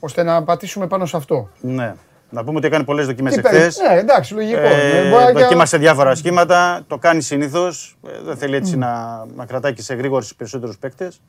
Ώστε 0.00 0.22
να 0.22 0.42
πατήσουμε 0.44 0.86
πάνω 0.86 1.06
σε 1.06 1.16
αυτό. 1.16 1.48
Ναι. 1.60 1.94
Να 2.30 2.44
πούμε 2.44 2.56
ότι 2.58 2.66
έκανε 2.66 2.84
πολλές 2.84 3.06
δοκιμές 3.06 3.34
Τι 3.34 3.40
παίρνει- 3.40 3.60
εχθές. 3.60 3.78
Ναι, 3.88 3.98
εντάξει, 3.98 4.34
λογικό. 4.34 4.60
Ε, 4.60 4.98
Ε, 5.06 5.10
μπορεί 5.10 5.32
να- 5.32 5.40
δοκίμασε 5.40 5.76
διάφορα 5.78 6.14
σχήματα, 6.14 6.84
το 6.86 6.98
κάνει 6.98 7.20
συνήθως. 7.22 7.96
δεν 8.24 8.36
θέλει 8.36 8.56
έτσι 8.56 8.76
να, 8.76 9.24
να 9.34 9.46
κρατάει 9.46 9.72
και 9.72 9.82
σε 9.82 9.94
εγρήγορση 9.94 10.16
τους 10.16 10.26
περισσότερους 10.36 10.78
παίκτες. 10.78 11.20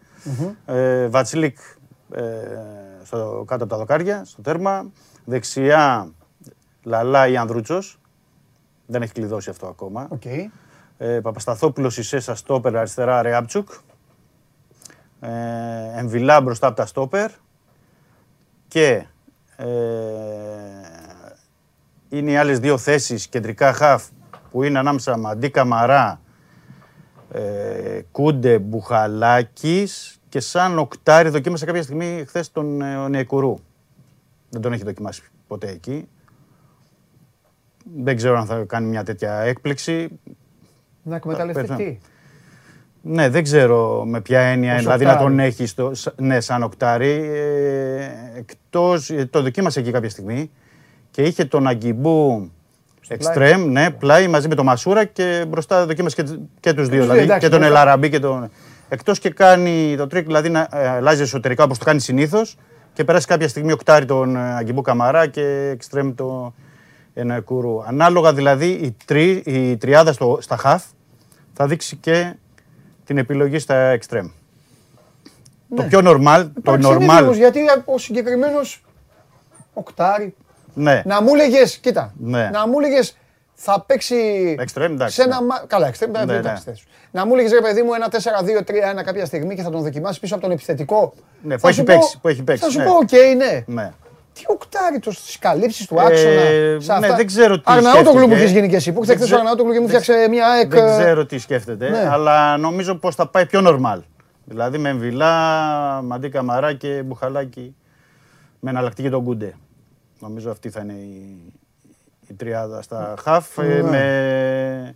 Ε, 0.65 1.07
Βατσλίκ 1.07 1.57
ε, 2.11 2.21
στο, 3.03 3.43
κάτω 3.47 3.63
από 3.63 3.73
τα 3.73 3.77
δοκάρια, 3.77 4.25
στο 4.25 4.41
τέρμα. 4.41 4.91
Δεξιά 5.25 6.11
Λαλά 6.83 7.27
ή 7.27 7.37
Ανδρούτσος. 7.37 7.99
Δεν 8.85 9.01
έχει 9.01 9.11
κλειδώσει 9.13 9.49
αυτό 9.49 9.67
ακόμα. 9.67 10.07
Οκ. 10.09 10.25
Ε, 10.97 11.19
Παπασταθόπουλος 11.21 11.97
Ισέσα 11.97 12.35
Στόπερ, 12.35 12.75
αριστερά 12.77 13.21
Ρεάπτσουκ. 13.21 13.69
Ε, 15.19 15.29
Εμβιλά 15.99 16.41
μπροστά 16.41 16.67
από 16.67 16.75
τα 16.75 16.85
Στόπερ. 16.85 17.29
Και 18.67 18.87
ε, 18.87 19.05
είναι 22.09 22.31
οι 22.31 22.37
άλλες 22.37 22.59
δύο 22.59 22.77
θέσεις 22.77 23.27
κεντρικά 23.27 23.73
χαφ 23.73 24.07
που 24.51 24.63
είναι 24.63 24.79
ανάμεσα 24.79 25.17
Μαντί 25.17 25.49
Καμαρά, 25.49 26.21
ε, 27.31 28.01
Κούντε 28.11 28.59
Μπουχαλάκης 28.59 30.19
και 30.29 30.39
σαν 30.39 30.79
οκτάρι 30.79 31.29
δοκίμασε 31.29 31.65
κάποια 31.65 31.83
στιγμή 31.83 32.23
χθες 32.27 32.51
τον 32.51 32.81
ε, 32.81 33.07
Νεκουρού. 33.07 33.59
Δεν 34.49 34.61
τον 34.61 34.73
έχει 34.73 34.83
δοκιμάσει 34.83 35.21
ποτέ 35.47 35.67
εκεί. 35.67 36.07
Δεν 37.95 38.15
ξέρω 38.15 38.37
αν 38.37 38.45
θα 38.45 38.63
κάνει 38.67 38.87
μια 38.87 39.03
τέτοια 39.03 39.33
έκπληξη. 39.33 40.19
Να 41.03 41.15
εκμεταλλευτεί. 41.15 41.99
Ναι, 43.09 43.29
δεν 43.29 43.43
ξέρω 43.43 44.03
με 44.05 44.21
ποια 44.21 44.39
έννοια, 44.39 44.73
Ως 44.75 44.79
δηλαδή 44.79 45.05
να 45.05 45.11
οκτάρι. 45.11 45.29
τον 45.29 45.39
έχει 45.39 45.65
στο, 45.65 45.91
σ- 45.93 46.13
ναι, 46.21 46.39
σαν 46.39 46.63
οκτάρι. 46.63 47.09
Ε, 47.33 48.37
εκτός, 48.37 49.09
ε, 49.09 49.25
το 49.31 49.41
δοκίμασε 49.41 49.79
εκεί 49.79 49.91
κάποια 49.91 50.09
στιγμή 50.09 50.51
και 51.11 51.21
είχε 51.21 51.45
τον 51.45 51.67
Αγκιμπού 51.67 52.51
εξτρέμ, 53.07 53.71
ναι, 53.71 53.89
πλάι 53.91 54.27
μαζί 54.27 54.47
με 54.47 54.55
τον 54.55 54.65
Μασούρα 54.65 55.05
και 55.05 55.45
μπροστά 55.47 55.85
δοκίμασε 55.85 56.23
και, 56.23 56.37
και 56.59 56.73
τους 56.73 56.87
δύο, 56.87 56.95
δύο, 56.95 57.01
δηλαδή 57.01 57.19
εντάξει, 57.19 57.45
και 57.45 57.49
τον 57.51 57.59
μπροστά. 57.59 57.79
Ελ 57.79 57.87
Αραμπί 57.87 58.09
και 58.09 58.19
τον... 58.19 58.49
Εκτός 58.89 59.19
και 59.19 59.29
κάνει 59.29 59.95
το 59.97 60.07
τρικ, 60.07 60.25
δηλαδή 60.25 60.49
να 60.49 60.67
ε, 60.71 60.87
αλλάζει 60.87 61.21
εσωτερικά 61.21 61.63
όπως 61.63 61.77
το 61.77 61.85
κάνει 61.85 61.99
συνήθως 61.99 62.57
και 62.93 63.03
περάσει 63.03 63.27
κάποια 63.27 63.47
στιγμή 63.47 63.71
οκτάρι 63.71 64.05
τον 64.05 64.35
ε, 64.35 64.55
Αγκιμπού 64.55 64.81
Καμαρά 64.81 65.27
και 65.27 65.69
εξτρέμ 65.73 66.15
το 66.15 66.53
Ονιεκούρου. 67.13 67.83
Ανάλογα 67.85 68.33
δηλαδή 68.33 68.67
η, 68.67 68.95
τρι, 69.05 69.29
η 69.45 69.77
τριάδα 69.77 70.13
στο, 70.13 70.37
στα 70.41 70.57
χαφ 70.57 70.83
θα 71.53 71.67
δείξει 71.67 71.95
και 71.95 72.33
την 73.07 73.17
επιλογή 73.17 73.59
στα 73.59 73.97
εξτρέμ. 73.99 74.29
Το 75.75 75.83
πιο 75.83 75.99
normal, 76.03 76.49
το 76.63 76.71
Εντάξει, 76.73 76.87
είναι 76.93 77.05
normal, 77.05 77.15
δίκαιος, 77.17 77.37
γιατί 77.37 77.59
ο 77.85 77.97
συγκεκριμένος 77.97 78.83
οκτάρι. 79.73 80.35
ναι, 80.73 81.01
Να 81.05 81.21
μου 81.21 81.33
έλεγε, 81.33 81.63
κοίτα, 81.81 82.13
Ναι. 82.17 82.49
να 82.49 82.67
μου 82.67 82.79
έλεγε 82.79 83.09
θα 83.53 83.83
παίξει. 83.87 84.15
εξτρέμ, 84.59 84.81
εντάξει. 84.81 85.15
Σε 85.15 85.21
ένα. 85.23 85.39
ναι. 85.41 85.45
μα- 85.45 85.63
Καλά, 85.67 85.89
εξτρέμ, 85.89 86.09
δεν 86.11 86.25
Ναι, 86.25 86.33
ήταν 86.33 86.41
ναι. 86.43 86.49
στις 86.49 86.63
θέσεις 86.63 86.79
σου. 86.79 86.87
Να 87.11 87.25
μου 87.25 87.33
έλεγε 87.33 87.53
ρε 87.53 87.61
παιδί 87.61 87.81
μου 87.81 87.93
ένα 87.93 88.07
4-2-3-1 88.09 89.03
κάποια 89.03 89.25
στιγμή 89.25 89.55
και 89.55 89.61
θα 89.61 89.69
τον 89.69 89.81
δοκιμάσεις 89.81 90.19
πίσω 90.19 90.33
από 90.33 90.43
τον 90.43 90.51
επιθετικό. 90.51 91.13
Ναι, 91.41 91.53
Θα 91.53 91.59
που 91.59 91.67
έχει 91.67 91.75
σου 91.77 91.83
παίξει, 91.83 92.11
πω- 92.11 92.19
που 92.21 92.27
έχει 92.27 92.43
παίξει, 92.43 92.63
Θα 92.63 92.69
σου 92.69 92.77
ναι. 92.77 92.85
πω, 92.85 92.91
οκ, 92.95 93.11
ναι. 93.65 93.91
Ναι. 94.39 94.45
Τι 94.45 94.53
οκτάρι 94.53 94.99
το 94.99 95.11
στι 95.11 95.39
καλύψει 95.39 95.87
του 95.87 96.01
άξονα. 96.01 96.29
Ε, 96.41 96.77
σε 96.79 96.91
ναι, 96.93 97.05
αυτά; 97.05 97.15
δεν 97.15 97.25
ξέρω 97.27 97.55
τι 97.57 97.63
Αρναούτογλου 97.65 98.19
μου 98.19 98.25
σκέφτηκε. 98.25 98.43
έχει 98.43 98.53
γίνει 98.53 98.69
και 98.69 98.75
εσύ. 98.75 98.91
Που 98.93 99.05
Δεν 99.05 99.15
χθε 99.15 99.23
ο 99.23 99.27
ξέ- 99.27 99.39
Αρναούτογλου 99.39 99.73
και 99.73 99.79
μου 99.79 99.87
δεν- 99.87 100.01
φτιάξε 100.01 100.29
μια 100.29 100.47
ΑΕΚ. 100.47 100.69
Δεν 100.69 100.87
ε, 100.87 100.97
ξέρω 100.97 101.25
τι 101.25 101.37
σκέφτεται, 101.37 101.89
ναι. 101.89 102.07
αλλά 102.11 102.57
νομίζω 102.57 102.95
πως 102.95 103.15
θα 103.15 103.27
πάει 103.27 103.45
πιο 103.45 103.61
normal. 103.67 103.99
Δηλαδή 104.45 104.77
με 104.77 104.89
Εμβιλά, 104.89 105.31
Μαντί 106.03 106.29
Καμαρά 106.29 106.73
και 106.73 107.01
Μπουχαλάκη 107.05 107.75
με 108.59 108.69
εναλλακτική 108.69 109.09
τον 109.09 109.23
Κούντε. 109.23 109.53
Νομίζω 110.19 110.51
αυτή 110.51 110.69
θα 110.69 110.79
είναι 110.81 110.93
η, 110.93 111.37
η 112.27 112.33
τριάδα 112.33 112.81
στα 112.81 113.13
χαφ. 113.23 113.57
ε, 113.57 113.61
Ναι. 113.63 113.81
με 113.81 114.95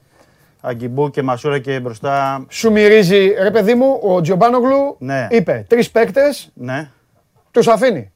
Αγκιμπού 0.62 1.10
και 1.10 1.22
Μασούρα 1.22 1.60
και 1.60 1.80
μπροστά. 1.80 2.46
Σου 2.50 2.72
μυρίζει, 2.72 3.28
ρε 3.42 3.52
παιδί 3.52 3.74
μου, 3.76 4.00
ο 4.04 4.22
Τζιομπάνογλου 4.22 4.96
Ναι. 5.00 5.28
είπε 5.32 5.66
τρεις 5.70 5.92
παίκτες, 5.92 6.50
Ναι, 6.54 6.90
τους 7.52 7.68
αφήνει. 7.68 8.12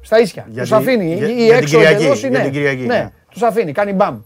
Στα 0.00 0.20
ίσια. 0.20 0.44
Για 0.48 0.60
Τους 0.60 0.70
την- 0.70 0.78
αφήνει. 0.78 1.14
για- 1.14 1.28
Ή 1.28 1.32
για 1.34 1.44
την 1.44 1.52
έξω 1.62 1.76
Κυριακή, 1.76 1.94
εντελώς 2.02 2.18
για 2.18 2.28
είναι. 2.28 2.42
την 2.42 2.52
Κυριακή, 2.52 2.82
Ναι, 2.82 2.94
ναι. 2.94 3.10
τους 3.30 3.42
αφήνει. 3.42 3.72
Κάνει 3.72 3.92
μπαμ. 3.92 4.18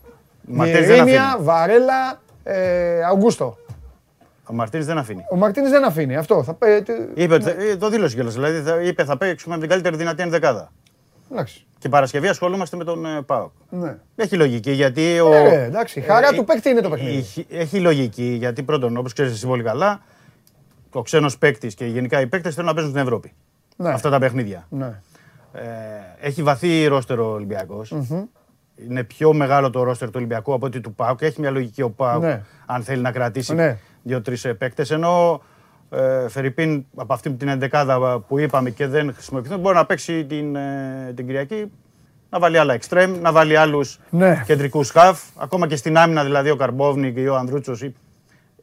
Μαρτίνς 0.48 0.86
δεν 0.86 0.98
Μυρίνια, 0.98 1.24
αφήνει. 1.26 1.44
Βαρέλα, 1.44 2.20
ε, 2.42 3.02
Αυγούστο. 3.04 3.56
ο 4.46 4.52
Μαρτίνς 4.54 4.84
δεν 4.86 4.98
αφήνει. 4.98 5.24
Ο 5.30 5.36
Μαρτίνης 5.36 5.70
δεν 5.70 5.84
αφήνει. 5.84 6.16
Αυτό. 6.16 6.42
Θα, 6.42 6.54
πέ- 6.54 6.84
τι- 6.84 7.22
Είπε, 7.22 7.34
ότι 7.34 7.44
θα- 7.44 7.50
ε, 7.50 7.76
το 7.76 7.88
δήλωσε 7.88 8.14
κιόλας, 8.14 8.34
δηλαδή 8.34 8.60
θα- 8.60 8.80
είπε 8.82 9.04
θα 9.04 9.16
παίξουμε 9.16 9.54
με 9.54 9.60
την 9.60 9.70
καλύτερη 9.70 9.96
δυνατή 9.96 10.22
ενδεκάδα. 10.22 10.72
Εντάξει. 11.32 11.66
Και 11.78 11.88
Παρασκευή 11.88 12.28
ασχολούμαστε 12.28 12.76
με 12.76 12.84
τον 12.84 13.06
ε, 13.06 13.22
ΠΑΟΚ. 13.26 13.50
Ναι. 13.70 13.96
Έχει 14.16 14.36
λογική 14.36 14.70
γιατί 14.70 15.20
ο. 15.20 15.32
Ε, 15.32 15.64
εντάξει, 15.64 15.98
η 15.98 16.02
χαρά 16.02 16.28
ε, 16.32 16.36
του 16.36 16.44
παίκτη 16.44 16.68
είναι 16.68 16.80
το 16.80 16.88
παιχνίδι. 16.90 17.16
Έχει, 17.16 17.46
έχει 17.50 17.80
λογική 17.80 18.22
γιατί 18.38 18.62
πρώτον, 18.62 18.96
όπως 18.96 19.12
ξέρεις 19.12 19.32
εσύ 19.32 19.46
πολύ 19.46 19.62
καλά, 19.62 20.00
ο 20.92 21.02
ξένος 21.02 21.38
παίκτης 21.38 21.74
και 21.74 21.84
γενικά 21.86 22.20
οι 22.20 22.26
παίκτες 22.26 22.54
θέλουν 22.54 22.68
να 22.68 22.74
παίζουν 22.74 22.92
στην 22.92 23.02
Ευρώπη. 23.04 23.32
Ναι. 23.76 23.88
Αυτά 23.90 24.10
τα 24.10 24.18
παιχνίδια. 24.18 24.66
Ναι. 24.70 25.00
Ε, 25.56 26.26
έχει 26.26 26.42
βαθύ 26.42 26.86
ρόστερο 26.86 27.30
ο 27.30 27.32
Ολυμπιακός. 27.32 27.94
Είναι 28.88 29.04
πιο 29.04 29.32
μεγάλο 29.32 29.70
το 29.70 29.82
ρόστερ 29.82 30.06
του 30.08 30.14
Ολυμπιακού 30.16 30.52
από 30.54 30.66
ότι 30.66 30.80
του 30.80 30.94
ΠΑΟΚ. 30.94 31.22
Έχει 31.22 31.40
μια 31.40 31.50
λογική 31.50 31.82
ο 31.82 31.90
ΠΑΟΚ 31.90 32.22
Ναι. 32.22 32.42
αν 32.66 32.82
θέλει 32.82 33.02
να 33.02 33.10
κρατήσει 33.12 33.54
Ναι. 33.54 33.78
δύο-τρεις 34.02 34.46
παίκτες. 34.58 34.90
Ενώ 34.90 35.42
ε, 35.90 36.28
Φερρυπίν 36.28 36.84
από 36.96 37.12
αυτή 37.12 37.32
την 37.32 37.48
εντεκάδα 37.48 38.20
που 38.20 38.38
είπαμε 38.38 38.70
και 38.70 38.86
δεν 38.86 39.12
χρησιμοποιηθούν, 39.14 39.60
μπορεί 39.60 39.74
να 39.76 39.86
παίξει 39.86 40.24
την, 40.24 40.56
ε, 40.56 41.12
την 41.16 41.26
Κυριακή, 41.26 41.70
να 42.30 42.38
βάλει 42.38 42.58
άλλα 42.58 42.74
εξτρέμ, 42.74 43.20
να 43.20 43.32
βάλει 43.32 43.56
άλλους 43.56 44.00
Ναι. 44.10 44.42
κεντρικούς 44.46 44.90
χαφ. 44.90 45.22
Ακόμα 45.36 45.66
και 45.66 45.76
στην 45.76 45.96
άμυνα 45.96 46.24
δηλαδή 46.24 46.50
ο 46.50 46.56
Καρμπόβνικ 46.56 47.16
ή 47.16 47.28
ο 47.28 47.36
Ανδρούτσος. 47.36 47.88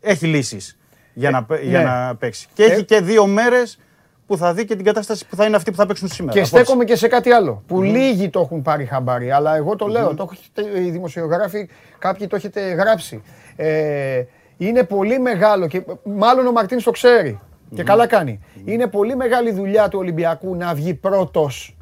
Έχει 0.02 0.26
λύσεις 0.26 0.78
για, 1.14 1.30
να, 1.30 1.44
παί- 1.44 1.64
για 1.64 1.78
ναι. 1.80 1.86
να 1.86 2.16
παίξει. 2.16 2.48
Και 2.54 2.64
Ε, 2.64 2.72
έχει 2.72 2.84
και 2.84 3.00
δύο 3.02 3.28
μέρες 3.28 3.80
που 4.28 4.38
θα 4.38 4.54
δει 4.54 4.66
και 4.66 4.76
την 4.76 4.86
κατάσταση 4.86 5.28
που 5.28 5.36
θα 5.36 5.46
είναι 5.46 5.56
αυτή 5.56 5.72
που 5.72 5.78
θα 5.78 5.86
παίξουν 5.86 6.08
σήμερα. 6.08 6.34
Και 6.34 6.40
Απόψε. 6.40 6.58
στέκομαι 6.64 6.84
και 6.86 6.96
σε 6.96 7.08
κάτι 7.08 7.32
άλλο. 7.32 7.64
Που 7.68 7.82
λίγοι 7.82 8.30
το 8.30 8.40
έχουν 8.40 8.62
πάρει 8.62 8.86
χαμπάρι. 8.86 9.32
Αλλά 9.32 9.56
εγώ 9.56 9.76
το 9.76 9.88
λέω. 9.88 10.16
Το 10.16 10.30
έχετε, 10.32 10.80
οι 10.82 10.90
δημοσιογράφοι, 10.90 11.70
κάποιοι 12.00 12.28
το 12.28 12.36
έχετε 12.36 12.62
γράψει. 12.62 13.22
Ε, 13.56 14.24
είναι 14.58 14.84
πολύ 14.84 15.20
μεγάλο 15.20 15.68
και 15.68 15.84
μάλλον 16.04 16.48
ο 16.48 16.52
Μαρτίνς 16.52 16.84
το 16.84 16.92
ξέρει. 16.92 17.40
Και 17.76 17.84
καλά 17.84 18.08
κάνει. 18.08 18.40
Είναι 18.66 18.88
πολύ 18.88 19.16
μεγάλη 19.16 19.52
δουλειά 19.52 19.88
του 19.88 20.00
Ολυμπιακού 20.00 20.56
να 20.56 20.74
βγει 20.74 20.94
πρώτος. 20.94 21.78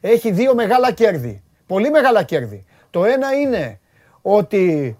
Έχει 0.00 0.30
δύο 0.30 0.54
μεγάλα 0.54 0.92
κέρδη. 0.92 1.42
Πολύ 1.66 1.90
μεγάλα 1.90 2.22
κέρδη. 2.22 2.64
Το 2.90 3.04
ένα 3.04 3.32
είναι 3.32 3.80
ότι 4.22 4.96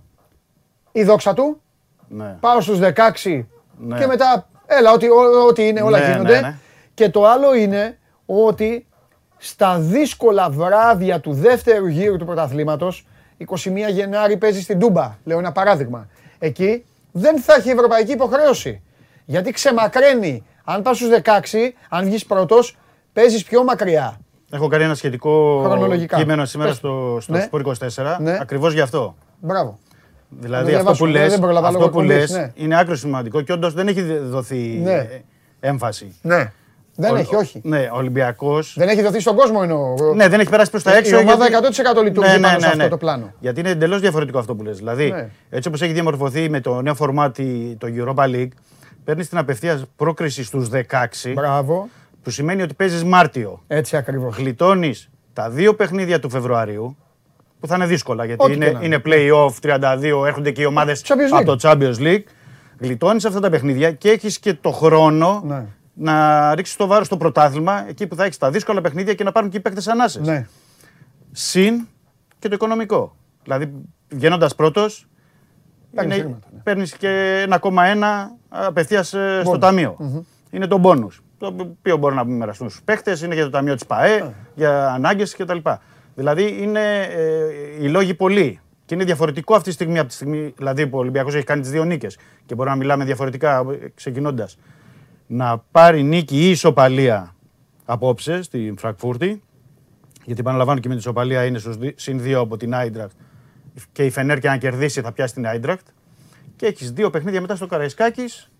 η 0.92 1.02
δόξα 1.04 1.34
του, 1.34 1.60
Ναι. 2.08 2.36
πάω 2.40 2.60
στους 2.60 2.78
16 2.78 3.46
Ναι. 3.78 3.98
και 3.98 4.06
μετά, 4.06 4.48
έλα, 4.66 4.92
ό,τι, 4.92 5.08
ό- 5.10 5.46
ό,τι 5.48 5.66
είναι, 5.66 5.82
όλα 5.82 5.98
Ναι, 5.98 6.06
γίνονται. 6.12 6.58
Ναι, 6.98 7.04
ναι. 7.06 7.10
Και 7.10 7.10
το 7.10 7.26
άλλο 7.26 7.54
είναι 7.54 7.98
ότι 8.26 8.86
στα 9.36 9.78
δύσκολα 9.78 10.50
βράδια 10.50 11.20
του 11.20 11.32
δεύτερου 11.32 11.86
γύρου 11.86 12.16
του 12.16 12.24
πρωταθλήματος, 12.24 13.06
21 13.46 13.54
Γενάρη 13.90 14.36
παίζει 14.36 14.60
στην 14.62 14.78
Τούμπα, 14.78 15.16
λέω 15.24 15.38
ένα 15.38 15.52
παράδειγμα. 15.52 16.08
Εκεί 16.38 16.84
δεν 17.12 17.40
θα 17.40 17.54
έχει 17.54 17.70
ευρωπαϊκή 17.70 18.12
υποχρέωση. 18.12 18.82
Γιατί 19.24 19.50
ξεμακραίνει. 19.50 20.44
Αν 20.64 20.82
πας 20.82 20.96
στους 20.96 21.08
16, 21.08 21.72
αν 21.88 22.04
βγεις 22.04 22.26
πρώτος, 22.26 22.76
παίζεις 23.12 23.44
πιο 23.44 23.64
μακριά. 23.64 24.20
Έχω 24.50 24.68
κάνει 24.68 24.84
ένα 24.84 24.94
σχετικό 24.94 25.62
Χρονολογικά. 25.64 26.16
κείμενο 26.16 26.44
σήμερα 26.44 26.68
Πες. 26.68 26.78
στο, 26.78 27.18
στο 27.20 27.32
Ναι. 27.32 27.48
Sport 27.52 27.60
24, 27.64 28.16
Ναι. 28.20 28.38
ακριβώς 28.40 28.72
γι' 28.72 28.80
αυτό. 28.80 29.16
Μπράβο. 29.40 29.78
Δηλαδή 30.28 30.72
το 30.72 30.78
αυτό 30.78 30.90
που 30.90 30.96
διαβάσουμε, 30.96 31.10
λες, 31.10 31.30
δεν 31.30 31.40
προλαβαίνω 31.40 31.66
αυτό 31.66 31.78
εγώ 31.80 31.90
που 31.90 32.00
εκπομπής, 32.00 32.30
λες 32.30 32.30
ναι. 32.30 32.52
είναι 32.54 32.78
άκρος 32.78 32.98
σημαντικό 33.00 33.40
και 33.40 33.52
όντως 33.52 33.74
δεν 33.74 33.88
έχει 33.88 34.02
δοθεί 34.18 34.80
Ναι. 34.82 34.92
ε, 34.92 35.22
έμφαση. 35.60 36.14
Ναι. 36.22 36.52
Δεν 36.96 37.14
Ο- 37.14 37.16
έχει, 37.16 37.34
όχι. 37.34 37.60
Ναι, 37.64 37.88
ο 37.92 37.96
Ολυμπιακός 37.96 38.74
Δεν 38.78 38.88
έχει 38.88 39.02
δοθεί 39.02 39.20
στον 39.20 39.36
κόσμο 39.36 39.58
εννοώ. 39.62 39.94
Ναι, 40.14 40.28
δεν 40.28 40.40
έχει 40.40 40.50
περάσει 40.50 40.70
προς 40.70 40.82
τα 40.82 40.94
Η 40.94 40.96
έξω. 40.96 41.16
ομάδα 41.18 41.48
γιατί- 41.48 41.66
100% 41.66 42.02
λειτουργεί 42.02 42.40
πάνω 42.40 42.60
σε 42.60 42.66
αυτό 42.66 42.88
το 42.88 42.96
πλάνο. 42.96 43.32
Γιατί 43.40 43.60
είναι 43.60 43.70
εντελώς 43.70 44.00
διαφορετικό 44.00 44.38
αυτό 44.38 44.54
που 44.54 44.62
λες. 44.62 44.76
Δηλαδή, 44.76 45.10
Ναι. 45.10 45.28
έτσι 45.50 45.68
όπως 45.68 45.82
έχει 45.82 45.92
διαμορφωθεί 45.92 46.50
με 46.50 46.60
το 46.60 46.82
νέο 46.82 46.94
φορμάτι 46.94 47.76
το 47.80 47.86
Europa 47.96 48.24
League, 48.24 48.48
παίρνεις 49.04 49.28
την 49.28 49.38
απευθείας 49.38 49.84
πρόκριση 49.96 50.44
στους 50.44 50.68
16, 50.68 51.32
Μπράβο. 51.32 51.88
που 52.22 52.30
σημαίνει 52.30 52.62
ότι 52.62 52.74
παίζεις 52.74 53.04
Μάρτιο. 53.04 53.62
Έτσι 53.66 53.96
ακριβώς. 53.96 54.36
Γλιτώνεις 54.36 55.08
τα 55.32 55.50
δύο 55.50 55.74
παιχνίδια 55.74 56.20
του 56.20 56.30
Φεβρουαρίου, 56.30 56.96
που 57.60 57.66
θα 57.66 57.74
είναι 57.74 57.86
δύσκολα 57.86 58.24
γιατί 58.24 58.44
Ό,τι 58.44 58.56
και 58.58 58.64
είναι, 58.64 58.78
να 58.78 58.84
είναι 58.84 59.02
play-off 59.04 59.52
32, 59.60 60.24
έρχονται 60.26 60.50
και 60.50 60.62
οι 60.62 60.64
ομάδες 60.64 61.02
Champions 61.06 61.34
League. 61.34 61.40
από 61.40 61.56
το 61.56 61.68
Champions 61.68 61.98
League. 62.00 62.22
Γλιτώνεις 62.78 63.24
αυτά 63.24 63.40
τα 63.40 63.50
παιχνίδια 63.50 63.90
και 63.92 64.10
έχεις 64.10 64.38
και 64.38 64.54
το 64.54 64.70
χρόνο 64.70 65.42
Ναι. 65.46 65.64
Να 65.98 66.54
ρίξει 66.54 66.76
το 66.76 66.86
βάρος 66.86 67.06
στο 67.06 67.16
πρωτάθλημα, 67.16 67.88
εκεί 67.88 68.06
που 68.06 68.14
θα 68.16 68.24
έχεις 68.24 68.38
τα 68.38 68.50
δύσκολα 68.50 68.80
παιχνίδια 68.80 69.14
και 69.14 69.24
να 69.24 69.32
πάρουν 69.32 69.50
και 69.50 69.56
οι 69.56 69.60
παίκτες 69.60 69.88
ανάσες. 69.88 70.26
Ναι. 70.26 70.46
Συν 71.32 71.86
και 72.38 72.48
το 72.48 72.54
οικονομικό. 72.54 73.16
Δηλαδή, 73.42 73.72
βγαίνοντας 74.08 74.54
πρώτος, 74.54 75.06
Παίρνεις 75.94 76.14
χρήματα, 76.16 76.48
ναι. 76.52 76.60
παίρνεις 76.62 76.96
και 76.96 77.42
1,1 77.48 78.36
απευθείας 78.48 79.08
στο 79.08 79.52
Bonus. 79.52 79.60
ταμείο. 79.60 80.24
Είναι 80.50 80.66
το 80.66 80.78
μπόνου. 80.78 81.08
Το 81.38 81.54
οποίο 81.58 81.96
μπορεί 81.96 82.14
να 82.14 82.24
μοιραστούν 82.24 82.68
στους 82.68 82.82
παίχτε, 82.82 83.18
είναι 83.24 83.34
για 83.34 83.44
το 83.44 83.50
ταμείο 83.50 83.74
της 83.74 83.86
ΠαΕ, 83.86 84.34
για 84.54 84.92
ανάγκες 84.92 85.36
κτλ. 85.36 85.58
Δηλαδή 86.14 86.62
είναι 86.62 87.00
ε, 87.02 87.48
οι 87.80 87.88
λόγοι 87.88 88.14
πολλοί. 88.14 88.60
Και 88.84 88.94
είναι 88.94 89.04
διαφορετικό 89.04 89.54
αυτή 89.54 89.68
τη 89.68 89.74
στιγμή 89.74 89.98
από 89.98 90.08
τη 90.08 90.14
στιγμή 90.14 90.54
δηλαδή, 90.56 90.86
που 90.86 90.96
ο 90.96 91.00
Ολυμπιακός 91.00 91.34
έχει 91.34 91.44
κάνει 91.44 91.60
τις 91.60 91.70
δύο 91.70 91.84
νίκες 91.84 92.18
και 92.46 92.54
μπορούμε 92.54 92.74
να 92.74 92.80
μιλάμε 92.80 93.04
διαφορετικά 93.04 93.64
ξεκινώντας. 93.94 94.58
Να 95.26 95.58
πάρει 95.58 96.02
νίκη 96.02 96.36
ή 96.46 96.50
ισοπαλία 96.50 97.34
απόψε 97.84 98.42
στην 98.42 98.78
Φραγκφούρτη. 98.78 99.42
Γιατί 100.24 100.40
επαναλαμβάνω 100.40 100.80
και 100.80 100.88
με 100.88 100.94
την 100.94 101.02
ισοπαλία 101.02 101.44
είναι 101.44 101.58
στους 101.58 101.76
δι- 101.76 101.98
συν 102.00 102.20
δύο 102.20 102.40
από 102.40 102.56
την 102.56 102.74
Άιντρακτ. 102.74 103.12
Και 103.92 104.04
η 104.04 104.10
Φενέρ 104.10 104.38
και 104.38 104.48
αν 104.48 104.58
κερδίσει 104.58 105.00
θα 105.00 105.12
πιάσει 105.12 105.34
την 105.34 105.46
Άιντρακτ. 105.46 105.86
Και 106.56 106.66
έχεις 106.66 106.90
δύο 106.92 107.10
παιχνίδια 107.10 107.40
μετά 107.40 107.56
στο 107.56 107.66
Καραϊσκάκης 107.66 108.50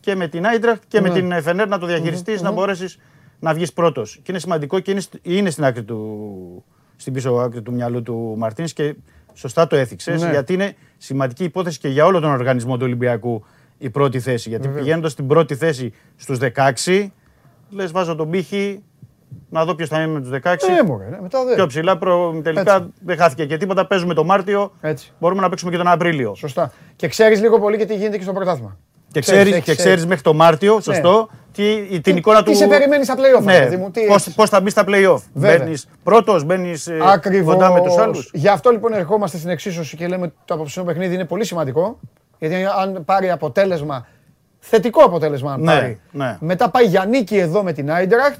και 0.00 0.14
με 0.14 0.28
την 0.28 0.46
Άιντρακτ 0.46 0.82
και 0.88 1.00
με 1.00 1.08
Ναι. 1.08 1.14
την 1.14 1.42
Φενέρ 1.42 1.68
να 1.68 1.78
το 1.78 1.86
διαχειριστείς, 1.86 2.42
να 2.42 2.50
μπορέσεις 2.50 2.98
να 3.38 3.54
βγεις 3.54 3.72
πρώτος. 3.72 4.14
Και 4.22 4.30
είναι 4.30 4.38
σημαντικό 4.38 4.80
και 4.80 4.90
είναι, 4.90 5.00
σ- 5.00 5.14
είναι 5.22 5.50
στην 5.50 5.64
άκρη 5.64 5.82
του, 5.84 6.64
στην 6.96 7.12
πίσω 7.12 7.30
άκρη 7.34 7.62
του 7.62 7.72
μυαλού 7.72 8.02
του 8.02 8.34
Μαρτίνς 8.38 8.72
και 8.72 8.94
σωστά 9.34 9.66
το 9.66 9.76
έθιξες. 9.76 10.22
Ναι. 10.22 10.30
Γιατί 10.30 10.52
είναι 10.52 10.74
σημαντική 10.98 11.44
υπόθεση 11.44 11.78
και 11.78 11.88
για 11.88 12.04
όλο 12.04 12.20
τον 12.20 12.30
οργανισμό 12.30 12.76
του 12.76 12.82
Ολυμπιακού 12.84 13.44
η 13.82 13.90
πρώτη 13.90 14.20
θέση. 14.20 14.48
Γιατί 14.48 14.68
πηγαίνοντας 14.68 15.12
στην 15.12 15.26
πρώτη 15.26 15.54
θέση 15.54 15.92
στους 16.16 16.38
16, 16.38 17.06
λες 17.70 17.90
βάζω 17.92 18.14
τον 18.14 18.30
πύχη 18.30 18.82
να 19.48 19.64
δω 19.64 19.74
ποιος 19.74 19.88
θα 19.88 20.00
είναι 20.02 20.12
με 20.12 20.20
τους 20.20 20.30
16. 20.30 20.54
Ναι, 20.70 20.82
μωρέ, 20.82 21.04
ναι, 21.08 21.18
μετά 21.20 21.44
δεν. 21.44 21.54
Πιο 21.54 21.66
ψηλά, 21.66 21.98
προ... 21.98 22.40
τελικά 22.42 22.74
Έτσι. 22.76 22.92
δεν 23.04 23.16
χάθηκε 23.16 23.46
και 23.46 23.56
τίποτα. 23.56 23.86
Παίζουμε 23.86 24.14
το 24.14 24.24
Μάρτιο. 24.24 24.72
Έτσι. 24.80 25.12
Μπορούμε 25.18 25.40
να 25.40 25.48
παίξουμε 25.48 25.70
και 25.70 25.76
τον 25.76 25.86
Απρίλιο. 25.88 26.34
Σωστά. 26.34 26.72
Και 26.96 27.08
ξέρεις 27.08 27.40
λίγο 27.40 27.58
πολύ 27.60 27.76
και 27.76 27.84
τι 27.86 27.94
γίνεται 27.94 28.16
και 28.16 28.22
στο 28.22 28.32
πρωτάθλημα. 28.32 28.76
Και 29.12 29.20
Ξέρεις, 29.20 29.40
ξέρεις 29.40 29.58
έχεις, 29.62 29.74
και 29.74 29.82
ξέρεις 29.82 30.06
μέχρι 30.06 30.22
το 30.22 30.34
Μάρτιο, 30.34 30.80
σωστό, 30.80 31.28
τι, 31.52 31.86
την 31.90 32.02
Τι- 32.02 32.10
εικόνα 32.10 32.42
του. 32.42 32.50
τι 32.50 32.56
σε 32.56 32.66
περιμένει 32.66 33.04
στα 33.04 33.14
play-off, 33.16 33.42
ναι, 33.42 33.58
παιδί 33.58 33.76
μου, 33.76 33.90
τι 33.90 34.00
πώς, 34.06 34.16
έχεις. 34.16 34.34
πώς 34.34 34.48
θα 34.48 34.60
μπεις 34.60 34.72
στα 34.72 34.84
play-off. 34.86 35.20
Βέβαια. 35.34 35.58
Μπαίνεις 35.58 35.88
πρώτος, 36.02 36.44
μπαίνεις 36.44 36.88
Ακριβώς. 37.02 37.54
κοντά 37.54 37.72
με 37.72 37.80
τους 37.80 37.96
άλλους. 37.96 38.30
Γι' 38.34 38.48
αυτό 38.48 38.70
λοιπόν 38.70 38.92
ερχόμαστε 38.92 39.36
στην 39.38 39.50
εξίσωση 39.50 39.96
και 39.96 40.06
λέμε 40.08 40.24
ότι 40.24 40.34
το 40.44 40.54
απόψινό 40.54 40.84
παιχνίδι 40.84 41.14
είναι 41.14 41.24
πολύ 41.24 41.44
σημαντικό. 41.44 41.98
Γιατί 42.40 42.64
αν 42.80 43.04
πάρει 43.04 43.30
αποτέλεσμα, 43.30 44.06
θετικό 44.58 45.02
αποτέλεσμα 45.04 45.52
αν 45.52 45.60
Ναι, 45.60 45.66
πάρει, 45.74 46.00
ναι. 46.12 46.36
μετά 46.40 46.70
πάει 46.70 46.84
για 46.84 47.04
νίκη 47.04 47.36
εδώ 47.38 47.62
με 47.62 47.72
την 47.72 47.90
Άιντρακτ 47.92 48.38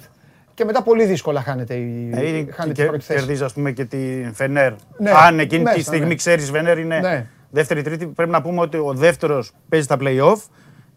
και 0.55 0.65
μετά 0.65 0.83
πολύ 0.83 1.05
δύσκολα 1.05 1.41
χάνεται 1.43 1.75
η, 1.75 2.11
χάνεται 2.53 2.71
η 2.71 2.73
και 2.73 2.85
πρώτη 2.85 3.05
θέση. 3.05 3.19
κερδίζει, 3.19 3.45
ας 3.45 3.53
πούμε, 3.53 3.71
και 3.73 3.85
τη 3.85 4.31
Φενέρ. 4.33 4.73
Ναι, 4.99 5.11
Αν 5.11 5.39
εκείνη 5.39 5.63
μέσα, 5.63 5.77
τη 5.77 5.83
στιγμή 5.83 6.07
ναι. 6.07 6.15
ξέρεις 6.15 6.51
Φενέρ 6.51 6.79
είναι 6.79 6.99
Ναι. 6.99 7.27
δεύτερη-τρίτη, 7.51 8.07
πρέπει 8.07 8.31
να 8.31 8.43
πούμε 8.43 8.61
ότι 8.61 8.77
ο 8.77 8.93
δεύτερος 8.95 9.53
παίζει 9.69 9.87
τα 9.87 9.97
play-off. 10.01 10.37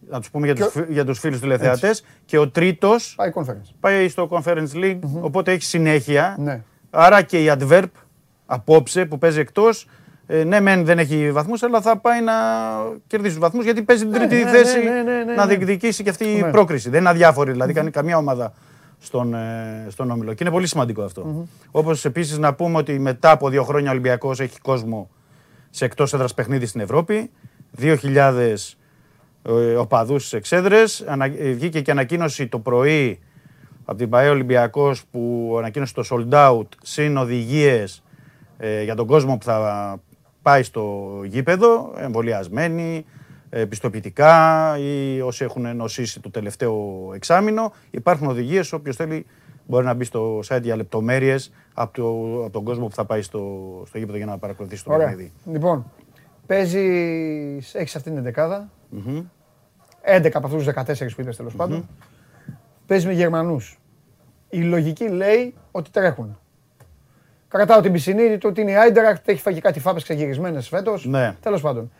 Να 0.10 0.20
τους 0.20 0.30
πούμε 0.30 0.46
για 0.46 0.56
Και 0.56 0.64
τους, 0.64 0.76
ο- 0.76 0.80
φι- 0.80 0.92
για 0.92 1.06
τους 1.06 1.20
φίλους 1.20 1.40
τηλεθεατές. 1.40 2.04
Και 2.26 2.38
ο 2.38 2.50
τρίτος 2.50 3.14
Πάει 3.18 3.32
conference. 3.36 3.70
πάει 3.80 4.10
στο 4.10 4.28
Conference 4.32 4.74
League, 4.76 5.00
οπότε 5.22 5.52
έχει 5.52 5.64
συνέχεια. 5.64 6.36
Ναι. 6.40 6.62
Άρα 6.90 7.22
και 7.22 7.44
η 7.44 7.52
Adverb 7.60 7.84
απόψε 8.46 9.06
που 9.06 9.18
παίζει 9.18 9.40
εκτός. 9.40 9.88
Ε, 10.28 10.44
ναι, 10.44 10.60
μεν 10.60 10.86
δεν 10.86 11.00
έχει 11.00 11.32
βαθμούς, 11.32 11.64
αλλά 11.64 11.82
θα 11.82 11.98
πάει 11.98 12.22
να 12.22 12.34
κερδίσει 13.08 13.34
του 13.34 13.42
βαθμούς 13.42 13.64
γιατί 13.64 13.82
παίζει 13.82 14.04
την 14.04 14.14
τρίτη 14.14 14.44
ναι, 14.44 14.50
θέση 14.50 14.78
ναι, 14.78 14.90
ναι, 14.90 15.02
ναι, 15.02 15.24
ναι, 15.24 15.34
να 15.34 15.46
ναι. 15.46 15.56
διεκδικήσει 15.56 16.04
και 16.04 16.10
αυτή 16.10 16.32
η 16.32 16.42
Ναι. 16.42 16.52
πρόκριση. 16.52 16.90
Δεν 16.90 17.00
είναι 17.00 17.10
αδιάφορη, 17.10 17.52
δηλαδή 17.52 17.74
κάνει 17.74 17.92
καμία 17.92 18.18
ομάδα 18.18 18.54
στον, 19.00 19.34
ε, 19.34 19.86
στον 19.90 20.12
όμιλο. 20.12 20.34
Και 20.34 20.44
είναι 20.44 20.52
πολύ 20.52 20.68
σημαντικό 20.68 21.02
αυτό. 21.04 21.48
Όπως 21.72 22.06
επίσης 22.06 22.38
να 22.38 22.54
πούμε 22.54 22.78
ότι 22.78 23.00
μετά 23.00 23.32
από 23.32 23.50
δύο 23.50 23.64
χρόνια 23.64 23.90
ο 23.90 23.92
Ολυμπιακός 23.92 24.40
έχει 24.40 24.60
κόσμο 24.60 25.10
σε 25.70 25.86
εκτός 25.86 26.14
έδρας 26.14 26.34
παιχνίδι 26.34 26.66
στην 26.66 26.82
Ευρώπη. 26.82 27.32
2.000 27.78 28.78
ε, 29.44 29.76
οπαδούς 29.76 30.22
στις 30.22 30.34
εξέδρες. 30.34 31.04
Ανα, 31.08 31.26
ε, 31.26 31.52
βγήκε 31.52 31.82
και 31.82 31.92
ανακοίνωση 31.92 32.48
το 32.48 32.60
πρωί 32.60 33.20
από 33.86 33.98
την 33.98 34.10
ΠαΕ 34.10 34.30
Ολυμπιακός 34.30 35.04
που 35.12 35.56
ανακοίνωσε 35.58 35.94
το 35.94 36.04
sold 36.10 36.34
out 36.34 36.68
συν 36.82 37.18
οδηγίες 37.18 38.04
ε, 38.58 38.84
για 38.84 38.96
τον 38.96 39.08
κόσμο 39.08 39.38
που 39.38 39.44
θα 39.46 40.00
πάει 40.44 40.64
στο 40.64 41.12
γήπεδο, 41.26 41.94
εμβολιασμένοι, 41.98 43.06
ε, 43.50 43.66
πιστοποιητικά 43.66 44.76
ή 44.80 45.22
όσοι 45.22 45.44
έχουν 45.44 45.76
νοσήσει 45.76 46.20
το 46.20 46.30
τελευταίο 46.30 47.12
εξάμεινο. 47.16 47.74
Υπάρχουν 47.92 48.28
οδηγίες, 48.28 48.74
όποιος 48.74 48.96
θέλει 48.96 49.26
μπορεί 49.66 49.86
να 49.86 49.94
μπει 49.94 50.04
στο 50.04 50.40
site 50.48 50.62
για 50.62 50.76
λεπτομέρειες 50.76 51.52
από, 51.74 51.94
το, 51.94 52.42
από 52.44 52.50
τον 52.50 52.64
κόσμο 52.64 52.88
που 52.88 52.96
θα 52.96 53.06
πάει 53.06 53.22
στο, 53.22 53.84
στο 53.88 53.98
γήπεδο 53.98 54.18
για 54.18 54.26
να 54.26 54.38
παρακολουθήσει 54.38 54.84
το 54.84 54.94
Ωραία. 54.94 55.08
παιχνίδι. 55.08 55.32
Λοιπόν, 55.46 55.92
παίζεις, 56.46 57.76
έχεις 57.76 57.96
αυτή 57.96 58.10
την 58.10 58.18
εντεκάδα. 58.18 58.70
11 60.02 60.30
από 60.34 60.48
αυτούς 60.48 60.64
τους 60.64 60.74
14 60.74 61.16
που 61.16 61.22
είδε 61.22 61.32
τέλος 61.32 61.56
πάντων. 61.56 61.88
Παίζεις 62.86 63.08
με 63.08 63.14
Γερμανούς. 63.14 63.80
Η 64.50 64.62
λογική 64.62 65.08
λέει 65.10 65.54
ότι 65.72 65.90
τρέχουν. 65.90 66.38
Κρατάω 67.54 67.82
την 67.82 67.92
πισινή 67.92 68.38
του 68.38 68.48
ότι 68.52 68.62
είναι 68.62 68.72
η 68.72 68.76
Άιντρακτ, 68.76 69.28
έχει 69.30 69.42
φάει 69.42 69.54
και 69.54 69.62
κάτι 69.62 69.80
φάπες 69.80 70.04
ξεγυρισμένες 70.04 70.68
φέτος. 70.68 71.06
Ναι. 71.06 71.36
Τέλος 71.42 71.62
πάντων. 71.62 71.92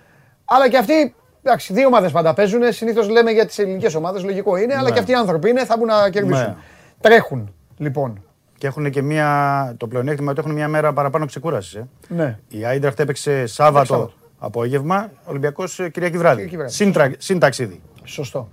Αλλά 0.46 0.70
και 0.70 0.78
αυτοί, 0.78 1.16
εντάξει, 1.44 1.74
δύο 1.74 1.88
ομάδες 1.88 2.12
πάντα 2.12 2.34
παίζουν. 2.34 2.74
Συνήθως 2.74 3.10
λέμε 3.10 3.32
για 3.32 3.46
τις 3.46 3.60
ελληνικές 3.60 3.96
ομάδες, 3.96 4.24
λογικό 4.24 4.58
είναι, 4.58 4.76
αλλά 4.76 4.92
και 4.92 5.00
αυτοί 5.00 5.12
οι 5.12 5.16
άνθρωποι 5.16 5.50
είναι, 5.50 5.66
θα 5.66 5.78
μπουν 5.78 5.88
να 5.88 6.10
κερδίσουν. 6.10 6.46
Ναι. 6.46 6.56
Τρέχουν, 7.02 7.54
λοιπόν. 7.78 8.24
Και 8.58 8.68
έχουν 8.68 8.90
και 8.90 9.02
μία, 9.02 9.74
το 9.78 9.88
πλεονέκτημα 9.88 10.32
ότι 10.32 10.40
έχουν 10.40 10.52
μία 10.52 10.68
μέρα 10.68 10.94
παραπάνω 10.94 11.26
ξεκούρασης. 11.26 11.74
Ε. 11.74 11.88
Ναι. 12.08 12.40
Η 12.48 12.66
Άιντραχτ 12.66 13.00
έπαιξε 13.00 13.46
Σάββατο 13.46 13.86
Σάββατο. 13.86 14.14
απόγευμα, 14.40 15.12
ο 15.26 15.30
Ολυμπιακό 15.30 15.64
Κυριακή 15.92 16.18
βράδυ. 16.18 16.36
Κυριακή 16.36 16.58
βράδυ. 16.58 16.74
Συν, 16.74 16.92
τρα- 16.94 17.16
συν 17.18 17.40
ταξίδι. 17.40 17.82
Σωστό. 18.04 18.50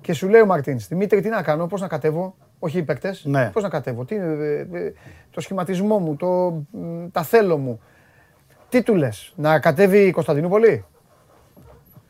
Και 0.00 0.12
σου 0.12 0.28
λέει 0.28 0.40
ο 0.40 0.46
Μαρτίν, 0.46 0.78
Δημήτρη, 0.88 1.20
τι 1.20 1.28
να 1.28 1.42
κάνω, 1.42 1.66
πώς 1.66 1.80
να 1.80 1.88
κατέβω; 1.88 2.34
Όχι 2.58 2.78
οι 2.78 2.82
παίκτες. 2.82 3.24
Ναι. 3.24 3.50
Πώς 3.52 3.62
να 3.62 3.68
κατέβω. 3.68 4.04
Τι, 4.04 4.14
ε, 4.14 4.20
ε, 4.72 4.92
το 5.30 5.40
σχηματισμό 5.40 5.98
μου, 5.98 6.16
το, 6.16 6.26
μ, 6.70 7.06
τα 7.12 7.22
θέλω 7.22 7.56
μου. 7.56 7.80
Τι 8.68 8.82
του 8.82 8.94
λες, 8.94 9.32
Να 9.36 9.58
κατέβει 9.58 9.98
η 10.06 10.10
Κωνσταντινούπολη; 10.10 10.84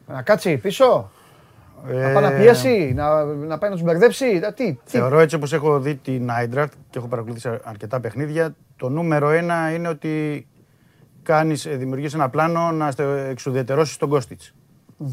Να 0.07 0.23
κάτσει 0.23 0.57
πίσω; 0.57 1.11
Να 1.87 2.13
πάει 2.13 2.23
να 2.23 2.33
Ε, 2.33 2.39
πιέσει, 2.41 2.93
να, 2.95 3.25
να 3.25 3.59
πάει 3.59 3.71
να 3.71 3.77
τους 3.77 3.85
μπερδέψει; 3.85 4.39
να- 4.39 4.53
Τι, 4.53 4.73
τι; 4.73 4.81
Θεωρώ 4.85 5.19
έτσι 5.19 5.37
όπως 5.37 5.53
έχω 5.53 5.81
δει 5.81 5.95
την 5.95 6.31
Άιντρακτ 6.31 6.73
και 6.91 6.99
έχω 6.99 7.07
παρακολουθήσει 7.09 7.59
αρκετά 7.65 8.01
παιχνίδια, 8.01 8.55
το 8.77 8.89
νούμερο 8.89 9.31
ένα 9.31 9.73
είναι 9.75 9.89
ότι 9.89 10.47
κάνεις, 11.23 11.67
ε, 11.67 11.75
δημιουργείς 11.77 12.15
ένα 12.15 12.29
πλάνο 12.31 12.71
να 12.71 12.91
στε- 12.91 13.29
εξουδετερώσεις 13.31 13.97
τον 13.97 14.09
Κώστιτς. 14.09 14.55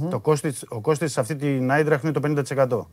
Το 0.10 0.20
Κώστιτς, 0.20 0.66
ο 0.70 0.82
Κώστιτς 0.82 1.12
σε 1.12 1.20
αυτή 1.20 1.36
την 1.36 1.72
Άιντρακτ 1.72 2.04
είναι 2.04 2.12
το 2.12 2.20
50%. 2.20 2.90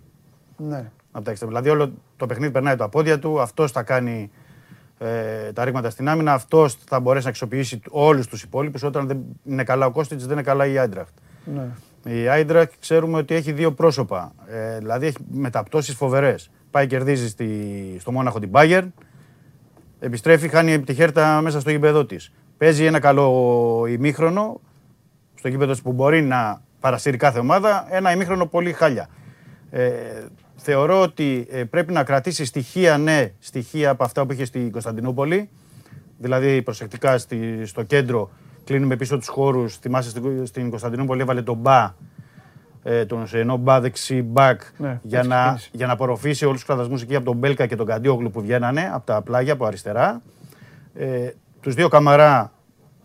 Ναι. 0.68 0.90
Από 1.12 1.24
τα 1.24 1.30
εξτρέμ. 1.30 1.50
Δηλαδή 1.50 1.68
όλο 1.68 1.92
το 2.16 2.26
παιχνίδι 2.26 2.52
περνάει 2.52 2.76
τα 2.76 2.88
πόδια 2.88 3.18
του, 3.18 3.40
αυτός 3.40 3.72
θα 3.72 3.82
κάνει 3.82 4.30
ε, 4.98 5.52
τα 5.52 5.64
ρήγματα 5.64 5.90
στην 5.90 6.08
άμυνα, 6.08 6.32
αυτός 6.32 6.74
θα 6.74 7.00
μπορέσει 7.00 7.24
να 7.24 7.30
αξιοποιήσει 7.30 7.80
όλους 7.90 8.26
τους 8.26 8.42
υπόλοιπους. 8.42 8.82
Όταν 8.82 9.06
δεν 9.06 9.18
είναι 9.44 9.64
καλά 9.64 9.86
ο 9.86 9.90
Κώστιτς 9.90 10.22
δεν 10.22 10.32
είναι 10.32 10.42
καλά 10.42 10.66
η 10.66 10.78
Άιντρακτ. 10.78 11.12
ναι. 11.44 11.68
Η 12.04 12.28
Άιντρακ 12.28 12.70
ξέρουμε 12.80 13.18
ότι 13.18 13.34
έχει 13.34 13.52
δύο 13.52 13.72
πρόσωπα. 13.72 14.32
Ε, 14.46 14.78
δηλαδή 14.78 15.06
έχει 15.06 15.16
μεταπτώσεις 15.30 15.94
φοβερές. 15.94 16.50
Πάει 16.70 16.86
κερδίζει 16.86 17.28
στη, 17.28 17.96
στο 18.00 18.12
Μόναχο 18.12 18.38
την 18.38 18.50
Bayern, 18.52 18.88
επιστρέφει, 19.98 20.48
χάνει 20.48 20.80
τη 20.80 20.94
χέρτα 20.94 21.40
μέσα 21.40 21.60
στο 21.60 21.70
γήπεδο 21.70 22.04
της. 22.04 22.32
Παίζει 22.56 22.84
ένα 22.84 22.98
καλό 22.98 23.84
ημίχρονο, 23.88 24.60
στο 25.34 25.48
γήπεδο 25.48 25.72
της 25.72 25.82
που 25.82 25.92
μπορεί 25.92 26.22
να 26.22 26.62
παρασύρει 26.80 27.16
κάθε 27.16 27.38
ομάδα, 27.38 27.86
ένα 27.90 28.12
ημίχρονο 28.12 28.46
πολύ 28.46 28.72
χάλια. 28.72 29.08
Ε, 29.70 29.90
θεωρώ 30.62 31.00
ότι 31.00 31.46
ε, 31.50 31.64
πρέπει 31.64 31.92
να 31.92 32.04
κρατήσει 32.04 32.44
στοιχεία, 32.44 32.98
ναι, 32.98 33.32
στοιχεία 33.38 33.90
από 33.90 34.04
αυτά 34.04 34.26
που 34.26 34.32
είχε 34.32 34.44
στην 34.44 34.70
Κωνσταντινούπολη, 34.70 35.48
δηλαδή 36.18 36.62
προσεκτικά 36.62 37.18
στη, 37.18 37.66
στο 37.66 37.82
κέντρο 37.82 38.30
κλείνουμε 38.64 38.96
πίσω 38.96 39.18
τους 39.18 39.28
χώρους. 39.28 39.76
Θυμάσαι 39.76 40.10
στην, 40.10 40.46
στην 40.46 40.70
Κωνσταντινούπολη 40.70 41.20
έβαλε 41.20 41.42
τον 41.42 41.56
Μπα, 41.56 41.94
ε, 42.82 43.04
τον 43.04 43.26
Σενό 43.26 43.56
Μπα 43.56 43.80
δεξί 43.80 44.22
μπακ, 44.22 44.60
Ναι, 44.76 44.98
για, 45.02 45.18
έτσι 45.18 45.30
να, 45.30 45.36
ξεκίνησε. 45.36 45.68
για 45.72 45.86
να 45.86 45.92
απορροφήσει 45.92 46.44
όλους 46.44 46.56
τους 46.56 46.66
κραδασμού 46.66 46.98
εκεί 47.02 47.16
από 47.16 47.24
τον 47.24 47.36
Μπέλκα 47.36 47.66
και 47.66 47.76
τον 47.76 47.86
Καντιόγλου 47.86 48.30
που 48.30 48.40
βγαίνανε 48.40 48.90
από 48.92 49.06
τα 49.06 49.22
πλάγια 49.22 49.52
από 49.52 49.64
αριστερά. 49.64 50.22
Ε, 50.94 51.30
τους 51.60 51.74
δύο 51.74 51.88
καμαρά 51.88 52.52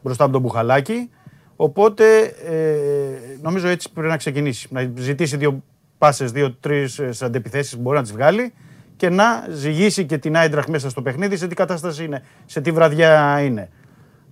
μπροστά 0.02 0.24
από 0.24 0.34
τον 0.34 0.42
Μπουχαλάκη. 0.42 1.10
Οπότε 1.56 2.20
ε, 2.24 3.38
νομίζω 3.42 3.68
έτσι 3.68 3.92
πρέπει 3.92 4.08
να 4.08 4.18
ξεκινήσει. 4.18 4.68
Να 4.72 4.92
ζητήσει 4.96 5.38
δύο 5.38 5.64
πάσες, 6.06 6.32
δύο-τρει 6.32 6.88
αντεπιθέσεις 7.22 7.76
που 7.76 7.82
μπορεί 7.82 7.96
να 7.98 8.02
τις 8.04 8.12
βγάλει 8.12 8.54
και 8.96 9.10
να 9.10 9.48
ζυγίσει 9.50 10.06
και 10.06 10.18
την 10.18 10.38
Άιντραχ 10.38 10.68
μέσα 10.68 10.90
στο 10.90 11.02
παιχνίδι 11.02 11.38
σε 11.38 11.48
τι 11.48 11.56
κατάσταση 11.56 12.04
είναι, 12.04 12.24
σε 12.46 12.62
τι 12.62 12.72
βραδιά 12.72 13.42
είναι. 13.42 13.70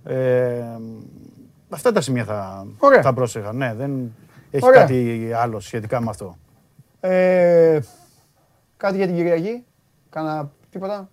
Ε, 0.04 0.62
αυτά 1.68 1.92
τα 1.92 2.00
σημεία 2.00 2.24
θα, 2.24 2.66
Ωραία. 2.78 3.02
θα 3.02 3.12
πρόσεχα. 3.12 3.52
Ναι, 3.52 3.74
δεν 3.74 4.12
έχει 4.50 4.64
Ωραία. 4.66 4.80
κάτι 4.80 5.30
άλλο 5.36 5.60
σχετικά 5.60 6.00
με 6.00 6.06
αυτό. 6.10 6.36
Ε, 7.00 7.78
κάτι 8.76 8.96
για 8.96 9.06
την 9.06 9.14
Κυριακή; 9.16 9.64
Κάνα 10.10 10.50
τίποτα; 10.70 11.08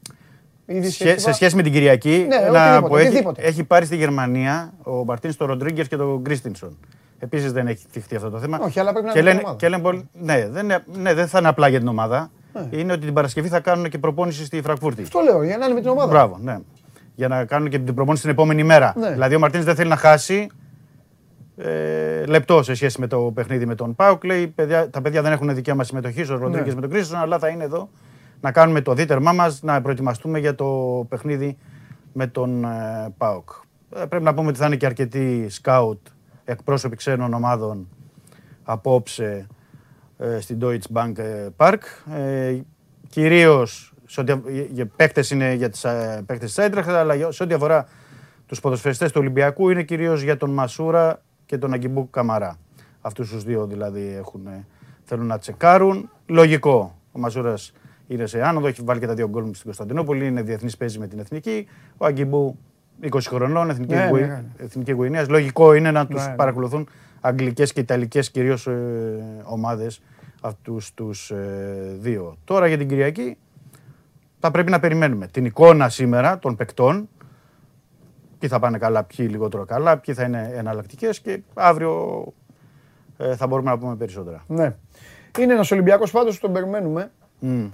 Είδηση 0.66 0.92
Σχέ- 0.92 1.08
έξυπνα; 1.08 1.32
σε 1.32 1.38
σχέση 1.38 1.56
με 1.56 1.62
την 1.62 1.72
Κυριακή, 1.72 2.26
Ναι, 2.28 2.50
να 2.50 2.78
οτιδήποτε, 2.78 2.88
πω, 2.90 2.98
έχει, 2.98 3.08
οτιδήποτε. 3.08 3.42
έχει 3.42 3.64
πάρει 3.64 3.86
στη 3.86 3.96
Γερμανία 3.96 4.74
ο 4.84 5.06
Μαρτίν 5.06 5.38
τον 5.38 5.48
Ροντρίγκερ 5.48 5.88
και 5.88 5.96
τον 5.98 6.24
Κρίστινσον. 6.24 6.78
Επίσης 7.24 7.52
δεν 7.52 7.68
έχει 7.68 7.86
θυχτεί 7.90 8.16
αυτό 8.16 8.30
το 8.30 8.40
θέμα. 8.40 8.60
Όχι, 8.62 8.80
αλλά 8.80 8.92
πρέπει 8.92 9.06
να 9.06 9.12
και 9.12 9.20
είναι 9.20 9.28
λένε, 9.30 9.42
ομάδα. 9.44 9.58
και 9.58 9.70
λένε 9.70 9.82
πολύ- 9.82 10.10
ναι, 10.14 10.48
δεν 10.50 10.64
είναι, 10.64 10.84
ναι, 10.94 11.14
δεν 11.14 11.28
θα 11.28 11.40
είναι 11.40 11.48
απλά 11.48 11.68
για 11.68 11.80
την 11.80 11.88
ομάδα. 11.88 12.32
Ναι. 12.54 12.68
Είναι 12.80 12.92
ότι 12.94 13.06
την 13.06 13.14
Παρασκευή 13.14 13.48
θα 13.48 13.60
κάνουν 13.60 13.90
και 13.90 13.98
προπόνηση 13.98 14.46
στη 14.46 14.62
Φραγκφούρτη. 14.62 15.02
Αυτό 15.02 15.20
λέω, 15.20 15.44
για 15.44 15.58
να 15.58 15.66
είναι 15.66 15.74
με 15.74 15.80
την 15.82 15.90
ομάδα. 15.90 16.08
Μπράβο, 16.12 16.38
ναι. 16.42 16.58
Για 17.16 17.28
να 17.28 17.46
κάνουν 17.46 17.70
και 17.70 17.80
την 17.80 17.94
προπόνηση 17.96 18.24
την 18.24 18.32
επόμενη 18.32 18.64
μέρα. 18.64 18.94
Ναι. 18.98 19.12
Δηλαδή 19.12 19.36
ο 19.36 19.40
Μαρτίνς 19.40 19.66
δεν 19.66 19.76
θέλει 19.76 19.90
να 19.90 19.96
χάσει 19.96 20.48
ε, 21.58 22.26
λεπτός 22.26 22.66
σε 22.66 22.74
σχέση 22.74 23.00
με 23.00 23.08
το 23.08 23.32
παιχνίδι 23.34 23.66
με 23.66 23.76
τον 23.76 23.96
Πάουκ. 23.96 24.24
Λέει 24.24 24.48
παιδιά, 24.48 24.90
τα 24.90 25.02
παιδιά 25.02 25.22
δεν 25.22 25.32
έχουν 25.32 25.56
δικαίωμα 25.56 25.84
συμμετοχή 25.84 26.22
ο 26.32 26.38
Ροντρίγκες 26.38 26.68
Ναι. 26.68 26.76
με 26.76 26.82
τον 26.82 26.90
Κρίστον, 26.90 27.20
αλλά 27.20 27.40
θα 27.40 27.48
είναι 27.48 27.64
εδώ 27.64 27.90
να 28.42 28.52
κάνουμε 28.52 28.82
το 28.82 28.94
δίτερμά 28.94 29.34
μας, 29.34 29.62
να 29.64 29.82
προετοιμαστούμε 29.82 30.40
για 30.40 30.56
το 30.56 30.66
παιχνίδι 31.10 31.58
με 32.14 32.28
τον 32.28 32.64
ε, 32.64 32.68
Πάουκ. 33.18 33.50
Ε, 33.96 34.06
πρέπει 34.06 34.24
να 34.24 34.34
πούμε 34.34 34.48
ότι 34.48 34.58
θα 34.58 34.66
είναι 34.66 34.76
και 34.76 34.86
αρκετοί 34.86 35.46
σκάουτ, 35.50 36.00
εκπρόσωποι 36.52 36.96
ξένων 36.96 37.34
ομάδων 37.34 37.88
απόψε 38.64 39.48
ε, 40.18 40.40
στην 40.40 40.58
Deutsche 40.62 40.92
Bank 40.94 41.18
ε, 41.18 41.48
Park. 41.58 41.78
Ε, 42.14 42.60
κυρίως 43.10 43.94
σε 44.06 44.22
ό,τι, 44.22 44.32
αυ- 44.32 44.48
για 44.72 44.86
παίκτες 44.86 45.30
είναι 45.30 45.54
για 45.54 45.70
τις 45.70 45.84
ε, 45.84 46.24
παίκτες 46.26 46.50
της 46.54 46.60
Άιντραχτ, 46.64 46.90
αλλά 46.90 47.14
για- 47.16 47.32
σε 47.32 47.44
ό,τι 47.44 47.54
αφορά 47.54 47.88
τους 48.46 48.60
ποδοσφαιριστές 48.60 49.12
του 49.12 49.20
Ολυμπιακού 49.22 49.70
είναι 49.70 49.84
κυρίως 49.84 50.22
για 50.22 50.38
τον 50.38 50.50
Μασούρα 50.50 51.22
και 51.46 51.58
τον 51.58 51.74
Αγκιμπού 51.74 52.10
Καμαρά. 52.10 52.58
Αυτούς 53.02 53.30
τους 53.30 53.44
δύο 53.44 53.66
δηλαδή 53.66 54.16
έχουν, 54.18 54.48
ε, 54.48 54.66
θέλουν 55.04 55.26
να 55.26 55.38
τσεκάρουν. 55.40 56.10
Λογικό. 56.26 56.96
Ο 57.12 57.20
Μασούρας 57.20 57.72
είναι 58.08 58.26
σε 58.26 58.44
άνοδο, 58.44 58.68
έχει 58.68 58.82
βάλει 58.84 59.00
και 59.00 59.08
τα 59.08 59.14
δύο 59.14 59.28
γκολ 59.30 59.44
στην 59.54 59.64
Κωνσταντινούπολη, 59.64 60.28
είναι 60.28 60.42
διεθνής 60.42 60.78
παίζει 60.78 61.00
με 61.00 61.08
την 61.08 61.20
Εθνική. 61.20 61.68
Ο 61.98 62.06
Αγκιμπού 62.06 62.58
20 63.04 63.20
χρονών, 63.28 63.70
Εθνική, 63.70 63.94
Ναι, 63.94 64.08
Γουι- 64.10 64.22
ναι, 64.22 64.28
ναι. 64.28 64.44
Εθνική 64.58 64.92
Γουινέας. 64.92 65.28
Λογικό 65.30 65.74
είναι 65.74 65.92
να 65.92 66.08
τους 66.08 66.22
Ναι, 66.24 66.30
ναι. 66.30 66.36
παρακολουθούν 66.36 66.88
αγγλικές 67.22 67.74
και 67.74 67.80
ιταλικές 67.80 68.32
κυρίως 68.32 68.68
ε, 68.68 68.74
ομάδες 69.44 70.02
αυτούς 70.42 70.94
τους 70.94 71.32
ε, 71.32 71.96
δύο. 72.00 72.38
Τώρα 72.44 72.68
για 72.68 72.78
την 72.78 72.88
Κυριακή 72.88 73.38
θα 74.40 74.52
πρέπει 74.52 74.72
να 74.72 74.80
περιμένουμε 74.80 75.28
την 75.28 75.46
εικόνα 75.46 75.90
σήμερα 75.90 76.40
των 76.40 76.56
παικτών. 76.56 77.10
Ποιοι 78.40 78.50
θα 78.50 78.60
πάνε 78.60 78.78
καλά, 78.78 79.04
ποιοι 79.04 79.28
λιγότερο 79.30 79.66
καλά, 79.66 79.98
ποιοι 79.98 80.14
θα 80.14 80.24
είναι 80.24 80.52
εναλλακτικές 80.56 81.20
και 81.20 81.42
αύριο 81.54 82.24
ε, 83.18 83.36
θα 83.36 83.48
μπορούμε 83.48 83.70
να 83.70 83.78
πούμε 83.78 83.96
περισσότερα. 83.96 84.44
Ναι. 84.48 84.76
Είναι 85.40 85.54
ένας 85.54 85.72
Ολυμπιακός 85.72 86.12
πάντως 86.12 86.36
που 86.36 86.42
τον 86.46 86.54
περιμένουμε 86.54 87.12
Μμ, 87.40 87.66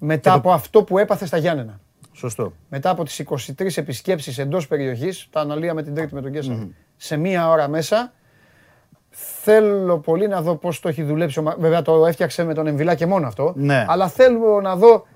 μετά 0.00 0.32
από 0.32 0.52
αυτό 0.52 0.82
που 0.84 0.98
έπαθε 0.98 1.26
στα 1.26 1.36
Γιάννενα. 1.36 1.80
Σωστό. 2.12 2.52
Μετά 2.68 2.90
από 2.90 3.04
τις 3.04 3.18
23 3.18 3.76
επισκέψεις 3.78 4.38
εντός 4.38 4.66
περιοχής, 4.66 5.28
τα 5.30 5.40
αναλύαμε 5.40 5.82
την 5.82 5.94
Τρίτη 5.94 6.14
με 6.14 6.20
τον 6.22 6.32
Κέσσαρ, 6.32 6.54
σε 6.96 7.16
μία 7.16 7.48
ώρα 7.48 7.68
μέσα, 7.68 8.12
θέλω 9.42 9.98
πολύ 9.98 10.28
να 10.28 10.42
δω 10.42 10.56
πώς 10.56 10.80
το 10.80 10.88
έχει 10.88 11.02
δουλέψει. 11.02 11.38
ο 11.38 11.42
Μα- 11.42 11.54
Βέβαια 11.58 11.82
το 11.82 12.06
έφτιαξε 12.06 12.44
με 12.44 12.54
τον 12.54 12.66
Εμβιλά 12.66 12.94
και 12.94 13.06
μόνο 13.06 13.26
αυτό. 13.26 13.52
Ναι. 13.56 13.84
Αλλά 13.88 14.08
θέλω 14.08 14.60
να 14.60 14.76
δω 14.76 15.06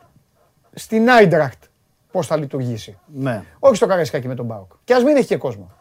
στην 0.74 1.10
Άιντρακτ 1.10 1.62
πώς 2.10 2.26
θα 2.26 2.36
λειτουργήσει. 2.36 2.98
Ναι. 3.14 3.42
Όχι 3.58 3.76
στο 3.76 3.86
Καραϊσκάκι 3.86 4.28
με 4.28 4.34
τον 4.34 4.46
Μπάουκ. 4.46 4.72
Και 4.84 4.94
ας 4.94 5.04
μην 5.04 5.16
έχει 5.16 5.26
και 5.26 5.36
κόσμο. 5.36 5.72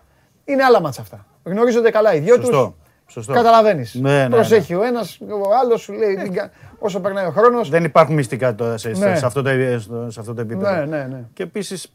Είναι 0.46 0.64
άλλα 0.64 0.82
μάτσα 0.82 1.02
αυτά. 1.02 1.26
Γνωρίζονται 1.44 1.90
καλά 1.92 2.14
οι 2.14 2.20
δυο 2.20 2.36
τους. 2.36 2.46
Σωστό. 2.46 2.76
Σωστό. 3.08 3.34
Καταλαβαίνεις. 3.34 3.94
Ναι, 3.94 4.12
ναι, 4.18 4.24
ναι. 4.24 4.30
Προσέχει 4.30 4.76
ο 4.76 4.84
ένας, 4.84 5.18
ο 5.22 5.56
άλλος 5.62 5.82
σου 5.82 5.94
λέει 5.94 6.16
«Μην 6.18 6.34
κα- 6.34 6.52
όσο 6.86 7.00
περνάει 7.00 7.26
ο 7.26 7.32
χρόνος. 7.32 7.70
Δεν 7.70 7.84
υπάρχουν 7.84 8.16
μυστικά 8.16 8.56
τώρα 8.56 8.78
σε, 8.78 8.90
Ναι. 8.90 9.16
σε, 9.16 9.26
αυτό 9.26 9.42
το, 9.42 9.50
στο- 9.80 10.10
σε 10.12 10.20
αυτό 10.20 10.34
το 10.34 10.42
επίπεδο. 10.42 10.72
Ναι, 10.76 10.86
ναι, 10.86 11.04
ναι. 11.04 11.24
Και 11.34 11.44
επίσης, 11.44 11.94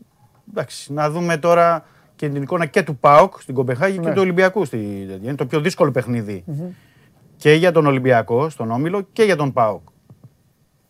να 0.88 1.10
δούμε 1.10 1.36
τώρα 1.36 1.84
και 2.16 2.28
την 2.28 2.42
εικόνα 2.42 2.66
και 2.66 2.82
του 2.82 2.96
ΠΑΟΚ 2.96 3.40
στην 3.40 3.54
Κοπεχάγη 3.54 3.98
και 3.98 4.08
Ναι. 4.08 4.14
του 4.14 4.20
Ολυμπιακού. 4.20 4.64
Στη, 4.64 5.08
είναι 5.22 5.34
το 5.34 5.46
πιο 5.46 5.60
δύσκολο 5.60 5.90
παιχνίδι. 5.90 6.44
Και 7.36 7.52
για 7.52 7.72
τον 7.72 7.86
Ολυμπιακό 7.86 8.48
στον 8.48 8.70
Όμιλο 8.70 9.00
και 9.12 9.22
για 9.22 9.36
τον 9.36 9.52
ΠΑΟΚ. 9.52 9.82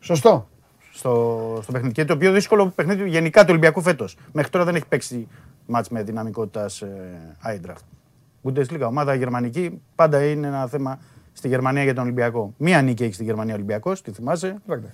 Σωστό. 0.00 0.48
Στο, 0.92 1.58
στο 1.62 1.72
παιχνίδι. 1.72 1.94
Και 1.94 2.04
το 2.04 2.16
πιο 2.16 2.32
δύσκολο 2.32 2.66
παιχνίδι 2.66 3.08
γενικά 3.08 3.40
του 3.40 3.46
Ολυμπιακού 3.50 3.80
φέτος. 3.82 4.16
Μέχρι 4.32 4.50
τώρα 4.50 4.64
δεν 4.64 4.74
έχει 4.74 4.86
παίξει 4.86 5.28
μάτς 5.66 5.88
με 5.88 6.02
δυναμικότητας 6.02 6.82
ε, 6.82 6.88
Eintracht. 7.46 7.82
Bundesliga, 8.44 8.86
ομάδα 8.86 9.14
γερμανική, 9.14 9.80
πάντα 9.94 10.24
είναι 10.24 10.46
ένα 10.46 10.66
θέμα 10.66 10.98
στη 11.39 11.48
Γερμανία 11.48 11.82
για 11.82 11.94
τον 11.94 12.02
Ολυμπιακό. 12.02 12.52
Μία 12.56 12.82
νίκη 12.82 13.05
έχει 13.05 13.12
στη 13.12 13.24
Γερμανία 13.24 13.52
ο 13.52 13.56
Ολυμπιακός, 13.56 14.02
τη 14.02 14.12
θυμάσαι; 14.12 14.56
Βέρντερ. 14.66 14.90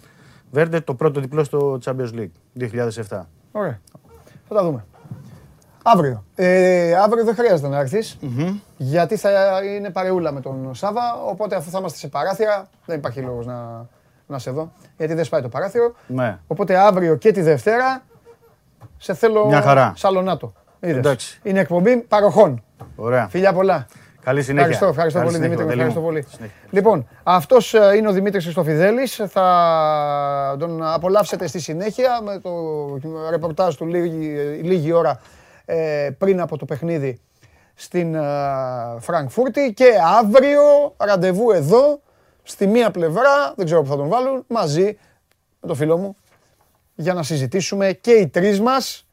Βέρντερ, 0.51 0.83
το 0.85 0.95
πρώτο 0.95 1.21
διπλό 1.21 1.45
στο 1.45 1.79
Champions 1.85 2.11
League 2.15 2.31
2007. 3.09 3.21
Ωραία. 3.53 3.81
Θα 4.49 4.55
τα 4.55 4.63
δούμε. 4.65 4.85
Αύριο. 5.83 6.25
Ε, 6.35 6.95
αύριο 6.95 7.25
δεν 7.25 7.35
χρειάζεται 7.35 7.69
να 7.69 7.79
έρθεις, 7.79 8.19
γιατί 8.77 9.17
θα 9.17 9.61
είναι 9.65 9.91
παρεούλα 9.91 10.33
με 10.33 10.41
τον 10.41 10.75
Σάβα, 10.75 11.23
οπότε 11.27 11.57
αφού 11.57 11.71
θα 11.71 11.79
είμαστε 11.79 11.99
σε 11.99 12.09
παράθυρα, 12.09 12.69
δεν 12.87 12.99
υπάρχει 12.99 13.21
λόγος 13.21 13.47
να, 13.47 13.87
να 14.27 14.39
σε 14.39 14.51
δω, 14.51 14.73
γιατί 14.97 15.15
δεν 15.15 15.25
σπάει 15.25 15.43
το 15.43 15.49
παράθυρο. 15.49 15.95
Ναι. 16.07 16.39
Οπότε 16.47 16.77
αύριο 16.79 17.17
και 17.17 17.33
τη 17.33 17.41
Δευτέρα 17.43 18.03
σε 18.97 19.15
θέλω 19.15 19.47
Μια 19.47 19.63
χαρά. 19.63 19.93
σαλονάτο. 19.97 20.53
Είδες. 20.81 20.97
Εντάξει. 20.97 21.41
Είναι 21.43 21.61
εκπομπή 21.61 21.97
παροχών. 21.97 22.63
Ωραία. 22.97 23.29
Φιλιά 23.29 23.53
πολλά. 23.53 23.87
Καλή 24.25 24.43
συνέχεια. 24.43 24.71
Ευχαριστώ, 24.71 24.87
ευχαριστώ 24.87 25.19
Καλή 25.19 25.31
πολύ 25.31 25.45
συνέχεια, 25.45 25.65
Δημήτρη. 25.65 25.65
Παντελή 25.65 25.81
Ευχαριστώ 25.81 26.01
μου. 26.01 26.07
πολύ. 26.07 26.25
Συνέχεια. 26.29 26.57
Λοιπόν, 26.71 27.09
αυτός 27.23 27.73
είναι 27.97 28.09
ο 28.09 28.13
Δημήτρης 28.13 28.43
Χριστοφιδέλης. 28.45 29.23
Θα 29.27 30.57
τον 30.59 30.83
απολαύσετε 30.83 31.47
στη 31.47 31.59
συνέχεια 31.61 32.21
με 32.23 32.39
το 32.39 32.51
ρεπορτάζ 33.31 33.75
του 33.75 33.87
λίγη, 33.87 34.37
λίγη 34.63 34.93
ώρα 34.93 35.21
ε, 35.65 36.11
πριν 36.19 36.41
από 36.41 36.59
το 36.59 36.65
παιχνίδι 36.65 37.21
στην 37.75 38.15
ε, 38.15 38.21
Φραγκφούρτη. 38.99 39.73
Και 39.73 39.87
αύριο 40.21 40.95
ραντεβού 40.97 41.51
εδώ, 41.51 42.01
στη 42.43 42.67
μία 42.67 42.91
πλευρά, 42.91 43.53
δεν 43.57 43.65
ξέρω 43.65 43.83
που 43.83 43.89
θα 43.89 43.97
τον 43.97 44.09
βάλουν, 44.09 44.45
μαζί 44.47 44.99
με 45.61 45.69
το 45.69 45.75
φίλο 45.75 45.97
μου, 45.97 46.17
για 46.95 47.15
να 47.15 47.23
συζητήσουμε 47.23 47.93
και 47.93 48.13
οι 48.13 48.29
τρεις 48.29 48.61
μας. 48.61 49.07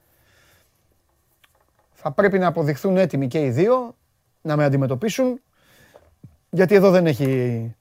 Θα 1.94 2.12
πρέπει 2.12 2.40
να 2.40 2.48
αποδειχθούν 2.48 2.98
έτοιμοι 2.98 3.28
και 3.28 3.40
οι 3.40 3.50
δύο, 3.50 3.96
να 4.42 4.56
με 4.56 4.64
αντιμετωπίσουν, 4.64 5.42
γιατί 6.50 6.76
εδώ 6.76 6.90
δεν 6.90 7.06
έχει 7.06 7.76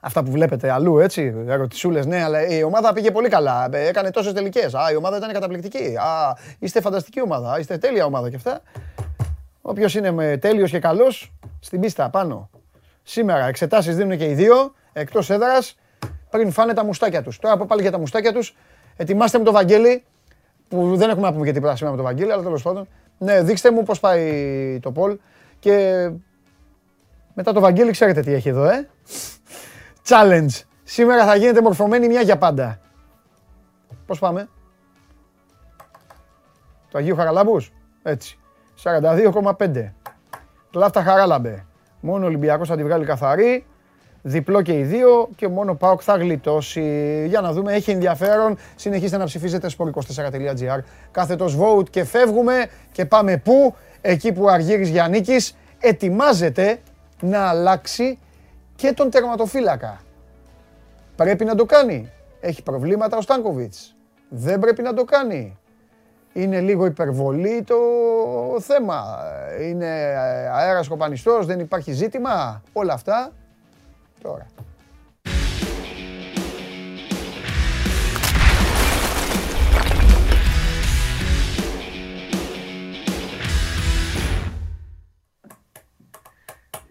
αυτά 0.00 0.22
που 0.22 0.30
βλέπετε 0.30 0.70
αλλού, 0.70 0.98
έτσι, 0.98 1.34
ερωτησούλες, 1.46 2.06
ναι, 2.06 2.22
αλλά 2.22 2.46
η 2.46 2.62
ομάδα 2.62 2.92
πήγε 2.92 3.10
πολύ 3.10 3.28
καλά, 3.28 3.68
ε, 3.72 3.86
έκανε 3.86 4.10
τόσες 4.10 4.32
τελικές, 4.32 4.74
α, 4.74 4.90
η 4.92 4.96
ομάδα 4.96 5.16
ήταν 5.16 5.32
καταπληκτική, 5.32 5.96
α, 5.96 6.36
είστε 6.58 6.80
φανταστική 6.80 7.20
ομάδα, 7.20 7.58
είστε 7.58 7.78
τέλεια 7.78 8.04
ομάδα 8.04 8.30
και 8.30 8.36
αυτά. 8.36 8.60
Όποιος 9.62 9.94
είναι 9.94 10.10
με 10.10 10.36
τέλειος 10.36 10.70
και 10.70 10.78
καλός, 10.78 11.32
στην 11.60 11.80
πίστα 11.80 12.10
πάνω. 12.10 12.50
Σήμερα 13.02 13.46
εξετάσεις 13.46 13.96
δίνουν 13.96 14.18
και 14.18 14.24
οι 14.24 14.34
δύο, 14.34 14.74
εκτός 14.92 15.30
έδρας, 15.30 15.76
πριν 16.30 16.50
φάνε 16.50 16.72
τα 16.72 16.84
μουστάκια 16.84 17.22
τους. 17.22 17.38
Τώρα 17.38 17.56
που 17.56 17.66
πάλι 17.66 17.82
για 17.82 17.90
τα 17.90 17.98
μουστάκια 17.98 18.32
τους, 18.32 18.56
ετοιμάστε 18.96 19.38
μου 19.38 19.44
το 19.44 19.52
Βαγγέλη, 19.52 20.04
που 20.68 20.96
δεν 20.96 21.10
έχουμε 21.10 21.26
να 21.26 21.32
πούμε 21.32 21.44
και 21.44 21.52
τίποτα 21.52 21.76
σήμερα 21.76 21.96
με 21.96 22.02
το 22.02 22.08
Βαγγέλη, 22.08 22.32
αλλά 22.32 22.42
τέλος 22.42 22.62
πάντων. 22.62 22.88
Ναι, 23.18 23.42
δείξτε 23.42 23.70
μου 23.70 23.82
πώς 23.82 24.00
πάει 24.00 24.78
το 24.82 24.92
Πολ 24.92 25.18
και 25.62 26.10
μετά 27.34 27.52
το 27.52 27.60
Βαγγέλη 27.60 27.90
ξέρετε 27.90 28.20
τι 28.20 28.32
έχει 28.32 28.48
εδώ, 28.48 28.64
ε. 28.64 28.88
Challenge. 30.08 30.60
Σήμερα 30.82 31.24
θα 31.24 31.36
γίνεται 31.36 31.62
μορφωμένη 31.62 32.08
μια 32.08 32.20
για 32.20 32.38
πάντα. 32.38 32.80
Πώς 34.06 34.18
πάμε; 34.18 34.48
Το 36.90 36.98
Αγίου 36.98 37.16
Χαραλάμπους; 37.16 37.72
Έτσι. 38.02 38.38
42,5. 38.82 39.94
Κλάφτα 40.70 41.02
Χαράλαμπε. 41.02 41.66
Μόνο 42.00 42.24
ο 42.24 42.26
Ολυμπιακός 42.26 42.68
θα 42.68 42.76
τη 42.76 42.82
βγάλει 42.82 43.04
καθαρή. 43.04 43.66
Διπλό 44.22 44.62
και 44.62 44.78
οι 44.78 44.82
δύο 44.82 45.28
και 45.36 45.48
μόνο 45.48 45.74
ΠΑΟΚ 45.74 46.00
θα 46.04 46.16
γλιτώσει. 46.16 47.24
Για 47.28 47.40
να 47.40 47.52
δούμε, 47.52 47.72
έχει 47.72 47.90
ενδιαφέρον. 47.90 48.56
Συνεχίστε 48.76 49.16
να 49.16 49.24
ψηφίζετε 49.24 49.68
sport24.gr. 49.78 50.78
Κάθετος 51.10 51.58
vote 51.60 51.90
και 51.90 52.04
φεύγουμε 52.04 52.66
και 52.92 53.04
πάμε 53.04 53.36
πού; 53.36 53.74
Εκεί 54.02 54.32
που 54.32 54.42
ο 54.42 54.48
Αργύρης 54.48 54.88
Γιαννίκης 54.88 55.56
ετοιμάζεται 55.80 56.80
να 57.20 57.48
αλλάξει 57.48 58.18
και 58.76 58.92
τον 58.92 59.10
τερματοφύλακα. 59.10 60.00
Πρέπει 61.16 61.44
να 61.44 61.54
το 61.54 61.64
κάνει. 61.64 62.12
Έχει 62.40 62.62
προβλήματα 62.62 63.16
ο 63.16 63.20
Στάνκοβιτς. 63.20 63.96
Δεν 64.28 64.58
πρέπει 64.58 64.82
να 64.82 64.94
το 64.94 65.04
κάνει. 65.04 65.58
Είναι 66.32 66.60
λίγο 66.60 66.86
υπερβολή 66.86 67.62
το 67.62 67.76
θέμα. 68.60 69.18
Είναι 69.60 69.86
αέρας 70.52 70.88
κοπανιστός, 70.88 71.46
δεν 71.46 71.60
υπάρχει 71.60 71.92
ζήτημα. 71.92 72.62
Όλα 72.72 72.92
αυτά 72.92 73.32
τώρα. 74.22 74.46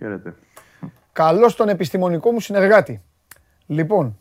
Χαίρετε. 0.01 0.35
Καλώς 1.11 1.55
τον 1.55 1.69
επιστημονικό 1.69 2.31
μου 2.31 2.39
συνεργάτη. 2.39 3.01
Λοιπόν, 3.67 4.17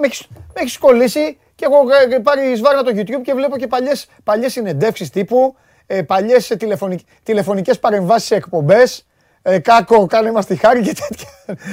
με 0.00 0.06
έχεις, 0.06 0.26
με 0.30 0.60
έχεις 0.60 0.78
κολλήσει 0.78 1.38
και 1.54 1.64
έχω 1.64 1.76
ε, 2.14 2.18
πάρει 2.18 2.56
σβάρνα 2.56 2.82
το 2.82 2.90
YouTube 2.94 3.22
και 3.22 3.34
βλέπω 3.34 3.56
και 3.56 3.66
παλιές, 3.66 4.08
παλιές 4.24 4.52
συνεντεύξεις 4.52 5.10
τύπου, 5.10 5.56
ε, 5.86 6.02
παλιές 6.02 6.50
ε, 6.50 6.56
τηλεφωνικ, 6.56 7.00
τηλεφωνικές 7.22 7.78
παρεμβάσεις 7.78 8.26
σε 8.26 8.34
εκπομπές, 8.34 9.06
ε, 9.42 9.58
κάκο, 9.58 10.06
κάνε 10.06 10.32
μας 10.32 10.46
τη 10.46 10.56
χάρη 10.56 10.82
και 10.82 10.94
τέτοια. 10.94 11.28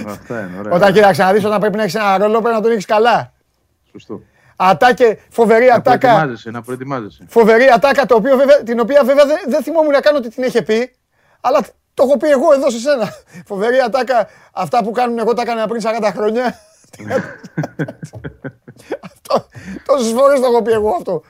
Αυτά 0.07 0.39
είναι, 0.39 0.57
ωραία. 0.59 0.73
Όταν 0.73 0.93
κοίταξε 0.93 1.23
να 1.23 1.33
δεις, 1.33 1.45
όταν 1.45 1.59
πρέπει 1.59 1.75
να 1.75 1.81
έχεις 1.81 1.95
ένα 1.95 2.17
ρόλο, 2.17 2.41
πρέπει 2.41 2.55
να 2.55 2.61
τον 2.61 2.71
έχεις 2.71 2.85
καλά. 2.85 3.33
Σωστό. 3.91 4.21
Ατάκε, 4.55 5.19
φοβερή 5.29 5.65
Να 5.65 5.73
ατάκα. 5.73 5.97
προετοιμάζεσαι, 5.97 6.51
να 6.51 6.61
προετοιμάζεσαι. 6.61 7.25
Φοβερή 7.27 7.65
ατάκα, 7.73 8.05
το 8.05 8.15
οποίο, 8.15 8.37
βέβαια, 8.37 8.63
την 8.63 8.79
οποία 8.79 9.03
βέβαια 9.03 9.25
δεν, 9.25 9.37
δεν 9.47 9.63
θυμόμουν 9.63 9.91
να 9.91 10.01
κάνω 10.01 10.17
ότι 10.17 10.29
την 10.29 10.43
είχε 10.43 10.61
πει, 10.61 10.95
αλλά 11.45 11.59
το 11.93 12.03
έχω 12.03 12.17
πει 12.17 12.29
εγώ 12.29 12.53
εδώ 12.53 12.69
σε 12.69 12.79
σένα. 12.79 13.07
Φοβερή 13.45 13.77
ατάκα, 13.79 14.27
αυτά 14.53 14.83
που 14.83 14.91
κάνουν 14.91 15.17
εγώ 15.19 15.33
τα 15.33 15.41
έκανα 15.41 15.67
πριν 15.67 15.81
40 15.83 16.11
χρόνια. 16.15 16.55
αυτό, 19.01 19.45
τόσες 19.85 20.11
φορές 20.11 20.39
το 20.39 20.45
έχω 20.45 20.61
πει 20.61 20.71
εγώ 20.71 20.89
αυτό. 20.89 21.21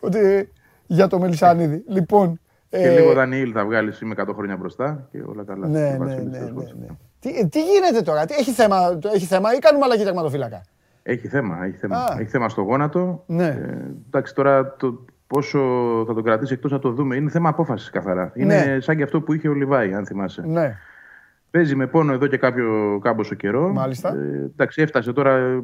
Ότι, 0.00 0.52
για 0.86 1.06
το 1.06 1.18
Μελισανίδη. 1.18 1.84
Λοιπόν, 1.88 2.40
Και 2.68 2.76
ε, 2.76 2.98
λίγο 2.98 3.12
Δανιήλ 3.12 3.50
θα 3.54 3.64
βγάλεις, 3.64 4.00
είμαι 4.00 4.14
100 4.18 4.24
χρόνια 4.34 4.56
μπροστά 4.56 5.08
και 5.12 5.18
όλα 5.26 5.44
καλά. 5.44 5.66
Ναι, 5.66 5.78
Και 5.90 5.90
ναι, 5.90 5.96
Βασίλης, 6.04 6.24
ναι, 6.24 6.38
τέλος 6.38 6.50
ναι, 6.54 6.62
πάντων. 6.62 6.76
ναι. 6.80 6.86
Τι, 7.20 7.48
τι 7.48 7.62
γίνεται 7.62 8.02
τώρα, 8.02 8.24
τι, 8.24 8.34
έχει, 8.34 8.50
θέμα, 8.50 8.98
το- 8.98 9.10
έχει 9.14 9.26
θέμα 9.26 9.54
ή 9.54 9.58
κάνουμε 9.58 9.84
αλλαγή 9.84 10.04
τερματοφύλακα; 10.04 10.62
Έχει 11.02 11.28
θέμα, 11.28 11.64
έχει 11.64 11.76
θέμα. 11.76 11.96
Α. 11.96 12.16
Έχει 12.20 12.30
θέμα 12.30 12.48
στο 12.48 12.62
γόνατο. 12.62 13.22
Ναι. 13.26 13.46
Ε, 13.46 13.90
εντάξει, 14.06 14.34
τώρα 14.34 14.74
το 14.76 15.04
πόσο 15.34 15.58
θα 16.06 16.14
τον 16.14 16.22
κρατήσει 16.22 16.52
εκτός 16.52 16.70
να 16.70 16.78
το 16.78 16.90
δούμε 16.92 17.16
είναι 17.16 17.30
θέμα 17.30 17.48
απόφασης 17.48 17.90
καθαρά. 17.90 18.32
Είναι 18.34 18.64
Ναι. 18.64 18.80
σαν 18.80 18.96
και 18.96 19.02
αυτό 19.02 19.20
που 19.20 19.32
είχε 19.32 19.48
ο 19.48 19.52
Λιβάη, 19.54 19.94
αν 19.94 20.06
θυμάσαι. 20.06 20.42
Ναι, 20.46 20.76
Παίζει 21.50 21.74
με 21.76 21.86
πόνο 21.86 22.12
εδώ 22.12 22.26
και 22.26 22.36
κάποιο 22.36 22.98
κάμποσο 23.02 23.34
καιρό. 23.34 23.72
Μάλιστα. 23.72 24.08
Ε, 24.14 24.50
εντάξει, 24.52 24.82
έφτασε 24.82 25.12
τώρα. 25.12 25.36
ε, 25.36 25.62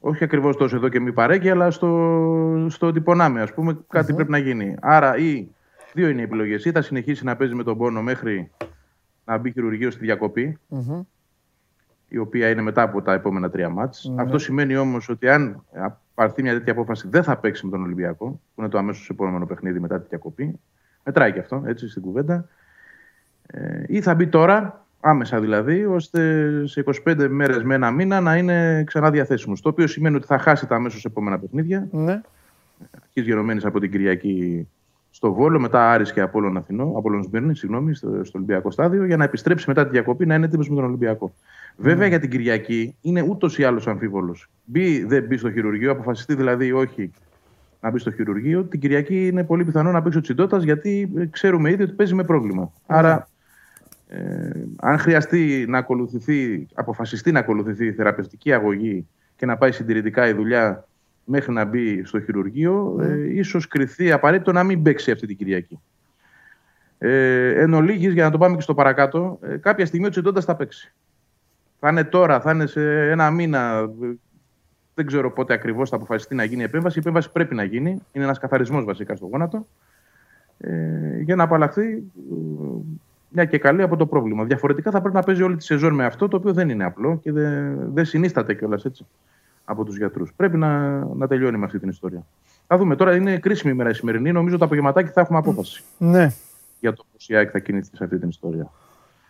Όχι 0.00 0.24
ακριβώς 0.24 0.56
τόσο 0.56 0.76
εδώ 0.76 0.88
και 0.88 1.00
μη 1.00 1.12
παρέκει, 1.12 1.50
αλλά 1.50 1.70
στο, 1.70 2.66
στο 2.68 2.86
ότι 2.86 3.00
πονάμε, 3.00 3.40
ας 3.42 3.52
πούμε, 3.54 3.78
κατι 3.88 4.14
πρέπει 4.14 4.30
να 4.30 4.38
γίνει. 4.38 4.74
Άρα, 4.80 5.16
ή 5.16 5.48
δύο 5.94 6.08
είναι 6.08 6.20
οι 6.20 6.24
επιλογές. 6.24 6.64
Ή 6.64 6.70
θα 6.70 6.82
συνεχίσει 6.82 7.24
να 7.24 7.36
παίζει 7.36 7.54
με 7.54 7.62
τον 7.62 7.78
πόνο 7.78 8.02
μέχρι 8.02 8.50
να 9.24 9.38
μπει 9.38 9.50
χειρουργείο 9.52 9.90
στη 9.90 10.04
διακοπη 10.04 10.58
Μμμ. 10.68 11.00
η 12.08 12.18
οποία 12.18 12.48
είναι 12.48 12.62
μετά 12.62 12.82
από 12.82 13.02
τα 13.02 13.12
επόμενα 13.12 13.50
τρία 13.50 13.68
μάτς. 13.68 14.10
Ναι. 14.14 14.22
Αυτό 14.22 14.38
σημαίνει 14.38 14.76
όμως 14.76 15.08
ότι 15.08 15.28
αν 15.28 15.64
πάρθει 16.20 16.42
μια 16.42 16.52
τέτοια 16.52 16.72
απόφαση 16.72 17.08
δεν 17.10 17.22
θα 17.22 17.36
παίξει 17.36 17.64
με 17.64 17.70
τον 17.70 17.82
Ολυμπιακό, 17.82 18.40
που 18.54 18.60
είναι 18.60 18.68
το 18.68 18.78
αμέσως 18.78 19.08
επόμενο 19.10 19.46
παιχνίδι 19.46 19.80
μετά 19.80 20.00
τη 20.00 20.06
διακοπή. 20.08 20.60
Μετράει 21.04 21.32
και 21.32 21.38
αυτό, 21.38 21.62
έτσι, 21.66 21.88
στην 21.88 22.02
κουβέντα. 22.02 22.48
Ε, 23.46 23.82
ή 23.86 24.00
θα 24.00 24.14
μπει 24.14 24.26
τώρα, 24.26 24.86
άμεσα 25.00 25.40
δηλαδή, 25.40 25.84
ώστε 25.84 26.50
σε 26.66 26.84
25 27.04 27.26
μέρες 27.30 27.62
με 27.62 27.74
ένα 27.74 27.90
μήνα 27.90 28.20
να 28.20 28.36
είναι 28.36 28.84
ξανά 28.86 29.10
διαθέσιμος. 29.10 29.60
Το 29.60 29.68
οποίο 29.68 29.86
σημαίνει 29.86 30.16
ότι 30.16 30.26
θα 30.26 30.38
χάσει 30.38 30.66
τα 30.66 30.74
αμέσως 30.74 31.04
επόμενα 31.04 31.38
παιχνίδια. 31.38 31.88
ναι. 31.90 32.20
Αρχής 33.02 33.24
γενομένης 33.24 33.64
από 33.64 33.80
την 33.80 33.90
Κυριακή 33.90 34.68
στο 35.10 35.32
Βόλο, 35.32 35.60
μετά 35.60 35.90
Άρης 35.90 36.12
και 36.12 36.20
Απόλλων 36.20 36.56
Αθηνό, 36.56 36.92
Απόλλων 36.96 37.22
Σμύρνη, 37.22 37.56
συγγνώμη, 37.56 37.94
στο, 37.94 38.24
στο 38.24 38.38
Ολυμπιακό 38.38 38.70
στάδιο, 38.70 39.04
για 39.04 39.16
να 39.16 39.24
επιστρέψει 39.24 39.64
μετά 39.68 39.84
τη 39.84 39.90
διακοπή 39.90 40.26
να 40.26 40.34
είναι 40.34 40.44
έτοιμος 40.44 40.68
με 40.68 40.74
τον 40.74 40.84
Ολυμπιακό. 40.84 41.34
Βέβαια 41.82 42.06
για 42.06 42.20
την 42.20 42.30
Κυριακή 42.30 42.96
είναι 43.00 43.22
ούτως 43.22 43.58
ή 43.58 43.64
άλλως 43.64 43.86
αμφίβολος. 43.86 44.50
Μπει, 44.64 45.04
δεν 45.04 45.24
μπει 45.24 45.36
στο 45.36 45.52
χειρουργείο, 45.52 45.90
αποφασιστεί 45.90 46.34
δηλαδή 46.34 46.66
ή 46.66 46.72
όχι 46.72 47.12
να 47.80 47.90
μπει 47.90 47.98
στο 47.98 48.10
χειρουργείο. 48.10 48.64
Την 48.64 48.80
Κυριακή 48.80 49.26
είναι 49.26 49.44
πολύ 49.44 49.64
πιθανό 49.64 49.90
να 49.90 50.02
παίξει 50.02 50.18
ο 50.18 50.20
Τσιντότα 50.20 50.58
γιατί 50.58 51.12
ε, 51.16 51.26
ξέρουμε 51.26 51.70
ήδη 51.70 51.82
ότι 51.82 51.92
παίζει 51.92 52.14
με 52.14 52.24
πρόβλημα. 52.24 52.72
Άρα, 52.86 53.28
ε, 54.08 54.50
αν 54.76 54.98
χρειαστεί 54.98 55.64
να 55.68 55.78
ακολουθηθεί, 55.78 56.66
αποφασιστεί 56.74 57.32
να 57.32 57.38
ακολουθηθεί 57.38 57.92
θεραπευτική 57.92 58.52
αγωγή 58.52 59.06
και 59.36 59.46
να 59.46 59.56
πάει 59.56 59.72
συντηρητικά 59.72 60.28
η 60.28 60.32
δουλειά 60.32 60.88
μέχρι 61.24 61.52
να 61.52 61.64
μπει 61.64 62.04
στο 62.04 62.20
χειρουργείο, 62.20 62.98
ε, 63.00 63.38
ίσως 63.38 63.66
κριθεί 63.66 64.12
απαραίτητο 64.12 64.52
να 64.52 64.64
μην 64.64 64.82
παίξει 64.82 65.10
αυτή 65.10 65.26
την 65.26 65.36
Κυριακή. 65.36 65.80
Ε, 66.98 67.60
εν 67.60 67.74
ολίγης, 67.74 68.12
για 68.12 68.24
να 68.24 68.30
το 68.30 68.38
πάμε 68.38 68.56
και 68.56 68.62
στο 68.62 68.74
παρακάτω, 68.74 69.38
ε, 69.42 69.56
κάποια 69.56 69.86
στιγμή 69.86 70.06
ο 70.06 70.10
Τσιντόντας 70.10 70.44
θα 70.44 70.56
παίξει. 70.56 70.94
Θα 71.80 71.88
είναι 71.88 72.04
τώρα, 72.04 72.40
θα 72.40 72.52
είναι 72.52 72.66
σε 72.66 73.10
ένα 73.10 73.30
μήνα, 73.30 73.78
ε, 74.02 74.16
δεν 74.94 75.06
ξέρω 75.06 75.32
πότε 75.32 75.54
ακριβώς 75.54 75.88
θα 75.88 75.96
αποφασιστεί 75.96 76.34
να 76.34 76.44
γίνει 76.44 76.60
η 76.60 76.64
επέμβαση. 76.64 76.98
Η 76.98 77.00
επέμβαση 77.00 77.30
πρέπει 77.32 77.54
να 77.54 77.64
γίνει, 77.64 77.90
είναι 78.12 78.24
ένας 78.24 78.38
καθαρισμός 78.38 78.84
βασικά 78.84 79.16
στο 79.16 79.26
γόνατο, 79.26 79.66
ε, 80.58 81.20
για 81.20 81.36
να 81.36 81.42
απαλλαχθεί 81.42 81.92
ε, 81.92 82.02
μια 83.28 83.44
και 83.44 83.58
καλή 83.58 83.82
από 83.82 83.96
το 83.96 84.06
πρόβλημα. 84.06 84.44
Διαφορετικά 84.44 84.90
θα 84.90 85.00
πρέπει 85.00 85.14
να 85.14 85.22
παίζει 85.22 85.42
όλη 85.42 85.56
τη 85.56 85.64
σεζόν 85.64 85.94
με 85.94 86.04
αυτό, 86.04 86.28
το 86.28 86.36
οποίο 86.36 86.52
δεν 86.52 86.68
είναι 86.68 86.84
απλό 86.84 87.18
και 87.22 87.32
δεν, 87.32 87.92
δεν 87.92 88.04
συνίσταται 88.04 88.54
κιόλας 88.54 88.84
έτσι 88.84 89.06
από 89.64 89.84
τους 89.84 89.96
γιατρούς. 89.96 90.32
Πρέπει 90.36 90.56
να, 90.56 90.98
να 91.14 91.26
τελειώνει 91.26 91.58
με 91.58 91.64
αυτή 91.64 91.78
την 91.78 91.88
ιστορία. 91.88 92.26
Θα 92.66 92.76
δούμε. 92.76 92.96
Τώρα 92.96 93.16
είναι 93.16 93.38
κρίσιμη 93.38 93.72
ημέρα 93.72 93.90
η 93.90 93.94
σημερινή. 93.94 94.32
Νομίζω 94.32 94.58
το 94.58 94.64
απογευματάκι 94.64 95.10
θα 95.10 95.20
έχουμε 95.20 95.38
απόφαση 95.38 95.82
ναι. 95.98 96.32
για 96.80 96.92
το 96.92 97.04
πώς 97.12 97.28
η 97.28 97.36
ΑΕΚ 97.36 97.48
θα 97.52 97.58
κινηθεί 97.58 97.96
σε 97.96 98.04
αυτή 98.04 98.18
την 98.18 98.28
ιστορία. 98.28 98.70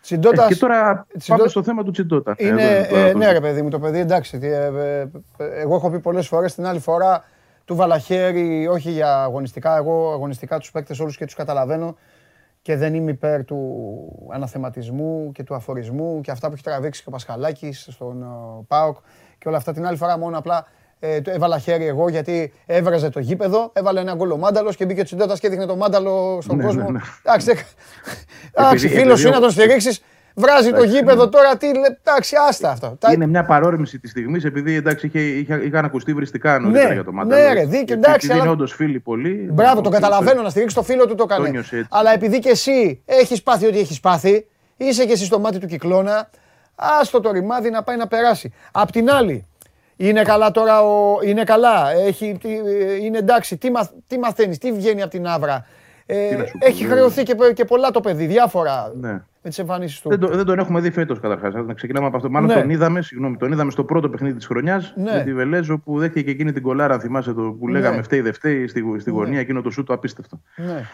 Τσιντότας, 0.01 0.45
Ε, 0.45 0.47
και 0.53 0.55
τώρα 0.59 1.05
Τσιντό- 1.17 1.37
πάμε 1.37 1.49
στο 1.49 1.63
θέμα 1.63 1.83
του 1.83 1.91
Τσιντότα. 1.91 2.35
Είναι, 2.37 2.63
Εδώ 2.77 2.89
τώρα 2.89 3.01
ε, 3.05 3.11
το- 3.11 3.17
ναι, 3.17 3.31
ρε 3.31 3.39
παιδί 3.39 3.61
μου, 3.61 3.69
το 3.69 3.79
παιδί 3.79 3.99
εντάξει. 3.99 4.37
τι, 4.39 4.47
ε, 4.47 4.65
ε, 4.65 4.99
ε, 4.99 5.09
εγώ 5.37 5.75
έχω 5.75 5.89
πει 5.89 5.99
πολλές 5.99 6.27
φορές 6.27 6.55
την 6.55 6.65
άλλη 6.65 6.79
φορά 6.79 7.23
του 7.65 7.75
Βαλαχέρη, 7.75 8.67
όχι 8.67 8.91
για 8.91 9.21
αγωνιστικά. 9.23 9.75
Εγώ 9.77 10.11
αγωνιστικά 10.11 10.57
τους 10.57 10.71
παίκτες 10.71 10.99
όλους 10.99 11.17
και 11.17 11.25
τους 11.25 11.35
καταλαβαίνω 11.35 11.95
και 12.61 12.75
δεν 12.77 12.93
είμαι 12.93 13.11
υπέρ 13.11 13.45
του 13.45 14.29
αναθεματισμού 14.33 15.31
και 15.31 15.43
του 15.43 15.55
αφορισμού 15.55 16.21
και 16.21 16.31
αυτά 16.31 16.47
που 16.47 16.53
έχει 16.53 16.63
τραβήξει 16.63 17.01
και 17.01 17.09
ο 17.09 17.11
Πασχαλάκης 17.11 17.87
στον 17.91 18.21
ε, 18.23 18.25
ΠΑΟΚ 18.67 18.97
και 19.37 19.47
όλα 19.47 19.57
αυτά. 19.57 19.73
Την 19.73 19.85
άλλη 19.85 19.97
φορά 19.97 20.17
μόνο 20.17 20.37
απλά 20.37 20.65
ε, 21.03 21.21
το 21.21 21.31
έβαλα 21.31 21.59
χέρι 21.59 21.85
εγώ 21.87 22.09
γιατί 22.09 22.53
έβραζε 22.65 23.09
το 23.09 23.19
γήπεδο, 23.19 23.69
έβαλε 23.73 23.99
ένα 23.99 24.13
γκολ 24.15 24.31
ο 24.31 24.37
Μάνταλος 24.37 24.75
και 24.75 24.85
μπήκε 24.85 25.01
ο 25.01 25.03
Τσιντότα 25.03 25.37
και 25.37 25.47
έδειχνε 25.47 25.65
το 25.65 25.75
Μάνταλο 25.75 26.39
στον 26.41 26.57
Ναι, 26.57 26.63
κόσμο. 26.63 26.83
ναι, 26.83 26.89
ναι. 26.89 26.99
Εντάξει, 27.23 27.45
δεν- 27.45 27.57
εντάξει, 28.53 28.85
Επειδή- 28.85 29.01
φίλος 29.01 29.19
σου 29.19 29.27
επειδή 29.27 29.27
είναι 29.27 29.29
να 29.29 29.37
ο- 29.37 29.41
τον 29.41 29.49
στηρίξεις. 29.51 30.01
Βράζει 30.35 30.69
το 30.69 30.75
Εντάξει, 30.75 30.95
γήπεδο 30.95 31.23
ναι. 31.23 31.29
τώρα, 31.29 31.57
τι 31.57 31.65
λέ- 31.65 31.97
εντάξει, 32.03 32.35
άστα 32.49 32.69
αυτά. 32.69 32.95
Τα- 32.99 33.11
Είναι 33.11 33.27
μια 33.27 33.45
παρόρμηση 33.45 33.99
της 33.99 34.11
στιγμής, 34.11 34.43
επειδή 34.43 34.75
εντάξει, 34.75 35.05
είχε, 35.07 35.19
είχε, 35.19 35.55
είχαν 35.63 35.85
ακουστεί 35.85 36.13
βριστικά 36.13 36.59
νωρίτερα 36.59 36.87
Ναι, 36.87 36.93
για 36.93 37.03
το 37.03 37.11
ναι, 37.11 37.17
Μάνταλο. 37.17 37.53
ρε, 37.53 37.65
δίκιο, 37.65 37.83
Και 37.85 37.93
εντάξει, 37.93 38.13
επειδή 38.15 38.31
είναι 38.33 38.41
αλλά- 38.41 38.51
όντως 38.51 38.73
φίλοι 38.73 38.99
πολύ. 38.99 39.49
Μπράβο, 39.51 39.81
το 39.81 39.89
ο- 39.89 39.91
καταλαβαίνω 39.91 40.41
να 40.41 40.49
στηρίξεις 40.49 40.77
το 40.77 40.83
φίλο 40.83 41.05
του 41.07 41.15
το 41.15 41.25
Το 41.25 41.33
έκανε. 41.33 41.49
νιώσες 41.49 41.71
έτσι. 41.79 41.87
Αλλά 41.91 42.13
επειδή 42.13 42.39
και 42.39 42.49
εσύ 42.49 43.01
έχεις 43.05 43.43
πάθει 43.43 43.65
ό,τι 43.65 43.79
έχεις 43.79 43.99
πάθει, 43.99 44.47
είσαι 44.77 45.05
και 45.05 45.11
εσύ 45.13 45.25
στο 45.25 45.39
μάτι 45.39 45.57
του 45.59 45.67
κυκλώνα, 45.67 46.29
άστο 46.75 47.19
το 47.19 47.31
ρημάδι 47.31 47.69
να 47.69 47.83
πάει 47.83 47.97
να 47.97 48.07
περάσει. 48.07 48.53
Απ' 48.71 48.91
την 48.91 49.09
άλλη, 49.11 49.45
είναι 50.07 50.21
καλά 50.21 50.51
τώρα, 50.51 50.81
ο, 50.81 51.17
είναι 51.23 51.43
καλά, 51.43 51.91
έχει, 51.91 52.37
τι- 52.41 53.03
είναι 53.05 53.17
εντάξει, 53.17 53.57
τι, 53.57 53.71
μαθ, 53.71 53.89
τι 54.07 54.19
μαθαίνεις, 54.19 54.57
τι 54.57 54.71
βγαίνει 54.73 55.01
από 55.01 55.11
την 55.11 55.27
άβρα; 55.27 55.65
Ε, 56.05 56.29
Τι 56.29 56.35
να 56.35 56.45
σου 56.45 56.57
πω, 56.57 56.65
έχει 56.67 56.83
ναι. 56.85 56.93
χρεωθεί 56.93 57.23
και, 57.23 57.35
και 57.53 57.65
πολλά 57.65 57.91
το 57.91 57.99
παιδί, 57.99 58.25
διάφορα 58.25 58.91
Ναι. 58.99 59.11
με 59.11 59.49
τις 59.49 59.59
εμφανίσεις 59.59 60.01
του. 60.01 60.09
Δεν, 60.09 60.19
το, 60.19 60.27
δεν 60.27 60.45
τον 60.45 60.59
έχουμε 60.59 60.79
δει 60.79 60.91
φέτος 60.91 61.19
καταρχάς. 61.19 61.53
Να 61.65 61.73
ξεκινάμε 61.73 62.07
από 62.07 62.15
αυτό. 62.15 62.29
Μάλλον 62.29 62.47
Ναι. 62.49 62.55
τον 62.55 62.69
είδαμε, 62.69 63.01
συγγνώμη, 63.01 63.37
τον 63.37 63.51
είδαμε 63.51 63.71
στο 63.71 63.83
πρώτο 63.83 64.09
παιχνίδι 64.09 64.35
της 64.35 64.45
χρονιάς 64.45 64.93
Ναι. 64.97 65.11
με 65.11 65.23
τη 65.23 65.33
Βελέζο 65.33 65.77
που 65.77 65.99
δέχτηκε 65.99 66.25
και 66.25 66.31
εκείνη 66.31 66.51
την 66.51 66.61
κολάρα. 66.61 66.93
Αν 66.93 66.99
θυμάσαι 66.99 67.33
το 67.33 67.41
που 67.59 67.65
Ναι. 67.67 67.71
λέγαμε 67.71 68.01
φταίει 68.01 68.21
δεν 68.21 68.33
φταίει 68.33 68.67
στη, 68.67 68.83
στη 68.99 69.11
Ναι. 69.11 69.17
γωνία, 69.17 69.39
εκείνο 69.39 69.61
το 69.61 69.69
σου 69.69 69.83
το 69.83 69.93
απίστευτο. 69.93 70.41
Ναι. 70.55 70.85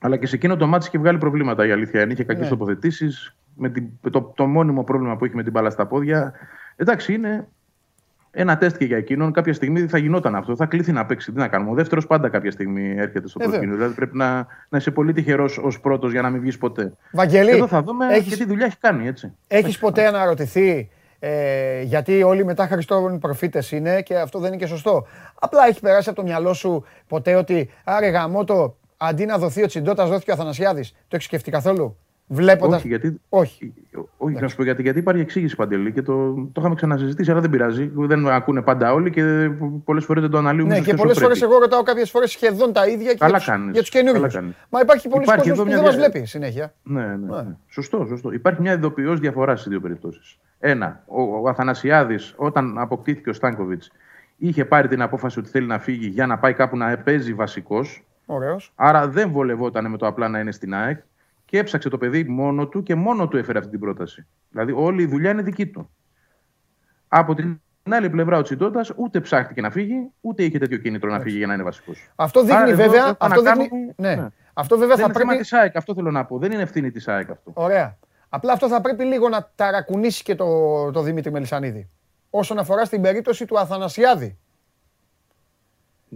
Αλλά 0.00 0.16
και 0.16 0.26
σε 0.26 0.36
εκείνο 0.36 0.56
το 0.56 0.66
μάτι 0.66 0.86
είχε 0.86 0.98
βγάλει 0.98 1.18
προβλήματα 1.18 1.66
η 1.66 1.70
αλήθεια. 1.70 2.02
είναι. 2.02 2.12
Είχε 2.12 2.24
κακές 2.24 2.42
Ναι. 2.42 2.48
τοποθετήσεις. 2.48 3.36
Με 3.54 3.68
την, 3.68 3.84
με 4.00 4.10
το, 4.10 4.32
το 4.36 4.46
μόνιμο 4.46 4.84
πρόβλημα 4.84 5.16
που 5.16 5.24
έχει 5.24 5.34
με 5.36 5.42
την 5.42 5.52
μπάλα 5.52 5.70
στα 5.70 5.86
πόδια. 5.86 6.32
Εντάξει, 6.76 7.12
είναι 7.14 7.48
ένα 8.38 8.56
τεστ 8.58 8.76
και 8.76 8.84
για 8.84 8.96
εκείνον. 8.96 9.32
Κάποια 9.32 9.52
στιγμή 9.52 9.86
θα 9.86 9.98
γινόταν 9.98 10.34
αυτό. 10.34 10.56
Θα 10.56 10.66
κλείθει 10.66 10.92
να 10.92 11.06
παίξει. 11.06 11.32
Τι 11.32 11.38
να 11.38 11.48
κάνουμε. 11.48 11.70
Ο 11.70 11.74
δεύτερος 11.74 12.06
πάντα 12.06 12.28
κάποια 12.28 12.50
στιγμή 12.50 12.94
έρχεται 12.98 13.28
στο 13.28 13.38
Ε, 13.40 13.44
προσκήνιο. 13.44 13.60
βέβαια. 13.70 13.76
Δηλαδή 13.76 13.94
πρέπει 13.94 14.16
να, 14.16 14.46
να 14.68 14.78
είσαι 14.78 14.90
πολύ 14.90 15.12
τυχερός 15.12 15.58
ως 15.58 15.80
πρώτος 15.80 16.12
για 16.12 16.22
να 16.22 16.30
μην 16.30 16.40
βγεις 16.40 16.58
ποτέ. 16.58 16.92
Βαγγελή, 17.12 17.50
Εδώ 17.50 17.66
θα 17.66 17.82
δούμε 17.82 18.06
έχεις- 18.14 18.28
και 18.28 18.36
τι 18.36 18.44
δουλειά 18.48 18.66
έχει 18.66 18.76
κάνει, 18.80 19.06
έτσι. 19.06 19.32
Έχεις 19.48 19.78
ποτέ 19.78 20.06
αναρωτηθεί, 20.06 20.88
ε, 21.18 21.82
γιατί 21.82 22.22
όλοι 22.22 22.44
μετά 22.44 22.66
Χριστόβων 22.66 23.18
προφήτες 23.18 23.72
είναι 23.72 24.02
και 24.02 24.16
αυτό 24.18 24.38
δεν 24.38 24.48
είναι 24.48 24.56
και 24.56 24.66
σωστό; 24.66 25.06
Απλά 25.40 25.66
έχει 25.68 25.80
περάσει 25.80 26.08
από 26.08 26.18
το 26.18 26.24
μυαλό 26.26 26.52
σου 26.52 26.84
ποτέ 27.08 27.34
ότι 27.34 27.70
άρε 27.84 28.08
γαμώτο, 28.08 28.76
αντί 28.96 29.24
να 29.26 29.38
δοθεί 29.38 29.62
ο 29.62 29.66
Τσιντότα, 29.66 30.06
δόθηκε 30.06 30.30
ο 30.30 30.34
Αθανασιάδης. 30.34 30.90
Το 30.90 30.96
έχεις 31.10 31.24
σκεφτεί 31.26 31.50
καθόλου; 31.50 31.96
Βλέποντα. 32.28 32.76
Όχι, 32.76 32.88
γιατί, 32.88 33.20
Όχι. 33.28 33.74
όχι 34.16 34.34
να 34.40 34.48
σου 34.48 34.56
πω 34.56 34.62
γιατί, 34.62 34.82
γιατί 34.82 34.98
υπάρχει 34.98 35.20
εξήγηση 35.20 35.56
παντελή 35.56 35.92
και 35.92 36.02
το, 36.02 36.34
το 36.34 36.52
είχαμε 36.58 36.74
ξανασυζητήσει, 36.74 37.30
αλλά 37.30 37.40
δεν 37.40 37.50
πειράζει. 37.50 37.90
Δεν 37.94 38.28
ακούνε 38.28 38.62
πάντα 38.62 38.92
όλοι 38.92 39.10
και 39.10 39.50
πολλές 39.84 40.04
φορές 40.04 40.22
δεν 40.22 40.30
το 40.30 40.38
αναλύουμε. 40.38 40.68
Ναι, 40.68 40.74
ίσως 40.74 40.86
και 40.86 40.92
όσο 40.92 41.02
πολλές 41.02 41.18
φορές 41.18 41.38
πρέπει. 41.38 41.52
εγώ 41.52 41.62
ρωτάω 41.62 41.82
κάποιες 41.82 42.10
φορές 42.10 42.30
σχεδόν 42.30 42.72
τα 42.72 42.86
ίδια 42.86 43.10
και 43.12 43.18
Καλά 43.18 43.28
για 43.30 43.38
τους- 43.38 43.46
κάνεις. 43.46 43.72
για 43.72 43.80
τους 43.80 43.90
Καλά 43.90 44.04
καινούριου. 44.10 44.30
κάνεις. 44.32 44.54
Μα 44.70 44.80
υπάρχει 44.80 45.08
πολλοί 45.08 45.22
Υπάρχει 45.24 45.48
κόσμος 45.48 45.56
εδώ 45.58 45.62
που 45.62 45.68
μια 45.68 45.76
δεν 45.76 45.86
μας 45.86 45.96
δια- 45.96 46.10
βλέπει 46.10 46.26
συνέχεια. 46.26 46.72
Ναι, 46.82 47.00
ναι, 47.00 47.16
Ναι. 47.16 47.42
ναι. 47.42 47.56
Σωστό, 47.68 48.04
σωστό. 48.08 48.32
Υπάρχει 48.32 48.60
μια 48.60 48.72
ειδοποιώς 48.72 49.20
διαφοράς 49.20 49.60
στι 49.60 49.68
δύο 49.68 49.80
περιπτώσεις. 49.80 50.38
Ένα, 50.58 51.02
ο, 51.06 51.22
ο 51.22 51.48
Αθανασιάδης, 51.48 52.34
όταν 52.36 52.78
αποκτήθηκε 52.78 53.30
ο 53.30 53.32
Στάνκοβιτς, 53.32 53.92
είχε 54.36 54.64
πάρει 54.64 54.88
την 54.88 55.02
απόφαση 55.02 55.38
ότι 55.38 55.48
θέλει 55.48 55.66
να 55.66 55.78
φύγει 55.78 56.06
για 56.06 56.26
να 56.26 56.38
πάει 56.38 56.52
κάπου 56.52 56.76
να 56.76 56.98
παίζει 56.98 57.34
βασικός. 57.34 58.04
Ωραίος. 58.26 58.72
Άρα 58.76 59.08
δεν 59.08 59.30
βολευόταν 59.30 59.90
με 59.90 59.96
το 59.96 60.06
απλά 60.06 60.28
να 60.28 60.38
είναι 60.38 60.52
στην 60.52 60.74
ΑΕΚ 60.74 60.96
και 60.96 61.04
έψαξε 61.56 61.88
το 61.88 61.98
παιδί 61.98 62.24
μόνο 62.24 62.66
του 62.68 62.82
και 62.82 62.94
μόνο 62.94 63.28
του 63.28 63.36
έφερε 63.36 63.58
αυτή 63.58 63.70
την 63.70 63.80
πρόταση. 63.80 64.26
Δηλαδή 64.50 64.72
όλη 64.72 65.02
η 65.02 65.06
δουλειά 65.06 65.30
είναι 65.30 65.42
δική 65.42 65.66
του. 65.66 65.90
Από 67.08 67.34
την 67.34 67.60
άλλη 67.90 68.10
πλευρά 68.10 68.38
ο 68.38 68.42
Τσιντότα 68.42 68.84
ούτε 68.96 69.20
ψάχτηκε 69.20 69.60
να 69.60 69.70
φύγει, 69.70 70.10
ούτε 70.20 70.42
είχε 70.42 70.58
τέτοιο 70.58 70.78
κίνητρο 70.78 71.10
να 71.10 71.20
φύγει 71.20 71.36
για 71.36 71.46
να 71.46 71.54
είναι 71.54 71.62
βασικός. 71.62 72.10
Αυτό 72.14 72.44
δείχνει 72.44 72.74
βέβαια. 72.74 73.16
Αυτό, 73.18 73.42
δείχνει, 73.42 73.68
ναι. 73.96 74.14
ναι. 74.14 74.28
αυτό 74.52 74.78
βέβαια 74.78 74.96
Δεν 74.96 75.04
θα 75.04 75.10
είναι 75.10 75.18
θέμα 75.18 75.30
πρέπει. 75.30 75.42
της 75.42 75.52
ΑΕΚ, 75.52 75.76
αυτό 75.76 75.94
θέλω 75.94 76.10
να 76.10 76.24
πω. 76.24 76.38
Δεν 76.38 76.52
είναι 76.52 76.62
ευθύνη 76.62 76.90
της 76.90 77.08
ΑΕΚ 77.08 77.30
αυτό. 77.30 77.52
Ωραία. 77.54 77.98
Απλά 78.28 78.52
αυτό 78.52 78.68
θα 78.68 78.80
πρέπει 78.80 79.04
λίγο 79.04 79.28
να 79.28 79.50
ταρακουνήσει 79.54 80.22
και 80.22 80.34
το, 80.34 80.90
το 80.90 81.02
Δημήτρη 81.02 81.30
Μελισανίδη. 81.30 81.88
Όσον 82.30 82.58
αφορά 82.58 82.84
στην 82.84 83.02
περίπτωση 83.02 83.46
του 83.46 83.58
Αθανασιάδη. 83.58 84.38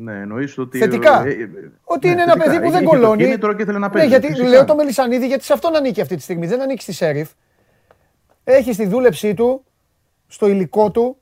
Ναι, 0.02 0.12
εννοείς 0.20 0.59
ότι. 0.59 0.78
Θετικά. 0.78 1.22
ε, 1.27 1.31
ε, 1.31 1.48
Ότι 1.85 2.06
ναι, 2.06 2.12
είναι 2.12 2.22
ένα 2.22 2.32
θετικά. 2.32 2.44
παιδί 2.51 2.56
που 2.59 2.62
Είχε- 2.62 2.72
δεν 2.72 2.82
είχε 2.82 2.93
το 2.94 3.01
κολώνει. 3.01 3.22
κίνητρο 3.24 3.52
και 3.52 3.62
ήθελε 3.62 3.78
να 3.78 3.86
Ναι, 3.86 3.93
παίζει. 3.93 4.09
γιατί 4.09 4.27
φυσικά. 4.27 4.48
λέω 4.48 4.64
το 4.64 4.74
Μελισανίδη 4.74 5.27
γιατί 5.27 5.44
σε 5.44 5.52
αυτόν 5.52 5.77
ανήκει 5.77 6.01
αυτή 6.01 6.16
τη 6.16 6.22
στιγμή. 6.22 6.47
Δεν 6.47 6.60
ανήκει 6.62 6.82
στη 6.82 6.93
Σέριφ. 6.93 7.31
Έχει 8.44 8.72
στη 8.72 8.86
δούλεψή 8.86 9.35
του, 9.35 9.64
στο 10.27 10.48
υλικό 10.48 10.90
του, 10.90 11.16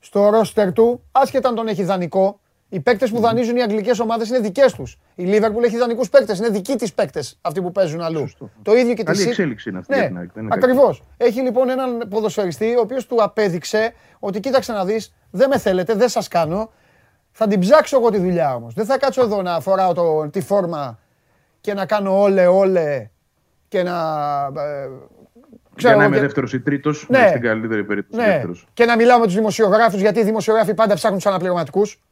στο 0.00 0.28
ρόστερ 0.28 0.72
του, 0.72 1.02
άσχετα 1.12 1.48
αν 1.48 1.54
τον 1.54 1.66
έχει 1.68 1.82
δανεικό. 1.84 2.38
Οι 2.68 2.80
παίκτες 2.80 3.10
που 3.10 3.20
δανείζουν 3.20 3.56
οι 3.56 3.62
αγγλικές 3.62 3.98
ομάδες 4.00 4.28
είναι 4.28 4.38
δικές 4.38 4.72
τους. 4.72 4.98
Η 5.14 5.24
Λίβερπουλ 5.24 5.64
έχει 5.64 5.76
δανεικούς 5.76 6.08
παίκτες. 6.08 6.38
Είναι 6.38 6.48
δικοί 6.48 6.76
της 6.76 6.92
παίκτες 6.94 7.38
αυτοί 7.40 7.62
που 7.62 7.72
παίζουν 7.72 8.00
αλλού. 8.00 8.18
Σωστό. 8.18 8.50
Το 8.62 8.74
ίδιο 8.74 8.94
και 8.94 9.02
τη 9.02 9.12
Καλή 9.12 9.22
City. 9.24 9.28
εξέλιξη 9.28 9.68
είναι 9.68 9.78
αυτή 9.78 9.92
Ναι, 9.92 9.98
για 9.98 10.08
την 10.08 10.18
ΑΕΚ, 10.18 10.32
δεν 10.32 10.42
είναι 10.44 10.54
ακριβώς. 10.54 11.02
Έχει 11.16 11.40
λοιπόν 11.40 11.68
έναν 11.68 12.06
ποδοσφαιριστή 12.08 12.76
ο 12.76 12.80
οποίος 12.80 13.06
του 13.06 13.22
απέδειξε 13.22 13.94
ότι 14.18 14.40
κοίταξε 14.40 14.72
να 14.72 14.84
δεις, 14.84 15.14
δεν 15.30 15.48
με 15.48 15.58
θέλετε, 15.58 15.94
δεν 15.94 16.08
σας 16.08 16.28
κάνω. 16.28 16.70
Θα 17.36 17.46
την 17.46 17.60
ψάξω 17.60 17.96
εγώ 17.98 18.10
τη 18.10 18.18
δουλειά 18.18 18.54
όμως. 18.54 18.74
Δεν 18.74 18.84
θα 18.84 18.98
κάτσω 18.98 19.22
εδώ 19.22 19.42
να 19.42 19.60
φοράω 19.60 19.92
το, 19.94 20.28
τη 20.30 20.40
φόρμα 20.40 20.98
και 21.60 21.74
να 21.74 21.86
κάνω 21.86 22.20
όλε, 22.22 22.46
όλε 22.46 23.08
και 23.68 23.82
να. 23.82 23.92
ε, 24.56 24.88
Για 25.76 25.88
να 25.90 25.90
εγώ 25.92 26.02
είμαι 26.02 26.14
και- 26.16 26.20
δεύτερος 26.22 26.52
ή 26.52 26.60
τρίτος, 26.60 27.06
Ναι. 27.08 27.26
στην 27.28 27.40
καλύτερη 27.40 27.84
περίπτωση. 27.84 28.22
Ναι, 28.22 28.28
δεύτερος. 28.32 28.66
και 28.72 28.84
να 28.84 28.96
μιλάω 28.96 29.18
με 29.18 29.24
τους 29.24 29.34
δημοσιογράφους 29.34 30.00
γιατί 30.00 30.20
οι 30.20 30.24
δημοσιογράφοι 30.24 30.74
πάντα 30.74 30.94
ψάχνουν 30.94 31.18
τους 31.18 31.28
αναπληρωματικούς. 31.28 32.02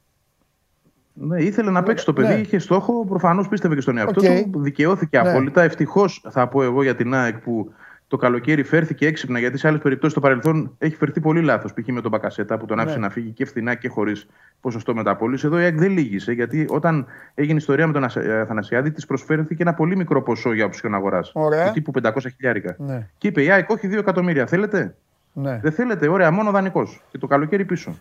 Ναι, 1.14 1.42
ήθελε 1.42 1.70
να 1.70 1.82
παίξει 1.82 2.04
το 2.04 2.12
παιδί, 2.12 2.34
ναι. 2.34 2.40
είχε 2.40 2.58
στόχο, 2.58 3.04
προφανώς 3.06 3.48
πίστευε 3.48 3.74
και 3.74 3.80
στον 3.80 3.98
εαυτό 3.98 4.20
Οκ. 4.20 4.50
του. 4.52 4.60
Δικαιώθηκε 4.62 5.20
Ναι. 5.20 5.30
απόλυτα. 5.30 5.62
Ευτυχώς 5.62 6.24
θα 6.30 6.48
πω 6.48 6.62
εγώ 6.62 6.82
για 6.82 6.96
την 6.96 7.14
ΑΕΚ 7.14 7.38
που 7.38 7.72
το 8.12 8.18
καλοκαίρι 8.18 8.62
φέρθηκε 8.62 9.06
έξυπνα, 9.06 9.38
γιατί 9.38 9.58
σε 9.58 9.68
άλλες 9.68 9.80
περιπτώσεις 9.80 10.12
στο 10.12 10.20
παρελθόν 10.20 10.74
έχει 10.78 10.96
φερθεί 10.96 11.20
πολύ 11.20 11.40
λάθος. 11.40 11.72
Π.χ. 11.72 11.86
με 11.86 12.00
τον 12.00 12.10
Μπακασέτα 12.10 12.58
που 12.58 12.66
τον 12.66 12.78
άφησε 12.80 12.94
Ναι. 12.98 13.00
να 13.06 13.10
φύγει 13.10 13.30
και 13.30 13.44
φθηνά 13.44 13.74
και 13.74 13.88
χωρίς 13.88 14.26
ποσοστό 14.60 14.94
μεταπόληση. 14.94 15.46
Εδώ 15.46 15.58
η 15.58 15.62
ΑΕΚ 15.62 15.78
δεν 15.78 15.90
λύγησε, 15.90 16.32
γιατί 16.32 16.66
όταν 16.68 17.06
έγινε 17.34 17.58
ιστορία 17.58 17.86
με 17.86 17.92
τον 17.92 18.04
Ασα- 18.04 18.40
Αθανασιάδη, 18.40 18.90
της 18.90 19.06
προσφέρθηκε 19.06 19.62
ένα 19.62 19.74
πολύ 19.74 19.96
μικρό 19.96 20.22
ποσό 20.22 20.52
για 20.52 20.70
option 20.70 20.90
αγοράς. 20.92 21.30
Ωραία. 21.34 21.66
Του 21.66 21.72
τύπου 21.72 21.90
500 21.90 22.28
χιλιάρικα. 22.36 22.74
Ναι. 22.78 23.08
Και 23.18 23.28
είπε 23.28 23.42
η 23.42 23.50
ΑΕΚ, 23.50 23.70
όχι 23.70 23.88
2 23.88 23.98
εκατομμύρια. 23.98 24.46
Θέλετε; 24.46 24.94
Ναι. 25.32 25.58
Δεν 25.62 25.72
θέλετε, 25.72 26.08
ωραία, 26.08 26.30
μόνο 26.30 26.50
δανεικός. 26.50 27.02
Και 27.10 27.18
το 27.18 27.26
καλοκαίρι 27.26 27.64
πίσω. 27.64 27.96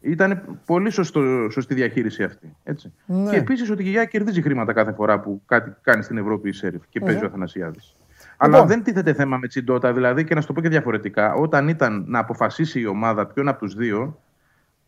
Ήταν 0.00 0.58
πολύ 0.66 0.90
σωστό, 0.90 1.20
σωστή 1.50 1.74
διαχείριση 1.74 2.22
αυτή. 2.22 2.56
Έτσι. 2.64 2.92
Ναι. 3.06 3.30
Και 3.30 3.36
επίσης 3.36 3.70
ότι 3.70 3.82
η 3.82 3.88
ΓΙΑ 3.90 4.04
κερδίζει 4.04 4.42
χρήματα 4.42 4.72
κάθε 4.72 4.92
φορά 4.92 5.20
που 5.20 5.42
κάτι 5.46 5.72
κάνει 5.82 6.02
στην 6.02 6.18
Ευρώπη 6.18 6.48
η 6.48 6.52
ΣΕΡΙΦ 6.52 6.82
και 6.88 7.00
παίζει 7.00 7.22
ο 7.24 7.26
Αθανασιάδης. 7.26 7.94
Αλλά 8.42 8.52
Λοιπόν. 8.52 8.68
δεν 8.68 8.82
τίθεται 8.82 9.12
θέμα 9.12 9.36
με 9.36 9.46
τσιντότα, 9.46 9.92
δηλαδή 9.92 10.24
και 10.24 10.34
να 10.34 10.40
σου 10.40 10.46
το 10.46 10.52
πω 10.52 10.60
και 10.60 10.68
διαφορετικά. 10.68 11.34
Όταν 11.34 11.68
ήταν 11.68 12.04
να 12.06 12.18
αποφασίσει 12.18 12.80
η 12.80 12.86
ομάδα 12.86 13.26
ποιον 13.26 13.48
από 13.48 13.58
τους 13.58 13.74
δύο, 13.74 14.18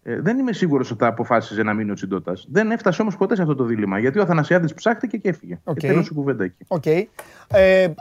ε, 0.03 0.21
δεν 0.21 0.39
είμαι 0.39 0.53
σίγουρος 0.53 0.91
ότι 0.91 1.01
θα 1.01 1.07
αποφάσιζε 1.07 1.63
να 1.63 1.75
μείνει 1.75 1.91
ο 1.91 1.95
Τσιντώτας. 1.95 2.47
Δεν 2.51 2.71
έφτασε 2.71 3.03
όμως 3.03 3.17
ποτέ 3.17 3.35
σε 3.35 3.43
αυτό 3.43 3.55
το 3.55 3.65
δίλημμα. 3.65 3.99
Γιατί 3.99 4.19
ο 4.19 4.23
Αθανασιάδης 4.23 4.75
ψάχτηκε 4.75 5.17
και 5.17 5.29
έφυγε. 5.29 5.61
Οκ. 5.65 5.79
Και 5.79 5.87
τέλος 5.87 6.09
η 6.09 6.15
κουβέντα 6.15 6.45
εκεί. 6.45 6.65
Οκ. 6.69 6.87
Ε, 6.87 7.07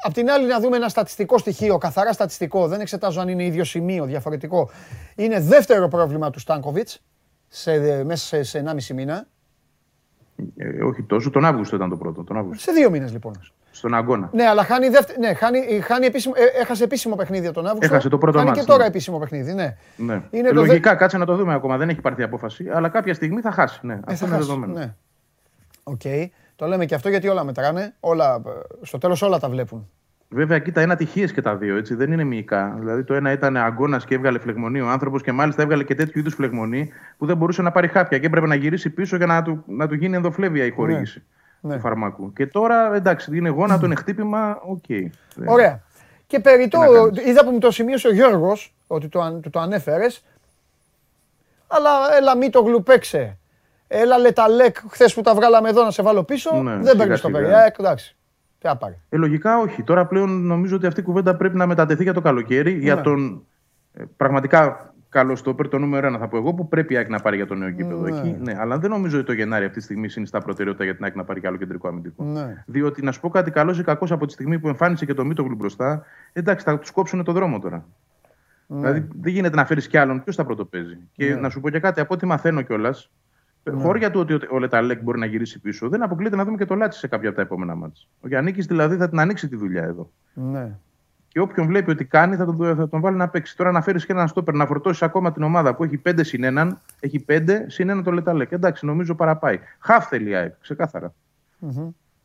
απ' 0.04 0.14
την 0.14 0.30
άλλη, 0.30 0.48
να 0.48 0.60
δούμε 0.60 0.76
ένα 0.76 0.90
στατιστικό 0.90 1.38
στοιχείο, 1.38 1.78
καθαρά 1.78 2.14
στατιστικό. 2.14 2.68
Δεν 2.68 2.80
εξετάζω 2.80 3.22
αν 3.22 3.28
είναι 3.28 3.46
ίδιο 3.46 3.64
σημείο, 3.64 4.06
διαφορετικό. 4.06 4.70
Είναι 5.16 5.40
δεύτερο 5.40 5.88
πρόβλημα 5.88 6.30
του 6.30 6.40
Στάνκοβιτς 6.40 7.02
σε, 7.48 8.04
μέσα 8.04 8.26
σε, 8.26 8.44
σε 8.44 8.64
1,5 8.68 8.96
μήνα. 8.96 9.28
Ε, 10.58 10.84
όχι 10.84 11.04
τόσο, 11.04 11.30
τον 11.30 11.46
Αύγουστο 11.46 11.76
ήταν 11.76 11.90
το 11.90 11.98
πρώτο. 11.98 12.24
Τον 12.24 12.38
Αύγουστο. 12.38 12.72
Σε 12.72 12.72
δύο 12.72 12.90
μήνες 12.90 13.12
λοιπόν. 13.12 13.34
Στον 13.82 13.94
αγώνα. 13.94 14.30
Ναι, 14.34 14.44
αλλά 14.44 14.64
χάνει, 14.64 14.90
δευτε... 14.90 15.14
ναι, 15.20 15.34
χάνει, 15.34 15.80
χάνει 15.82 16.06
επίσημο, 16.06 16.34
ε, 16.38 16.62
έχασε 16.62 16.84
επίσημο 16.84 17.16
παιχνίδι 17.16 17.46
από 17.46 17.56
τον 17.56 17.66
Αύγουστο. 17.68 17.86
Έχασε 17.94 18.10
το 18.10 18.18
πρώτο 18.18 18.38
Χάνει 18.38 18.50
ματς, 18.50 18.60
και 18.62 18.66
τώρα 18.68 18.82
ναι. 18.82 18.88
επίσημο 18.88 19.20
παιχνίδι, 19.20 19.54
ναι. 19.54 19.76
Ναι. 19.96 20.22
Είναι 20.32 20.48
Ε, 20.50 20.54
το 20.54 20.62
δε- 20.62 20.68
Λογικά, 20.68 20.96
κάτσε 20.96 21.18
να 21.18 21.26
το 21.26 21.36
δούμε 21.36 21.54
ακόμα. 21.54 21.78
Δεν 21.78 21.90
έχει 21.90 22.02
πάρθει 22.02 22.24
απόφαση. 22.24 22.70
Αλλά 22.74 22.90
κάποια 22.90 23.14
στιγμή 23.14 23.42
θα 23.42 23.52
χάσει. 23.52 23.80
Ναι, 23.82 23.94
Ε, 23.94 24.00
αυτό 24.06 24.14
θα 24.16 24.26
είναι 24.26 24.36
χάσει, 24.36 24.48
δεδομένο. 24.48 24.74
Ναι. 24.80 24.94
Οκ. 25.84 26.02
Το 26.56 26.66
λέμε 26.68 26.86
και 26.86 26.96
αυτό 26.96 27.10
γιατί 27.10 27.28
όλα 27.28 27.44
μετράνε. 27.44 27.94
Όλα, 28.00 28.36
ε, 28.36 28.50
στο 28.86 28.98
τέλος 28.98 29.22
όλα 29.22 29.40
τα 29.40 29.50
βλέπουν. 29.50 29.90
Βέβαια, 30.30 30.60
κοίτα, 30.60 30.82
είναι 30.82 30.96
ατυχίες 30.96 31.26
και 31.28 31.42
τα 31.42 31.56
δύο, 31.56 31.78
έτσι. 31.78 31.96
Δεν 31.96 32.12
είναι 32.12 32.24
μυϊκά. 32.24 32.76
Δηλαδή, 32.80 33.04
το 33.04 33.14
ένα 33.14 33.32
ήταν 33.32 33.58
αγκώνα 33.58 33.98
και 34.06 34.16
έβγαλε 34.16 34.40
φλεγμονή 34.40 34.82
ο 34.82 34.90
άνθρωπος 34.90 35.22
και 35.22 35.32
μάλιστα 35.32 35.62
έβγαλε 35.62 35.84
και 35.84 35.96
τέτοιου 35.96 36.20
είδους 36.20 36.34
φλεγμονή 36.34 36.92
που 37.18 37.26
δεν 37.26 37.38
μπορούσε 37.38 37.62
να 37.62 37.72
πάρει 37.72 37.88
χάπια 37.88 38.18
και 38.20 38.26
έπρεπε 38.26 38.48
να 38.48 38.56
γυρίσει 38.56 38.90
πίσω 38.90 39.16
για 39.16 39.26
να 39.26 39.42
του, 39.42 39.64
να 39.68 39.88
του 39.88 39.96
γίνει 39.96 40.16
ενδοφλέβια 40.16 40.66
η 40.66 40.72
χορήγηση 40.72 41.18
Ναι. 41.20 41.40
Του 41.62 41.80
φαρμάκου. 41.80 42.34
Και 42.34 42.48
τώρα, 42.48 42.94
εντάξει, 42.96 43.38
είναι 43.38 43.50
γόνατο, 43.50 43.86
είναι 43.86 43.96
χτύπημα, 43.96 44.60
οκ. 44.66 44.84
Ωραία. 45.46 45.82
Και 46.28 46.40
περί 46.40 46.68
το, 46.68 46.80
Τι 46.80 46.88
να 46.92 46.98
κάνεις. 47.00 47.26
είδα 47.26 47.44
που 47.46 47.52
μου 47.52 47.60
το 47.60 47.72
σημείωσε 47.72 48.08
ο 48.08 48.14
Γιώργος, 48.14 48.74
ότι 48.88 49.08
το, 49.08 49.22
αν- 49.22 49.42
του 49.42 49.50
το 49.50 49.60
ανέφερες, 49.60 50.24
αλλά 51.68 51.90
έλα 52.18 52.38
μη 52.38 52.50
το 52.50 52.62
γλουπέξε. 52.62 53.38
Έλα 53.88 54.18
λεταλέκ, 54.18 54.78
χθες 54.90 55.14
που 55.14 55.22
τα 55.22 55.34
βγάλαμε 55.36 55.70
εδώ 55.70 55.84
να 55.84 55.92
σε 55.92 56.02
βάλω 56.02 56.24
πίσω, 56.24 56.62
Ναι, 56.62 56.72
δεν 56.72 56.82
σιγά 56.84 56.96
παίρνει 56.98 57.12
το 57.12 57.28
σιγά. 57.28 57.40
παιδί. 57.40 57.52
Ε, 57.54 57.72
εντάξει. 57.80 58.16
Τι 58.60 58.68
να 58.68 58.78
πάρει. 58.78 59.02
Ε, 59.10 59.18
λογικά 59.18 59.58
όχι. 59.58 59.84
Τώρα 59.84 60.06
πλέον 60.06 60.46
νομίζω 60.46 60.76
ότι 60.76 60.86
αυτή 60.86 61.00
η 61.00 61.04
κουβέντα 61.04 61.36
πρέπει 61.36 61.58
να 61.58 61.68
μετατεθεί 61.68 62.04
για 62.04 62.14
το 62.14 62.22
καλοκαίρι. 62.22 62.72
Για 62.72 62.96
Ναι. 62.96 63.02
τον 63.02 63.46
ε, 63.94 64.04
πραγματικά 64.18 64.91
καλό 65.12 65.36
στόπερ, 65.36 65.68
το 65.68 65.78
νούμερο 65.78 66.08
ένα 66.08 66.18
θα 66.18 66.28
πω 66.28 66.38
εγώ, 66.38 66.54
που 66.54 66.68
πρέπει 66.68 66.94
η 66.94 66.98
ΑΕΚ 66.98 67.10
να 67.10 67.20
πάρει 67.20 67.36
για 67.36 67.48
το 67.48 67.56
νέο 67.56 67.68
γήπεδο 67.70 68.02
Ναι. 68.08 68.18
εκεί. 68.18 68.38
Ναι, 68.42 68.56
αλλά 68.60 68.78
δεν 68.80 68.90
νομίζω 68.90 69.18
ότι 69.18 69.26
το 69.26 69.34
Γενάρη 69.34 69.66
αυτή 69.66 69.78
τη 69.78 69.84
στιγμή 69.84 70.10
συνιστά 70.10 70.40
προτεραιότητα 70.40 70.84
για 70.84 70.96
την 70.96 71.04
ΑΕΚ 71.04 71.16
να 71.16 71.24
πάρει 71.24 71.40
και 71.40 71.48
άλλο 71.48 71.58
κεντρικό 71.58 71.88
αμυντικό. 71.88 72.24
Ναι. 72.24 72.64
Διότι 72.66 73.04
να 73.04 73.12
σου 73.12 73.20
πω 73.20 73.30
κάτι 73.30 73.52
καλό 73.52 73.72
ή 73.80 73.84
κακό 73.84 74.06
από 74.10 74.26
τη 74.26 74.34
στιγμή 74.34 74.60
που 74.60 74.68
εμφάνισε 74.68 75.06
και 75.06 75.14
το 75.14 75.26
Μίτογλου 75.26 75.56
μπροστά, 75.56 76.04
εντάξει, 76.34 76.66
θα 76.66 76.80
τους 76.80 76.92
κόψουν 76.92 77.24
το 77.24 77.32
δρόμο 77.32 77.60
τώρα. 77.60 77.86
Ναι. 78.68 78.78
Δηλαδή 78.78 79.08
δεν 79.22 79.34
γίνεται 79.34 79.56
να 79.56 79.66
φέρεις 79.66 79.88
κι 79.88 79.98
άλλον. 79.98 80.24
Ποιος 80.24 80.36
θα 80.36 80.46
πρωτοπαίζει. 80.46 80.98
Και 81.12 81.36
να 81.36 81.50
σου 81.50 81.60
πω 81.62 81.70
και 81.70 81.80
κάτι, 81.80 82.00
από 82.00 82.14
ό,τι 82.14 82.26
μαθαίνω 82.26 82.62
κιόλας, 82.62 83.12
Ναι. 83.64 83.82
χώρια 83.82 84.12
του 84.12 84.20
ότι 84.20 84.34
ο- 84.34 84.40
ο 84.52 84.60
Λεταλέκ 84.60 85.02
μπορεί 85.04 85.20
να 85.20 85.26
γυρίσει 85.26 85.60
πίσω, 85.60 85.90
δεν 85.90 86.04
αποκλείεται 86.04 86.36
να 86.36 86.46
δούμε 86.46 86.58
και 86.58 86.66
το 86.66 86.76
Λάτσι 86.76 87.00
σε 87.00 87.08
κάποια 87.08 87.28
από 87.28 87.38
τα 87.38 87.44
επόμενα 87.44 87.76
μάτια. 87.76 88.04
Ο 88.22 88.28
Γιάννη 88.28 88.52
δηλαδή 88.52 88.96
θα 88.96 89.10
την 89.10 89.20
ανοίξει 89.20 89.48
τη 89.48 89.56
δουλειά 89.56 89.84
εδώ. 89.84 90.12
Ναι. 90.34 90.72
Και 91.34 91.40
όποιον 91.40 91.68
βλέπει 91.68 91.92
ότι 91.92 92.06
κάνει 92.06 92.36
θα 92.36 92.46
τον, 92.46 92.76
θα 92.76 92.90
τον 92.90 93.02
βάλει 93.02 93.18
να 93.18 93.28
παίξει. 93.30 93.58
Τώρα 93.58 93.72
να 93.72 93.82
φέρεις 93.82 94.06
και 94.06 94.12
έναν 94.12 94.28
στόπερ 94.28 94.54
να 94.54 94.66
φορτώσει 94.66 95.06
ακόμα 95.06 95.32
την 95.32 95.44
ομάδα 95.44 95.76
που 95.76 95.84
έχει 95.84 96.02
5 96.10 96.14
συν 96.22 96.42
1, 96.46 96.72
έχει 97.00 97.26
5 97.28 97.50
συν 97.68 98.00
1 98.00 98.04
το 98.04 98.12
Λεταλέκ. 98.12 98.52
Εντάξει, 98.52 98.86
νομίζω 98.86 99.16
παραπάει. 99.16 99.60
Χαφ 99.80 100.08
θέλει 100.08 100.30
η 100.30 100.36
ΑΕΚ, 100.36 100.54
ξεκάθαρα. 100.62 101.14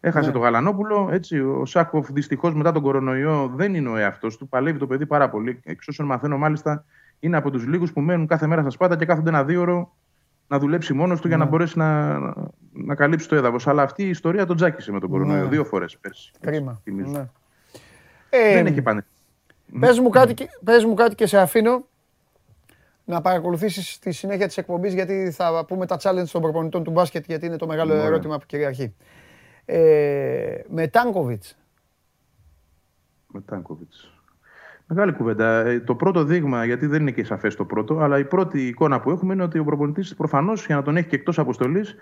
Έχασε 0.01 0.26
Ναι. 0.26 0.33
το 0.33 0.39
Γαλανόπουλο. 0.39 1.09
Έτσι, 1.12 1.41
ο 1.41 1.65
Σάκοφ 1.65 2.09
δυστυχώς 2.10 2.55
μετά 2.55 2.73
τον 2.73 2.83
κορονοϊό 2.83 3.52
δεν 3.55 3.75
είναι 3.75 3.89
ο 3.89 3.97
εαυτός 3.97 4.36
του. 4.36 4.49
Παλεύει 4.49 4.78
το 4.78 4.86
παιδί 4.86 5.07
πάρα 5.07 5.31
πολύ. 5.31 5.60
Εξ 5.65 5.89
όσων 5.89 6.07
μαθαίνω, 6.07 6.39
μάλιστα, 6.39 6.85
είναι 7.20 7.36
από 7.36 7.51
τους 7.51 7.67
λίγους 7.67 7.93
που 7.93 8.01
μένουν 8.01 8.26
κάθε 8.26 8.47
μέρα 8.47 8.60
στα 8.60 8.70
σπάτα 8.70 8.97
και 8.97 9.05
κάθονται 9.05 9.28
ένα 9.28 9.44
δύο 9.44 9.93
να 10.49 10.59
δουλέψει 10.59 10.94
μόνος 10.94 11.20
του 11.20 11.28
για 11.28 11.36
να 11.36 11.44
Ναι. 11.44 11.51
μπορέσει 11.51 11.78
να, 11.78 12.18
να 12.73 12.94
καλύψει 12.94 13.28
το 13.28 13.36
έδαφος. 13.36 13.67
Αλλά 13.67 13.83
αυτή 13.83 14.02
η 14.02 14.09
ιστορία 14.09 14.47
τον 14.47 14.57
τζάκισε 14.57 14.93
με 14.93 15.01
τον 15.01 15.10
κορονοϊό 15.10 15.43
Ναι. 15.43 15.49
δύο 15.49 15.65
φορές 15.65 15.99
πέρσι. 16.01 16.33
Κρίμα. 16.41 16.81
θυμίζω. 16.83 17.31
Ναι. 18.42 18.50
Ε, 18.50 18.55
Δεν 18.55 18.66
έχει 18.66 18.82
πάνε. 18.82 19.05
Πες 19.81 19.98
μου, 19.98 20.08
κάτι, 20.08 20.34
και- 20.34 20.48
πες 20.65 20.84
μου 20.84 20.94
κάτι 20.94 21.15
και 21.15 21.26
σε 21.26 21.39
αφήνω 21.39 21.86
να 23.05 23.20
παρακολουθήσεις 23.20 23.98
τη 23.98 24.12
συνέχεια 24.12 24.47
της 24.47 24.56
εκπομπής 24.56 24.94
γιατί 24.94 25.31
θα 25.31 25.65
πούμε 25.68 25.86
τα 25.86 25.97
challenge 26.02 26.28
των 26.32 26.42
προπονητών 26.42 26.84
του 26.84 26.90
μπάσκετ 26.90 27.24
γιατί 27.26 27.47
είναι 27.47 27.56
το 27.56 27.66
μεγάλο 27.66 27.92
Ωραία. 27.92 28.05
ερώτημα 28.05 28.39
που 28.39 28.47
κυριαρχεί. 28.47 28.94
Ε, 29.65 30.58
με 30.68 30.89
Τάνκοβιτς. 30.89 31.56
Με 33.26 33.40
Τάνκοβιτ. 33.40 33.92
Μεγάλη 34.86 35.12
κουβέντα. 35.12 35.65
Ε, 35.66 35.81
Το 35.81 35.94
πρώτο 35.94 36.24
δείγμα, 36.24 36.65
γιατί 36.65 36.86
δεν 36.86 37.00
είναι 37.00 37.10
και 37.10 37.24
σαφές 37.24 37.55
το 37.56 37.65
πρώτο, 37.65 37.98
αλλά 37.98 38.18
η 38.18 38.24
πρώτη 38.24 38.66
εικόνα 38.66 39.00
που 39.00 39.10
έχουμε 39.10 39.32
είναι 39.34 39.42
ότι 39.42 39.58
ο 39.58 39.65
προπονητής 39.65 40.15
προφανώς 40.15 40.66
για 40.66 40.74
να 40.76 40.82
τον 40.82 40.97
έχει 40.97 41.06
και 41.08 41.16
εκτός 41.16 41.39
αποστολής 41.39 41.94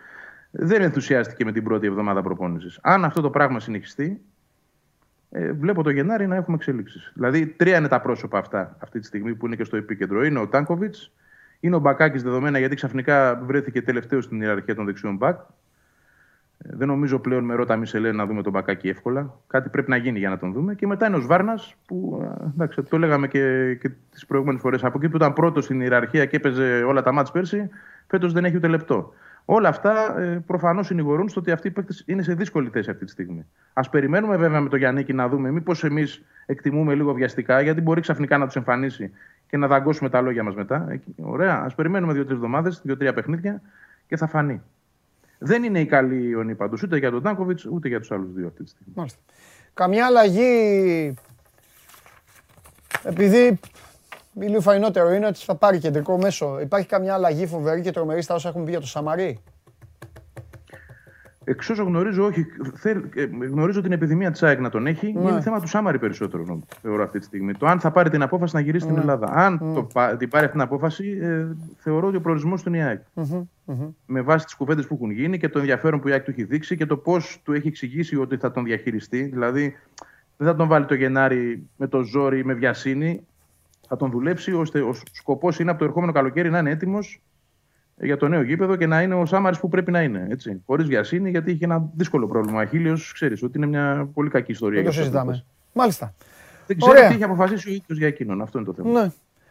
δεν 0.51 0.83
ενθουσιάστηκε 0.83 1.45
με 1.45 1.53
την 1.53 1.65
πρώτη 1.65 1.87
εβδομάδα 1.87 2.23
προπόνησης. 2.23 2.79
Αν 2.83 3.05
αυτό 3.05 3.21
το 3.21 3.31
πράγμα 3.31 3.61
συνεχιστεί, 3.61 4.21
ε, 5.37 5.53
βλέπω 5.53 5.83
το 5.83 5.91
Γενάρη 5.91 6.27
να 6.27 6.37
έχουμε 6.37 6.57
εξελίξεις. 6.57 7.13
Δηλαδή, 7.15 7.47
τρία 7.47 7.77
είναι 7.77 7.89
τα 7.89 8.01
πρόσωπα 8.01 8.39
αυτά 8.39 8.77
αυτή 8.79 8.99
τη 9.01 9.07
στιγμή 9.07 9.35
που 9.35 9.47
είναι 9.47 9.57
και 9.57 9.65
στο 9.65 9.77
επίκεντρο. 9.77 10.25
Είναι 10.25 10.39
ο 10.39 10.47
Τάνκοβιτς, 10.47 11.13
είναι 11.61 11.77
ο 11.77 11.79
Μπακάκης 11.79 12.23
δεδομένα 12.23 12.59
γιατί 12.59 12.75
ξαφνικά 12.75 13.43
βρέθηκε 13.45 13.83
τελευταίο 13.83 14.21
στην 14.21 14.41
ιεραρχία 14.41 14.75
των 14.75 14.85
δεξιών 14.85 15.17
μπακ. 15.17 15.39
Ε, 16.59 16.77
Δεν 16.77 16.89
νομίζω 16.89 17.19
πλέον 17.19 17.45
με 17.45 17.55
ρώτα 17.55 17.77
Μισελέ 17.77 18.13
να 18.13 18.27
δούμε 18.27 18.43
τον 18.43 18.53
Μπακάκη 18.53 18.89
εύκολα. 18.89 19.35
Κάτι 19.47 19.69
πρέπει 19.69 19.91
να 19.91 19.97
γίνει 19.97 20.19
για 20.19 20.29
να 20.29 20.39
τον 20.39 20.53
δούμε. 20.53 20.75
Και 20.75 20.87
μετά 20.87 21.07
είναι 21.07 21.17
ο 21.17 21.21
Σβάρνας, 21.21 21.75
που 21.87 22.21
ε, 22.41 22.47
εντάξει, 22.55 22.83
το 22.83 22.99
λέγαμε 22.99 23.29
και, 23.29 23.75
και 23.75 23.91
τις 24.11 24.27
προηγούμενες 24.27 24.61
φορές. 24.61 24.85
Από 24.85 24.99
εκεί 24.99 25.09
που 25.09 25.17
ήταν 25.17 25.33
πρώτος 25.33 25.65
στην 25.65 25.81
ιεραρχία 25.81 26.25
και 26.25 26.37
έπαιζε 26.37 26.83
όλα 26.83 27.03
τα 27.03 27.13
μάτς 27.13 27.31
πέρσι, 27.31 27.69
φέτος 28.07 28.33
δεν 28.33 28.45
έχει 28.45 28.57
ούτε 28.57 28.69
λεπτό. 28.69 29.13
Όλα 29.45 29.69
αυτά 29.69 30.21
ε, 30.21 30.43
προφανώς 30.47 30.87
συνηγορούν 30.87 31.29
στο 31.29 31.41
ότι 31.41 31.51
αυτοί 31.51 31.69
οι 31.69 31.71
παίκτες 31.71 32.03
είναι 32.07 32.23
σε 32.23 32.35
δύσκολη 32.35 32.69
θέση 32.69 32.91
αυτή 32.91 33.05
τη 33.05 33.11
στιγμή. 33.11 33.47
Α 33.73 33.89
περιμένουμε 33.89 34.37
βέβαια 34.37 34.61
με 34.61 34.69
τον 34.69 34.79
Γιάννη 34.79 35.05
να 35.09 35.29
δούμε 35.29 35.51
μήπως 35.51 35.85
εμείς 35.85 36.23
εκτιμούμε 36.47 36.95
λίγο 36.95 37.13
βιαστικά, 37.13 37.61
γιατί 37.61 37.81
μπορεί 37.81 38.01
ξαφνικά 38.01 38.39
να 38.39 38.47
τους 38.47 38.57
εμφανίσει 38.57 39.11
και 39.49 39.57
να 39.57 39.67
δαγκώσουμε 39.67 40.09
τα 40.09 40.21
λόγια 40.21 40.43
μας 40.43 40.55
μετά. 40.55 40.87
Εκεί, 40.91 41.15
Ωραία. 41.23 41.55
Α 41.55 41.75
περιμένουμε 41.75 42.13
δύο-τρεις 42.13 42.37
εβδομάδες, 42.37 42.81
δύο-τρία 42.85 43.15
παιχνίδια 43.15 43.63
και 44.07 44.17
θα 44.17 44.27
φανεί. 44.27 44.63
Δεν 45.39 45.63
είναι 45.63 45.81
η 45.81 45.87
καλή 45.87 46.29
ιονή 46.29 46.55
πάντως 46.55 46.83
ούτε 46.83 46.97
για 46.97 47.11
τον 47.11 47.23
Τάνκοβιτς 47.23 47.65
ούτε 47.65 47.89
για 47.89 47.99
τους 48.01 48.11
άλλους 48.11 48.33
δύο 48.33 48.47
αυτή 48.47 48.63
τη 48.63 48.69
στιγμή. 48.69 48.93
Μάλιστα. 48.97 49.21
Καμιά 49.75 50.07
αλλαγή, 50.07 51.15
επειδή 53.03 53.61
λίγο 54.41 54.61
φαϊνότερο 54.61 55.13
είναι 55.13 55.27
ότι 55.27 55.39
θα 55.39 55.55
πάρει 55.55 55.79
κεντρικό 55.79 56.19
μέσο. 56.19 56.61
Υπάρχει 56.61 56.87
καμιά 56.87 57.15
αλλαγή 57.15 57.47
φοβερή 57.47 57.81
και 57.81 57.91
τρομερή 57.91 58.23
στα 58.23 58.35
όσα 58.35 58.49
έχουμε 58.49 58.65
πει 58.65 58.71
για 58.71 58.81
το 58.81 58.87
Σαμαρί; 58.87 59.41
Εξ 61.47 61.71
όσο 61.71 61.83
γνωρίζω, 61.83 62.25
όχι. 62.25 62.47
Θέλ, 62.75 63.03
ε, 63.15 63.25
γνωρίζω 63.25 63.81
την 63.81 63.93
επιθυμία 63.93 64.31
της 64.31 64.43
ΑΕΚ 64.43 64.61
να 64.61 64.69
τον 64.71 64.87
έχει. 64.87 65.13
Ναι. 65.13 65.31
Είναι 65.31 65.41
θέμα 65.41 65.61
του 65.61 65.67
Σάμαρη 65.67 65.99
περισσότερο, 65.99 66.45
νομίζω, 66.45 66.67
θεωρώ 66.83 67.03
αυτή 67.03 67.19
τη 67.19 67.25
στιγμή. 67.25 67.53
Το 67.53 67.67
αν 67.67 67.81
θα 67.81 67.91
πάρει 67.91 68.11
την 68.11 68.23
απόφαση 68.23 68.55
να 68.55 68.61
γυρίσει 68.61 68.85
στην 68.85 68.99
Ελλάδα. 68.99 69.31
Αν 69.35 69.59
το, 69.75 69.83
πα- 69.83 70.17
την 70.17 70.29
πάρει 70.29 70.45
αυτή 70.45 70.57
την 70.57 70.67
απόφαση, 70.67 71.19
ε, 71.21 71.47
θεωρώ 71.79 72.07
ότι 72.07 72.17
ο 72.17 72.21
προορισμός 72.21 72.63
του 72.63 72.69
είναι 72.69 72.79
η 72.79 72.83
ΑΕΚ. 72.83 73.01
Με 74.07 74.21
βάση 74.21 74.45
τις 74.45 74.55
κουβέντες 74.55 74.87
που 74.87 74.95
έχουν 74.95 75.11
γίνει 75.11 75.39
και 75.39 75.49
το 75.49 75.59
ενδιαφέρον 75.59 76.01
που 76.01 76.09
η 76.09 76.13
ΑΕΚ 76.13 76.25
του 76.25 76.31
έχει 76.31 76.45
δείξει 76.45 76.77
και 76.77 76.87
το 76.87 76.97
πώς 76.97 77.41
του 77.45 77.53
έχει 77.53 77.69
εξηγήσει 77.69 78.17
ότι 78.17 78.37
θα 78.37 78.51
τον 78.51 78.65
διαχειριστεί. 78.65 79.23
Δηλαδή, 79.23 79.77
δεν 80.37 80.47
θα 80.47 80.55
τον 80.55 80.69
βάλει 80.69 80.85
το 80.85 80.95
Γενάρη 80.95 81.69
με 81.77 81.87
το 81.87 82.03
ζόρι 82.03 82.39
ή 82.39 82.45
με 82.45 82.53
βιασύνη. 82.55 83.27
Θα 83.95 84.01
τον 84.01 84.11
δουλέψει 84.11 84.53
ώστε 84.53 84.81
ο 84.81 84.95
σκοπός 85.13 85.59
είναι 85.59 85.71
από 85.71 85.79
το 85.79 85.85
ερχόμενο 85.85 86.13
καλοκαίρι 86.13 86.51
να 86.51 86.59
είναι 86.59 86.71
έτοιμος 86.71 87.23
για 87.97 88.17
το 88.17 88.29
νέο 88.29 88.43
γήπεδο 88.43 88.77
και 88.77 88.87
να 88.87 89.03
είναι 89.03 89.15
ο 89.15 89.27
Σάμαρης 89.27 89.59
που 89.59 89.69
πρέπει 89.69 89.91
να 89.91 90.03
είναι. 90.03 90.27
Έτσι. 90.31 90.63
Χωρίς 90.67 90.87
βιασύνη, 90.87 91.31
γιατί 91.31 91.51
είχε 91.51 91.65
ένα 91.65 91.91
δύσκολο 91.95 92.27
πρόβλημα. 92.27 92.59
Ο 92.59 92.61
Αχίλιος, 92.61 93.13
ξέρεις 93.13 93.43
ότι 93.43 93.59
είναι 93.59 93.67
μια 93.67 94.09
πολύ 94.15 94.31
κακή 94.31 94.53
ιστορία. 94.53 94.83
Δεν 94.83 94.91
το 94.91 94.91
για 94.91 95.03
αυτούς 95.03 95.21
τους 95.21 95.23
συζητάμε. 95.23 95.45
Μάλιστα. 95.73 96.15
Δεν 96.67 96.77
ξέρω 96.77 96.93
Ωραία. 96.93 97.09
τι 97.09 97.15
έχει 97.15 97.23
αποφασίσει 97.23 97.69
ο 97.69 97.73
ίδιος 97.73 97.99
για 97.99 98.07
εκείνον. 98.07 98.41
Αυτό 98.41 98.59
είναι 98.59 98.67
το 98.67 98.75
θέμα. 98.75 99.01
Ναι. 99.03 99.11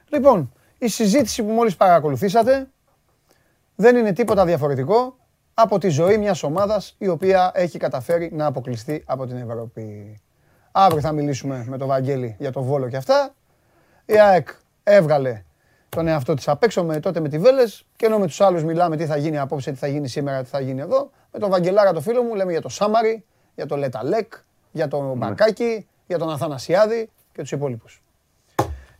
Λοιπόν, 0.10 0.52
η 0.78 0.88
συζήτηση 0.88 1.44
που 1.44 1.50
μόλις 1.50 1.76
παρακολουθήσατε 1.76 2.68
δεν 3.76 3.96
είναι 3.96 4.14
τίποτα 4.14 4.46
διαφορετικό 4.46 5.18
από 5.54 5.78
τη 5.78 5.90
ζωή 5.90 6.18
μιας 6.18 6.44
ομάδας 6.44 6.96
η 6.98 7.08
οποία 7.08 7.52
έχει 7.54 7.78
καταφέρει 7.78 8.32
να 8.34 8.46
αποκλειστεί 8.46 9.04
από 9.06 9.26
την 9.26 9.38
Ευρώπη. 9.38 10.18
Αύριο 10.72 11.02
θα 11.02 11.12
μιλήσουμε 11.12 11.66
με 11.70 11.78
τον 11.78 11.88
Βαγγέλη 11.88 12.36
για 12.40 12.52
το 12.52 12.64
Βόλο 12.64 12.90
και 12.90 12.98
αυτά. 12.98 13.34
Η 14.06 14.20
ΑΕΚ 14.20 14.48
έβγαλε 14.84 15.44
τον 15.90 16.08
εαυτό 16.08 16.34
της 16.34 16.48
απ' 16.48 16.64
έξω 16.64 16.84
με, 16.84 17.00
τότε 17.00 17.20
με 17.20 17.30
τη 17.30 17.38
Βέλες 17.40 17.86
και 17.96 18.06
ενώ 18.06 18.18
με 18.20 18.26
τους 18.26 18.42
άλλους 18.42 18.64
μιλάμε 18.64 18.96
τι 18.98 19.06
θα 19.06 19.18
γίνει 19.18 19.38
απόψε, 19.40 19.72
τι 19.72 19.78
θα 19.78 19.88
γίνει 19.88 20.08
σήμερα, 20.08 20.44
τι 20.44 20.50
θα 20.50 20.60
γίνει 20.60 20.82
εδώ. 20.82 21.10
Με 21.32 21.40
τον 21.40 21.50
Βαγγελάρα 21.50 21.94
το 21.94 22.02
φίλο 22.02 22.24
μου 22.24 22.36
λέμε 22.36 22.52
για 22.52 22.62
το 22.62 22.70
Σάμαρι, 22.70 23.24
για 23.56 23.66
το 23.66 23.76
Λεταλέκ, 23.76 24.34
για 24.72 24.88
τον 24.88 25.14
Μπαρκάκη, 25.18 25.88
για 26.08 26.18
τον 26.18 26.30
Αθανασιάδη 26.32 27.10
και 27.32 27.42
τους 27.42 27.52
υπόλοιπους. 27.52 28.02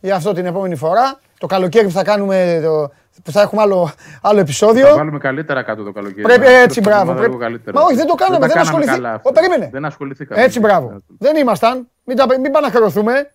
Γι' 0.00 0.10
αυτό 0.10 0.32
την 0.32 0.46
επόμενη 0.46 0.76
φορά, 0.76 1.20
το 1.38 1.46
καλοκαίρι 1.46 1.86
που 1.86 1.92
θα 1.92 2.04
κάνουμε, 2.04 2.60
το, 2.64 2.90
που 3.22 3.30
θα 3.30 3.40
έχουμε 3.40 3.62
άλλο, 3.62 3.90
άλλο 4.22 4.40
επεισόδιο. 4.40 4.86
Θα 4.86 4.94
βάλουμε 4.96 5.18
καλύτερα 5.18 5.62
κάτω 5.62 5.82
το 5.82 5.92
καλοκαίρι. 5.92 6.22
Πρέπει 6.22 6.40
Να 6.44 6.50
έτσι, 6.50 6.80
το 6.80 6.88
μπράβο. 6.90 7.12
λίγο 7.12 7.22
Πρέπει... 7.24 7.36
καλύτερα. 7.38 7.78
Μα 7.78 7.84
όχι, 7.84 7.94
δεν 7.96 8.06
το 8.06 8.14
κάναμε, 8.14 8.38
τα 8.40 8.46
δεν, 8.46 8.56
κάναμε 8.56 8.68
ασχοληθεί. 8.76 9.00
καλά 9.00 9.12
Ω, 9.12 9.14
αυτά. 9.14 9.32
περίμενε. 9.32 9.68
Δεν 9.72 9.84
ασχοληθήκαμε. 9.84 10.42
Έτσι, 10.42 10.60
μπράβο. 10.60 10.98
Δεν 11.18 11.36
ήμασταν. 11.36 11.88
Μην, 12.04 12.16
τα, 12.16 12.26
μην 12.40 12.52
πάμε 12.52 12.66
να 12.66 12.72
χαρωθούμε. 12.72 13.30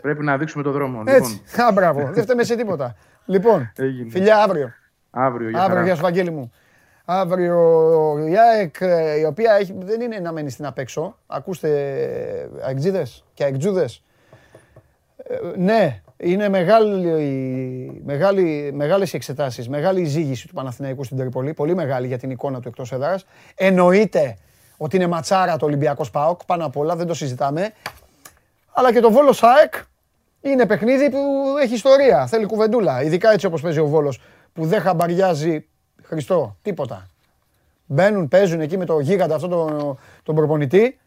Πρέπει 0.00 0.24
να 0.24 0.36
δείξουμε 0.38 0.62
το 0.62 0.70
δρόμο. 0.70 1.02
Έτσι. 1.06 1.42
Λοιπόν, 1.50 1.64
Α, 1.66 1.72
μπράβο. 1.72 2.10
δεν 2.12 2.22
φταίμε 2.22 2.42
σε 2.44 2.56
τίποτα. 2.56 2.94
Λοιπόν, 3.26 3.72
Έγινε. 3.76 4.10
φιλιά 4.10 4.42
αύριο. 4.42 4.72
αύριο 5.10 5.48
για 5.48 5.58
Αύριο, 5.58 5.74
χαρά. 5.74 5.86
γεια 5.86 5.94
σου, 5.94 6.02
Βαγγέλη 6.02 6.30
μου. 6.30 6.52
Αύριο 7.04 7.58
η 8.28 8.32
ΑΕΚ, 8.38 8.76
ε, 8.80 9.18
η 9.20 9.24
οποία 9.24 9.52
έχει, 9.52 9.74
δεν 9.78 10.00
είναι 10.00 10.18
να 10.18 10.32
μένει 10.32 10.50
στην 10.50 10.66
απέξω. 10.66 11.18
Ακούστε, 11.26 11.68
αεκτζίδες 12.66 13.24
και 13.34 13.44
αεκτζούδες. 13.44 14.02
Ε, 15.16 15.36
ναι, 15.56 16.00
είναι 16.16 16.48
μεγάλη, 16.48 18.02
μεγάλη, 18.04 18.70
μεγάλες 18.74 19.12
οι 19.12 19.16
εξετάσεις, 19.16 19.68
μεγάλη 19.68 20.00
η 20.00 20.04
ζήγηση 20.04 20.46
του 20.48 20.54
Παναθηναϊκού 20.54 21.04
στην 21.04 21.16
Τρίπολη, 21.16 21.54
πολύ 21.54 21.74
μεγάλη 21.74 22.06
για 22.06 22.18
την 22.18 22.30
εικόνα 22.30 22.60
του 22.60 22.68
εκτός 22.68 22.92
έδρας. 22.92 23.26
Εννοείται 23.54 24.36
ότι 24.76 24.96
είναι 24.96 25.06
ματσάρα 25.06 25.56
το 25.56 25.66
Ολυμπιακός 25.66 26.10
ΠΑΟΚ, 26.10 26.44
πάνω 26.44 26.64
απ' 26.66 26.76
όλα, 26.76 26.96
δεν 26.96 27.06
το 27.06 27.14
συζητάμε. 27.14 27.72
Αλλά 28.74 28.92
και 28.92 29.00
το 29.00 29.10
Βόλος 29.10 29.42
ΑΕΚ 29.42 29.74
είναι 30.40 30.66
παιχνίδι 30.66 31.10
που 31.10 31.18
έχει 31.62 31.74
ιστορία, 31.74 32.26
θέλει 32.26 32.46
κουβεντούλα. 32.46 33.02
Ειδικά 33.02 33.32
έτσι 33.32 33.46
όπως 33.46 33.60
παίζει 33.60 33.78
ο 33.78 33.86
Βόλος, 33.86 34.20
που 34.52 34.66
δεν 34.66 34.80
χαμπαριάζει 34.80 35.66
Χριστό, 36.02 36.56
τίποτα. 36.62 37.08
Μπαίνουν, 37.86 38.28
παίζουν 38.28 38.60
εκεί 38.60 38.78
με 38.78 38.84
το 38.84 39.00
γίγαντα 39.00 39.34
αυτό 39.34 39.48
τον, 39.48 39.98
τον 40.22 40.34
προπονητή, 40.34 40.98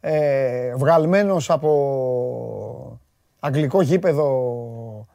ε, 0.00 0.74
βγαλμένος 0.74 1.50
από 1.50 3.00
αγγλικό 3.40 3.82
γήπεδο, 3.82 5.06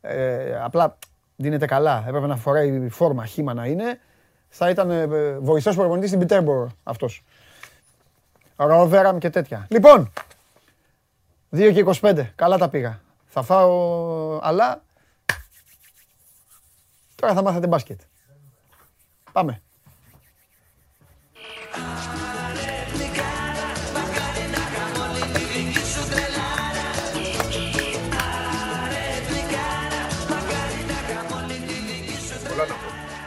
ε, 0.00 0.60
απλά 0.62 0.98
δίνεται 1.36 1.66
καλά, 1.66 2.04
έπρεπε 2.06 2.26
να 2.26 2.36
φοράει 2.36 2.88
φόρμα, 2.88 3.26
χήμα 3.26 3.54
να 3.54 3.66
είναι, 3.66 3.98
θα 4.48 4.70
ήταν 4.70 4.90
ε, 4.90 5.06
βοηθός 5.38 5.76
προπονητής 5.76 6.08
στην 6.08 6.20
Πιτέρμπορ 6.20 6.66
αυτός. 6.82 7.24
Ρόβεραμ 8.56 9.18
και 9.18 9.30
τέτοια. 9.30 9.66
Λοιπόν, 9.70 10.12
2 11.50 11.72
και 11.72 11.84
25, 12.00 12.26
καλά 12.34 12.58
τα 12.58 12.68
πήγα. 12.68 13.00
Θα 13.26 13.42
φάω, 13.42 14.38
αλλά 14.42 14.82
τώρα 17.14 17.34
θα 17.34 17.42
μάθετε 17.42 17.66
μπάσκετ. 17.66 18.00
Πάμε. 19.32 19.62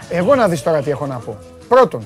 Εγώ 0.10 0.36
να 0.36 0.48
δεις 0.48 0.64
τώρα 0.64 0.82
τι 0.82 0.90
έχω 0.90 1.06
να 1.06 1.20
πω. 1.20 1.38
Πρώτον, 1.68 2.04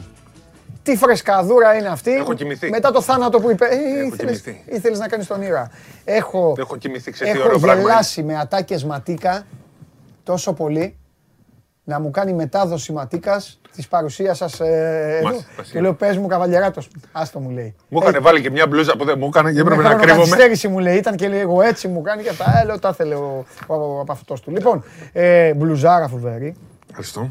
τι 0.86 0.96
φρεσκαδούρα 0.96 1.76
είναι 1.76 1.88
αυτή. 1.88 2.12
Έχω 2.12 2.34
κοιμηθεί. 2.34 2.70
Μετά 2.70 2.92
το 2.92 3.02
θάνατο 3.02 3.40
που 3.40 3.52
είπε. 3.52 3.66
Ε, 3.66 4.06
ήθελες, 4.06 4.42
κοιμηθεί. 4.42 4.64
ήθελες 4.76 5.00
να 5.00 5.08
κάνεις 5.08 5.28
τον 5.28 5.42
ήρα. 5.42 5.72
Έχω, 6.06 6.56
Έχω 6.58 6.76
κοιμηθεί, 6.78 7.12
ξέρεις 7.12 7.34
τι 7.34 7.40
έχω 7.40 7.48
ωραίο 7.48 7.60
πράγμα 7.60 7.82
είναι. 7.82 7.90
γελάσει 7.90 8.24
με 8.24 8.38
ατάκες 8.40 8.84
ματίκα 8.84 9.46
τόσο 10.24 10.54
πολύ 10.54 10.96
να 11.84 12.00
μου 12.00 12.12
κάνει 12.12 12.34
μετάδοση 12.34 12.92
ματίκας 12.92 13.60
της 13.76 13.88
παρουσίας 13.88 14.38
σας 14.38 14.60
ε, 14.60 15.16
εδώ. 15.18 15.24
Μάλιστα, 15.28 15.64
Και 15.72 15.82
λέω 15.82 15.94
πες 15.94 16.18
μου 16.18 16.28
καβαλιαράτος. 16.28 16.90
Άστο 17.12 17.40
μου 17.40 17.50
λέει. 17.50 17.76
Μου 17.90 18.00
είχαν 18.02 18.22
βάλει 18.22 18.42
και 18.42 18.50
μια 18.52 18.68
μπλούζα 18.68 18.96
που 18.98 19.06
δεν 19.06 19.16
μου 19.20 19.26
έκανε 19.28 19.52
και 19.52 19.60
έπρεπε 19.60 19.82
Με 19.82 19.84
να 19.84 19.90
κρύβομαι. 19.90 20.12
χρονοκαθυστέρηση 20.12 20.68
μου 20.68 20.80
λέει, 20.80 20.98
ήταν 20.98 21.16
και 21.16 21.28
λίγο 21.28 21.62
έτσι 21.62 21.88
μου 21.88 22.02
κάνει 22.02 22.24
και 22.24 22.30
αυτά. 22.30 22.60
Ε, 22.62 22.66
λέω, 22.66 22.80
τα 22.80 22.90
ήθελε 22.90 23.16
ο, 23.16 23.46
ο, 23.68 23.74
ο, 23.76 23.98
ο 23.98 24.04
αυτός 24.10 24.42
του. 24.42 24.52
Λοιπόν, 24.52 24.84
ε, 25.14 25.54
μπλουζάρα 25.54 26.08
φοβερή. 26.08 26.56
Ευχαριστώ. 26.90 27.30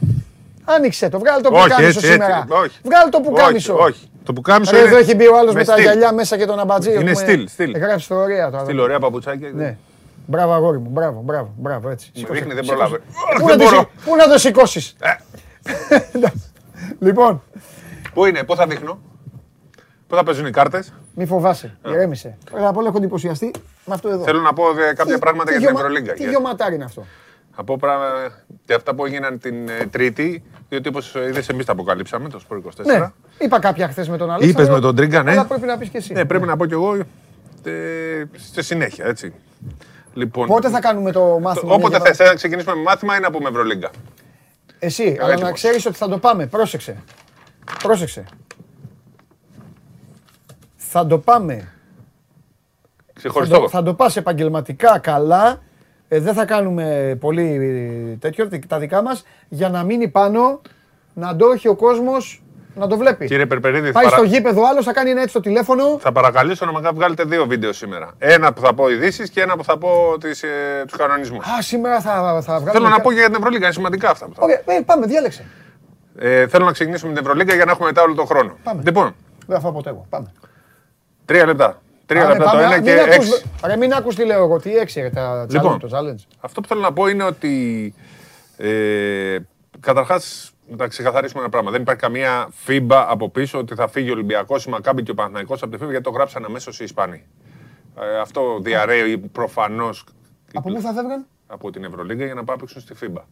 Άνοιξε 0.64 1.08
το, 1.08 1.18
βγάλε 1.18 1.40
το 1.40 1.48
Όχι, 1.52 1.62
πουκάμισο 1.62 1.86
έτσι, 1.98 2.10
σήμερα. 2.10 2.36
έτσι, 2.36 2.52
όχι. 2.64 2.78
Βγάλε 2.82 3.10
το 3.10 3.20
πουκάμισο. 3.20 3.74
Όχι, 3.74 3.82
όχι. 3.82 4.08
Το 4.24 4.32
πουκάμισο 4.32 4.70
Ρε, 4.70 4.78
είναι. 4.78 4.86
εδώ 4.88 4.96
έχει 4.96 5.14
μπει 5.14 5.26
ο 5.26 5.38
άλλος 5.38 5.54
με, 5.54 5.64
τα 5.64 5.72
στυλ. 5.72 5.84
γυαλιά 5.84 6.12
μέσα 6.12 6.36
και 6.36 6.44
τον 6.46 6.58
αμπατζή. 6.58 6.90
Είναι 6.90 6.98
έχουμε- 7.10 7.14
στυλ, 7.16 7.48
στυλ. 7.48 7.78
Γράψει 7.78 8.08
το 8.08 8.14
ωραία 8.14 8.50
τώρα. 8.50 8.64
Στυλ, 8.64 8.78
ωραία 8.78 8.98
παπουτσάκια. 8.98 9.50
Ναι. 9.54 9.76
Μπράβο 10.26 10.52
αγόρι 10.52 10.78
μου, 10.78 10.88
μπράβο, 10.90 11.20
μπράβο, 11.24 11.52
μπράβο, 11.56 11.88
έτσι. 11.88 12.10
Μου 12.14 12.20
Σήκωσε, 12.20 12.38
δείχνει, 12.38 12.54
δεν 12.54 12.64
σήκωσε. 12.64 12.82
προλάβε. 12.86 13.02
Πού 13.40 13.46
Δεν 13.46 13.58
να 13.58 13.64
το 13.64 13.70
μπορώ. 13.70 13.76
σηκ- 13.76 14.04
Πού 14.08 14.16
να 14.16 14.28
το 14.28 14.38
σηκώσεις; 14.38 14.96
Λοιπόν, 16.98 17.42
Πού 18.14 18.24
είναι, 18.24 18.42
πού 18.42 18.56
θα 18.56 18.66
δείχνω; 18.66 18.98
Πού 20.06 20.14
θα 20.16 20.22
παίζουν 20.24 20.46
οι 20.46 20.50
κάρτες; 20.50 20.92
μη 21.14 21.26
φοβάσαι, 21.26 21.76
ηρέμησε. 21.86 22.36
Πρώτα 22.50 22.68
απ' 22.68 22.76
όλα 22.76 22.88
έχω 22.88 22.96
εντυπωσιαστεί 22.96 23.50
με 23.84 23.94
αυτό 23.94 24.08
εδώ. 24.08 24.24
Θέλω 24.24 24.40
να 24.40 24.52
πω 24.52 24.64
ε, 24.70 24.92
κάποια 24.94 25.14
Τι- 25.14 25.20
πράγματα 25.20 25.52
τι 25.52 25.58
για 25.58 25.66
την 25.66 25.76
γιωμα- 25.76 25.80
Ευρωλίγκα. 25.80 26.12
Τι 26.12 26.20
Για- 26.22 26.30
γιωματάρι 26.30 26.74
είναι 26.74 26.84
αυτό; 26.84 27.04
Από 27.54 27.76
πράγματα 27.76 28.44
και 28.64 28.74
αυτά 28.74 28.94
που 28.94 29.04
έγιναν 29.06 29.38
την 29.38 29.68
ε, 29.68 29.86
Τρίτη, 29.90 30.42
διότι 30.74 30.88
όπως 30.88 31.14
είδες, 31.14 31.48
εμείς 31.48 31.64
τα 31.64 31.72
αποκαλύψαμε 31.72 32.28
το 32.28 32.38
Σπορ 32.38 32.58
24. 32.58 32.84
Ναι, 32.84 33.10
είπα 33.38 33.58
κάποια 33.58 33.88
χθες 33.88 34.08
με 34.08 34.16
τον 34.16 34.30
Αλέξανδρο. 34.30 34.62
Είπες 34.62 34.74
με 34.74 34.80
τον 34.80 34.96
Τρίγκα, 34.96 35.22
ναι. 35.22 35.30
Αλλά 35.30 35.44
πρέπει 35.44 35.66
να 35.66 35.78
πεις 35.78 35.88
και 35.88 35.96
εσύ. 35.96 36.12
Ναι, 36.12 36.24
πρέπει 36.24 36.46
να 36.46 36.56
πω 36.56 36.66
κι 36.66 36.72
εγώ 36.72 36.94
ε, 37.64 38.24
στη 38.36 38.62
συνέχεια, 38.62 39.06
έτσι. 39.06 39.32
Λοιπόν, 40.14 40.46
Πότε 40.46 40.68
θα 40.70 40.80
κάνουμε 40.80 41.12
το 41.12 41.38
μάθημα. 41.42 41.74
Όποτε 41.74 41.88
για 41.88 41.98
να- 41.98 42.04
θες, 42.14 42.28
να 42.28 42.34
ξεκινήσουμε 42.34 42.74
με 42.76 42.82
μάθημα 42.82 43.16
ή 43.16 43.20
να 43.20 43.30
πούμε 43.30 43.48
Ευρωλίγκα. 43.48 43.90
Εσύ, 44.78 45.02
αλλά 45.20 45.32
έτοιμος. 45.32 45.40
να 45.40 45.52
ξέρεις 45.52 45.86
ότι 45.86 45.96
θα 45.96 46.08
το 46.08 46.18
πάμε. 46.18 46.46
Πρόσεξε. 46.46 46.96
πρόσεξε. 47.82 48.24
Θα 50.76 51.06
το 51.06 51.18
πάμε. 51.18 51.54
Θα 53.06 53.12
Ξεχωριστό. 53.14 53.58
το, 53.60 53.68
θα 53.68 53.82
το 53.82 53.94
πας 53.94 54.16
επαγγελματικά 54.16 54.98
καλά. 54.98 55.60
Ε, 56.14 56.20
δεν 56.20 56.34
θα 56.34 56.44
κάνουμε 56.44 57.16
πολύ 57.20 57.42
ε, 58.12 58.16
τέτοιο, 58.16 58.48
τα 58.68 58.78
δικά 58.78 59.02
μας, 59.02 59.24
για 59.48 59.68
να 59.68 59.82
μείνει 59.82 60.08
πάνω, 60.08 60.60
να 61.14 61.36
το 61.36 61.46
έχει 61.54 61.68
ο 61.68 61.74
κόσμος, 61.74 62.42
να 62.74 62.86
το 62.86 62.96
βλέπει. 62.96 63.26
Κύριε 63.26 63.46
Περπερίδη, 63.46 63.92
Πάει 63.92 64.04
παρα- 64.04 64.16
στο 64.16 64.24
γήπεδο 64.26 64.62
άλλος, 64.68 64.84
θα 64.84 64.92
κάνει 64.92 65.10
ένα 65.10 65.18
έτσι 65.18 65.30
στο 65.30 65.40
τηλέφωνο. 65.40 65.98
θα 65.98 66.12
παρακαλήσω 66.12 66.66
να 66.66 66.80
με 66.80 66.90
βγάλετε 66.94 67.24
δύο 67.24 67.46
βίντεο 67.46 67.72
σήμερα. 67.72 68.10
Ένα 68.18 68.52
που 68.52 68.60
θα 68.60 68.74
πω 68.74 68.88
ειδήσεις 68.90 69.30
και 69.30 69.40
ένα 69.40 69.56
που 69.56 69.64
θα 69.64 69.78
πω 69.78 70.16
τις, 70.20 70.42
ε, 70.42 70.48
τους 70.86 70.96
κανονισμούς. 70.96 71.46
Α, 71.46 71.62
σήμερα 71.62 72.00
θα, 72.00 72.10
θα 72.12 72.40
βγάλουμε... 72.42 72.70
Θέλω 72.70 72.88
να 72.88 72.96
κα- 72.96 73.00
πω 73.02 73.08
και 73.12 73.18
για 73.18 73.26
την 73.26 73.34
Ευρωλίγα, 73.34 73.64
είναι 73.64 73.74
σημαντικά 73.74 74.10
αυτά. 74.10 74.26
που 74.26 74.32
θα 74.34 74.40
πω. 74.40 74.44
Ωραία, 74.46 74.60
ε, 74.66 74.80
πάμε, 74.86 75.06
διάλεξε. 75.06 75.44
Ε, 76.18 76.46
θέλω 76.48 76.64
να 76.64 76.72
ξεκινήσουμε 76.72 77.10
με 77.12 77.16
την 77.18 77.26
Ευρωλίγα 77.26 77.54
για 77.54 77.64
να 77.64 77.70
έχουμε 77.70 77.86
μετά 77.86 78.02
όλο 78.02 78.14
τον 78.14 78.26
χρόνο. 78.26 78.56
Πάμε. 78.62 78.82
Λοιπόν, 78.84 79.14
Δεν 79.46 79.56
θα 79.56 79.62
φάω 79.62 79.72
ποτέ 79.72 79.88
εγώ. 79.90 80.06
Πάμε. 80.10 80.32
τρία 81.24 81.46
λεπτά. 81.46 81.78
Τρία 82.06 82.22
Πάμε, 82.22 82.32
λεπτά 82.34 82.50
το 82.50 82.56
πάμε. 82.56 82.62
ένα 82.62 82.74
Μην 82.74 82.84
και 82.84 83.00
ακούς- 83.00 83.14
έξι. 83.32 83.44
Ρε, 83.64 83.76
μην 83.76 83.92
ακούς 83.92 84.14
τι 84.14 84.24
λέω 84.24 84.42
εγώ, 84.44 84.58
τι 84.60 84.76
έξι 84.76 85.00
ρε, 85.00 85.10
τα 85.10 85.46
Λοιπόν. 85.50 85.74
challenge, 85.76 85.80
το 85.80 85.88
challenge. 85.98 86.24
Αυτό 86.40 86.60
που 86.60 86.68
θέλω 86.68 86.80
να 86.80 86.92
πω 86.92 87.06
είναι 87.06 87.24
ότι 87.24 87.94
ε, 88.56 89.36
καταρχάς 89.80 90.52
να 90.68 90.88
ξεκαθαρίσουμε 90.88 91.40
ένα 91.40 91.50
πράγμα. 91.50 91.70
Δεν 91.70 91.80
υπάρχει 91.80 92.00
καμία 92.00 92.48
φίμπα 92.50 93.10
από 93.10 93.28
πίσω 93.30 93.58
ότι 93.58 93.74
θα 93.74 93.88
φύγει 93.88 94.08
ο 94.10 94.12
Ολυμπιακός, 94.12 94.64
η 94.64 94.70
Μακάμπη 94.70 95.02
και 95.02 95.10
ο 95.10 95.14
Παναθηναϊκός 95.14 95.62
από 95.62 95.70
τη 95.72 95.78
φίμπα 95.78 95.90
γιατί 95.90 96.04
το 96.04 96.10
γράψαν 96.10 96.44
αμέσως 96.44 96.80
οι 96.80 96.84
Ισπανοί. 96.84 97.24
Ε, 98.00 98.18
αυτό 98.18 98.58
διαρρέει 98.60 99.18
προφανώς 99.18 100.04
Από 100.54 100.72
πού 100.72 100.80
θα 100.80 100.92
φεύγαν; 100.92 101.26
από 101.46 101.70
την 101.70 101.84
Ευρωλίγα 101.84 102.24
για 102.24 102.34
να 102.34 102.44
πάμε 102.44 102.58
παίξουν 102.60 102.80
στη 102.80 102.94
φίμπα. 102.94 103.22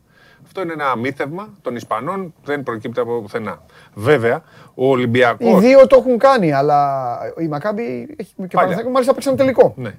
Αυτό 0.44 0.62
είναι 0.62 0.72
ένα 0.72 0.90
αμύθευμα 0.90 1.48
των 1.62 1.76
Ισπανών, 1.76 2.34
δεν 2.44 2.62
προκύπτει 2.62 3.00
από 3.00 3.20
πουθενά. 3.20 3.62
Βέβαια, 3.94 4.42
ο 4.74 4.88
Ολυμπιακό. 4.90 5.48
Οι 5.56 5.60
δύο 5.60 5.86
το 5.86 5.96
έχουν 5.98 6.18
κάνει, 6.18 6.52
αλλά 6.52 7.18
η 7.38 7.48
Μακάμπη 7.48 7.82
έχει 8.16 8.32
και 8.36 8.42
ο 8.42 8.46
Παναθηναϊκός 8.52 8.92
μάλιστα 8.92 9.14
παίξαν 9.14 9.36
τελικό. 9.36 9.74
Ναι. 9.76 9.94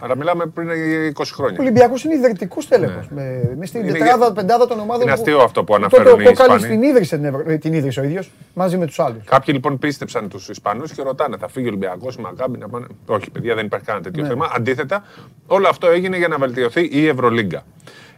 Άρα 0.00 0.16
μιλάμε 0.16 0.46
πριν 0.46 0.68
20 0.68 1.32
Ο 1.32 1.34
χρόνια. 1.34 1.56
Ολυμπιακός 1.60 2.04
είναι 2.04 2.14
ιδρυτικός 2.14 2.68
τέλεχος. 2.68 3.08
Με, 3.10 3.52
με 3.58 3.66
στην 3.66 3.80
Ναι. 3.80 3.86
Είναι 3.88 3.98
τετράδα, 3.98 4.24
για- 4.24 4.32
πεντάδα 4.34 4.66
των 4.66 4.80
ομάδων. 4.80 5.02
Είναι 5.02 5.14
που- 5.14 5.20
αστείο 5.20 5.38
αυτό 5.40 5.64
που 5.64 5.72
Τότε 5.72 5.78
αναφέρουν 5.84 6.20
οι 6.20 6.26
ο 6.26 6.26
Κόκαλης 6.32 6.62
Ισπανοί. 6.62 6.80
την 6.80 6.88
ίδρυσε, 6.90 7.16
την, 7.16 7.24
Ευρω- 7.24 7.50
ε, 7.50 7.56
την 7.58 7.72
ίδρυσε 7.72 8.00
ο 8.00 8.02
ίδιος 8.02 8.30
μαζί 8.54 8.76
με 8.76 8.86
τους 8.86 8.98
άλλους. 9.00 9.24
Κάποιοι 9.24 9.54
λοιπόν 9.56 9.78
πίστεψαν 9.78 10.28
τους 10.28 10.48
Ισπανούς 10.48 10.92
και 10.92 11.02
ρωτάνε, 11.02 11.36
θα 11.36 11.48
φύγει 11.48 11.66
ο 11.66 11.68
Ολυμπιακός, 11.68 12.14
η 12.16 12.20
Μακάμπη 12.20 12.58
να 12.58 12.68
πάνε; 12.68 12.86
Όχι, 13.06 13.30
παιδιά, 13.30 13.54
δεν 13.54 13.64
υπάρχει 13.66 13.86
κανένα 13.86 14.04
τέτοιο 14.04 14.22
Ναι. 14.22 14.28
θέμα. 14.28 14.50
Αντίθετα, 14.56 15.04
όλο 15.46 15.68
αυτό 15.68 15.86
έγινε 15.88 16.16
για 16.16 16.28
να 16.28 16.36
βελτιωθεί 16.38 16.88
η 16.92 17.06
Ευρωλίγκα. 17.08 17.62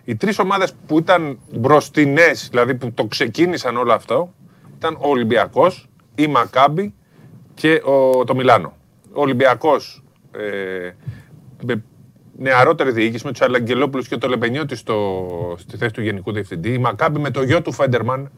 Οι 0.05 0.17
τρεις 0.17 0.39
ομάδες 0.39 0.75
που 0.87 0.99
ήταν 0.99 1.39
μπροστινές, 1.53 2.49
δηλαδή 2.51 2.75
που 2.75 2.93
το 2.93 3.05
ξεκίνησαν 3.05 3.77
όλο 3.77 3.93
αυτό, 3.93 4.35
ήταν 4.77 4.95
ο 4.95 5.09
Ολυμπιακός, 5.09 5.89
η 6.15 6.27
Μακάμπη 6.27 6.95
και 7.55 7.83
ο, 7.85 8.25
το 8.25 8.35
Μιλάνο. 8.35 8.73
Ο 9.12 9.20
Ολυμπιακός 9.20 10.03
ε, 10.33 10.91
με 11.65 11.85
νεαρότερη 12.39 12.91
διοίκηση 12.91 13.27
με 13.27 13.33
τους 13.33 13.41
Αλαγγελόπουλους 13.41 14.09
και 14.09 14.17
το 14.17 14.29
Λεπενιώτη 14.29 14.77
στο, 14.77 15.27
στη 15.59 15.77
θέση 15.77 15.93
του 15.93 16.03
Γενικού 16.03 16.33
Διευθυντή. 16.33 16.73
Η 16.73 16.79
Μακάμπη 16.79 17.19
με 17.19 17.31
το 17.31 17.43
γιο 17.43 17.62
του 17.62 17.73
Φέντερμαν, 17.73 18.31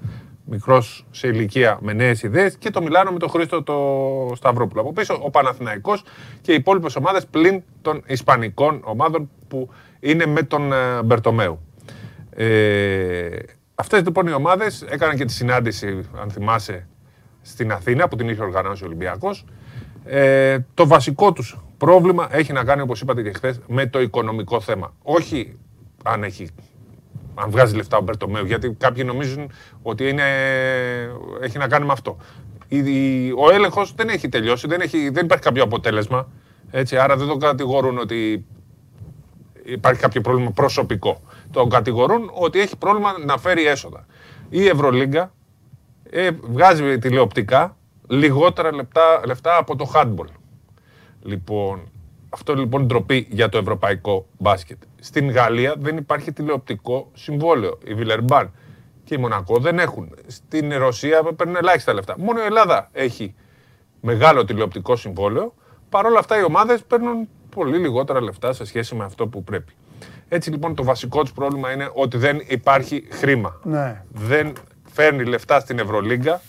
μικρός 0.45 1.07
σε 1.11 1.29
ηλικία 1.29 1.79
με 1.81 1.93
νέες 1.93 2.23
ιδέες. 2.23 2.57
Και 2.57 2.71
το 2.71 2.83
Μιλάνο 2.83 3.11
με 3.11 3.19
τον 3.19 3.29
Χρήστο 3.29 3.63
το 3.63 4.35
Σταυρόπουλο. 4.35 4.81
Από 4.81 4.93
πίσω 4.93 5.19
ο 5.23 5.31
Παναθηναϊκός 5.31 6.05
και 6.41 6.53
οι 6.53 6.55
υπόλοιπες 6.55 6.97
ομάδες 6.97 7.27
πλην 7.27 7.63
των 7.83 8.03
Ισπανικών 8.07 8.81
ομάδων 8.85 9.31
που 9.49 9.71
είναι 10.05 10.27
με 10.27 10.43
τον 10.43 10.73
ε, 10.73 11.03
Μπερτομέου. 11.05 11.61
Ε, 12.31 13.39
Αυτές 13.75 14.03
λοιπόν 14.03 14.27
οι 14.27 14.33
ομάδες 14.33 14.83
έκαναν 14.89 15.17
και 15.17 15.25
τη 15.25 15.33
συνάντηση, 15.33 16.01
αν 16.21 16.31
θυμάσαι, 16.31 16.87
στην 17.43 17.73
Αθήνα 17.73 18.09
που 18.09 18.17
την 18.17 18.29
είχε 18.29 18.43
οργανώσει 18.43 18.83
ο 18.83 18.87
Ολυμπιακός. 18.87 19.45
Ε, 20.05 20.59
το 20.75 20.87
βασικό 20.87 21.33
τους 21.33 21.61
πρόβλημα 21.79 22.29
έχει 22.31 22.53
να 22.53 22.65
κάνει, 22.65 22.81
όπως 22.81 23.01
είπατε 23.01 23.23
και 23.23 23.33
χθες, 23.33 23.61
με 23.67 23.87
το 23.87 24.01
οικονομικό 24.01 24.61
θέμα. 24.61 24.95
Όχι 25.03 25.59
αν, 26.05 26.23
έχει, 26.25 26.49
αν 27.35 27.51
βγάζει 27.51 27.77
λεφτά 27.77 27.97
ο 27.97 28.01
Μπερτομέου, 28.01 28.45
γιατί 28.47 28.71
κάποιοι 28.79 29.03
νομίζουν 29.07 29.51
ότι 29.83 30.09
είναι, 30.09 30.23
έχει 31.41 31.59
να 31.59 31.67
κάνει 31.69 31.87
με 31.87 31.93
αυτό. 31.93 32.17
Η- 32.69 32.79
η- 33.27 33.33
ο 33.37 33.53
έλεγχος 33.53 33.95
δεν 33.95 34.09
έχει 34.09 34.29
τελειώσει, 34.29 34.67
δεν, 34.67 34.81
έχει, 34.81 35.11
δεν 35.11 35.25
υπάρχει 35.25 35.45
κάποιο 35.45 35.63
αποτέλεσμα. 35.63 36.29
Έτσι, 36.71 36.97
άρα 36.97 37.17
δεν 37.17 37.29
το 37.29 37.37
κατηγορούν 37.37 37.99
ότι 37.99 38.45
υπάρχει 39.65 40.01
κάποιο 40.01 40.21
πρόβλημα 40.21 40.51
προσωπικό. 40.51 41.21
Τον 41.51 41.69
κατηγορούν 41.69 42.31
ότι 42.35 42.61
έχει 42.61 42.77
πρόβλημα 42.77 43.15
να 43.25 43.39
φέρει 43.39 43.67
έσοδα. 43.67 44.07
Η 44.49 44.67
Ευρωλίγκα 44.67 45.33
ε, 46.11 46.31
βγάζει 46.43 46.99
τηλεοπτικά 46.99 47.77
λιγότερα 48.09 48.75
λεπτά, 48.75 49.21
λεφτά 49.27 49.57
από 49.57 49.77
το 49.77 49.91
handball. 49.95 50.27
Λοιπόν, 51.23 51.91
αυτό 52.29 52.55
λοιπόν 52.55 52.87
ντροπή 52.87 53.27
για 53.31 53.49
το 53.49 53.59
ευρωπαϊκό 53.59 54.27
μπάσκετ. 54.39 54.83
Στην 55.01 55.31
Γαλλία 55.31 55.75
δεν 55.79 55.97
υπάρχει 55.97 56.33
τηλεοπτικό 56.33 57.11
συμβόλαιο. 57.13 57.79
Η 57.85 57.95
Βιλερμπάν 57.95 58.53
και 59.05 59.15
η 59.15 59.19
Μονακό 59.19 59.59
δεν 59.59 59.79
έχουν. 59.79 60.15
Στην 60.27 60.73
Ρωσία 60.73 61.23
παίρνουν 61.23 61.57
ελάχιστα 61.57 61.93
λεφτά. 61.93 62.15
Μόνο 62.19 62.41
η 62.41 62.45
Ελλάδα 62.45 62.89
έχει 62.93 63.35
μεγάλο 64.01 64.45
τηλεοπτικό 64.45 64.97
συμβόλαιο. 64.97 65.55
Παρ' 65.89 66.07
όλα 66.07 66.19
αυτά 66.19 66.39
οι 66.39 66.45
ομάδες 66.45 66.83
παίρνουν 66.83 67.29
πολύ 67.55 67.79
λιγότερα 67.79 68.23
λεφτά 68.23 68.53
σε 68.53 68.65
σχέση 68.65 68.95
με 68.95 69.05
αυτό 69.05 69.27
που 69.27 69.45
πρέπει. 69.45 69.73
Έτσι 70.29 70.51
λοιπόν 70.51 70.75
το 70.75 70.85
βασικό 70.85 71.23
τους 71.23 71.33
πρόβλημα 71.33 71.73
είναι 71.73 71.91
ότι 71.95 72.17
δεν 72.17 72.43
υπάρχει 72.47 73.07
χρήμα. 73.11 73.61
Ναι. 73.63 74.03
Δεν 74.13 74.53
φέρνει 74.93 75.25
λεφτά 75.25 75.61
στην 75.61 75.79
Ευρωλίγκα 75.79 76.41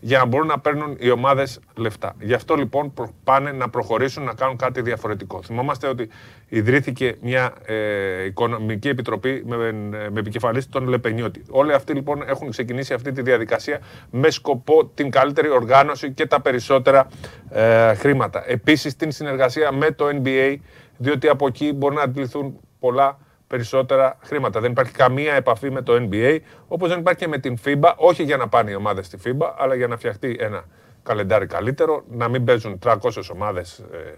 για 0.00 0.18
να 0.18 0.26
μπορούν 0.26 0.46
να 0.46 0.58
παίρνουν 0.58 0.96
οι 0.98 1.10
ομάδες 1.10 1.60
λεφτά. 1.76 2.14
Γι' 2.20 2.34
αυτό 2.34 2.54
λοιπόν 2.54 2.92
προ- 2.92 3.14
πάνε 3.24 3.52
να 3.52 3.68
προχωρήσουν 3.68 4.24
να 4.24 4.34
κάνουν 4.34 4.56
κάτι 4.56 4.82
διαφορετικό. 4.82 5.42
Θυμόμαστε 5.42 5.86
ότι 5.86 6.08
ιδρύθηκε 6.48 7.16
μια 7.20 7.52
ε, 7.64 8.24
οικονομική 8.24 8.88
επιτροπή 8.88 9.42
με, 9.46 9.72
με 10.10 10.20
επικεφαλής 10.20 10.68
τον 10.68 10.88
Λεπενιώτη. 10.88 11.42
Όλοι 11.50 11.72
αυτοί 11.72 11.92
λοιπόν 11.92 12.22
έχουν 12.26 12.50
ξεκινήσει 12.50 12.94
αυτή 12.94 13.12
τη 13.12 13.22
διαδικασία 13.22 13.80
με 14.10 14.30
σκοπό 14.30 14.86
την 14.86 15.10
καλύτερη 15.10 15.48
οργάνωση 15.50 16.12
και 16.12 16.26
τα 16.26 16.40
περισσότερα 16.40 17.08
ε, 17.50 17.94
χρήματα. 17.94 18.44
Επίσης 18.46 18.96
την 18.96 19.10
συνεργασία 19.10 19.72
με 19.72 19.90
το 19.90 20.06
NBA, 20.22 20.56
διότι 20.96 21.28
από 21.28 21.46
εκεί 21.46 21.72
μπορούν 21.72 21.96
να 21.96 22.02
αντιληφθούν 22.02 22.60
πολλά 22.78 23.18
περισσότερα 23.50 24.18
χρήματα. 24.22 24.60
Δεν 24.60 24.70
υπάρχει 24.70 24.92
καμία 24.92 25.34
επαφή 25.34 25.70
με 25.70 25.82
το 25.82 26.08
NBA, 26.10 26.38
όπως 26.68 26.88
δεν 26.88 26.98
υπάρχει 26.98 27.18
και 27.18 27.28
με 27.28 27.38
την 27.38 27.56
FIBA, 27.64 27.92
όχι 27.96 28.22
για 28.22 28.36
να 28.36 28.48
πάνε 28.48 28.70
οι 28.70 28.74
ομάδες 28.74 29.06
στη 29.06 29.18
FIBA, 29.24 29.52
αλλά 29.56 29.74
για 29.74 29.86
να 29.86 29.96
φτιαχτεί 29.96 30.36
ένα 30.40 30.64
καλεντάρι 31.02 31.46
καλύτερο, 31.46 32.04
να 32.10 32.28
μην 32.28 32.44
παίζουν 32.44 32.78
300 32.84 32.96
ομάδες 33.32 33.78
ε, 33.78 34.14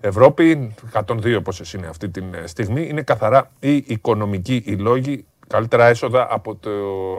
Ευρώπη, 0.00 0.74
102 0.92 1.40
πόσες 1.44 1.72
είναι 1.72 1.86
αυτή 1.86 2.08
τη 2.08 2.22
στιγμή, 2.44 2.88
είναι 2.88 3.02
καθαρά 3.02 3.50
οι 3.58 3.76
οικονομικοί 3.76 4.62
οι 4.66 4.72
λόγοι, 4.72 5.26
καλύτερα 5.48 5.86
έσοδα 5.86 6.26
από, 6.30 6.56
το, 6.56 6.70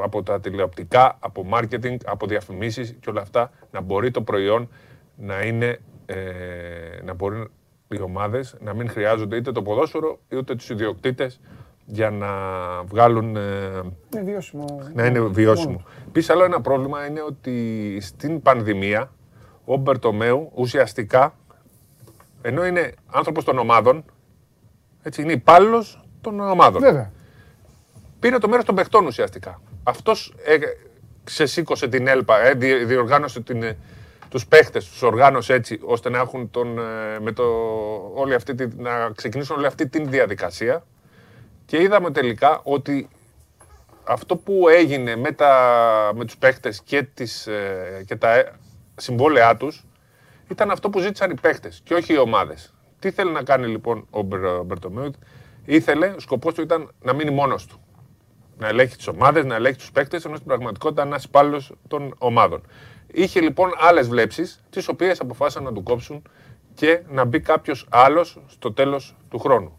από 0.04 0.24
τα 0.24 0.40
τηλεοπτικά, 0.40 1.18
από 1.20 1.46
marketing, 1.54 1.96
από 2.06 2.28
διαφημίσεις 2.28 2.96
και 3.00 3.10
όλα 3.10 3.22
αυτά, 3.22 3.52
να 3.72 3.82
μπορεί 3.82 4.12
το 4.12 4.22
προϊόν 4.22 4.70
να 5.16 5.42
είναι, 5.42 5.80
ε, 6.06 6.16
να 7.04 7.14
μπορεί 7.14 7.48
οι 7.94 8.02
ομάδες 8.02 8.56
να 8.60 8.74
μην 8.74 8.90
χρειάζονται 8.90 9.36
είτε 9.36 9.52
το 9.52 9.62
ποδόσφαιρο 9.62 10.20
είτε 10.30 10.56
τους 10.56 10.70
ιδιοκτήτες 10.70 11.40
για 11.86 12.10
να 12.10 12.28
βγάλουν 12.84 13.36
ε, 13.36 13.42
Είναι 14.14 14.24
βιώσιμο. 14.24 14.66
να 14.94 15.06
είναι 15.06 15.20
βιώσιμο. 15.20 15.84
Επίση, 16.08 16.32
άλλο 16.32 16.44
ένα 16.44 16.62
πρόβλημα 16.62 17.06
είναι 17.08 17.22
ότι 17.22 17.98
στην 18.02 18.42
πανδημία 18.42 19.12
ο 19.66 19.76
Μπερτομέου 19.78 20.52
ουσιαστικά, 20.56 21.36
ενώ 22.42 22.66
είναι 22.66 22.94
άνθρωπος 23.12 23.44
των 23.44 23.58
ομάδων, 23.58 24.06
έτσι, 25.04 25.22
είναι 25.22 25.32
υπάλληλος 25.32 26.04
των 26.22 26.40
ομάδων. 26.40 26.82
Βέβαια. 26.82 27.12
Πήρε 28.20 28.38
το 28.38 28.48
μέρος 28.48 28.66
των 28.66 28.76
παιχτών 28.76 29.06
ουσιαστικά. 29.06 29.62
Αυτός 29.84 30.34
ε, 30.46 30.58
ξεσήκωσε 31.24 31.88
την 31.88 32.08
ΕΛΠΑ, 32.08 32.40
ε, 32.40 32.54
δι- 32.54 32.86
διοργάνωσε 32.86 33.42
την, 33.42 33.76
ε, 34.34 34.40
τους 34.40 34.48
παίχτες, 34.48 34.90
τους 34.90 35.02
οργάνωσε 35.02 35.54
έτσι, 35.54 35.80
ώστε 35.84 36.10
να, 36.10 36.18
έχουν 36.20 36.52
τον, 36.52 36.78
ε, 36.80 37.20
με 37.20 37.32
το, 37.32 37.44
όλη 38.16 38.34
αυτή, 38.34 38.56
τη- 38.56 38.76
να 38.82 39.10
ξεκινήσουν 39.16 39.58
όλη 39.58 39.66
αυτή 39.66 39.88
την 39.90 40.10
διαδικασία. 40.10 40.84
Και 41.66 41.82
είδαμε 41.82 42.12
τελικά 42.12 42.62
ότι 42.64 43.10
αυτό 44.04 44.36
που 44.36 44.68
έγινε 44.68 45.16
με, 45.16 45.32
τα, 45.32 46.12
με 46.16 46.26
τους 46.26 46.38
παίχτες 46.38 46.82
και, 46.84 47.04
τις, 47.04 47.48
ε, 47.48 48.04
και 48.08 48.16
τα 48.16 48.34
ε, 48.34 48.52
συμβόλαιά 48.96 49.58
τους 49.58 49.86
ήταν 50.48 50.72
αυτό 50.72 50.90
που 50.90 51.00
ζήτησαν 51.00 51.32
οι 51.32 51.36
παίχτες 51.42 51.82
και 51.84 51.94
όχι 51.94 52.14
οι 52.14 52.18
ομάδες. 52.18 52.74
Τι 53.00 53.12
θέλει 53.12 53.32
να 53.32 53.44
κάνει 53.44 53.68
λοιπόν 53.68 54.08
ο 54.10 54.22
Μπερ- 54.22 54.64
Μπερτομέου. 54.64 55.12
Ήθελε, 55.66 56.08
ο 56.08 56.20
σκοπός 56.20 56.54
του 56.54 56.62
ήταν 56.62 56.92
να 57.02 57.14
μείνει 57.14 57.32
μόνος 57.32 57.66
του. 57.66 57.78
Να 58.58 58.68
ελέγχει 58.68 58.96
τις 58.96 59.08
ομάδες, 59.08 59.46
να 59.46 59.56
ελέγχει 59.56 59.78
τους 59.78 59.92
παίχτες, 59.92 60.26
ενώ 60.26 60.36
στην 60.36 60.48
πραγματικότητα 60.48 61.02
είναι 61.02 61.10
ένας 61.12 61.24
υπάλληλος 61.24 61.72
των 61.88 62.16
ομάδων. 62.18 62.62
Είχε 63.16 63.40
λοιπόν 63.42 63.70
άλλες 63.80 64.08
βλέψεις, 64.08 64.64
τις 64.70 64.88
οποίες 64.88 65.20
αποφάσισαν 65.20 65.64
να 65.64 65.74
του 65.74 65.84
κόψουν 65.84 66.22
και 66.74 67.02
να 67.10 67.26
μπει 67.26 67.40
κάποιος 67.40 67.88
άλλος 67.90 68.42
στο 68.48 68.74
τέλος 68.74 69.16
του 69.30 69.40
χρόνου. 69.40 69.78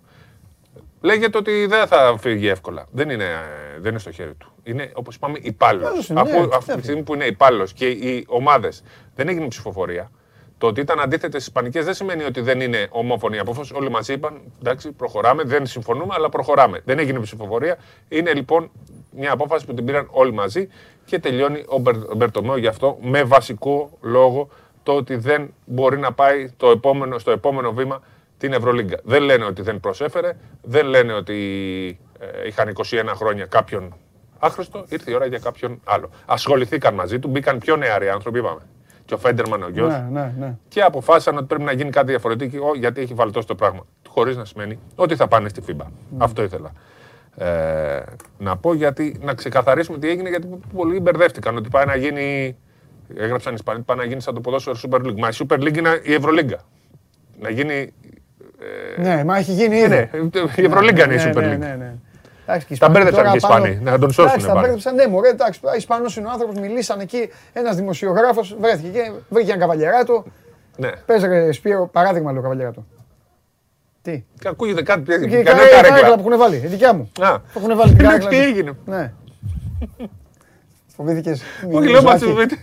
λέγεται 1.00 1.38
ότι 1.38 1.66
δεν 1.66 1.86
θα 1.86 2.16
φύγει 2.18 2.48
εύκολα. 2.48 2.86
Δεν 2.90 3.10
είναι, 3.10 3.24
ε, 3.24 3.78
δεν 3.80 3.90
είναι 3.90 3.98
στο 3.98 4.10
χέρι 4.10 4.34
του. 4.34 4.52
Είναι, 4.62 4.92
όπως 4.94 5.14
είπαμε, 5.14 5.38
υπάλληλος. 5.42 5.86
Υπάλληλος 5.88 6.08
είναι, 6.08 6.20
Αφού 6.20 6.48
ναι, 6.48 6.56
αυτή 6.56 6.70
ναι. 6.70 6.76
τη 6.76 6.82
στιγμή 6.82 7.02
που 7.02 7.14
είναι 7.14 7.24
υπάλληλος 7.24 7.72
και 7.72 7.86
οι 7.86 8.24
ομάδες 8.28 8.82
δεν 9.14 9.28
έγινε 9.28 9.48
ψηφοφορία, 9.48 10.10
το 10.58 10.66
ότι 10.66 10.80
ήταν 10.80 11.00
αντίθετες 11.00 11.42
Ισπανικές 11.42 11.84
δεν 11.84 11.94
σημαίνει 11.94 12.24
ότι 12.24 12.40
δεν 12.40 12.60
είναι 12.60 12.86
ομόφωνη 12.90 13.36
η 13.36 13.38
απόφαση. 13.38 13.72
Όλοι 13.74 13.90
μαζί 13.90 14.12
είπαν 14.12 14.40
εντάξει, 14.60 14.92
προχωράμε, 14.92 15.42
δεν 15.42 15.66
συμφωνούμε, 15.66 16.14
αλλά 16.16 16.28
προχωράμε. 16.28 16.80
Δεν 16.84 16.98
έγινε 16.98 17.20
ψηφοφορία. 17.20 17.76
Είναι 18.08 18.34
λοιπόν 18.34 18.70
μια 19.10 19.32
απόφαση 19.32 19.66
που 19.66 19.74
την 19.74 19.84
πήραν 19.84 20.08
όλοι 20.10 20.32
μαζί 20.32 20.68
και 21.04 21.18
τελειώνει 21.18 21.64
ο 21.68 21.78
Μπερ- 21.78 22.10
ο 22.10 22.14
Μπερτομέο 22.16 22.56
γι' 22.56 22.66
αυτό 22.66 22.98
με 23.00 23.22
βασικό 23.24 23.90
λόγο 24.00 24.48
το 24.82 24.92
ότι 24.92 25.16
δεν 25.16 25.54
μπορεί 25.64 25.98
να 25.98 26.12
πάει 26.12 26.50
το 26.56 26.70
επόμενο, 26.70 27.18
στο 27.18 27.30
επόμενο 27.30 27.72
βήμα 27.72 28.00
την 28.38 28.52
Ευρωλίγκα. 28.52 28.96
Δεν 29.04 29.22
λένε 29.22 29.44
ότι 29.44 29.62
δεν 29.62 29.80
προσέφερε, 29.80 30.36
δεν 30.62 30.86
λένε 30.86 31.12
ότι 31.12 31.34
ε, 32.18 32.46
είχαν 32.46 32.72
21 32.76 33.12
χρόνια 33.14 33.46
κάποιον 33.46 33.94
άχρηστο, 34.38 34.84
ήρθε 34.88 35.10
η 35.10 35.14
ώρα 35.14 35.26
για 35.26 35.38
κάποιον 35.38 35.80
άλλο. 35.84 36.10
Ασχοληθήκαν 36.26 36.94
μαζί 36.94 37.18
του, 37.18 37.28
μπήκαν 37.28 37.58
πιο 37.58 37.76
νεαροί 37.76 38.08
άνθρωποι, 38.08 38.38
είπαμε. 38.38 38.60
Και 39.04 39.14
ο 39.14 39.18
Φέντερμαν 39.18 39.62
ο 39.62 39.68
γιος, 39.68 39.88
Ναι, 39.92 40.06
ναι, 40.10 40.34
ναι. 40.38 40.56
και 40.68 40.80
αποφάσισαν 40.82 41.36
ότι 41.36 41.46
πρέπει 41.46 41.62
να 41.62 41.72
γίνει 41.72 41.90
κάτι 41.90 42.06
διαφορετικό 42.06 42.74
γιατί 42.74 43.00
έχει 43.00 43.14
βαλτώσει 43.14 43.46
το 43.46 43.54
πράγμα. 43.54 43.86
Χωρίς 44.08 44.36
να 44.36 44.44
σημαίνει 44.44 44.78
ότι 44.94 45.16
θα 45.16 45.28
πάνε 45.28 45.48
στη 45.48 45.62
FIBA. 45.68 45.86
Αυτό 46.18 46.42
ήθελα 46.42 46.72
ε, 47.36 48.00
να 48.38 48.56
πω 48.56 48.74
γιατί 48.74 49.16
να 49.22 49.34
ξεκαθαρίσουμε 49.34 49.98
τι 49.98 50.08
έγινε 50.08 50.28
γιατί 50.28 50.48
πολλοί 50.74 51.00
μπερδεύτηκαν 51.00 51.56
ότι 51.56 51.68
πάει 51.68 51.84
να 51.84 51.96
γίνει. 51.96 52.56
Έγραψαν 53.16 53.52
οι 53.52 53.56
Ισπανοί, 53.58 53.80
πάει 53.82 53.96
να 53.96 54.04
γίνει 54.04 54.20
σαν 54.22 54.34
το 54.34 54.40
ποδόσφαιρο 54.40 54.76
Super 54.88 54.96
League. 54.98 55.16
Μα 55.18 55.28
η 55.28 55.32
Super 55.48 55.54
League 55.58 55.76
είναι 55.76 56.00
η 56.02 56.14
Ευρωλίγκα. 56.14 56.58
Να 57.40 57.50
γίνει. 57.50 57.92
Ναι, 58.96 59.24
μα 59.24 59.36
έχει 59.36 59.52
γίνει 59.52 59.76
Ε, 59.76 59.78
ήδη. 59.78 59.88
ναι, 59.88 60.08
η 60.56 60.64
Ευρωλίγκα 60.64 61.04
είναι 61.04 61.14
η 61.14 61.16
Ναι, 61.16 61.30
Super 61.30 61.34
ναι, 61.42 61.54
League. 61.54 61.58
ναι, 61.58 61.74
ναι. 61.78 61.92
Εντάξει, 62.46 62.66
και 62.66 62.74
οι 62.74 62.76
Τα 62.78 62.86
Ισπανοί 62.86 62.92
μπέρδεψαν 62.92 63.24
τώρα 63.24 63.30
και 63.30 63.36
οι 63.36 63.40
πάνω- 63.48 63.64
Ισπανοί, 63.66 63.84
να 63.90 63.98
τον 63.98 64.10
σώσουν 64.10 64.24
Εντάξει, 64.30 64.46
τα 64.46 64.52
πάλι. 64.52 64.64
μπέρδεψαν. 64.64 64.94
Ναι, 64.94 65.06
μωρέ, 65.06 65.28
εντάξει, 65.28 65.60
Ισπανός 65.76 66.16
είναι 66.16 66.26
ο 66.26 66.30
άνθρωπος, 66.30 66.58
μιλήσαν 66.60 67.00
εκεί. 67.00 67.30
Ένας 67.52 67.76
δημοσιογράφος 67.76 68.56
βρέθηκε 68.60 68.88
και 68.88 69.10
βρήκε 69.28 69.50
ένα 69.50 69.60
καβαλιαράτο. 69.60 70.24
Ναι. 70.76 70.90
Πες 71.06 71.22
ρε 71.24 71.52
Σπύρο, 71.52 71.88
παράδειγμα 71.92 72.32
λέω 72.32 72.42
καβαλιαράτο. 72.42 72.84
Τι; 74.04 74.24
Και 74.38 74.48
ακούγεται 74.48 74.82
κάτι. 74.82 75.02
Και 75.02 75.12
η 75.12 75.18
Κανένα 75.42 75.44
καρέκλα 75.68 75.88
καρέκλα. 75.88 76.14
που 76.14 76.28
έχουν 76.28 76.38
βάλει, 76.38 76.56
η 76.56 76.66
δικιά 76.66 76.92
μου. 76.94 77.10
Α. 77.20 77.38
Που 77.38 77.58
έχουν 77.58 77.76
βάλει 77.76 77.90
την 77.92 78.00
Λέω, 78.00 78.10
καρέκλα. 78.10 78.28
τι 78.28 78.36
του. 78.36 78.42
έγινε. 78.42 78.72
Ναι. 78.84 79.12
Φοβήθηκες. 80.96 81.42
Όχι, 81.72 81.88
λέω, 81.88 82.02
μα 82.02 82.12
Μιζάκι. 82.12 82.54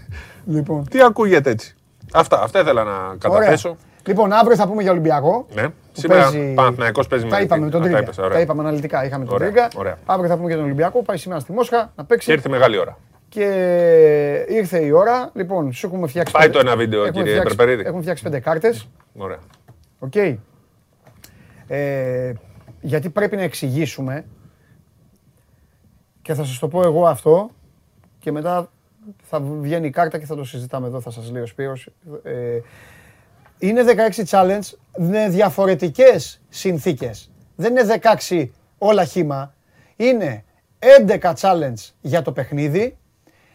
Λοιπόν. 0.46 0.88
Τι 0.90 1.02
ακούγεται 1.02 1.50
έτσι. 1.50 1.76
Αυτά, 2.14 2.42
αυτά 2.44 2.60
ήθελα 2.60 2.84
να 2.84 3.16
καταθέσω. 3.18 3.76
Λοιπόν, 4.06 4.32
αύριο 4.32 4.56
θα 4.56 4.68
πούμε 4.68 4.82
για 4.82 4.92
Ολυμπιακό. 4.92 5.48
Ναι. 5.54 5.64
που 5.68 5.74
Σήμερα 5.92 6.22
παίζει- 6.32 6.54
Παναθηναϊκός 6.54 7.08
παίζει 7.08 7.28
Τα 7.28 7.36
με 7.38 7.44
είπαμε 7.44 7.66
με 7.66 7.72
τον 7.72 7.80
Α, 7.80 7.84
τα 7.84 7.90
Τρίγκα. 7.90 8.04
είπες, 8.04 8.18
ωραία. 8.18 8.30
Τα 8.32 8.40
είπαμε 8.40 8.62
αναλυτικά. 8.62 9.06
Είχαμε 9.06 9.26
τον 9.26 9.34
Ωραία, 9.34 9.48
Τρίγκα. 9.52 9.68
ωραία. 9.76 9.98
Αύριο 10.06 10.30
θα 10.30 10.36
πούμε 10.36 10.48
για 10.48 10.56
τον 10.56 10.66
Ολυμπιακό. 10.66 11.02
Πάει 11.04 11.18
σήμερα 11.18 11.40
στη 11.40 11.52
Μόσχα 11.52 11.92
να 11.96 12.04
παίξει. 12.06 12.26
Και 12.28 12.34
ήρθε 12.34 12.50
μεγάλη 12.50 12.78
ώρα. 12.78 12.98
Και 13.30 13.46
ήρθε 14.48 14.80
η 14.80 14.92
ώρα. 14.92 15.30
Λοιπόν, 15.34 15.74
σου 15.74 15.88
έχουμε 15.88 16.08
φτιάξει. 16.08 16.34
Πάει 16.34 16.44
πέντε- 16.44 16.62
το 16.62 16.68
ένα 16.68 16.78
βίντεο, 16.78 17.00
έχουμε 17.00 17.12
κύριε 17.24 17.32
φτιάξει- 17.38 17.56
Περπερίδη. 17.58 17.88
Έχουμε 17.88 18.02
φτιάξει 18.02 18.24
πέντε 18.24 18.40
κάρτες. 18.40 18.88
Ωραία. 19.18 19.40
Οκ. 20.00 20.14
Ε, 21.74 22.34
γιατί 22.82 23.10
πρέπει 23.10 23.36
να 23.36 23.42
εξηγήσουμε 23.42 24.26
και 26.22 26.34
θα 26.34 26.44
σας 26.44 26.60
το 26.60 26.68
πω 26.68 26.82
εγώ 26.84 27.08
αυτό 27.08 27.50
και 28.20 28.32
μετά 28.32 28.72
θα 29.24 29.40
βγαίνει 29.42 29.88
η 29.88 29.90
κάρτα 29.90 30.20
και 30.20 30.26
θα 30.26 30.36
το 30.36 30.44
συζητάμε 30.44 30.88
εδώ, 30.88 31.02
θα 31.02 31.12
σας 31.12 31.32
λέει 31.32 31.42
ο 31.42 31.46
Σπύρος. 31.46 31.90
Ε, 32.24 32.60
είναι 33.60 33.84
16 33.84 34.24
challenge 34.26 34.78
με 34.98 35.30
διαφορετικές 35.30 36.42
συνθήκες. 36.50 37.32
Δεν 37.56 37.72
είναι 37.72 38.00
16 38.28 38.50
όλα 38.78 39.06
χύμα. 39.06 39.54
Είναι 39.96 40.44
11 41.08 41.34
challenge 41.40 41.90
για 42.02 42.22
το 42.22 42.32
παιχνίδι, 42.32 42.98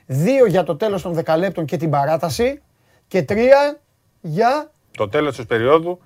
2 0.06 0.46
για 0.48 0.62
το 0.62 0.76
τέλος 0.76 1.02
των 1.02 1.14
10 1.24 1.36
λεπτών 1.38 1.64
και 1.64 1.76
την 1.76 1.90
παράταση 1.90 2.62
και 3.08 3.24
3 3.28 3.78
για 4.20 4.70
Το 4.96 5.08
τέλος 5.08 5.36
της 5.36 5.46
περίοδου. 5.46 6.00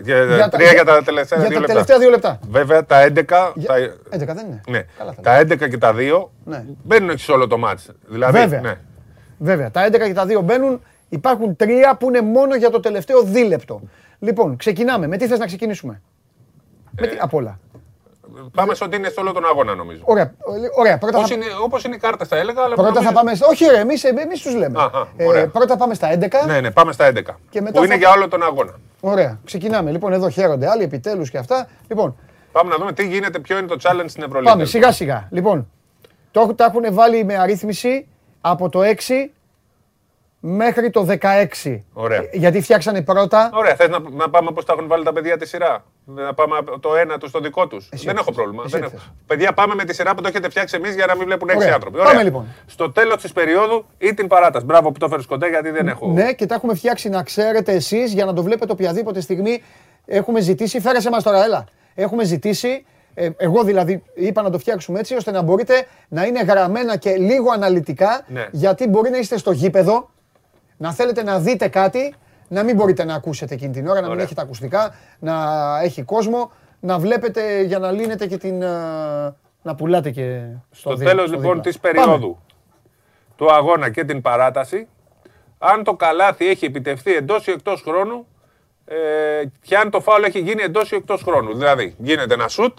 Για, 0.00 0.24
Για 0.24 0.38
τα- 0.38 0.48
τρία 0.48 0.72
για 0.72 0.84
τα 0.84 1.02
τελευταία 1.02 1.38
για 1.38 1.48
δύο 1.48 1.54
τα 1.56 1.60
λεπτά. 1.60 1.72
τελευταία 1.72 1.98
δύο 1.98 2.10
λεπτά. 2.10 2.38
Βέβαια 2.50 2.84
τα 2.84 3.00
11. 3.00 3.52
Για- 3.54 3.68
Τα, 3.68 3.76
11 4.10 4.34
δεν 4.34 4.46
είναι. 4.46 4.60
ναι, 4.68 4.84
Καλά 4.98 5.12
θα 5.12 5.22
τα 5.22 5.38
11 5.40 5.68
και 5.68 5.78
τα 5.78 5.92
2 5.92 6.30
Ναι. 6.44 6.64
μπαίνουν 6.82 7.18
σε 7.18 7.32
όλο 7.32 7.46
το 7.46 7.58
μάτς. 7.58 7.88
Δηλαδή, 8.08 8.38
Βέβαια. 8.38 8.60
Ναι. 8.60 8.74
Βέβαια, 9.38 9.70
τα 9.70 9.84
11 9.84 10.06
και 10.06 10.12
τα 10.14 10.24
2 10.26 10.40
μπαίνουν. 10.42 10.80
Υπάρχουν 11.08 11.56
τρία 11.56 11.96
που 11.96 12.08
είναι 12.08 12.20
μόνο 12.20 12.54
για 12.56 12.70
το 12.70 12.80
τελευταίο 12.80 13.22
δίλεπτο. 13.22 13.80
Λοιπόν, 14.18 14.56
ξεκινάμε. 14.56 15.06
Με 15.06 15.16
τι 15.16 15.26
θες 15.26 15.38
να 15.38 15.46
ξεκινήσουμε; 15.46 16.00
Με 17.00 17.06
τι, 17.06 17.16
απ' 17.20 17.34
όλα. 17.34 17.58
Πάμε 18.54 18.74
σε 18.74 18.84
ότι 18.84 18.96
είναι 18.96 19.08
σε 19.08 19.20
όλο 19.20 19.32
τον 19.32 19.44
αγώνα 19.46 19.74
νομίζω. 19.74 20.00
Ωραία, 20.04 20.34
ωραία. 20.78 20.98
Πρώτα 20.98 21.18
Πώς 21.18 21.28
θα, 21.28 21.34
είναι, 21.34 21.44
όπως 21.62 21.84
είναι 21.84 21.94
οι 21.94 21.98
κάρτες 21.98 22.28
θα 22.28 22.36
έλεγα, 22.36 22.62
αλλά 22.62 22.74
πρώτα 22.74 22.88
θα 22.92 22.94
νομίζω- 22.98 23.14
πάμε. 23.14 23.34
στα- 23.34 23.46
Όχι, 23.46 23.64
ρε, 23.64 23.78
εμείς, 23.78 24.04
εμείς 24.04 24.42
τους 24.42 24.54
λέμε. 24.54 24.80
Α, 24.80 24.84
α, 24.84 25.06
Ε, 25.16 25.24
ωραία. 25.24 25.46
πρώτα 25.48 25.76
πάμε 25.76 25.94
στα 25.94 26.08
11. 26.12 26.44
Ναι, 26.46 26.60
ναι, 26.60 26.70
πάμε 26.70 26.92
στα 26.92 27.04
11. 27.06 27.38
Και 27.50 27.60
μετά 27.60 27.78
που 27.78 27.84
είναι 27.84 27.92
θα- 27.92 27.98
για 27.98 28.10
όλο 28.10 28.28
τον 28.28 28.42
αγώνα. 28.42 28.74
Ωραία, 29.00 29.38
ξεκινάμε. 29.44 29.90
Λοιπόν, 29.90 30.12
εδώ 30.12 30.28
χαίρονται 30.28 30.68
άλλοι 30.70 30.82
επιτέλους 30.82 31.30
και 31.30 31.38
αυτά. 31.38 31.68
Λοιπόν, 31.88 32.16
Πάμε 32.52 32.70
να 32.70 32.76
δούμε 32.76 32.92
τι 32.92 33.06
γίνεται, 33.06 33.38
ποιο 33.38 33.58
είναι 33.58 33.66
το 33.66 33.76
challenge 33.82 34.04
στην 34.08 34.22
Ευρωλίγα. 34.22 34.50
πάμε 34.50 34.64
σιγά 34.64 34.92
σιγά. 34.92 35.28
Λοιπόν, 35.30 35.70
το, 36.30 36.54
τα 36.54 36.64
έχουν 36.64 36.94
βάλει 36.94 37.24
με 37.24 37.36
αρρύθμιση 37.36 38.06
από 38.40 38.68
το 38.68 38.82
6 38.82 39.30
μέχρι 40.40 40.90
το 40.90 41.06
16. 41.64 41.82
Ωραία. 41.92 42.18
Ε, 42.18 42.28
Γιατί 42.32 42.60
φτιάξανε 42.60 43.02
πρώτα. 43.02 43.50
Ωραία, 43.52 43.74
θες 43.74 43.88
να, 43.88 43.98
να 44.10 44.30
πάμε 44.30 44.50
πώς 44.54 44.64
τα 44.64 44.72
έχουν 44.72 44.86
βάλει 44.88 45.04
τα 45.04 45.12
παιδιά 45.12 45.36
τη 45.36 45.46
σειρά; 45.46 45.84
Να 46.04 46.34
πάμε 46.34 46.56
από 46.56 46.78
το 46.78 46.96
ένα 46.96 47.18
τους 47.18 47.28
στο 47.28 47.40
δικό 47.40 47.66
τους; 47.66 47.88
Δεν 47.90 47.98
ήρθες. 48.00 48.20
έχω 48.20 48.32
πρόβλημα. 48.32 48.62
Εσύ 48.66 48.72
Δεν 48.74 48.82
ήρθες. 48.82 49.00
έχω. 49.00 49.10
Παιδιά, 49.26 49.52
πάμε 49.52 49.74
με 49.74 49.84
τη 49.84 49.94
σειρά 49.94 50.14
που 50.14 50.22
το 50.22 50.28
έχετε 50.28 50.48
φτιάξει 50.50 50.76
εμείς 50.76 50.94
για 50.94 51.06
να 51.06 51.14
μην 51.16 51.24
βλέπουν 51.24 51.48
έξι 51.48 51.60
Ωραία. 51.62 51.74
άνθρωποι. 51.74 51.98
Πάμε, 51.98 52.22
λοιπόν. 52.22 52.46
Στο 52.66 52.92
τέλος 52.92 53.16
της 53.22 53.32
περίοδου 53.32 53.84
ή 53.98 54.14
την 54.14 54.26
παράταση. 54.26 54.64
Μπράβο 54.64 54.92
που 54.92 54.98
το 54.98 55.06
έφερε 55.06 55.22
κοντά 55.28 55.46
γιατί 55.48 55.70
δεν 55.70 55.88
έχω. 55.88 56.06
Ναι, 56.12 56.32
και 56.32 56.46
τα 56.46 56.54
έχουμε 56.54 56.74
φτιάξει 56.74 57.08
να 57.08 57.22
ξέρετε 57.22 57.72
εσείς 57.72 58.12
για 58.12 58.24
να 58.24 58.32
το 58.32 58.42
βλέπετε 58.42 58.72
οποιαδήποτε 58.72 59.20
στιγμή. 59.20 59.62
Έχουμε 60.06 60.40
ζητήσει, 60.40 60.80
φέρε 60.80 61.00
σε 61.00 61.10
μας 61.10 61.22
τώρα, 61.22 61.44
έλα. 61.44 61.64
Έχουμε 61.94 62.24
ζητήσει, 62.24 62.84
ε, 63.14 63.28
εγώ 63.36 63.62
δηλαδή 63.62 64.02
είπα 64.14 64.42
να 64.42 64.50
το 64.50 64.58
φτιάξουμε 64.58 64.98
έτσι, 64.98 65.14
ώστε 65.14 65.30
να 65.30 65.42
μπορείτε 65.42 65.86
να 66.08 66.24
είναι 66.24 66.42
γραμμένα 66.42 66.96
και 66.96 67.10
λίγο 67.16 67.50
αναλυτικά, 67.52 68.24
Ναι. 68.26 68.46
γιατί 68.52 68.88
μπορεί 68.88 69.10
να 69.10 69.18
είστε 69.18 69.38
στο 69.38 69.50
γήπεδο, 69.50 70.10
να 70.78 70.92
θέλετε 70.92 71.22
να 71.22 71.38
δείτε 71.38 71.68
κάτι, 71.68 72.14
να 72.48 72.62
μην 72.62 72.74
μπορείτε 72.76 73.04
να 73.04 73.14
ακούσετε 73.14 73.54
εκείνη 73.54 73.72
την 73.72 73.86
ώρα, 73.86 73.94
να 73.94 74.00
μην 74.02 74.10
Ωραία. 74.10 74.24
έχετε 74.24 74.40
ακουστικά, 74.40 74.94
να 75.18 75.34
έχει 75.82 76.02
κόσμο, 76.02 76.52
να 76.80 76.98
βλέπετε 76.98 77.62
για 77.62 77.78
να 77.78 77.90
λύνετε 77.90 78.26
και 78.26 78.36
την... 78.36 78.62
ε, 78.62 78.68
να 79.62 79.74
πουλάτε 79.76 80.10
και 80.10 80.40
στο 80.70 80.88
Στο 80.90 80.94
δι- 80.94 81.06
τέλος 81.08 81.28
στο 81.28 81.36
λοιπόν 81.36 81.54
δίπλα. 81.54 81.70
της 81.70 81.78
Πάμε. 81.78 81.94
περίοδου 81.94 82.38
του 83.36 83.52
αγώνα 83.52 83.90
και 83.90 84.04
την 84.04 84.22
παράταση, 84.22 84.88
αν 85.58 85.84
το 85.84 85.94
καλάθι 85.94 86.48
έχει 86.48 86.64
επιτευχθεί 86.64 87.14
εντός 87.14 87.46
ή 87.46 87.50
εκτός 87.50 87.82
χρόνου 87.82 88.26
ε, 88.84 88.94
και 89.62 89.76
αν 89.76 89.90
το 89.90 90.00
φάουλ 90.00 90.22
έχει 90.22 90.38
γίνει 90.38 90.62
εντός 90.62 90.92
ή 90.92 90.94
εκτός 90.94 91.22
χρόνου. 91.22 91.54
Δηλαδή, 91.56 91.94
γίνεται 91.98 92.34
ένα 92.34 92.48
σουτ, 92.48 92.78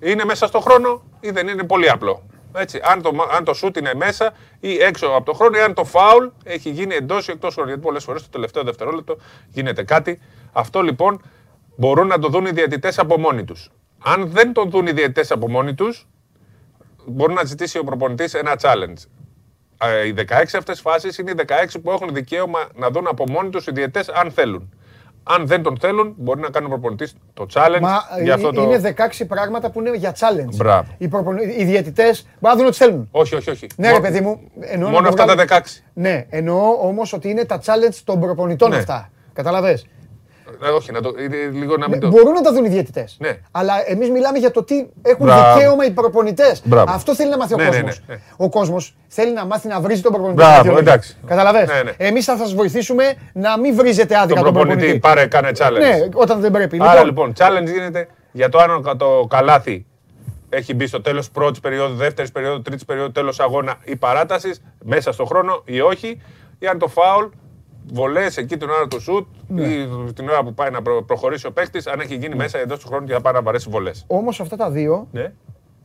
είναι 0.00 0.24
μέσα 0.24 0.46
στο 0.46 0.60
χρόνο 0.60 1.02
ή 1.20 1.30
δεν 1.30 1.48
είναι 1.48 1.62
πολύ 1.64 1.90
απλό. 1.90 2.22
Έτσι, 2.52 2.80
αν 2.82 3.02
το, 3.02 3.26
αν 3.36 3.44
το 3.44 3.54
σουτ 3.54 3.76
είναι 3.76 3.94
μέσα 3.94 4.32
ή 4.60 4.76
έξω 4.76 5.06
από 5.06 5.24
το 5.24 5.32
χρόνο, 5.32 5.58
ή 5.58 5.60
αν 5.60 5.74
το 5.74 5.84
φάουλ 5.84 6.26
έχει 6.44 6.70
γίνει 6.70 6.94
εντός 6.94 7.28
ή 7.28 7.30
εκτός 7.30 7.54
χρόνου. 7.54 7.68
Γιατί 7.68 7.84
πολλές 7.84 8.04
φορές 8.04 8.22
το 8.22 8.28
τελευταίο 8.30 8.62
δευτερόλεπτο 8.62 9.16
γίνεται 9.48 9.82
κάτι. 9.82 10.20
Αυτό 10.52 10.82
λοιπόν 10.82 11.22
μπορούν 11.76 12.06
να 12.06 12.18
το 12.18 12.28
δουν 12.28 12.46
οι 12.46 12.50
διαιτητές 12.50 12.98
από 12.98 13.18
μόνοι 13.18 13.44
τους. 13.44 13.70
Αν 14.04 14.30
δεν 14.30 14.52
το 14.52 14.64
δουν 14.64 14.86
οι 14.86 14.92
διαιτητές 14.92 15.30
από 15.30 15.50
μόνοι 15.50 15.74
τους, 15.74 16.08
μπορεί 17.06 17.32
να 17.32 17.44
ζητήσει 17.44 17.78
ο 17.78 17.84
προπονητής 17.84 18.34
ένα 18.34 18.58
challenge. 18.62 19.04
Ε, 19.82 20.06
οι 20.06 20.14
16 20.16 20.56
αυτές 20.56 20.80
φάσεις 20.80 21.18
είναι 21.18 21.30
οι 21.30 21.34
16 21.34 21.80
που 21.82 21.90
έχουν 21.90 22.14
δικαίωμα 22.14 22.68
να 22.74 22.90
δουν 22.90 23.06
από 23.06 23.24
μόνοι 23.28 23.50
τους 23.50 23.66
οι 23.66 23.72
διαιτητές 23.72 24.08
αν 24.08 24.30
θέλουν. 24.30 24.74
Αν 25.22 25.46
δεν 25.46 25.62
τον 25.62 25.76
θέλουν, 25.80 26.14
μπορεί 26.16 26.40
να 26.40 26.48
κάνει 26.50 26.66
ο 26.66 26.68
προπονητή 26.68 27.08
το 27.34 27.46
challenge 27.54 27.80
Μα 27.80 27.98
για 28.22 28.32
ε, 28.32 28.34
αυτό 28.34 28.52
το. 28.52 28.62
είναι 28.62 28.94
16 29.20 29.24
πράγματα 29.28 29.70
που 29.70 29.80
είναι 29.80 29.96
για 29.96 30.14
challenge. 30.18 30.54
Μπράβο. 30.56 30.94
Οι, 30.98 31.08
προπονη... 31.08 31.54
οι 31.58 31.64
διαιτητές 31.64 32.26
μπορούν 32.40 32.56
να 32.56 32.56
δουν 32.56 32.66
ό,τι 32.66 32.76
θέλουν. 32.76 33.08
Όχι, 33.10 33.34
όχι, 33.34 33.50
όχι. 33.50 33.66
Ναι, 33.76 33.90
ρε 33.92 34.00
παιδί 34.00 34.20
μου. 34.20 34.40
Εννοώ 34.60 34.88
να 34.88 34.94
Μόνο 34.94 35.02
το 35.02 35.22
αυτά 35.22 35.34
τα 35.34 35.44
βγάλουν- 35.44 35.64
16. 35.64 35.82
Ναι, 35.92 36.26
εννοώ 36.30 36.72
όμως 36.80 37.12
ότι 37.12 37.28
είναι 37.30 37.44
τα 37.44 37.60
challenge 37.64 37.94
των 38.04 38.20
προπονητών 38.20 38.70
Ναι. 38.70 38.76
αυτά. 38.76 39.10
Καταλαβες. 39.32 39.86
Ε, 40.64 40.68
όχι, 40.68 40.92
να 40.92 41.00
το, 41.00 41.12
ε, 41.18 41.48
λίγο 41.52 41.76
να 41.76 41.88
μην 41.88 41.98
Ναι, 41.98 42.04
το. 42.04 42.08
μπορούν 42.08 42.32
να 42.32 42.40
τα 42.40 42.52
δουν 42.52 42.64
οι 42.64 42.68
διαιτητές. 42.68 43.16
Ναι. 43.20 43.36
Αλλά 43.50 43.72
εμείς 43.90 44.10
μιλάμε 44.10 44.38
για 44.38 44.50
το 44.50 44.62
τι 44.64 44.86
έχουν 45.02 45.26
Μπράβο. 45.26 45.54
δικαίωμα 45.54 45.84
οι 45.84 45.90
προπονητές. 45.90 46.62
Μπράβο. 46.64 46.92
Αυτό 46.92 47.14
θέλει 47.14 47.30
να 47.30 47.36
μάθει 47.36 47.54
ο 47.54 47.56
Ναι, 47.56 47.62
ναι, 47.64 47.70
κόσμος. 47.70 48.02
ναι, 48.06 48.14
ναι. 48.14 48.20
Ο 48.36 48.48
κόσμος 48.48 48.96
θέλει 49.08 49.32
να 49.32 49.44
μάθει 49.44 49.68
να 49.68 49.80
βρίζει 49.80 50.00
τον 50.02 50.12
προπονητή. 50.12 50.36
Μπράβο, 50.42 50.52
στα 50.54 50.62
δικαιολογία. 50.62 50.92
εντάξει. 50.92 51.16
Καταλαβες; 51.26 51.68
Ναι, 51.68 51.82
ναι. 51.82 51.92
Εμείς 51.96 52.24
θα 52.24 52.36
σας 52.36 52.54
βοηθήσουμε 52.54 53.14
να 53.32 53.58
μην 53.58 53.74
βρίζετε 53.74 54.16
άδικα 54.18 54.34
Τον 54.34 54.44
τον 54.44 54.52
προπονητή, 54.52 54.98
προπονητή. 54.98 54.98
πάρε, 54.98 55.26
κάνε 55.26 55.50
challenge. 55.58 55.78
Ναι, 55.78 56.08
όταν 56.14 56.40
δεν 56.40 56.50
πρέπει. 56.50 56.78
Άρα 56.80 57.04
λοιπόν, 57.04 57.32
challenge 57.38 57.72
γίνεται 57.72 58.08
για 58.32 58.48
το 58.48 58.58
αν 58.58 58.96
το 58.98 59.26
καλάθι 59.30 59.86
έχει 60.48 60.74
μπει 60.74 60.86
στο 60.86 61.00
τέλος 61.00 61.30
πρώτης 61.30 61.60
περίοδου, 61.60 61.94
δεύτερης 61.94 62.32
περίοδου, 62.32 62.62
τρίτης 62.62 62.84
περίοδου, 62.84 63.12
τέλος 63.12 63.40
αγώνα 63.40 63.74
ή 63.84 63.96
παράτασης, 63.96 64.62
μέσα 64.84 65.12
στο 65.12 65.24
χρόνο 65.24 65.62
ή 65.64 65.80
όχι, 65.80 66.20
ή 66.58 66.66
αν 66.66 66.78
το 66.78 66.88
φάουλ 66.88 67.24
βολές 67.92 68.36
εκεί 68.36 68.56
την 68.56 68.68
ώρα 68.70 68.88
του 68.88 69.00
σουτ 69.00 69.26
Ναι. 69.48 69.62
ή 69.66 69.88
την 70.14 70.28
ώρα 70.28 70.42
που 70.42 70.54
πάει 70.54 70.70
να 70.70 70.82
προ- 70.82 71.02
προχωρήσει 71.04 71.46
ο 71.46 71.52
παίκτης, 71.52 71.86
αν 71.86 72.00
έχει 72.00 72.14
γίνει 72.16 72.34
μέσα 72.34 72.58
εντός 72.58 72.78
του 72.78 72.86
χρόνου 72.86 73.06
και 73.06 73.12
θα 73.12 73.20
πάει 73.20 73.32
να 73.32 73.42
βαρέσει 73.42 73.68
βολές. 73.70 74.04
Όμως 74.06 74.40
αυτά 74.40 74.56
τα 74.56 74.70
δύο 74.70 75.08
Ναι. 75.12 75.32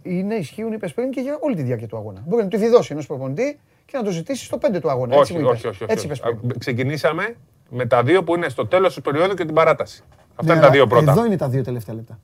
είναι, 0.02 0.36
ισχύουν, 0.36 0.72
είπες 0.74 0.94
πριν, 0.94 1.12
και 1.12 1.22
για 1.22 1.38
όλη 1.42 1.56
τη 1.56 1.62
διάρκεια 1.62 1.88
του 1.88 1.98
αγώνα. 1.98 2.24
Μπορεί 2.26 2.44
να 2.44 2.50
του 2.50 2.58
διδώσει 2.58 2.88
ενός 2.92 3.06
προπονητή 3.06 3.60
και 3.86 3.98
να 3.98 4.04
το 4.04 4.12
ζητήσει 4.12 4.46
στο 4.46 4.58
5 4.58 4.80
του 4.82 4.90
αγώνα. 4.90 5.16
Έτσι 5.16 5.32
Όχι, 5.34 5.42
μου 5.42 5.48
είπες. 5.48 5.58
όχι, 5.58 5.68
όχι. 5.68 5.84
όχι, 5.84 5.92
Έτσι 5.94 6.10
όχι. 6.10 6.20
είπες 6.22 6.38
πριν. 6.40 6.52
Α, 6.52 6.58
Ξεκινήσαμε 6.58 7.36
με 7.70 7.86
τα 7.86 8.04
δύο 8.04 8.24
που 8.24 8.36
είναι 8.36 8.50
στο 8.50 8.68
τέλος 8.68 8.94
τη 8.96 9.02
περίοδου 9.02 9.34
και 9.34 9.46
την 9.46 9.54
παράταση. 9.54 10.04
Αυτά 10.36 10.44
Ναι, 10.44 10.52
είναι 10.52 10.60
τα 10.60 10.66
αλλά 10.68 10.76
δύο 10.76 10.88
πρώτα. 10.88 11.12
Εδώ 11.12 11.26
είναι 11.26 11.38
τα 11.38 11.50
δύο 11.50 11.64
τελευταία 11.64 11.96
λεπτά. 11.96 12.20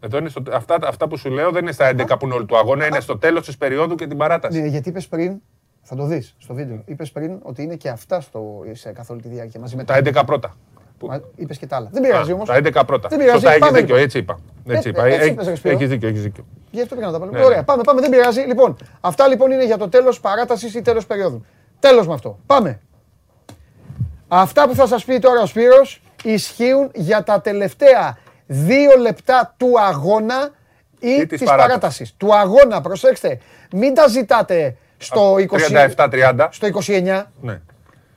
Εδώ 0.00 0.18
είναι 0.18 0.28
στο, 0.28 0.42
αυτά, 0.52 0.78
αυτά 0.82 1.08
που 1.08 1.16
σου 1.16 1.30
λέω 1.30 1.50
δεν 1.50 1.62
είναι 1.62 1.72
στα 1.72 1.88
11 1.88 2.06
που 2.18 2.24
είναι 2.26 2.34
όλου 2.34 2.44
του 2.46 2.56
αγώνα, 2.56 2.86
είναι 2.86 3.00
στο 3.00 3.18
τέλος 3.18 3.44
της 3.46 3.56
περίοδου 3.56 3.94
και 3.94 4.06
την 4.06 4.16
παράταση. 4.16 4.60
Ναι, 4.60 4.66
γιατί 4.66 4.88
είπες 4.88 5.08
πριν, 5.08 5.40
θα 5.86 5.96
το 5.96 6.04
δεις 6.04 6.34
στο 6.38 6.54
βίντεο, 6.54 6.82
είπες 6.86 7.10
πριν 7.12 7.38
ότι 7.42 7.62
είναι 7.62 7.74
και 7.74 7.88
αυτά 7.88 8.20
στο, 8.20 8.62
σε 8.72 8.92
καθ' 8.92 9.10
όλη 9.10 9.20
τη 9.22 9.28
διάρκεια 9.28 9.60
μαζί 9.60 9.76
με 9.76 9.84
Τα 9.84 9.96
11 10.04 10.22
πρώτα. 10.26 10.56
Είπες 11.36 11.58
και 11.58 11.66
τα 11.66 11.76
άλλα. 11.76 11.88
Δεν 11.92 12.02
πειράζει 12.02 12.30
Α, 12.30 12.34
όμως. 12.34 12.48
Τα 12.48 12.54
11 12.56 12.82
πρώτα. 12.86 13.08
Δεν 13.08 13.18
πειράζει, 13.18 13.34
Σωστά, 13.36 13.50
έχει 13.50 13.58
πάμε, 13.60 13.72
δίκιο, 13.80 13.86
λοιπόν. 13.94 14.04
έτσι 14.04 14.18
είπα. 14.18 14.38
Έτσι 14.66 14.88
Ε, 14.88 14.90
είπα. 14.90 15.04
έτσι 15.04 15.20
Έχει- 15.20 15.30
είπες, 15.32 15.46
ρε 15.46 15.54
Σπύρο. 15.54 15.74
Έχεις 15.74 15.88
δίκιο, 15.88 16.08
έχεις 16.08 16.22
δίκιο. 16.22 16.44
Γι' 16.70 16.80
αυτό 16.82 16.94
πήγα 16.94 17.06
να 17.06 17.12
τα 17.12 17.18
βάλουμε. 17.18 17.38
Ναι, 17.38 17.44
Ωραία, 17.44 17.56
ναι. 17.58 17.64
πάμε, 17.64 17.82
πάμε, 17.82 18.00
δεν 18.00 18.10
πειράζει. 18.10 18.40
Λοιπόν, 18.40 18.76
αυτά 19.00 19.28
λοιπόν 19.28 19.50
είναι 19.50 19.64
για 19.64 19.76
το 19.78 19.88
τέλος 19.88 20.20
παράτασης 20.20 20.74
ή 20.74 20.82
τέλος 20.82 21.06
περίοδου. 21.06 21.44
Τέλος 21.80 22.06
με 22.06 22.14
αυτό. 22.14 22.38
Πάμε. 22.46 22.80
Αυτά 24.28 24.68
που 24.68 24.74
θα 24.74 24.86
σας 24.86 25.04
πει 25.04 25.18
τώρα 25.18 25.40
ο 25.42 25.46
Σπύρος 25.46 26.02
ισχύουν 26.24 26.90
για 26.94 27.22
τα 27.22 27.40
τελευταία 27.40 28.18
δύο 28.46 28.96
λεπτά 28.98 29.54
του 29.56 29.80
αγώνα 29.80 30.50
ή, 30.98 31.08
Ή 31.08 31.26
της 31.26 31.38
της 31.38 31.48
παράτασης. 31.48 31.66
παράτασης. 31.66 32.14
Του 32.16 32.34
αγώνα, 32.34 32.80
προσέξτε. 32.80 33.38
Μην 33.72 33.94
τα 33.94 34.06
ζητάτε 34.08 34.76
στο 34.96 35.34
20, 35.34 35.46
37-30. 35.96 36.48
στο 36.50 36.66
29, 36.66 37.32
Ναι. 37.40 37.60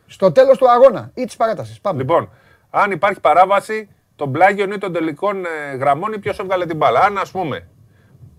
στο 0.05 0.31
τέλος 0.31 0.57
του 0.57 0.69
αγώνα 0.71 1.11
ή 1.13 1.25
της 1.25 1.35
παράτασης. 1.35 1.79
Πάμε. 1.81 1.99
Λοιπόν, 1.99 2.29
αν 2.69 2.91
υπάρχει 2.91 3.19
παράβαση 3.19 3.89
των 4.15 4.31
πλάγιων 4.31 4.71
ή 4.71 4.77
των 4.77 4.93
τελικών 4.93 5.45
ε, 5.45 5.75
γραμμών 5.75 6.13
ή 6.13 6.19
ποιος 6.19 6.39
έβγαλε 6.39 6.65
την 6.65 6.77
μπάλα. 6.77 6.99
Αν 6.99 7.17
ας 7.17 7.31
πούμε 7.31 7.67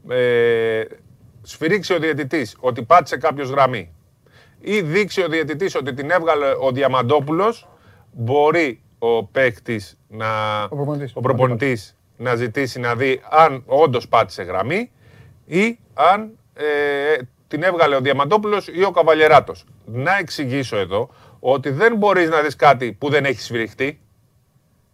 ε, 0.09 0.83
σφυρίξει 1.43 1.95
ο 1.95 1.99
διαιτητής 1.99 2.57
ότι 2.61 2.83
πάτησε 2.83 3.17
κάποιος 3.17 3.51
γραμμή 3.51 3.93
ή 4.61 4.81
δείξει 4.81 5.23
ο 5.23 5.29
διαιτητής 5.29 5.75
ότι 5.75 5.95
την 5.95 6.11
έβγαλε 6.11 6.47
ο 6.61 6.71
Διαμαντόπουλος, 6.73 7.69
μπορεί 8.13 8.83
ο 8.99 9.25
παίκτης 9.25 9.99
να. 10.09 10.63
Ο 10.63 10.69
προπονητής. 10.77 11.13
ο 11.15 11.21
προπονητής 11.21 11.97
να 12.17 12.35
ζητήσει 12.35 12.81
να 12.81 12.95
δει 12.95 13.21
αν 13.31 13.63
όντως 13.67 14.09
πάτησε 14.09 14.43
γραμμή 14.43 14.91
ή 15.47 15.79
αν 15.95 16.39
ε, 16.55 16.65
την 17.49 17.63
έβγαλε 17.63 17.97
ο 17.97 18.01
Διαμαντόπουλος 18.01 18.69
ή 18.69 18.83
ο 18.83 18.91
Καβαλιεράτος. 18.91 19.65
Να 19.85 20.17
εξηγήσω 20.19 20.77
εδώ 20.77 21.11
ότι 21.41 21.71
δεν 21.71 21.97
μπορείς 21.97 22.29
να 22.29 22.41
δεις 22.41 22.57
κάτι 22.57 22.93
που 22.93 23.09
δεν 23.09 23.25
έχει 23.25 23.41
σφυριχτεί. 23.41 24.01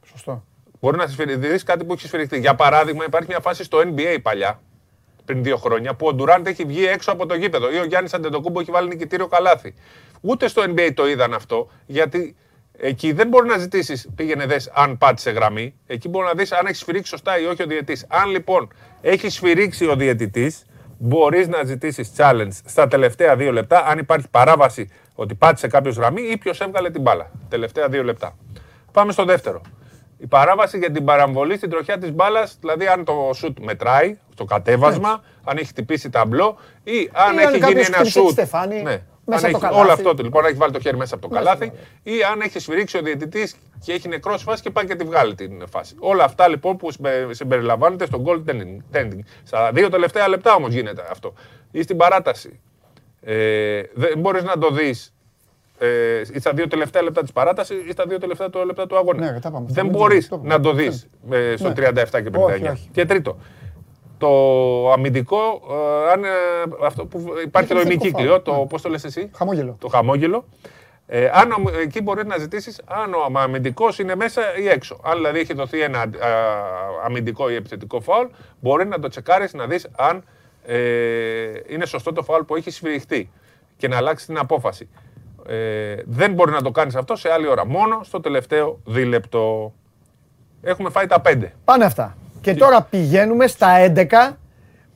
Σωστό. 0.07 0.45
Μπορεί 0.81 0.97
να 0.97 1.07
δεις 1.37 1.63
κάτι 1.63 1.85
που 1.85 1.93
έχει 1.93 2.07
σφυριχτεί. 2.07 2.39
Για 2.39 2.55
παράδειγμα, 2.55 3.05
υπάρχει 3.05 3.29
μια 3.29 3.41
φάση 3.41 3.65
στο 3.65 3.79
NBA 3.79 4.19
παλιά, 4.23 4.61
πριν 5.25 5.43
δύο 5.43 5.57
χρόνια, 5.57 5.95
που 5.95 6.07
ο 6.07 6.15
Ντουράντ 6.15 6.47
έχει 6.47 6.65
βγει 6.65 6.87
έξω 6.87 7.13
από 7.13 7.27
το 7.27 7.35
γήπεδο 7.35 7.73
ή 7.73 7.79
ο 7.79 7.85
Γιάννης 7.85 8.15
Αντετοκούμπο 8.15 8.61
έχει 8.61 8.71
βάλει 8.71 8.89
νικητήριο 8.89 9.27
καλάθι. 9.27 9.75
Ούτε 10.21 10.49
στο 10.49 10.63
NBA 10.63 10.91
το 10.95 11.09
είδαν 11.09 11.35
αυτό, 11.35 11.71
γιατί 11.87 12.37
εκεί 12.79 13.13
δεν 13.13 13.29
μπορεί 13.29 13.49
να 13.49 13.59
ζητήσεις, 13.59 14.09
πήγαινε 14.15 14.47
δες 14.47 14.71
αν 14.75 14.99
πάτησε 14.99 15.31
γραμμή. 15.31 15.75
Εκεί 15.87 16.09
μπορεί 16.09 16.27
να 16.27 16.35
δεις 16.35 16.53
αν 16.53 16.67
έχει 16.67 16.77
σφυρίξει 16.77 17.11
σωστά 17.11 17.39
ή 17.39 17.45
όχι 17.45 17.63
ο 17.63 17.67
διαιτή. 17.67 17.99
Αν 18.09 18.31
λοιπόν 18.31 18.73
έχει 19.01 19.29
σφυρίξει 19.29 19.87
ο 19.87 19.97
διαιτητής, 19.97 20.65
μπορείς 20.99 21.49
να 21.49 21.65
ζητήσεις 21.65 22.11
challenge 22.17 22.53
στα 22.65 22.89
τελευταία 22.89 23.37
δύο 23.37 23.53
λεπτά, 23.53 23.85
αν 23.87 23.99
υπάρχει 23.99 24.29
παράβαση 24.31 24.91
ότι 25.15 25.35
πάτησε 25.35 25.67
κάποιος 25.67 25.97
γραμμή 25.97 26.23
ή 26.23 26.37
ποιος 26.37 26.61
έβγαλε 26.61 26.91
την 26.91 27.01
μπάλα. 27.03 27.31
Τελευταία 27.49 27.89
δύο 27.89 28.03
λεπτά. 28.03 28.37
Πάμε 28.93 29.13
στο 29.13 29.25
δεύτερο. 29.25 29.61
Η 30.19 30.27
παράβαση 30.27 30.79
για 30.79 30.91
την 30.91 31.05
παραμβολή 31.05 31.57
στην 31.57 31.71
τροχιά 31.71 31.99
της 31.99 32.13
μπάλας, 32.13 32.57
δηλαδή 32.61 32.87
αν 32.87 33.05
το 33.05 33.31
σουτ 33.35 33.59
μετράει, 33.61 34.19
το 34.35 34.45
κατέβασμα, 34.45 35.23
αν 35.45 35.57
έχει 35.57 35.67
χτυπήσει 35.67 36.11
ταμπλό 36.11 36.57
ή 36.83 37.11
αν 37.13 37.39
Ή 37.39 37.39
αν 37.39 37.39
έχει 37.39 37.49
γίνει 37.51 37.61
κάποιος 37.61 37.87
ένα 37.87 37.97
χτύπησε 37.97 38.03
τη 38.03 38.27
σουτ. 38.27 38.31
Στεφάνη 38.31 38.83
Ναι. 38.83 39.03
Μέσα 39.27 39.47
αν 39.47 39.53
από 39.55 39.61
το 39.61 39.67
έχει, 39.67 39.75
καλάθι. 39.75 39.81
όλο 39.81 39.93
αυτό, 40.11 40.23
λοιπόν, 40.23 40.43
αν 40.45 40.49
έχει 40.51 40.59
βάλει 40.59 40.73
το 40.73 40.81
χέρι 40.81 40.97
μέσα 40.97 41.15
από 41.15 41.29
το 41.29 41.35
Μέσα 41.35 41.43
καλάθι 41.45 41.67
στο 41.67 41.77
ή 42.03 42.23
αν 42.33 42.41
έχει 42.41 42.59
σφυρίξει 42.59 42.97
ο 42.99 43.03
διαιτητής 43.03 43.57
και 43.85 43.93
έχει 43.93 44.09
νεκρώσει 44.09 44.45
φάση 44.45 44.63
και 44.63 44.71
πάει 44.71 44.85
και 44.87 44.95
τη 44.95 45.05
βγάλει 45.05 45.35
την 45.35 45.63
φάση. 45.71 45.95
Όλα 45.99 46.25
αυτά 46.25 46.49
λοιπόν 46.49 46.77
που 46.77 46.91
συμπε- 46.93 47.35
συμπεριλαμβάνονται 47.35 48.07
στο 48.07 48.23
goal 48.27 48.51
tending. 48.51 48.97
tending. 48.97 49.19
Στα 49.45 49.71
δύο 49.73 49.89
τελευταία 49.89 50.29
λεπτά 50.29 50.55
όμως 50.55 50.73
γίνεται 50.73 51.03
αυτό. 51.11 51.33
Ή 51.71 51.83
στην 51.83 51.97
παράταση. 51.97 52.61
Ε, 53.21 53.83
δεν 53.95 54.19
μπορείς 54.19 54.43
να 54.43 54.59
το 54.59 54.71
δεις 54.71 55.15
ε, 55.79 56.21
ή 56.33 56.39
στα 56.39 56.53
δύο 56.53 56.69
τελευταία 56.69 57.03
λεπτά 57.03 57.21
της 57.23 57.33
παράτασης 57.33 57.77
ή 57.89 57.91
στα 57.93 58.05
δύο 58.07 58.19
τελευταία 58.19 58.51
του 58.51 58.67
λεπτά 58.67 58.87
του 58.87 58.97
αγώνα. 58.97 59.33
Ναι, 59.33 59.41
τα 59.41 59.51
πάμε. 59.51 59.67
δεν 59.71 59.85
Το 59.85 59.91
μπορείς 59.99 60.29
το 60.29 60.37
είπαμε. 60.37 60.55
να 60.55 60.61
το 60.61 60.73
δεις 60.73 61.09
στο 61.57 61.69
Ναι. 61.69 61.75
37 61.75 62.23
και 62.23 62.31
59. 62.31 62.39
Όχι, 62.45 62.69
όχι. 62.69 62.89
Και 62.93 63.05
τρίτο, 63.05 63.39
το 64.29 64.93
αμυντικό, 64.93 65.63
ε, 66.07 66.13
αν, 66.13 66.25
ε, 66.25 66.29
αυτό 66.83 67.07
που 67.07 67.19
υπάρχει 67.45 67.73
Είναι 67.73 67.81
το 67.83 67.87
θετικό 67.89 68.05
ημικύκλιο, 68.07 68.31
φάουλ, 68.31 68.43
το 68.43 68.53
ναι. 68.57 68.67
πώς 68.67 68.83
το 68.83 68.89
λες 68.89 69.05
εσύ, 69.05 69.31
Χαμόγελο. 69.37 69.77
το 69.81 69.89
χαμόγελο. 69.89 70.45
Ε, 71.07 71.31
αν 71.33 71.51
ο- 71.53 71.79
εκεί 71.83 72.03
μπορείς 72.03 72.25
να 72.25 72.37
ζητήσεις 72.39 72.81
αν 72.87 73.15
ο 73.15 73.39
αμυντικός 73.39 73.99
είναι 73.99 74.15
μέσα 74.15 74.43
ή 74.59 74.69
έξω. 74.69 75.01
Αν 75.05 75.15
δηλαδή 75.15 75.39
έχει 75.39 75.55
δοθεί 75.55 75.81
ένα 75.81 75.99
α, 76.01 76.07
αμυντικό 77.05 77.51
ή 77.51 77.55
επιθετικό 77.55 78.01
φάουλ, 78.01 78.27
μπορεί 78.61 78.87
να 78.87 78.99
το 78.99 79.09
τσεκάρεις 79.09 79.55
να 79.55 79.67
δεις 79.67 79.87
αν 79.97 80.25
ε, 80.67 80.77
είναι 81.67 81.87
σωστό 81.87 82.13
το 82.13 82.23
φάουλ 82.23 82.43
που 82.43 82.57
έχει 82.57 82.71
σφυριχτεί 82.71 83.31
και 83.77 83.89
να 83.89 83.97
αλλάξεις 83.97 84.27
την 84.27 84.39
απόφαση. 84.39 84.89
Ε, 85.49 85.95
δεν 86.07 86.33
μπορεί 86.33 86.51
να 86.51 86.63
το 86.63 86.71
κάνεις 86.71 86.95
αυτό 86.95 87.17
σε 87.17 87.31
άλλη 87.33 87.49
ώρα. 87.49 87.67
Μόνο 87.67 88.01
στο 88.03 88.21
τελευταίο 88.21 88.81
δίλεπτο. 88.85 89.73
Έχουμε 90.63 90.91
φάει 90.91 91.07
τα 91.07 91.21
πέντε. 91.21 91.53
Πάνε 91.65 91.85
αυτά. 91.85 92.17
Και 92.45 92.55
τώρα 92.55 92.83
πηγαίνουμε 92.83 93.47
στα 93.47 93.69
11 93.95 94.37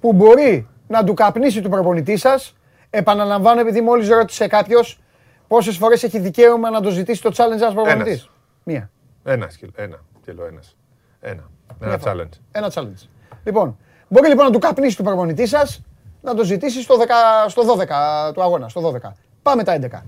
που 0.00 0.12
μπορεί 0.12 0.68
να 0.86 1.04
του 1.04 1.14
καπνίσει 1.14 1.60
του 1.62 1.68
προπονητή 1.68 2.16
σας. 2.16 2.56
Επαναλαμβάνω, 2.90 3.60
επειδή 3.60 3.80
μόλις 3.80 4.08
ρώτησε 4.08 4.46
κάποιος 4.46 5.00
πόσες 5.48 5.76
φορές 5.76 6.02
έχει 6.02 6.18
δικαίωμα 6.18 6.70
να 6.70 6.80
το 6.80 6.90
ζητήσει 6.90 7.22
το 7.22 7.30
challenge 7.36 7.52
ένας 7.60 7.74
προπονητής; 7.74 8.12
Ένας. 8.20 8.30
Μία. 8.62 8.90
Ένας, 9.24 9.52
σκυλ- 9.52 9.78
ένα, 9.78 9.98
κιλό, 10.24 10.44
ένας. 10.46 10.76
Ένα. 11.20 11.32
Ένα 11.80 11.88
Μία 11.90 11.98
φορά. 11.98 12.12
challenge. 12.14 12.38
Ένα 12.52 12.70
challenge. 12.74 13.08
Λοιπόν, 13.44 13.78
μπορεί 14.08 14.28
λοιπόν 14.28 14.44
να 14.44 14.50
του 14.52 14.58
καπνίσει 14.58 14.96
του 14.96 15.02
προπονητή 15.02 15.46
σας 15.46 15.82
να 16.22 16.34
το 16.34 16.44
ζητήσει 16.44 16.82
στο, 16.82 16.96
10, 16.96 17.48
στο 17.48 17.62
12 17.64 18.32
του 18.32 18.42
αγώνα. 18.42 18.68
Στο 18.68 18.80
12. 18.80 19.12
Πάμε 19.42 19.62
τα 19.64 19.72
11. 19.72 20.02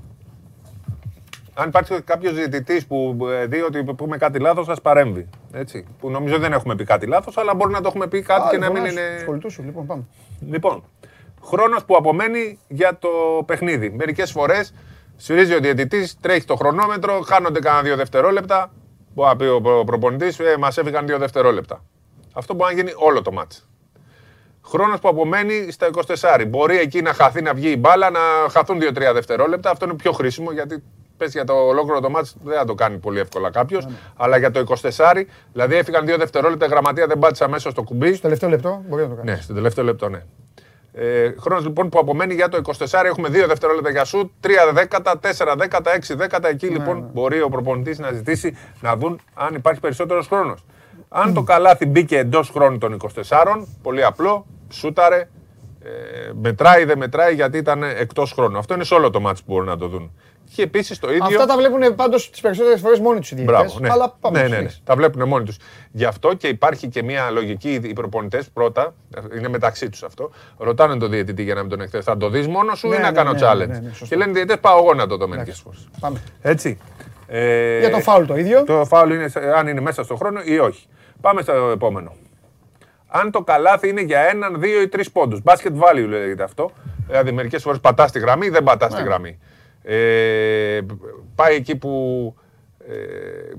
Αν 1.61 1.69
υπάρχει 1.69 2.01
κάποιος 2.03 2.35
διαιτητής 2.35 2.87
που 2.87 3.19
ε, 3.31 3.47
δει 3.47 3.61
ότι 3.61 3.85
πούμε 3.85 4.17
κάτι 4.17 4.39
λάθος, 4.39 4.67
θα 4.67 4.77
παρέμβει. 4.83 5.29
Έτσι. 5.53 5.87
Που 6.01 6.11
νομίζω 6.11 6.39
δεν 6.39 6.53
έχουμε 6.53 6.75
πει 6.77 6.85
κάτι 6.85 7.07
λάθος, 7.07 7.37
αλλά 7.39 7.55
μπορεί 7.55 7.73
να 7.73 7.81
το 7.81 7.89
έχουμε 7.89 8.07
πει 8.07 8.23
κάτι 8.23 8.49
και 8.51 8.59
να 8.59 8.71
μην 8.71 8.85
είναι. 8.85 9.19
Σχολητού 9.21 9.51
σου, 9.51 9.63
λοιπόν, 9.63 9.87
πάμε. 9.87 10.03
Λοιπόν, 10.49 10.85
χρόνος 11.45 11.85
που 11.85 11.97
απομένει 11.97 12.59
για 12.69 12.99
το 12.99 13.09
παιχνίδι. 13.47 13.91
Μερικές 13.91 14.31
φορές 14.31 14.75
σφυρίζει 15.17 15.55
ο 15.55 15.61
διαιτητής, 15.61 16.21
τρέχει 16.21 16.45
το 16.45 16.57
χρονόμετρο, 16.57 17.21
χάνονται 17.21 17.61
κανένα 17.61 17.83
δύο 17.83 17.97
δευτερόλεπτα. 17.97 18.73
Μπορεί 19.15 19.29
να 19.29 19.37
πει 19.37 19.45
ο 19.45 19.61
προ- 19.61 19.85
προπονητής, 19.85 20.39
ε, 20.39 20.57
μας 20.59 20.79
έφυγαν 20.79 21.07
δύο 21.07 21.19
δευτερόλεπτα. 21.19 21.85
Αυτό 22.33 22.55
μπορεί 22.55 22.75
να 22.75 22.81
γίνει 22.81 22.93
όλο 22.97 23.23
το 23.23 23.33
μάτς. 23.33 23.69
Χρόνος 24.65 25.01
που 25.01 25.09
απομένει 25.09 25.71
στα 25.71 25.87
24. 25.87 26.45
Μπορεί 26.49 26.79
εκεί 26.79 27.03
να 27.03 27.13
χαθεί, 27.13 27.43
να 27.43 27.55
βγει 27.55 27.71
η 27.71 27.77
μπάλα, 27.79 28.11
να 28.11 28.21
χαθούν 28.51 28.79
2-3 28.81 29.13
δευτερόλεπτα. 29.13 29.71
Αυτό 29.71 29.85
είναι 29.85 29.95
πιο 29.95 30.13
χρήσιμο 30.13 30.53
γιατί 30.53 30.83
πες 31.21 31.33
για 31.33 31.45
το 31.45 31.53
ολόκληρο 31.53 32.01
το 32.01 32.11
μάτς 32.11 32.37
δεν 32.45 32.59
θα 32.59 32.65
το 32.65 32.75
κάνει 32.75 32.99
πολύ 32.99 33.19
εύκολα 33.19 33.51
κάποιος. 33.51 33.89
Αλλά 34.17 34.37
για 34.37 34.51
το 34.51 34.65
24, 34.83 35.25
δηλαδή 35.53 35.75
έφυγαν 35.75 36.05
2 36.05 36.19
δευτερόλεπτα, 36.19 36.67
η 36.67 36.69
γραμματεία 36.69 37.07
δεν 37.07 37.19
πάτησε 37.19 37.45
αμέσως 37.45 37.73
στο 37.73 37.83
κουμπί. 37.83 38.13
Στο 38.13 38.23
τελευταίο 38.23 38.49
λεπτό 38.49 38.83
μπορεί 38.89 39.03
να 39.03 39.09
το 39.09 39.15
κάνει. 39.15 39.31
Ναι, 39.31 39.37
στο 39.41 39.55
τελευταίο 39.55 39.85
λεπτό, 39.85 40.09
ναι. 40.09 40.23
Ε, 40.93 41.35
Χρόνος 41.39 41.65
λοιπόν 41.65 41.89
που 41.89 41.99
απομένει 41.99 42.35
για 42.35 42.49
το 42.49 42.61
24, 42.79 43.03
έχουμε 43.05 43.29
2 43.29 43.45
δευτερόλεπτα 43.47 43.91
για 43.91 44.05
σου, 44.05 44.33
3 44.41 44.49
δέκατα, 44.73 45.21
4 45.21 45.55
δέκατα, 45.59 45.91
6 45.95 46.15
δέκατα. 46.17 46.49
Εκεί 46.49 46.67
λοιπόν 46.67 47.11
μπορεί 47.13 47.43
ο 47.43 47.49
προπονητής 47.49 47.99
να 47.99 48.13
ζητήσει 48.13 48.57
να 48.81 48.97
δουν 48.97 49.21
αν 49.35 49.55
υπάρχει 49.55 49.81
περισσότερος 49.81 50.27
χρόνος. 50.27 50.65
Αν 51.09 51.35
το 51.35 51.43
καλάθι 51.43 51.87
μπήκε 51.87 52.19
εντός 52.19 52.51
χρόνου 52.51 52.79
των 52.79 52.97
24, 53.29 53.67
πολύ 53.83 54.05
απλό, 54.05 54.47
σούταρε, 54.71 55.29
ε, 55.85 56.33
μετράει, 56.41 56.85
δεν 56.85 56.99
μετράει 56.99 57.35
γιατί 57.35 57.59
ήταν 57.59 57.83
εκτός 57.83 58.33
χρόνου. 58.33 58.59
Αυτό 58.59 58.75
είναι 58.75 58.85
σε 58.85 58.95
όλο 58.95 59.11
το 59.11 59.21
μάτσο 59.21 59.43
που 59.47 59.53
μπορούν 59.53 59.67
να 59.69 59.77
το 59.77 59.89
δουν. 59.89 60.13
Και 60.55 60.63
επίσης 60.63 60.99
το 60.99 61.11
ίδιο. 61.11 61.25
Αυτά 61.25 61.47
τα 61.47 61.57
βλέπουν 61.57 61.95
πάντως 61.95 62.31
τις 62.31 62.41
περισσότερες 62.41 62.81
φορές 62.81 62.99
μόνοι 62.99 63.21
τους 63.21 63.31
οι 63.31 63.35
διαιτητές. 63.35 63.61
Μπράβο, 63.61 63.79
ναι. 63.81 63.89
Αλλά 63.91 64.17
πάμε. 64.21 64.39
ναι, 64.39 64.43
ναι, 64.43 64.49
ναι. 64.51 64.57
συνέχισε. 64.57 64.81
Τα 64.85 64.95
βλέπουν 64.97 65.29
μόνοι 65.29 65.45
τους. 65.45 65.57
Γι' 65.91 66.05
αυτό 66.05 66.35
και 66.35 66.49
υπάρχει 66.49 66.89
και 66.89 67.03
μια 67.03 67.31
λογική. 67.31 67.81
Οι 67.83 67.93
προπονητές 67.93 68.49
πρώτα, 68.51 68.95
είναι 69.37 69.49
μεταξύ 69.49 69.89
τους 69.91 70.03
αυτό, 70.03 70.31
ρωτάνε 70.59 70.97
τον 70.97 71.11
διαιτητή 71.11 71.43
για 71.43 71.55
να 71.55 71.61
μην 71.61 71.71
τον 71.71 71.81
εκθέσει. 71.81 72.05
Θα 72.05 72.17
το 72.17 72.29
δεις 72.29 72.47
μόνος 72.49 72.79
σου 72.79 72.89
Ναι, 72.89 72.95
ή 72.95 72.99
να 72.99 73.11
ναι, 73.11 73.17
κάνω 73.17 73.33
ναι, 73.33 73.39
challenge; 73.43 73.57
ναι, 73.57 73.65
ναι, 73.79 73.89
σωστό. 73.89 74.05
και 74.07 74.17
λένε 74.17 74.31
οι 74.31 74.33
διαιτητές, 74.35 74.61
πάω 74.61 74.79
εγώ 74.79 74.95
να 74.95 75.07
το 75.07 75.17
δω 75.17 75.29
μερικέ 75.29 75.53
φορέ. 75.53 75.77
Πάμε. 76.01 76.21
Έτσι. 76.43 76.79
Ε, 77.27 77.79
Για 77.79 77.91
το 77.91 77.99
φάουλ 77.99 78.25
το 78.25 78.37
ίδιο. 78.37 78.65
Το 78.65 78.85
φάουλ 78.85 79.13
είναι 79.13 79.29
σε- 79.29 79.53
αν 79.57 79.67
είναι 79.69 79.81
μέσα 79.81 80.03
στον 80.03 80.17
χρόνο 80.17 80.41
ή 80.45 80.59
όχι. 80.59 80.87
Πάμε 81.21 81.43
στο 81.43 81.53
επόμενο. 81.53 82.13
Αν 83.09 83.31
το 83.31 83.43
καλάθι 83.43 83.89
είναι 83.89 84.01
για 84.01 84.21
έναν, 84.21 84.61
δύο 84.61 84.81
ή 84.81 84.89
τρεις 84.89 85.11
πόντους. 85.11 85.41
Basket 85.45 85.73
value 85.73 86.07
λέγεται 86.09 86.43
αυτό. 86.43 86.71
Δηλαδή 87.07 87.33
μερικές 87.33 87.63
φορές 87.63 87.81
πατάς 87.81 88.13
τη 88.13 88.19
γραμμή 88.19 88.47
ή 88.47 88.51
δεν 88.51 88.63
πατάς 88.63 88.93
Ναι. 88.93 88.99
τη 88.99 89.05
γραμμή. 89.05 89.39
Ε, 89.83 90.81
πάει 91.35 91.55
εκεί 91.55 91.77
που 91.77 92.35
Ε, 92.89 92.95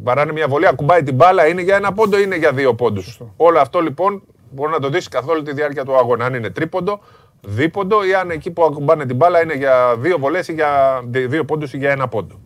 βαράνε 0.04 0.32
μια 0.32 0.48
βολή, 0.48 0.68
ακουμπάει 0.68 1.04
την 1.04 1.16
μπάλα, 1.16 1.48
είναι 1.48 1.62
για 1.62 1.76
ένα 1.76 1.94
πόντο 1.94 2.18
ή 2.18 2.22
είναι 2.26 2.36
για 2.38 2.52
δύο 2.52 2.74
πόντους. 2.76 3.20
Όλο 3.36 3.60
αυτό 3.60 3.80
λοιπόν 3.80 4.24
μπορεί 4.52 4.72
να 4.72 4.80
το 4.80 4.90
δεις 4.90 5.08
καθ' 5.08 5.30
όλη 5.30 5.44
τη 5.44 5.54
διάρκεια 5.54 5.86
του 5.86 5.96
αγώνα. 5.98 6.26
Αν 6.26 6.34
είναι 6.34 6.50
τρίποντο, 6.50 7.00
δίποντο 7.42 8.04
ή 8.06 8.14
αν 8.14 8.30
εκεί 8.30 8.52
που 8.52 8.64
ακουμπάνε 8.64 9.06
την 9.06 9.16
μπάλα 9.16 9.42
είναι 9.44 9.54
για 9.54 9.96
δύο 9.98 10.18
βολές 10.18 10.48
ή 10.48 10.54
για 10.54 11.02
δι- 11.08 11.30
δύο 11.30 11.46
πόντους 11.46 11.74
ή 11.74 11.78
για 11.78 11.92
ένα 11.92 12.08
πόντο. 12.08 12.40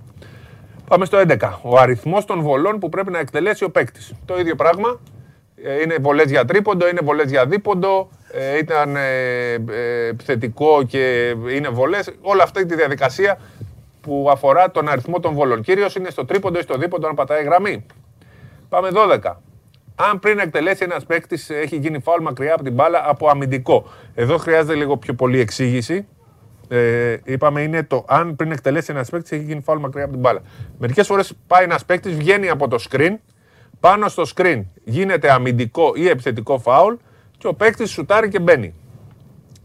Πάμε 0.88 1.06
στο 1.06 1.18
11. 1.18 1.60
Ο 1.64 1.78
αριθμός 1.80 2.26
των 2.26 2.42
βολών 2.42 2.80
που 2.80 2.90
πρέπει 2.90 3.12
να 3.12 3.20
εκτελέσει 3.20 3.64
ο 3.64 3.70
παίκτης. 3.70 4.14
Το 4.26 4.40
ίδιο 4.40 4.56
πράγμα. 4.56 5.00
Ε, 5.64 5.82
Είναι 5.82 5.96
βολές 6.02 6.30
για 6.32 6.46
τρίποντο, 6.46 6.88
είναι 6.88 7.00
βολές 7.04 7.30
για 7.30 7.46
δίποντο, 7.46 8.10
ε, 8.32 8.58
ήταν 8.58 8.96
ε, 8.96 9.54
ε, 9.54 10.08
επιθετικό 10.10 10.84
και 10.88 11.34
είναι 11.56 11.70
βολές. 11.70 12.10
Όλα 12.22 12.44
αυτή 12.44 12.66
τη 12.66 12.76
διαδικασία 12.76 13.38
που 14.06 14.28
αφορά 14.32 14.72
τον 14.72 14.90
αριθμό 14.90 15.20
των 15.20 15.34
βολών. 15.34 15.62
Κυρίω 15.62 15.88
είναι 15.98 16.10
στο 16.10 16.26
τρίποντο 16.26 16.60
ή 16.60 16.62
στο 16.62 16.78
δίποντο, 16.78 17.08
αν 17.08 17.16
πατάει 17.16 17.44
γραμμή. 17.44 17.86
Πάμε 18.70 18.90
12. 18.94 19.36
Αν 19.96 20.20
πριν 20.20 20.40
εκτελέσει 20.40 20.84
ένας 20.84 21.06
παίκτης, 21.06 21.50
έχει 21.50 21.78
γίνει 21.78 22.00
φάουλ 22.00 22.22
μακριά 22.22 22.54
από 22.54 22.64
την 22.64 22.74
μπάλα 22.74 23.10
από 23.10 23.30
αμυντικό. 23.30 23.86
Εδώ 24.16 24.38
χρειάζεται 24.38 24.76
λίγο 24.76 24.98
πιο 24.98 25.14
πολύ 25.14 25.40
εξήγηση. 25.40 26.08
Ε, 26.68 27.18
είπαμε 27.24 27.62
είναι 27.62 27.84
το 27.84 28.06
αν 28.08 28.36
πριν 28.36 28.52
εκτελέσει 28.52 28.92
ένας 28.92 29.10
παίκτης, 29.10 29.32
έχει 29.32 29.44
γίνει 29.44 29.62
φάουλ 29.62 29.80
μακριά 29.80 30.04
από 30.04 30.14
την 30.14 30.22
μπάλα. 30.22 30.42
Μερικές 30.80 31.08
φορές 31.08 31.34
πάει 31.48 31.64
ένας 31.64 31.86
παίκτης, 31.86 32.16
βγαίνει 32.16 32.50
από 32.50 32.68
το 32.68 32.84
screen, 32.90 33.16
πάνω 33.80 34.08
στο 34.08 34.24
screen 34.36 34.62
γίνεται 34.84 35.32
αμυντικό 35.32 35.92
ή 35.96 36.08
επιθετικό 36.08 36.60
φάουλ 36.60 36.94
και 37.38 37.48
ο 37.48 37.54
παίκτης 37.54 37.92
σουτάρει 37.92 38.30
και 38.30 38.40
μπαίνει. 38.40 38.74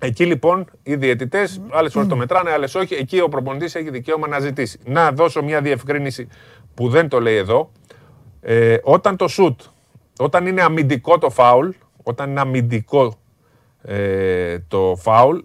Εκεί 0.03 0.25
λοιπόν 0.27 0.71
οι 0.83 0.95
διαιτητές, 0.95 1.61
άλλες 1.71 1.93
φορέ 1.93 2.07
το 2.07 2.17
μετράνε, 2.17 2.51
άλλες 2.51 2.75
όχι. 2.75 2.95
Εκεί 2.95 3.21
ο 3.21 3.29
προπονητής 3.29 3.75
έχει 3.75 3.91
δικαίωμα 3.91 4.29
να 4.29 4.39
ζητήσει. 4.39 4.79
Να 4.85 5.13
δώσω 5.13 5.43
μια 5.43 5.61
διευκρίνηση 5.61 6.29
που 6.75 6.89
δεν 6.89 7.09
το 7.09 7.21
λέει 7.21 7.37
εδώ. 7.37 7.71
Ε, 8.41 8.77
όταν 8.83 9.17
το 9.17 9.29
σουτ, 9.29 9.61
όταν 10.19 10.47
είναι 10.47 10.63
αμυντικό 10.63 11.19
το 11.19 11.31
φάουλ, 11.31 11.69
όταν 12.03 12.31
είναι 12.31 12.41
αμυντικό 12.41 13.19
ε, 13.83 14.59
το 14.69 14.97
φάουλ, 14.99 15.39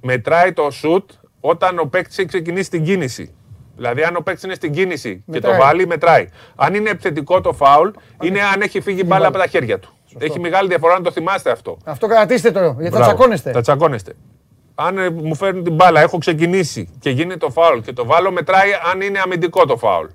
μετράει 0.00 0.52
το 0.52 0.70
σουτ 0.70 1.10
όταν 1.40 1.78
ο 1.78 1.84
παίκτης 1.84 2.18
έχει 2.18 2.28
ξεκινήσει 2.28 2.70
την 2.70 2.84
κίνηση. 2.84 3.34
Δηλαδή, 3.76 4.02
αν 4.02 4.16
ο 4.16 4.20
παίκτης 4.20 4.42
είναι 4.42 4.54
στην 4.54 4.72
κίνηση 4.72 5.14
και 5.16 5.22
Μετράει. 5.26 5.58
το 5.58 5.64
βάλει, 5.64 5.86
μετράει. 5.86 6.28
Αν 6.54 6.74
είναι 6.74 6.90
επιθετικό 6.90 7.40
το 7.40 7.52
φάουλ, 7.52 7.88
είναι 8.22 8.40
αν 8.42 8.60
έχει 8.60 8.80
φύγει 8.80 9.02
μπάλα 9.06 9.26
από 9.26 9.38
τα 9.38 9.46
χέρια 9.46 9.78
του. 9.78 9.95
Έχει 10.18 10.40
μεγάλη 10.40 10.68
διαφορά 10.68 10.94
να 10.94 11.00
το 11.00 11.10
θυμάστε 11.10 11.50
αυτό. 11.50 11.76
Αυτό 11.84 12.06
κρατήστε 12.06 12.50
το, 12.50 12.60
γιατί 12.60 12.82
θα 12.82 12.88
Μπράβο. 12.90 13.04
τσακώνεστε. 13.04 13.50
Θα 13.52 13.60
τσακώνεστε. 13.60 14.12
Αν 14.74 14.98
ε, 14.98 15.10
μου 15.10 15.34
φέρνουν 15.34 15.64
την 15.64 15.74
μπάλα, 15.74 16.00
έχω 16.00 16.18
ξεκινήσει 16.18 16.88
και 16.98 17.10
γίνει 17.10 17.36
το 17.36 17.50
φάουλ 17.50 17.78
και 17.80 17.92
το 17.92 18.04
βάλω, 18.06 18.30
μετράει 18.32 18.70
αν 18.92 19.00
είναι 19.00 19.18
αμυντικό 19.18 19.66
το 19.66 19.76
φάουλ. 19.76 20.06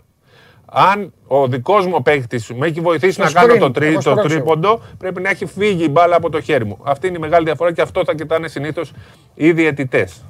Αν 0.73 1.13
ο 1.27 1.47
δικός 1.47 1.85
μου 1.87 2.01
παίκτης 2.01 2.53
με 2.53 2.67
έχει 2.67 2.79
βοηθήσει 2.81 3.11
Στο 3.11 3.23
να 3.23 3.31
κάνω 3.31 3.53
screen, 3.53 3.59
το, 3.59 3.71
τρί, 3.71 3.85
εγώ 3.85 3.95
το 3.95 4.01
σπρώξω. 4.01 4.27
τρίποντο, 4.27 4.81
πρέπει 4.97 5.21
να 5.21 5.29
έχει 5.29 5.45
φύγει 5.45 5.83
η 5.83 5.89
μπάλα 5.91 6.15
από 6.15 6.29
το 6.29 6.41
χέρι 6.41 6.65
μου. 6.65 6.77
Αυτή 6.83 7.07
είναι 7.07 7.17
η 7.17 7.19
μεγάλη 7.19 7.45
διαφορά 7.45 7.71
και 7.73 7.81
αυτό 7.81 8.03
θα 8.05 8.13
κοιτάνε 8.15 8.47
συνήθως 8.47 8.93
οι 9.33 9.51
διαιτητές. 9.51 10.23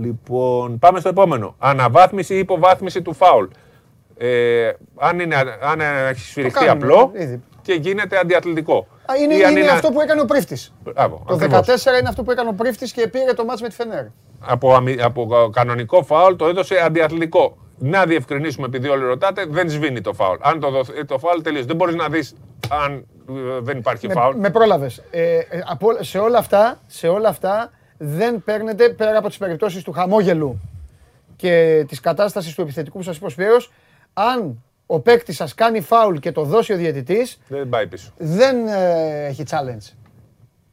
Λοιπόν, 0.00 0.78
πάμε 0.78 1.00
στο 1.00 1.08
επόμενο. 1.08 1.54
Αναβάθμιση 1.58 2.34
ή 2.34 2.38
υποβάθμιση 2.38 3.02
του 3.02 3.14
φάουλ. 3.14 3.46
Ε, 4.16 4.70
αν, 4.98 5.18
είναι, 5.20 5.36
αν 5.60 5.80
έχει 6.10 6.20
σφυριχτεί 6.20 6.64
κάνουμε, 6.64 6.86
απλό 6.86 7.12
ήδη. 7.14 7.42
Και 7.64 7.72
γίνεται 7.74 8.18
αντιαθλητικό. 8.18 8.86
Α, 9.10 9.16
είναι, 9.16 9.34
Ή 9.34 9.44
αν 9.44 9.56
είναι 9.56 9.68
αυτό 9.70 9.90
που 9.90 10.00
έκανε 10.00 10.20
ο 10.20 10.24
Πρίφτης. 10.24 10.72
Μπράβο, 10.82 11.22
Το 11.26 11.34
14 11.34 11.42
ακριβώς. 11.42 11.84
είναι 11.98 12.08
αυτό 12.08 12.22
που 12.22 12.30
έκανε 12.30 12.48
ο 12.48 12.52
Πρίφτης 12.52 12.92
και 12.92 13.08
πήρε 13.08 13.32
το 13.32 13.44
μάτς 13.44 13.60
με 13.60 13.68
τη 13.68 13.74
Φενέρ. 13.74 14.04
από, 14.40 14.74
αμυ- 14.74 15.02
από 15.02 15.50
κανονικό 15.52 16.02
φάουλ 16.02 16.34
το 16.36 16.46
έδωσε 16.46 16.78
αντιαθλητικό. 16.84 17.56
Να 17.78 18.04
διευκρινίσουμε, 18.04 18.66
επειδή 18.66 18.88
όλοι 18.88 19.04
ρωτάτε, 19.04 19.46
δεν 19.48 19.68
σβήνει 19.70 20.00
το 20.00 20.12
φάουλ. 20.12 20.36
Αν 20.40 20.60
το, 20.60 20.70
δοθ- 20.70 21.04
το 21.06 21.18
φάουλ 21.18 21.40
τελείωσε, 21.40 21.66
δεν 21.66 21.76
μπορείς 21.76 21.94
να 21.94 22.08
δεις 22.08 22.34
αν 22.84 23.06
ε, 23.28 23.60
δεν 23.60 23.78
υπάρχει 23.78 24.06
Με, 24.06 24.12
φάουλ. 24.14 24.36
με 24.38 24.50
πρόλαβες. 24.50 25.02
Ε, 25.10 25.34
ε, 25.36 25.44
από- 25.66 25.96
σε, 26.02 26.18
όλα 26.18 26.38
αυτά, 26.38 26.78
σε 26.86 27.08
όλα 27.08 27.28
αυτά 27.28 27.70
δεν 27.98 28.42
παίρνετε 28.44 28.88
πέρα 28.88 29.18
από 29.18 29.28
τις 29.28 29.38
περιπτώσεις 29.38 29.82
του 29.82 29.92
χαμόγελου 29.92 30.60
και 31.36 31.84
της 31.88 32.00
κατάστασης 32.00 32.54
του 32.54 32.60
επιθετικού 32.62 32.98
που 32.98 33.04
σας 33.04 33.16
είπε 33.16 33.26
ο 33.26 33.28
Σπύρος, 33.28 33.72
αν 34.12 34.62
ο 34.86 35.00
παίκτη 35.00 35.32
σας 35.32 35.54
κάνει 35.54 35.80
φάουλ 35.80 36.16
και 36.16 36.32
το 36.32 36.42
δώσει 36.42 36.72
ο 36.72 36.76
διαιτητής, 36.76 37.38
Δεν 37.48 37.68
πάει 37.68 37.86
πίσω. 37.86 38.12
δεν 38.16 38.66
ε, 38.66 39.26
έχει 39.26 39.44
challenge. 39.50 39.92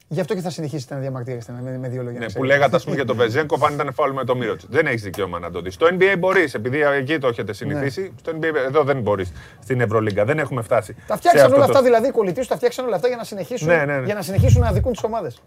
Γι' 0.07 0.19
αυτό 0.19 0.33
και 0.33 0.41
θα 0.41 0.49
συνεχίσετε 0.49 0.93
να 0.93 0.99
διαμαρτύρεστε 0.99 1.53
με, 1.63 1.77
με 1.77 1.87
δύο 1.87 2.03
λόγια. 2.03 2.19
Ναι, 2.19 2.25
να 2.25 2.31
που 2.31 2.31
ξέρετε. 2.39 2.53
λέγατε, 2.53 2.75
ας 2.75 2.83
πούμε, 2.83 2.95
για 2.95 3.05
τον 3.05 3.15
Βεζέγκοφ, 3.15 3.63
αν 3.63 3.73
ήταν 3.73 3.93
φάουλ 3.93 4.11
με 4.13 4.23
το 4.23 4.35
Μύρωτ. 4.35 4.61
Δεν 4.69 4.85
έχεις 4.87 5.01
δικαίωμα 5.01 5.39
να 5.39 5.51
το 5.51 5.61
δεις. 5.61 5.73
Στο 5.73 5.87
NBA 5.91 6.15
μπορείς, 6.19 6.53
επειδή 6.53 6.81
εκεί 6.81 7.17
το 7.17 7.27
έχετε 7.27 7.53
συνηθίσει. 7.53 8.01
Ναι. 8.01 8.07
Στο 8.19 8.31
NBA 8.41 8.55
εδώ 8.67 8.83
δεν 8.83 9.01
μπορείς. 9.01 9.31
Στην 9.63 9.81
Ευρωλίγκα 9.81 10.25
δεν 10.25 10.39
έχουμε 10.39 10.61
φτάσει. 10.61 10.93
Τα 11.07 11.13
σε 11.13 11.17
φτιάξαν 11.19 11.41
αυτό 11.45 11.55
όλα 11.55 11.65
το- 11.65 11.71
αυτά 11.71 11.83
δηλαδή 11.83 12.07
οι 12.07 12.11
κολλητοί 12.11 12.41
σου, 12.41 12.47
τα 12.47 12.55
φτιάξαν 12.55 12.85
όλα 12.85 12.95
αυτά 12.95 13.07
για 13.07 13.17
να 13.17 13.23
συνεχίσουν, 13.23 13.67
Ναι, 13.67 13.85
ναι, 13.85 13.97
ναι. 13.99 14.05
Για 14.05 14.13
να, 14.15 14.21
συνεχίσουν 14.21 14.61
να 14.61 14.67
αδικούν 14.67 14.91
τις 14.91 15.03
ομάδες. 15.03 15.41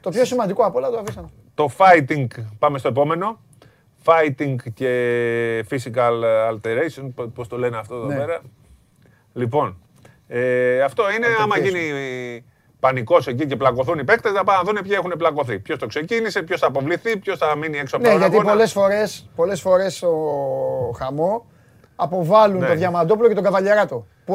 Το 0.00 0.10
πιο 0.10 0.24
σημαντικό 0.24 0.64
από 0.64 0.78
όλα 0.78 0.90
το 0.90 0.98
αφήσαν. 0.98 1.30
Το 1.54 1.70
fighting, 1.76 2.26
πάμε 2.58 2.78
στο 2.78 2.88
επόμενο. 2.88 3.40
Fighting 4.04 4.56
και 4.74 5.64
physical 5.70 6.22
alteration, 6.52 7.10
πο- 7.14 7.26
πώς 7.34 7.48
το 7.48 7.58
λένε 7.58 7.76
αυτό 7.76 7.94
εδώ 7.94 8.06
Ναι. 8.06 8.16
πέρα. 8.16 8.40
Λοιπόν, 9.32 9.76
ε, 10.28 10.80
αυτό 10.82 11.02
είναι 11.10 11.26
άμα 11.42 11.54
Altercation. 11.56 11.62
γίνει 11.62 12.44
πανικός 12.80 13.26
εκεί 13.26 13.46
και 13.46 13.56
πλακωθούν 13.56 13.98
οι 13.98 14.04
παίκτες, 14.04 14.32
να 14.32 14.44
πάνε 14.44 14.58
να 14.58 14.64
δουν 14.72 14.82
ποιοι 14.82 14.92
έχουν 14.94 15.12
πλακωθεί. 15.18 15.58
Ποιος 15.58 15.78
το 15.78 15.86
ξεκίνησε, 15.86 16.42
ποιος 16.42 16.60
θα 16.60 16.66
αποβληθεί, 16.66 17.16
ποιος 17.16 17.38
θα 17.38 17.56
μείνει 17.56 17.78
έξω 17.78 17.96
από 17.96 18.04
Ναι, 18.04 18.10
τον 18.10 18.20
γιατί 18.20 18.34
αγώνα. 18.34 18.50
πολλές 18.50 18.72
φορές, 18.72 19.28
πολλές 19.36 19.60
φορές 19.60 20.02
ο 20.02 20.10
Χαμό 20.98 21.46
αποβάλλουν 21.96 22.58
Ναι. 22.60 22.66
τον 22.66 22.76
Διαμαντόπουλο 22.76 23.28
και 23.28 23.34
τον 23.34 23.44
Καβαλιαράτο 23.44 24.06
που 24.24 24.34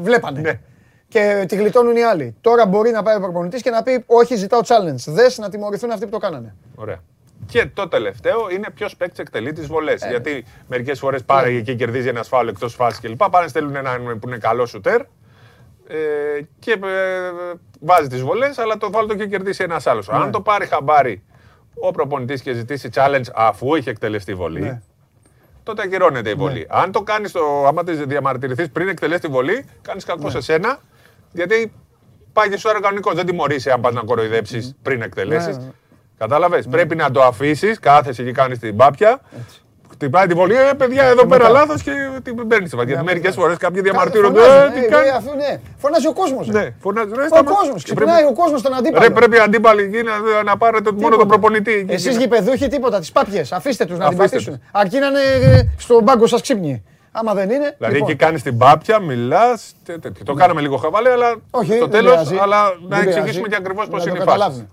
βλέπανε. 0.00 0.40
Ναι. 0.40 0.60
Και 1.08 1.44
τη 1.48 1.56
γλιτώνουν 1.56 1.96
οι 1.96 2.02
άλλοι. 2.02 2.34
Τώρα 2.40 2.66
μπορεί 2.66 2.90
να 2.90 3.02
πάει 3.02 3.16
ο 3.16 3.20
προπονητής 3.20 3.62
και 3.62 3.70
να 3.70 3.82
πει 3.82 4.02
όχι 4.06 4.36
ζητάω 4.36 4.60
challenge. 4.64 5.04
Δες 5.12 5.38
να 5.38 5.48
τιμωρηθούν 5.50 5.90
αυτοί 5.90 6.04
που 6.04 6.10
το 6.10 6.18
κάνανε. 6.18 6.54
Ωραία. 6.74 7.02
Και 7.46 7.66
το 7.74 7.88
τελευταίο 7.88 8.50
είναι 8.50 8.70
ποιος 8.74 8.96
παίκτης 8.96 9.18
εκτελεί 9.18 9.52
τις 9.52 9.66
βολές. 9.66 10.02
Ε. 10.02 10.08
Γιατί 10.08 10.44
μερικές 10.68 10.98
φορές 10.98 11.24
πάρει 11.24 11.62
και 11.62 11.74
κερδίζει 11.74 12.08
ένα 12.08 12.22
φάουλ 12.22 12.48
εκτός 12.48 12.74
φάσης 12.74 13.00
κλπ. 13.00 13.24
Πάνε 13.30 13.48
στέλνουν 13.48 13.76
έναν 13.76 14.18
που 14.18 14.28
είναι 14.28 14.38
καλός 14.38 14.70
σουτέρ 14.70 15.00
ε, 15.86 15.96
και 16.58 16.70
ε, 16.72 16.76
βάζει 17.80 18.08
τις 18.08 18.22
βολές, 18.22 18.58
αλλά 18.58 18.76
το 18.76 18.88
φάουλ 18.92 19.06
το 19.06 19.14
έχει 19.18 19.28
κερδίσει 19.28 19.62
ένας 19.64 19.86
άλλος. 19.86 20.08
Ναι. 20.08 20.16
Αν 20.16 20.30
το 20.30 20.40
πάρει 20.40 20.66
χαμπάρι 20.66 21.22
ο 21.74 21.90
προπονητής 21.90 22.42
και 22.42 22.52
ζητήσει 22.52 22.88
challenge 22.94 23.24
αφού 23.34 23.74
έχει 23.74 23.88
εκτελεστεί 23.88 24.34
βολή, 24.34 24.60
Ναι. 24.60 24.80
τότε 25.62 25.82
ακυρώνεται 25.82 26.30
η 26.30 26.34
βολή. 26.34 26.66
Αν 26.70 26.92
το 26.92 27.02
κάνεις, 27.02 27.32
άμα 27.66 27.84
τη 27.84 27.92
διαμαρτυρηθείς 28.04 28.70
πριν 28.70 28.88
εκτελέσει 28.88 29.20
τη 29.20 29.28
βολή, 29.28 29.64
κάνεις 29.82 30.04
κακό 30.04 30.24
Ναι. 30.24 30.30
σε 30.30 30.40
σένα, 30.40 30.78
γιατί 31.32 31.72
πάει 32.32 32.48
και 32.48 32.56
σου 32.56 32.68
άρα 32.68 32.80
κανονικός. 32.80 33.14
Δεν 33.14 33.26
τιμωρείσαι 33.26 33.72
αν 33.72 33.80
πας 33.80 33.94
να 33.94 34.02
κοροϊδέψεις 34.02 34.76
πριν 34.82 35.02
εκτελέσεις. 35.02 35.56
Ναι, 36.18 36.26
ναι. 36.26 36.32
Κατάλαβε. 36.32 36.62
Πρέπει 36.70 36.96
να 36.96 37.10
το 37.10 37.22
αφήσεις, 37.22 37.78
κάθεσαι 37.78 38.22
και 38.22 38.32
κάνεις 38.32 38.58
την 38.58 38.76
πάπια. 38.76 39.20
Χτυπάει 39.90 40.26
τη 40.26 40.34
βολή, 40.34 40.54
ε, 40.54 40.72
παιδιά, 40.76 41.02
εδώ 41.04 41.26
πέρα 41.26 41.46
μετά. 41.48 41.58
λάθος 41.58 41.82
και 41.82 41.92
την 42.22 42.48
παίρνεις. 42.48 42.72
Γιατί 42.72 42.90
μετά. 42.90 43.02
μερικές 43.02 43.34
φορές 43.34 43.56
κάποιοι 43.56 43.80
διαμαρτύρονται. 43.80 44.40
Φωνάζουν, 44.40 44.70
Ε, 44.70 44.74
τι 44.74 44.80
ναι, 44.80 44.86
κάνεις; 44.86 45.10
ναι, 45.10 45.16
αφού, 45.16 45.30
ναι. 45.36 45.60
Φωνάζει 45.78 46.06
ο 46.06 46.12
κόσμος. 46.12 46.46
Ναι, 46.48 46.74
φωνάζει. 46.80 47.10
Ρε, 47.14 47.22
Ο 47.22 47.26
σταμα- 47.26 47.50
κόσμος. 47.52 47.82
Και 47.84 47.94
Ξυπνάει 47.94 48.24
ο 48.24 48.32
κόσμος 48.32 48.62
τον 48.62 48.70
Πρέπει, 48.72 48.86
αντίπαλο. 48.88 49.08
ρε, 49.08 49.14
πρέπει 49.14 49.36
οι 49.36 49.40
αντίπαλοι 49.40 49.82
εκεί 49.82 50.02
να, 50.02 50.42
να 50.42 50.56
πάρετε 50.56 50.92
μόνο 50.92 51.16
τον 51.16 51.28
προπονητή. 51.28 51.72
εκεί 51.72 51.92
Εσείς 51.92 52.06
και 52.08 52.14
να- 52.14 52.20
γηπεδούχοι 52.20 52.68
τίποτα, 52.68 52.98
τις 52.98 53.12
πάπιες. 53.12 53.52
Αφήστε 53.52 53.84
τους 53.84 53.98
να 53.98 54.08
την 54.08 54.18
Αφήστε 54.20 54.36
πατήσουν. 54.36 54.60
Αρκεί 54.72 54.98
να 54.98 55.06
είναι 55.06 55.20
ε, 55.56 55.68
στον 55.78 56.04
πάγκο 56.04 56.26
σας 56.26 56.40
ξύπνοι. 56.42 56.84
Άμα 57.12 57.34
δεν 57.34 57.50
είναι. 57.50 57.74
Δηλαδή 57.78 57.94
λοιπόν. 57.94 58.10
εκεί 58.10 58.18
κάνεις 58.18 58.42
την 58.42 58.58
πάπια, 58.58 58.98
μιλάς. 59.00 59.72
Το 60.24 60.34
κάναμε 60.34 60.60
λίγο 60.60 60.76
χαβαλέ, 60.76 61.10
αλλά 61.10 61.34
Όχι, 61.50 61.66
στο 61.72 61.78
δεν 61.86 61.90
τέλος, 61.90 62.10
πειράζει. 62.12 62.36
αλλά 62.40 62.62
να 62.62 62.68
Δεν 62.96 62.98
πειράζει. 62.98 63.08
εξηγήσουμε 63.18 63.48
και 63.48 63.56
ακριβώς 63.56 63.86
πώς 63.88 63.98
Να 63.98 64.04
το 64.04 64.08
είναι 64.10 64.18
η 64.18 64.26
καταλάβουν. 64.26 64.56
φάση. 64.58 64.68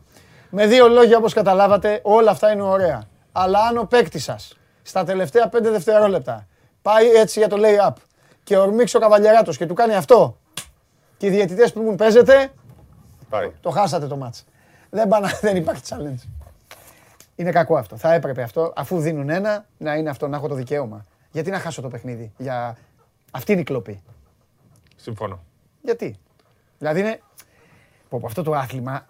Με 0.55 0.67
δύο 0.67 0.87
λόγια, 0.87 1.17
όπως 1.17 1.33
καταλάβατε, 1.33 1.99
όλα 2.03 2.31
αυτά 2.31 2.51
είναι 2.51 2.61
ωραία. 2.61 3.03
Αλλά 3.31 3.59
αν 3.59 3.77
ο 3.77 3.83
παίκτης 3.83 4.23
σας 4.23 4.57
στα 4.81 5.03
τελευταία 5.03 5.49
πέντε 5.49 5.69
δευτερόλεπτα 5.69 6.47
πάει 6.81 7.09
έτσι 7.09 7.39
για 7.39 7.47
το 7.47 7.57
lay-up 7.59 7.93
και 8.43 8.57
ορμήξει 8.57 8.97
ο 8.97 8.99
καβαλιαράτος 8.99 9.57
και 9.57 9.65
του 9.65 9.73
κάνει 9.73 9.95
αυτό 9.95 10.37
και 11.17 11.25
οι 11.25 11.29
διαιτητές 11.29 11.73
που 11.73 11.81
μου 11.81 11.95
παίζετε, 11.95 12.51
Πάει. 13.29 13.51
το 13.61 13.69
χάσατε 13.69 14.07
το 14.07 14.17
μάτς. 14.17 14.45
Δεν, 14.89 15.07
πάνε, 15.07 15.27
δεν 15.41 15.55
υπάρχει 15.55 15.81
challenge. 15.89 16.29
Είναι 17.35 17.51
κακό 17.51 17.77
αυτό. 17.77 17.97
Θα 17.97 18.13
έπρεπε 18.13 18.41
αυτό, 18.41 18.73
αφού 18.75 18.99
δίνουν 18.99 19.29
ένα, 19.29 19.65
να 19.77 19.95
είναι 19.95 20.09
αυτό, 20.09 20.27
να 20.27 20.37
έχω 20.37 20.47
το 20.47 20.55
δικαίωμα. 20.55 21.05
Γιατί 21.31 21.49
να 21.49 21.59
χάσω 21.59 21.81
το 21.81 21.87
παιχνίδι. 21.87 22.33
Για... 22.37 22.77
Αυτή 23.31 23.51
είναι 23.51 23.61
η 23.61 23.63
κλοπή; 23.63 24.01
Συμφωνώ. 24.95 25.39
Γιατί; 25.81 26.15
Δηλαδή 26.77 26.99
είναι. 26.99 27.19
Πω, 28.09 28.19
πω, 28.19 28.25
αυτό 28.25 28.43
το 28.43 28.51
άθλημα. 28.51 29.05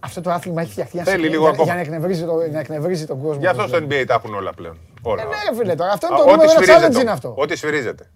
Αυτό 0.00 0.20
το 0.20 0.30
άθλημα 0.30 0.60
έχει 0.62 0.70
φτιαχτεί 0.70 0.96
για, 0.96 1.04
Θέλει 1.04 1.20
για- 1.20 1.28
λίγο 1.30 1.42
για, 1.42 1.50
ακόμα. 1.50 1.64
για 1.64 1.74
να, 1.74 1.80
εκνευρίζει 1.80 2.24
το, 2.24 2.34
να 2.52 2.58
εκνευρίζει 2.58 3.06
τον 3.06 3.20
κόσμο. 3.22 3.40
Γι' 3.40 3.46
αυτό 3.46 3.62
όπως 3.62 3.76
στο 3.76 3.86
λέμε. 3.86 4.00
NBA 4.02 4.06
τα 4.06 4.14
έχουν 4.14 4.34
όλα 4.34 4.52
πλέον. 4.54 4.78
Όλα. 5.02 5.22
Ε, 5.22 5.24
ναι, 5.24 5.56
φίλε, 5.56 5.74
τώρα. 5.74 5.92
Αυτό 5.92 6.06
είναι 6.06 6.14
Α, 6.16 6.18
το 6.18 6.22
ό,τι 6.24 6.30
νούμερο 6.32 6.50
ένα 6.52 6.60
σφυρίζεται. 6.62 6.86
challenge 6.98 7.00
είναι 7.00 7.10
αυτό. 7.10 7.34
Ό,τι 7.38 7.56
σφυρίζεται. 7.56 8.10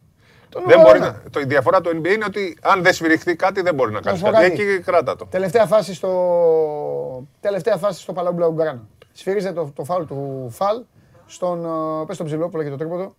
Το 0.49 0.59
Δεν 0.59 0.69
νούμερο 0.69 0.83
μπορεί 0.89 0.97
ένα. 1.03 1.21
να, 1.25 1.31
το, 1.31 1.41
η 1.41 1.45
διαφορά 1.45 1.81
του 1.81 1.91
NBA 2.03 2.07
είναι 2.15 2.25
ότι 2.25 2.59
αν 2.63 2.83
δεν 2.83 2.93
σφυριχθεί 2.93 3.37
κάτι 3.37 3.61
δεν 3.63 3.75
μπορεί 3.75 3.93
να 3.93 4.01
κάνει 4.01 4.17
σου 4.19 4.25
πω 4.25 4.31
κάτι. 4.31 4.51
κάτι. 4.51 4.63
Εκεί 4.63 4.81
κράτα 4.83 5.17
το. 5.17 5.27
Τελευταία 5.27 5.67
φάση 5.67 5.95
στο, 5.95 7.27
τελευταία 7.41 7.77
φάση 7.77 8.01
στο 8.01 8.13
Παλαού 8.13 8.33
Μπλαουγκράνο. 8.33 8.89
Σφυρίζεται 9.13 9.55
το, 9.55 9.73
το 9.75 9.85
φάουλ 9.85 10.05
του 10.05 10.49
Φαλ 10.51 10.83
στον, 11.27 11.65
ε, 11.65 12.05
πες 12.07 12.15
στον 12.15 12.27
Ψηλόπουλο 12.27 12.63
και 12.63 12.71
το 12.71 12.77
τρίποδο. 12.77 13.15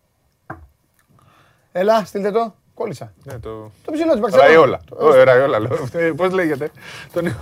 Έλα, 1.72 2.06
στείλτε 2.06 2.32
το. 2.32 2.54
Κόλλησα. 2.74 3.14
Ναι, 3.24 3.40
το... 3.40 3.72
Το 3.86 3.92
ψηλό 3.92 4.12
της 4.12 4.20
Μπαρσελόνα. 4.22 4.48
Ραϊόλα. 4.48 4.80
Το- 4.90 5.06
Ω, 5.08 5.24
Ραϊόλα, 5.24 5.60
λέω. 5.60 5.74
Αυτό, 5.84 6.00
Πώς 6.16 6.32
λέγεται; 6.32 6.70
Τον... 7.14 7.36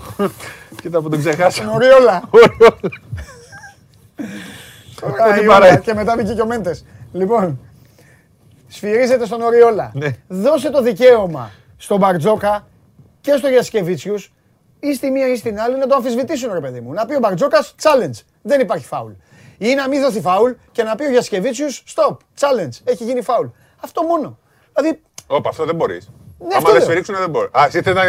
Κοίτα 0.81 1.01
που 1.01 1.09
τον 1.09 1.19
ξεχάσα. 1.19 1.63
Τον 1.63 1.73
Οριόλα. 1.73 2.21
Ό,τι 5.03 5.21
Αϊόλα. 5.21 5.47
παρά- 5.59 5.75
Και 5.77 5.93
μετά 5.93 6.15
μπήκε 6.15 6.33
και 6.33 6.41
ο 6.41 6.45
Μέντες. 6.45 6.85
Λοιπόν, 7.11 7.59
σφυρίζεται 8.67 9.25
στον 9.25 9.41
Οριόλα. 9.41 9.91
Ναι. 9.93 10.07
Δώσε 10.27 10.69
το 10.69 10.81
δικαίωμα 10.81 11.51
στον 11.77 11.97
Μπαρτζόκα 11.97 12.67
και 13.21 13.35
στο 13.37 13.47
Γιασκεβίτσιους 13.47 14.33
ή 14.79 14.93
στη 14.95 15.11
μία 15.11 15.27
ή 15.27 15.35
στην 15.35 15.59
άλλη 15.59 15.77
να 15.77 15.87
το 15.87 15.95
αμφισβητήσουν, 15.95 16.53
ρε 16.53 16.59
παιδί 16.59 16.79
μου. 16.81 16.93
Να 16.93 17.05
πει 17.05 17.15
ο 17.15 17.19
Μπαρτζόκας, 17.19 17.75
challenge, 17.81 18.21
δεν 18.41 18.59
υπάρχει 18.59 18.85
φάουλ. 18.85 19.11
Ή 19.57 19.73
να 19.73 19.87
μην 19.87 20.01
δοθεί 20.01 20.21
φάουλ 20.21 20.51
και 20.71 20.83
να 20.83 20.95
πει 20.95 21.03
ο 21.03 21.09
Γιασκεβίτσιους, 21.11 21.83
stop, 21.95 22.17
challenge, 22.39 22.79
έχει 22.83 23.03
γίνει 23.03 23.21
φάουλ. 23.21 23.47
Αυτό 23.83 24.01
μόνο. 24.03 24.37
Δηλαδή, 24.75 25.01
Όπα, 25.31 25.49
αυτό 25.49 25.65
δεν 25.65 25.75
μπορείς. 25.75 26.09
Ναι, 26.39 26.45
Άμα 26.45 26.55
αυτό 26.57 26.69
δεν 26.69 26.77
λέω. 26.77 26.83
σφυρίξουν, 26.85 27.15
δεν 27.15 27.29
μπορείς. 27.29 27.49
Α, 27.53 27.65
εσύ 27.65 27.81
θες 27.81 27.93
να, 27.93 28.03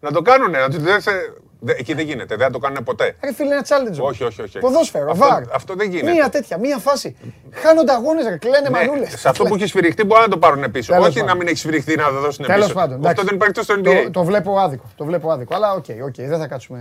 να 0.00 0.10
το 0.12 0.22
κάνουνε. 0.22 0.58
Να 0.58 0.68
τους 0.68 0.82
λες, 0.82 1.06
ε, 1.06 1.12
δε- 1.60 1.72
Εκεί 1.78 1.94
δεν 1.94 2.04
γίνεται. 2.06 2.36
Δεν 2.36 2.46
θα 2.46 2.52
το 2.52 2.58
κάνουν 2.58 2.84
ποτέ. 2.84 3.16
ρε 3.24 3.32
φίλε, 3.34 3.54
ένα 3.54 3.64
challenge. 3.68 3.98
Όχι, 4.08 4.24
όχι, 4.24 4.42
όχι. 4.42 4.58
Ποδόσφαιρο, 4.58 5.10
Αυτό- 5.10 5.26
VAR. 5.28 5.42
αυτό 5.54 5.74
δεν 5.74 5.90
γίνεται. 5.90 6.10
Μία 6.12 6.28
τέτοια, 6.28 6.58
μία 6.58 6.78
φάση. 6.78 7.16
Χάνονται 7.52 7.92
αγώνες, 7.92 8.26
ρε, 8.26 8.36
κλαίνε 8.36 8.70
μανούλες. 8.70 9.10
Ναι, 9.10 9.16
σε 9.16 9.28
αυτό 9.28 9.44
που 9.44 9.54
έχει 9.54 9.66
σφυριχτεί 9.66 10.04
μπορεί 10.04 10.20
να 10.22 10.28
το 10.28 10.38
πάρουν 10.38 10.70
πίσω. 10.70 10.92
Τέλος 10.92 11.06
Όχι 11.06 11.14
πάντων. 11.18 11.30
να 11.30 11.36
μην 11.36 11.46
έχει 11.48 11.56
σφυριχτεί 11.56 11.96
να 11.96 12.04
το 12.04 12.20
δώσουν 12.20 12.46
πίσω. 12.46 12.58
Τέλο 12.58 12.72
πάντων. 12.72 12.96
Αυτό 12.96 13.08
εντάξει. 13.08 13.24
δεν 13.24 13.34
υπάρχει 13.34 13.54
τόσο 13.54 13.72
στο 13.72 13.80
Το, 13.82 13.90
NBA. 13.90 14.10
το 14.10 14.24
βλέπω 14.24 14.58
άδικο. 14.58 14.84
Το 14.96 15.04
βλέπω 15.04 15.30
άδικο. 15.30 15.54
Αλλά 15.54 15.72
OK, 15.72 15.84
OK, 16.04 16.14
δεν 16.16 16.38
θα 16.38 16.46
κάτσουμε 16.46 16.78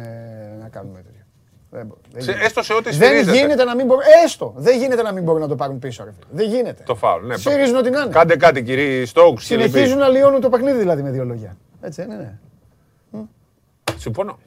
να 0.61 0.67
κάνουμε 0.69 0.97
τέτοιο. 1.01 1.22
Δεν 1.75 1.85
μπο- 1.85 1.95
δεν 2.11 2.21
Σε- 2.21 2.31
γίνεται. 2.31 2.45
έστω 2.45 2.63
σε 2.63 2.73
ό,τι 2.73 2.83
Δεν 2.83 2.93
σφυρίζεται. 2.93 3.37
γίνεται 3.37 3.63
να 3.63 3.75
μην 3.75 3.85
μπορούν. 3.85 4.03
Έστω. 4.25 4.53
Δεν 4.55 4.77
γίνεται 4.77 5.01
να 5.01 5.11
μην 5.11 5.23
μπορούν 5.23 5.41
να 5.41 5.47
το 5.47 5.55
πάρουν 5.55 5.79
πίσω. 5.79 6.03
Ρε. 6.03 6.09
φίλε. 6.11 6.25
Δεν 6.43 6.55
γίνεται. 6.55 6.83
Το 6.85 6.95
φάουλ. 6.95 7.25
Ναι. 7.25 7.37
Σφυρίζουν 7.37 7.75
ό,τι 7.75 7.89
να 7.89 7.99
είναι. 8.01 8.09
Κάντε 8.11 8.35
κάτι, 8.37 8.63
κύριε 8.63 9.05
Στόουξ. 9.05 9.45
Συνεχίζουν 9.45 9.97
να 9.97 10.07
λιώνουν 10.07 10.41
το 10.41 10.49
παιχνίδι 10.49 10.77
δηλαδή 10.77 11.01
με 11.01 11.09
δύο 11.11 11.23
λόγια. 11.25 11.57
Έτσι 11.81 12.01
δεν 12.05 12.11
είναι. 12.11 12.39
Συμφωνώ. 13.97 14.37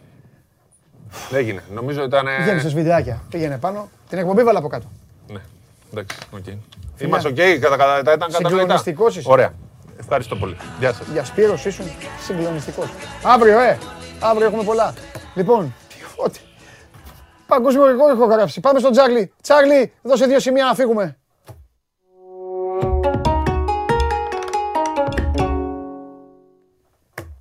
Δεν 1.31 1.39
έγινε. 1.41 1.63
Νομίζω 1.75 2.03
ήταν. 2.05 2.27
Γέμισε 2.47 2.69
βιντεάκια. 2.69 3.23
Πήγαινε 3.31 3.59
πάνω. 3.59 3.89
Την 4.09 4.19
εκπομπή 4.19 4.43
βάλα 4.43 4.59
από 4.59 4.69
κάτω. 4.69 4.87
Ναι. 5.33 5.41
Εντάξει, 5.93 6.17
οκ. 6.31 6.45
Είμαστε 6.99 7.29
οκ, 7.29 7.35
κατά, 7.61 7.77
κατά, 7.77 7.99
ήταν 8.01 8.19
κατανοητά. 8.19 8.49
Συγκλονιστικός 8.49 9.17
είσαι. 9.17 9.29
Ωραία. 9.33 9.53
Ευχαριστώ 10.01 10.37
πολύ. 10.37 10.57
Γεια 10.79 10.93
σας. 10.93 11.07
Γεια 11.13 11.25
Σπύρος 11.25 11.65
ήσουν 11.65 11.87
συγκλονιστικός. 12.27 12.87
Αύριο, 13.23 13.61
ε! 13.61 13.79
Αύριο 14.21 14.47
έχουμε 14.47 14.63
πολλά. 14.63 14.95
Λοιπόν, 15.35 15.75
ό,τι. 16.17 16.39
Παγκόσμιο 17.47 17.87
ρεκόρ 17.87 18.11
έχω 18.11 18.25
γράψει. 18.25 18.61
Πάμε 18.61 18.79
στον 18.79 18.93
Τσάρλι. 18.93 19.33
Τσάρλι, 19.43 19.93
δώσε 20.03 20.27
δύο 20.27 20.41
σημεία 20.41 20.65
να 20.65 20.75
φύγουμε. 20.75 21.17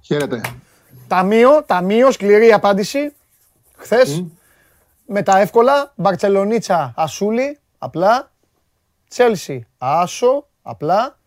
Χαίρετε. 0.01 0.42
Ταμείο, 1.08 1.64
ταμείο, 1.64 2.11
σκληρή 2.11 2.51
απάντηση. 2.53 3.14
Χθες. 3.75 4.25
Με 5.06 5.24
τα 5.24 5.40
εύκολα. 5.40 5.93
Μπαρτσελονίτσα, 5.95 6.93
Ασούλη, 6.95 7.59
απλά. 7.77 8.32
Τσέλσι, 9.09 9.67
Άσο, 9.77 10.48
απλά. 10.61 11.17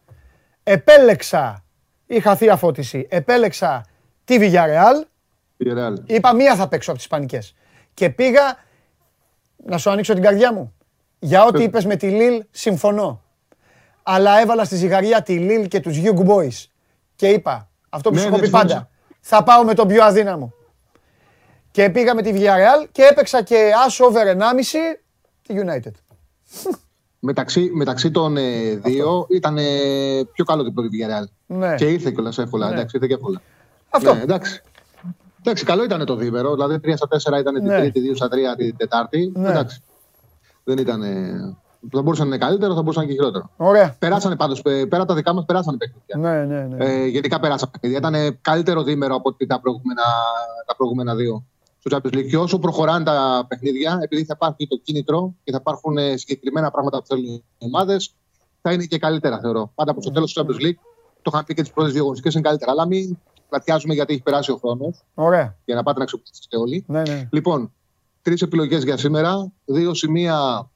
Επέλεξα, 0.63 1.65
είχα 2.07 2.37
θεία 2.37 2.57
φώτιση, 2.57 3.07
επέλεξα 3.11 3.85
τη 4.25 4.37
Villarreal. 4.41 5.07
Η 5.57 5.67
Real. 5.75 5.95
Είπα 6.07 6.35
μία 6.35 6.57
θα 6.57 6.69
παίξω 6.69 6.91
από 6.91 6.99
τις 6.99 7.09
Ισπανικές. 7.09 7.55
Και 7.95 8.11
πήγα 8.11 8.59
να 9.65 9.79
σου 9.79 9.91
ανοίξω 9.91 10.15
την 10.15 10.23
καρδιά 10.23 10.53
μου. 10.53 10.73
Για 11.19 11.45
ό,τι 11.45 11.63
είπες 11.63 11.85
με 11.85 11.97
τη 11.97 12.09
Λίλ, 12.09 12.45
συμφωνώ. 12.51 13.23
Αλλά 14.03 14.41
έβαλα 14.41 14.65
στη 14.65 14.77
ζυγαριά 14.77 15.23
τη 15.23 15.39
Λίλ 15.39 15.69
και 15.69 15.81
τους 15.81 16.01
Young 16.03 16.27
Boys. 16.27 16.65
Και 17.17 17.29
είπα, 17.29 17.69
αυτό 17.89 18.09
που 18.09 18.15
Ναι, 18.15 18.21
σου 18.21 18.29
ναι, 18.29 18.33
έχω 18.35 18.43
πει 18.43 18.49
συμφώνησα. 18.49 18.75
πάντα, 18.77 18.91
θα 19.21 19.43
πάω 19.43 19.65
με 19.65 19.75
τον 19.75 19.89
πιο 19.89 20.05
αδύναμο. 20.05 20.53
Και 21.71 21.91
πήγα 21.91 22.15
με 22.15 22.23
τη 22.23 22.33
Villarreal 22.35 22.87
και 22.93 23.03
έπαιξα 23.03 23.43
και 23.43 23.71
Ash 23.89 24.07
over 24.07 24.27
1,5 24.27 25.01
τη 25.47 25.55
United. 25.67 25.93
Μεταξύ, 27.21 27.71
μεταξύ 27.75 28.11
των 28.11 28.37
ε, 28.37 28.75
δύο 28.75 29.27
ήταν 29.31 29.59
ε, 29.59 29.63
πιο 30.33 30.45
καλό 30.45 30.65
την 30.65 30.75
πρώτη 30.75 30.89
Villarreal. 30.93 31.25
Ναι. 31.47 31.75
Και 31.75 31.85
ήρθε 31.85 32.11
κιόλας 32.11 32.39
εύκολα. 32.39 32.67
Ναι. 32.69 32.75
Εντάξει, 32.75 32.97
ήρθε 32.97 33.07
και 33.09 33.15
εύκολα. 33.15 33.41
Αυτό. 33.91 34.15
Ναι, 34.15 34.23
εντάξει. 34.23 34.63
Εντάξει, 35.49 35.65
καλό 35.65 35.85
ήταν 35.85 36.05
το 36.05 36.17
δίμερο. 36.17 36.55
Δηλαδή 36.55 36.81
3 36.85 36.93
στα 36.97 37.37
4 37.37 37.41
ήταν 37.41 37.55
την 37.55 37.65
Ναι. 37.65 37.79
Τρίτη, 37.79 38.01
2 38.13 38.17
στα 38.17 38.29
3 38.29 38.57
την 38.57 38.77
Τετάρτη. 38.77 39.33
Ναι. 39.35 39.49
Εντάξει. 39.49 39.83
Δεν 40.65 40.79
ήταν. 40.79 41.03
Ε, 41.03 41.57
θα 41.91 42.03
μπορούσε 42.03 42.23
να 42.23 42.29
είναι 42.29 42.39
καλύτερο, 42.39 42.75
θα 42.75 42.81
μπορούσε 42.81 42.99
να 42.99 43.05
είναι 43.05 43.15
και 43.15 43.19
χειρότερο. 43.19 43.51
Ωραία. 43.57 43.97
Περάσανε 43.99 44.37
πάντως, 44.37 44.63
πέρα 44.63 45.05
τα 45.05 45.15
δικά 45.15 45.33
μας 45.35 45.45
περάσανε 45.45 45.77
παιχνίδια. 45.77 46.17
Ναι, 46.17 46.45
ναι, 46.45 46.67
ναι. 46.67 46.85
Ε, 46.85 47.07
γενικά 47.07 47.41
περάσαμε 47.41 47.71
παιχνίδια. 47.73 47.99
Ήταν 47.99 48.15
ε, 48.15 48.39
καλύτερο 48.41 48.83
δίμερο 48.83 49.15
από 49.15 49.29
ότι 49.29 49.47
τα 49.47 49.61
προηγούμενα, 49.61 50.03
τα 50.67 50.77
προηγούμενα 50.77 51.15
δύο 51.15 51.45
στο 51.79 51.97
Champions 51.97 52.15
League. 52.17 52.29
Και 52.29 52.37
όσο 52.37 52.59
προχωράνε 52.59 53.05
τα 53.05 53.45
παιχνίδια, 53.49 53.99
επειδή 54.03 54.25
θα 54.25 54.33
υπάρχει 54.37 54.67
το 54.69 54.77
κίνητρο 54.77 55.35
και 55.45 55.53
θα 55.53 55.59
υπάρχουν 55.61 55.99
ε, 55.99 56.17
συγκεκριμένα 56.17 56.71
πράγματα 56.71 56.99
που 56.99 57.07
θέλουν 57.07 57.25
οι 57.25 57.45
ομάδες, 57.59 58.15
θα 58.63 58.73
είναι 58.73 58.85
και 58.85 58.99
καλύτερα 58.99 59.39
θεωρώ. 59.39 59.73
Πάντα 59.75 59.93
προς 59.93 60.05
το 60.05 60.11
τέλος 60.11 60.33
του 60.33 60.41
Champions 60.41 60.65
League, 60.65 60.79
το 61.23 61.31
είχαν 61.33 61.45
πει 61.45 61.55
και 61.55 61.63
τις 61.63 61.71
πρώτες 61.71 61.93
δύο 61.93 62.03
αγωνιστικέ, 62.03 62.39
είναι 62.39 62.49
καλύτερα. 62.49 62.71
Αλλά 62.71 62.87
μην 62.87 63.19
πλατιάζουμε 63.49 63.95
γιατί 63.95 64.13
έχει 64.13 64.23
περάσει 64.23 64.51
ο 64.51 64.57
χρόνος 64.57 65.05
Ωραία. 65.15 65.57
για 65.65 65.75
να 65.75 65.83
πάτε 65.83 65.99
να 65.99 66.05
αξιοποιήσετε 66.05 66.57
όλοι. 66.57 66.85
Ναι, 66.87 67.03
ναι. 67.03 67.29
Λοιπόν, 67.33 67.73
τρεις 68.23 68.43
επιλογές 68.43 68.85
για 68.85 68.97
σήμερα. 68.97 69.53
Δύο 69.65 69.95
σημεία 69.95 70.69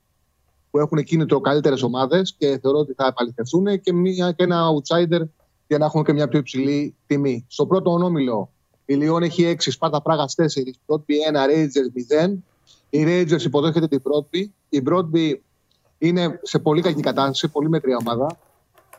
που 0.71 0.79
έχουν 0.79 1.05
κίνητρο 1.05 1.41
καλύτερες 1.41 1.83
ομάδες 1.83 2.35
και 2.39 2.59
θεωρώ 2.63 2.79
ότι 2.79 2.93
θα 2.93 3.07
επαληθευτούν 3.07 3.81
και, 3.81 3.93
μία, 3.93 4.33
και 4.33 4.45
ένα 4.45 4.63
outsider 4.69 5.21
για 5.67 5.79
να 5.79 5.85
έχουν 5.85 6.05
και 6.05 6.13
μια 6.13 6.29
πιο 6.29 6.39
υψηλή 6.39 6.95
τιμή. 7.07 7.47
Στο 7.49 7.67
πρώτο 7.67 7.93
ονόμιλο 7.93 8.51
η 8.85 8.95
Λιόν 8.95 9.23
έχει 9.23 9.57
6, 9.57 9.57
Σπάρτα 9.59 10.03
Πράγα 10.03 10.25
4, 10.37 10.47
Πρώτμπι 10.87 11.15
1, 11.33 11.37
Rangers 11.37 12.27
0. 12.29 12.37
Η 12.91 13.05
Rangers 13.07 13.43
υποδέχεται 13.45 13.89
την 13.89 14.03
Πρώτμπι. 14.03 14.55
Η 14.69 14.83
Πρώτμπι 14.83 15.43
είναι 15.99 16.41
σε 16.43 16.59
πολύ 16.59 16.83
κακή 16.83 17.03
κατάσταση, 17.03 17.49
πολύ 17.49 17.69
μέτρια 17.69 17.97
ομάδα. 18.01 18.39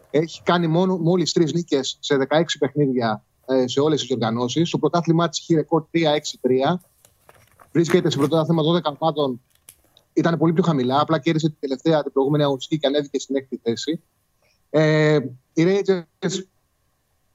Έχει 0.09 0.41
κάνει 0.43 0.67
μόνο, 0.67 0.97
μόλις 0.97 1.31
τρεις 1.31 1.53
νίκες 1.53 1.97
σε 1.99 2.17
16 2.29 2.43
παιχνίδια 2.59 3.23
ε, 3.32 3.32
σε 3.65 3.79
όλες 3.79 4.01
τις 4.01 4.11
οργανώσεις. 4.11 4.67
Στο 4.67 4.77
πρωτάθλημά 4.77 5.29
της 5.29 5.39
έχει 5.39 5.53
ρεκόρ 5.55 5.85
3-6-3 5.93 6.79
βρίσκεται 7.73 8.09
σε 8.09 8.17
πρωτάθλημα 8.17 8.63
12 8.63 8.95
ομάδων. 8.99 9.41
Ήταν 10.13 10.37
πολύ 10.37 10.53
πιο 10.53 10.63
χαμηλά. 10.63 10.99
Απλά 10.99 11.19
κέρδισε 11.19 11.47
την 11.47 11.57
τελευταία, 11.59 12.03
την 12.03 12.11
προηγούμενη 12.11 12.43
αγωνιστική 12.43 12.79
και 12.79 12.87
ανέβηκε 12.87 13.19
στην 13.19 13.35
έκτη 13.35 13.59
θέση. 13.63 14.01
Ε, 14.69 15.19
οι 15.53 15.63
Rangers, 15.65 16.29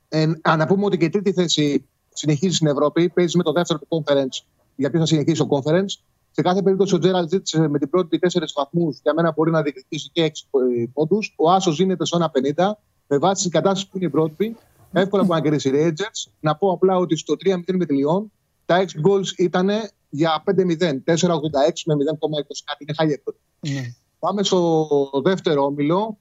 ε, 0.08 0.30
α, 0.42 0.56
να 0.56 0.66
πούμε 0.66 0.84
ότι 0.84 0.96
και 0.96 1.04
η 1.04 1.08
τρίτη 1.08 1.32
θέση 1.32 1.88
συνεχίζει 2.12 2.54
στην 2.54 2.66
Ευρώπη. 2.66 3.08
Παίζει 3.08 3.36
με 3.36 3.42
το 3.42 3.52
δεύτερο 3.52 3.78
του 3.78 3.88
conference. 3.88 4.44
Για 4.76 4.90
ποιο 4.90 5.00
θα 5.00 5.06
συνεχίσει 5.06 5.46
το 5.46 5.48
conference. 5.50 6.02
Σε 6.30 6.42
κάθε 6.42 6.62
περίπτωση 6.62 6.94
ο 6.94 6.98
Τζέραλτ 6.98 7.28
ζήτησε 7.28 7.68
με 7.68 7.78
την 7.78 7.90
πρώτη 7.90 8.18
τέσσερις 8.18 8.52
βαθμούς. 8.56 8.98
Για 9.02 9.14
μένα 9.14 9.32
μπορεί 9.36 9.50
να 9.50 9.62
διεκδικήσει 9.62 10.10
και 10.12 10.22
έξι 10.22 10.44
πόντους. 10.92 11.34
Ο 11.36 11.50
Άσος 11.50 11.74
ζήνεται 11.74 12.06
στο 12.06 12.30
1,50 12.56 12.70
με 13.06 13.18
βάση 13.18 13.42
την 13.42 13.50
κατάσταση 13.50 13.88
που 13.90 13.96
είναι 13.96 14.06
η 14.06 14.10
πρώτη. 14.10 14.56
Εύκολα 14.92 15.22
μπορεί 15.24 15.40
να 15.40 15.40
κερδίσει 15.40 15.68
οι 15.68 15.72
Rangers. 15.74 16.32
Να 16.40 16.56
πω 16.56 16.72
απλά 16.72 16.96
ότι 16.96 17.16
στο 17.16 17.34
3-0 17.44 17.60
με 17.72 17.84
τη 17.86 17.94
Λιόν 17.94 18.32
τα 18.66 18.84
6 18.84 19.08
goals 19.08 19.26
ήταν 19.36 19.70
για 20.08 20.42
5-0. 20.46 20.50
4-86 20.50 20.54
με 21.86 21.94
0,20 21.94 22.62
κάτι. 22.64 22.78
Είναι 22.78 22.92
χάλια 22.96 23.20
πρώτη. 23.24 23.38
Ναι. 23.60 23.94
Πάμε 24.18 24.42
στο 24.42 25.10
δεύτερο 25.24 25.64
όμιλο. 25.64 26.18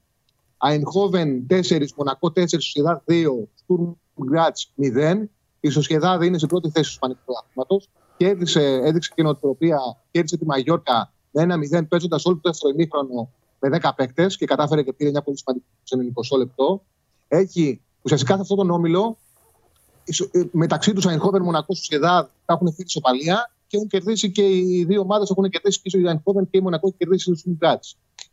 Αϊνχόβεν 0.56 1.46
4, 1.50 1.86
Μονακό 1.96 2.32
4, 2.36 2.48
Σοσιαδάδ 2.48 2.98
2, 3.08 3.24
Στουρμ 3.54 3.92
Γκρατς 4.24 4.56
0. 4.82 5.28
Η 5.60 5.68
Σοσιαδάδ 5.68 6.22
είναι 6.22 6.36
στην 6.36 6.48
πρώτη 6.48 6.70
θέση 6.70 6.84
του 6.84 6.92
Ισπανικού 6.92 7.20
Πρωταθλήματος 7.24 7.80
και 8.16 8.26
έδειξε, 8.26 8.62
έδειξε 8.62 9.12
και 9.14 9.22
νοοτροπία, 9.22 9.78
κέρδισε 10.10 10.36
τη 10.36 10.44
Μαγιόρκα 10.44 11.12
με 11.30 11.46
1-0 11.80 11.88
παίζοντας 11.88 12.24
όλο 12.24 12.34
το 12.34 12.48
δεύτερο 12.50 12.72
ημίχρονο 12.72 13.30
με 13.60 13.78
10 13.82 13.90
παίκτες 13.96 14.36
και 14.36 14.46
κατάφερε 14.46 14.82
και 14.82 14.92
πήρε 14.92 15.10
μια 15.10 15.22
πολύ 15.22 15.38
σημαντική 15.38 15.66
στο 15.82 15.98
90 16.36 16.38
λεπτό. 16.38 16.84
Έχει 17.28 17.82
ουσιαστικά 18.02 18.34
σε 18.34 18.40
αυτόν 18.40 18.56
τον 18.56 18.70
όμιλο 18.70 19.16
η 20.04 20.12
Σο- 20.12 20.28
ε, 20.32 20.42
μεταξύ 20.52 20.92
τους 20.92 21.06
Αϊνχόβεν, 21.06 21.42
Μονακό, 21.42 21.76
Σοσιαδάδ 21.76 22.26
τα 22.44 22.52
έχουν 22.52 22.66
φύγει 22.68 22.82
ισοπαλία 22.86 23.50
και 23.66 23.76
έχουν 23.76 23.88
κερδίσει 23.88 24.30
και 24.30 24.42
οι 24.42 24.84
δύο 24.88 25.00
ομάδες 25.00 25.30
έχουν 25.30 25.48
κερδίσει 25.48 25.80
και 25.82 25.98
η 25.98 26.06
Αϊνχόβεν 26.06 26.48
και 26.50 26.58
η 26.58 26.60
Μονακό 26.60 26.86
έχει 26.86 26.96
κερδίσει 26.98 27.30
η 27.30 27.34
Στουρμ 27.34 27.56
Γκρατς. 27.56 27.84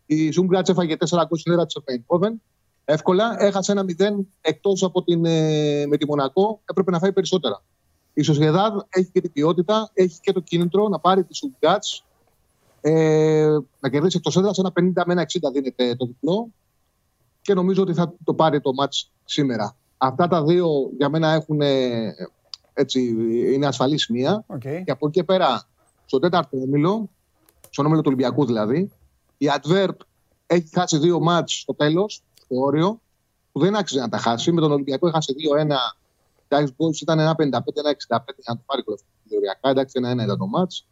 Η 0.06 0.32
Ζουμπράτ 0.32 0.70
έφαγε 0.70 0.96
4 0.96 1.26
γκολ 1.28 1.40
στην 1.40 1.52
έδρα 1.52 1.66
της 1.66 1.78
Αϊνχόβεν. 1.86 2.42
Εύκολα. 2.86 3.36
Έχασε 3.40 3.72
ένα 3.72 3.84
0 3.84 4.26
εκτός 4.42 4.84
από 4.84 5.04
την, 5.04 5.26
ε, 5.26 5.86
με 5.86 5.98
τη 5.98 6.06
Μονακό. 6.06 6.62
Έπρεπε 6.66 6.92
να 6.92 7.00
φάει 7.00 7.14
περισσότερα. 7.14 7.64
Η 8.14 8.22
Σοσιαδάδ 8.22 8.74
έχει 8.90 9.10
και 9.12 9.22
την 9.22 9.32
ποιότητα, 9.32 9.90
έχει 9.94 10.20
και 10.22 10.32
το 10.32 10.40
κίνητρο 10.40 10.88
να 10.88 11.00
πάρει 11.00 11.24
τη 11.24 11.36
Σουμπράτ. 11.36 11.84
Ε, 12.82 13.58
να 13.80 13.90
κερδίσει 13.90 14.18
εκτός 14.18 14.38
έδρας. 14.38 14.58
Ένα 14.58 14.72
50 14.72 15.04
με 15.06 15.14
ένα 15.14 15.22
60 15.22 15.52
δίνεται 15.52 15.96
το 15.96 16.06
διπλό. 16.06 16.50
Και 17.46 17.54
νομίζω 17.54 17.82
ότι 17.82 17.94
θα 17.94 18.14
το 18.24 18.34
πάρει 18.34 18.62
το 18.62 18.74
μάτς 18.74 19.12
σήμερα. 19.26 19.76
Αυτά 19.98 20.28
τα 20.28 20.44
δύο 20.44 20.68
για 20.98 21.10
μένα 21.10 21.32
έχουν, 21.32 21.62
ε, 21.62 22.14
έτσι, 22.74 23.16
είναι 23.54 23.66
ασφαλής 23.66 24.04
σημεία. 24.04 24.46
Okay. 24.48 24.82
Και 24.86 24.92
από 24.92 25.08
εκεί 25.08 25.20
και 25.20 25.24
πέρα, 25.24 25.64
στο 26.06 26.20
τέταρτο 26.20 26.58
όμιλο, 26.58 27.10
στον 27.70 27.86
όμιλο 27.86 28.02
του 28.02 28.08
Ολυμπιακού 28.08 28.46
δηλαδή, 28.46 28.92
η 29.38 29.46
Adverb 29.60 29.96
έχει 30.46 30.70
χάσει 30.74 30.98
δύο 30.98 31.20
μάτς 31.20 31.60
στο 31.60 31.76
τέλος, 31.76 32.24
στο 32.34 32.56
όριο. 32.56 33.00
που 33.52 33.60
δεν 33.60 33.76
άξιζε 33.76 34.00
να 34.00 34.10
τα 34.10 34.18
χάσει. 34.18 34.52
Με 34.52 34.62
τον 34.62 34.72
Ολυμπιακό 34.72 35.08
έχασε 35.08 35.34
2-1. 35.34 35.76
Εντάξει, 36.48 36.74
γκολς 36.78 37.02
ήταν 37.02 37.20
1-55-1-65 37.20 37.36
για 38.08 38.46
να 38.48 38.56
το 38.56 38.64
πάρει 38.66 38.84
θεωριακά. 39.30 39.70
Εντάξει, 39.70 39.94
ένα-ένα 39.98 40.24
ήταν 40.24 40.38
το 40.38 40.48
μάτς. 40.48 40.88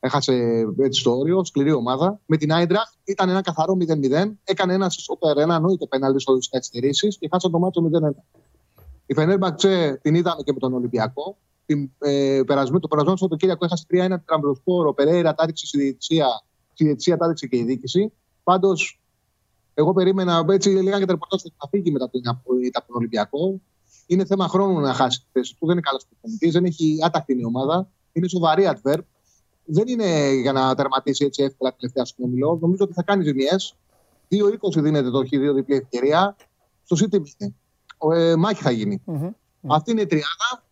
Έχασε 0.00 0.32
έτσι 0.78 1.00
στο 1.00 1.18
όριο, 1.18 1.44
σκληρή 1.44 1.72
ομάδα. 1.72 2.20
Με 2.26 2.36
την 2.36 2.52
Άιντρα 2.52 2.92
ήταν 3.04 3.28
ένα 3.28 3.40
καθαρό 3.40 3.76
0-0. 3.80 4.32
Έκανε 4.44 4.74
ένα 4.74 4.88
σοπερ, 4.88 5.38
ένα 5.38 5.54
ανόητο 5.54 5.86
πέναλτι 5.86 6.20
στι 6.20 6.48
καθυστερήσει 6.50 7.08
και 7.08 7.28
χάσαν 7.32 7.50
το 7.50 7.58
μάτσο 7.58 7.82
0-1. 7.82 8.14
Η 9.06 9.14
Φενέρμπαξε 9.14 9.98
την 10.02 10.14
είδαμε 10.14 10.42
και 10.42 10.52
με 10.52 10.58
τον 10.58 10.74
Ολυμπιακό. 10.74 11.36
Την, 11.66 11.90
ε, 11.98 12.40
περασμένο, 12.46 12.80
το 12.80 12.88
περασμένο 12.88 13.16
Σαββατοκύριακο 13.16 13.64
έχασε 13.64 13.84
3-1 13.88 14.16
την 14.16 14.26
Τραμπροσπόρο. 14.26 14.94
Περέιρα 14.94 15.34
τα 15.34 15.42
έδειξε 15.42 15.66
στη 15.66 15.78
διετησία. 15.78 16.26
Στη 16.72 16.84
διετησία 16.84 17.16
τα 17.16 17.24
έδειξε 17.24 17.46
και 17.46 17.56
η 17.56 17.62
διοίκηση. 17.64 18.12
Πάντως, 18.42 19.00
εγώ 19.74 19.92
περίμενα 19.92 20.44
έτσι 20.48 20.68
λίγα 20.68 20.98
και 20.98 21.04
τα 21.04 21.12
ρεπορτάζ 21.12 21.40
ότι 21.44 21.54
θα 21.58 21.68
φύγει 21.70 21.90
μετά 21.90 22.04
από 22.04 22.86
τον 22.86 22.96
Ολυμπιακό. 22.96 23.60
Είναι 24.06 24.24
θέμα 24.24 24.48
χρόνου 24.48 24.80
να 24.80 24.92
χάσει 24.94 25.20
τη 25.20 25.26
θέση 25.32 25.56
του. 25.58 25.66
Δεν 25.66 25.72
είναι 25.72 25.80
καλός 25.80 26.06
προπονητής, 26.08 26.52
δεν 26.52 26.64
έχει 26.64 26.98
άτακτη 27.04 27.38
η 27.38 27.44
ομάδα. 27.44 27.88
Είναι 28.12 28.28
σοβαρή 28.28 28.70
adverb. 28.72 29.00
Δεν 29.70 29.88
είναι 29.88 30.32
για 30.32 30.52
να 30.52 30.74
τερματίσει 30.74 31.24
έτσι 31.24 31.42
εύκολα 31.42 31.74
τελευταία 31.74 32.04
στον 32.04 32.24
ομιλό. 32.24 32.58
Νομίζω 32.60 32.84
ότι 32.84 32.92
θα 32.92 33.02
κάνει 33.02 33.24
ζημιές. 33.24 33.76
2-20 34.30 34.82
δίνεται 34.82 35.10
το 35.10 35.18
Χ2 35.18 35.54
διπλή 35.54 35.76
ευκαιρία. 35.76 36.36
Στο 36.84 36.96
City 37.00 37.20
ε, 38.14 38.36
μάχη 38.36 38.62
θα 38.62 38.70
γίνει. 38.70 39.02
Mm-hmm. 39.06 39.30
Αυτή 39.66 39.90
είναι 39.90 40.00
η 40.00 40.06
τριάδα. 40.06 40.64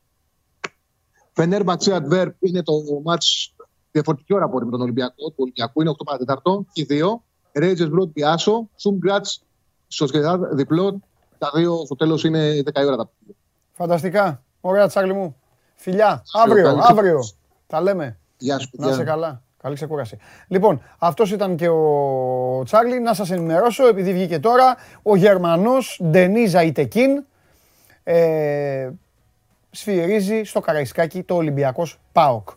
Φενέρμπαξε 1.32 1.96
Adverb 2.00 2.30
είναι 2.38 2.62
το 2.62 2.72
μάτς 3.04 3.54
διαφορετική 3.92 4.34
ώρα 4.34 4.44
από 4.44 4.58
με 4.58 4.70
τον 4.70 4.80
Ολυμπιακό. 4.80 5.28
Του 5.28 5.34
Ολυμπιακού 5.36 5.80
είναι 5.80 5.90
8 5.90 5.94
παρατεταρτό 6.04 6.64
και 6.72 6.80
οι 6.80 6.84
δύο. 6.84 7.22
Ρέιτζε 7.52 7.86
Μπροντ 7.86 8.10
Πιάσο, 8.12 8.68
Σουμ 8.76 8.96
Γκράτς, 8.96 9.42
Σοσιαδάδ 9.88 10.42
διπλό. 10.52 11.00
Τα 11.38 11.50
δύο 11.54 11.84
στο 11.84 11.96
τέλος 11.96 12.24
είναι 12.24 12.62
10 12.64 12.86
ώρα 12.86 12.96
τα 12.96 13.06
παιδιά. 13.06 13.34
Φανταστικά. 13.72 14.42
Ωραία, 14.60 14.86
Τσάρλι 14.88 15.12
μου. 15.12 15.36
Φιλιά. 15.74 16.22
Αύριο, 16.32 16.78
αύριο. 16.80 17.20
Τα 17.66 17.80
λέμε. 17.80 18.18
Γεια 18.38 18.58
σου, 18.58 18.68
Να 18.72 18.92
σε 18.92 19.04
καλά. 19.04 19.42
Καλή 19.62 19.74
ξεκούραση. 19.74 20.18
Λοιπόν, 20.48 20.82
αυτός 20.98 21.30
ήταν 21.30 21.56
και 21.56 21.68
ο 21.68 22.62
Τσάρλι. 22.64 23.00
Να 23.00 23.14
σας 23.14 23.30
ενημερώσω, 23.30 23.86
επειδή 23.86 24.12
βγήκε 24.12 24.38
τώρα, 24.38 24.76
ο 25.02 25.16
Γερμανός 25.16 26.00
Ντενίζα 26.04 26.62
Ιτεκίν 26.62 27.24
ε, 28.04 28.88
σφυρίζει 29.70 30.42
στο 30.44 30.60
Καραϊσκάκι 30.60 31.22
το 31.22 31.34
Ολυμπιακός 31.34 31.98
ΠΑΟΚ. 32.12 32.48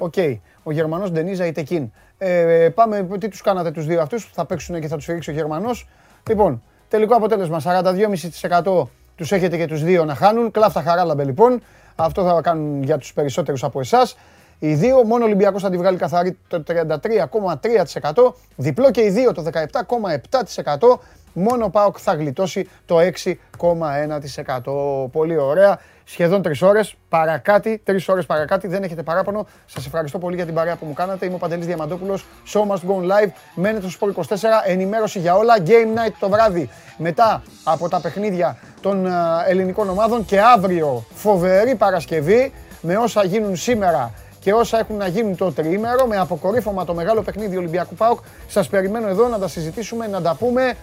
Οκ. 0.00 0.14
Ο 0.62 0.70
Γερμανός 0.70 1.10
Ντενίζ 1.10 1.46
Αϊτεκίν. 1.46 1.92
Ε, 2.18 2.68
πάμε, 2.74 3.08
τι 3.18 3.28
τους 3.28 3.40
κάνατε 3.40 3.70
τους 3.70 3.86
δύο 3.86 4.00
αυτούς, 4.00 4.30
θα 4.32 4.44
παίξουν 4.44 4.80
και 4.80 4.88
θα 4.88 4.94
τους 4.94 5.04
σφυρίξει 5.04 5.30
ο 5.30 5.32
Γερμανός. 5.32 5.88
Λοιπόν, 6.28 6.62
τελικό 6.88 7.14
αποτέλεσμα 7.14 7.60
42,5% 7.60 8.88
τους 9.14 9.32
έχετε 9.32 9.56
και 9.56 9.66
τους 9.66 9.82
δύο 9.82 10.04
να 10.04 10.14
χάνουν. 10.14 10.50
Κλάφ' 10.50 10.74
τα 10.74 10.82
Χαράλαμπε 10.82 11.24
λοιπόν. 11.24 11.62
Αυτό 11.96 12.24
θα 12.24 12.40
κάνουν 12.40 12.82
για 12.82 12.98
τους 12.98 13.12
περισσότερους 13.12 13.64
από 13.64 13.80
εσάς. 13.80 14.16
Οι 14.62 14.74
δύο, 14.74 15.04
μόνο 15.04 15.24
ο 15.24 15.26
Ολυμπιακός 15.26 15.62
θα 15.62 15.70
τη 15.70 15.76
βγάλει 15.76 15.96
καθαρή 15.96 16.38
το 16.48 16.62
33,3%, 16.66 18.34
διπλό 18.56 18.90
και 18.90 19.02
οι 19.02 19.10
δύο 19.10 19.32
το 19.32 19.44
17,7%, 19.52 20.98
μόνο 21.32 21.64
ο 21.64 21.70
ΠΑΟΚ 21.70 21.96
θα 22.00 22.14
γλιτώσει 22.14 22.68
το 22.84 22.98
6,1%. 22.98 25.08
Πολύ 25.12 25.36
ωραία. 25.36 25.78
Σχεδόν 26.04 26.42
τρεις 26.42 26.62
ώρες 26.62 26.94
παρακάτι, 27.08 27.80
τρεις 27.84 28.08
ώρες 28.08 28.26
παρακάτι. 28.26 28.68
Δεν 28.68 28.82
έχετε 28.82 29.02
παράπονο. 29.02 29.46
Σας 29.66 29.86
ευχαριστώ 29.86 30.18
πολύ 30.18 30.36
για 30.36 30.44
την 30.44 30.54
παρέα 30.54 30.76
που 30.76 30.86
μου 30.86 30.92
κάνατε. 30.92 31.26
Είμαι 31.26 31.34
ο 31.34 31.38
Παντελής 31.38 31.66
Διαμαντόπουλος. 31.66 32.26
Show 32.52 32.60
must 32.60 32.88
go 32.88 33.02
live. 33.02 33.30
Μένετε 33.54 33.88
στο 33.88 34.06
Sport 34.06 34.20
24. 34.20 34.24
Ενημέρωση 34.64 35.18
για 35.18 35.34
όλα. 35.34 35.54
Game 35.66 35.98
night 35.98 36.12
το 36.18 36.28
βράδυ. 36.28 36.68
Μετά 36.96 37.42
από 37.64 37.88
τα 37.88 38.00
παιχνίδια 38.00 38.56
των 38.80 39.06
ε, 39.06 39.10
ελληνικών 39.46 39.88
ομάδων. 39.88 40.24
Και 40.24 40.40
αύριο 40.40 41.04
φοβερή 41.14 41.74
Παρασκευή 41.74 42.52
με 42.80 42.96
όσα 42.96 43.24
γίνουν 43.24 43.56
σήμερα 43.56 44.12
και 44.40 44.52
όσα 44.52 44.78
έχουν 44.78 44.96
να 44.96 45.06
γίνουν 45.06 45.36
το 45.36 45.52
τριήμερο 45.52 46.06
με 46.06 46.16
αποκορύφωμα 46.16 46.84
το 46.84 46.94
μεγάλο 46.94 47.22
παιχνίδι 47.22 47.56
Ολυμπιακού 47.56 47.94
ΠΑΟΚ. 47.94 48.18
Σας 48.48 48.68
περιμένω 48.68 49.08
εδώ 49.08 49.28
να 49.28 49.38
τα 49.38 49.48
συζητήσουμε, 49.48 50.06
να 50.06 50.22
τα 50.22 50.34
πούμε. 50.34 50.74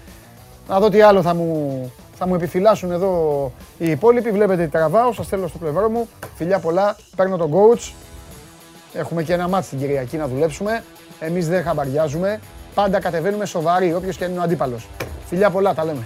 Να 0.68 0.80
δω 0.80 0.90
τι 0.90 1.02
άλλο 1.02 1.22
θα 1.22 1.34
μου, 1.34 1.92
θα 2.18 2.28
μου 2.28 2.36
επιφυλάσσουν 2.36 2.92
εδώ 2.92 3.52
οι 3.78 3.90
υπόλοιποι. 3.90 4.32
Βλέπετε 4.32 4.64
τι 4.64 4.70
τραβάω, 4.70 5.14
σας 5.14 5.28
θέλω 5.28 5.48
στο 5.48 5.58
πλευρό 5.58 5.90
μου. 5.90 6.08
Φιλιά 6.36 6.60
πολλά, 6.60 6.96
παίρνω 7.16 7.38
τον 7.38 7.52
coach. 7.54 7.94
Έχουμε 8.94 9.24
και 9.24 9.34
ένα 9.34 9.48
μάτι 9.48 9.68
την 9.68 9.80
Κυριακή 9.80 10.18
να 10.18 10.28
δουλέψουμε. 10.28 10.84
Εμείς 11.20 11.48
δεν 11.48 11.64
χαμπαριάζουμε. 11.64 12.40
Πάντα 12.74 13.00
κατεβαίνουμε 13.00 13.46
σοβαροί, 13.46 13.94
όποιος 13.94 14.18
και 14.18 14.26
είναι 14.26 14.40
ο 14.40 14.42
αντίπαλος. 14.42 14.88
Φιλιά 15.26 15.50
πολλά, 15.50 15.74
τα 15.74 15.86
λέμε. 15.86 16.06